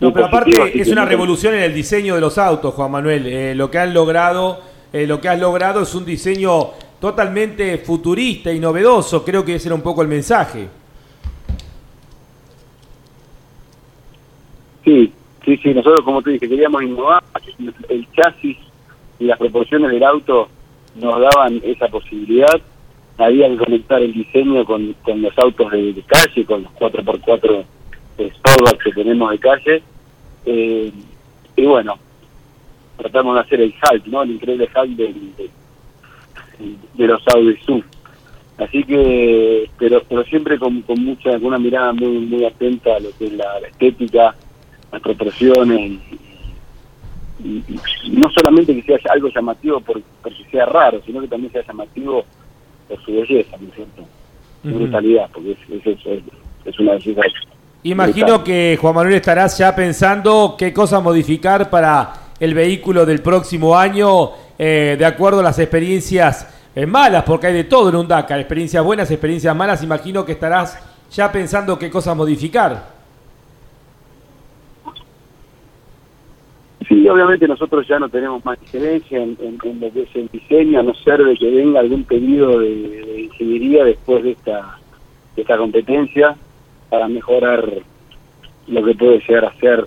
No, 0.00 0.10
pero 0.12 0.30
positivo, 0.30 0.62
aparte 0.64 0.80
es 0.80 0.88
una 0.88 1.02
no- 1.02 1.08
revolución 1.10 1.54
en 1.54 1.62
el 1.64 1.74
diseño 1.74 2.14
de 2.14 2.20
los 2.22 2.38
autos, 2.38 2.72
Juan 2.74 2.90
Manuel. 2.92 3.26
Eh, 3.26 3.54
lo 3.54 3.70
que 3.70 3.76
han 3.78 3.92
logrado, 3.92 4.60
eh, 4.92 5.06
lo 5.06 5.20
que 5.20 5.28
has 5.28 5.38
logrado 5.38 5.82
es 5.82 5.94
un 5.94 6.06
diseño 6.06 6.70
totalmente 6.98 7.76
futurista 7.78 8.50
y 8.52 8.58
novedoso. 8.58 9.22
Creo 9.22 9.44
que 9.44 9.56
ese 9.56 9.68
era 9.68 9.74
un 9.74 9.82
poco 9.82 10.00
el 10.00 10.08
mensaje. 10.08 10.66
Sí, 14.84 15.12
sí, 15.44 15.56
sí, 15.58 15.74
nosotros 15.74 16.04
como 16.04 16.22
te 16.22 16.30
dije, 16.30 16.48
queríamos 16.48 16.82
innovar, 16.82 17.22
el 17.88 18.06
chasis 18.12 18.56
y 19.18 19.24
las 19.24 19.38
proporciones 19.38 19.90
del 19.90 20.02
auto 20.04 20.48
nos 20.96 21.20
daban 21.20 21.60
esa 21.62 21.88
posibilidad, 21.88 22.60
había 23.18 23.48
que 23.48 23.56
conectar 23.58 24.00
el 24.02 24.12
diseño 24.12 24.64
con, 24.64 24.94
con 25.02 25.20
los 25.20 25.36
autos 25.38 25.70
de, 25.70 26.02
calle, 26.06 26.44
con 26.44 26.62
los 26.62 26.72
4x4 26.72 27.64
Sportback 28.18 28.82
que 28.82 28.92
tenemos 28.92 29.30
de 29.30 29.38
calle, 29.38 29.82
eh, 30.46 30.92
y 31.56 31.66
bueno, 31.66 31.98
tratamos 32.96 33.34
de 33.34 33.40
hacer 33.40 33.60
el 33.60 33.74
Hulk, 33.74 34.06
¿no? 34.06 34.22
El 34.22 34.32
increíble 34.32 34.68
Hulk 34.74 34.90
de, 34.90 35.14
de, 36.94 37.06
los 37.06 37.22
Audi 37.34 37.56
SUV. 37.64 37.82
Así 38.58 38.84
que, 38.84 39.70
pero 39.78 40.02
pero 40.06 40.22
siempre 40.24 40.58
con, 40.58 40.82
con 40.82 41.02
mucha, 41.02 41.32
con 41.32 41.46
una 41.46 41.58
mirada 41.58 41.92
muy 41.94 42.18
muy 42.18 42.44
atenta 42.44 42.96
a 42.96 43.00
lo 43.00 43.10
que 43.16 43.26
es 43.26 43.32
la 43.32 43.58
estética, 43.66 44.34
las 44.92 45.00
proporciones 45.02 45.78
y, 45.80 46.00
y- 47.44 47.64
y 48.04 48.10
no 48.10 48.28
solamente 48.30 48.74
que 48.82 48.98
sea 48.98 49.12
algo 49.12 49.28
llamativo 49.28 49.80
por, 49.80 50.00
porque 50.22 50.44
sea 50.50 50.66
raro, 50.66 51.00
sino 51.06 51.20
que 51.20 51.28
también 51.28 51.52
sea 51.52 51.62
llamativo 51.66 52.24
por 52.88 53.02
su 53.04 53.12
belleza, 53.12 53.56
¿no 53.60 53.68
es 53.68 53.74
cierto? 53.74 54.02
Su 54.62 54.68
brutalidad, 54.70 55.30
porque 55.32 55.52
es, 55.52 55.58
es, 55.70 55.86
eso, 55.98 56.10
es, 56.10 56.22
es 56.64 56.78
una 56.80 56.92
belleza. 56.92 57.20
Imagino 57.82 58.26
brutal. 58.26 58.44
que 58.44 58.78
Juan 58.80 58.94
Manuel 58.94 59.14
estarás 59.14 59.56
ya 59.56 59.74
pensando 59.74 60.54
qué 60.58 60.72
cosas 60.72 61.02
modificar 61.02 61.70
para 61.70 62.12
el 62.38 62.52
vehículo 62.52 63.06
del 63.06 63.22
próximo 63.22 63.76
año 63.76 64.30
eh, 64.58 64.96
de 64.98 65.06
acuerdo 65.06 65.40
a 65.40 65.42
las 65.42 65.58
experiencias 65.58 66.46
eh, 66.74 66.84
malas, 66.84 67.24
porque 67.24 67.46
hay 67.46 67.54
de 67.54 67.64
todo 67.64 67.88
en 67.88 67.96
un 67.96 68.06
Dakar, 68.06 68.38
experiencias 68.38 68.84
buenas, 68.84 69.10
experiencias 69.10 69.56
malas. 69.56 69.82
Imagino 69.82 70.24
que 70.26 70.32
estarás 70.32 70.78
ya 71.10 71.32
pensando 71.32 71.78
qué 71.78 71.88
cosas 71.90 72.14
modificar. 72.14 72.99
Sí, 76.90 77.08
obviamente 77.08 77.46
nosotros 77.46 77.86
ya 77.86 78.00
no 78.00 78.08
tenemos 78.08 78.44
más 78.44 78.60
injerencia 78.60 79.22
en, 79.22 79.38
lo 79.62 79.92
que 79.92 80.02
es 80.02 80.16
el 80.16 80.26
diseño, 80.26 80.80
a 80.80 80.82
no 80.82 80.92
ser 80.94 81.22
de 81.22 81.36
que 81.36 81.48
venga 81.48 81.78
algún 81.78 82.02
pedido 82.02 82.58
de, 82.58 83.28
ingeniería 83.30 83.84
después 83.84 84.24
de 84.24 84.32
esta, 84.32 84.76
de 85.36 85.42
esta 85.42 85.56
competencia 85.56 86.34
para 86.88 87.06
mejorar 87.06 87.64
lo 88.66 88.84
que 88.84 88.94
puede 88.96 89.20
llegar 89.20 89.44
a 89.44 89.54
ser 89.60 89.86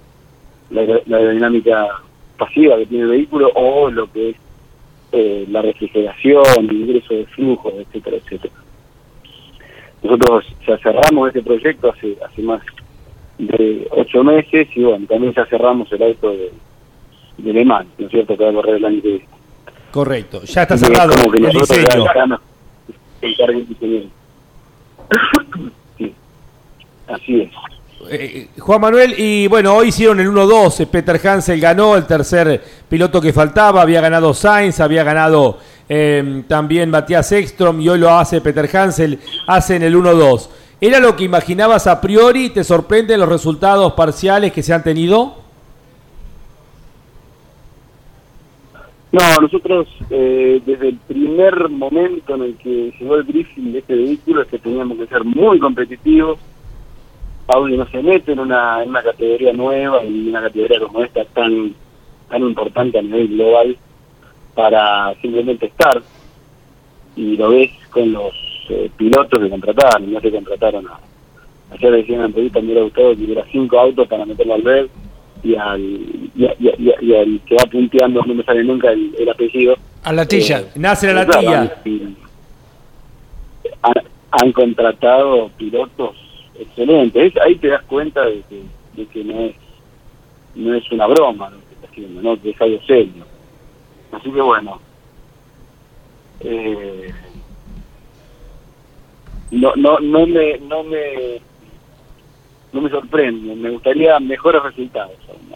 la, 0.69 1.01
la 1.05 1.29
dinámica 1.29 1.89
pasiva 2.37 2.77
que 2.77 2.85
tiene 2.85 3.03
el 3.03 3.09
vehículo 3.09 3.51
o 3.53 3.91
lo 3.91 4.09
que 4.09 4.29
es 4.29 4.37
eh, 5.11 5.45
la 5.49 5.61
refrigeración, 5.61 6.45
el 6.57 6.71
ingreso 6.71 7.13
de 7.15 7.25
flujo, 7.25 7.73
etcétera, 7.79 8.15
etcétera. 8.15 8.53
Nosotros 10.03 10.45
ya 10.65 10.77
cerramos 10.77 11.27
este 11.27 11.41
proyecto 11.41 11.91
hace, 11.91 12.15
hace 12.25 12.41
más 12.43 12.61
de 13.39 13.89
ocho 13.91 14.23
meses 14.23 14.69
y 14.73 14.83
bueno, 14.83 15.05
también 15.05 15.33
ya 15.33 15.45
cerramos 15.47 15.91
el 15.91 16.01
auto 16.01 16.31
de, 16.31 16.49
de 17.37 17.53
Le 17.53 17.65
Mans, 17.65 17.87
¿no 17.97 18.05
es 18.05 18.11
cierto?, 18.11 18.37
que 18.37 18.43
va 18.43 18.49
a 18.49 18.53
correr 18.53 18.75
el 18.75 18.85
año 18.85 19.01
que 19.01 19.07
viene. 19.07 19.25
Correcto, 19.91 20.43
ya 20.43 20.63
está 20.63 20.75
es 20.75 20.81
cerrado 20.81 21.13
como 21.13 21.31
que 21.31 21.37
el 21.37 21.51
diseño. 21.51 21.87
diseñar. 23.21 24.09
Sí, 25.97 26.13
así 27.07 27.41
es. 27.41 27.49
Eh, 28.09 28.49
Juan 28.59 28.81
Manuel, 28.81 29.15
y 29.17 29.47
bueno, 29.47 29.75
hoy 29.75 29.89
hicieron 29.89 30.19
el 30.19 30.27
1-2, 30.27 30.81
eh, 30.81 30.87
Peter 30.87 31.19
Hansel 31.25 31.59
ganó, 31.59 31.95
el 31.95 32.05
tercer 32.05 32.61
piloto 32.89 33.21
que 33.21 33.31
faltaba, 33.31 33.81
había 33.81 34.01
ganado 34.01 34.33
Sainz, 34.33 34.79
había 34.79 35.03
ganado 35.03 35.59
eh, 35.87 36.43
también 36.47 36.89
Matías 36.89 37.31
Ekstrom 37.31 37.79
y 37.79 37.89
hoy 37.89 37.99
lo 37.99 38.09
hace 38.11 38.41
Peter 38.41 38.69
Hansel, 38.75 39.19
hacen 39.47 39.83
el 39.83 39.95
1-2. 39.95 40.49
¿Era 40.81 40.99
lo 40.99 41.15
que 41.15 41.23
imaginabas 41.23 41.87
a 41.87 42.01
priori? 42.01 42.49
¿Te 42.49 42.63
sorprenden 42.63 43.19
los 43.19 43.29
resultados 43.29 43.93
parciales 43.93 44.51
que 44.51 44.63
se 44.63 44.73
han 44.73 44.83
tenido? 44.83 45.42
No, 49.13 49.21
nosotros 49.41 49.87
eh, 50.09 50.59
desde 50.65 50.89
el 50.89 50.97
primer 50.97 51.69
momento 51.69 52.33
en 52.33 52.41
el 52.41 52.57
que 52.57 52.91
llegó 52.99 53.15
el 53.17 53.21
briefing 53.21 53.71
de 53.71 53.77
este 53.77 53.93
vehículo 53.93 54.41
es 54.41 54.47
que 54.47 54.57
teníamos 54.57 54.97
que 54.97 55.05
ser 55.05 55.23
muy 55.23 55.59
competitivos. 55.59 56.39
Audi 57.45 57.77
no 57.77 57.85
se 57.89 58.01
mete 58.01 58.31
en 58.31 58.39
una, 58.39 58.81
en 58.81 58.89
una 58.89 59.03
categoría 59.03 59.53
nueva, 59.53 60.01
en 60.01 60.29
una 60.29 60.41
categoría 60.41 60.79
como 60.79 61.03
esta 61.03 61.25
tan 61.25 61.75
tan 62.27 62.41
importante 62.41 62.97
a 62.97 63.03
nivel 63.03 63.27
global 63.27 63.77
para 64.55 65.13
simplemente 65.21 65.67
estar. 65.67 66.01
Y 67.15 67.37
lo 67.37 67.49
ves 67.49 67.69
con 67.91 68.11
los 68.11 68.33
eh, 68.69 68.89
pilotos 68.97 69.39
que 69.39 69.49
contrataron, 69.49 70.11
no 70.11 70.19
se 70.21 70.31
contrataron 70.31 70.87
a... 70.87 70.99
Ayer 71.69 71.91
decían 71.91 72.21
en 72.21 72.31
la 72.31 72.61
me 72.61 72.65
hubiera 72.65 72.81
gustado 72.81 73.15
que 73.15 73.25
hubiera 73.25 73.45
cinco 73.51 73.79
autos 73.79 74.07
para 74.07 74.25
meterlo 74.25 74.55
al 74.55 74.63
ver 74.63 74.89
y 75.43 75.55
al, 75.55 75.81
y, 76.35 76.45
a- 76.45 76.55
y 76.59 77.13
a- 77.13 77.19
al 77.21 77.41
que 77.45 77.55
va 77.55 77.65
punteando, 77.69 78.21
no 78.25 78.33
me 78.33 78.43
sale 78.43 78.63
nunca 78.63 78.91
el, 78.91 79.13
el 79.19 79.29
apellido. 79.29 79.75
A 80.03 80.13
la 80.13 80.25
tilla. 80.25 80.59
Eh, 80.59 80.65
Nace 80.75 81.13
la 81.13 81.25
tía. 81.27 81.81
han, 84.31 84.51
contratado 84.53 85.49
pilotos 85.57 86.15
excelentes. 86.57 87.33
Es- 87.35 87.41
ahí 87.41 87.55
te 87.55 87.67
das 87.69 87.83
cuenta 87.83 88.25
de 88.25 88.41
que, 88.49 88.61
de 88.95 89.05
que 89.07 89.23
no 89.23 89.39
es 89.41 89.55
no 90.55 90.73
es 90.75 90.91
una 90.91 91.07
broma 91.07 91.49
lo 91.49 91.57
que 91.57 91.73
está 91.73 91.87
haciendo, 91.87 92.21
¿no? 92.21 92.39
que 92.41 92.51
es 92.51 92.61
algo 92.61 92.79
serio. 92.85 93.25
Así 94.11 94.29
que 94.31 94.39
bueno, 94.41 94.79
eh, 96.41 97.11
no, 99.51 99.73
no, 99.75 99.99
no 99.99 100.27
me, 100.27 100.57
no 100.59 100.83
me, 100.83 101.41
no 102.73 102.81
me 102.81 102.89
sorprende. 102.89 103.55
Me 103.55 103.69
gustaría 103.69 104.19
mejores 104.19 104.61
resultados. 104.63 105.15
aún. 105.29 105.53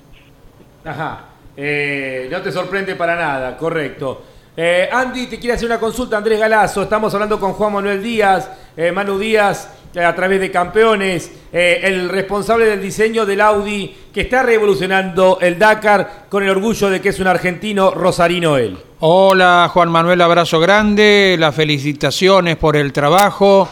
Ajá. 0.85 1.25
Eh, 1.55 2.27
no 2.31 2.41
te 2.41 2.51
sorprende 2.51 2.95
para 2.95 3.15
nada, 3.15 3.57
correcto. 3.57 4.23
Eh, 4.55 4.89
Andy, 4.91 5.27
te 5.27 5.39
quiere 5.39 5.55
hacer 5.55 5.67
una 5.67 5.79
consulta, 5.79 6.17
Andrés 6.17 6.39
Galazo. 6.39 6.83
Estamos 6.83 7.13
hablando 7.13 7.39
con 7.39 7.53
Juan 7.53 7.73
Manuel 7.73 8.01
Díaz, 8.01 8.49
eh, 8.75 8.91
Manu 8.91 9.19
Díaz, 9.19 9.71
eh, 9.93 10.03
a 10.03 10.15
través 10.15 10.39
de 10.39 10.51
Campeones, 10.51 11.31
eh, 11.51 11.79
el 11.83 12.09
responsable 12.09 12.65
del 12.65 12.81
diseño 12.81 13.25
del 13.25 13.41
Audi 13.41 13.95
que 14.13 14.21
está 14.21 14.43
revolucionando 14.43 15.39
el 15.41 15.57
Dakar 15.57 16.25
con 16.29 16.43
el 16.43 16.49
orgullo 16.49 16.89
de 16.89 17.01
que 17.01 17.09
es 17.09 17.19
un 17.19 17.27
argentino, 17.27 17.91
Rosarino 17.91 18.57
él. 18.57 18.77
Hola 18.99 19.69
Juan 19.71 19.89
Manuel, 19.89 20.21
abrazo 20.21 20.59
grande, 20.59 21.35
las 21.39 21.55
felicitaciones 21.55 22.57
por 22.57 22.75
el 22.75 22.93
trabajo. 22.93 23.69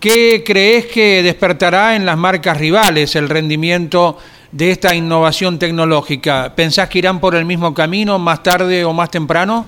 ¿Qué 0.00 0.44
crees 0.46 0.86
que 0.86 1.22
despertará 1.22 1.96
en 1.96 2.06
las 2.06 2.16
marcas 2.16 2.58
rivales 2.58 3.16
el 3.16 3.28
rendimiento 3.28 4.16
de 4.52 4.70
esta 4.70 4.94
innovación 4.94 5.58
tecnológica? 5.58 6.54
¿Pensás 6.54 6.88
que 6.88 6.98
irán 7.00 7.20
por 7.20 7.34
el 7.34 7.44
mismo 7.44 7.74
camino 7.74 8.18
más 8.18 8.42
tarde 8.42 8.84
o 8.84 8.92
más 8.92 9.10
temprano? 9.10 9.66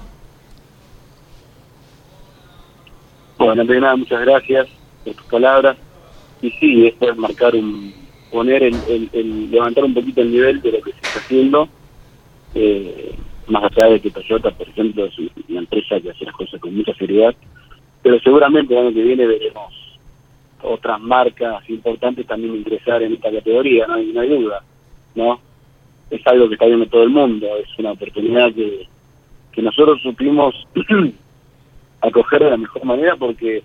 Bueno, 3.39 3.63
antes 3.63 3.75
que 3.75 3.81
nada, 3.81 3.97
muchas 3.97 4.21
gracias 4.21 4.69
por 5.05 5.15
tus 5.15 5.27
palabras. 5.27 5.77
Y 6.41 6.51
sí, 6.53 6.87
esto 6.87 7.11
es 7.11 7.17
marcar 7.17 7.55
un, 7.57 7.93
poner 8.31 8.63
el- 8.63 9.11
el- 9.13 9.51
levantar 9.51 9.85
un 9.85 9.95
poquito 9.95 10.21
el 10.23 10.31
nivel 10.31 10.61
de 10.63 10.73
lo 10.73 10.81
que 10.81 10.93
se 10.93 11.07
está 11.07 11.19
haciendo, 11.21 11.69
eh, 12.55 13.15
más 13.49 13.65
allá 13.65 13.91
de 13.93 14.01
que 14.01 14.11
Toyota, 14.11 14.51
por 14.53 14.69
ejemplo, 14.69 15.07
es 15.07 15.19
una 15.49 15.61
empresa 15.61 16.01
que 16.01 16.11
hace 16.11 16.25
las 16.25 16.35
cosas 16.35 16.61
con 16.61 16.75
mucha 16.77 16.95
seriedad, 16.95 17.35
pero 18.03 18.21
seguramente 18.21 18.75
el 18.75 18.87
año 18.87 18.95
que 18.95 19.03
viene 19.03 19.27
veremos 19.27 19.75
otras 20.63 21.01
marcas 21.01 21.69
importantes 21.69 22.27
también 22.27 22.57
ingresar 22.57 23.03
en 23.03 23.15
esta 23.15 23.31
categoría, 23.31 23.87
no 23.87 23.95
hay, 23.95 24.13
no 24.13 24.21
hay 24.21 24.29
duda, 24.29 24.63
¿no? 25.15 25.41
Es 26.11 26.27
algo 26.27 26.49
que 26.49 26.55
está 26.55 26.67
viendo 26.67 26.87
todo 26.87 27.03
el 27.03 27.11
mundo, 27.11 27.47
es 27.57 27.69
una 27.79 27.93
oportunidad 27.93 28.53
que, 28.53 28.87
que 29.53 29.63
nosotros 29.63 30.01
supimos 30.03 30.55
acoger 32.01 32.45
de 32.45 32.51
la 32.51 32.57
mejor 32.57 32.85
manera 32.85 33.17
porque 33.17 33.63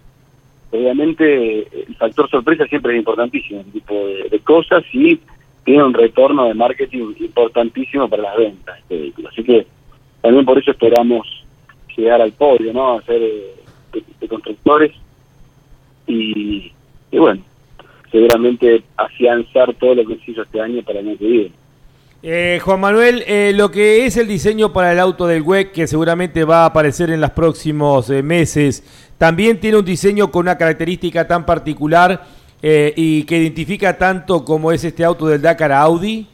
obviamente 0.71 1.59
el 1.87 1.95
factor 1.95 2.29
sorpresa 2.29 2.65
siempre 2.65 2.93
es 2.93 2.99
importantísimo, 2.99 3.61
este 3.61 3.71
tipo 3.71 4.07
de, 4.07 4.39
cosas 4.39 4.83
y 4.93 5.19
tiene 5.63 5.83
un 5.83 5.93
retorno 5.93 6.45
de 6.45 6.53
marketing 6.53 7.13
importantísimo 7.19 8.07
para 8.07 8.23
las 8.23 8.37
ventas 8.37 8.79
este 8.79 8.97
vehículo. 8.97 9.29
Así 9.29 9.43
que 9.43 9.65
también 10.21 10.45
por 10.45 10.59
eso 10.59 10.71
esperamos 10.71 11.27
llegar 11.95 12.21
al 12.21 12.33
podio, 12.33 12.73
¿no? 12.73 12.97
A 12.97 13.03
eh, 13.07 13.55
de 14.19 14.27
constructores 14.27 14.91
y, 16.07 16.71
y 17.15 17.17
bueno, 17.17 17.41
seguramente 18.11 18.83
afianzar 18.97 19.73
todo 19.75 19.95
lo 19.95 20.05
que 20.05 20.17
se 20.17 20.31
hizo 20.31 20.41
este 20.41 20.59
año 20.59 20.83
para 20.83 20.99
el 20.99 21.07
año 21.07 21.17
que 21.17 21.25
viene. 21.25 21.51
Eh, 22.21 22.59
Juan 22.61 22.81
Manuel, 22.81 23.23
eh, 23.25 23.53
lo 23.55 23.71
que 23.71 24.05
es 24.05 24.17
el 24.17 24.27
diseño 24.27 24.73
para 24.73 24.91
el 24.91 24.99
auto 24.99 25.25
del 25.25 25.41
WEC, 25.41 25.71
que 25.71 25.87
seguramente 25.87 26.43
va 26.43 26.63
a 26.63 26.65
aparecer 26.65 27.09
en 27.11 27.21
los 27.21 27.31
próximos 27.31 28.09
eh, 28.09 28.21
meses, 28.21 28.83
también 29.17 29.61
tiene 29.61 29.77
un 29.77 29.85
diseño 29.85 30.29
con 30.29 30.41
una 30.41 30.57
característica 30.57 31.25
tan 31.25 31.45
particular 31.45 32.25
eh, 32.61 32.93
y 32.97 33.23
que 33.23 33.37
identifica 33.37 33.97
tanto 33.97 34.43
como 34.43 34.73
es 34.73 34.83
este 34.83 35.05
auto 35.05 35.27
del 35.27 35.41
Dakar 35.41 35.71
Audi. 35.71 36.27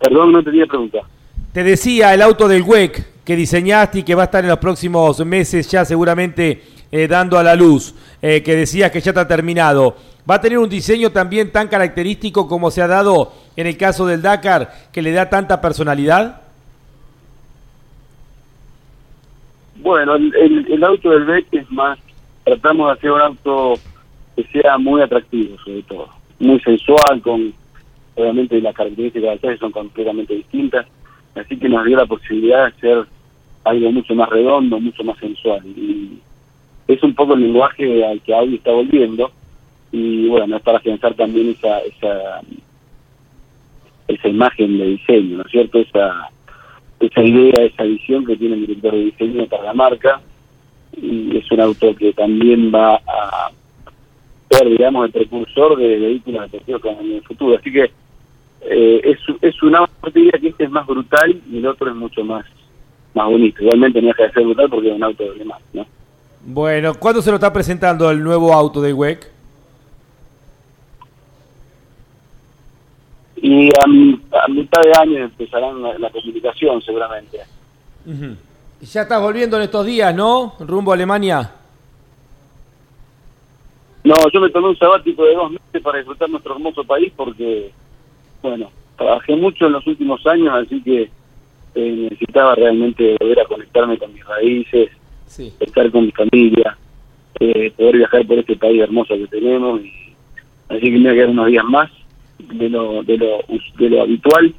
Perdón, 0.00 0.32
no 0.32 0.42
tenía 0.42 0.66
pregunta. 0.66 0.98
Te 1.52 1.62
decía, 1.62 2.12
el 2.12 2.22
auto 2.22 2.48
del 2.48 2.62
WEC 2.62 3.17
que 3.28 3.36
diseñaste 3.36 3.98
y 3.98 4.02
que 4.04 4.14
va 4.14 4.22
a 4.22 4.24
estar 4.24 4.42
en 4.42 4.48
los 4.48 4.58
próximos 4.58 5.22
meses 5.26 5.70
ya 5.70 5.84
seguramente 5.84 6.62
eh, 6.90 7.06
dando 7.06 7.38
a 7.38 7.42
la 7.42 7.54
luz, 7.54 7.94
eh, 8.22 8.42
que 8.42 8.56
decías 8.56 8.90
que 8.90 9.02
ya 9.02 9.10
está 9.10 9.28
terminado, 9.28 9.94
¿va 10.28 10.36
a 10.36 10.40
tener 10.40 10.56
un 10.56 10.70
diseño 10.70 11.12
también 11.12 11.52
tan 11.52 11.68
característico 11.68 12.48
como 12.48 12.70
se 12.70 12.80
ha 12.80 12.86
dado 12.86 13.34
en 13.54 13.66
el 13.66 13.76
caso 13.76 14.06
del 14.06 14.22
Dakar, 14.22 14.72
que 14.90 15.02
le 15.02 15.12
da 15.12 15.28
tanta 15.28 15.60
personalidad? 15.60 16.40
Bueno, 19.76 20.16
el, 20.16 20.66
el, 20.66 20.82
auto 20.84 21.10
del 21.10 21.26
BEC 21.26 21.48
es 21.52 21.70
más, 21.70 21.98
tratamos 22.44 22.86
de 22.86 22.92
hacer 22.94 23.12
un 23.12 23.20
auto 23.20 23.74
que 24.36 24.44
sea 24.44 24.78
muy 24.78 25.02
atractivo, 25.02 25.58
sobre 25.58 25.82
todo, 25.82 26.08
muy 26.38 26.58
sensual, 26.60 27.20
con 27.20 27.52
obviamente 28.14 28.58
las 28.62 28.74
características 28.74 29.32
del 29.32 29.40
chasis 29.42 29.60
son 29.60 29.72
completamente 29.72 30.32
distintas, 30.32 30.86
así 31.34 31.58
que 31.58 31.68
nos 31.68 31.84
dio 31.84 31.98
la 31.98 32.06
posibilidad 32.06 32.62
de 32.62 32.68
hacer 32.68 33.17
algo 33.68 33.92
mucho 33.92 34.14
más 34.14 34.28
redondo, 34.28 34.80
mucho 34.80 35.04
más 35.04 35.18
sensual. 35.18 35.64
Y 35.66 36.18
es 36.86 37.02
un 37.02 37.14
poco 37.14 37.34
el 37.34 37.42
lenguaje 37.42 38.04
al 38.04 38.20
que 38.22 38.34
Audi 38.34 38.56
está 38.56 38.72
volviendo, 38.72 39.30
y 39.92 40.28
bueno, 40.28 40.56
es 40.56 40.62
para 40.62 40.78
afianzar 40.78 41.14
también 41.14 41.50
esa, 41.50 41.80
esa, 41.80 42.40
esa 44.06 44.28
imagen 44.28 44.78
de 44.78 44.86
diseño, 44.86 45.38
¿no 45.38 45.42
es 45.44 45.50
cierto? 45.50 45.78
Esa 45.78 46.30
esa 47.00 47.22
idea, 47.22 47.64
esa 47.64 47.84
visión 47.84 48.24
que 48.24 48.36
tiene 48.36 48.56
el 48.56 48.66
director 48.66 48.92
de 48.92 49.04
diseño 49.04 49.46
para 49.46 49.64
la 49.64 49.74
marca 49.74 50.20
y 51.00 51.36
es 51.36 51.50
un 51.52 51.60
auto 51.60 51.94
que 51.94 52.12
también 52.12 52.72
va 52.74 52.96
a 52.96 53.50
ser, 54.50 54.68
digamos, 54.68 55.06
el 55.06 55.12
precursor 55.12 55.76
de 55.76 55.98
vehículos 55.98 56.50
deportivos 56.50 56.82
en 57.00 57.12
el 57.12 57.22
futuro. 57.22 57.56
Así 57.56 57.70
que 57.70 57.90
eh, 58.62 59.00
es, 59.04 59.18
es 59.40 59.62
una 59.62 59.88
diría 60.12 60.32
que 60.40 60.48
este 60.48 60.64
es 60.64 60.70
más 60.70 60.86
brutal 60.86 61.40
y 61.50 61.58
el 61.58 61.66
otro 61.66 61.90
es 61.90 61.94
mucho 61.94 62.24
más 62.24 62.44
más 63.18 63.28
bonito. 63.28 63.62
Igualmente 63.62 64.00
no 64.00 64.08
deja 64.08 64.22
de 64.24 64.32
ser 64.32 64.44
brutal 64.44 64.70
porque 64.70 64.88
es 64.90 64.94
un 64.94 65.02
auto 65.04 65.32
de 65.34 65.44
más, 65.44 65.60
¿no? 65.72 65.86
Bueno, 66.46 66.94
¿cuándo 66.94 67.20
se 67.20 67.30
lo 67.30 67.36
está 67.36 67.52
presentando 67.52 68.10
el 68.10 68.22
nuevo 68.22 68.52
auto 68.54 68.80
de 68.80 68.92
WEC? 68.92 69.30
Y 73.40 73.68
a, 73.68 73.86
mi- 73.86 74.20
a 74.32 74.48
mitad 74.48 74.82
de 74.82 74.92
año 75.00 75.24
empezarán 75.24 75.80
la, 75.82 75.98
la 75.98 76.10
comunicación 76.10 76.82
seguramente. 76.82 77.38
Ujú. 78.06 78.36
Ya 78.80 79.02
estás 79.02 79.20
volviendo 79.20 79.56
en 79.56 79.62
estos 79.64 79.86
días, 79.86 80.14
¿no? 80.14 80.54
Rumbo 80.60 80.92
a 80.92 80.94
Alemania. 80.94 81.52
No, 84.04 84.14
yo 84.32 84.40
me 84.40 84.50
tomé 84.50 84.68
un 84.68 84.78
sabático 84.78 85.24
de 85.24 85.34
dos 85.34 85.50
meses 85.50 85.82
para 85.82 85.98
disfrutar 85.98 86.30
nuestro 86.30 86.54
hermoso 86.54 86.82
país 86.84 87.12
porque, 87.16 87.70
bueno, 88.42 88.70
trabajé 88.96 89.36
mucho 89.36 89.66
en 89.66 89.72
los 89.72 89.86
últimos 89.86 90.24
años, 90.26 90.54
así 90.54 90.82
que 90.82 91.10
eh, 91.74 92.08
necesitaba 92.10 92.54
realmente 92.54 93.16
volver 93.20 93.40
a 93.40 93.44
conectarme 93.44 93.98
con 93.98 94.12
mis 94.12 94.24
raíces, 94.24 94.90
Sí. 95.26 95.52
estar 95.60 95.90
con 95.90 96.06
mi 96.06 96.12
familia, 96.12 96.76
eh, 97.40 97.70
poder 97.76 97.96
viajar 97.98 98.26
por 98.26 98.38
este 98.38 98.56
país 98.56 98.80
hermoso 98.82 99.14
que 99.14 99.26
tenemos. 99.26 99.80
Y, 99.82 99.92
así 100.68 100.80
que 100.80 100.90
me 100.92 100.98
voy 101.00 101.08
a 101.10 101.14
quedar 101.14 101.28
unos 101.30 101.46
días 101.48 101.64
más 101.64 101.90
de 102.38 102.68
lo, 102.68 103.02
de 103.02 103.18
lo, 103.18 103.38
de 103.78 103.90
lo 103.90 104.02
habitual. 104.02 104.54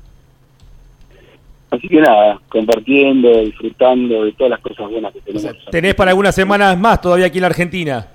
Así 1.71 1.87
que 1.87 2.01
nada, 2.01 2.39
compartiendo, 2.49 3.41
disfrutando 3.41 4.25
de 4.25 4.31
todas 4.33 4.51
las 4.51 4.59
cosas 4.59 4.89
buenas 4.89 5.13
que 5.13 5.21
tenemos. 5.21 5.55
Tenés 5.69 5.93
para 5.95 6.11
algunas 6.11 6.33
semanas 6.33 6.77
más 6.79 6.99
todavía 7.01 7.27
aquí 7.27 7.37
en 7.37 7.41
la 7.41 7.47
Argentina. 7.47 8.07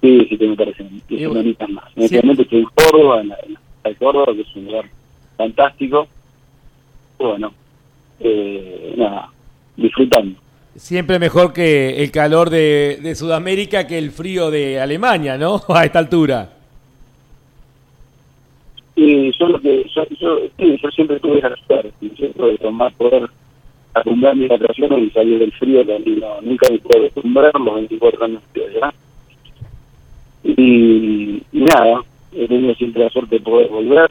Sí, 0.00 0.26
sí, 0.30 0.38
que 0.38 0.46
bueno, 0.46 0.72
semanitas 1.42 1.68
más. 1.68 1.84
sí. 1.94 2.04
Actualmente 2.04 2.42
estoy 2.42 2.58
en 2.60 2.64
Córdoba, 2.74 3.20
en 3.20 3.28
la, 3.28 3.36
en 3.46 3.58
la 3.84 3.94
Córdoba, 3.94 4.32
que 4.34 4.40
es 4.40 4.56
un 4.56 4.64
lugar 4.64 4.84
fantástico. 5.36 6.08
Bueno, 7.20 7.52
eh, 8.18 8.94
nada, 8.96 9.28
disfrutando. 9.76 10.40
Siempre 10.74 11.18
mejor 11.18 11.52
que 11.52 12.02
el 12.02 12.10
calor 12.10 12.48
de, 12.48 12.98
de 13.02 13.14
Sudamérica 13.14 13.86
que 13.86 13.98
el 13.98 14.10
frío 14.10 14.50
de 14.50 14.80
Alemania, 14.80 15.36
¿no? 15.36 15.60
A 15.68 15.84
esta 15.84 15.98
altura. 15.98 16.56
Y 18.96 19.32
yo 19.38 19.48
lo 19.48 19.60
que, 19.60 19.84
yo, 19.94 20.04
yo, 20.18 20.38
sí, 20.58 20.78
yo 20.82 20.90
siempre 20.90 21.20
tuve 21.20 21.42
la 21.42 21.54
suerte, 21.66 21.92
¿cierto? 22.16 22.46
de 22.46 22.58
tomar, 22.58 22.92
poder 22.94 23.28
acostumbrar 23.92 24.36
mis 24.36 24.48
vacaciones 24.48 24.98
y 24.98 25.10
salir 25.10 25.38
del 25.38 25.52
frío, 25.52 25.84
que 25.84 25.98
no, 25.98 26.40
nunca 26.40 26.68
me 26.70 26.78
puedo 26.78 27.06
acostumbrar, 27.06 27.52
los 27.60 27.74
24 27.74 28.24
años 28.24 28.42
que 28.54 28.64
allá. 28.64 28.94
Y, 30.42 31.42
y 31.52 31.60
nada, 31.74 32.02
he 32.32 32.48
tenido 32.48 32.74
siempre 32.76 33.04
la 33.04 33.10
suerte 33.10 33.36
de 33.36 33.42
poder 33.42 33.68
volver, 33.68 34.10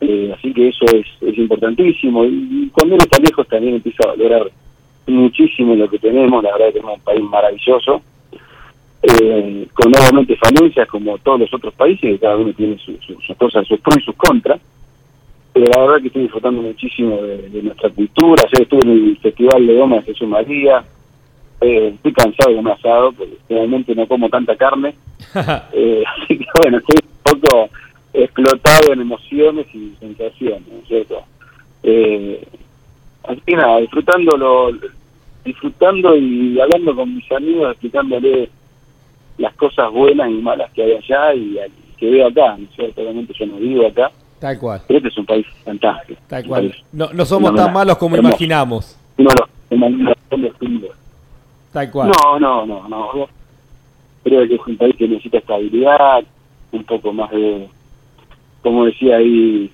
eh, 0.00 0.34
así 0.36 0.52
que 0.52 0.68
eso 0.68 0.84
es, 0.94 1.06
es 1.20 1.38
importantísimo. 1.38 2.24
Y, 2.24 2.48
y 2.64 2.70
cuando 2.72 2.94
uno 2.94 3.04
está 3.04 3.18
lejos 3.22 3.46
también 3.48 3.74
empieza 3.76 4.04
a 4.04 4.08
valorar 4.08 4.50
muchísimo 5.06 5.74
lo 5.74 5.88
que 5.88 5.98
tenemos, 5.98 6.42
la 6.42 6.52
verdad 6.52 6.66
que 6.66 6.72
tenemos 6.74 6.96
un 6.98 7.04
país 7.04 7.22
maravilloso, 7.22 8.02
eh, 9.02 9.66
con 9.72 9.90
nuevamente 9.90 10.36
falencias 10.36 10.86
como 10.88 11.16
todos 11.18 11.40
los 11.40 11.54
otros 11.54 11.72
países, 11.74 12.00
que 12.02 12.18
cada 12.18 12.36
uno 12.36 12.52
tiene 12.52 12.76
su- 12.78 12.96
su- 13.00 13.20
sus 13.20 13.36
cosas, 13.36 13.66
sus 13.66 13.80
pros 13.80 13.96
y 13.98 14.02
sus 14.04 14.14
contras. 14.16 14.60
Pero 15.52 15.66
la 15.66 15.80
verdad 15.80 16.00
que 16.00 16.06
estoy 16.08 16.22
disfrutando 16.22 16.62
muchísimo 16.62 17.16
de, 17.22 17.48
de 17.48 17.62
nuestra 17.62 17.90
cultura. 17.90 18.42
Ayer 18.46 18.62
estuve 18.62 18.80
en 18.84 18.90
el 19.08 19.16
Festival 19.18 19.66
de 19.66 19.74
Goma 19.76 19.96
de 19.96 20.02
Jesús 20.02 20.28
María. 20.28 20.84
Eh, 21.60 21.92
estoy 21.94 22.12
cansado 22.12 22.50
de 22.50 22.56
comer 22.56 22.72
asado, 22.74 23.12
porque 23.12 23.34
realmente 23.48 23.94
no 23.94 24.06
como 24.06 24.28
tanta 24.28 24.56
carne. 24.56 24.94
Eh, 25.72 26.02
así 26.22 26.38
que 26.38 26.46
bueno, 26.62 26.78
estoy 26.78 26.96
un 27.02 27.40
poco 27.40 27.68
explotado 28.12 28.92
en 28.92 29.00
emociones 29.00 29.66
y 29.74 29.94
sensaciones, 30.00 30.66
¿no 30.68 30.78
es 30.78 30.88
cierto? 30.88 31.22
Eh, 31.82 32.46
así 33.24 33.40
que 33.46 33.56
nada, 33.56 33.78
disfrutándolo, 33.78 34.72
disfrutando 35.44 36.16
y 36.16 36.60
hablando 36.60 36.94
con 36.94 37.14
mis 37.14 37.30
amigos, 37.32 37.72
explicándole 37.72 38.50
las 39.38 39.54
cosas 39.54 39.90
buenas 39.92 40.30
y 40.30 40.34
malas 40.34 40.70
que 40.72 40.82
hay 40.82 40.92
allá 40.92 41.34
y, 41.34 41.58
que 41.96 42.10
veo 42.10 42.28
acá, 42.28 42.56
¿no 42.56 42.64
es 42.64 42.70
cierto? 42.74 43.02
Obviamente 43.02 43.34
yo 43.38 43.46
no 43.46 43.56
vivo 43.56 43.86
acá, 43.86 44.10
Tal 44.38 44.58
cual. 44.58 44.80
pero 44.86 44.98
este 44.98 45.08
es 45.10 45.18
un 45.18 45.26
país 45.26 45.46
fantástico. 45.64 46.20
Tal 46.26 46.46
cual. 46.46 46.74
No, 46.92 47.12
no 47.12 47.24
somos 47.26 47.54
tan 47.54 47.72
malos 47.72 47.98
como 47.98 48.16
hermoso. 48.16 48.32
imaginamos. 48.32 48.96
De 49.18 50.50
frío. 50.52 50.88
Tal 51.72 51.90
cual. 51.90 52.10
No, 52.10 52.38
no, 52.38 52.64
no, 52.64 52.88
no. 52.88 53.28
Creo 54.24 54.48
que 54.48 54.54
es 54.54 54.60
un 54.66 54.76
país 54.76 54.96
que 54.96 55.08
necesita 55.08 55.38
estabilidad, 55.38 56.24
un 56.72 56.84
poco 56.84 57.12
más 57.12 57.30
de, 57.30 57.68
como 58.62 58.84
decía 58.84 59.16
ahí 59.16 59.70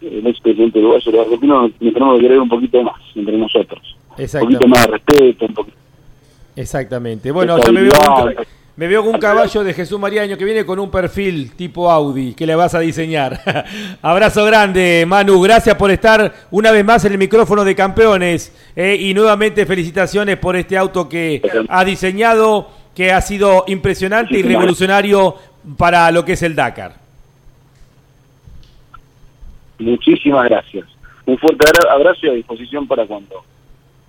el 0.00 0.26
expresidente 0.26 0.78
uruguayo, 0.78 1.12
los 1.12 1.20
argentinos 1.26 1.70
nos 1.80 1.92
tenemos 1.92 2.16
que 2.16 2.22
querer 2.22 2.40
un 2.40 2.48
poquito 2.48 2.82
más 2.82 3.00
entre 3.14 3.38
nosotros. 3.38 3.96
Un 4.18 4.40
poquito 4.40 4.68
más 4.68 4.86
de 4.86 4.92
respeto, 4.92 5.46
un 5.46 5.54
poquito 5.54 5.82
Exactamente. 6.56 7.30
Bueno, 7.30 7.58
ya 7.58 7.72
me 7.72 7.82
veo, 7.82 7.92
un, 7.92 8.34
me 8.76 8.86
veo 8.86 9.02
con 9.02 9.14
un 9.14 9.20
caballo 9.20 9.64
de 9.64 9.72
Jesús 9.72 9.98
María 9.98 10.22
Año 10.22 10.36
que 10.36 10.44
viene 10.44 10.66
con 10.66 10.78
un 10.78 10.90
perfil 10.90 11.52
tipo 11.52 11.90
Audi 11.90 12.34
que 12.34 12.46
le 12.46 12.54
vas 12.54 12.74
a 12.74 12.80
diseñar. 12.80 13.40
Abrazo 14.02 14.44
grande, 14.44 15.04
Manu. 15.06 15.40
Gracias 15.40 15.74
por 15.76 15.90
estar 15.90 16.32
una 16.50 16.70
vez 16.70 16.84
más 16.84 17.04
en 17.04 17.12
el 17.12 17.18
micrófono 17.18 17.64
de 17.64 17.74
campeones. 17.74 18.52
eh, 18.76 18.96
y 18.98 19.14
nuevamente 19.14 19.64
felicitaciones 19.66 20.36
por 20.36 20.56
este 20.56 20.76
auto 20.76 21.08
que 21.08 21.42
ha 21.68 21.84
diseñado, 21.84 22.68
que 22.94 23.12
ha 23.12 23.20
sido 23.20 23.64
impresionante 23.68 24.38
y 24.38 24.42
revolucionario 24.42 25.36
para 25.76 26.10
lo 26.10 26.24
que 26.24 26.32
es 26.32 26.42
el 26.42 26.54
Dakar. 26.54 27.01
Muchísimas 29.82 30.48
gracias. 30.48 30.84
Un 31.26 31.38
fuerte 31.38 31.66
abra- 31.68 31.92
abrazo 31.94 32.26
y 32.26 32.30
a 32.30 32.32
disposición 32.32 32.86
para 32.86 33.06
cuando, 33.06 33.44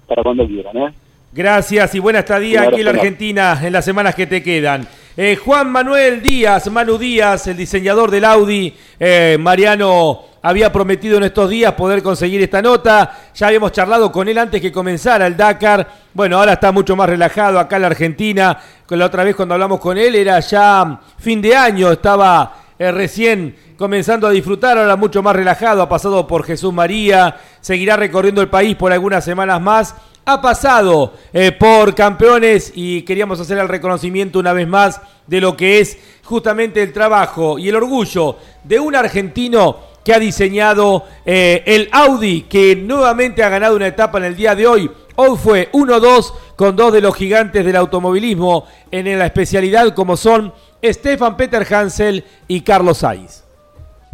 para 0.07 0.23
cuando 0.23 0.45
quieran, 0.47 0.77
¿eh? 0.77 0.93
Gracias 1.31 1.95
y 1.95 1.99
buena 1.99 2.19
estadía 2.19 2.63
aquí 2.63 2.79
en 2.81 2.85
la. 2.85 2.91
Argentina 2.91 3.59
en 3.63 3.73
las 3.73 3.83
semanas 3.85 4.13
que 4.13 4.27
te 4.27 4.43
quedan. 4.43 4.87
Eh, 5.17 5.35
Juan 5.35 5.71
Manuel 5.71 6.21
Díaz, 6.21 6.69
Manu 6.71 6.97
Díaz, 6.97 7.47
el 7.47 7.57
diseñador 7.57 8.11
del 8.11 8.25
Audi, 8.25 8.73
eh, 8.99 9.37
Mariano 9.39 10.21
había 10.43 10.71
prometido 10.71 11.17
en 11.17 11.23
estos 11.23 11.49
días 11.49 11.73
poder 11.73 12.03
conseguir 12.03 12.41
esta 12.41 12.61
nota. 12.61 13.17
Ya 13.33 13.47
habíamos 13.47 13.71
charlado 13.71 14.11
con 14.11 14.27
él 14.27 14.37
antes 14.37 14.61
que 14.61 14.71
comenzara 14.71 15.25
el 15.25 15.37
Dakar. 15.37 15.87
Bueno, 16.13 16.37
ahora 16.37 16.53
está 16.53 16.71
mucho 16.71 16.95
más 16.95 17.09
relajado 17.09 17.59
acá 17.59 17.77
en 17.77 17.81
la 17.83 17.87
Argentina. 17.87 18.59
La 18.89 19.05
otra 19.05 19.23
vez 19.23 19.35
cuando 19.35 19.55
hablamos 19.55 19.79
con 19.79 19.97
él 19.97 20.13
era 20.13 20.39
ya 20.39 20.99
fin 21.17 21.41
de 21.41 21.55
año, 21.55 21.91
estaba 21.91 22.62
eh, 22.83 22.91
recién 22.91 23.55
comenzando 23.77 24.27
a 24.27 24.31
disfrutar, 24.31 24.77
ahora 24.77 24.95
mucho 24.95 25.23
más 25.23 25.35
relajado, 25.35 25.81
ha 25.81 25.89
pasado 25.89 26.27
por 26.27 26.43
Jesús 26.43 26.73
María, 26.73 27.37
seguirá 27.61 27.95
recorriendo 27.95 28.41
el 28.41 28.49
país 28.49 28.75
por 28.75 28.91
algunas 28.91 29.23
semanas 29.23 29.61
más 29.61 29.95
ha 30.25 30.41
pasado 30.41 31.13
eh, 31.33 31.51
por 31.51 31.95
campeones 31.95 32.71
y 32.75 33.01
queríamos 33.01 33.39
hacer 33.39 33.57
el 33.57 33.67
reconocimiento 33.67 34.39
una 34.39 34.53
vez 34.53 34.67
más 34.67 35.01
de 35.27 35.41
lo 35.41 35.57
que 35.57 35.79
es 35.79 35.97
justamente 36.23 36.81
el 36.81 36.93
trabajo 36.93 37.59
y 37.59 37.69
el 37.69 37.75
orgullo 37.75 38.37
de 38.63 38.79
un 38.79 38.95
argentino 38.95 39.77
que 40.03 40.13
ha 40.13 40.19
diseñado 40.19 41.05
eh, 41.25 41.63
el 41.65 41.89
Audi, 41.91 42.43
que 42.43 42.75
nuevamente 42.75 43.43
ha 43.43 43.49
ganado 43.49 43.75
una 43.75 43.87
etapa 43.87 44.17
en 44.17 44.25
el 44.25 44.35
día 44.35 44.55
de 44.55 44.67
hoy. 44.67 44.91
Hoy 45.15 45.37
fue 45.41 45.71
1-2 45.71 46.33
con 46.55 46.75
dos 46.75 46.91
de 46.91 47.01
los 47.01 47.15
gigantes 47.15 47.63
del 47.63 47.75
automovilismo 47.75 48.65
en 48.91 49.17
la 49.17 49.25
especialidad 49.25 49.93
como 49.93 50.17
son 50.17 50.53
Stefan 50.83 51.37
Peter 51.37 51.65
Hansel 51.73 52.23
y 52.47 52.61
Carlos 52.61 52.99
Sainz. 52.99 53.43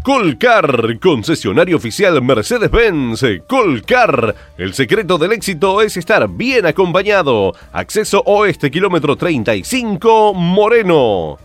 Colcar, 0.03 0.97
concesionario 0.99 1.75
oficial 1.75 2.21
Mercedes-Benz. 2.21 3.25
Colcar, 3.47 4.33
el 4.57 4.73
secreto 4.73 5.17
del 5.17 5.33
éxito 5.33 5.81
es 5.81 5.97
estar 5.97 6.29
bien 6.29 6.65
acompañado. 6.65 7.53
Acceso 7.73 8.23
oeste, 8.25 8.71
kilómetro 8.71 9.17
35, 9.17 10.33
Moreno. 10.33 11.37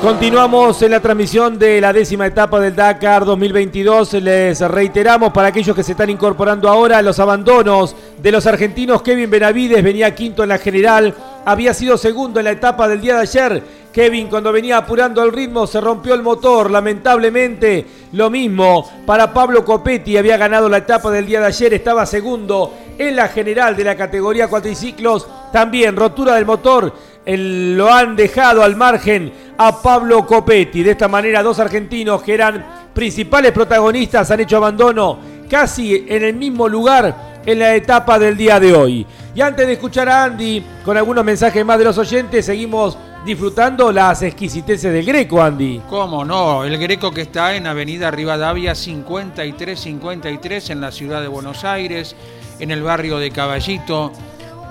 Continuamos 0.06 0.80
en 0.82 0.92
la 0.92 1.00
transmisión 1.00 1.58
de 1.58 1.80
la 1.80 1.92
décima 1.92 2.28
etapa 2.28 2.60
del 2.60 2.76
Dakar 2.76 3.24
2022. 3.24 4.12
Les 4.22 4.60
reiteramos 4.60 5.32
para 5.32 5.48
aquellos 5.48 5.74
que 5.74 5.82
se 5.82 5.92
están 5.92 6.10
incorporando 6.10 6.68
ahora 6.68 7.02
los 7.02 7.18
abandonos 7.18 7.96
de 8.16 8.30
los 8.30 8.46
argentinos. 8.46 9.02
Kevin 9.02 9.28
Benavides 9.28 9.82
venía 9.82 10.14
quinto 10.14 10.44
en 10.44 10.50
la 10.50 10.58
general, 10.58 11.12
había 11.44 11.74
sido 11.74 11.98
segundo 11.98 12.38
en 12.38 12.44
la 12.44 12.52
etapa 12.52 12.86
del 12.86 13.00
día 13.00 13.16
de 13.16 13.22
ayer. 13.22 13.62
Kevin 13.92 14.28
cuando 14.28 14.52
venía 14.52 14.76
apurando 14.76 15.24
el 15.24 15.32
ritmo 15.32 15.66
se 15.66 15.80
rompió 15.80 16.14
el 16.14 16.22
motor, 16.22 16.70
lamentablemente. 16.70 17.84
Lo 18.12 18.30
mismo 18.30 18.88
para 19.04 19.34
Pablo 19.34 19.64
Copetti, 19.64 20.16
había 20.16 20.36
ganado 20.36 20.68
la 20.68 20.76
etapa 20.76 21.10
del 21.10 21.26
día 21.26 21.40
de 21.40 21.46
ayer, 21.46 21.74
estaba 21.74 22.06
segundo 22.06 22.72
en 22.96 23.16
la 23.16 23.26
general 23.26 23.74
de 23.74 23.82
la 23.82 23.96
categoría 23.96 24.46
cuatriciclos. 24.46 25.26
También 25.50 25.96
rotura 25.96 26.36
del 26.36 26.46
motor 26.46 26.92
lo 27.26 27.92
han 27.92 28.14
dejado 28.14 28.62
al 28.62 28.76
margen 28.76 29.32
a 29.58 29.82
Pablo 29.82 30.24
Copetti. 30.24 30.82
De 30.82 30.92
esta 30.92 31.08
manera, 31.08 31.42
dos 31.42 31.58
argentinos 31.58 32.22
que 32.22 32.34
eran 32.34 32.64
principales 32.94 33.52
protagonistas 33.52 34.30
han 34.30 34.40
hecho 34.40 34.58
abandono 34.58 35.18
casi 35.50 36.06
en 36.08 36.24
el 36.24 36.34
mismo 36.34 36.68
lugar 36.68 37.42
en 37.44 37.58
la 37.58 37.74
etapa 37.74 38.18
del 38.18 38.36
día 38.36 38.60
de 38.60 38.74
hoy. 38.74 39.06
Y 39.34 39.40
antes 39.40 39.66
de 39.66 39.74
escuchar 39.74 40.08
a 40.08 40.24
Andy 40.24 40.64
con 40.84 40.96
algunos 40.96 41.24
mensajes 41.24 41.64
más 41.64 41.78
de 41.78 41.84
los 41.84 41.98
oyentes, 41.98 42.46
seguimos 42.46 42.96
disfrutando 43.24 43.90
las 43.90 44.22
exquisiteces 44.22 44.92
del 44.92 45.04
Greco, 45.04 45.42
Andy. 45.42 45.82
¿Cómo 45.88 46.24
no? 46.24 46.64
El 46.64 46.78
Greco 46.78 47.10
que 47.10 47.22
está 47.22 47.54
en 47.54 47.66
Avenida 47.66 48.10
Rivadavia 48.10 48.74
5353 48.74 50.70
en 50.70 50.80
la 50.80 50.92
ciudad 50.92 51.20
de 51.20 51.28
Buenos 51.28 51.64
Aires, 51.64 52.14
en 52.60 52.70
el 52.70 52.82
barrio 52.82 53.18
de 53.18 53.30
Caballito 53.30 54.12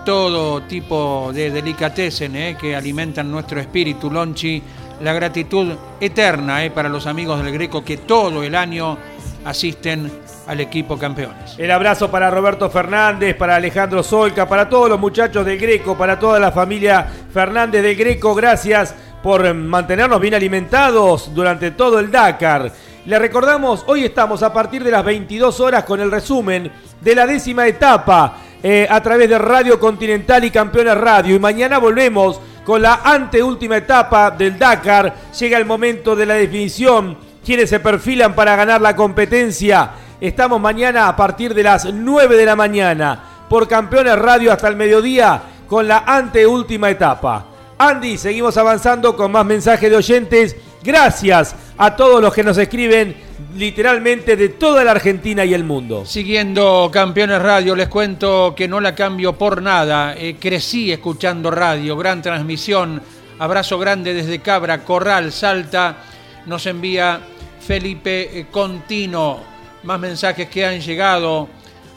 todo 0.06 0.62
tipo 0.62 1.32
de 1.34 1.50
delicatessen 1.50 2.36
eh, 2.36 2.58
que 2.60 2.76
alimentan 2.76 3.30
nuestro 3.30 3.60
espíritu, 3.60 4.12
Lonchi. 4.12 4.62
La 5.02 5.12
gratitud 5.12 5.74
eterna 6.00 6.64
eh, 6.64 6.72
para 6.72 6.88
los 6.88 7.08
amigos 7.08 7.44
del 7.44 7.52
Greco 7.52 7.84
que 7.84 7.98
todo 7.98 8.44
el 8.44 8.56
año 8.56 8.98
asisten 9.44 10.10
al 10.48 10.62
equipo 10.62 10.98
campeones. 10.98 11.56
El 11.58 11.72
abrazo 11.72 12.10
para 12.10 12.30
Roberto 12.30 12.70
Fernández, 12.70 13.36
para 13.36 13.56
Alejandro 13.56 14.04
Solca, 14.04 14.48
para 14.48 14.70
todos 14.70 14.90
los 14.90 15.00
muchachos 15.00 15.46
del 15.46 15.58
Greco, 15.58 15.98
para 15.98 16.18
toda 16.18 16.40
la 16.40 16.52
familia 16.52 17.06
Fernández 17.34 17.82
del 17.82 17.96
Greco. 17.96 18.36
Gracias 18.36 18.96
por 19.22 19.54
mantenernos 19.54 20.22
bien 20.22 20.36
alimentados 20.36 21.34
durante 21.34 21.72
todo 21.72 22.00
el 22.00 22.12
Dakar. 22.12 22.72
Le 23.06 23.20
recordamos, 23.20 23.84
hoy 23.88 24.06
estamos 24.06 24.44
a 24.44 24.54
partir 24.54 24.84
de 24.84 24.92
las 24.92 25.04
22 25.04 25.60
horas 25.60 25.84
con 25.84 26.00
el 26.00 26.12
resumen 26.12 26.72
de 27.02 27.16
la 27.16 27.26
décima 27.26 27.68
etapa 27.68 28.38
eh, 28.68 28.88
a 28.90 29.00
través 29.00 29.30
de 29.30 29.38
Radio 29.38 29.80
Continental 29.80 30.44
y 30.44 30.50
Campeones 30.50 30.98
Radio. 30.98 31.36
Y 31.36 31.40
mañana 31.40 31.78
volvemos 31.78 32.42
con 32.66 32.82
la 32.82 33.02
anteúltima 33.04 33.78
etapa 33.78 34.32
del 34.32 34.58
Dakar. 34.58 35.14
Llega 35.40 35.60
el 35.60 35.66
momento 35.66 36.16
de 36.16 36.26
la 36.26 36.34
definición. 36.34 37.16
Quienes 37.46 37.70
se 37.70 37.80
perfilan 37.80 38.34
para 38.34 38.56
ganar 38.56 38.82
la 38.82 38.96
competencia. 38.96 39.92
Estamos 40.20 40.60
mañana 40.60 41.08
a 41.08 41.16
partir 41.16 41.54
de 41.54 41.62
las 41.62 41.86
9 41.94 42.36
de 42.36 42.44
la 42.44 42.56
mañana 42.56 43.24
por 43.48 43.68
Campeones 43.68 44.18
Radio 44.18 44.52
hasta 44.52 44.68
el 44.68 44.76
mediodía 44.76 45.44
con 45.68 45.88
la 45.88 46.00
anteúltima 46.00 46.90
etapa. 46.90 47.46
Andy, 47.78 48.18
seguimos 48.18 48.58
avanzando 48.58 49.16
con 49.16 49.32
más 49.32 49.46
mensajes 49.46 49.92
de 49.92 49.98
oyentes. 49.98 50.56
Gracias 50.86 51.56
a 51.80 51.96
todos 51.96 52.22
los 52.22 52.32
que 52.32 52.44
nos 52.44 52.60
escriben 52.60 53.16
literalmente 53.58 54.36
de 54.36 54.50
toda 54.50 54.84
la 54.84 54.92
Argentina 54.92 55.44
y 55.44 55.52
el 55.52 55.64
mundo. 55.64 56.06
Siguiendo 56.06 56.92
Campeones 56.94 57.42
Radio, 57.42 57.76
les 57.76 57.88
cuento 57.88 58.54
que 58.56 58.68
no 58.68 58.80
la 58.80 58.94
cambio 58.94 59.34
por 59.34 59.64
nada. 59.64 60.16
Eh, 60.16 60.36
crecí 60.40 60.92
escuchando 60.92 61.50
radio, 61.50 61.98
gran 61.98 62.22
transmisión. 62.22 63.02
Abrazo 63.40 63.80
grande 63.80 64.14
desde 64.14 64.40
Cabra, 64.40 64.84
Corral, 64.84 65.32
Salta. 65.32 65.98
Nos 66.46 66.68
envía 66.68 67.20
Felipe 67.66 68.40
eh, 68.40 68.46
Contino. 68.52 69.40
Más 69.84 70.00
mensajes 70.00 70.48
que 70.50 70.68
han 70.68 70.80
llegado. 70.80 71.50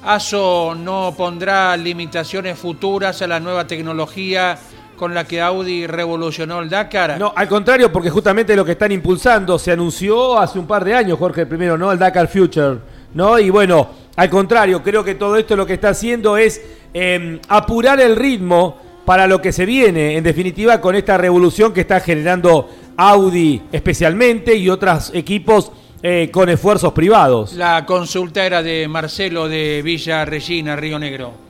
ASO 0.02 0.75
no 0.75 1.12
pondrá 1.15 1.76
limitaciones 1.76 2.58
futuras 2.58 3.20
a 3.20 3.26
la 3.26 3.39
nueva 3.39 3.67
tecnología 3.67 4.58
con 4.99 5.15
la 5.15 5.25
que 5.25 5.41
Audi 5.41 5.86
revolucionó 5.86 6.60
el 6.60 6.68
Dakar. 6.68 7.18
No, 7.18 7.33
al 7.35 7.49
contrario, 7.49 7.91
porque 7.91 8.10
justamente 8.10 8.55
lo 8.55 8.65
que 8.65 8.73
están 8.73 8.93
impulsando 8.93 9.59
se 9.59 9.73
anunció 9.73 10.39
hace 10.39 10.59
un 10.59 10.67
par 10.67 10.85
de 10.85 10.94
años, 10.94 11.18
Jorge, 11.18 11.47
primero, 11.47 11.78
¿no? 11.78 11.91
El 11.91 11.99
Dakar 11.99 12.28
Future, 12.28 12.78
¿no? 13.15 13.39
Y 13.39 13.49
bueno, 13.49 13.89
al 14.17 14.28
contrario, 14.28 14.83
creo 14.83 15.02
que 15.05 15.15
todo 15.15 15.36
esto 15.36 15.57
lo 15.57 15.65
que 15.65 15.75
está 15.75 15.91
haciendo 15.91 16.36
es 16.36 16.60
em, 16.93 17.39
apurar 17.49 18.01
el 18.01 18.17
ritmo 18.17 18.77
para 19.05 19.27
lo 19.27 19.41
que 19.41 19.52
se 19.52 19.65
viene, 19.65 20.17
en 20.17 20.25
definitiva, 20.25 20.81
con 20.81 20.94
esta 20.94 21.17
revolución 21.17 21.73
que 21.73 21.81
está 21.81 22.01
generando 22.01 22.68
Audi 22.97 23.62
especialmente 23.73 24.55
y 24.57 24.68
otros 24.68 25.12
equipos 25.15 25.73
eh, 26.02 26.28
con 26.33 26.49
esfuerzos 26.49 26.93
privados. 26.93 27.55
La 27.55 27.86
consulta 27.86 28.44
era 28.44 28.62
de 28.62 28.86
Marcelo 28.89 29.49
de 29.49 29.81
Villa 29.83 30.25
Regina, 30.25 30.77
Río 30.77 30.99
Negro. 30.99 31.48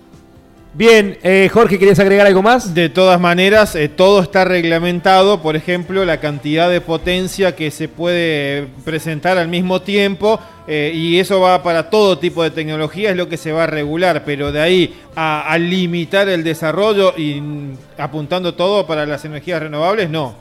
Bien, 0.74 1.18
eh, 1.22 1.48
Jorge, 1.50 1.78
¿querías 1.78 1.98
agregar 1.98 2.26
algo 2.26 2.42
más? 2.42 2.74
De 2.74 2.88
todas 2.88 3.18
maneras, 3.18 3.74
eh, 3.74 3.88
todo 3.88 4.20
está 4.20 4.44
reglamentado, 4.44 5.40
por 5.40 5.56
ejemplo, 5.56 6.04
la 6.04 6.20
cantidad 6.20 6.68
de 6.68 6.80
potencia 6.82 7.56
que 7.56 7.70
se 7.70 7.88
puede 7.88 8.68
presentar 8.84 9.38
al 9.38 9.48
mismo 9.48 9.80
tiempo, 9.80 10.38
eh, 10.68 10.92
y 10.94 11.18
eso 11.18 11.40
va 11.40 11.62
para 11.62 11.88
todo 11.88 12.18
tipo 12.18 12.42
de 12.42 12.50
tecnología, 12.50 13.10
es 13.10 13.16
lo 13.16 13.28
que 13.28 13.38
se 13.38 13.50
va 13.50 13.64
a 13.64 13.66
regular, 13.66 14.22
pero 14.26 14.52
de 14.52 14.60
ahí 14.60 14.94
a, 15.16 15.50
a 15.50 15.56
limitar 15.56 16.28
el 16.28 16.44
desarrollo 16.44 17.14
y 17.16 17.40
mm, 17.40 17.78
apuntando 17.96 18.54
todo 18.54 18.86
para 18.86 19.06
las 19.06 19.24
energías 19.24 19.62
renovables, 19.62 20.10
no. 20.10 20.34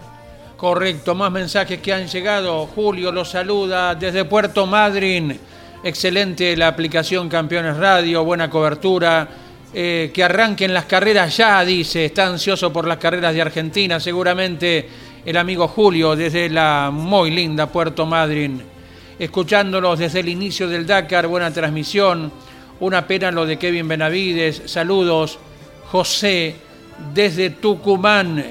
Correcto, 0.57 1.15
más 1.15 1.31
mensajes 1.31 1.79
que 1.79 1.93
han 1.93 2.07
llegado. 2.07 2.65
Julio 2.67 3.11
los 3.11 3.29
saluda 3.29 3.95
desde 3.95 4.25
Puerto 4.25 4.65
Madryn. 4.65 5.39
Excelente 5.83 6.57
la 6.57 6.67
aplicación 6.67 7.29
Campeones 7.29 7.77
Radio, 7.77 8.23
buena 8.23 8.49
cobertura. 8.49 9.27
Eh, 9.79 10.09
que 10.11 10.23
arranquen 10.23 10.73
las 10.73 10.85
carreras 10.85 11.37
ya, 11.37 11.63
dice. 11.63 12.05
Está 12.05 12.25
ansioso 12.25 12.73
por 12.73 12.87
las 12.87 12.97
carreras 12.97 13.31
de 13.35 13.43
Argentina, 13.43 13.99
seguramente 13.99 14.89
el 15.23 15.37
amigo 15.37 15.67
Julio 15.67 16.15
desde 16.15 16.49
la 16.49 16.89
muy 16.91 17.29
linda 17.29 17.67
Puerto 17.67 18.07
Madryn. 18.07 18.59
Escuchándolos 19.19 19.99
desde 19.99 20.21
el 20.21 20.29
inicio 20.29 20.67
del 20.67 20.87
Dakar, 20.87 21.27
buena 21.27 21.53
transmisión. 21.53 22.31
Una 22.79 23.05
pena 23.05 23.29
lo 23.29 23.45
de 23.45 23.59
Kevin 23.59 23.87
Benavides. 23.87 24.63
Saludos, 24.65 25.37
José, 25.91 26.55
desde 27.13 27.51
Tucumán. 27.51 28.43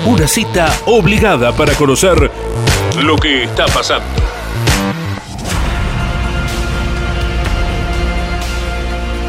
Una 0.06 0.26
cita 0.26 0.72
obligada 0.86 1.52
para 1.52 1.74
conocer 1.74 2.30
lo 3.02 3.16
que 3.16 3.44
está 3.44 3.66
pasando. 3.66 4.06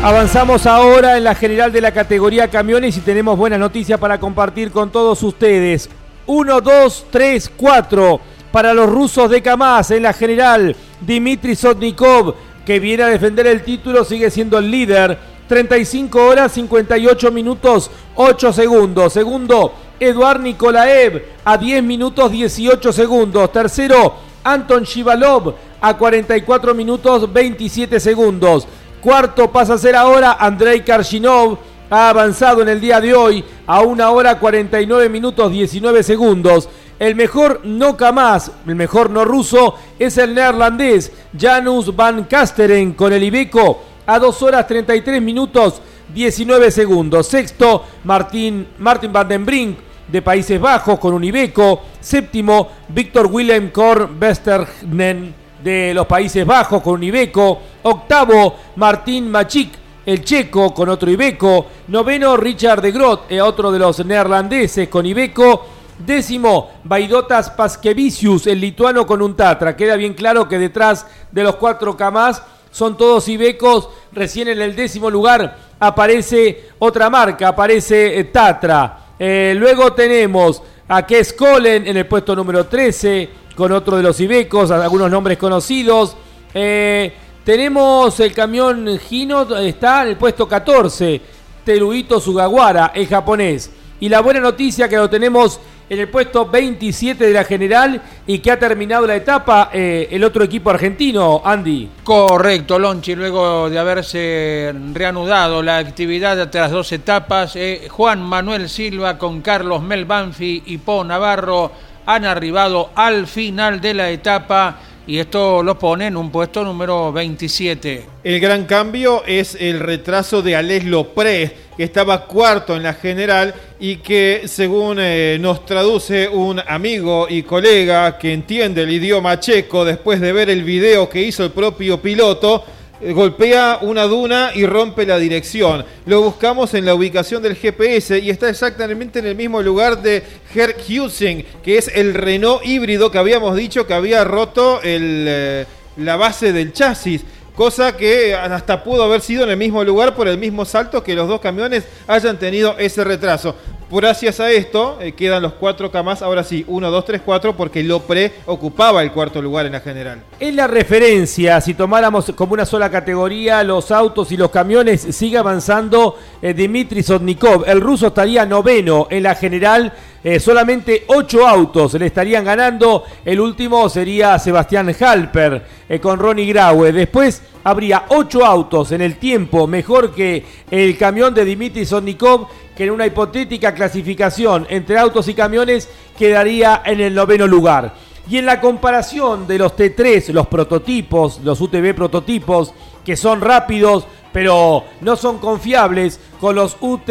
Avanzamos 0.01 0.65
ahora 0.65 1.17
en 1.17 1.25
la 1.25 1.35
general 1.35 1.73
de 1.73 1.81
la 1.81 1.91
categoría 1.91 2.49
camiones 2.49 2.95
y 2.95 3.01
tenemos 3.01 3.37
buenas 3.37 3.59
noticias 3.59 3.99
para 3.99 4.17
compartir 4.17 4.71
con 4.71 4.91
todos 4.91 5.21
ustedes. 5.23 5.89
1, 6.25 6.61
2, 6.61 7.05
3, 7.11 7.51
4 7.57 8.21
para 8.51 8.73
los 8.73 8.89
rusos 8.89 9.29
de 9.29 9.41
Kamaz 9.41 9.91
en 9.91 10.03
la 10.03 10.13
general. 10.13 10.75
Dimitri 11.01 11.55
Sotnikov, 11.55 12.33
que 12.65 12.79
viene 12.79 13.03
a 13.03 13.07
defender 13.07 13.47
el 13.47 13.61
título, 13.61 14.05
sigue 14.05 14.31
siendo 14.31 14.57
el 14.57 14.71
líder. 14.71 15.17
35 15.49 16.23
horas, 16.23 16.53
58 16.53 17.31
minutos, 17.31 17.91
8 18.15 18.53
segundos. 18.53 19.11
Segundo, 19.11 19.73
Eduard 19.99 20.41
Nikolaev 20.41 21.23
a 21.43 21.57
10 21.57 21.83
minutos, 21.83 22.31
18 22.31 22.93
segundos. 22.93 23.51
Tercero, 23.51 24.15
Anton 24.43 24.83
Shivalov 24.83 25.53
a 25.81 25.97
44 25.97 26.73
minutos, 26.73 27.31
27 27.31 27.99
segundos. 27.99 28.67
Cuarto 29.01 29.51
pasa 29.51 29.75
a 29.75 29.77
ser 29.77 29.95
ahora 29.95 30.37
Andrei 30.39 30.83
Karshinov. 30.83 31.57
Ha 31.89 32.09
avanzado 32.09 32.61
en 32.61 32.69
el 32.69 32.79
día 32.79 33.01
de 33.01 33.15
hoy 33.15 33.43
a 33.65 33.81
1 33.81 34.11
hora 34.11 34.39
49 34.39 35.09
minutos 35.09 35.51
19 35.51 36.03
segundos. 36.03 36.69
El 36.99 37.15
mejor 37.15 37.61
no 37.63 37.95
Kamaz, 37.95 38.51
el 38.67 38.75
mejor 38.75 39.09
no 39.09 39.23
ruso, 39.23 39.75
es 39.97 40.17
el 40.17 40.35
neerlandés 40.35 41.11
Janus 41.37 41.95
Van 41.95 42.25
Kasteren 42.25 42.91
con 42.91 43.13
el 43.13 43.23
Ibeco 43.23 43.81
a 44.05 44.19
2 44.19 44.41
horas 44.43 44.67
33 44.67 45.21
minutos 45.21 45.81
19 46.13 46.71
segundos. 46.71 47.27
Sexto, 47.27 47.85
Martín, 48.03 48.67
Martin 48.79 49.13
Van 49.13 49.27
den 49.27 49.45
Brink 49.45 49.77
de 50.11 50.21
Países 50.21 50.59
Bajos 50.59 50.99
con 50.99 51.13
un 51.13 51.23
Ibeco. 51.23 51.81
Séptimo, 51.99 52.69
Víctor 52.89 53.27
Willem 53.27 53.71
Korn 53.71 54.17
Westergnen 54.19 55.33
de 55.63 55.93
los 55.93 56.05
Países 56.07 56.45
Bajos 56.45 56.81
con 56.81 56.95
un 56.95 57.03
Ibeco. 57.03 57.59
Octavo, 57.83 58.55
Martín 58.77 59.29
Machik, 59.29 59.71
el 60.05 60.23
checo 60.23 60.73
con 60.73 60.89
otro 60.89 61.09
Ibeco. 61.09 61.65
Noveno, 61.87 62.37
Richard 62.37 62.81
de 62.81 62.91
Groot, 62.91 63.31
eh, 63.31 63.41
otro 63.41 63.71
de 63.71 63.79
los 63.79 64.03
neerlandeses 64.05 64.87
con 64.89 65.05
Ibeco. 65.05 65.65
Décimo, 65.99 66.71
Vaidotas 66.85 67.49
Paskevicius, 67.51 68.47
el 68.47 68.61
lituano 68.61 69.05
con 69.05 69.21
un 69.21 69.35
Tatra. 69.35 69.75
Queda 69.75 69.97
bien 69.97 70.13
claro 70.13 70.47
que 70.47 70.57
detrás 70.57 71.05
de 71.29 71.43
los 71.43 71.57
cuatro 71.57 71.97
Kamaz 71.97 72.41
son 72.71 72.97
todos 72.97 73.27
Ibecos. 73.27 73.89
Recién 74.13 74.47
en 74.47 74.61
el 74.61 74.75
décimo 74.75 75.09
lugar 75.09 75.57
aparece 75.79 76.69
otra 76.79 77.09
marca, 77.09 77.49
aparece 77.49 78.17
eh, 78.17 78.23
Tatra. 78.25 79.08
Eh, 79.19 79.53
luego 79.57 79.91
tenemos 79.91 80.63
a 80.87 81.05
Kes 81.05 81.33
Kolen 81.33 81.85
en 81.85 81.97
el 81.97 82.07
puesto 82.07 82.33
número 82.33 82.65
13 82.65 83.29
con 83.53 83.73
otro 83.73 83.97
de 83.97 84.03
los 84.03 84.17
Ibecos, 84.21 84.71
algunos 84.71 85.11
nombres 85.11 85.37
conocidos. 85.37 86.15
Eh, 86.53 87.13
tenemos 87.43 88.17
el 88.21 88.33
camión 88.33 88.97
Gino, 88.97 89.57
está 89.57 90.03
en 90.03 90.09
el 90.09 90.17
puesto 90.17 90.47
14, 90.47 91.19
Teruito 91.65 92.21
Sugawara, 92.21 92.93
el 92.95 93.07
japonés. 93.07 93.69
Y 93.99 94.07
la 94.07 94.21
buena 94.21 94.39
noticia 94.39 94.87
que 94.87 94.95
lo 94.95 95.09
tenemos 95.09 95.59
en 95.89 95.99
el 95.99 96.07
puesto 96.07 96.45
27 96.45 97.25
de 97.25 97.33
la 97.33 97.43
general 97.43 98.01
y 98.27 98.39
que 98.39 98.51
ha 98.51 98.59
terminado 98.59 99.07
la 99.07 99.15
etapa 99.15 99.71
eh, 99.73 100.07
el 100.11 100.23
otro 100.23 100.43
equipo 100.43 100.69
argentino, 100.69 101.41
Andy. 101.43 101.89
Correcto, 102.03 102.77
Lonchi, 102.77 103.15
luego 103.15 103.69
de 103.69 103.79
haberse 103.79 104.73
reanudado 104.93 105.63
la 105.63 105.77
actividad 105.77 106.49
tras 106.49 106.71
dos 106.71 106.91
etapas, 106.91 107.55
eh, 107.55 107.87
Juan 107.89 108.21
Manuel 108.21 108.69
Silva 108.69 109.17
con 109.17 109.41
Carlos 109.41 109.81
Mel 109.81 110.05
Banfi 110.05 110.63
y 110.67 110.77
Po 110.77 111.03
Navarro 111.03 111.71
han 112.05 112.25
arribado 112.25 112.89
al 112.95 113.27
final 113.27 113.81
de 113.81 113.93
la 113.93 114.09
etapa 114.09 114.77
y 115.09 115.17
esto 115.17 115.63
lo 115.63 115.79
pone 115.79 116.05
en 116.05 116.15
un 116.15 116.29
puesto 116.29 116.63
número 116.63 117.11
27. 117.11 118.05
El 118.23 118.39
gran 118.39 118.65
cambio 118.65 119.23
es 119.25 119.57
el 119.59 119.79
retraso 119.79 120.43
de 120.43 120.55
Ales 120.55 120.85
Lopré, 120.85 121.51
que 121.75 121.83
estaba 121.83 122.27
cuarto 122.27 122.75
en 122.75 122.83
la 122.83 122.93
general 122.93 123.55
y 123.79 123.95
que 123.95 124.43
según 124.45 124.97
eh, 124.99 125.39
nos 125.41 125.65
traduce 125.65 126.29
un 126.29 126.61
amigo 126.67 127.25
y 127.27 127.41
colega 127.41 128.19
que 128.19 128.33
entiende 128.33 128.83
el 128.83 128.91
idioma 128.91 129.39
checo 129.39 129.83
después 129.83 130.21
de 130.21 130.31
ver 130.31 130.51
el 130.51 130.63
video 130.63 131.09
que 131.09 131.23
hizo 131.23 131.43
el 131.43 131.51
propio 131.53 131.99
piloto, 131.99 132.63
golpea 133.01 133.79
una 133.81 134.03
duna 134.03 134.51
y 134.53 134.65
rompe 134.65 135.05
la 135.05 135.17
dirección. 135.17 135.85
Lo 136.05 136.21
buscamos 136.21 136.73
en 136.73 136.85
la 136.85 136.95
ubicación 136.95 137.41
del 137.41 137.55
GPS 137.55 138.19
y 138.19 138.29
está 138.29 138.49
exactamente 138.49 139.19
en 139.19 139.27
el 139.27 139.35
mismo 139.35 139.61
lugar 139.61 140.01
de 140.01 140.23
Herr 140.53 140.75
Husing, 140.87 141.45
que 141.63 141.77
es 141.77 141.89
el 141.93 142.13
Renault 142.13 142.65
híbrido 142.65 143.11
que 143.11 143.17
habíamos 143.17 143.55
dicho 143.55 143.87
que 143.87 143.93
había 143.93 144.23
roto 144.23 144.79
eh, 144.83 145.65
la 145.97 146.15
base 146.15 146.53
del 146.53 146.73
chasis 146.73 147.23
cosa 147.59 147.97
que 147.97 148.33
hasta 148.33 148.85
pudo 148.85 149.03
haber 149.03 149.19
sido 149.19 149.43
en 149.43 149.49
el 149.49 149.57
mismo 149.57 149.83
lugar 149.83 150.15
por 150.15 150.29
el 150.29 150.37
mismo 150.37 150.63
salto 150.63 151.03
que 151.03 151.13
los 151.13 151.27
dos 151.27 151.41
camiones 151.41 151.83
hayan 152.07 152.39
tenido 152.39 152.77
ese 152.77 153.03
retraso. 153.03 153.53
Gracias 153.91 154.39
a 154.39 154.51
esto 154.51 154.99
eh, 155.01 155.13
quedan 155.13 155.41
los 155.41 155.53
cuatro 155.53 155.89
camas, 155.91 156.21
ahora 156.21 156.43
sí, 156.43 156.63
1, 156.67 156.91
2, 156.91 157.05
3, 157.05 157.21
4, 157.25 157.57
porque 157.57 157.83
Lopre 157.83 158.33
ocupaba 158.45 159.01
el 159.01 159.11
cuarto 159.11 159.41
lugar 159.41 159.65
en 159.65 159.71
la 159.71 159.79
general. 159.79 160.23
En 160.39 160.55
la 160.55 160.67
referencia, 160.67 161.59
si 161.59 161.73
tomáramos 161.73 162.31
como 162.35 162.53
una 162.53 162.65
sola 162.65 162.91
categoría 162.91 163.63
los 163.63 163.89
autos 163.91 164.31
y 164.31 164.37
los 164.37 164.51
camiones, 164.51 165.01
sigue 165.01 165.37
avanzando 165.39 166.17
eh, 166.41 166.53
Dimitri 166.53 167.01
Sotnikov. 167.01 167.63
El 167.67 167.81
ruso 167.81 168.07
estaría 168.07 168.45
noveno 168.45 169.07
en 169.09 169.23
la 169.23 169.33
general 169.33 169.91
eh, 170.21 170.37
solamente 170.41 171.05
ocho 171.07 171.47
autos 171.47 171.93
le 171.93 172.07
estarían 172.07 172.43
ganando. 172.43 173.03
El 173.23 173.39
último 173.39 173.87
sería 173.89 174.37
Sebastián 174.37 174.93
Halper 174.99 175.63
eh, 175.87 175.99
con 175.99 176.19
Ronnie 176.19 176.45
Graue. 176.47 176.91
Después 176.91 177.41
habría 177.63 178.05
ocho 178.09 178.45
autos 178.45 178.91
en 178.91 179.01
el 179.01 179.15
tiempo 179.15 179.65
mejor 179.65 180.13
que 180.13 180.45
el 180.69 180.97
camión 180.97 181.33
de 181.33 181.45
Dimitri 181.45 181.85
Sonnikov, 181.85 182.47
que 182.79 182.85
en 182.85 182.91
una 182.91 183.05
hipotética 183.05 183.73
clasificación 183.73 184.65
entre 184.69 184.97
autos 184.97 185.27
y 185.27 185.33
camiones 185.33 185.89
quedaría 186.17 186.81
en 186.85 187.01
el 187.01 187.13
noveno 187.13 187.45
lugar. 187.45 187.93
Y 188.29 188.37
en 188.37 188.45
la 188.45 188.61
comparación 188.61 189.45
de 189.45 189.57
los 189.57 189.75
T3, 189.75 190.29
los 190.29 190.47
prototipos, 190.47 191.41
los 191.43 191.59
UTV 191.59 191.93
prototipos, 191.93 192.73
que 193.03 193.17
son 193.17 193.41
rápidos, 193.41 194.07
pero 194.31 194.85
no 195.01 195.17
son 195.17 195.39
confiables, 195.39 196.21
con 196.39 196.55
los, 196.55 196.77
UT, 196.79 197.09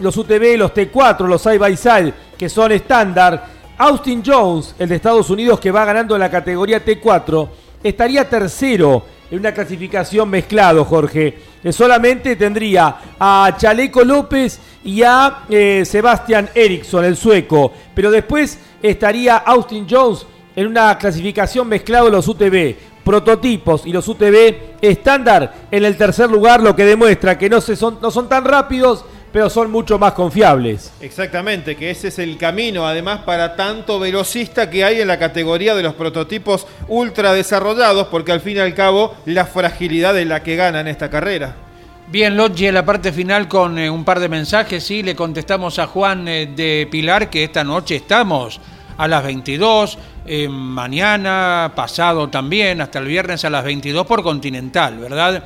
los 0.00 0.16
UTV, 0.16 0.56
los 0.58 0.74
T4, 0.74 1.28
los 1.28 1.40
side 1.40 1.58
by 1.58 1.76
side, 1.76 2.12
que 2.36 2.48
son 2.48 2.72
estándar. 2.72 3.46
Austin 3.78 4.20
Jones, 4.26 4.74
el 4.80 4.88
de 4.88 4.96
Estados 4.96 5.30
Unidos 5.30 5.60
que 5.60 5.70
va 5.70 5.84
ganando 5.84 6.18
la 6.18 6.28
categoría 6.28 6.84
T4, 6.84 7.48
estaría 7.84 8.28
tercero 8.28 9.04
en 9.30 9.38
una 9.38 9.52
clasificación 9.52 10.28
mezclado, 10.28 10.84
Jorge. 10.84 11.38
Eh, 11.62 11.72
solamente 11.72 12.34
tendría 12.36 12.96
a 13.18 13.54
Chaleco 13.56 14.02
López 14.02 14.58
y 14.82 15.02
a 15.02 15.44
eh, 15.48 15.84
Sebastian 15.84 16.50
Eriksson, 16.54 17.04
el 17.04 17.16
sueco. 17.16 17.72
Pero 17.94 18.10
después 18.10 18.58
estaría 18.82 19.36
Austin 19.36 19.86
Jones 19.88 20.26
en 20.56 20.66
una 20.66 20.96
clasificación 20.98 21.68
mezclado 21.68 22.10
los 22.10 22.26
UTV, 22.26 22.74
prototipos 23.04 23.86
y 23.86 23.92
los 23.92 24.08
UTV 24.08 24.78
estándar 24.80 25.66
en 25.70 25.84
el 25.84 25.96
tercer 25.96 26.30
lugar, 26.30 26.62
lo 26.62 26.74
que 26.74 26.84
demuestra 26.84 27.36
que 27.36 27.50
no, 27.50 27.60
se 27.60 27.76
son, 27.76 27.98
no 28.00 28.10
son 28.10 28.28
tan 28.28 28.44
rápidos, 28.44 29.04
pero 29.34 29.50
son 29.50 29.68
mucho 29.68 29.98
más 29.98 30.12
confiables. 30.12 30.92
Exactamente, 31.00 31.74
que 31.74 31.90
ese 31.90 32.06
es 32.06 32.20
el 32.20 32.38
camino, 32.38 32.86
además, 32.86 33.22
para 33.26 33.56
tanto 33.56 33.98
velocista 33.98 34.70
que 34.70 34.84
hay 34.84 35.00
en 35.00 35.08
la 35.08 35.18
categoría 35.18 35.74
de 35.74 35.82
los 35.82 35.94
prototipos 35.94 36.68
ultra 36.86 37.32
desarrollados, 37.32 38.06
porque 38.06 38.30
al 38.30 38.40
fin 38.40 38.58
y 38.58 38.60
al 38.60 38.74
cabo 38.74 39.16
la 39.26 39.44
fragilidad 39.44 40.16
es 40.16 40.28
la 40.28 40.44
que 40.44 40.54
gana 40.54 40.78
en 40.78 40.86
esta 40.86 41.10
carrera. 41.10 41.56
Bien, 42.06 42.36
Loggi, 42.36 42.68
en 42.68 42.74
la 42.74 42.84
parte 42.84 43.10
final 43.10 43.48
con 43.48 43.76
eh, 43.76 43.90
un 43.90 44.04
par 44.04 44.20
de 44.20 44.28
mensajes, 44.28 44.84
sí, 44.84 45.02
le 45.02 45.16
contestamos 45.16 45.80
a 45.80 45.88
Juan 45.88 46.28
eh, 46.28 46.46
de 46.54 46.86
Pilar 46.88 47.28
que 47.28 47.42
esta 47.42 47.64
noche 47.64 47.96
estamos 47.96 48.60
a 48.96 49.08
las 49.08 49.24
22, 49.24 49.98
eh, 50.26 50.48
mañana, 50.48 51.72
pasado 51.74 52.28
también, 52.28 52.80
hasta 52.80 53.00
el 53.00 53.06
viernes 53.06 53.44
a 53.44 53.50
las 53.50 53.64
22 53.64 54.06
por 54.06 54.22
Continental, 54.22 54.96
¿verdad? 54.98 55.42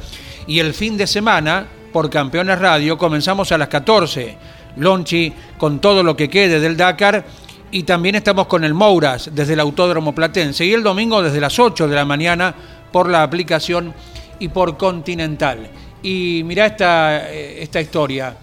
Y 0.47 0.59
el 0.59 0.75
fin 0.75 0.99
de 0.99 1.07
semana, 1.07 1.69
por 1.93 2.11
Campeones 2.11 2.59
Radio, 2.59 2.97
comenzamos 2.97 3.51
a 3.53 3.59
las 3.59 3.69
14. 3.69 4.37
Lonchi 4.77 5.33
con 5.57 5.81
todo 5.81 6.03
lo 6.03 6.17
que 6.17 6.29
quede 6.29 6.61
del 6.61 6.77
Dakar. 6.77 7.25
Y 7.71 7.83
también 7.83 8.15
estamos 8.15 8.47
con 8.47 8.65
el 8.65 8.75
Mouras 8.75 9.31
desde 9.33 9.55
el 9.55 9.61
Autódromo 9.61 10.15
Platense. 10.15 10.65
Y 10.65 10.73
el 10.73 10.83
domingo 10.83 11.23
desde 11.23 11.41
las 11.41 11.59
8 11.59 11.89
de 11.89 11.95
la 11.95 12.05
mañana 12.05 12.55
por 12.93 13.09
la 13.09 13.23
aplicación 13.23 13.93
y 14.39 14.49
por 14.49 14.77
Continental. 14.77 15.69
Y 16.03 16.43
mirá 16.45 16.67
esta, 16.67 17.31
eh, 17.31 17.63
esta 17.63 17.81
historia. 17.81 18.37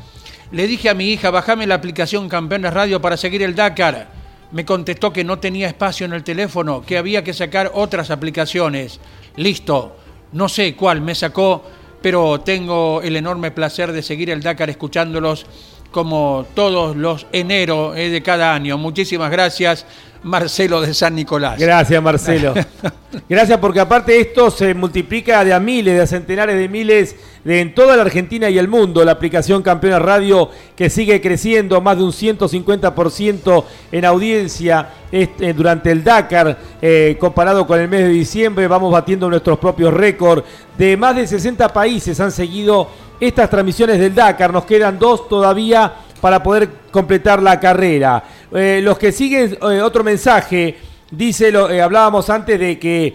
Le 0.51 0.67
dije 0.67 0.90
a 0.90 0.93
mi 0.93 1.09
hija, 1.09 1.32
bajame 1.32 1.65
la 1.65 1.75
aplicación 1.75 2.30
Campeones 2.30 2.74
Radio 2.74 3.01
para 3.01 3.17
seguir 3.17 3.41
el 3.43 3.56
Dakar 3.56 4.15
me 4.56 4.64
contestó 4.64 5.11
que 5.11 5.25
no 5.25 5.40
tenía 5.40 5.67
espacio 5.67 6.06
en 6.06 6.14
el 6.14 6.24
teléfono, 6.24 6.82
que 6.82 6.98
había 6.98 7.25
que 7.25 7.33
sacar 7.33 7.72
otras 7.74 8.09
aplicaciones. 8.09 9.01
Listo, 9.35 9.98
no 10.32 10.48
sé 10.48 10.75
cuál 10.75 11.01
me 11.01 11.14
sacó, 11.14 11.61
pero 12.06 12.40
tengo 12.42 13.01
el 13.01 13.16
enorme 13.16 13.50
placer 13.50 13.92
de 13.92 14.03
seguir 14.03 14.30
el 14.30 14.43
Dakar 14.43 14.69
escuchándolos 14.69 15.48
como 15.90 16.45
todos 16.53 16.95
los 16.95 17.25
enero 17.32 17.95
eh, 17.95 18.11
de 18.11 18.22
cada 18.22 18.53
año. 18.53 18.77
Muchísimas 18.77 19.32
gracias, 19.32 19.88
Marcelo 20.25 20.81
de 20.81 20.91
San 20.95 21.13
Nicolás. 21.13 21.59
Gracias, 21.59 22.01
Marcelo. 22.01 22.55
gracias 23.29 23.59
porque 23.59 23.79
aparte 23.79 24.19
esto 24.19 24.49
se 24.49 24.73
multiplica 24.73 25.45
de 25.45 25.53
a 25.53 25.59
miles, 25.59 25.93
de 25.93 26.01
a 26.01 26.07
centenares 26.07 26.57
de 26.57 26.67
miles 26.67 27.15
de 27.43 27.61
en 27.61 27.75
toda 27.75 27.95
la 27.95 28.01
Argentina 28.01 28.49
y 28.49 28.57
el 28.57 28.67
mundo. 28.67 29.05
La 29.05 29.11
aplicación 29.11 29.61
Campeona 29.61 29.99
Radio 29.99 30.49
que 30.75 30.89
sigue 30.89 31.21
creciendo 31.21 31.79
más 31.79 31.97
de 31.97 32.03
un 32.05 32.11
150% 32.11 33.63
en 33.91 34.03
audiencia 34.03 34.89
este, 35.11 35.53
durante 35.53 35.91
el 35.91 36.03
Dakar, 36.03 36.57
eh, 36.81 37.17
comparado 37.19 37.67
con 37.67 37.79
el 37.79 37.87
mes 37.87 38.01
de 38.01 38.09
diciembre, 38.09 38.67
vamos 38.67 38.91
batiendo 38.91 39.29
nuestros 39.29 39.59
propios 39.59 39.93
récords. 39.93 40.43
De 40.75 40.97
más 40.97 41.15
de 41.15 41.27
60 41.27 41.71
países 41.71 42.19
han 42.19 42.31
seguido 42.31 42.89
estas 43.19 43.47
transmisiones 43.47 43.99
del 43.99 44.15
Dakar. 44.15 44.51
Nos 44.51 44.65
quedan 44.65 44.97
dos 44.97 45.29
todavía 45.29 45.93
para 46.19 46.41
poder 46.41 46.67
completar 46.89 47.43
la 47.43 47.59
carrera. 47.59 48.23
Eh, 48.58 48.80
los 48.82 48.98
que 48.98 49.11
siguen, 49.11 49.58
eh, 49.69 49.82
otro 49.82 50.01
mensaje, 50.01 50.77
dice, 51.11 51.51
lo, 51.51 51.69
eh, 51.69 51.82
hablábamos 51.82 52.30
antes 52.30 52.58
de 52.58 52.80
que 52.80 53.14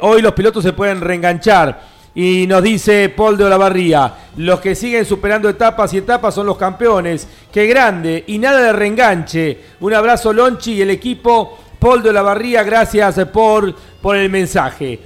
hoy 0.00 0.20
los 0.20 0.32
pilotos 0.32 0.64
se 0.64 0.72
pueden 0.72 1.00
reenganchar. 1.00 1.98
Y 2.12 2.48
nos 2.48 2.64
dice 2.64 3.08
Paul 3.10 3.36
de 3.36 3.44
Olavarría, 3.44 4.12
los 4.36 4.58
que 4.58 4.74
siguen 4.74 5.04
superando 5.04 5.48
etapas 5.48 5.94
y 5.94 5.98
etapas 5.98 6.34
son 6.34 6.46
los 6.46 6.56
campeones. 6.56 7.28
Qué 7.52 7.66
grande. 7.66 8.24
Y 8.26 8.38
nada 8.38 8.60
de 8.60 8.72
reenganche. 8.72 9.58
Un 9.78 9.94
abrazo 9.94 10.32
Lonchi 10.32 10.72
y 10.72 10.82
el 10.82 10.90
equipo. 10.90 11.56
Paul 11.78 12.02
de 12.02 12.10
Olavarría, 12.10 12.64
gracias 12.64 13.20
por, 13.32 13.72
por 14.02 14.16
el 14.16 14.28
mensaje. 14.28 14.98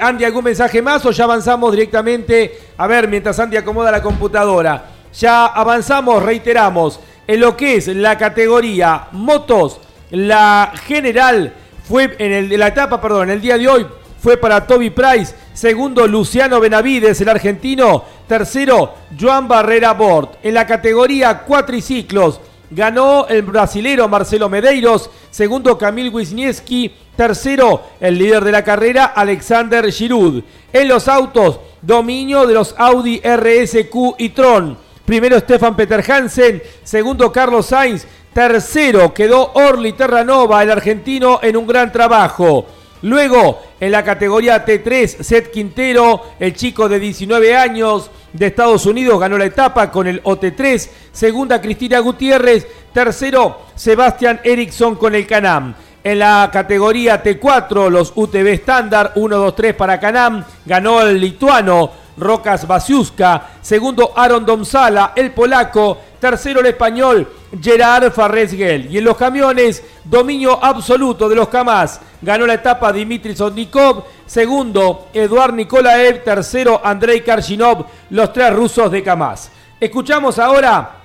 Andy, 0.00 0.24
¿algún 0.24 0.44
mensaje 0.44 0.80
más 0.80 1.04
o 1.04 1.10
ya 1.10 1.24
avanzamos 1.24 1.70
directamente? 1.72 2.58
A 2.78 2.86
ver, 2.86 3.08
mientras 3.08 3.38
Andy 3.38 3.58
acomoda 3.58 3.90
la 3.90 4.00
computadora. 4.00 4.86
Ya 5.12 5.46
avanzamos, 5.46 6.22
reiteramos, 6.22 6.98
en 7.26 7.40
lo 7.40 7.56
que 7.56 7.76
es 7.76 7.88
la 7.88 8.18
categoría 8.18 9.08
motos, 9.12 9.80
la 10.10 10.72
general 10.86 11.52
fue 11.88 12.14
en 12.18 12.32
el, 12.32 12.58
la 12.58 12.68
etapa, 12.68 13.00
perdón, 13.00 13.30
en 13.30 13.36
el 13.36 13.40
día 13.40 13.58
de 13.58 13.68
hoy 13.68 13.86
fue 14.24 14.38
para 14.38 14.66
Toby 14.66 14.88
Price, 14.88 15.34
segundo 15.52 16.06
Luciano 16.06 16.58
Benavides, 16.58 17.20
el 17.20 17.28
argentino, 17.28 18.04
tercero 18.26 18.94
Joan 19.20 19.46
Barrera 19.46 19.92
Bort. 19.92 20.36
En 20.42 20.54
la 20.54 20.66
categoría 20.66 21.40
cuatriciclos 21.40 22.40
ganó 22.70 23.26
el 23.28 23.42
brasilero 23.42 24.08
Marcelo 24.08 24.48
Medeiros, 24.48 25.10
segundo 25.30 25.76
Camil 25.76 26.08
Wisniewski, 26.08 26.90
tercero 27.14 27.82
el 28.00 28.18
líder 28.18 28.44
de 28.44 28.52
la 28.52 28.64
carrera 28.64 29.04
Alexander 29.04 29.92
Giroud. 29.92 30.42
En 30.72 30.88
los 30.88 31.06
autos, 31.06 31.60
dominio 31.82 32.46
de 32.46 32.54
los 32.54 32.74
Audi 32.78 33.20
RSQ 33.20 34.14
y 34.16 34.30
Tron. 34.30 34.78
Primero 35.04 35.38
Stefan 35.38 35.76
Peter 35.76 36.02
Hansen, 36.10 36.62
segundo 36.82 37.30
Carlos 37.30 37.66
Sainz, 37.66 38.06
tercero 38.32 39.12
quedó 39.12 39.52
Orly 39.52 39.92
Terranova, 39.92 40.62
el 40.62 40.70
argentino, 40.70 41.40
en 41.42 41.58
un 41.58 41.66
gran 41.66 41.92
trabajo. 41.92 42.66
Luego, 43.02 43.60
en 43.78 43.92
la 43.92 44.02
categoría 44.02 44.64
T3, 44.64 45.22
Seth 45.22 45.50
Quintero, 45.50 46.22
el 46.40 46.54
chico 46.54 46.88
de 46.88 46.98
19 46.98 47.54
años 47.54 48.10
de 48.32 48.46
Estados 48.46 48.86
Unidos, 48.86 49.20
ganó 49.20 49.36
la 49.36 49.44
etapa 49.44 49.90
con 49.90 50.06
el 50.06 50.22
OT3. 50.22 50.88
Segunda, 51.12 51.60
Cristina 51.60 51.98
Gutiérrez. 51.98 52.66
Tercero, 52.94 53.58
Sebastián 53.74 54.40
Eriksson 54.42 54.96
con 54.96 55.14
el 55.14 55.26
Canam. 55.26 55.74
En 56.02 56.18
la 56.18 56.48
categoría 56.50 57.22
T4, 57.22 57.90
los 57.90 58.12
UTV 58.14 58.46
estándar, 58.54 59.12
1, 59.16 59.36
2, 59.36 59.54
3 59.54 59.74
para 59.74 60.00
Canam, 60.00 60.42
ganó 60.64 61.02
el 61.02 61.20
lituano 61.20 62.03
Rocas 62.16 62.66
Basiuska. 62.66 63.50
Segundo, 63.60 64.12
Aaron 64.16 64.44
Domsala, 64.44 65.12
el 65.16 65.32
polaco. 65.32 65.98
Tercero, 66.20 66.60
el 66.60 66.66
español, 66.66 67.28
Gerard 67.60 68.10
Farresguel. 68.10 68.90
Y 68.90 68.98
en 68.98 69.04
los 69.04 69.16
camiones, 69.16 69.82
dominio 70.04 70.62
absoluto 70.62 71.28
de 71.28 71.36
los 71.36 71.48
Kamaz. 71.48 72.00
Ganó 72.22 72.46
la 72.46 72.54
etapa 72.54 72.92
Dimitri 72.92 73.36
Sodnikov. 73.36 74.04
Segundo, 74.26 75.08
Eduard 75.12 75.54
Nikolaev. 75.54 76.24
Tercero, 76.24 76.80
Andrei 76.82 77.22
Karshinov. 77.22 77.84
Los 78.10 78.32
tres 78.32 78.52
rusos 78.54 78.90
de 78.90 79.02
Kamaz. 79.02 79.50
Escuchamos 79.78 80.38
ahora 80.38 81.00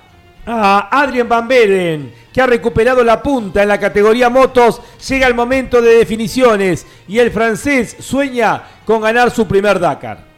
a 0.45 1.01
Adrian 1.01 1.27
Van 1.27 1.47
Beren, 1.47 2.13
que 2.31 2.41
ha 2.41 2.47
recuperado 2.47 3.03
la 3.03 3.21
punta 3.21 3.61
en 3.61 3.67
la 3.67 3.79
categoría 3.79 4.29
motos. 4.29 4.81
Llega 5.07 5.27
el 5.27 5.35
momento 5.35 5.81
de 5.81 5.95
definiciones 5.95 6.87
y 7.07 7.19
el 7.19 7.31
francés 7.31 7.97
sueña 7.99 8.63
con 8.85 9.01
ganar 9.01 9.31
su 9.31 9.47
primer 9.47 9.79
Dakar. 9.79 10.28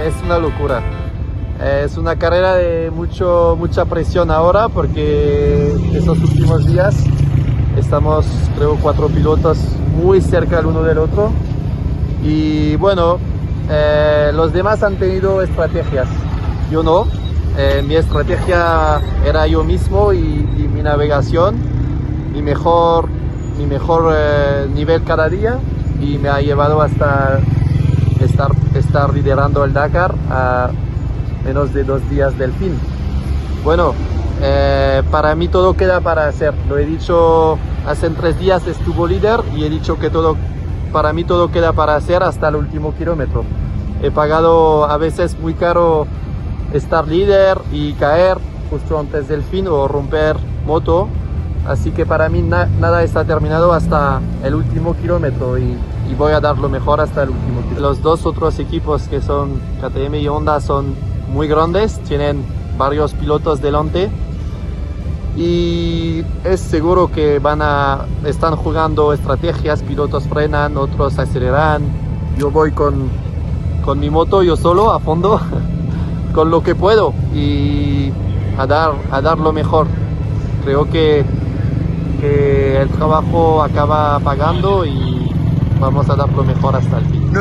Es 0.00 0.14
una 0.24 0.38
locura. 0.38 0.82
Es 1.62 1.96
una 1.96 2.16
carrera 2.16 2.54
de 2.54 2.90
mucho, 2.90 3.56
mucha 3.58 3.84
presión 3.84 4.30
ahora 4.30 4.68
porque 4.68 5.72
esos 5.94 6.18
últimos 6.18 6.66
días 6.66 6.96
estamos, 7.76 8.26
creo, 8.56 8.76
cuatro 8.80 9.08
pilotos 9.08 9.58
muy 10.02 10.20
cerca 10.20 10.58
el 10.58 10.66
uno 10.66 10.82
del 10.82 10.98
otro. 10.98 11.30
Y 12.24 12.76
bueno, 12.76 13.18
eh, 13.70 14.30
los 14.34 14.52
demás 14.52 14.82
han 14.82 14.96
tenido 14.96 15.42
estrategias, 15.42 16.08
yo 16.70 16.82
no. 16.82 17.06
Eh, 17.56 17.84
mi 17.86 17.96
estrategia 17.96 19.00
era 19.24 19.46
yo 19.46 19.62
mismo 19.62 20.12
y, 20.12 20.18
y 20.18 20.68
mi 20.72 20.82
navegación, 20.82 21.56
mi 22.32 22.42
mejor, 22.42 23.08
mi 23.58 23.66
mejor 23.66 24.14
eh, 24.16 24.66
nivel 24.74 25.04
cada 25.04 25.28
día 25.28 25.58
y 26.00 26.18
me 26.18 26.28
ha 26.28 26.40
llevado 26.40 26.80
hasta 26.80 27.40
estar, 28.22 28.50
estar 28.74 29.12
liderando 29.12 29.64
el 29.64 29.72
Dakar 29.72 30.14
a 30.30 30.70
menos 31.44 31.72
de 31.74 31.84
dos 31.84 32.08
días 32.08 32.36
del 32.38 32.52
fin. 32.52 32.78
Bueno, 33.64 33.94
eh, 34.40 35.02
para 35.10 35.34
mí 35.34 35.48
todo 35.48 35.74
queda 35.74 36.00
para 36.00 36.26
hacer. 36.26 36.54
Lo 36.68 36.78
he 36.78 36.84
dicho 36.84 37.58
hace 37.86 38.10
tres 38.10 38.38
días 38.38 38.66
estuvo 38.66 39.06
líder 39.06 39.40
y 39.54 39.64
he 39.64 39.70
dicho 39.70 39.98
que 39.98 40.10
todo, 40.10 40.36
para 40.92 41.12
mí 41.12 41.24
todo 41.24 41.50
queda 41.50 41.72
para 41.72 41.96
hacer 41.96 42.22
hasta 42.22 42.48
el 42.48 42.56
último 42.56 42.94
kilómetro. 42.94 43.44
He 44.02 44.10
pagado 44.10 44.84
a 44.84 44.96
veces 44.96 45.38
muy 45.38 45.54
caro 45.54 46.06
estar 46.72 47.06
líder 47.06 47.58
y 47.70 47.92
caer 47.92 48.38
justo 48.70 48.98
antes 48.98 49.28
del 49.28 49.42
fin 49.42 49.68
o 49.68 49.86
romper 49.86 50.36
moto. 50.66 51.08
Así 51.66 51.92
que 51.92 52.04
para 52.04 52.28
mí 52.28 52.42
na- 52.42 52.66
nada 52.80 53.02
está 53.04 53.24
terminado 53.24 53.72
hasta 53.72 54.20
el 54.42 54.54
último 54.54 54.94
kilómetro 54.96 55.58
y, 55.58 55.76
y 56.10 56.14
voy 56.16 56.32
a 56.32 56.40
dar 56.40 56.58
lo 56.58 56.68
mejor 56.68 57.00
hasta 57.00 57.22
el 57.22 57.30
último. 57.30 57.62
Los 57.78 58.02
dos 58.02 58.26
otros 58.26 58.58
equipos 58.58 59.02
que 59.04 59.20
son 59.20 59.60
KTM 59.80 60.16
y 60.16 60.28
Honda 60.28 60.60
son 60.60 60.94
muy 61.32 61.46
grandes, 61.48 62.00
tienen 62.00 62.44
varios 62.76 63.12
pilotos 63.14 63.60
delante 63.62 64.10
y 65.36 66.22
es 66.44 66.60
seguro 66.60 67.10
que 67.10 67.38
van 67.38 67.60
a 67.62 68.00
están 68.26 68.54
jugando 68.56 69.12
estrategias, 69.12 69.82
pilotos 69.82 70.24
frenan, 70.24 70.76
otros 70.76 71.18
aceleran. 71.18 71.82
Yo 72.38 72.50
voy 72.50 72.72
con, 72.72 73.08
con 73.84 73.98
mi 74.00 74.10
moto 74.10 74.42
yo 74.42 74.56
solo 74.56 74.92
a 74.92 74.98
fondo 75.00 75.40
con 76.34 76.50
lo 76.50 76.62
que 76.62 76.74
puedo 76.74 77.14
y 77.34 78.10
a 78.58 78.66
dar 78.66 78.92
a 79.10 79.20
dar 79.20 79.38
lo 79.38 79.52
mejor. 79.52 79.86
Creo 80.64 80.88
que, 80.90 81.24
que 82.22 82.80
el 82.80 82.88
trabajo 82.90 83.64
acaba 83.64 84.20
pagando 84.20 84.86
y 84.86 85.28
vamos 85.80 86.08
a 86.08 86.14
dar 86.14 86.30
lo 86.30 86.44
mejor 86.44 86.76
hasta 86.76 86.98
el 86.98 87.06
fin. 87.06 87.32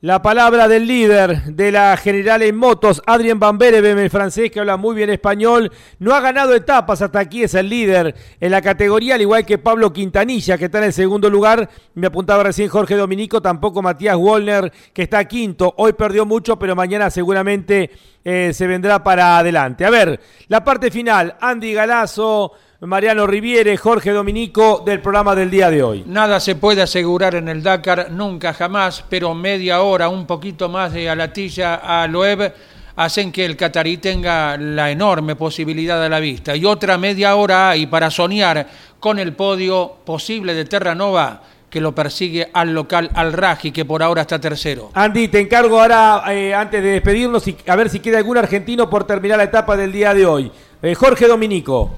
La 0.00 0.22
palabra 0.22 0.66
del 0.66 0.88
líder 0.88 1.44
de 1.44 1.70
la 1.70 1.96
general 1.96 2.42
en 2.42 2.56
motos, 2.56 3.00
Adrien 3.06 3.38
Van 3.38 3.58
Bereven, 3.58 3.98
el 3.98 4.10
francés 4.10 4.50
que 4.50 4.58
habla 4.58 4.76
muy 4.76 4.96
bien 4.96 5.10
español, 5.10 5.70
no 6.00 6.14
ha 6.14 6.20
ganado 6.20 6.54
etapas, 6.54 7.00
hasta 7.00 7.20
aquí 7.20 7.44
es 7.44 7.54
el 7.54 7.68
líder 7.68 8.16
en 8.40 8.50
la 8.50 8.60
categoría, 8.60 9.14
al 9.14 9.20
igual 9.20 9.46
que 9.46 9.58
Pablo 9.58 9.92
Quintanilla, 9.92 10.58
que 10.58 10.64
está 10.64 10.78
en 10.78 10.84
el 10.84 10.92
segundo 10.92 11.30
lugar, 11.30 11.68
me 11.94 12.08
apuntaba 12.08 12.42
recién 12.42 12.70
Jorge 12.70 12.96
Dominico, 12.96 13.40
tampoco 13.40 13.82
Matías 13.82 14.16
Wollner, 14.16 14.72
que 14.92 15.02
está 15.02 15.22
quinto, 15.26 15.74
hoy 15.76 15.92
perdió 15.92 16.26
mucho, 16.26 16.58
pero 16.58 16.74
mañana 16.74 17.08
seguramente 17.08 17.90
eh, 18.24 18.52
se 18.52 18.66
vendrá 18.66 19.04
para 19.04 19.38
adelante. 19.38 19.84
A 19.84 19.90
ver, 19.90 20.18
la 20.48 20.64
parte 20.64 20.90
final, 20.90 21.36
Andy 21.40 21.74
Galazo, 21.74 22.52
Mariano 22.82 23.26
Riviere, 23.26 23.76
Jorge 23.76 24.10
Dominico, 24.10 24.82
del 24.86 25.02
programa 25.02 25.34
del 25.34 25.50
día 25.50 25.68
de 25.68 25.82
hoy. 25.82 26.02
Nada 26.06 26.40
se 26.40 26.54
puede 26.54 26.80
asegurar 26.80 27.34
en 27.34 27.48
el 27.48 27.62
Dakar, 27.62 28.10
nunca 28.10 28.54
jamás, 28.54 29.04
pero 29.06 29.34
media 29.34 29.82
hora, 29.82 30.08
un 30.08 30.26
poquito 30.26 30.70
más 30.70 30.94
de 30.94 31.10
alatilla 31.10 31.74
a 31.74 32.06
Loeb 32.06 32.54
hacen 32.96 33.32
que 33.32 33.44
el 33.44 33.58
catarí 33.58 33.98
tenga 33.98 34.56
la 34.56 34.90
enorme 34.90 35.36
posibilidad 35.36 36.02
a 36.02 36.08
la 36.08 36.20
vista. 36.20 36.56
Y 36.56 36.64
otra 36.64 36.96
media 36.96 37.36
hora 37.36 37.68
hay 37.68 37.86
para 37.86 38.10
soñar 38.10 38.66
con 38.98 39.18
el 39.18 39.34
podio 39.34 39.96
posible 40.06 40.54
de 40.54 40.64
Terranova 40.64 41.42
que 41.68 41.82
lo 41.82 41.94
persigue 41.94 42.48
al 42.50 42.72
local 42.72 43.10
Al 43.14 43.34
Raji, 43.34 43.72
que 43.72 43.84
por 43.84 44.02
ahora 44.02 44.22
está 44.22 44.40
tercero. 44.40 44.90
Andy, 44.94 45.28
te 45.28 45.40
encargo 45.40 45.82
ahora, 45.82 46.24
eh, 46.32 46.54
antes 46.54 46.82
de 46.82 46.92
despedirnos, 46.92 47.44
a 47.66 47.76
ver 47.76 47.90
si 47.90 48.00
queda 48.00 48.16
algún 48.16 48.38
argentino 48.38 48.88
por 48.88 49.06
terminar 49.06 49.36
la 49.36 49.44
etapa 49.44 49.76
del 49.76 49.92
día 49.92 50.14
de 50.14 50.24
hoy. 50.24 50.50
Eh, 50.80 50.94
Jorge 50.94 51.28
Dominico. 51.28 51.90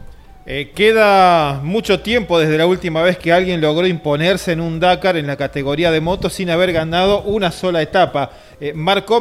Eh, 0.45 0.73
queda 0.75 1.61
mucho 1.63 2.01
tiempo 2.01 2.37
desde 2.37 2.59
la 2.59 2.67
última 2.67 3.01
vez 3.01 3.17
que 3.17 3.33
alguien 3.33 3.61
logró 3.61 3.87
imponerse 3.87 4.51
en 4.51 4.61
un 4.61 4.81
Dakar 4.81 5.17
en 5.17 5.29
la 5.29 5.37
categoría 5.37 5.93
de 5.93 6.01
motos 6.01 6.33
sin 6.33 6.51
haber 6.51 6.73
ganado 6.73 7.23
una 7.23 7.53
sola 7.53 7.81
etapa. 7.81 8.33
Eh, 8.61 8.75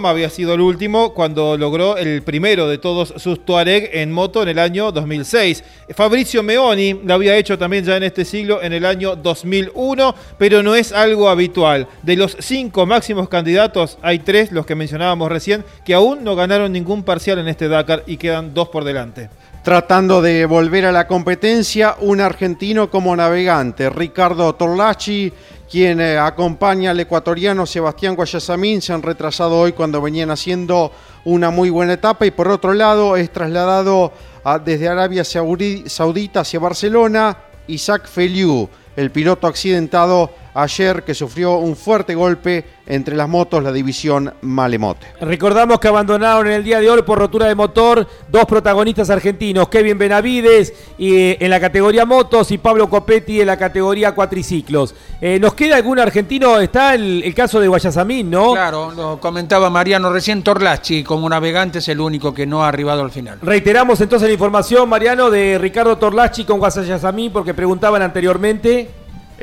había 0.03 0.30
sido 0.32 0.56
el 0.56 0.61
último 0.61 1.14
cuando 1.14 1.58
logró 1.58 1.98
el 1.98 2.24
primero 2.24 2.67
de 2.67 2.80
todos 2.80 3.14
sus 3.17 3.45
Tuareg 3.45 3.91
en 3.93 4.11
moto 4.11 4.41
en 4.41 4.50
el 4.50 4.58
año 4.58 4.91
2006. 4.91 5.64
Fabricio 5.91 6.41
Meoni 6.41 7.00
lo 7.03 7.14
había 7.14 7.38
hecho 7.38 7.56
también 7.56 7.85
ya 7.85 7.98
en 7.98 8.03
este 8.03 8.25
siglo 8.25 8.64
en 8.64 8.74
el 8.74 8.83
año 8.83 9.16
2001, 9.16 10.16
pero 10.40 10.64
no 10.64 10.74
es 10.74 10.91
algo 10.91 11.30
habitual. 11.30 11.88
De 12.01 12.16
los 12.16 12.35
cinco 12.40 12.88
máximos 12.88 13.30
candidatos, 13.30 14.00
hay 14.01 14.19
tres, 14.19 14.51
los 14.51 14.66
que 14.66 14.74
mencionábamos 14.74 15.30
recién, 15.30 15.66
que 15.85 15.93
aún 15.93 16.24
no 16.24 16.35
ganaron 16.35 16.72
ningún 16.72 17.03
parcial 17.03 17.38
en 17.38 17.48
este 17.48 17.67
Dakar 17.67 18.03
y 18.08 18.17
quedan 18.17 18.56
dos 18.56 18.69
por 18.69 18.83
delante. 18.83 19.30
Tratando 19.64 20.23
de 20.23 20.48
volver 20.48 20.88
a 20.88 20.91
la 20.91 21.06
competencia, 21.06 21.95
un 21.99 22.19
argentino 22.19 22.90
como 22.90 23.15
navegante, 23.15 23.91
Ricardo 23.91 24.56
Torlachi, 24.56 25.31
quien 25.69 26.01
eh, 26.01 26.17
acompaña 26.17 26.90
al 26.90 26.99
ecuatoriano 26.99 27.67
Sebastián 27.67 28.15
Guayasamín, 28.15 28.81
se 28.81 28.91
han 28.91 29.03
retrasado 29.03 29.59
hoy 29.59 29.73
cuando 29.73 30.01
venían 30.01 30.31
haciendo 30.31 30.91
una 31.25 31.51
muy 31.51 31.69
buena 31.69 31.93
etapa 31.93 32.25
y 32.25 32.31
por 32.31 32.48
otro 32.48 32.73
lado 32.73 33.15
es 33.15 33.31
trasladado 33.31 34.11
desde 34.65 34.88
Arabia 34.88 35.23
Saudita 35.23 36.40
hacia 36.40 36.59
Barcelona 36.59 37.38
Isaac 37.67 38.07
Feliu, 38.07 38.67
el 38.95 39.11
piloto 39.11 39.45
accidentado 39.45 40.31
ayer 40.53 41.03
que 41.03 41.13
sufrió 41.13 41.57
un 41.57 41.75
fuerte 41.75 42.15
golpe 42.15 42.65
entre 42.88 43.15
las 43.15 43.30
motos, 43.30 43.63
la 43.63 43.71
división 43.71 44.33
Malemote. 44.41 45.07
Recordamos 45.21 45.80
que 45.80 45.88
abandonaron 45.88 46.47
en 46.47 46.53
el 46.53 46.63
día 46.63 46.80
de 46.80 46.89
hoy 46.89 47.01
por 47.03 47.19
rotura 47.19 47.47
de 47.47 47.55
motor 47.55 48.05
dos 48.30 48.45
protagonistas 48.45 49.09
argentinos, 49.09 49.69
Kevin 49.69 49.97
Benavides 49.97 50.73
y, 50.97 51.15
eh, 51.15 51.38
en 51.39 51.49
la 51.49 51.59
categoría 51.59 52.05
motos 52.05 52.51
y 52.51 52.57
Pablo 52.57 52.89
Copetti 52.89 53.39
en 53.39 53.47
la 53.47 53.57
categoría 53.57 54.13
cuatriciclos. 54.13 54.93
Eh, 55.21 55.39
¿Nos 55.39 55.53
queda 55.53 55.77
algún 55.77 55.99
argentino? 55.99 56.59
Está 56.59 56.95
el, 56.95 57.23
el 57.23 57.33
caso 57.33 57.59
de 57.59 57.67
Guayasamín, 57.67 58.30
¿no? 58.30 58.53
Claro, 58.53 58.91
lo 58.91 59.19
comentaba 59.19 59.69
Mariano 59.69 60.11
recién, 60.11 60.43
Torlachi 60.43 61.03
como 61.03 61.30
navegante 61.30 61.80
es 61.80 61.88
el 61.88 61.99
único 61.99 62.33
que 62.33 62.45
no 62.45 62.63
ha 62.63 62.67
arribado 62.67 63.03
al 63.03 63.11
final. 63.11 63.39
Reiteramos 63.41 64.01
entonces 64.01 64.27
la 64.27 64.33
información, 64.33 64.89
Mariano, 64.89 65.30
de 65.30 65.57
Ricardo 65.57 65.97
Torlachi 65.97 66.43
con 66.43 66.59
Guayasamín, 66.59 67.31
porque 67.31 67.53
preguntaban 67.53 68.01
anteriormente. 68.01 68.89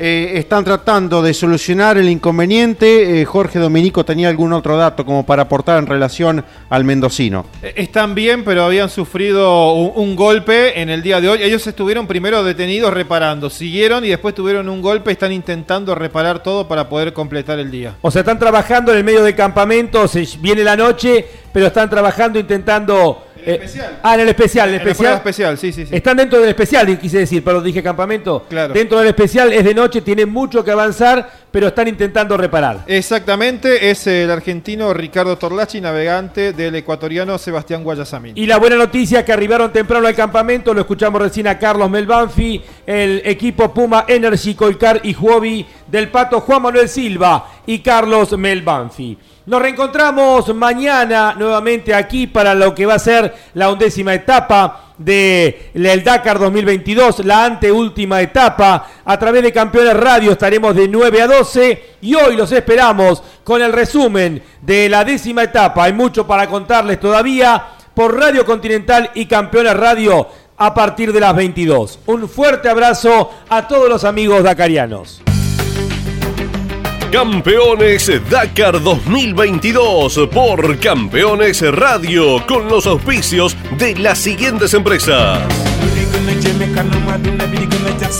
Eh, 0.01 0.37
están 0.39 0.63
tratando 0.63 1.21
de 1.21 1.33
solucionar 1.33 1.97
el 1.97 2.07
inconveniente. 2.07 3.19
Eh, 3.19 3.25
Jorge 3.25 3.59
Dominico 3.59 4.05
tenía 4.05 4.29
algún 4.29 4.53
otro 4.53 4.77
dato 4.77 5.05
como 5.05 5.25
para 5.25 5.41
aportar 5.41 5.77
en 5.77 5.87
relación 5.87 6.45
al 6.69 6.85
mendocino. 6.85 7.45
Eh, 7.61 7.73
Están 7.75 8.15
bien, 8.15 8.45
pero 8.45 8.63
habían 8.63 8.89
sufrido 8.89 9.73
un, 9.73 9.91
un 9.95 10.15
golpe 10.15 10.81
en 10.81 10.89
el 10.89 11.03
día 11.03 11.19
de 11.19 11.27
hoy. 11.27 11.43
Ellos 11.43 11.67
estuvieron 11.67 12.07
primero 12.07 12.45
detenidos 12.45 12.93
reparando, 12.93 13.49
siguieron 13.49 14.05
y 14.05 14.07
después 14.07 14.33
tuvieron 14.33 14.69
un 14.69 14.81
golpe. 14.81 15.11
Están 15.11 15.33
intentando 15.33 15.93
reparar 15.95 16.41
todo 16.41 16.65
para 16.65 16.87
poder 16.87 17.11
completar 17.11 17.59
el 17.59 17.69
día. 17.69 17.97
O 18.01 18.09
sea, 18.09 18.21
están 18.21 18.39
trabajando 18.39 18.93
en 18.93 18.99
el 18.99 19.03
medio 19.03 19.21
de 19.21 19.35
campamento, 19.35 20.07
se 20.07 20.25
viene 20.39 20.63
la 20.63 20.77
noche, 20.77 21.25
pero 21.51 21.67
están 21.67 21.89
trabajando 21.89 22.39
intentando... 22.39 23.25
eh, 23.45 23.99
ah, 24.03 24.15
en 24.15 24.21
el 24.21 24.29
especial, 24.29 24.69
en 24.69 24.75
el 24.75 24.81
especial. 24.81 24.97
prueba 24.97 25.17
especial, 25.17 25.57
sí, 25.57 25.71
sí, 25.71 25.85
sí. 25.85 25.95
Están 25.95 26.17
dentro 26.17 26.39
del 26.39 26.49
especial, 26.49 26.99
quise 26.99 27.19
decir, 27.19 27.43
pero 27.43 27.61
dije 27.61 27.81
campamento. 27.81 28.45
Claro. 28.49 28.73
Dentro 28.73 28.99
del 28.99 29.07
especial 29.07 29.53
es 29.53 29.63
de 29.63 29.73
noche, 29.73 30.01
tienen 30.01 30.29
mucho 30.29 30.63
que 30.63 30.71
avanzar, 30.71 31.29
pero 31.51 31.67
están 31.67 31.87
intentando 31.87 32.37
reparar. 32.37 32.83
Exactamente, 32.87 33.89
es 33.89 34.05
el 34.07 34.29
argentino 34.29 34.93
Ricardo 34.93 35.37
Torlachi, 35.37 35.81
navegante 35.81 36.53
del 36.53 36.75
ecuatoriano 36.75 37.37
Sebastián 37.37 37.83
Guayasamín. 37.83 38.33
Y 38.35 38.45
la 38.45 38.57
buena 38.57 38.75
noticia 38.75 39.25
que 39.25 39.33
arribaron 39.33 39.71
temprano 39.71 40.07
al 40.07 40.15
campamento, 40.15 40.73
lo 40.73 40.81
escuchamos 40.81 41.21
recién 41.21 41.47
a 41.47 41.57
Carlos 41.57 41.89
Melbanfi, 41.89 42.61
el 42.85 43.21
equipo 43.25 43.73
Puma 43.73 44.05
Energy 44.07 44.55
Colcar 44.55 45.01
y 45.03 45.15
Huobi 45.15 45.65
del 45.87 46.09
Pato 46.09 46.41
Juan 46.41 46.61
Manuel 46.61 46.89
Silva 46.89 47.51
y 47.65 47.79
Carlos 47.79 48.37
Melbanfi. 48.37 49.17
Nos 49.45 49.61
reencontramos 49.61 50.53
mañana 50.53 51.33
nuevamente 51.33 51.93
aquí 51.93 52.27
para 52.27 52.53
lo 52.53 52.75
que 52.75 52.85
va 52.85 52.95
a 52.95 52.99
ser 52.99 53.33
la 53.53 53.71
undécima 53.71 54.13
etapa 54.13 54.93
del 54.97 56.03
Dakar 56.03 56.37
2022, 56.37 57.25
la 57.25 57.45
anteúltima 57.45 58.21
etapa. 58.21 58.87
A 59.05 59.17
través 59.17 59.41
de 59.41 59.53
Campeones 59.53 59.95
Radio 59.95 60.33
estaremos 60.33 60.75
de 60.75 60.87
9 60.87 61.21
a 61.21 61.27
12 61.27 61.83
y 62.01 62.15
hoy 62.15 62.35
los 62.35 62.51
esperamos 62.51 63.23
con 63.43 63.61
el 63.61 63.71
resumen 63.71 64.43
de 64.61 64.89
la 64.89 65.03
décima 65.03 65.43
etapa. 65.43 65.85
Hay 65.85 65.93
mucho 65.93 66.27
para 66.27 66.47
contarles 66.47 66.99
todavía 66.99 67.69
por 67.93 68.19
Radio 68.19 68.45
Continental 68.45 69.09
y 69.15 69.25
Campeones 69.25 69.75
Radio 69.75 70.27
a 70.57 70.73
partir 70.73 71.13
de 71.13 71.21
las 71.21 71.35
22. 71.35 71.99
Un 72.05 72.27
fuerte 72.27 72.69
abrazo 72.69 73.31
a 73.49 73.67
todos 73.67 73.89
los 73.89 74.03
amigos 74.03 74.43
dakarianos. 74.43 75.21
Campeones 77.11 78.11
Dakar 78.29 78.83
2022 78.83 80.29
por 80.31 80.77
Campeones 80.77 81.59
Radio 81.73 82.45
con 82.45 82.67
los 82.67 82.85
auspicios 82.85 83.57
de 83.79 83.95
las 83.95 84.19
siguientes 84.19 84.75
empresas. 84.75 85.41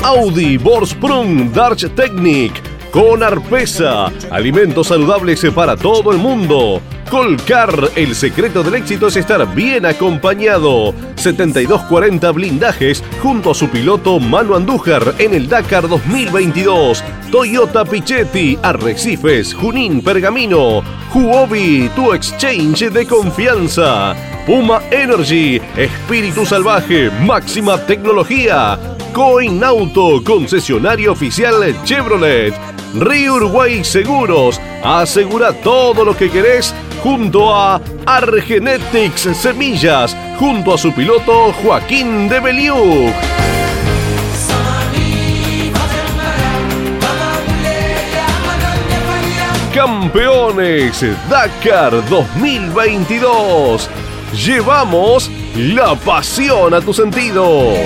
Audi, 0.04 0.58
Borsprung, 0.58 1.52
Darch 1.52 1.88
Technic, 1.94 2.54
con 2.92 3.24
Arpesa, 3.24 4.12
alimentos 4.30 4.88
saludables 4.88 5.46
para 5.54 5.76
todo 5.76 6.12
el 6.12 6.18
mundo. 6.18 6.82
Colcar, 7.10 7.90
el 7.96 8.14
secreto 8.14 8.62
del 8.62 8.76
éxito 8.76 9.08
es 9.08 9.18
estar 9.18 9.54
bien 9.56 9.86
acompañado. 9.86 10.94
7240 11.16 12.32
blindajes 12.32 13.04
junto 13.22 13.52
a 13.52 13.56
su 13.56 13.68
piloto 13.70 14.20
Manu 14.20 14.56
Andújar 14.56 15.16
en 15.18 15.34
el 15.34 15.50
Dakar 15.50 15.88
2022. 15.88 17.04
Toyota 17.32 17.84
Pichetti, 17.84 18.58
Arrecifes, 18.62 19.54
Junín, 19.54 20.04
Pergamino. 20.04 20.84
Huobi, 21.14 21.90
tu 21.96 22.14
exchange 22.14 22.92
de 22.92 23.06
confianza. 23.08 24.16
Puma 24.46 24.82
Energy, 24.92 25.60
espíritu 25.76 26.46
salvaje, 26.46 27.10
máxima 27.22 27.78
tecnología. 27.86 28.99
Coin 29.14 29.64
Auto, 29.64 30.24
concesionario 30.24 31.12
oficial 31.12 31.76
Chevrolet. 31.84 32.54
Río 32.96 33.36
Uruguay 33.36 33.84
Seguros, 33.84 34.60
asegura 34.84 35.54
todo 35.54 36.04
lo 36.04 36.16
que 36.18 36.30
querés 36.30 36.74
junto 37.04 37.54
a 37.54 37.82
Argenetics 38.06 39.30
Semillas, 39.38 40.16
junto 40.40 40.74
a 40.74 40.78
su 40.78 40.94
piloto 40.94 41.54
Joaquín 41.64 42.28
de 42.28 42.40
Beliú. 42.40 43.14
Campeones 49.74 51.06
Dakar 51.30 51.92
2022. 52.10 53.90
Llevamos 54.34 55.32
la 55.56 55.96
pasión 55.96 56.74
a 56.74 56.82
tus 56.82 56.98
sentidos. 56.98 57.78